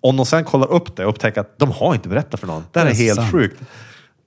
Om 0.00 0.16
de 0.16 0.26
sen 0.26 0.44
kollar 0.44 0.72
upp 0.72 0.96
det 0.96 1.04
och 1.04 1.10
upptäcker 1.10 1.40
att 1.40 1.58
de 1.58 1.70
har 1.70 1.94
inte 1.94 2.08
berättat 2.08 2.40
för 2.40 2.46
någon. 2.46 2.64
Det 2.72 2.80
här 2.80 2.86
är, 2.86 2.90
är 2.90 2.94
helt 2.94 3.16
sant. 3.16 3.32
sjukt. 3.32 3.62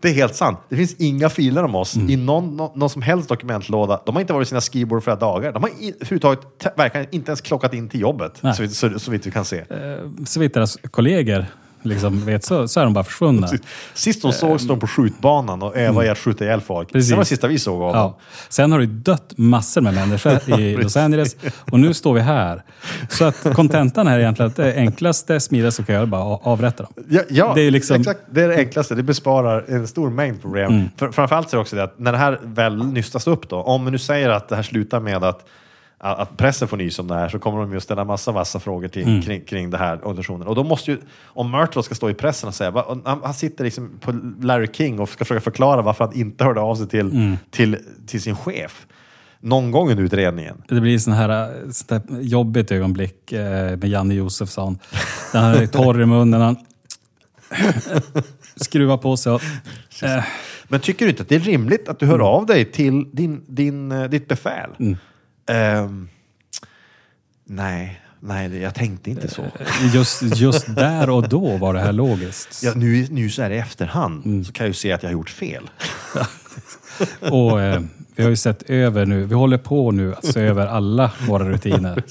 Det 0.02 0.10
är 0.10 0.14
helt 0.14 0.36
sant. 0.36 0.60
Det 0.70 0.76
finns 0.76 0.96
inga 0.98 1.30
filer 1.30 1.64
om 1.64 1.76
oss 1.76 1.96
Mm. 1.96 2.10
i 2.10 2.16
någon, 2.16 2.56
någon, 2.58 2.80
någon 2.80 2.90
som 2.90 3.02
helst 3.02 3.30
dokumentlåda. 3.30 4.02
De 4.06 4.16
har 4.16 4.22
inte 4.22 4.34
varit 4.34 4.48
i 4.48 4.50
sina 4.50 4.62
skrivbord 4.62 5.04
flera 5.04 5.16
dagar. 5.18 5.52
De 5.52 5.64
har 5.64 5.70
överhuvudtaget 5.70 6.40
verkligen 6.78 7.08
inte 7.12 7.30
ens 7.32 7.42
klockat 7.42 7.74
in 7.74 7.90
till 7.90 8.00
jobbet, 8.02 8.42
så, 8.56 8.68
så, 8.68 9.00
så 9.00 9.12
vitt 9.12 9.28
vi 9.28 9.32
kan 9.32 9.46
se. 9.46 9.58
eh, 9.60 10.48
deras 10.54 10.78
kollegor 10.92 11.46
liksom 11.82 12.26
vet 12.26 12.46
så, 12.46 12.68
så 12.68 12.80
är 12.80 12.84
de 12.84 12.94
bara 12.94 13.04
försvunna. 13.04 13.50
Sist 13.94 14.22
de 14.22 14.34
sågs 14.34 14.68
de 14.68 14.80
på 14.80 14.88
skjutbanan 14.88 15.62
och 15.62 15.78
övade 15.78 16.08
i 16.08 16.10
att 16.10 16.18
skjuta 16.18 16.44
ihjäl 16.46 16.62
folk. 16.62 16.92
Precis. 16.92 17.10
Det 17.10 17.16
var 17.16 17.22
det 17.22 17.28
sista 17.28 17.48
vi 17.48 17.60
såg 17.60 17.82
av 17.82 17.94
dem. 17.94 18.02
Ja. 18.02 18.18
Sen 18.50 18.72
har 18.72 18.80
det 18.80 18.86
dött 18.86 19.34
massor 19.38 19.82
med 19.82 19.94
människor 19.94 20.60
i 20.60 20.78
Los 20.78 20.98
Angeles 20.98 21.36
och 21.72 21.80
nu 21.80 21.94
står 21.94 22.14
vi 22.14 22.20
här. 22.20 22.64
Så 23.10 23.26
att 23.26 23.54
kontentan 23.54 24.08
är 24.08 24.20
egentligen 24.20 24.50
att 24.50 24.58
det 24.58 24.76
enklaste, 24.76 25.40
smidigaste 25.40 25.84
kan 25.84 25.96
göra 25.96 26.04
är 26.04 26.08
bara 26.08 26.36
att 26.36 26.48
avrätta 26.48 26.84
dem. 26.84 26.94
Ja, 27.10 27.22
ja 27.30 27.52
Det 27.56 27.62
är 27.62 27.72
liksom- 27.72 28.02
exakt. 28.02 28.20
Det 28.32 28.42
är 28.42 28.48
det 28.48 28.56
enklaste. 28.56 28.96
Det 28.96 29.04
besparar 29.04 29.66
en 29.68 29.88
stor 29.88 30.10
mängd 30.10 30.42
problem. 30.42 30.72
Mm. 30.72 30.90
För, 30.98 31.12
framförallt 31.12 31.54
är 31.54 31.58
det 31.58 31.62
också 31.62 31.76
det 31.76 31.84
att 31.84 32.00
när 32.00 32.12
det 32.12 32.18
här 32.18 32.40
väl 32.44 32.86
nystas 32.86 33.28
upp 33.28 33.50
då, 33.50 33.62
om 33.62 33.86
vi 33.86 33.92
nu 33.92 33.98
säger 33.98 34.30
att 34.30 34.50
det 34.50 34.56
här 34.56 34.64
slutar 34.64 35.00
med 35.00 35.24
att 35.24 35.46
att 36.04 36.38
pressen 36.38 36.68
får 36.68 36.78
nys 36.78 37.00
om 37.00 37.08
det 37.08 37.16
här 37.16 37.30
så 37.30 37.40
kommer 37.40 37.60
de 37.60 37.74
ju 37.74 37.80
ställa 37.80 38.04
massa 38.06 38.32
vassa 38.32 38.60
frågor 38.60 38.88
till, 38.88 39.04
Mm. 39.04 39.22
kring, 39.22 39.42
kring 39.42 39.70
det 39.70 39.78
här 39.78 39.98
organisationen. 40.06 40.48
Och 40.48 40.56
då 40.56 40.64
måste 40.64 40.92
ju, 40.92 40.98
om 41.26 41.52
Murtaugh 41.52 41.86
ska 41.86 41.96
stå 41.96 42.10
i 42.10 42.14
pressen 42.14 42.48
och 42.48 42.56
säga, 42.56 42.72
va, 42.72 42.86
han, 43.06 43.20
han 43.24 43.34
sitter 43.34 43.64
liksom 43.64 43.90
på 44.02 44.12
Larry 44.42 44.68
King 44.74 45.00
och 45.00 45.10
ska 45.10 45.26
försöka 45.26 45.42
förklara 45.42 45.82
varför 45.82 46.06
han 46.06 46.14
inte 46.16 46.44
hörde 46.44 46.60
av 46.62 46.76
sig 46.76 46.88
till, 46.88 47.12
Mm. 47.12 47.38
till, 47.50 47.78
till 48.08 48.22
sin 48.22 48.36
chef 48.36 48.86
någon 49.40 49.72
gång 49.72 49.90
under 49.92 50.04
utredningen. 50.04 50.64
Det 50.68 50.82
blir 50.82 51.00
sån 51.00 51.14
här, 51.14 51.54
sånt 51.72 51.92
här 52.10 52.20
jobbigt 52.22 52.72
ögonblick 52.72 53.32
eh, 53.32 53.78
med 53.78 53.84
Janne 53.86 54.14
Josefsson. 54.14 54.80
Den 55.32 55.44
här 55.44 55.62
är 55.62 55.68
torr 55.68 56.02
i 56.02 56.06
munnen. 56.06 56.42
Han, 56.42 56.56
skruva 58.56 58.98
på 58.98 59.18
sig. 59.18 59.32
Och, 59.32 59.42
eh, 60.04 60.24
Men 60.68 60.80
tycker 60.80 61.06
du 61.06 61.10
inte 61.12 61.24
att 61.24 61.30
det 61.30 61.36
är 61.36 61.40
rimligt 61.40 61.90
att 61.90 62.00
du 62.00 62.06
hör 62.06 62.16
Mm. 62.16 62.28
av 62.28 62.46
dig 62.46 62.66
till 62.66 63.10
din, 63.12 63.44
din, 63.48 63.92
eh, 63.92 64.04
ditt 64.10 64.28
befäl? 64.28 64.70
Ehm, 65.52 66.10
nej, 67.46 68.02
nej, 68.20 68.58
jag 68.58 68.76
tänkte 68.76 69.10
inte 69.10 69.28
så. 69.28 69.46
just, 69.94 70.22
just 70.22 70.76
där 70.76 71.10
och 71.10 71.30
då 71.30 71.58
var 71.58 71.74
det 71.74 71.80
här 71.80 71.94
logiskt. 71.94 72.64
Ja, 72.64 72.72
nu, 72.76 73.08
nu 73.10 73.30
så 73.30 73.42
här 73.42 73.50
i 73.52 73.58
efterhand 73.58 74.26
Mm. 74.26 74.46
så 74.46 74.52
kan 74.52 74.64
jag 74.64 74.70
ju 74.70 74.74
se 74.74 74.92
att 74.92 75.04
jag 75.04 75.10
har 75.10 75.14
gjort 75.14 75.30
fel. 75.30 75.70
Och 77.20 77.62
eh, 77.62 77.82
vi 78.16 78.24
har 78.24 78.30
ju 78.30 78.36
sett 78.36 78.64
över 78.70 79.06
nu, 79.06 79.26
vi 79.26 79.36
håller 79.36 79.58
på 79.58 79.92
nu 79.92 80.14
att 80.14 80.26
se 80.26 80.40
över 80.42 80.68
alla 80.68 81.12
våra 81.28 81.50
rutiner. 81.50 82.04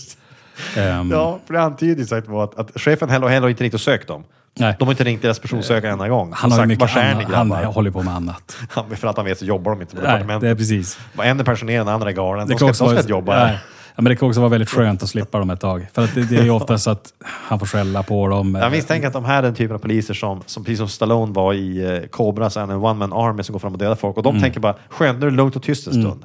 Ehm, 0.77 1.11
Ja, 1.13 1.41
för 1.47 1.55
det 1.55 1.63
antyder 1.63 2.01
ju 2.01 2.07
sagt 2.07 2.29
att, 2.29 2.59
att 2.59 2.81
chefen 2.81 3.11
Hello 3.11 3.27
Hello 3.29 3.49
inte 3.49 3.65
riktigt 3.65 3.81
sökt 3.81 4.09
dem. 4.09 4.25
Nej. 4.59 4.77
De 4.79 4.85
har 4.89 4.93
inte 4.93 5.05
ringt 5.05 5.23
deras 5.23 5.39
personsökare 5.39 5.87
en 5.91 5.93
enda 5.93 6.09
gång. 6.09 6.33
Han 6.35 6.51
har 6.51 6.59
sagt, 6.59 6.69
mycket 6.69 6.95
"Var 6.95 7.03
är 7.03 7.15
ni, 7.15 7.25
annat. 7.25 7.35
Han 7.37 7.49
grabbar?" 7.49 7.65
håller 7.65 7.91
på 7.91 8.03
med 8.03 8.15
annat. 8.15 8.57
Han, 8.71 8.97
för 8.97 9.09
att 9.09 9.17
han 9.17 9.27
vet 9.27 9.39
så 9.39 9.45
jobbar 9.45 9.71
de 9.73 9.81
inte 9.81 9.97
på 9.97 10.03
Nej, 10.03 10.11
departementet. 10.13 10.41
det 10.41 10.49
är 10.49 10.55
precis. 10.55 10.99
En 11.23 11.41
är 11.41 11.45
pensionerad, 11.45 11.87
den 11.87 11.95
andra 11.95 12.09
är 12.11 12.15
galen. 12.15 12.49
Det 12.49 12.55
De 12.55 12.57
ska, 12.57 12.65
de 12.67 12.71
också 12.71 12.77
ska 12.77 12.85
vara, 12.87 12.99
inte 13.01 13.11
jobba 13.11 13.33
nej. 13.37 13.47
här. 13.47 13.59
Ja, 13.97 14.03
men 14.03 14.05
det 14.05 14.17
kan 14.17 14.29
också 14.29 14.41
vara 14.41 14.49
väldigt 14.51 14.71
skönt 14.71 15.03
att 15.03 15.09
slippa 15.09 15.39
dem 15.39 15.51
ett 15.51 15.61
tag. 15.61 15.87
För 15.95 16.05
att 16.05 16.15
det, 16.15 16.23
det 16.25 16.37
är 16.37 16.43
ju 16.45 16.51
ofta 16.51 16.79
så 16.79 16.91
att 16.91 17.09
han 17.23 17.59
får 17.59 17.67
skälla 17.67 18.03
på 18.03 18.29
dem. 18.29 18.55
Jag 18.61 18.73
misstänker 18.73 19.07
att 19.07 19.13
de 19.13 19.25
här 19.25 19.39
är 19.39 19.43
den 19.43 19.55
typen 19.55 19.75
av 19.75 19.79
poliser 19.81 20.15
som, 20.15 20.43
som 20.47 20.65
precis 20.65 20.79
som 20.79 20.89
Stallone 20.89 21.33
var 21.33 21.55
i 21.55 21.85
eh, 22.03 22.09
Cobra, 22.09 22.51
så 22.51 22.61
är 22.61 22.61
han 22.61 22.71
en 22.71 22.77
one-man 22.85 23.13
army 23.13 23.43
som 23.43 23.53
går 23.53 23.61
fram 23.61 23.73
och 23.73 23.79
dödar 23.79 23.95
folk. 23.95 24.17
Och 24.17 24.23
de 24.23 24.29
Mm. 24.31 24.43
tänker 24.43 24.61
bara, 24.61 24.75
skönt, 24.89 25.19
nu 25.21 25.27
är 25.27 25.31
det 25.31 25.37
lugnt 25.37 25.57
och 25.57 25.63
tyst 25.63 25.87
en 25.87 25.93
stund. 25.93 26.25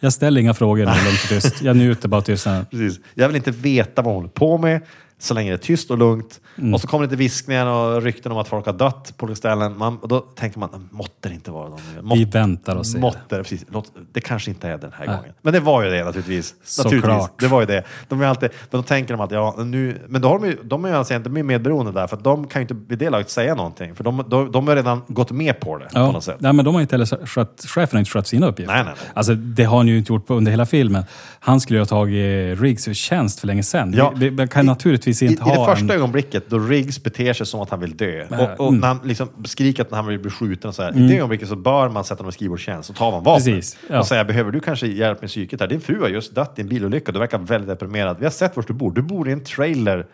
Jag 0.00 0.12
ställer 0.12 0.40
inga 0.40 0.54
frågor 0.54 0.84
när 0.84 0.92
det 0.94 1.00
är 1.00 1.04
lugnt 1.04 1.22
och 1.22 1.28
tyst. 1.28 1.62
Jag 1.62 1.76
njuter 1.76 2.08
bara 2.08 2.16
av 2.16 2.22
tystnaden. 2.22 2.66
Precis. 2.70 3.00
Jag 3.14 3.28
vill 3.28 3.36
inte 3.36 3.50
veta 3.50 4.02
vad 4.02 4.14
hon 4.14 4.22
håller 4.22 4.28
på 4.34 4.58
med 4.58 4.80
så 5.22 5.34
länge 5.34 5.50
det 5.50 5.54
är 5.54 5.58
tyst 5.58 5.90
och 5.90 5.98
lugnt. 5.98 6.40
Mm. 6.58 6.74
Och 6.74 6.80
så 6.80 6.86
kommer 6.86 7.04
det 7.06 7.10
lite 7.10 7.18
viskningar 7.18 7.66
och 7.66 8.02
rykten 8.02 8.32
om 8.32 8.38
att 8.38 8.48
folk 8.48 8.66
har 8.66 8.72
dött 8.72 9.14
på 9.16 9.24
olika 9.24 9.36
ställen. 9.36 9.78
Man, 9.78 9.98
och 9.98 10.08
då 10.08 10.20
tänker 10.20 10.58
man, 10.58 10.88
måtte 10.92 11.28
det 11.28 11.34
inte 11.34 11.50
vara 11.50 11.68
de 11.68 11.78
nu. 11.96 12.02
Måtte, 12.02 12.18
Vi 12.18 12.24
väntar 12.24 12.76
och 12.76 12.86
ser. 12.86 12.98
måtte, 12.98 13.36
det, 13.36 13.42
precis. 13.42 13.64
Låt, 13.70 13.92
det 14.12 14.20
kanske 14.20 14.50
inte 14.50 14.68
är 14.68 14.78
den 14.78 14.92
här 14.98 15.06
Nej. 15.06 15.16
gången. 15.16 15.32
Men 15.42 15.52
det 15.52 15.60
var 15.60 15.82
ju 15.82 15.90
det 15.90 16.04
naturligtvis. 16.04 16.54
Såklart. 16.64 16.92
naturligtvis. 17.02 17.28
Det 17.38 17.46
var 17.46 17.60
ju 17.60 17.66
det. 17.66 17.84
De 18.08 18.20
är 18.20 18.26
alltid, 18.26 18.50
men 18.70 18.80
då 18.80 18.82
tänker 18.82 19.14
de 19.14 19.20
att 19.20 19.30
ja, 19.30 19.54
nu... 19.58 19.98
Men 20.08 20.20
då 20.22 20.28
har 20.28 20.38
de 20.38 20.46
ju, 20.46 20.58
de 20.64 20.84
är 20.84 20.88
ju 20.88 20.94
alltså, 20.94 21.14
är 21.14 21.42
medberoende 21.42 21.92
där, 21.92 22.06
för 22.06 22.16
att 22.16 22.24
de 22.24 22.46
kan 22.46 22.60
ju 22.60 22.62
inte 22.62 22.76
vid 22.88 22.98
det 22.98 23.10
laget 23.10 23.30
säga 23.30 23.54
någonting. 23.54 23.94
För 23.94 24.04
de, 24.04 24.24
de, 24.28 24.52
de 24.52 24.68
har 24.68 24.76
redan 24.76 25.02
gått 25.08 25.30
med 25.30 25.60
på 25.60 25.78
det 25.78 25.84
på 25.84 25.90
Ja, 25.98 26.12
något 26.12 26.24
sätt. 26.24 26.36
nej, 26.38 26.52
men 26.52 26.64
de 26.64 26.74
har 26.74 26.80
inte 26.82 26.94
heller 26.94 27.26
skött, 27.26 27.64
chefen 27.66 27.96
har 27.96 27.98
inte 27.98 28.10
skött 28.10 28.26
sina 28.26 28.46
uppgifter. 28.46 28.74
Nej, 28.74 28.84
nej, 28.84 28.94
nej. 29.00 29.10
Alltså, 29.14 29.34
det 29.34 29.64
har 29.64 29.76
han 29.76 29.88
ju 29.88 29.98
inte 29.98 30.12
gjort 30.12 30.26
på, 30.26 30.34
under 30.34 30.50
hela 30.50 30.66
filmen. 30.66 31.04
Han 31.40 31.60
skulle 31.60 31.78
ju 31.78 31.80
ha 31.80 31.86
tagit 31.86 32.60
Riggs 32.60 32.96
tjänst 32.96 33.40
för 33.40 33.46
länge 33.46 33.62
sedan. 33.62 33.94
Ja. 33.96 34.12
Vi, 34.16 34.28
vi 34.30 34.48
kan 34.48 34.66
naturligtvis 34.66 35.11
I, 35.12 35.24
inte 35.24 35.42
I 35.42 35.44
det 35.44 35.56
ha 35.56 35.66
första 35.66 35.92
en... 35.92 35.98
ögonblicket 35.98 36.50
då 36.50 36.58
Riggs 36.58 37.02
beter 37.02 37.32
sig 37.32 37.46
som 37.46 37.60
att 37.60 37.70
han 37.70 37.80
vill 37.80 37.96
dö 37.96 38.26
Nej, 38.30 38.48
och, 38.48 38.60
och 38.60 38.68
mm. 38.68 38.80
när 38.80 38.88
han 38.88 39.00
liksom 39.04 39.28
skriker 39.44 39.82
att 39.82 39.90
han 39.90 40.06
vill 40.06 40.18
bli 40.18 40.30
skjuten 40.30 40.68
och 40.68 40.74
så 40.74 40.82
här, 40.82 40.96
i 40.96 41.08
det 41.08 41.16
ögonblicket 41.16 41.48
så 41.48 41.56
bör 41.56 41.88
man 41.88 42.04
sätta 42.04 42.18
honom 42.18 42.28
i 42.28 42.32
skrivbordstjänst 42.32 42.90
och 42.90 42.96
ta 42.96 43.04
honom 43.04 43.24
vapen 43.24 43.44
Precis, 43.44 43.78
ja. 43.90 43.98
och 43.98 44.06
säga 44.06 44.24
behöver 44.24 44.50
du 44.50 44.60
kanske 44.60 44.86
hjälp 44.86 45.20
med 45.20 45.30
psyket 45.30 45.60
här? 45.60 45.66
Din 45.66 45.80
fru 45.80 46.00
har 46.00 46.08
just 46.08 46.34
dött 46.34 46.52
i 46.56 46.60
en 46.60 46.68
bilolycka, 46.68 47.12
du 47.12 47.18
verkar 47.18 47.38
väldigt 47.38 47.68
deprimerad. 47.68 48.16
Vi 48.18 48.24
har 48.24 48.30
sett 48.30 48.56
var 48.56 48.64
du 48.66 48.72
bor, 48.72 48.92
du 48.92 49.02
bor 49.02 49.28
i 49.28 49.32
en 49.32 49.44
trailer 49.44 50.06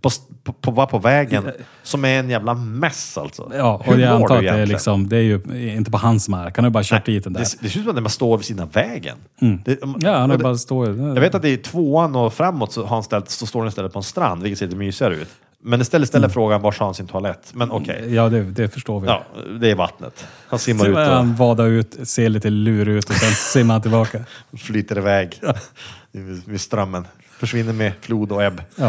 på, 0.00 0.10
på, 0.44 0.52
på, 0.52 0.72
på, 0.72 0.86
på 0.86 0.98
vägen 0.98 1.50
som 1.82 2.04
är 2.04 2.18
en 2.18 2.30
jävla 2.30 2.54
mess 2.54 3.18
alltså. 3.18 3.50
Ja, 3.56 3.82
Hur 3.84 3.92
och 3.94 4.00
jag 4.00 4.08
mår 4.20 4.22
antar 4.22 4.36
att 4.36 4.42
det 4.42 4.48
är, 4.48 4.66
liksom, 4.66 5.08
det 5.08 5.16
är 5.16 5.22
ju 5.22 5.40
inte 5.76 5.90
på 5.90 5.98
hans 5.98 6.28
mark. 6.28 6.56
Han 6.56 6.64
har 6.64 6.70
ju 6.70 6.72
bara 6.72 6.84
kört 6.84 7.06
dit 7.06 7.24
den 7.24 7.32
där. 7.32 7.40
Det, 7.40 7.56
det 7.60 7.70
ser 7.70 7.78
ut 7.80 7.86
som 7.86 7.96
att 7.96 8.02
man 8.02 8.10
står 8.10 8.36
vid 8.38 8.46
sidan 8.46 8.68
vägen. 8.72 9.16
Det, 9.64 9.82
Mm. 9.82 9.96
Ja, 10.00 10.16
han 10.18 10.30
har 10.30 10.36
det- 10.38 10.42
bara 10.44 10.56
stått... 10.56 10.88
jag 10.88 11.20
vet 11.20 11.34
att 11.34 11.44
i 11.44 11.56
tvåan 11.56 12.16
och 12.16 12.34
framåt 12.34 12.72
så, 12.72 12.82
har 12.82 12.96
han 12.96 13.02
ställt, 13.02 13.30
så 13.30 13.46
står 13.46 13.60
den 13.60 13.68
istället 13.68 13.92
på 13.92 13.98
en 13.98 14.02
strand, 14.02 14.42
vilket 14.42 14.58
ser 14.58 14.66
lite 14.66 14.78
mysigare 14.78 15.14
ut. 15.14 15.28
Men 15.62 15.80
istället 15.80 16.08
ställer 16.08 16.28
frågan 16.28 16.62
var 16.62 16.72
har 16.78 16.86
han 16.86 16.94
sin 16.94 17.06
toalett? 17.06 17.50
Men 17.52 17.70
okej, 17.70 18.14
Ja, 18.14 18.28
det, 18.28 18.42
det 18.42 18.68
förstår 18.68 19.00
vi. 19.00 19.06
ja, 19.06 19.24
det 19.60 19.70
är 19.70 19.74
vattnet. 19.74 20.26
Han 20.48 20.58
simmar 20.58 20.84
Så 20.84 20.90
ut 20.90 20.96
och 20.96 21.02
han 21.02 21.34
vada 21.36 21.64
ut, 21.64 22.08
ser 22.08 22.28
lite 22.28 22.50
lur 22.50 22.88
ut 22.88 23.10
och 23.10 23.16
sen 23.16 23.30
simmar 23.32 23.74
han 23.74 23.82
tillbaka. 23.82 24.24
flyter 24.58 24.98
iväg 24.98 25.40
med 26.46 26.60
strömmen. 26.60 27.06
Försvinner 27.38 27.72
med 27.72 27.92
flod 28.00 28.32
och 28.32 28.42
ebb. 28.42 28.62
Ja. 28.76 28.88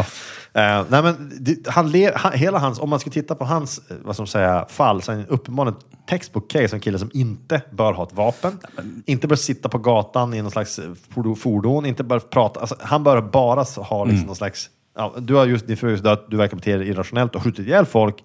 Eh, 0.53 0.85
nej 0.89 1.03
men, 1.03 1.31
det, 1.39 1.67
han 1.67 1.91
ler, 1.91 2.13
han, 2.15 2.33
hela 2.33 2.59
hans, 2.59 2.79
om 2.79 2.89
man 2.89 2.99
ska 2.99 3.09
titta 3.09 3.35
på 3.35 3.45
hans 3.45 3.81
eh, 3.89 3.97
vad 4.03 4.19
man 4.19 4.27
säga, 4.27 4.65
fall, 4.69 5.01
så 5.01 5.11
är 5.11 5.15
han 5.15 5.25
uppenbarligen 5.25 5.79
textbook 6.09 6.51
case 6.51 6.75
en 6.75 6.79
kille 6.79 6.99
som 6.99 7.11
inte 7.13 7.61
bör 7.71 7.93
ha 7.93 8.03
ett 8.03 8.13
vapen, 8.13 8.59
inte 9.05 9.27
bör 9.27 9.35
sitta 9.35 9.69
på 9.69 9.77
gatan 9.77 10.33
i 10.33 10.41
någon 10.41 10.51
slags 10.51 10.79
eh, 10.79 10.91
fordo- 11.13 11.35
fordon, 11.35 11.85
inte 11.85 12.03
bör 12.03 12.19
prata. 12.19 12.59
Alltså, 12.59 12.75
han 12.79 13.03
bör 13.03 13.21
bara 13.21 13.63
ha 13.63 14.05
liksom 14.05 14.25
någon 14.27 14.35
slags... 14.35 14.69
Ja, 14.95 15.13
du 15.17 15.35
har 15.35 15.45
just, 15.45 15.67
din 15.67 15.77
fru 15.77 15.91
just 15.91 16.03
dött, 16.03 16.25
du 16.29 16.37
verkar 16.37 16.57
bete 16.57 16.77
dig 16.77 16.87
irrationellt 16.89 17.35
och 17.35 17.43
skjutit 17.43 17.67
ihjäl 17.67 17.85
folk 17.85 18.23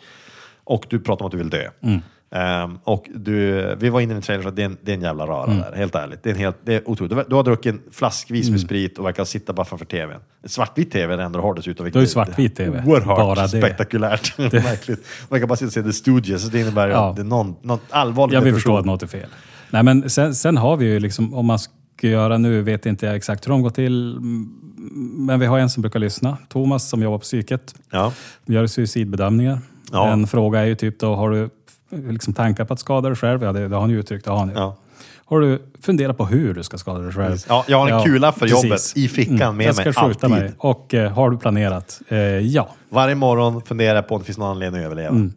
och 0.64 0.86
du 0.90 1.00
pratar 1.00 1.24
om 1.24 1.26
att 1.26 1.32
du 1.32 1.38
vill 1.38 1.50
dö. 1.50 1.70
Ehm, 2.34 2.78
och 2.84 3.06
du, 3.14 3.66
vi 3.80 3.88
var 3.90 4.00
inne 4.00 4.12
i 4.12 4.16
en 4.16 4.22
trailer 4.22 4.42
så 4.42 4.50
det 4.50 4.62
är 4.62 4.66
en, 4.66 4.76
det 4.82 4.92
är 4.92 4.96
en 4.96 5.02
jävla 5.02 5.26
röra 5.26 5.46
där, 5.46 5.72
helt 5.76 5.94
ärligt. 5.94 6.22
Det 6.22 6.30
är, 6.30 6.34
en 6.34 6.40
helt, 6.40 6.56
det 6.64 6.74
är 6.74 6.88
otroligt. 6.90 7.28
Du, 7.28 7.34
har 7.34 7.42
druckit 7.42 7.74
flaskvis 7.90 8.50
med 8.50 8.60
sprit 8.60 8.98
och 8.98 9.06
verkar 9.06 9.24
sitta 9.24 9.52
bara 9.52 9.64
framför 9.64 9.86
tvn. 9.86 10.20
Svartvit 10.44 10.92
tv 10.92 11.12
är 11.12 11.16
det 11.16 11.22
enda 11.24 11.38
du 11.38 11.42
har 11.42 11.54
dessutom. 11.54 11.86
Du 11.86 11.92
har 11.92 12.00
ju 12.00 12.06
svartvit 12.06 12.56
TV. 12.56 12.82
Oerhört 12.86 13.06
Bara 13.18 13.42
det. 13.42 13.48
spektakulärt. 13.48 14.38
Märkligt. 14.38 15.06
Man 15.28 15.40
kan 15.40 15.48
bara 15.48 15.56
sitta 15.56 15.66
och 15.66 15.72
se 15.72 15.82
The 15.82 15.92
Stooges, 15.92 16.42
så 16.42 16.48
det 16.48 16.60
innebär 16.60 16.86
ju 16.86 16.92
Ja. 16.92 17.10
att 17.10 17.16
det 17.16 17.22
är 17.22 17.24
någon, 17.24 17.56
någon 17.62 17.78
allvarlig 17.90 18.36
Jag 18.36 18.40
vill 18.42 18.54
förstå 18.54 18.76
att 18.76 18.84
något 18.84 19.02
är 19.02 19.06
fel. 19.06 19.28
Nej, 19.70 19.82
men 19.82 20.10
sen, 20.10 20.34
sen 20.34 20.56
har 20.56 20.76
vi 20.76 20.86
ju 20.86 21.00
liksom, 21.00 21.34
om 21.34 21.46
man 21.46 21.59
ska 21.59 22.09
göra 22.09 22.38
nu, 22.38 22.62
vet 22.62 22.86
inte 22.86 23.06
jag 23.06 23.16
exakt 23.16 23.46
hur 23.46 23.50
de 23.50 23.62
går 23.62 23.70
till, 23.70 24.16
mm, 24.16 24.48
men 25.26 25.40
vi 25.40 25.46
har 25.46 25.59
en 25.59 25.70
som 25.70 25.80
brukar 25.80 26.00
lyssna, 26.00 26.38
Thomas 26.48 26.88
som 26.90 27.02
jobbar 27.02 27.18
på 27.18 27.22
psyket. 27.22 27.74
Ja. 27.90 28.12
Vi 28.46 28.54
gör 28.54 28.66
suicidbedömningar. 28.66 29.59
Ja. 29.92 30.09
En 30.09 30.26
fråga 30.26 30.60
är 30.60 30.66
ju 30.66 30.74
typ 30.74 31.00
då, 31.00 31.14
har 31.14 31.30
du 31.30 31.50
liksom 31.93 32.35
tankar 32.35 32.64
på 32.64 32.74
att 32.74 32.81
skada 32.81 33.09
dig 33.09 33.16
själv? 33.16 33.43
Ja, 33.43 33.52
det, 33.52 33.69
det 33.69 33.74
har 33.77 33.81
han 33.81 33.90
ju 33.90 34.01
uttryckt, 34.01 34.24
det 34.24 34.31
har 34.31 34.39
han 34.39 34.48
ju. 34.48 34.55
Ja. 34.55 34.77
Har 35.24 35.40
du 35.40 35.62
funderat 35.81 36.16
på 36.16 36.27
hur 36.27 36.55
du 36.55 36.62
ska 36.62 36.78
skada 36.78 37.01
dig 37.01 37.12
själv? 37.12 37.36
Ja, 37.48 37.64
jag 37.69 37.78
har 37.78 37.89
en 37.89 38.05
kula 38.05 38.32
för 38.32 38.40
precis. 38.40 38.64
jobbet 38.64 38.93
i 38.94 39.09
fickan 39.09 39.56
med 39.56 39.66
jag 39.66 39.74
ska 39.74 39.85
mig, 39.85 39.93
skjuta 39.93 40.27
alltid. 40.27 40.31
mig. 40.31 40.52
Och 40.59 40.94
eh, 40.94 41.12
har 41.12 41.31
du 41.31 41.36
planerat? 41.36 42.01
Eh, 42.09 42.19
ja. 42.19 42.69
Varje 42.89 43.14
morgon 43.14 43.62
funderar 43.62 43.94
jag 43.94 44.09
på 44.09 44.14
om 44.14 44.20
det 44.20 44.24
finns 44.24 44.39
någon 44.39 44.51
anledning 44.51 44.81
att 44.81 44.85
överleva. 44.85 45.09
Mm. 45.09 45.32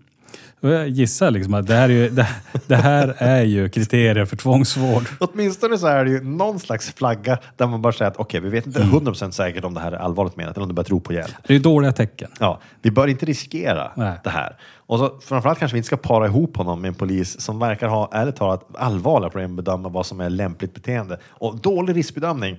Jag 0.59 0.89
gissar 0.89 1.31
liksom 1.31 1.53
att 1.53 1.67
det 1.67 1.73
här 1.73 1.89
är 1.89 1.93
ju, 1.93 2.09
det, 2.09 2.27
det 2.67 2.75
här 2.75 3.15
är 3.17 3.43
ju 3.43 3.69
kriterier 3.69 4.25
för 4.25 4.35
tvångsvård. 4.35 5.03
Åtminstone 5.19 5.77
så 5.77 5.87
är 5.87 6.05
det 6.05 6.11
ju 6.11 6.23
någon 6.23 6.59
slags 6.59 6.93
flagga 6.93 7.37
där 7.57 7.67
man 7.67 7.81
bara 7.81 7.93
säger 7.93 8.11
att 8.11 8.17
okej, 8.17 8.39
vi 8.39 8.49
vet 8.49 8.65
inte 8.67 8.79
100% 8.79 9.31
säkert 9.31 9.63
om 9.63 9.73
det 9.73 9.79
här 9.79 9.91
är 9.91 9.97
allvarligt 9.97 10.35
menat 10.35 10.55
eller 10.55 10.63
om 10.63 10.67
du 10.67 10.75
bara 10.75 10.83
tror 10.83 10.99
på 10.99 11.13
hjälp. 11.13 11.33
Det 11.47 11.53
är 11.53 11.57
ju 11.57 11.63
dåliga 11.63 11.91
tecken. 11.91 12.29
Ja, 12.39 12.59
vi 12.81 12.91
bör 12.91 13.07
inte 13.07 13.25
riskera 13.25 13.91
Nej. 13.95 14.13
det 14.23 14.29
här. 14.29 14.57
Och 14.87 14.99
så, 14.99 15.19
framförallt 15.21 15.59
kanske 15.59 15.75
vi 15.75 15.79
inte 15.79 15.87
ska 15.87 15.97
para 15.97 16.25
ihop 16.25 16.57
honom 16.57 16.81
med 16.81 16.87
en 16.87 16.95
polis 16.95 17.41
som 17.41 17.59
verkar 17.59 17.87
ha, 17.87 18.09
ärligt 18.11 18.35
talat, 18.35 18.65
allvarliga 18.73 19.29
problem 19.29 19.51
att 19.51 19.65
bedöma 19.65 19.89
vad 19.89 20.05
som 20.05 20.19
är 20.19 20.29
lämpligt 20.29 20.73
beteende. 20.73 21.19
Och 21.27 21.57
dålig 21.57 21.95
riskbedömning. 21.95 22.57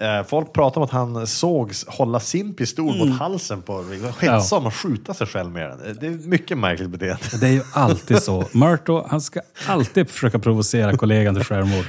Eh, 0.00 0.22
folk 0.26 0.52
pratar 0.52 0.80
om 0.80 0.84
att 0.84 0.90
han 0.90 1.26
sågs 1.26 1.86
hålla 1.88 2.20
sin 2.20 2.54
pistol 2.54 2.94
Mm. 2.94 3.08
mot 3.08 3.18
halsen 3.18 3.62
på 3.62 3.84
Sketsam 4.16 4.66
och 4.66 4.74
skjuta 4.74 5.14
sig 5.14 5.26
själv 5.26 5.50
med 5.50 5.70
den. 5.70 5.96
Det 6.00 6.06
är 6.06 6.28
mycket 6.28 6.58
märkligt 6.58 6.90
beteende. 6.90 7.18
Det 7.40 7.46
är 7.46 7.50
ju 7.52 7.62
alltid 7.72 8.22
så. 8.22 8.44
Murto, 8.52 9.04
han 9.08 9.20
ska 9.20 9.40
alltid 9.66 10.10
försöka 10.10 10.38
provocera 10.38 10.96
kollegan 10.96 11.34
till 11.34 11.44
självmord. 11.44 11.84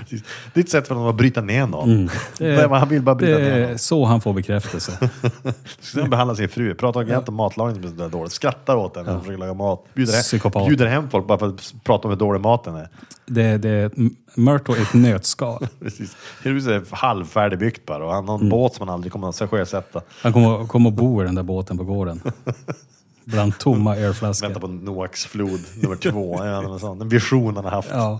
Det 0.53 0.59
är 0.59 0.63
ett 0.63 0.69
sätt 0.69 0.87
för 0.87 0.95
honom 0.95 1.09
att 1.09 1.15
bryta 1.15 1.41
ner 1.41 1.67
någon. 1.67 2.09
Det 2.37 2.45
är, 2.55 2.67
han 2.67 2.89
vill 2.89 3.01
bara 3.01 3.15
bryta 3.15 3.35
Mm. 3.35 3.43
det 3.49 3.55
ner 3.55 3.63
är 3.65 3.69
någon. 3.69 3.77
så 3.79 4.05
han 4.05 4.21
får 4.21 4.33
bekräftelse. 4.33 5.09
Sen 5.79 6.09
behandlar 6.09 6.35
sin 6.35 6.49
fru, 6.49 6.73
pratar 6.75 7.03
jämt 7.03 7.29
om 7.29 7.35
matlagning 7.35 7.83
som 7.89 8.01
är 8.01 8.09
dåligt, 8.09 8.31
skrattar 8.33 8.75
åt 8.75 8.95
henne 8.95 9.05
när 9.07 9.13
hon 9.13 9.21
försöker 9.21 9.39
laga 9.39 9.53
mat. 9.53 9.85
Bjuder 9.93 10.13
hem, 10.53 10.67
bjuder 10.67 10.85
hem 10.87 11.09
folk 11.09 11.27
bara 11.27 11.37
för 11.39 11.47
att 11.47 11.73
prata 11.83 12.07
om 12.07 12.09
hur 12.11 12.19
dålig 12.19 12.41
maten 12.41 12.75
är. 12.75 12.89
Det, 13.29 13.57
det 13.57 13.69
är 13.69 13.91
Murto 14.35 14.75
i 14.75 14.81
ett 14.81 14.93
nötskal. 14.93 15.67
Precis. 15.79 16.15
Huset 16.43 16.71
är 16.91 16.95
halvfärdigbyggt 16.95 17.85
bara 17.85 18.05
och 18.05 18.13
han 18.13 18.27
har 18.27 18.35
en 18.35 18.39
Mm. 18.41 18.49
båt 18.49 18.73
som 18.75 18.87
han 18.87 18.93
aldrig 18.95 19.11
kommer 19.11 19.29
att 19.29 19.49
sjösätta. 19.49 20.01
Han 20.21 20.33
kommer, 20.33 20.67
kommer 20.67 20.89
att 20.89 20.95
bo 20.95 21.21
i 21.21 21.25
den 21.25 21.35
där 21.35 21.43
båten 21.43 21.77
på 21.77 21.83
gården. 21.83 22.21
Bland 23.25 23.57
tomma 23.59 23.89
Vänta 23.91 24.05
ölflaskor. 24.07 24.53
på 24.53 24.67
Noaks 24.67 25.25
flod 25.25 25.59
nummer 25.81 25.95
två. 25.95 26.45
Ja, 26.45 26.61
någon 26.61 26.79
sån. 26.79 27.01
En 27.01 27.09
vision 27.09 27.55
han 27.55 27.65
har 27.65 27.71
haft. 27.71 27.89
Ja. 27.91 28.19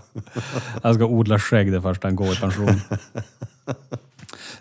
Han 0.84 0.96
ska 0.96 1.06
odla 1.06 1.40
skägg 1.40 1.72
det 1.72 1.82
första 1.82 2.08
han 2.08 2.16
går 2.16 2.28
i 2.34 2.36
pension. 2.36 2.68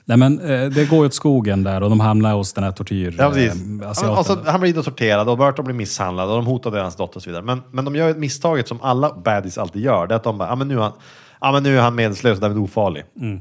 Nej 0.04 0.16
men 0.16 0.40
eh, 0.40 0.70
det 0.70 0.84
går 0.90 0.98
ju 0.98 1.06
åt 1.06 1.14
skogen 1.14 1.62
där 1.64 1.82
och 1.82 1.90
de 1.90 2.00
hamnar 2.00 2.32
hos 2.34 2.52
den 2.52 2.64
här 2.64 2.72
tortyr... 2.72 3.14
Ja, 3.18 3.30
precis. 3.30 3.62
eh, 3.82 3.90
asiaten. 3.90 4.16
Alltså, 4.16 4.42
han 4.46 4.60
blir 4.60 4.74
då 4.74 4.82
torterad 4.82 5.28
och 5.28 5.38
Burton 5.38 5.64
blir 5.64 5.74
misshandlad 5.74 6.28
och 6.30 6.36
de 6.36 6.46
hotar 6.46 6.70
deras 6.70 6.96
dotter 6.96 7.16
och 7.16 7.22
så 7.22 7.30
vidare. 7.30 7.42
Men, 7.44 7.62
men 7.70 7.84
de 7.84 7.96
gör 7.96 8.10
ett 8.10 8.16
misstaget 8.18 8.68
som 8.68 8.80
alla 8.82 9.12
baddies 9.24 9.58
alltid 9.58 9.82
gör. 9.82 10.06
Det 10.06 10.14
är 10.14 10.16
att 10.16 10.24
de 10.24 10.38
bara, 10.38 10.50
ah, 10.52 10.56
men 10.56 10.68
nu 10.68 10.74
är 10.76 10.80
han, 10.82 10.92
ah, 11.38 11.52
men 11.52 11.62
nu 11.62 11.76
är 11.78 11.82
han 11.82 11.94
medvetslös 11.94 12.34
och 12.34 12.40
därmed 12.40 12.58
ofarlig. 12.58 13.04
Mm. 13.20 13.40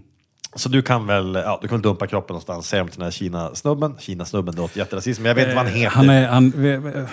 Så 0.55 0.69
du 0.69 0.81
kan 0.81 1.07
väl 1.07 1.35
ja, 1.45 1.59
du 1.61 1.67
kan 1.67 1.77
väl 1.77 1.81
dumpa 1.81 2.07
kroppen 2.07 2.33
någonstans, 2.33 2.67
säger 2.67 2.83
de 2.83 2.89
till 2.89 2.99
den 2.99 3.05
här 3.05 3.11
Kina-snubben. 3.11 3.95
Kina-snubben, 3.99 4.55
låter 4.55 4.77
jätterasism, 4.77 5.21
men 5.23 5.29
jag 5.29 5.35
vet 5.35 5.43
inte 5.43 5.55
vad 5.55 5.65
han 5.65 5.73
heter. 5.73 5.85
Eh, 5.85 5.91
Han 5.97 6.09
är... 6.09 6.27
Han, 6.27 6.53
vi- 6.55 6.77
vi- 6.77 7.05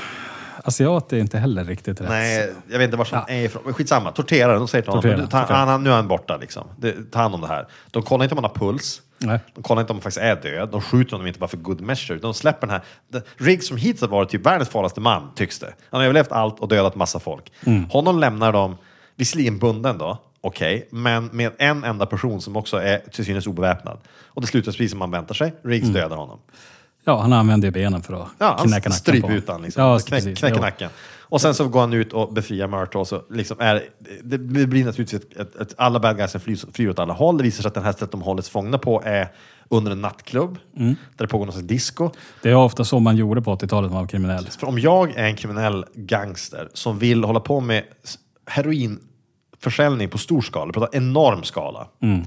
asiat 0.67 1.13
är 1.13 1.17
inte 1.19 1.39
heller 1.39 1.65
riktigt 1.65 2.01
rätt. 2.01 2.09
Nej, 2.09 2.53
jag 2.71 2.79
vet 2.79 2.85
inte 2.85 2.97
var 2.97 3.09
han 3.13 3.25
är 3.29 3.45
ifrån. 3.45 3.63
Men 3.65 3.75
skitsamma, 3.75 4.11
tortera 4.13 4.49
den. 4.53 4.59
De 4.59 4.69
säger 4.69 4.83
till 4.83 4.89
honom, 4.91 5.03
Tortera, 5.03 5.17
"Men 5.17 5.25
du, 5.27 5.31
ta, 5.31 5.41
tortera. 5.41 5.57
han, 5.59 5.69
han, 5.69 5.85
nu 5.85 5.91
är 5.91 5.95
han 5.95 6.09
borta 6.09 6.37
liksom. 6.37 6.67
Det, 6.77 6.95
ta 7.13 7.19
hand 7.19 7.35
om 7.35 7.41
det 7.41 7.47
här. 7.47 7.67
De 7.91 8.03
kollar 8.03 8.25
inte 8.25 8.35
om 8.35 8.45
han 8.45 8.51
har 8.55 8.67
puls. 8.73 9.01
Nej. 9.27 9.39
De 9.55 9.63
kollar 9.63 9.81
inte 9.83 9.93
om 9.93 9.97
han 9.97 10.03
faktiskt 10.03 10.23
är 10.23 10.37
död. 10.37 10.69
De 10.73 10.81
skjuter 10.81 11.13
honom 11.13 11.27
inte 11.27 11.39
bara 11.39 11.49
för 11.49 11.57
good 11.57 11.81
measure. 11.81 12.19
De 12.19 12.35
släpper 12.35 12.67
den 12.67 12.81
här... 13.13 13.23
Riggs 13.37 13.67
som 13.69 13.77
hittills 13.77 14.01
har 14.01 14.09
varit 14.09 14.29
typ 14.29 14.47
världens 14.47 14.69
farligaste 14.69 15.01
man, 15.01 15.31
tycks 15.35 15.59
det. 15.59 15.75
Han 15.91 16.01
har 16.01 16.05
överlevt 16.05 16.33
allt 16.33 16.61
och 16.61 16.69
dödat 16.69 16.95
massa 16.95 17.19
folk. 17.21 17.53
Honom 17.91 18.19
lämnar 18.19 18.53
de, 18.53 18.77
visserligen 19.17 19.59
bunden 19.59 19.99
då, 19.99 20.19
okej, 20.41 20.89
men 20.91 21.27
med 21.27 21.53
en 21.59 21.85
enda 21.85 22.07
person 22.07 22.41
som 22.41 22.57
också 22.57 22.77
är 22.77 22.99
till 22.99 23.25
synes 23.25 23.47
obeväpnad. 23.47 23.99
Och 24.25 24.41
det 24.41 24.47
slutar 24.47 24.73
precis 24.73 24.91
som 24.91 24.99
man 24.99 25.11
väntar 25.11 25.35
sig. 25.35 25.55
Riggs 25.65 25.89
dödar 25.89 26.17
honom. 26.17 26.39
Ja, 27.07 27.21
han 27.21 27.33
använder 27.33 27.69
ju 27.69 27.73
benen 27.73 28.03
för 28.03 28.15
att 28.23 28.29
Ja, 28.39 28.59
knäcka 28.65 28.89
nacken 28.89 29.23
på 29.23 29.53
han 29.53 29.63
liksom. 29.63 29.83
Ja, 29.83 29.99
Knäck, 29.99 30.11
precis. 30.25 30.39
knäcker 30.39 30.57
Jo. 30.57 30.63
nacken. 30.63 30.91
Och 31.27 31.41
sen 31.41 31.55
så 31.55 31.69
går 31.69 31.81
han 31.81 31.93
ut 31.93 32.13
och 32.13 32.33
befriar 32.33 32.69
Murtaugh. 32.69 32.97
och 33.01 33.09
Så 33.09 33.23
liksom 33.31 33.61
är, 33.61 33.83
det 34.23 34.39
blir 34.39 34.85
naturligtvis 34.85 35.21
ett, 35.23 35.37
ett, 35.37 35.57
ett, 35.57 35.75
alla 35.77 36.01
bad 36.01 36.17
guys 36.17 36.33
flyr, 36.33 36.73
flyr 36.73 36.89
åt 36.89 36.99
alla 36.99 37.13
håll. 37.15 37.37
Det 37.39 37.45
visar 37.45 37.63
sig 37.63 37.69
att 37.69 37.75
den 37.75 37.85
här 37.85 37.93
stället 37.93 38.13
de 38.13 38.23
hållits 38.23 38.49
fångna 38.51 38.79
på 38.79 39.03
är 39.05 39.29
under 39.69 39.93
en 39.93 40.01
nattklubb. 40.01 40.59
Mm. 40.77 40.89
Där 41.17 41.25
det 41.25 41.29
pågår 41.29 41.47
någon 41.47 41.53
slags 41.53 41.67
disco. 41.69 42.11
Det 42.43 42.51
är 42.51 42.55
ofta 42.55 42.85
så 42.85 42.99
man 42.99 43.17
gjorde 43.17 43.43
på 43.43 43.57
80-talet 43.57 43.91
när 43.91 43.95
man 43.95 44.03
var 44.03 44.09
kriminell. 44.09 44.47
För 44.47 44.67
om 44.67 44.79
jag 44.79 45.11
är 45.17 45.25
en 45.25 45.37
kriminell 45.37 45.85
gangster 45.95 46.69
som 46.75 46.99
vill 46.99 47.25
hålla 47.25 47.41
på 47.41 47.61
med 47.61 47.85
heroinförsäljning 48.47 50.09
på 50.09 50.19
stor 50.19 50.41
skala, 50.43 50.73
på 50.73 50.81
en 50.93 51.03
enorm 51.03 51.43
skala, 51.43 51.89
Mm. 52.03 52.25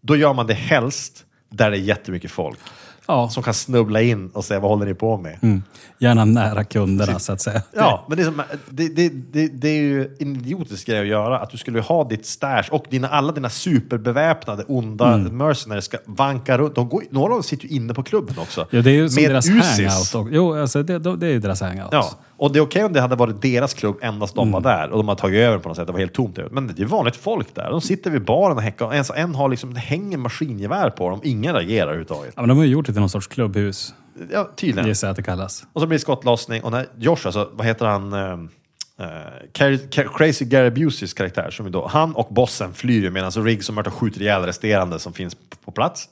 då 0.00 0.16
gör 0.16 0.34
man 0.34 0.46
det 0.46 0.54
helst 0.54 1.24
där 1.50 1.70
det 1.70 1.76
är 1.76 1.80
jättemycket 1.80 2.30
folk. 2.30 2.58
Ja, 3.06 3.28
Som 3.28 3.42
kan 3.42 3.54
snubbla 3.54 4.02
in 4.02 4.28
och 4.30 4.44
säga 4.44 4.60
vad 4.60 4.70
håller 4.70 4.86
ni 4.86 4.94
på 4.94 5.16
med? 5.16 5.38
mm. 5.42 5.62
gärna 5.98 6.24
nära 6.24 6.64
kunderna 6.64 7.18
så 7.18 7.32
att 7.32 7.40
säga. 7.40 7.62
Ja, 7.72 8.04
men 8.08 8.16
det 8.16 8.22
är, 8.22 8.24
som, 8.24 8.42
det, 8.70 8.88
det, 8.88 9.08
det, 9.32 9.46
det 9.48 9.68
är 9.68 9.82
ju 9.82 10.16
en 10.20 10.36
idiotisk 10.36 10.86
grej 10.86 11.00
att 11.00 11.06
göra. 11.06 11.38
Att 11.38 11.50
du 11.50 11.56
skulle 11.56 11.80
ha 11.80 12.04
ditt 12.04 12.26
stash 12.26 12.64
och 12.70 12.84
dina, 12.90 13.08
alla 13.08 13.32
dina 13.32 13.50
superbeväpnade 13.50 14.64
onda 14.68 15.14
Mm. 15.14 15.36
mercenaries 15.36 15.84
ska 15.84 15.98
vanka 16.06 16.58
runt. 16.58 16.74
De 16.74 16.88
går, 16.88 17.02
några 17.10 17.26
av 17.32 17.36
dem 17.36 17.42
sitter 17.42 17.66
ju 17.68 17.76
inne 17.76 17.94
på 17.94 18.02
klubben 18.02 18.34
också. 18.38 18.66
Ja, 18.70 18.82
det 18.82 18.90
är 18.90 18.94
ju 18.94 19.08
som 19.08 19.22
Med 19.22 19.30
deras 19.30 19.48
Uzis. 19.48 19.78
hangout. 20.12 20.14
Och, 20.14 20.34
jo, 20.36 20.60
alltså 20.60 20.82
det, 20.82 20.98
det 20.98 21.26
är 21.26 21.30
ju 21.30 21.38
deras 21.40 21.60
hangout. 21.60 21.88
Ja, 21.92 22.10
och 22.40 22.52
det 22.52 22.58
är 22.58 22.60
okej 22.60 22.84
om 22.84 22.92
det 22.92 23.00
hade 23.00 23.16
varit 23.16 23.42
deras 23.42 23.74
klubb, 23.74 23.98
endast 24.02 24.34
de 24.34 24.48
Mm. 24.48 24.62
var 24.62 24.72
där 24.76 24.90
och 24.90 24.96
de 24.98 25.08
har 25.08 25.14
tagit 25.14 25.38
över 25.38 25.58
på 25.58 25.68
något 25.68 25.76
sätt, 25.76 25.86
det 25.86 25.92
var 25.92 26.00
helt 26.00 26.12
tomt. 26.14 26.38
Men 26.50 26.66
det 26.76 26.82
är 26.82 26.86
vanligt 26.86 27.16
folk 27.16 27.54
där. 27.54 27.70
De 27.70 27.80
sitter 27.80 28.10
vid 28.10 28.24
baren 28.24 28.56
och 28.56 28.62
häckar. 28.62 28.92
En, 28.94 29.04
en 29.16 29.34
har 29.34 29.48
liksom, 29.48 29.74
det 29.74 29.80
hänger 29.80 30.18
maskingevär 30.18 30.90
på 30.90 31.10
dem, 31.10 31.20
ingen 31.24 31.54
reagerar 31.54 31.82
överhuvudtaget. 31.86 32.32
Ja, 32.36 32.42
men 32.42 32.48
de 32.48 32.58
har 32.58 32.64
ju 32.64 32.70
gjort 32.70 32.86
det 32.86 32.92
till 32.92 33.00
någon 33.00 33.08
sorts 33.10 33.26
klubbhus, 33.26 33.94
Ja, 34.32 34.50
tydligen. 34.56 34.88
gissar 34.88 35.06
jag 35.08 35.10
att 35.10 35.16
det 35.16 35.22
kallas. 35.22 35.64
Och 35.72 35.80
så 35.80 35.86
blir 35.86 35.98
det 35.98 36.02
skottlossning 36.02 36.62
och 36.62 36.70
när 36.70 36.86
Josh, 36.98 37.20
alltså, 37.26 37.48
vad 37.52 37.66
heter 37.66 37.86
han? 37.86 38.14
Car- 39.52 40.16
Crazy 40.18 40.44
Gary 40.44 40.70
Buseys 40.70 41.14
karaktär, 41.14 41.50
som 41.50 41.72
då, 41.72 41.86
han 41.86 42.14
och 42.14 42.34
bossen 42.34 42.74
flyr 42.74 43.02
ju 43.02 43.10
medan 43.10 43.30
Riggs 43.30 43.68
och 43.68 43.74
Murtaugh 43.74 43.96
skjuter 43.96 44.22
ihjäl 44.22 44.42
resterande 44.42 44.98
som 44.98 45.12
finns 45.12 45.36
på 45.64 45.70
plats. 45.72 46.08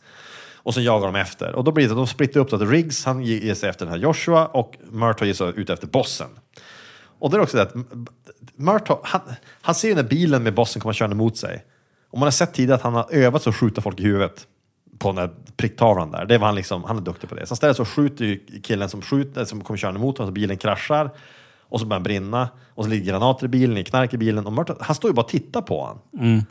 Och 0.68 0.74
sen 0.74 0.84
jagar 0.84 1.06
de 1.06 1.16
efter. 1.16 1.54
Och 1.54 1.64
då 1.64 1.72
blir 1.72 1.84
det 1.84 1.90
att 1.90 1.96
de 1.96 2.06
splittrar 2.06 2.42
upp 2.42 2.50
det 2.50 2.56
att 2.56 2.70
Riggs 2.70 3.04
han 3.04 3.22
ger 3.22 3.54
sig 3.54 3.68
efter 3.68 3.84
den 3.84 3.94
här 3.94 4.00
Joshua 4.00 4.46
och 4.46 4.76
Murtaugh 4.90 5.26
ger 5.26 5.34
sig 5.34 5.52
ut 5.56 5.70
efter 5.70 5.86
bossen. 5.86 6.26
Och 7.18 7.30
det 7.30 7.36
är 7.36 7.40
också 7.40 7.56
det 7.56 7.62
att 7.62 7.74
Murtaugh, 8.56 9.00
han, 9.02 9.20
han 9.62 9.74
ser 9.74 9.88
ju 9.88 9.94
när 9.94 10.02
bilen 10.02 10.42
med 10.42 10.54
bossen 10.54 10.82
kommer 10.82 10.92
körande 10.92 11.16
mot 11.16 11.36
sig. 11.36 11.64
Och 12.10 12.18
man 12.18 12.26
har 12.26 12.30
sett 12.30 12.54
tidigare 12.54 12.74
att 12.74 12.82
han 12.82 12.94
har 12.94 13.06
övat 13.10 13.42
sig 13.42 13.50
att 13.50 13.56
skjuta 13.56 13.80
folk 13.80 14.00
i 14.00 14.02
huvudet 14.02 14.46
på 14.98 15.08
den 15.08 15.16
där 15.16 15.30
pricktavlan 15.56 16.10
där. 16.10 16.24
Det 16.24 16.38
var 16.38 16.46
han 16.46 16.54
liksom, 16.54 16.84
han 16.84 16.96
är 16.96 17.00
duktig 17.00 17.28
på 17.28 17.34
det. 17.34 17.46
Så 17.46 17.54
istället 17.54 17.76
så 17.76 17.84
skjuter 17.84 18.24
ju 18.24 18.60
killen 18.62 18.88
som 18.88 19.02
skjuter, 19.02 19.44
som 19.44 19.64
kommer 19.64 19.78
körande 19.78 20.00
mot 20.00 20.18
honom, 20.18 20.30
så 20.30 20.32
bilen 20.32 20.56
kraschar. 20.56 21.10
Och 21.68 21.80
så 21.80 21.86
börjar 21.86 21.98
han 21.98 22.02
brinna. 22.02 22.48
Och 22.74 22.84
så 22.84 22.90
ligger 22.90 23.12
granater 23.12 23.44
i 23.46 23.48
bilen, 23.48 23.76
i 23.76 23.84
knark 23.84 24.14
i 24.14 24.18
bilen. 24.18 24.46
Och 24.46 24.52
Murtaugh, 24.52 24.82
han 24.82 24.96
står 24.96 25.10
ju 25.10 25.14
bara 25.14 25.22
och 25.22 25.28
tittar 25.28 25.62
på 25.62 25.80
honom. 25.80 25.98
Mm. 26.18 26.42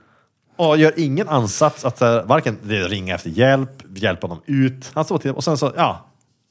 Och 0.58 0.78
gör 0.78 0.94
ingen 0.98 1.30
ansats 1.30 1.86
att 1.86 2.00
här, 2.00 2.24
varken 2.24 2.58
ringa 2.64 3.16
efter 3.16 3.30
hjälp, 3.30 3.84
hjälpa 3.96 4.28
dem 4.28 4.42
ut. 4.46 4.92
Han 4.94 5.06
står 5.06 5.18
tittar 5.18 5.36
och 5.36 5.44
sen 5.44 5.58
så, 5.58 5.72
ja. 5.78 6.04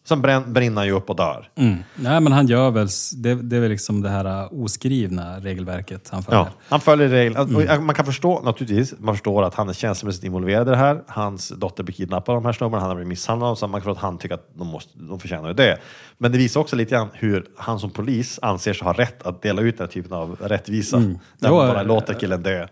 Sen 0.09 0.23
brän, 0.23 0.53
brinner 0.53 0.77
han 0.77 0.87
ju 0.87 0.93
upp 0.93 1.11
och 1.11 1.17
dör. 1.17 1.49
Mm. 1.57 1.79
Nej, 1.97 2.21
men 2.21 2.33
han 2.33 2.47
gör 2.47 2.71
väl, 2.71 2.89
det, 3.17 3.35
det 3.35 3.57
är 3.57 3.61
väl 3.61 3.71
liksom 3.71 4.03
det 4.03 4.09
här 4.09 4.43
uh, 4.53 4.63
oskrivna 4.65 5.41
regelverket 5.41 6.09
han 6.13 6.23
följer. 6.23 6.41
Ja, 6.41 6.49
han 6.69 6.81
följer 6.81 7.09
reglerna. 7.09 7.63
Jag- 7.63 7.83
Man 7.83 7.95
kan 7.95 8.05
förstå, 8.05 8.41
naturligtvis, 8.43 8.95
man 8.99 9.15
förstår 9.15 9.43
att 9.43 9.55
han 9.55 9.69
är 9.69 9.73
känslomässigt 9.73 10.25
involverad 10.25 10.69
i 10.69 10.71
det 10.71 10.77
här. 10.77 11.03
Hans 11.09 11.49
dotter 11.49 11.83
blir 11.85 11.95
kidnappad 11.95 12.35
av 12.37 12.43
de 12.43 12.47
här 12.47 12.53
snubbarna, 12.53 12.81
han 12.81 12.89
har 12.89 12.95
blivit 12.97 13.09
misshandlad. 13.09 13.59
Så 13.59 13.67
man 13.67 13.81
kan 13.81 13.85
förstå 13.85 13.93
att 13.99 14.03
han 14.11 14.19
tycker 14.19 14.35
att 14.35 14.49
de, 14.55 14.67
måste, 14.67 14.99
de 14.99 15.21
förtjänar 15.21 15.53
det. 15.55 15.79
Men 16.19 16.33
det 16.33 16.39
visar 16.39 16.61
också 16.61 16.77
lite 16.77 16.91
grann 16.95 17.09
hur 17.13 17.47
han 17.57 17.79
som 17.81 17.91
polis 17.91 18.39
anser 18.43 18.73
sig 18.73 18.85
ha 18.85 18.93
rätt 18.93 19.27
att 19.27 19.43
dela 19.43 19.63
ut 19.63 19.79
den 19.79 19.87
här 19.87 19.93
typen 19.93 20.13
av 20.13 20.37
rättvisa. 20.41 20.97
Där 20.99 21.09
Jo, 21.41 21.57
man 21.57 21.69
bara 21.69 21.81
äh, 21.81 21.87
låter 21.87 22.15
killen 22.15 22.43
dö. 22.43 22.67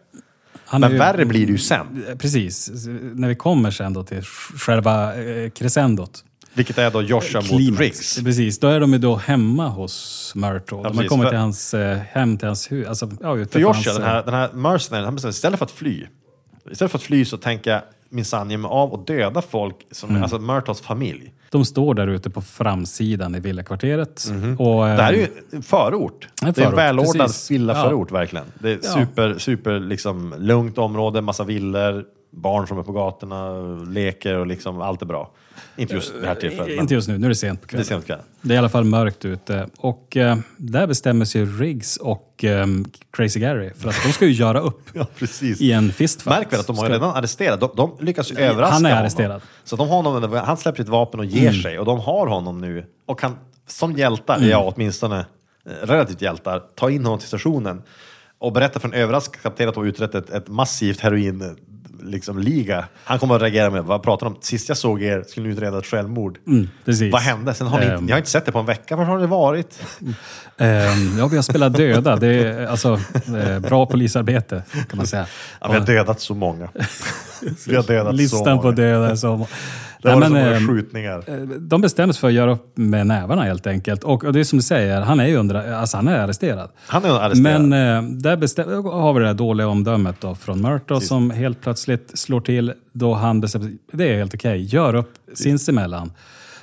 Han 0.74 0.80
Men 0.80 0.92
ju- 0.92 0.98
värre 0.98 1.24
blir 1.24 1.46
det 1.46 1.52
ju 1.52 1.59
sen. 1.59 2.05
Precis. 2.18 2.70
När 3.14 3.28
vi 3.28 3.34
kommer 3.34 3.70
sen 3.70 3.92
då 3.92 4.05
till 4.05 4.22
själva 4.56 5.14
eh, 5.16 5.51
crescendot. 5.51 6.24
Vilket 6.55 6.78
är 6.78 6.90
då 6.90 7.02
Joshua 7.02 7.40
mot 7.40 7.48
Klimax. 7.51 7.80
Riggs. 7.80 8.18
Precis, 8.24 8.59
då 8.59 8.68
är 8.68 8.80
de 8.80 8.92
ju 8.92 8.98
då 8.98 9.16
hemma 9.16 9.68
hos 9.68 10.32
Murtaugh. 10.34 10.82
de 10.88 10.98
har 10.98 11.05
kommit 11.05 11.24
För- 11.24 11.30
till 11.30 11.38
hans 11.38 11.74
eh, 11.74 11.98
hem, 11.98 12.38
till 12.38 12.46
hans 12.48 12.72
hus. 12.72 12.86
Alltså, 12.88 13.10
ja, 13.20 13.36
För 13.51 13.60
Joshua, 13.60 13.72
hans, 13.72 13.84
den 13.84 14.02
här, 14.02 14.22
den 14.24 14.34
här 14.34 14.52
mercenaren, 14.52 15.05
han 15.05 15.14
bestämmer 15.14 15.30
istället 15.32 15.59
för 15.59 15.64
att 15.66 15.70
fly, 15.72 16.06
istället 16.70 16.90
för 16.92 16.98
att 16.98 17.02
fly 17.02 17.24
så 17.24 17.36
tänker 17.36 17.70
jag 17.70 17.82
minsann 18.15 18.51
ge 18.51 18.57
mig 18.57 18.69
av 18.69 18.93
och 18.93 19.05
döda 19.07 19.43
folk, 19.43 19.77
som, 19.91 20.11
Mm. 20.11 20.23
alltså 20.23 20.39
Murtaughs 20.39 20.81
familj. 20.81 21.32
De 21.51 21.65
står 21.65 21.95
där 21.95 22.07
ute 22.09 22.31
på 22.31 22.41
framsidan 22.43 23.35
i 23.35 23.41
villakvarteret. 23.41 24.24
Och, 24.59 24.89
eh, 24.89 24.97
Det 24.97 25.03
här 25.03 25.12
är 25.12 25.16
ju 25.16 25.27
en 25.53 25.62
förort. 25.62 26.28
En 26.43 26.53
det 26.53 26.61
är 26.61 26.65
en 26.65 26.70
förort, 26.70 26.78
välordnad 26.78 27.31
villaförort 27.51 28.12
verkligen. 28.12 28.47
Det 28.59 28.70
är 28.73 28.78
Ja. 28.82 28.91
super, 28.91 29.39
super 29.39 29.81
liksom, 29.81 30.35
lugnt 30.39 30.78
område, 30.78 31.20
massa 31.20 31.45
villor, 31.45 32.05
barn 32.31 32.66
som 32.66 32.78
är 32.78 32.82
på 32.82 32.93
gatorna, 32.93 33.51
leker 33.91 34.35
och 34.39 34.47
liksom 34.47 34.81
allt 34.81 35.03
är 35.03 35.07
bra. 35.07 35.31
Inte 35.76 35.94
just 35.94 36.12
det 36.20 36.26
här 36.26 36.34
tillfället. 36.34 36.66
men 36.68 36.78
Inte 36.78 36.94
just 36.94 37.09
nu, 37.09 37.18
nu 37.18 37.26
är 37.26 37.28
det 37.28 37.34
sent 37.34 37.60
på 37.60 37.66
Det 37.66 37.68
är 37.68 37.70
kvällen. 37.70 37.84
sent 37.86 38.06
kvällen. 38.06 38.24
Det 38.42 38.52
är 38.52 38.55
i 38.55 38.59
alla 38.59 38.68
fall 38.68 38.84
mörkt 38.84 39.24
ute. 39.24 39.68
Och 39.78 40.16
eh, 40.16 40.36
där 40.56 40.86
bestämmer 40.86 41.24
sig 41.24 41.44
Riggs 41.44 41.96
och 41.96 42.44
eh, 42.44 42.66
Crazy 43.12 43.40
Gary 43.40 43.70
för 43.76 43.88
att 43.88 43.96
de 44.06 44.12
ska 44.12 44.26
ju 44.26 44.32
göra 44.32 44.60
upp 44.60 44.80
Ja, 44.92 45.06
precis. 45.18 45.60
i 45.60 45.72
en 45.72 45.92
fistfight. 45.92 46.38
Märk 46.38 46.52
väl 46.52 46.60
att 46.60 46.66
de 46.66 46.76
har 46.78 46.84
Ska- 46.84 46.94
redan 46.94 47.10
arresterat. 47.16 47.60
De, 47.60 47.70
de 47.76 47.96
lyckas 48.01 48.32
ju 48.32 48.36
överraska 48.38 48.74
Han 48.74 48.84
är 48.86 48.90
honom. 48.90 49.02
arresterad. 49.02 49.42
Så 49.64 49.76
de 49.76 49.88
har 49.88 50.02
honom, 50.02 50.32
han 50.44 50.56
släpper 50.56 50.82
ett 50.82 50.88
vapen 50.88 51.20
och 51.20 51.26
ger 51.26 51.52
sig 51.52 51.78
och 51.78 51.84
de 51.84 52.01
har 52.01 52.26
honom 52.26 52.59
nu. 52.60 52.84
Och 53.06 53.20
kan 53.20 53.36
som 53.66 53.92
hjältar, 53.92 54.40
ja 54.42 54.72
åtminstone 54.76 55.18
eh, 55.66 55.86
relativt 55.86 56.22
hjältar, 56.22 56.62
ta 56.74 56.90
in 56.90 57.05
honom 57.05 57.18
till 57.18 57.28
stationen 57.28 57.82
och 58.38 58.52
berätta 58.52 58.80
för 58.80 58.88
en 58.88 58.94
överraskad 58.94 59.42
kapten 59.42 59.68
att 59.68 59.74
de 59.74 59.84
utrett 59.86 60.14
ett, 60.14 60.30
ett 60.30 60.48
massivt 60.48 61.01
heroin 61.01 61.56
liksom, 62.05 62.39
liga. 62.39 62.85
Han 63.05 63.18
kommer 63.18 63.35
att 63.36 63.43
reagera 63.43 63.70
med, 63.70 63.85
vad 63.85 64.02
pratar 64.02 64.26
de 64.26 64.32
om? 64.35 64.39
Sist 64.43 64.68
jag 64.68 64.78
såg 64.78 65.02
er 65.02 65.22
skulle 65.28 65.47
ni 65.47 65.52
utreda 65.52 65.78
ett 65.78 65.86
självmord. 65.86 66.39
Mm. 66.47 66.68
Vad 67.12 67.20
hände? 67.20 67.55
Sen 67.55 67.66
har 67.66 67.81
ni, 67.81 67.86
Ehm. 67.86 67.93
inte, 67.98 68.05
jag 68.10 68.14
har 68.14 68.18
inte 68.18 68.31
sett 68.31 68.47
det 68.47 68.52
på 68.52 68.59
en 68.59 68.66
vecka. 68.66 68.97
Var 68.97 69.05
har 69.05 69.18
det 69.18 69.26
varit? 69.26 69.81
Ehm, 70.59 71.18
ja, 71.18 71.26
vi 71.26 71.36
har 71.36 71.43
spelat 71.43 71.74
döda. 71.76 72.16
Det 72.16 72.28
är 72.28 72.66
alltså 72.66 73.01
eh, 73.39 73.59
bra 73.59 73.86
polisarbete 73.86 74.62
kan 74.89 74.97
man 74.97 75.06
säga. 75.06 75.26
Ja, 75.60 75.68
vi 75.72 75.78
har 75.78 75.86
dödat 75.86 76.20
så 76.20 76.35
många. 76.35 76.68
vi 77.66 77.76
har 77.76 77.82
dödat 77.82 78.06
så 78.06 78.12
Listan 78.16 78.40
många. 78.56 78.62
på 78.62 78.70
döda 78.70 79.10
är 79.10 79.16
så... 79.16 79.47
Det 80.05 80.10
har 80.10 80.20
Nej, 80.20 80.31
men, 80.31 80.55
ehm, 80.55 80.68
skjutningar. 80.68 81.24
Eh, 81.26 81.36
De 81.47 81.81
bestämmer 81.81 82.12
sig 82.12 82.20
för 82.20 82.28
att 82.28 82.35
göra 82.35 82.52
upp 82.52 82.72
med 82.76 83.06
nävarna 83.06 83.43
helt 83.43 83.66
enkelt. 83.66 84.05
Och, 84.05 84.24
och 84.24 84.32
det 84.32 84.40
är 84.40 84.44
som 84.44 84.59
du 84.59 84.62
säger, 84.62 85.01
han 85.01 85.20
är 85.20 85.26
ju 85.26 85.36
under, 85.36 85.72
alltså 85.72 85.97
han 85.97 86.09
är 86.09 86.18
arresterad. 86.18 86.70
Han 86.86 87.05
är 87.05 87.09
arresterad. 87.09 87.62
Men 87.64 88.05
eh, 88.05 88.10
där 88.10 88.36
bestäm, 88.36 88.85
har 88.85 89.12
vi 89.12 89.20
det 89.20 89.26
här 89.26 89.35
dåliga 89.35 89.68
omdömet 89.68 90.16
då 90.20 90.35
från 90.35 90.60
Murtaugh 90.62 91.01
som 91.01 91.31
helt 91.31 91.60
plötsligt 91.60 92.18
slår 92.18 92.40
till 92.40 92.72
då 92.93 93.14
han 93.14 93.40
bestämmer 93.40 93.72
det 93.93 94.09
är 94.12 94.16
helt 94.16 94.35
okej, 94.35 94.60
gör 94.64 94.94
upp 94.94 95.12
sinsemellan. 95.35 96.12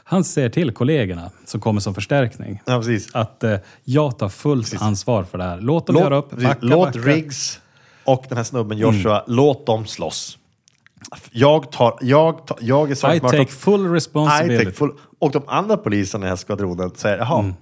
Han 0.04 0.24
säger 0.24 0.50
till 0.50 0.72
kollegorna 0.72 1.32
som 1.46 1.60
kommer 1.60 1.82
som 1.82 1.94
förstärkning 1.94 2.62
Ja, 2.66 2.78
precis. 2.78 3.10
att 3.16 3.44
eh, 3.44 3.56
jag 3.84 4.18
tar 4.20 4.30
fullt 4.30 4.82
ansvar 4.82 5.24
för 5.24 5.38
det 5.38 5.44
här. 5.44 5.62
Låt 5.62 5.88
dem 5.88 5.96
göra 5.96 6.18
upp, 6.18 6.30
precis. 6.30 6.48
backa, 6.48 6.60
låt 6.62 6.88
backa. 6.88 7.00
Mm. 7.00 7.12
Riggs 7.16 7.60
och 8.04 8.26
den 8.30 8.38
här 8.38 8.44
snubben 8.44 8.78
Joshua, 8.78 9.24
låt 9.28 9.66
dem 9.66 9.86
slåss. 9.86 10.38
Jag, 11.32 11.72
tar, 11.72 11.98
jag, 12.02 12.48
tar, 12.48 12.58
jag 12.62 12.88
är 12.88 12.92
I 12.92 12.96
Sergeant 12.96 13.24
Murtaugh. 13.24 13.44
take 13.44 13.52
full 13.56 13.86
I 13.86 13.90
responsibility. 13.90 14.66
take 14.66 14.78
full. 14.78 14.92
Och 15.20 15.32
de 15.32 15.44
andra 15.48 15.78
poliserna 15.78 16.22
i 16.22 16.26
den 16.26 16.30
här 16.30 16.36
skvadronen 16.36 16.92
säger 16.96 17.18
jaha, 17.18 17.40
Mm. 17.40 17.54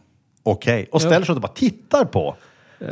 okej. 0.44 0.90
Och 0.92 1.02
ställer 1.02 1.26
sig 1.26 1.36
och 1.36 1.42
bara 1.42 1.48
tittar 1.48 2.06
på 2.06 2.36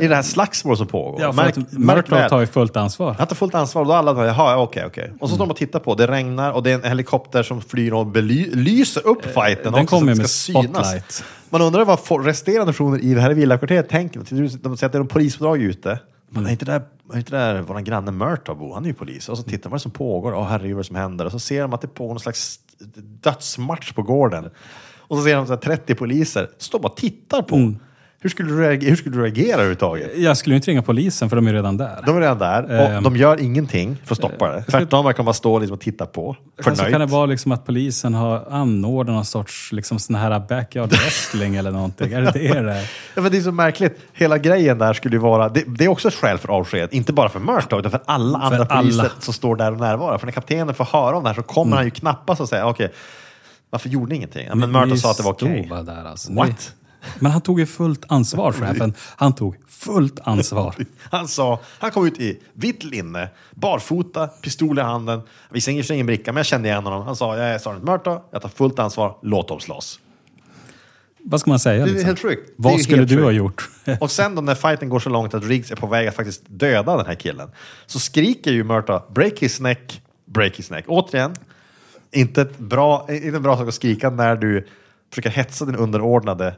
i 0.00 0.06
det 0.08 0.14
här 0.14 0.22
slagsmålet 0.22 0.78
som 0.78 0.86
pågår. 0.86 1.20
Ja, 1.20 1.32
Märk- 1.32 2.12
väl. 2.12 2.30
tar 2.30 2.40
ju 2.40 2.46
fullt 2.46 2.76
ansvar. 2.76 3.14
Han 3.18 3.26
tar 3.26 3.36
fullt 3.36 3.54
ansvar 3.54 3.82
och 3.82 3.88
då 3.88 3.94
alla 3.94 4.14
bara, 4.14 4.26
jaha, 4.26 4.52
ja, 4.52 4.58
okej, 4.62 4.84
okej. 4.86 5.12
Och 5.20 5.28
så 5.28 5.34
står 5.34 5.44
de 5.46 5.50
och 5.50 5.56
tittar 5.56 5.78
på, 5.80 5.94
det 5.94 6.06
regnar 6.06 6.52
och 6.52 6.62
det 6.62 6.70
är 6.70 6.74
en 6.74 6.84
helikopter 6.84 7.42
som 7.42 7.60
flyr 7.60 7.92
och 7.92 8.04
bely- 8.06 8.54
lyser 8.54 9.06
upp 9.06 9.24
fighten 9.24 9.72
den 9.72 9.86
kommer 9.86 10.06
med 10.06 10.16
ska 10.16 10.26
synas. 10.28 10.64
spotlight. 10.88 11.24
Man 11.50 11.62
undrar 11.62 11.84
vad 11.84 12.24
resterande 12.26 12.72
personer 12.72 12.98
i 13.04 13.14
det 13.14 13.20
här 13.20 13.30
villakvarteret 13.34 13.88
tänker. 13.88 14.20
De 14.20 14.26
säger 14.76 14.86
att 14.86 14.92
det 14.92 14.98
är 14.98 15.00
en 15.00 15.06
polisuppdrag 15.08 15.62
ute. 15.62 15.98
Men 16.28 16.46
är 16.46 16.50
inte 16.50 16.64
där, 16.64 16.82
är 17.12 17.18
inte 17.18 17.36
där 17.36 17.62
vår 17.62 17.80
granne 17.80 18.10
Murtaugh 18.10 18.58
bor? 18.58 18.74
Han 18.74 18.84
är 18.84 18.88
ju 18.88 18.94
polis. 18.94 19.28
Och 19.28 19.38
så 19.38 19.42
tittar 19.42 19.70
man 19.70 19.72
vad 19.72 19.82
som 19.82 19.90
pågår. 19.90 20.34
Åh 20.34 20.48
herregud 20.48 20.76
vad 20.76 20.86
som 20.86 20.96
händer. 20.96 21.24
Och 21.24 21.32
så 21.32 21.38
ser 21.38 21.62
de 21.62 21.72
att 21.72 21.80
det 21.80 21.88
pågår 21.88 22.14
någon 22.14 22.20
slags 22.20 22.60
dödsmatch 23.22 23.92
på 23.92 24.02
gården. 24.02 24.50
Och 24.96 25.16
så 25.16 25.24
ser 25.24 25.36
de 25.36 25.46
så 25.46 25.52
här 25.52 25.60
30 25.60 25.94
poliser 25.94 26.50
stå 26.58 26.76
och 26.76 26.82
bara 26.82 26.94
tittar 26.94 27.42
på. 27.42 27.74
Hur 28.20 28.30
skulle 28.30 28.48
du 28.48 28.60
reagera, 28.60 28.88
hur 28.90 28.96
skulle 28.96 29.16
du 29.16 29.22
reagera 29.22 29.52
överhuvudtaget? 29.54 30.10
Jag 30.16 30.36
skulle 30.36 30.54
ju 30.54 30.56
inte 30.56 30.70
ringa 30.70 30.82
polisen 30.82 31.28
för 31.28 31.36
de 31.36 31.46
är 31.46 31.52
redan 31.52 31.76
där. 31.76 32.02
De 32.06 32.16
är 32.16 32.20
redan 32.20 32.38
där 32.38 32.62
och 32.64 32.70
Ehm. 32.70 33.02
de 33.02 33.16
gör 33.16 33.40
ingenting 33.40 33.96
för 34.04 34.14
att 34.14 34.18
stoppa 34.18 34.52
det. 34.52 34.62
Tvärtom 34.62 35.04
verkar 35.04 35.16
de 35.16 35.24
bara 35.26 35.32
stå 35.32 35.58
liksom 35.58 35.74
och 35.74 35.80
titta 35.80 36.06
på. 36.06 36.28
Alltså, 36.28 36.74
Förnöjt. 36.74 36.92
kan 36.92 37.00
det 37.00 37.06
vara 37.06 37.26
liksom 37.26 37.52
att 37.52 37.66
polisen 37.66 38.14
har 38.14 38.44
anordnat 38.50 39.14
någon 39.14 39.24
sorts 39.24 39.72
liksom 39.72 39.98
sån 39.98 40.16
här 40.16 40.40
backyard 40.48 40.88
wrestling 40.92 41.56
eller 41.56 41.70
någonting? 41.70 42.12
Är 42.12 42.20
det 42.22 42.30
det 42.30 42.38
det 42.38 42.48
är? 42.48 42.64
Ja, 43.14 43.22
men 43.22 43.32
det 43.32 43.38
är 43.38 43.42
så 43.42 43.52
märkligt. 43.52 43.98
Hela 44.12 44.38
grejen 44.38 44.78
där 44.78 44.92
skulle 44.92 45.16
ju 45.16 45.20
vara, 45.20 45.48
det, 45.48 45.64
det 45.66 45.84
är 45.84 45.88
också 45.88 46.08
ett 46.08 46.14
skäl 46.14 46.38
för 46.38 46.48
avsked. 46.48 46.88
Inte 46.92 47.12
bara 47.12 47.28
för 47.28 47.40
Murtaugh 47.40 47.80
utan 47.80 47.90
för 47.90 48.00
alla 48.04 48.38
andra 48.38 48.58
alla. 48.64 48.82
poliser 48.82 49.10
som 49.20 49.34
står 49.34 49.56
där 49.56 49.72
och 49.72 49.78
närvarar. 49.80 50.18
För 50.18 50.26
när 50.26 50.32
kaptenen 50.32 50.74
får 50.74 50.84
höra 50.84 51.16
om 51.16 51.22
det 51.22 51.28
här 51.28 51.34
så 51.36 51.42
kommer 51.42 51.76
han 51.76 51.84
ju 51.84 51.90
knappast 51.90 52.40
och 52.40 52.48
säga 52.48 52.66
okej, 52.66 52.92
varför 53.70 53.88
gjorde 53.88 54.10
ni 54.10 54.16
ingenting? 54.16 54.46
Ja, 54.48 54.54
men 54.54 54.88
Ni 54.88 54.98
sa 54.98 55.10
att 55.10 55.16
det 55.16 55.22
var 55.22 55.32
okej. 55.32 55.58
stod 55.58 55.68
bara 55.68 55.82
där 55.82 56.04
alltså. 56.10 56.32
What? 56.32 56.74
Men 57.18 57.32
han 57.32 57.40
tog 57.40 57.60
ju 57.60 57.66
fullt 57.66 58.04
ansvar, 58.08 58.52
chefen. 58.52 58.94
Han 59.16 59.34
tog 59.34 59.56
fullt 59.68 60.20
ansvar. 60.22 60.74
Han 61.10 61.28
sa, 61.28 61.60
han 61.78 61.90
kom 61.90 62.06
ut 62.06 62.20
i 62.20 62.40
vitt 62.52 62.84
linne, 62.84 63.28
barfota, 63.54 64.26
pistol 64.26 64.78
i 64.78 64.82
handen. 64.82 65.20
Visade 65.50 65.72
ingen 65.72 65.92
ingen 65.92 66.06
bricka, 66.06 66.32
men 66.32 66.36
jag 66.36 66.46
kände 66.46 66.68
igen 66.68 66.84
honom. 66.84 67.02
Han 67.02 67.16
sa, 67.16 67.36
jag 67.36 67.46
är 67.48 67.58
Sergeant 67.58 67.84
Murtaugh, 67.84 68.22
jag 68.30 68.42
tar 68.42 68.48
fullt 68.48 68.78
ansvar, 68.78 69.16
låt 69.22 69.48
dem 69.48 69.60
slåss. 69.60 70.00
Vad 71.30 71.40
ska 71.40 71.50
man 71.50 71.58
säga? 71.58 71.84
Det 71.84 71.90
är 71.90 71.92
liksom? 71.92 72.06
helt 72.06 72.20
sjukt. 72.20 72.52
Vad 72.56 72.80
skulle 72.80 73.04
du 73.04 73.22
ha 73.22 73.28
sjukt. 73.28 73.38
gjort? 73.38 73.70
Och 74.00 74.10
sen 74.10 74.34
då 74.34 74.42
när 74.42 74.54
fighten 74.54 74.88
går 74.88 74.98
så 74.98 75.10
långt 75.10 75.34
att 75.34 75.44
Riggs 75.44 75.70
är 75.70 75.76
på 75.76 75.86
väg 75.86 76.08
att 76.08 76.14
faktiskt 76.14 76.42
döda 76.46 76.96
den 76.96 77.06
här 77.06 77.14
killen 77.14 77.50
så 77.86 77.98
skriker 77.98 78.52
ju 78.52 78.64
Murtaugh 78.64 79.12
break 79.12 79.38
his 79.38 79.60
neck, 79.60 80.02
break 80.26 80.56
his 80.56 80.70
neck. 80.70 80.84
Återigen, 80.88 81.34
inte, 82.10 82.42
ett 82.42 82.58
bra, 82.58 83.06
inte 83.10 83.36
en 83.36 83.42
bra 83.42 83.56
sak 83.56 83.68
att 83.68 83.74
skrika 83.74 84.10
när 84.10 84.36
du 84.36 84.66
försöker 85.10 85.30
hetsa 85.30 85.64
din 85.64 85.76
underordnade 85.76 86.54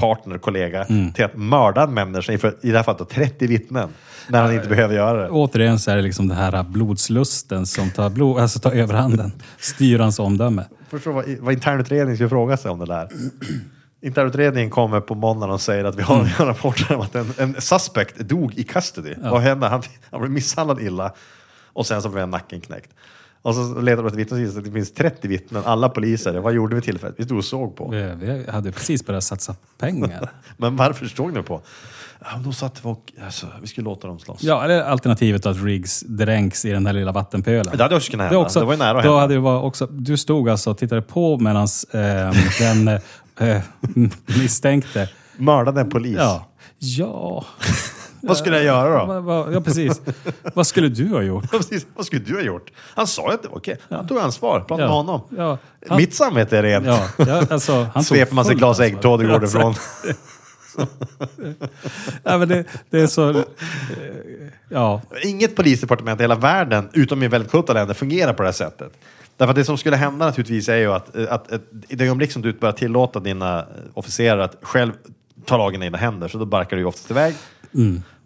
partner, 0.00 0.38
kollega 0.38 0.84
Mm. 0.84 1.12
till 1.12 1.24
att 1.24 1.36
mörda 1.36 1.82
en 1.82 1.94
människa 1.94 2.32
inför, 2.32 2.56
i 2.62 2.70
det 2.70 2.76
här 2.76 2.82
fallet 2.84 2.98
då, 2.98 3.04
30 3.04 3.46
vittnen 3.46 3.88
när 4.28 4.42
han 4.42 4.54
inte 4.54 4.68
behöver 4.68 4.94
göra 4.94 5.22
det. 5.22 5.28
Återigen 5.30 5.78
så 5.78 5.90
är 5.90 5.96
det 5.96 6.02
liksom 6.02 6.28
den 6.28 6.36
här 6.36 6.62
blodslusten 6.62 7.66
som 7.66 7.90
tar, 7.90 8.10
blod, 8.10 8.38
alltså 8.38 8.58
tar 8.58 8.72
överhanden. 8.72 9.32
Styr 9.58 9.98
hans 9.98 10.18
omdöme. 10.18 10.64
Förstår 10.90 11.12
vad, 11.12 11.24
vad 11.40 11.52
internutredningen 11.54 12.16
ska 12.16 12.28
fråga 12.28 12.56
sig 12.56 12.70
om 12.70 12.78
det 12.78 12.86
där. 12.86 13.08
Internutredningen 14.02 14.70
kommer 14.70 15.00
på 15.00 15.14
måndagen 15.14 15.54
och 15.54 15.60
säger 15.60 15.84
att 15.84 15.94
vi 15.96 16.02
har 16.02 16.20
en 16.20 16.28
rapport 16.46 16.90
om 16.90 17.00
att 17.00 17.14
en, 17.14 17.32
en 17.38 17.60
suspect 17.60 18.18
dog 18.18 18.54
i 18.54 18.62
custody. 18.64 19.14
Vad 19.22 19.40
hände? 19.40 19.66
Han, 19.68 19.82
han 20.10 20.20
blev 20.20 20.32
misshandlad 20.32 20.80
illa 20.80 21.12
och 21.72 21.86
sen 21.86 22.02
så 22.02 22.08
blev 22.08 22.28
nacken 22.28 22.60
knäckt. 22.60 22.90
Och 23.42 23.54
så 23.54 23.80
letar 23.80 24.02
de 24.02 24.06
efter 24.06 24.16
vittnen 24.18 24.48
och 24.50 24.58
att 24.58 24.64
det 24.64 24.70
finns 24.72 24.92
30 24.92 25.28
vittnen, 25.28 25.62
alla 25.66 25.88
poliser. 25.88 26.38
Vad 26.38 26.52
gjorde 26.54 26.74
vi 26.76 26.82
tillfället? 26.82 27.14
Vi 27.18 27.24
stod 27.24 27.38
och 27.38 27.44
såg 27.44 27.76
på. 27.76 27.88
Vi, 27.90 28.12
vi 28.20 28.50
hade 28.50 28.72
precis 28.72 29.06
börjat 29.06 29.24
satsa 29.24 29.54
pengar. 29.78 30.30
Men 30.56 30.76
varför 30.76 31.06
såg 31.06 31.32
ni 31.32 31.42
på? 31.42 31.60
Ja, 32.20 32.26
de 32.44 32.52
satt 32.52 32.84
och, 32.84 33.12
alltså, 33.24 33.46
vi 33.60 33.66
skulle 33.66 33.84
låta 33.84 34.06
dem 34.08 34.18
slåss. 34.18 34.42
Ja, 34.42 34.64
eller 34.64 34.82
alternativet 34.82 35.46
att 35.46 35.56
Riggs 35.62 36.00
dränks 36.00 36.64
i 36.64 36.70
den 36.70 36.86
här 36.86 36.92
lilla 36.92 37.12
vattenpölen. 37.12 37.76
Det 37.76 37.82
hade 37.82 37.96
också 37.96 38.10
kunnat 38.10 38.24
Det, 38.30 38.34
hända. 38.34 38.46
också, 38.46 38.60
det 38.60 38.66
var 38.66 38.72
ju 38.72 38.78
nära 38.78 38.98
att 38.98 39.04
då 39.04 39.08
hända. 39.08 39.20
hade 39.20 39.34
det 39.34 39.40
varit 39.40 39.64
också, 39.64 39.86
Du 39.86 40.16
stod 40.16 40.48
alltså 40.48 40.70
och 40.70 40.78
tittade 40.78 41.02
på 41.02 41.38
medan 41.38 41.62
eh, 41.92 42.00
den 42.58 42.88
eh, 43.38 43.62
misstänkte... 44.38 45.08
Mördade 45.36 45.80
en 45.80 45.90
polis. 45.90 46.16
Ja. 46.18 46.46
Ja. 46.78 47.44
Vad 48.22 48.36
skulle 48.36 48.56
jag 48.56 48.64
göra 48.64 49.06
då? 49.06 49.20
Va- 49.20 49.48
Ja, 49.52 49.60
precis. 49.60 50.00
Vad 50.54 50.66
skulle 50.66 50.88
du 50.88 51.08
ha 51.08 51.22
gjort? 51.22 51.50
Precis, 51.50 51.86
vad 51.96 52.06
skulle 52.06 52.22
du 52.24 52.34
ha 52.34 52.42
gjort? 52.42 52.70
Han 52.78 53.06
sa 53.06 53.28
ju 53.28 53.34
att 53.34 53.42
det 53.42 53.48
var 53.48 53.56
okej. 53.56 53.76
Han 53.90 54.06
tog 54.06 54.18
ansvar. 54.18 54.60
Pratade 54.60 54.82
Ja. 54.82 54.86
med 54.86 54.96
honom. 54.96 55.58
Han- 55.88 55.96
Mitt 55.96 56.14
samvete 56.14 56.58
är 56.58 56.62
rent. 56.62 56.86
Ja, 56.86 57.08
ja, 57.16 57.42
alltså, 57.50 57.86
han 57.94 58.04
Sveper 58.10 58.34
man 58.34 58.44
sig 58.44 58.54
glas 58.54 58.80
äggtoddy 58.80 59.24
och 59.26 59.30
går 59.30 59.44
ifrån. 59.44 59.74
Ja, 62.22 62.38
men 62.38 62.48
det, 62.48 62.64
det 62.90 63.00
är 63.00 63.06
så... 63.06 63.30
eh, 63.30 63.36
Ja, 64.68 65.00
Inget 65.22 65.56
polisdepartement 65.56 66.20
i 66.20 66.22
hela 66.22 66.34
världen, 66.34 66.88
utom 66.92 67.22
i 67.22 67.28
väldigt 67.28 67.50
korrupta 67.50 67.72
länder, 67.72 67.94
fungerar 67.94 68.32
på 68.32 68.42
det 68.42 68.48
här 68.48 68.52
sättet. 68.52 68.92
Därför 69.36 69.50
att 69.50 69.56
det 69.56 69.64
som 69.64 69.78
skulle 69.78 69.96
hända 69.96 70.26
naturligtvis 70.26 70.68
är 70.68 70.76
ju 70.76 70.92
att, 70.92 71.16
att, 71.16 71.52
att 71.52 71.62
i 71.88 71.94
det 71.96 72.04
ögonblick 72.04 72.32
som 72.32 72.42
du 72.42 72.52
börjar 72.52 72.72
tillåta 72.72 73.20
dina 73.20 73.58
eh, 73.58 73.64
officerare 73.94 74.44
att 74.44 74.56
själv 74.62 74.92
ta 75.44 75.56
lagen 75.56 75.82
i 75.82 75.86
egna 75.86 75.98
händer, 75.98 76.28
så 76.28 76.38
då 76.38 76.44
barkar 76.44 76.76
du 76.76 76.82
ju 76.82 76.86
oftast 76.86 77.10
iväg. 77.10 77.34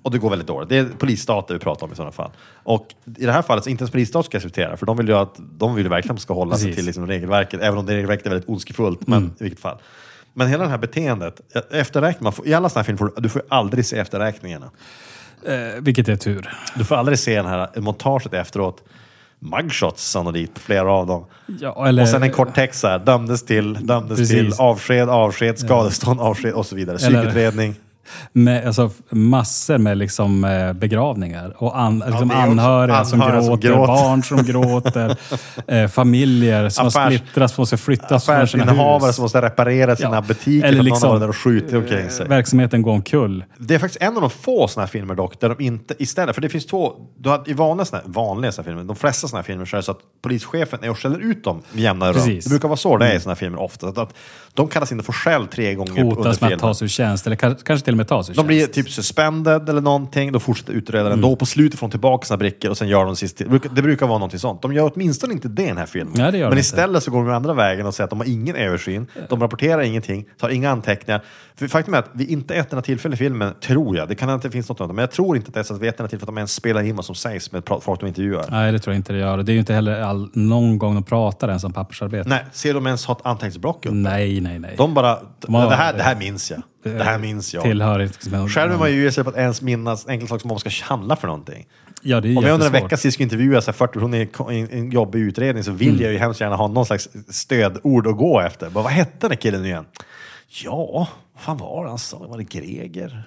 Och 0.03 0.11
det 0.11 0.19
går 0.19 0.31
väldigt 0.31 0.49
dåligt. 0.49 0.69
Det 0.69 0.79
är 0.79 0.85
polisstater 0.99 1.55
vi 1.55 1.61
pratar 1.61 1.87
om 1.87 1.93
i 1.93 1.97
sådana 1.97 2.13
fall. 2.13 2.31
Och 2.63 2.87
i 3.19 3.27
det 3.27 3.33
här 3.33 3.43
fallet 3.43 3.65
så 3.65 3.71
inte 3.71 3.83
ens 3.83 3.91
polisstat 3.91 4.25
ska 4.27 4.37
acceptera, 4.37 4.77
för 4.77 4.87
de 4.87 4.97
vill 4.97 5.09
ju 5.09 5.15
att 5.15 5.41
de 5.59 5.75
vill 5.75 5.89
verkligen 5.89 6.19
ska 6.19 6.35
hålla 6.35 6.57
sig 6.57 6.75
till 6.75 6.87
liksom 6.87 7.07
regelverket, 7.07 7.61
även 7.61 7.79
om 7.79 7.87
det 7.87 7.95
regelverket 7.95 8.27
är 8.27 8.31
väldigt 8.31 8.49
ondskefullt. 8.49 9.07
Men 9.07 9.25
i 9.25 9.43
vilket 9.43 9.61
fall. 9.61 9.79
Men 10.33 10.49
hela 10.49 10.65
det 10.65 10.71
här 10.71 10.79
beteendet, 10.79 11.41
efterräkning, 11.71 12.25
man 12.25 12.33
får, 12.33 12.47
i 12.47 12.55
alla 12.55 12.69
sådana 12.69 12.83
här 12.83 12.85
filmer 12.85 12.99
får 12.99 13.13
du, 13.17 13.23
du 13.23 13.29
får 13.29 13.43
aldrig 13.49 13.87
se 13.87 13.99
efterräkningarna. 13.99 14.71
eh, 15.47 15.53
vilket 15.81 16.09
är 16.09 16.17
tur. 16.17 16.51
Du 16.77 16.85
får 16.85 16.97
aldrig 16.97 17.19
se 17.19 17.37
den 17.37 17.47
här 17.47 17.69
montaget 17.81 18.35
efteråt. 18.35 18.83
Mugshots 19.39 20.11
sannolikt, 20.11 20.59
flera 20.59 20.93
av 20.93 21.07
dem. 21.07 21.25
Ja, 21.61 21.89
eller, 21.89 22.03
och 22.03 22.09
sen 22.09 22.23
en 22.23 22.33
kort 22.33 22.55
text 22.55 22.81
så 22.81 22.89
här, 22.89 22.99
dömdes 22.99 23.45
till, 23.45 23.87
dömdes 23.87 24.19
Precis. 24.19 24.31
till, 24.31 24.53
avsked, 24.59 25.09
avsked, 25.09 25.59
skadestånd, 25.59 26.21
avsked 26.21 26.53
och 26.53 26.67
så 26.67 26.77
vidare. 26.77 26.99
Psykutredning. 26.99 27.75
Med, 28.33 28.67
alltså, 28.67 28.91
massor 29.11 29.79
med 29.79 29.99
liksom, 29.99 30.45
eh, 30.45 30.73
begravningar 30.73 31.53
och 31.57 31.79
an, 31.81 31.99
liksom 32.07 32.29
det 32.29 32.35
är 32.35 32.39
också 32.39 32.51
anhöriga, 32.51 33.05
som, 33.05 33.21
anhöriga 33.23 33.43
som 33.43 33.61
gråter, 33.61 33.69
gråter. 33.69 33.87
barn 33.87 34.23
som 34.23 34.43
gråter, 34.45 35.17
eh, 35.69 35.89
familjer 35.89 36.69
som 36.69 36.87
Affärs- 36.89 36.99
har 36.99 37.07
splittrats, 37.11 37.59
måste 37.59 37.77
flyttas 37.77 38.27
från 38.27 38.47
sina 38.49 38.65
hus. 39.01 39.15
som 39.17 39.23
måste 39.23 39.43
reparera 39.43 39.97
sina 39.97 40.15
Ja. 40.15 40.21
butiker 40.21 40.69
Eller 40.69 40.83
liksom, 40.83 41.09
någon 41.09 41.11
har 41.11 41.15
varit 41.15 41.21
där 41.21 41.29
och 41.29 41.37
skjutit 41.37 41.75
omkring 41.75 42.11
sig. 42.11 42.23
eh, 42.25 42.29
Verksamheten 42.29 42.83
går 42.83 42.93
omkull. 42.93 43.45
Det 43.59 43.75
är 43.75 43.79
faktiskt 43.79 44.03
en 44.03 44.15
av 44.17 44.21
de 44.21 44.31
få 44.31 44.69
såna 44.69 44.87
här 44.87 44.91
filmer 44.91 45.15
dock, 45.15 45.41
där 45.41 45.49
de 45.49 45.65
inte 45.65 45.95
istället, 45.99 46.35
för 46.35 46.43
det 46.43 46.49
finns 46.49 46.67
två, 46.67 46.93
du 47.19 47.29
har, 47.29 47.43
i 47.47 47.53
vanliga, 47.53 47.85
såna, 47.85 48.03
vanliga 48.05 48.53
här 48.57 48.63
filmer, 48.63 48.85
de 48.85 48.97
flesta 48.97 49.29
såna 49.29 49.39
här 49.39 49.45
filmer 49.45 49.65
så 49.65 49.77
är 49.77 49.79
det 49.79 49.83
så 49.83 49.91
att 49.93 49.99
polischefen 50.23 50.79
är 50.83 50.91
och 50.91 50.99
skäller 50.99 51.19
ut 51.19 51.45
dem 51.45 51.63
med 51.73 51.83
jämna 51.83 52.13
rum. 52.13 52.23
Det 52.45 52.49
brukar 52.49 52.69
vara 52.69 52.77
så 52.77 52.97
det 52.97 53.09
är 53.09 53.15
i 53.17 53.21
såna 53.21 53.31
här 53.31 53.37
filmer 53.37 53.61
ofta. 53.63 53.87
Att, 53.89 53.99
att 53.99 54.15
de 54.55 54.69
kallas 54.69 54.93
in 54.93 54.99
och 55.01 55.07
får 55.07 55.13
skäll 55.13 55.47
tre 55.47 55.75
gånger 55.75 55.91
under 55.91 56.03
Hotas 56.05 56.25
med 56.27 56.35
filmen. 56.39 56.55
att 56.55 56.61
tas 56.61 56.83
ur 56.83 56.89
tjänst, 56.89 57.27
eller 57.27 57.37
ka- 57.37 57.63
kanske 57.65 57.85
till 57.85 57.94
och 57.95 57.97
med 57.97 58.09
tas 58.09 58.31
ur 58.31 58.35
De 58.35 58.47
blir 58.47 58.67
typ 58.67 58.91
suspended 58.91 59.69
eller 59.69 59.81
någonting, 59.81 60.33
då 60.33 60.41
fortsätter 60.41 60.73
utredaren 60.73 61.13
Mm. 61.13 61.21
då. 61.31 61.37
På 61.37 61.47
slutet 61.47 61.81
får 61.81 61.87
de 61.87 61.91
tillbaka 61.91 62.27
sina 62.27 62.37
brickor 62.37 62.71
och 62.71 62.79
sen 62.79 62.89
gör 62.89 63.05
de 63.05 63.17
sist. 63.17 63.37
Det 63.75 63.83
brukar, 63.83 64.07
vara 64.07 64.19
någonting 64.19 64.41
sånt. 64.41 64.63
De 64.63 64.73
gör 64.73 64.91
åtminstone 64.95 65.33
inte 65.33 65.49
det 65.49 65.63
i 65.63 65.67
den 65.67 65.77
här 65.77 65.87
filmen. 65.87 66.15
Nej, 66.17 66.33
det 66.33 66.39
gör 66.39 66.49
Men 66.49 66.57
de 66.57 66.61
istället 66.61 67.03
så 67.03 67.11
går 67.11 67.25
de 67.25 67.31
andra 67.35 67.55
vägen 67.55 67.87
och 67.87 67.95
säger 67.95 68.05
att 68.05 68.11
de 68.11 68.19
har 68.21 68.27
ingen 68.27 68.57
översyn. 68.57 69.07
De 69.29 69.41
rapporterar 69.41 69.83
ingenting, 69.83 70.25
tar 70.39 70.49
inga 70.49 70.71
anteckningar. 70.71 71.25
För 71.57 71.69
faktum 71.69 71.95
är 71.95 71.99
att 71.99 72.11
vid 72.13 72.29
inte 72.31 72.55
ett 72.55 72.73
enda 72.73 72.83
tillfälle 72.83 73.15
i 73.15 73.17
filmen, 73.17 73.55
tror 73.63 73.97
jag, 73.97 74.09
det 74.09 74.15
kan 74.15 74.31
inte 74.31 74.51
finnas 74.51 74.69
något 74.69 74.81
annat, 74.81 74.95
men 74.95 75.03
jag 75.03 75.11
tror 75.11 75.37
inte 75.37 75.49
att 75.49 75.55
det 75.55 75.61
är 75.61 75.65
så 75.65 75.75
att 75.75 75.81
vid 75.81 75.89
ett 75.89 76.01
enda 76.01 76.09
tillfälle 76.09 76.25
att 76.25 76.35
de 76.35 76.39
ens 76.39 76.53
spelar 76.55 76.83
in 76.83 76.97
vad 76.97 77.05
som 77.05 77.15
sägs 77.15 77.53
med 77.53 77.63
folk 77.81 78.01
de 78.01 78.07
intervjuar. 78.07 78.45
Nej, 78.51 78.73
det 78.73 78.79
tror 78.79 78.95
jag 78.95 78.99
inte 78.99 79.13
det 79.13 79.19
gör. 79.19 79.39
Det 79.39 79.53
är 79.53 79.55
ju 79.55 79.59
inte 79.61 79.75
heller 79.75 80.01
all, 80.01 80.31
någon 80.33 80.79
gång 80.79 80.95
de 80.95 81.03
pratar 81.05 81.49
ens 81.49 81.65
om 81.65 81.73
pappersarbete. 81.73 82.29
Nej, 82.29 82.45
ser 82.53 82.75
de 82.75 82.87
ens 82.87 83.07
ha 83.07 83.15
ett 83.15 83.27
anteckningsblock 83.27 83.87
uppe? 83.87 83.95
nej, 83.95 84.41
nej. 84.41 84.59
nej. 84.59 84.75
De 84.77 84.95
bara, 84.95 85.19
har- 85.49 85.71
det, 85.71 85.77
här, 85.77 85.93
det 85.93 86.03
här 86.03 86.17
minns 86.17 86.51
jag. 86.51 86.63
Det 86.85 87.05
här 87.05 87.19
minns 87.19 87.55
jag. 87.55 87.63
Tillhör 87.63 87.99
liksom, 87.99 88.49
Själv 88.49 88.73
är 88.73 88.77
man 88.79 88.93
ju 88.93 89.11
sig 89.13 89.25
på 89.25 89.31
att 89.31 89.37
ens 89.37 89.63
minnas 89.63 90.09
enkla 90.09 90.29
saker 90.29 90.41
som 90.41 90.49
man 90.49 90.59
ska 90.59 90.71
handla 90.85 91.17
för 91.17 91.27
någonting. 91.27 91.67
Ja, 92.03 92.21
det 92.21 92.29
är 92.33 92.39
Om 92.39 92.45
jag 92.45 92.55
under 92.55 92.67
en 92.67 92.73
vecka 92.73 92.97
sist 92.97 93.15
ska 93.15 93.23
intervjua 93.23 93.61
så 93.61 93.67
här 93.71 93.73
40 93.73 93.93
personer 93.93 94.19
i 94.53 94.67
en 94.79 94.91
jobbig 94.91 95.21
utredning 95.21 95.65
så 95.65 95.73
vill 95.73 95.89
Mm. 95.89 96.03
jag 96.03 96.13
ju 96.13 96.19
hemskt 96.19 96.41
gärna 96.41 96.57
ha 96.57 96.69
någon 96.69 96.87
slags 96.87 97.09
stödord 97.29 98.07
att 98.07 98.17
gå 98.17 98.41
efter. 98.41 98.71
Bara, 98.71 98.85
vad 98.85 98.93
hette 98.93 99.13
den 99.21 99.31
här 99.31 99.37
killen 99.37 99.63
nu 99.63 99.69
igen? 99.69 99.85
Ja, 100.65 101.09
vad 101.35 101.43
fan 101.43 101.57
var 101.57 101.83
det 101.85 101.89
han 101.91 101.99
sa? 101.99 102.19
Var 102.19 102.39
det 102.39 102.45
Greger? 102.45 103.23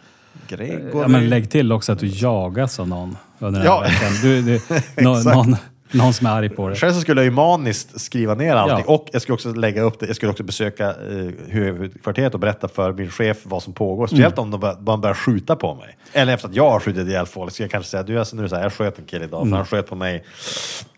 Gregor? 0.47 1.01
Ja, 1.01 1.07
men 1.07 1.29
lägg 1.29 1.51
till 1.51 1.71
också 1.71 1.91
att 1.91 1.99
du 1.99 2.07
jagas 2.07 2.79
av 2.79 2.87
någon 2.87 3.17
under 3.39 3.59
den 3.59 3.67
Ja. 3.67 3.83
här 3.85 3.89
veckan. 3.89 4.11
Du, 4.21 4.41
du, 4.41 4.61
nå, 5.03 5.19
någon, 5.35 5.55
någon 5.91 6.13
som 6.13 6.27
är 6.27 6.31
arg 6.31 6.49
på 6.49 6.67
dig. 6.69 6.77
Själv 6.77 6.93
så 6.93 7.01
skulle 7.01 7.21
jag 7.21 7.25
ju 7.25 7.31
maniskt 7.31 8.01
skriva 8.01 8.33
ner 8.35 8.55
allting 8.55 8.85
Ja. 8.87 8.93
och 8.93 9.07
jag 9.11 9.21
skulle 9.21 9.33
också 9.33 9.53
lägga 9.53 9.81
upp 9.81 9.99
det. 9.99 10.05
Jag 10.07 10.15
skulle 10.15 10.31
också 10.31 10.43
besöka 10.43 10.89
eh, 10.89 10.95
huvudkvarteret 11.47 12.33
och 12.33 12.39
berätta 12.39 12.67
för 12.67 12.93
min 12.93 13.09
chef 13.11 13.37
vad 13.43 13.63
som 13.63 13.73
pågår. 13.73 14.07
Speciellt 14.07 14.37
Mm. 14.37 14.43
om 14.43 14.51
de 14.51 14.59
bör- 14.59 14.97
börjar 14.97 15.13
skjuta 15.15 15.55
på 15.55 15.75
mig. 15.75 15.97
Eller 16.13 16.33
efter 16.33 16.47
att 16.47 16.55
jag 16.55 16.69
har 16.69 16.79
skjutit 16.79 17.07
ihjäl 17.07 17.25
folk. 17.25 17.53
Så 17.53 17.63
jag 17.63 17.71
kanske 17.71 17.89
säga, 17.91 18.03
du 18.03 18.19
alltså, 18.19 18.35
nu 18.35 18.43
det 18.43 18.49
så 18.49 18.55
här, 18.55 18.63
jag 18.63 18.73
sköt 18.73 18.99
en 18.99 19.05
kille 19.05 19.25
idag 19.25 19.41
Mm. 19.41 19.49
för 19.51 19.57
han 19.57 19.65
sköt 19.65 19.87
på 19.89 19.95
mig. 19.95 20.23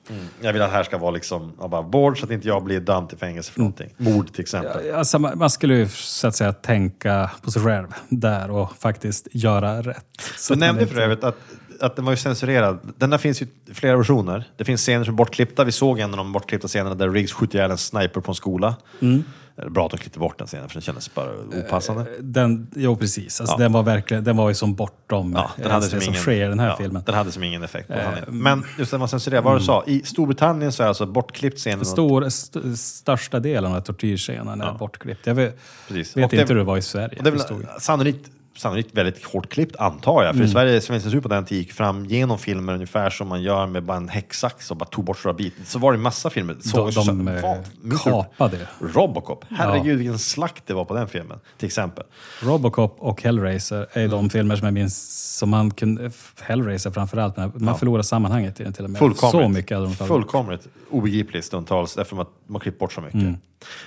Mm. 0.10 0.24
Jag 0.42 0.54
vill 0.54 0.62
att 0.62 0.70
det 0.70 0.76
här 0.76 0.84
ska 0.84 0.98
vara 0.98 1.12
liksom 1.12 1.54
above 1.62 1.90
board 1.90 2.20
så 2.20 2.26
att 2.26 2.32
inte 2.32 2.48
jag 2.48 2.64
blir 2.64 2.80
dömd 2.80 3.10
till 3.10 3.18
fängelse 3.18 3.52
för 3.52 3.60
någonting. 3.60 3.90
Mord 3.98 4.32
till 4.34 4.42
exempel. 4.42 4.92
Alltså, 4.96 5.20
man, 5.20 5.50
skulle 5.50 5.76
ju 5.76 5.88
så 5.88 6.28
att 6.28 6.36
säga 6.36 6.54
tänka 6.54 7.32
på 7.42 7.52
sig 7.52 7.62
själv 7.62 7.88
där 8.10 8.52
och 8.52 8.76
faktiskt 8.80 9.28
göra 9.32 9.82
rätt. 9.82 10.06
Så 10.38 10.54
Du 10.54 10.60
nämnde 10.60 10.88
för 10.88 11.02
övrigt 11.02 11.24
att, 11.24 11.36
att 11.82 11.96
den 11.96 12.06
var 12.06 12.12
ju 12.12 12.18
censurerad. 12.18 12.80
Den 12.98 13.10
där 13.10 13.18
finns 13.18 13.42
ju 13.42 13.48
flera 13.74 13.98
versioner. 13.98 14.44
Det 14.58 14.66
finns 14.66 14.82
scener 14.82 15.06
som 15.06 15.14
är 15.14 15.18
bortklippta. 15.18 15.64
Vi 15.64 15.72
såg 15.72 16.00
en 16.00 16.12
av 16.12 16.18
de 16.18 16.32
bortklippta 16.34 16.68
scenerna 16.68 16.96
där 16.96 17.10
Riggs 17.10 17.34
skjuter 17.34 17.58
ihjäl 17.60 17.72
en 17.72 17.78
sniper 17.78 18.22
på 18.22 18.32
en 18.32 18.36
skola. 18.36 18.76
Mm. 19.02 19.24
Det 19.56 19.66
är 19.66 19.70
bra 19.70 19.86
att 19.86 19.92
de 19.92 19.98
klippte 19.98 20.20
bort 20.20 20.38
den 20.38 20.48
scenen 20.48 20.68
för 20.70 20.74
den 20.74 20.82
kändes 20.82 21.14
bara 21.14 21.28
opassande. 21.66 22.06
Den, 22.20 22.68
jo, 22.76 22.96
precis. 22.96 23.42
Alltså, 23.42 23.54
Ja. 23.56 23.58
Den 23.64 23.72
var 23.72 23.84
verkligen, 23.84 24.24
den 24.24 24.38
var 24.38 24.50
ju 24.50 24.56
som 24.56 24.76
bortom 24.76 25.34
Ja, 25.36 25.52
den 25.56 25.66
eh, 25.66 25.72
hade 25.72 25.86
det 25.86 25.90
som 25.90 26.00
som 26.02 26.10
ingen, 26.10 26.22
sker 26.22 26.46
i 26.46 26.50
den 26.50 26.60
här 26.60 26.68
ja, 26.68 26.76
filmen. 26.78 26.96
Eh, 26.96 27.06
Den 27.06 27.16
hade 27.16 27.32
som 27.32 27.44
ingen 27.44 27.64
effekt 27.64 27.88
på 27.88 27.94
handlingen. 27.94 28.38
Men 28.44 28.64
just 28.78 28.92
den 28.92 29.00
var 29.00 29.08
censurerad, 29.08 29.44
vad 29.44 29.60
du 29.60 29.66
sa. 29.66 29.84
I 29.88 30.02
Storbritannien 30.06 30.72
så 30.72 30.84
är 30.84 30.88
alltså 30.88 31.06
bortklippt 31.06 31.58
scenen. 31.58 31.86
Stor, 31.86 32.26
st 32.26 32.60
största 32.78 33.40
delen 33.40 33.74
av 33.76 33.82
tortyrscenen 33.82 34.62
är 34.62 34.74
bortklippt. 34.74 35.28
Jag 35.28 35.36
vet, 35.36 35.58
vet 35.90 36.14
det- 36.16 36.22
inte 36.22 36.38
hur 36.38 36.56
det 36.56 36.64
var 36.64 36.78
i 36.78 36.82
Sverige. 36.82 37.18
Det 37.24 37.30
är 37.30 37.32
väl 37.32 37.42
sannolikt 37.80 38.30
sannolikt 38.60 38.98
väldigt 38.98 39.24
hårt 39.26 39.50
klippt, 39.50 39.76
antar 39.76 40.24
jag. 40.24 40.36
För 40.36 40.44
i 40.44 40.48
Sverige, 40.48 40.82
svensk 40.82 41.04
censur 41.04 41.22
på 41.22 41.28
den 41.28 41.46
tiden 41.46 41.62
gick 41.64 41.74
fram 41.74 42.06
genom 42.06 42.38
filmer 42.40 42.74
ungefär 42.74 43.10
som 43.10 43.28
man 43.28 43.42
gör 43.42 43.68
med 43.68 43.84
bara 43.84 43.98
en 43.98 44.10
häcksax 44.10 44.72
och 44.72 44.78
bara 44.78 44.86
tog 44.86 45.06
bort 45.06 45.18
stora 45.20 45.34
bitar. 45.34 45.64
Så 45.66 45.80
var 45.80 45.92
det 45.92 45.98
massa 45.98 46.30
filmer. 46.30 46.54
De, 46.54 46.62
Så, 46.92 47.02
de 47.02 47.28
eh, 47.28 47.42
vad- 47.42 47.58
du- 47.84 47.98
kapade. 47.98 48.58
Robocop, 48.82 49.46
herregud 49.50 49.98
vilken 49.98 50.20
slakt 50.20 50.68
det 50.68 50.74
var 50.74 50.86
på 50.86 50.94
den 50.94 51.08
filmen, 51.08 51.40
till 51.58 51.66
exempel. 51.66 52.04
Robocop 52.42 52.96
och 53.00 53.22
Hellraiser 53.24 53.88
är 53.94 54.00
Mm. 54.00 54.12
de 54.12 54.30
filmer 54.30 54.56
som 54.56 54.66
jag 54.66 54.74
minns 54.74 55.36
som 55.38 55.50
man 55.50 55.72
kunde... 55.72 56.12
Hellraiser 56.42 56.92
framförallt, 56.92 57.38
men 57.38 57.52
man 57.56 57.80
förlorar 57.80 58.02
sammanhanget 58.04 58.60
i 58.60 58.64
den 58.64 58.74
till 58.74 58.84
och 58.84 58.90
med. 58.90 59.00
Fullkomligt. 59.00 59.32
Så 59.44 59.50
mycket 59.50 59.78
hade 59.78 59.88
de 59.90 59.96
tagit. 59.96 60.08
Fullkomligt 60.08 60.68
obegripligt 60.90 61.46
stundtals 61.46 61.98
eftersom 61.98 62.20
att 62.20 62.30
man 62.48 62.60
klippt 62.62 62.80
bort 62.80 62.94
så 62.94 63.02
mycket. 63.02 63.14
Mm. 63.22 63.38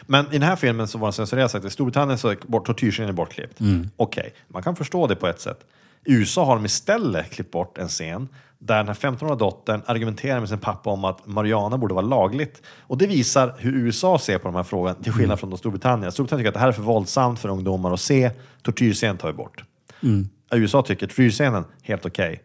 Men 0.02 0.26
i 0.26 0.32
den 0.32 0.42
här 0.42 0.56
filmen 0.56 0.88
så 0.88 0.98
var 0.98 1.06
den 1.06 1.12
censurerad 1.12 1.50
sagt. 1.50 1.64
I 1.64 1.70
Storbritannien 1.70 2.18
så 2.18 2.28
är 2.28 2.64
tortyrscenen 2.64 3.14
bortklippt. 3.14 3.60
Mm. 3.60 3.90
Okej, 3.96 4.34
man 4.48 4.62
kan 4.62 4.76
förstå 4.76 5.06
det 5.06 5.16
på 5.16 5.26
ett 5.26 5.40
sätt. 5.40 5.60
I 6.04 6.12
USA 6.14 6.44
har 6.44 6.56
de 6.56 6.64
istället 6.64 7.30
klippt 7.30 7.50
bort 7.50 7.78
en 7.78 7.88
scen 7.88 8.28
där 8.58 8.76
den 8.76 8.86
här 8.86 8.94
15-åriga 8.94 9.34
dottern 9.34 9.82
argumenterar 9.86 10.40
med 10.40 10.48
sin 10.48 10.58
pappa 10.58 10.90
om 10.90 11.04
att 11.04 11.26
marijuana 11.26 11.78
borde 11.78 11.94
vara 11.94 12.06
lagligt. 12.06 12.62
Och 12.80 12.98
det 12.98 13.06
visar 13.06 13.54
hur 13.58 13.74
USA 13.76 14.18
ser 14.18 14.38
på 14.38 14.48
de 14.48 14.54
här 14.54 14.62
frågorna, 14.62 14.94
till 14.94 15.06
Mm. 15.08 15.18
skillnad 15.18 15.40
från 15.40 15.50
då 15.50 15.56
Storbritannien. 15.56 16.12
Storbritannien 16.12 16.40
tycker 16.44 16.48
att 16.48 16.54
det 16.54 16.60
här 16.60 16.68
är 16.68 16.72
för 16.72 16.82
våldsamt 16.82 17.38
för 17.40 17.48
ungdomar 17.48 17.92
att 17.92 18.00
se. 18.00 18.30
Tortyrscenen 18.62 19.18
tar 19.18 19.28
vi 19.28 19.34
bort. 19.34 19.64
Mm. 20.02 20.28
USA 20.50 20.82
tycker 20.82 21.06
tortyrscenen, 21.06 21.64
helt 21.82 22.06
okej. 22.06 22.42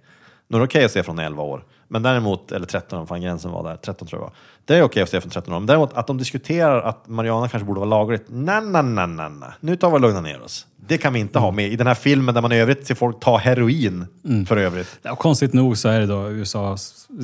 Nu 0.47 0.57
är 0.57 0.59
det 0.59 0.65
okej 0.65 0.85
att 0.85 0.91
se 0.91 1.03
från 1.03 1.19
11 1.19 1.43
år. 1.43 1.65
Men 1.87 2.03
däremot, 2.03 2.51
eller 2.51 2.65
13, 2.65 2.99
vad 2.99 3.07
fan 3.07 3.21
gränsen 3.21 3.51
var 3.51 3.63
där, 3.63 3.75
13 3.75 4.07
tror 4.07 4.21
jag 4.21 4.25
var. 4.25 4.33
Det 4.65 4.75
är 4.75 4.81
okej 4.83 5.03
att 5.03 5.09
se 5.09 5.21
från 5.21 5.31
13 5.31 5.53
år. 5.53 5.59
Men 5.59 5.67
däremot 5.67 5.93
att 5.93 6.07
de 6.07 6.17
diskuterar 6.17 6.81
att 6.81 7.07
marijuana 7.07 7.47
kanske 7.49 7.65
borde 7.67 7.79
vara 7.79 7.89
lagligt. 7.89 8.25
Nej, 8.27 8.61
nej, 8.61 8.83
nej, 8.83 9.07
nej, 9.07 9.29
nej. 9.29 9.49
Nu 9.59 9.75
tar 9.75 9.89
vi 9.89 9.95
och 9.95 10.01
lugnar 10.01 10.21
ner 10.21 10.41
oss. 10.41 10.67
Det 10.87 10.97
kan 10.97 11.13
vi 11.13 11.19
inte 11.19 11.39
ha 11.39 11.51
med 11.51 11.71
i 11.71 11.75
den 11.75 11.87
här 11.87 11.93
filmen 11.93 12.35
där 12.35 12.41
man 12.41 12.51
i 12.51 12.59
övrigt 12.59 12.87
ser 12.87 12.95
folk 12.95 13.19
ta 13.19 13.37
heroin 13.37 14.05
för 14.47 14.57
övrigt. 14.57 14.99
Ja, 15.01 15.15
konstigt 15.15 15.53
nog 15.53 15.77
så 15.77 15.89
är 15.89 15.99
det 15.99 16.05
då 16.05 16.29
USA 16.31 16.77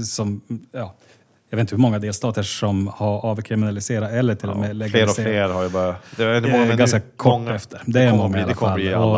som... 0.05 0.41
Ja, 0.71 0.93
jag 1.49 1.57
vet 1.57 1.61
inte 1.63 1.75
hur 1.75 1.81
många 1.81 1.99
delstater 1.99 2.43
som 2.43 2.87
har 2.87 3.25
avkriminaliserat 3.25 4.11
eller 4.11 4.35
till 4.35 4.49
och 4.49 4.57
med 4.57 4.65
Fler 4.69 4.71
och 4.71 4.75
legaliserat. 4.75 5.15
fler 5.27 5.49
har 5.49 5.63
ju 5.63 5.69
bara... 5.69 5.95
Det 6.17 6.23
är, 6.23 6.41
Det 6.41 6.51
många, 6.51 6.75
ganska 6.75 6.97
nu- 6.97 7.03
kort 7.17 7.31
många- 7.31 7.55
efter. 7.55 7.81
Det 7.85 8.01
är 8.01 8.09
kommer 8.11 8.23
många 8.23 8.29
bli- 8.31 8.39
i 8.39 8.43
alla 8.43 8.47
Det 8.47 8.53
kommer 8.55 8.71
fall. 8.71 8.79
bli 8.79 8.93
alla 8.93 9.05
Och- 9.05 9.17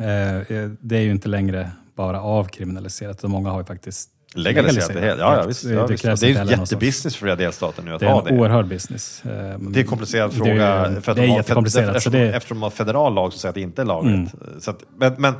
och, 0.00 0.04
eh, 0.06 0.70
det 0.80 0.96
är 0.96 1.00
ju 1.00 1.10
inte 1.10 1.28
längre 1.28 1.70
bara 1.96 2.22
avkriminaliserat, 2.22 3.22
många 3.22 3.50
har 3.50 3.58
ju 3.58 3.64
faktiskt 3.64 4.10
Legaliserat 4.34 4.92
det 4.94 5.00
helt. 5.00 5.20
Ja, 5.20 5.36
ja, 5.36 5.46
visst. 5.46 5.62
Det, 5.68 5.72
Ja, 5.74 5.82
det, 5.82 5.86
visst. 5.92 6.02
krävs 6.04 6.20
det 6.20 6.30
är 6.30 6.34
sorts- 6.44 6.50
jättebusiness 6.50 7.14
för 7.16 7.20
flera 7.20 7.36
delstater 7.36 7.82
nu 7.82 7.94
att 7.94 8.00
Det 8.00 8.06
är 8.06 8.10
ha 8.10 8.18
en 8.20 8.24
det. 8.34 8.40
oerhörd 8.40 8.66
business. 8.66 9.22
Eh, 9.24 9.30
Det 9.30 9.78
är 9.78 9.82
en 9.82 9.86
komplicerad 9.88 10.30
det 10.30 10.36
fråga. 10.36 10.66
är- 10.66 11.00
för 11.00 11.12
att 11.12 11.16
det 11.16 11.22
är 11.24 11.26
de 11.28 11.34
jättekomplicerat, 11.34 11.88
Eftersom, 11.88 12.12
det- 12.12 12.18
Mm. 12.22 12.34
eftersom 12.34 12.56
de 12.58 12.62
har 12.62 12.70
federal 12.70 13.14
lag 13.14 13.32
som 13.32 13.40
säger 13.40 13.50
att 13.50 13.54
det 13.54 13.60
inte 13.60 13.82
är 13.82 13.86
lagligt. 13.86 14.30
Så 14.60 14.70
att, 14.70 14.84
men, 14.96 15.14
men 15.18 15.34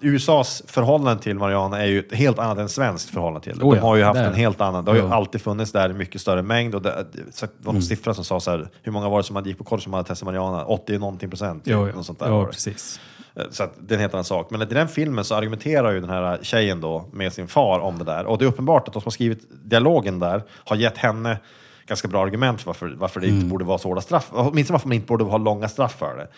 USAs 0.00 0.62
förhållande 0.66 1.22
till 1.22 1.36
marijuana 1.38 1.82
är 1.82 1.86
ju 1.86 1.98
ett 1.98 2.14
helt 2.14 2.38
annat 2.38 2.58
än 2.58 2.68
svenskt 2.68 3.10
förhållande 3.10 3.40
till 3.40 3.58
det. 3.58 3.64
Oh 3.64 3.74
De 3.74 3.80
har 3.80 3.96
ju 3.96 4.02
haft 4.02 4.14
det 4.14 4.20
är 4.20 4.26
en 4.26 4.32
det. 4.32 4.38
helt 4.38 4.60
annan. 4.60 4.84
Det 4.84 4.90
har 4.90 4.96
ju 4.96 5.02
Jo. 5.04 5.12
alltid 5.12 5.40
funnits 5.40 5.72
där 5.72 5.90
i 5.90 5.92
mycket 5.92 6.20
större 6.20 6.42
mängd. 6.42 6.74
Och 6.74 6.82
det, 6.82 7.06
så 7.32 7.46
det 7.46 7.52
var 7.58 7.70
Mm. 7.70 7.74
någon 7.74 7.82
siffra 7.82 8.14
som 8.14 8.24
sa 8.24 8.40
så 8.40 8.50
här, 8.50 8.68
hur 8.82 8.92
många 8.92 9.08
var 9.08 9.18
det 9.18 9.24
som 9.24 9.36
hade 9.36 9.48
gick 9.48 9.58
på 9.58 9.64
college 9.64 9.82
som 9.84 9.92
hade 9.92 10.08
testat 10.08 10.26
marijuana? 10.26 10.64
80 10.64 10.98
någonting 10.98 11.30
procent. 11.30 11.62
Jo, 11.66 11.86
något 11.86 12.06
sånt 12.06 12.18
där 12.18 12.28
jo, 12.28 12.44
det. 12.44 12.52
precis. 12.52 13.00
Eh, 13.36 13.42
Så 13.50 13.62
att 13.62 13.72
det 13.80 13.94
är 13.94 13.96
en 13.96 14.00
helt 14.00 14.14
annan 14.14 14.24
sak. 14.24 14.50
Men 14.50 14.62
i 14.62 14.64
den 14.64 14.88
filmen 14.88 15.24
så 15.24 15.34
argumenterar 15.34 15.92
ju 15.92 16.00
den 16.00 16.10
här 16.10 16.38
tjejen 16.42 16.80
då 16.80 17.04
med 17.12 17.32
sin 17.32 17.48
far 17.48 17.80
om 17.80 17.98
det 17.98 18.04
där. 18.04 18.24
Och 18.26 18.38
det 18.38 18.44
är 18.44 18.46
uppenbart 18.46 18.88
att 18.88 18.94
de 18.94 19.00
som 19.02 19.06
har 19.06 19.10
skrivit 19.12 19.46
dialogen 19.64 20.18
där 20.18 20.42
har 20.64 20.76
gett 20.76 20.98
henne 20.98 21.38
ganska 21.86 22.08
bra 22.08 22.22
argument 22.22 22.60
för 22.60 22.66
varför, 22.66 22.94
varför 22.98 23.20
det 23.20 23.26
Mm. 23.26 23.38
inte 23.38 23.50
borde 23.50 23.64
vara 23.64 23.78
så 23.78 23.88
hårda 23.88 24.00
straff. 24.00 24.28
Åtminstone 24.30 24.74
varför 24.74 24.88
man 24.88 24.94
inte 24.94 25.06
borde 25.06 25.24
ha 25.24 25.38
långa 25.38 25.68
straff 25.68 25.94
för 25.98 26.16
det. 26.16 26.28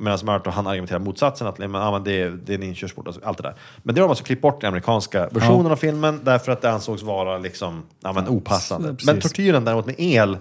Medan 0.00 0.18
Murto 0.24 0.50
han 0.50 0.66
argumenterar 0.66 0.98
motsatsen, 0.98 1.46
att 1.46 1.58
men, 1.58 1.74
ja, 1.74 1.90
men 1.90 2.04
det, 2.04 2.22
är, 2.22 2.30
det 2.30 2.52
är 2.52 2.58
en 2.58 2.62
inkörsport, 2.62 3.06
alltså, 3.06 3.22
allt 3.24 3.36
det 3.36 3.42
där. 3.42 3.54
Men 3.82 3.94
det 3.94 4.00
har 4.00 4.08
de 4.08 4.10
alltså 4.10 4.24
klippt 4.24 4.42
bort 4.42 4.54
i 4.54 4.60
den 4.60 4.68
amerikanska 4.68 5.28
versionen 5.28 5.72
av 5.72 5.76
filmen 5.76 6.20
därför 6.24 6.52
att 6.52 6.60
det 6.62 6.70
ansågs 6.70 7.02
vara 7.02 7.38
liksom, 7.38 7.82
ja, 8.00 8.12
men 8.12 8.28
opassande. 8.28 8.88
precis. 8.90 9.06
Men 9.06 9.20
tortyren 9.20 9.64
däremot 9.64 9.86
med 9.86 9.94
el, 9.98 10.38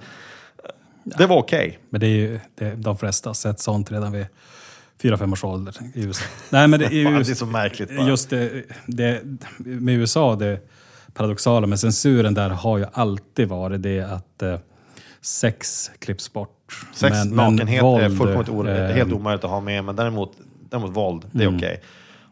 det 1.03 1.25
var 1.25 1.37
okej. 1.37 1.79
Men 1.89 2.01
det 2.01 2.07
är 2.07 2.09
ju, 2.09 2.39
det, 2.55 2.75
de 2.75 2.97
flesta 2.97 3.29
har 3.29 3.33
sett 3.33 3.59
sånt 3.59 3.91
redan 3.91 4.11
vid 4.11 4.25
fyra 5.01 5.17
fem 5.17 5.33
års 5.33 5.43
ålder 5.43 5.75
i 5.93 6.03
USA. 6.05 6.25
Nej, 6.49 6.67
men 6.67 6.79
det 6.79 6.85
är 6.85 6.89
ju... 6.91 7.03
Det 7.23 7.29
är 7.29 7.33
så 7.35 7.45
märkligt 7.45 7.97
bara. 7.97 8.07
Just 8.07 8.29
det, 8.29 8.63
det, 8.85 9.21
med 9.57 9.95
USA, 9.95 10.35
det 10.35 10.59
paradoxala 11.13 11.67
med 11.67 11.79
censuren 11.79 12.33
där 12.33 12.49
har 12.49 12.77
ju 12.77 12.85
alltid 12.93 13.47
varit 13.47 13.83
det 13.83 13.99
att 14.01 14.41
eh, 14.41 14.55
sex 15.21 15.91
klipps 15.99 16.33
bort. 16.33 16.85
Sex, 16.93 17.11
Men- 17.15 17.35
men 17.35 17.53
nakenhet 17.55 17.79
är 17.79 17.83
våld, 17.83 18.17
fullkomligt 18.17 18.49
o- 18.49 18.67
eh, 18.67 18.91
helt 18.95 19.13
omöjligt 19.13 19.43
att 19.43 19.49
ha 19.49 19.59
med, 19.61 19.83
men 19.83 19.95
däremot, 19.95 20.31
däremot 20.69 20.95
våld, 20.95 21.25
det 21.31 21.43
är 21.43 21.57
okej. 21.57 21.81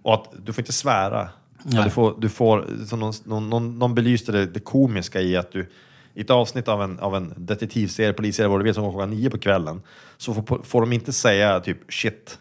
Och 0.04 0.14
att 0.14 0.34
du 0.46 0.54
får 0.54 0.62
inte 0.62 0.74
svära. 0.74 1.30
Nej. 1.64 1.84
Du 1.84 1.90
får, 1.90 2.16
du 2.18 2.30
får, 2.30 2.66
någon, 2.96 3.14
någon, 3.26 3.50
någon, 3.50 3.80
någon 3.80 3.96
belyste 3.96 4.32
det, 4.32 4.46
det 4.46 4.60
komiska 4.60 5.22
i 5.22 5.38
att 5.38 5.52
du 5.52 5.70
i 6.14 6.22
ett 6.22 6.30
avsnitt 6.30 6.68
av 6.68 6.84
en, 6.84 7.00
av 7.00 7.16
en 7.16 7.34
detektivserie, 7.38 8.14
polisserie, 8.14 8.50
vad 8.50 8.60
du 8.60 8.64
vet, 8.64 8.76
som 8.76 8.84
går 8.84 8.92
klockan 8.92 9.10
nio 9.10 9.30
på 9.30 9.38
kvällen, 9.38 9.82
så 10.18 10.34
får, 10.34 10.62
får 10.64 10.82
de 10.82 10.94
inte 10.94 11.14
säga 11.14 11.60
typ 11.60 11.78
shit. 11.94 12.40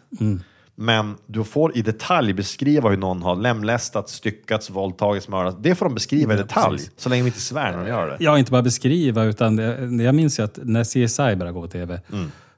Men 0.77 1.15
du 1.27 1.43
får 1.43 1.77
i 1.77 1.81
detalj 1.81 2.33
beskriva 2.33 2.89
hur 2.89 2.97
någon 2.97 3.23
har 3.23 3.35
lemlästats, 3.35 4.13
styckats, 4.13 4.69
våldtagits, 4.69 5.27
mördats. 5.27 5.57
Det 5.61 5.75
får 5.75 5.85
de 5.85 5.93
beskriva 5.95 6.33
i 6.33 6.37
Ja, 6.37 6.43
detalj, 6.43 6.77
precis. 6.77 6.91
så 6.97 7.09
länge 7.09 7.21
de 7.23 7.27
inte 7.27 7.41
svär 7.41 7.71
när 7.71 7.77
de 7.77 7.87
gör 7.87 8.07
det. 8.07 8.17
Ja, 8.19 8.37
inte 8.37 8.51
bara 8.51 8.61
beskriva, 8.61 9.23
utan 9.23 9.55
det, 9.55 10.03
jag 10.03 10.15
minns 10.15 10.39
ju 10.39 10.43
att 10.43 10.59
när 10.63 10.83
CSI 10.83 11.17
började 11.35 11.51
gå 11.51 11.61
på 11.61 11.67
tv 11.67 12.01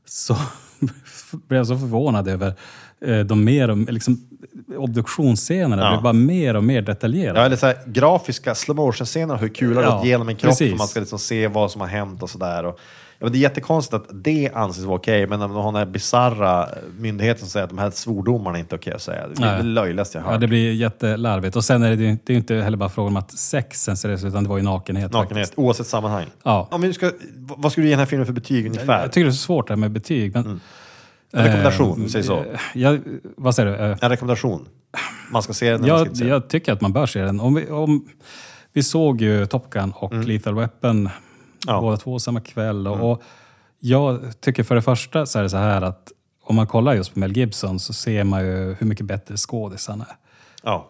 så 0.05 0.35
blev 1.47 1.57
jag 1.57 1.67
så 1.67 1.77
förvånad 1.77 2.27
över 2.27 2.53
eh, 3.05 3.19
de 3.19 3.43
mer 3.43 3.69
och, 3.69 3.77
liksom, 3.77 4.29
obduktionsscenerna 4.77 5.81
Ja. 5.83 5.89
blev 5.89 6.01
bara 6.01 6.13
mer 6.13 6.55
och 6.55 6.63
mer 6.63 6.81
detaljerade. 6.81 7.39
Ja, 7.39 7.45
eller 7.45 7.55
så 7.55 7.65
här, 7.65 7.77
grafiska 7.85 8.55
slow 8.55 8.75
motion-scener, 8.77 9.37
hur 9.37 9.47
kulor 9.49 9.83
Ja, 9.83 9.95
gått 9.95 10.05
igenom 10.05 10.29
en 10.29 10.35
kropp 10.35 10.51
precis. 10.51 10.71
och 10.71 10.77
man 10.77 10.87
ska 10.87 10.99
liksom 10.99 11.19
se 11.19 11.47
vad 11.47 11.71
som 11.71 11.81
har 11.81 11.87
hänt 11.87 12.23
och 12.23 12.29
sådär. 12.29 12.73
Ja, 13.19 13.25
men 13.25 13.31
det 13.31 13.37
är 13.37 13.39
jättekonstigt 13.39 13.93
att 13.93 14.07
det 14.23 14.49
anses 14.53 14.83
vara 14.83 14.95
okej, 14.97 15.27
men 15.27 15.39
när 15.39 15.47
man 15.47 15.57
har 15.57 15.71
den 15.71 15.75
här 15.75 15.85
bisarra 15.85 16.69
myndigheten 16.99 17.39
som 17.39 17.49
säger 17.49 17.63
att 17.63 17.69
de 17.69 17.77
här 17.79 17.89
svordomarna 17.89 18.57
är 18.57 18.59
inte 18.59 18.75
okej 18.75 18.93
att 18.93 19.01
säga. 19.01 19.27
Det 19.27 19.43
är 19.43 19.45
Nej. 19.45 19.57
det 19.57 19.63
löjligaste 19.63 20.17
jag 20.17 20.23
har 20.23 20.29
Ja, 20.29 20.33
hört. 20.33 20.41
det 20.41 20.47
blir 20.47 20.73
jättelarvigt. 20.73 21.55
Och 21.55 21.63
sen 21.63 21.83
är 21.83 21.89
det, 21.95 22.17
det 22.25 22.33
är 22.33 22.37
inte 22.37 22.55
heller 22.55 22.77
bara 22.77 22.89
frågan 22.89 23.07
om 23.13 23.17
att 23.17 23.31
sex 23.31 23.83
censureras, 23.83 24.23
utan 24.23 24.43
det 24.43 24.49
var 24.49 24.57
ju 24.57 24.63
nakenhet. 24.63 25.11
Nakenhet, 25.13 25.47
faktiskt. 25.47 25.59
oavsett 25.59 25.87
sammanhang. 25.87 26.25
Ja. 26.43 26.67
Om 26.71 26.93
ska, 26.93 27.11
vad 27.37 27.71
skulle 27.71 27.85
du 27.85 27.89
ge 27.89 27.93
den 27.93 27.99
här 27.99 28.05
filmen 28.05 28.25
för 28.25 28.33
betyg 28.33 28.65
ungefär? 28.65 29.01
Jag 29.01 29.11
tycker 29.11 29.25
det 29.25 29.29
är 29.29 29.31
så 29.31 29.37
svårt 29.37 29.67
det 29.67 29.71
här 29.73 29.77
med 29.79 29.91
betyg. 29.91 30.33
Men, 30.33 30.61
En 31.33 31.43
rekommendation, 31.43 32.01
Eh, 32.03 32.07
säger 32.07 32.25
så. 32.25 32.37
eh, 32.37 32.43
Jag, 32.73 32.99
vad 33.37 33.55
säger 33.55 33.71
du? 33.71 33.77
Eh, 33.91 33.97
En 34.01 34.09
rekommendation. 34.09 34.65
Man 35.31 35.43
ska 35.43 35.53
se 35.53 35.71
den 35.71 35.83
eller 35.83 35.93
man 35.93 35.97
ska 35.97 35.99
Jag, 35.99 36.07
inte 36.07 36.15
se 36.17 36.23
den. 36.23 36.33
jag 36.33 36.47
tycker 36.49 36.73
att 36.73 36.81
man 36.81 36.93
bör 36.93 37.05
se 37.05 37.21
den. 37.21 37.39
Om 37.39 37.55
vi, 37.55 37.69
om, 37.69 38.05
vi 38.73 38.83
såg 38.83 39.21
ju 39.21 39.45
Top 39.45 39.69
Gun 39.69 39.91
och 39.95 40.13
Lethal 40.13 40.55
Weapon 40.55 40.89
Mm. 40.99 41.11
Ja. 41.67 41.73
Mm. 41.73 41.81
båda 41.83 41.97
två 41.97 42.19
samma 42.19 42.39
kväll. 42.39 42.87
Och, 42.87 43.11
och 43.11 43.21
jag 43.79 44.19
tycker 44.41 44.63
för 44.63 44.75
det 44.75 44.81
första 44.81 45.25
så 45.25 45.39
är 45.39 45.43
det 45.43 45.49
så 45.49 45.57
här 45.57 45.81
att 45.81 46.11
om 46.43 46.55
man 46.55 46.67
kollar 46.67 46.93
just 46.93 47.13
på 47.13 47.19
Mel 47.19 47.37
Gibson 47.37 47.79
så 47.79 47.93
ser 47.93 48.23
man 48.23 48.45
ju 48.45 48.73
hur 48.79 48.85
mycket 48.87 49.05
bättre 49.05 49.37
skådis 49.37 49.87
han 49.87 50.01
är. 50.01 50.15
Ja. 50.63 50.89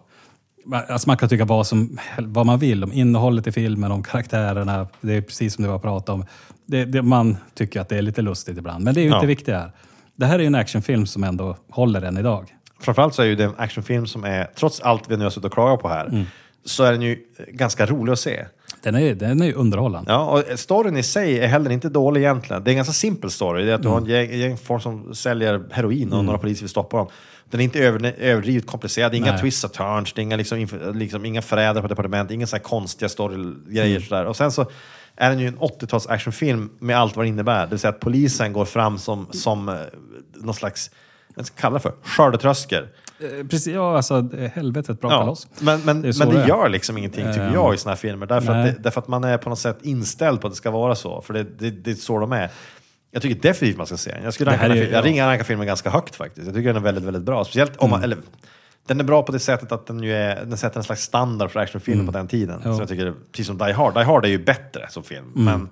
Alltså 0.89 1.09
man 1.09 1.17
kan 1.17 1.29
tycka 1.29 1.45
vad, 1.45 1.67
som, 1.67 1.97
vad 2.19 2.45
man 2.45 2.59
vill 2.59 2.83
om 2.83 2.91
innehållet 2.93 3.47
i 3.47 3.51
filmen, 3.51 3.91
om 3.91 4.03
karaktärerna. 4.03 4.87
Det 5.01 5.13
är 5.13 5.21
precis 5.21 5.53
som 5.53 5.63
du 5.63 5.69
har 5.69 5.79
pratat 5.79 6.09
om. 6.09 6.25
Det, 6.65 6.85
det, 6.85 7.01
man 7.01 7.37
tycker 7.53 7.81
att 7.81 7.89
det 7.89 7.97
är 7.97 8.01
lite 8.01 8.21
lustigt 8.21 8.57
ibland, 8.57 8.83
men 8.83 8.93
det 8.93 8.99
är 9.01 9.03
ju 9.03 9.09
Ja. 9.09 9.15
inte 9.15 9.27
viktigt 9.27 9.53
här. 9.55 9.71
Det 10.15 10.25
här 10.25 10.35
är 10.35 10.39
ju 10.39 10.45
en 10.47 10.55
actionfilm 10.55 11.05
som 11.05 11.23
ändå 11.23 11.57
håller 11.69 12.01
än 12.01 12.17
idag. 12.17 12.55
Framförallt 12.79 13.15
så 13.15 13.21
är 13.21 13.25
ju 13.25 13.35
det 13.35 13.43
en 13.43 13.53
actionfilm 13.57 14.07
som 14.07 14.23
är, 14.23 14.45
trots 14.55 14.79
allt 14.81 15.11
vi 15.11 15.17
nu 15.17 15.23
har 15.23 15.29
suttit 15.29 15.45
och 15.45 15.53
klagat 15.53 15.81
på 15.81 15.87
här, 15.89 16.05
Mm. 16.05 16.23
så 16.65 16.83
är 16.83 16.91
den 16.91 17.01
ju 17.01 17.19
ganska 17.47 17.85
rolig 17.85 18.13
att 18.13 18.19
se. 18.19 18.45
Den 18.87 18.95
är, 18.95 19.15
den 19.15 19.41
är 19.41 19.45
ju 19.45 19.53
underhållande. 19.53 20.11
Ja, 20.11 20.43
och 20.49 20.59
storyn 20.59 20.97
i 20.97 21.03
sig 21.03 21.39
är 21.39 21.47
heller 21.47 21.71
inte 21.71 21.89
dålig 21.89 22.21
egentligen. 22.21 22.63
Det 22.63 22.69
är 22.69 22.71
en 22.71 22.75
ganska 22.75 22.93
simpel 22.93 23.31
story. 23.31 23.65
Det 23.65 23.71
är 23.71 23.75
att 23.75 23.81
du 23.81 23.87
har 23.87 23.97
en 23.97 24.05
gäng, 24.05 24.39
gäng 24.39 24.57
folk 24.57 24.83
som 24.83 25.15
säljer 25.15 25.63
heroin 25.71 26.13
och 26.13 26.25
några 26.25 26.39
poliser 26.39 26.61
vill 26.61 26.69
stoppa 26.69 26.97
dem. 26.97 27.07
Den 27.49 27.59
är 27.59 27.63
inte 27.63 27.79
över, 27.79 28.15
överdrivet 28.19 28.67
komplicerad, 28.67 29.15
inga 29.15 29.31
Nej. 29.31 29.41
twists 29.41 29.63
och 29.63 29.73
turns, 29.73 30.13
det 30.13 30.21
är 30.21 30.23
inga, 30.23 30.35
liksom, 30.35 30.67
liksom, 30.93 31.25
inga 31.25 31.41
förrädare 31.41 31.81
på 31.81 31.87
departement, 31.87 32.31
inga 32.31 32.47
så 32.47 32.55
här 32.55 32.63
konstiga 32.63 33.09
storygrejer. 33.09 33.99
Sådär. 33.99 34.25
Och 34.25 34.35
sen 34.37 34.51
så 34.51 34.65
är 35.15 35.29
den 35.29 35.39
ju 35.39 35.47
en 35.47 35.57
80-tals 35.57 36.07
actionfilm 36.07 36.69
med 36.79 36.97
allt 36.97 37.15
vad 37.15 37.25
det 37.25 37.29
innebär. 37.29 37.61
Det 37.61 37.69
vill 37.69 37.79
säga 37.79 37.91
att 37.91 37.99
polisen 37.99 38.53
går 38.53 38.65
fram 38.65 38.97
som, 38.97 39.27
som 39.31 39.69
eh, 39.69 39.75
någon 40.35 40.55
slags, 40.55 40.91
vad 41.35 41.45
ska 41.45 41.61
kalla 41.61 41.73
det 41.73 41.79
för, 41.79 41.93
skördetröskor. 42.03 42.87
Eh, 43.19 43.47
Precis, 43.47 43.67
ja 43.73 43.95
alltså 43.95 44.29
helvetet 44.53 45.01
brakar 45.01 45.15
Ja, 45.17 45.25
loss. 45.25 45.47
men 45.59 45.81
men, 45.85 46.01
Det 46.01 46.19
men 46.19 46.29
det 46.29 46.47
gör 46.47 46.69
liksom 46.69 46.97
ingenting 46.97 47.25
tycker 47.25 47.47
Ehm, 47.47 47.53
jag 47.53 47.73
i 47.75 47.77
såna 47.77 47.91
här 47.91 47.97
filmer. 47.97 48.25
Därför 48.25 48.53
att, 48.55 48.65
det, 48.65 48.75
därför 48.83 49.01
att 49.01 49.07
man 49.07 49.23
är 49.23 49.37
på 49.37 49.49
något 49.49 49.59
sätt 49.59 49.77
inställd 49.81 50.41
på 50.41 50.47
att 50.47 50.53
det 50.53 50.57
ska 50.57 50.71
vara 50.71 50.95
så. 50.95 51.21
För 51.21 51.33
det, 51.33 51.43
det, 51.43 51.71
det 51.71 51.91
är 51.91 51.95
så 51.95 52.19
de 52.19 52.31
är. 52.31 52.49
Jag 53.11 53.21
tycker 53.21 53.41
definitivt 53.41 53.77
man 53.77 53.87
ska 53.87 53.97
se 53.97 54.11
den. 54.11 54.23
Jag, 54.23 54.33
skulle 54.33 54.51
ranka 54.51 54.65
är- 54.65 54.69
fil- 54.69 54.91
jag 54.91 54.91
ja. 54.91 55.01
ringer 55.01 55.27
ranka 55.27 55.43
filmen 55.43 55.67
ganska 55.67 55.89
högt 55.89 56.15
faktiskt. 56.15 56.45
Jag 56.47 56.55
tycker 56.55 56.67
den 56.67 56.75
är 56.75 56.79
väldigt, 56.81 57.03
väldigt 57.03 57.23
bra. 57.23 57.43
Speciellt 57.45 57.77
om 57.77 57.89
man, 57.89 57.99
Mm. 57.99 58.11
eller, 58.11 58.23
den 58.87 58.99
är 58.99 59.03
bra 59.03 59.23
på 59.23 59.31
det 59.31 59.39
sättet 59.39 59.71
att 59.71 59.87
den, 59.87 60.03
ju 60.03 60.13
är, 60.13 60.45
den 60.45 60.57
sätter 60.57 60.77
en 60.77 60.83
slags 60.83 61.01
standard 61.03 61.51
för 61.51 61.59
actionfilmer 61.59 62.05
på 62.05 62.11
den 62.11 62.27
tiden. 62.27 62.55
Mm. 62.55 62.69
Ja. 62.69 62.75
Så 62.75 62.81
jag 62.81 62.89
tycker, 62.89 63.13
precis 63.31 63.47
som 63.47 63.57
Die 63.57 63.71
Hard. 63.73 63.93
Die 63.93 64.03
Hard 64.03 64.25
är 64.25 64.29
ju 64.29 64.43
bättre 64.43 64.85
som 64.89 65.03
film. 65.03 65.25
Mm. 65.35 65.45
Men, 65.45 65.69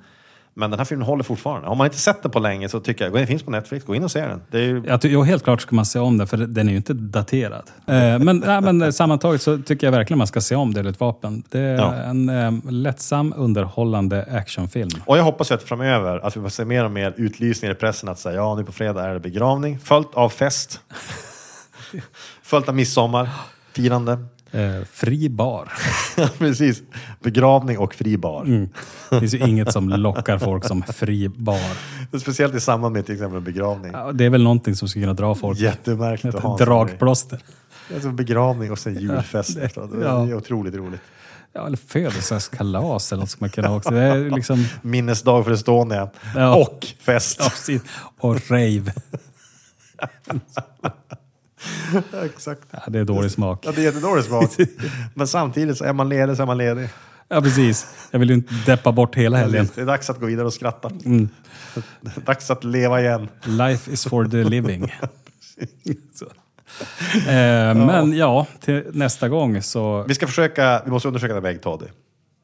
Men 0.57 0.69
den 0.69 0.79
här 0.79 0.85
filmen 0.85 1.05
håller 1.07 1.23
fortfarande. 1.23 1.67
Om 1.67 1.77
man 1.77 1.87
inte 1.87 1.97
sett 1.97 2.21
den 2.23 2.31
på 2.31 2.39
länge 2.39 2.69
så 2.69 2.79
tycker 2.79 3.05
jag, 3.05 3.13
den 3.13 3.27
finns 3.27 3.43
på 3.43 3.51
Netflix, 3.51 3.85
gå 3.85 3.95
in 3.95 4.03
och 4.03 4.11
se 4.11 4.21
den. 4.21 4.41
Det 4.51 4.57
är 4.57 4.61
ju, 4.61 4.83
Jag 4.87 5.01
ty- 5.01 5.09
jo, 5.09 5.21
helt 5.23 5.43
klart 5.43 5.61
ska 5.61 5.75
man 5.75 5.85
se 5.85 5.99
om 5.99 6.17
den, 6.17 6.27
för 6.27 6.37
den 6.37 6.67
är 6.67 6.71
ju 6.71 6.77
inte 6.77 6.93
daterad. 6.93 7.63
Eh, 7.87 8.19
men, 8.19 8.43
nej, 8.45 8.61
men 8.61 8.93
sammantaget 8.93 9.41
så 9.41 9.57
tycker 9.57 9.87
jag 9.87 9.91
verkligen 9.91 10.17
man 10.17 10.27
ska 10.27 10.41
se 10.41 10.55
om 10.55 10.73
Dödligt 10.73 10.99
vapen. 10.99 11.43
Det 11.49 11.59
är 11.59 11.75
Ja. 11.75 11.93
en 11.93 12.29
eh, 12.29 12.51
lättsam, 12.71 13.33
underhållande 13.37 14.25
actionfilm. 14.31 14.89
och 15.05 15.17
jag 15.17 15.23
hoppas 15.23 15.51
ju 15.51 15.55
att 15.55 15.63
framöver 15.63 16.19
att 16.27 16.37
vi 16.37 16.41
får 16.41 16.49
se 16.49 16.65
mer 16.65 16.85
och 16.85 16.91
mer 16.91 17.13
utlysningar 17.17 17.75
i 17.75 17.77
pressen 17.77 18.09
att 18.09 18.19
säga 18.19 18.35
ja, 18.35 18.55
nu 18.55 18.63
på 18.63 18.71
fredag 18.71 19.03
är 19.03 19.13
det 19.13 19.19
begravning, 19.19 19.79
följt 19.79 20.13
av 20.13 20.29
fest, 20.29 20.79
följt 22.43 22.69
av 22.69 22.75
midsommar, 22.75 23.29
firande. 23.73 24.17
Eh, 24.55 24.83
fri 24.91 25.29
bar. 25.29 25.71
Precis. 26.37 26.81
Begravning 27.23 27.77
och 27.77 27.93
fri 27.93 28.17
bar. 28.17 28.43
Mm. 28.43 28.69
Det 29.09 29.19
finns 29.19 29.33
ju 29.33 29.37
inget 29.39 29.71
som 29.73 29.89
lockar 29.89 30.37
folk 30.37 30.65
som 30.65 30.83
fri 30.83 31.29
bar. 31.29 31.59
Speciellt 32.19 32.55
i 32.55 32.59
samband 32.59 32.93
med 32.93 33.05
till 33.05 33.15
exempel 33.15 33.37
en 33.37 33.43
begravning. 33.43 33.91
Ja, 33.93 34.11
Det 34.11 34.25
är 34.25 34.29
väl 34.29 34.43
någonting 34.43 34.75
som 34.75 34.87
skulle 34.87 35.03
kunna 35.03 35.13
dra 35.13 35.35
folk. 35.35 35.59
Jättemärkligt 35.59 36.35
att 36.35 36.43
ha 36.43 36.57
dragplåster. 36.57 37.39
Alltså 37.93 38.09
begravning 38.11 38.71
och 38.71 38.79
sen 38.79 38.99
julfest. 38.99 39.57
Ja, 39.57 39.61
efteråt. 39.63 39.91
det- 39.91 39.97
det 39.97 40.05
ja. 40.05 40.27
är 40.27 40.33
otroligt 40.35 40.75
roligt. 40.75 41.01
Ja, 41.53 41.65
eller 41.67 41.77
födelsedagskalas 41.77 43.11
eller 43.11 43.19
något 43.19 43.29
som 43.29 43.37
man 43.41 43.49
kan 43.49 43.65
ha 43.65 43.75
också. 43.77 43.89
Det 43.89 44.01
är 44.01 44.29
liksom... 44.29 44.65
Minnesdag 44.81 45.43
för 45.45 45.51
Estonia. 45.51 46.09
Ja. 46.35 46.55
Och 46.55 46.87
fest. 46.99 47.41
Ja. 47.67 47.79
Och 48.19 48.51
rave. 48.51 48.93
Exakt. 52.25 52.61
Ja, 52.71 52.79
det 52.87 52.99
är 52.99 53.05
dålig 53.05 53.31
smak. 53.31 53.59
Ja, 53.65 53.71
det 53.75 53.81
är 53.81 53.85
jättedålig 53.85 54.25
smak. 54.25 54.51
Men 55.13 55.27
samtidigt 55.27 55.77
så 55.77 55.83
är 55.83 55.93
man 55.93 56.09
ledig 56.09 56.35
så 56.37 56.41
är 56.41 56.47
man 56.47 56.57
ledig. 56.57 56.89
Ja, 57.27 57.41
precis. 57.41 57.87
Jag 58.11 58.19
vill 58.19 58.29
ju 58.29 58.35
inte 58.35 58.53
deppa 58.65 58.91
bort 58.91 59.15
hela 59.15 59.37
helgen. 59.37 59.69
Det 59.75 59.81
är 59.81 59.85
dags 59.85 60.09
att 60.09 60.19
gå 60.19 60.25
vidare 60.25 60.45
och 60.45 60.53
skratta. 60.53 60.91
Mm. 61.05 61.29
dags 62.25 62.51
att 62.51 62.63
leva 62.63 63.01
igen. 63.01 63.29
Life 63.43 63.91
is 63.91 64.05
for 64.05 64.25
the 64.25 64.43
living. 64.43 64.93
Eh, 67.27 67.75
men 67.75 68.13
ja, 68.13 68.47
till 68.59 68.83
nästa 68.93 69.29
gång 69.29 69.61
så... 69.61 70.05
Vi 70.07 70.15
ska 70.15 70.27
försöka, 70.27 70.81
vi 70.85 70.91
måste 70.91 71.07
undersöka 71.07 71.33
det 71.33 71.41
med 71.41 71.51
äggtoddy. 71.51 71.85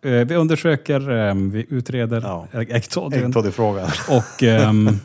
Eh, 0.05 0.11
vi 0.11 0.35
undersöker, 0.35 1.27
eh, 1.29 1.35
vi 1.35 1.65
utreder 1.69 2.21
Ja. 2.21 2.47
äggtoddyn. 2.51 3.25
Äggtoddy-frågan. 3.25 3.89
Och 4.09 4.43
ehm, 4.43 4.99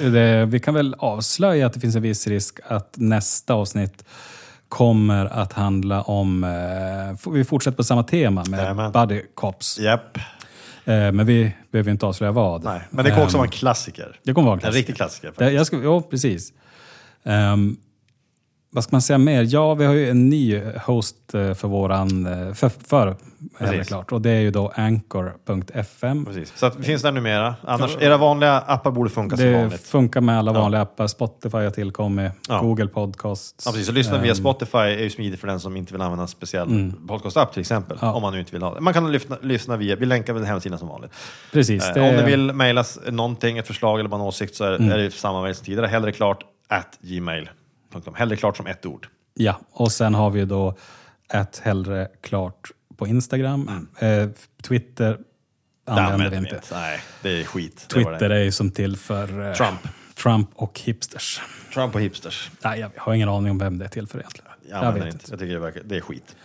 det, 0.00 0.44
vi 0.44 0.60
kan 0.60 0.74
väl 0.74 0.94
avslöja 0.98 1.66
att 1.66 1.72
det 1.72 1.80
finns 1.80 1.96
en 1.96 2.02
viss 2.02 2.26
risk 2.26 2.58
att 2.66 2.94
nästa 2.96 3.54
avsnitt 3.54 4.04
kommer 4.68 5.26
att 5.26 5.52
handla 5.52 6.02
om... 6.02 6.44
Eh, 6.44 7.30
vi 7.32 7.44
fortsätter 7.44 7.76
på 7.76 7.84
samma 7.84 8.02
tema 8.02 8.44
med 8.48 8.58
Jajamän. 8.60 8.92
Buddy 8.92 9.22
Cops. 9.34 9.78
Japp. 9.78 10.16
Eh, 10.84 11.12
men 11.12 11.26
vi 11.26 11.52
behöver 11.70 11.90
inte 11.90 12.06
avslöja 12.06 12.32
vad. 12.32 12.64
Nej, 12.64 12.80
men 12.90 13.04
det 13.04 13.10
kommer 13.10 13.24
också 13.24 13.36
Ehm, 13.36 13.38
vara 13.38 13.46
en 13.46 13.50
klassiker. 13.52 14.20
Det 14.24 14.32
kommer 14.32 14.46
vara 14.46 14.52
en 14.54 14.58
En 14.58 14.60
klassiker. 14.60 14.78
riktig 14.78 14.96
klassiker. 14.96 15.32
Det, 15.36 15.50
jag 15.50 15.66
ska, 15.66 15.80
jo, 15.82 16.02
precis. 16.02 16.52
Ehm, 17.24 17.76
vad 18.70 18.84
ska 18.84 18.94
man 18.96 19.02
säga 19.02 19.18
mer? 19.18 19.46
Ja, 19.48 19.74
vi 19.74 19.84
har 19.84 19.94
ju 19.94 20.10
en 20.10 20.28
ny 20.28 20.60
host 20.84 21.34
eh, 21.34 21.54
för 21.54 21.68
våran... 21.68 22.26
eh, 22.26 22.54
För, 22.54 22.68
för 22.88 23.16
det 23.58 23.86
klart. 23.88 24.12
Och 24.12 24.22
det 24.22 24.30
är 24.30 24.40
ju 24.40 24.50
då 24.50 24.72
anchor.fm. 24.76 26.24
Precis. 26.24 26.52
Så 26.56 26.66
att, 26.66 26.84
finns 26.84 27.02
där 27.02 27.12
numera. 27.12 27.54
Annars, 27.64 27.96
era 28.00 28.16
vanliga 28.16 28.52
appar 28.58 28.90
borde 28.90 29.10
funka 29.10 29.36
som 29.36 29.46
Det 29.46 29.52
vanligt. 29.58 29.86
funkar 29.86 30.20
med 30.20 30.38
alla 30.38 30.52
vanliga 30.52 30.80
appar. 30.82 31.06
Spotify 31.06 31.56
har 31.58 31.70
tillkommit. 31.70 32.32
Ja. 32.48 32.60
Google 32.62 32.86
Podcasts. 32.86 33.66
Ja, 33.66 33.72
precis. 33.72 33.86
Så 33.86 33.92
lyssna 33.92 34.18
via 34.18 34.30
Ehm, 34.30 34.36
Spotify 34.36 34.78
är 34.78 35.02
ju 35.02 35.10
smidigt 35.10 35.40
för 35.40 35.46
den 35.48 35.60
som 35.60 35.76
inte 35.76 35.92
vill 35.92 36.02
använda 36.02 36.22
en 36.22 36.28
speciell 36.28 36.92
podcast-app 37.08 37.52
till 37.52 37.60
exempel. 37.60 37.98
Ja. 38.00 38.12
Om 38.12 38.22
man 38.22 38.32
nu 38.32 38.38
inte 38.38 38.52
vill 38.52 38.62
ha 38.62 38.74
det. 38.74 38.80
Man 38.80 38.94
kan 38.94 39.12
lyssna, 39.12 39.36
lyssna 39.42 39.76
via, 39.76 39.96
vi 39.96 40.06
länkar 40.06 40.32
väl 40.32 40.44
hemsidan 40.44 40.78
som 40.78 40.88
vanligt. 40.88 41.10
Precis. 41.52 41.84
Eh, 41.88 41.94
Det, 41.94 42.00
Om 42.10 42.16
ni 42.16 42.22
vill 42.22 42.52
mejla 42.52 42.84
någonting, 43.10 43.58
ett 43.58 43.66
förslag 43.66 44.00
eller 44.00 44.08
bara 44.08 44.20
en 44.20 44.26
åsikt 44.26 44.54
så 44.54 44.64
är, 44.64 44.74
Mm. 44.76 44.90
är 44.92 44.98
det 44.98 45.10
samma 45.10 45.42
väg 45.42 45.56
som 45.56 45.64
tidigare. 45.64 45.86
Hellre 45.86 46.12
klart 46.12 46.44
at 46.68 46.98
Hellre 48.14 48.36
klart 48.36 48.56
som 48.56 48.66
ett 48.66 48.86
ord. 48.86 49.06
Ja, 49.34 49.60
och 49.72 49.92
sen 49.92 50.14
har 50.14 50.30
vi 50.30 50.44
då 50.44 50.74
ett 51.34 51.58
hellre 51.58 52.08
klart 52.20 52.70
på 52.96 53.06
Instagram. 53.06 53.88
Eh, 53.98 54.28
Twitter 54.62 55.18
använder 55.86 56.30
vi 56.30 56.36
inte. 56.36 56.60
Nej, 56.72 57.00
det 57.22 57.40
är 57.40 57.44
skit. 57.44 57.86
Det 57.88 57.94
Twitter 57.94 58.28
det. 58.28 58.36
är 58.36 58.42
ju 58.44 58.52
som 58.52 58.70
till 58.70 58.96
för 58.96 59.48
eh, 59.48 59.54
Trump. 59.54 59.80
Trump 60.22 60.50
och 60.54 60.80
hipsters. 60.80 61.40
Trump 61.74 61.94
och 61.94 62.00
hipsters. 62.00 62.50
Nej, 62.64 62.80
jag 62.80 62.90
har 62.96 63.14
ingen 63.14 63.28
aning 63.28 63.50
om 63.50 63.58
vem 63.58 63.78
det 63.78 63.84
är 63.84 63.88
till 63.88 64.06
för 64.06 64.18
egentligen. 64.18 64.50
Jag, 64.70 64.84
Jag 64.84 64.92
vet 64.92 65.04
vet 65.04 65.12
inte. 65.14 65.24
Jag 65.30 65.38
tycker 65.38 65.54
det, 65.54 65.60
verkar, 65.60 65.82
det 65.84 65.96
är 65.96 66.00
skit. 66.00 66.36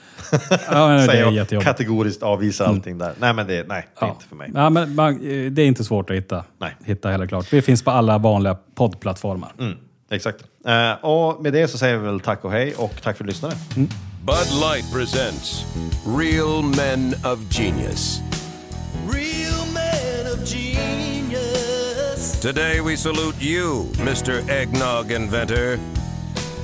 Ja, 0.72 0.88
men 0.88 1.08
det 1.08 1.14
är 1.14 1.32
jag. 1.32 1.52
Mm. 1.54 1.64
kategoriskt 1.64 2.24
avvisar 2.24 2.66
allting 2.66 2.98
där. 2.98 3.14
Nej, 3.20 3.34
men 3.34 3.48
det, 3.48 3.68
nej, 3.68 3.88
det 4.00 4.06
är 4.06 4.08
Ja. 4.08 4.14
inte 4.14 4.26
för 4.26 4.36
mig. 4.36 4.52
Ja, 4.56 4.70
men 4.70 4.96
man, 4.96 5.20
det 5.52 5.62
är 5.62 5.66
inte 5.68 5.84
svårt 5.84 6.10
att 6.10 6.16
hitta. 6.16 6.44
Nej. 6.58 6.76
Hitta 6.86 7.10
heller 7.10 7.28
klart. 7.28 7.54
Vi 7.54 7.62
finns 7.62 7.84
på 7.84 7.92
alla 7.92 8.18
vanliga 8.18 8.58
poddplattformar. 8.76 9.54
Mm, 9.60 9.78
exakt. 10.10 10.44
Eh, 10.68 10.92
och 11.06 11.44
med 11.44 11.54
det 11.54 11.68
så 11.68 11.78
säger 11.78 11.98
vi 11.98 12.06
väl 12.06 12.20
tack 12.20 12.46
och 12.46 12.52
hej 12.52 12.76
och 12.76 12.92
tack 13.02 13.04
för 13.04 13.10
att 13.12 13.18
du 13.18 13.24
lyssnade. 13.26 13.56
Bud 14.26 14.52
Light 14.62 14.94
presents 14.94 15.66
Real 16.18 16.64
Men 16.64 17.16
of 17.26 17.40
Genius. 17.50 18.20
Real 19.12 19.68
man 19.74 20.34
of 20.34 20.48
genius. 20.54 22.40
Today 22.42 22.82
we 22.82 22.98
salute 22.98 23.42
you, 23.42 23.86
Mr. 24.00 24.50
Eggnog 24.50 25.12
Inventor. 25.12 25.80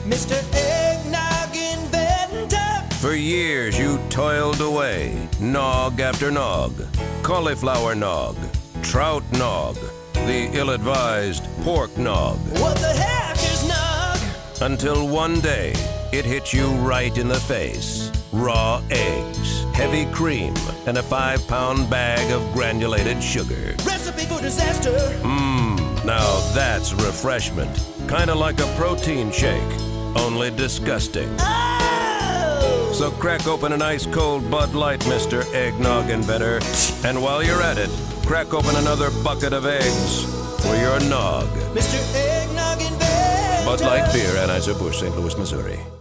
Mr. 0.06 0.38
Eggnog 0.54 1.56
Inventor. 1.56 2.98
For 3.02 3.14
years 3.16 3.80
you 3.80 3.98
toiled 4.10 4.62
away, 4.62 5.12
nog 5.42 6.02
after 6.02 6.32
nog, 6.32 6.72
cauliflower 7.24 7.96
nog, 7.96 8.36
trout 8.84 9.24
nog, 9.32 9.76
the 10.14 10.50
ill 10.54 10.70
advised 10.70 11.44
pork 11.64 11.98
nog, 11.98 12.38
What 12.60 12.76
the 12.78 12.88
heck 12.88 13.36
is 13.38 13.59
nog? 13.59 13.59
Until 14.62 15.08
one 15.08 15.40
day 15.40 15.74
it 16.12 16.26
hit 16.26 16.54
you 16.54 16.68
right 16.68 17.18
in 17.18 17.28
the 17.28 17.40
face. 17.40 18.12
Raw 18.32 18.82
eggs, 18.92 19.64
heavy 19.74 20.06
cream, 20.12 20.54
and 20.86 20.98
a 20.98 21.04
five 21.04 21.46
pound 21.48 21.90
bag 21.90 22.32
of 22.32 22.42
granulated 22.54 23.24
sugar. 23.24 23.76
Recipe 23.86 24.26
for 24.26 24.42
disaster. 24.42 24.92
Mmm, 25.22 26.06
now 26.06 26.40
that's 26.54 26.94
refreshment. 26.94 27.76
Kinda 28.08 28.36
like 28.36 28.60
a 28.60 28.68
protein 28.76 29.32
shake, 29.32 29.72
only 30.16 30.52
disgusting. 30.52 31.30
Oh! 31.40 32.92
So 32.94 33.12
crack 33.12 33.48
open 33.48 33.72
an 33.72 33.82
ice 33.82 34.06
cold 34.06 34.52
Bud 34.52 34.74
Light, 34.74 35.00
Mr. 35.02 35.46
Eggnog 35.54 36.10
Inventor. 36.10 36.60
And 37.08 37.22
while 37.22 37.42
you're 37.42 37.62
at 37.62 37.78
it, 37.78 37.90
crack 38.26 38.54
open 38.54 38.76
another 38.76 39.10
bucket 39.24 39.54
of 39.54 39.66
eggs 39.66 40.24
for 40.62 40.76
your 40.76 41.00
nog. 41.10 41.48
Mr. 41.74 41.98
Inventor. 41.98 42.39
Bud 43.70 43.82
Light 43.82 44.12
Beer, 44.12 44.42
Anheuser-Busch, 44.42 44.98
St. 44.98 45.16
Louis, 45.16 45.38
Missouri. 45.38 45.99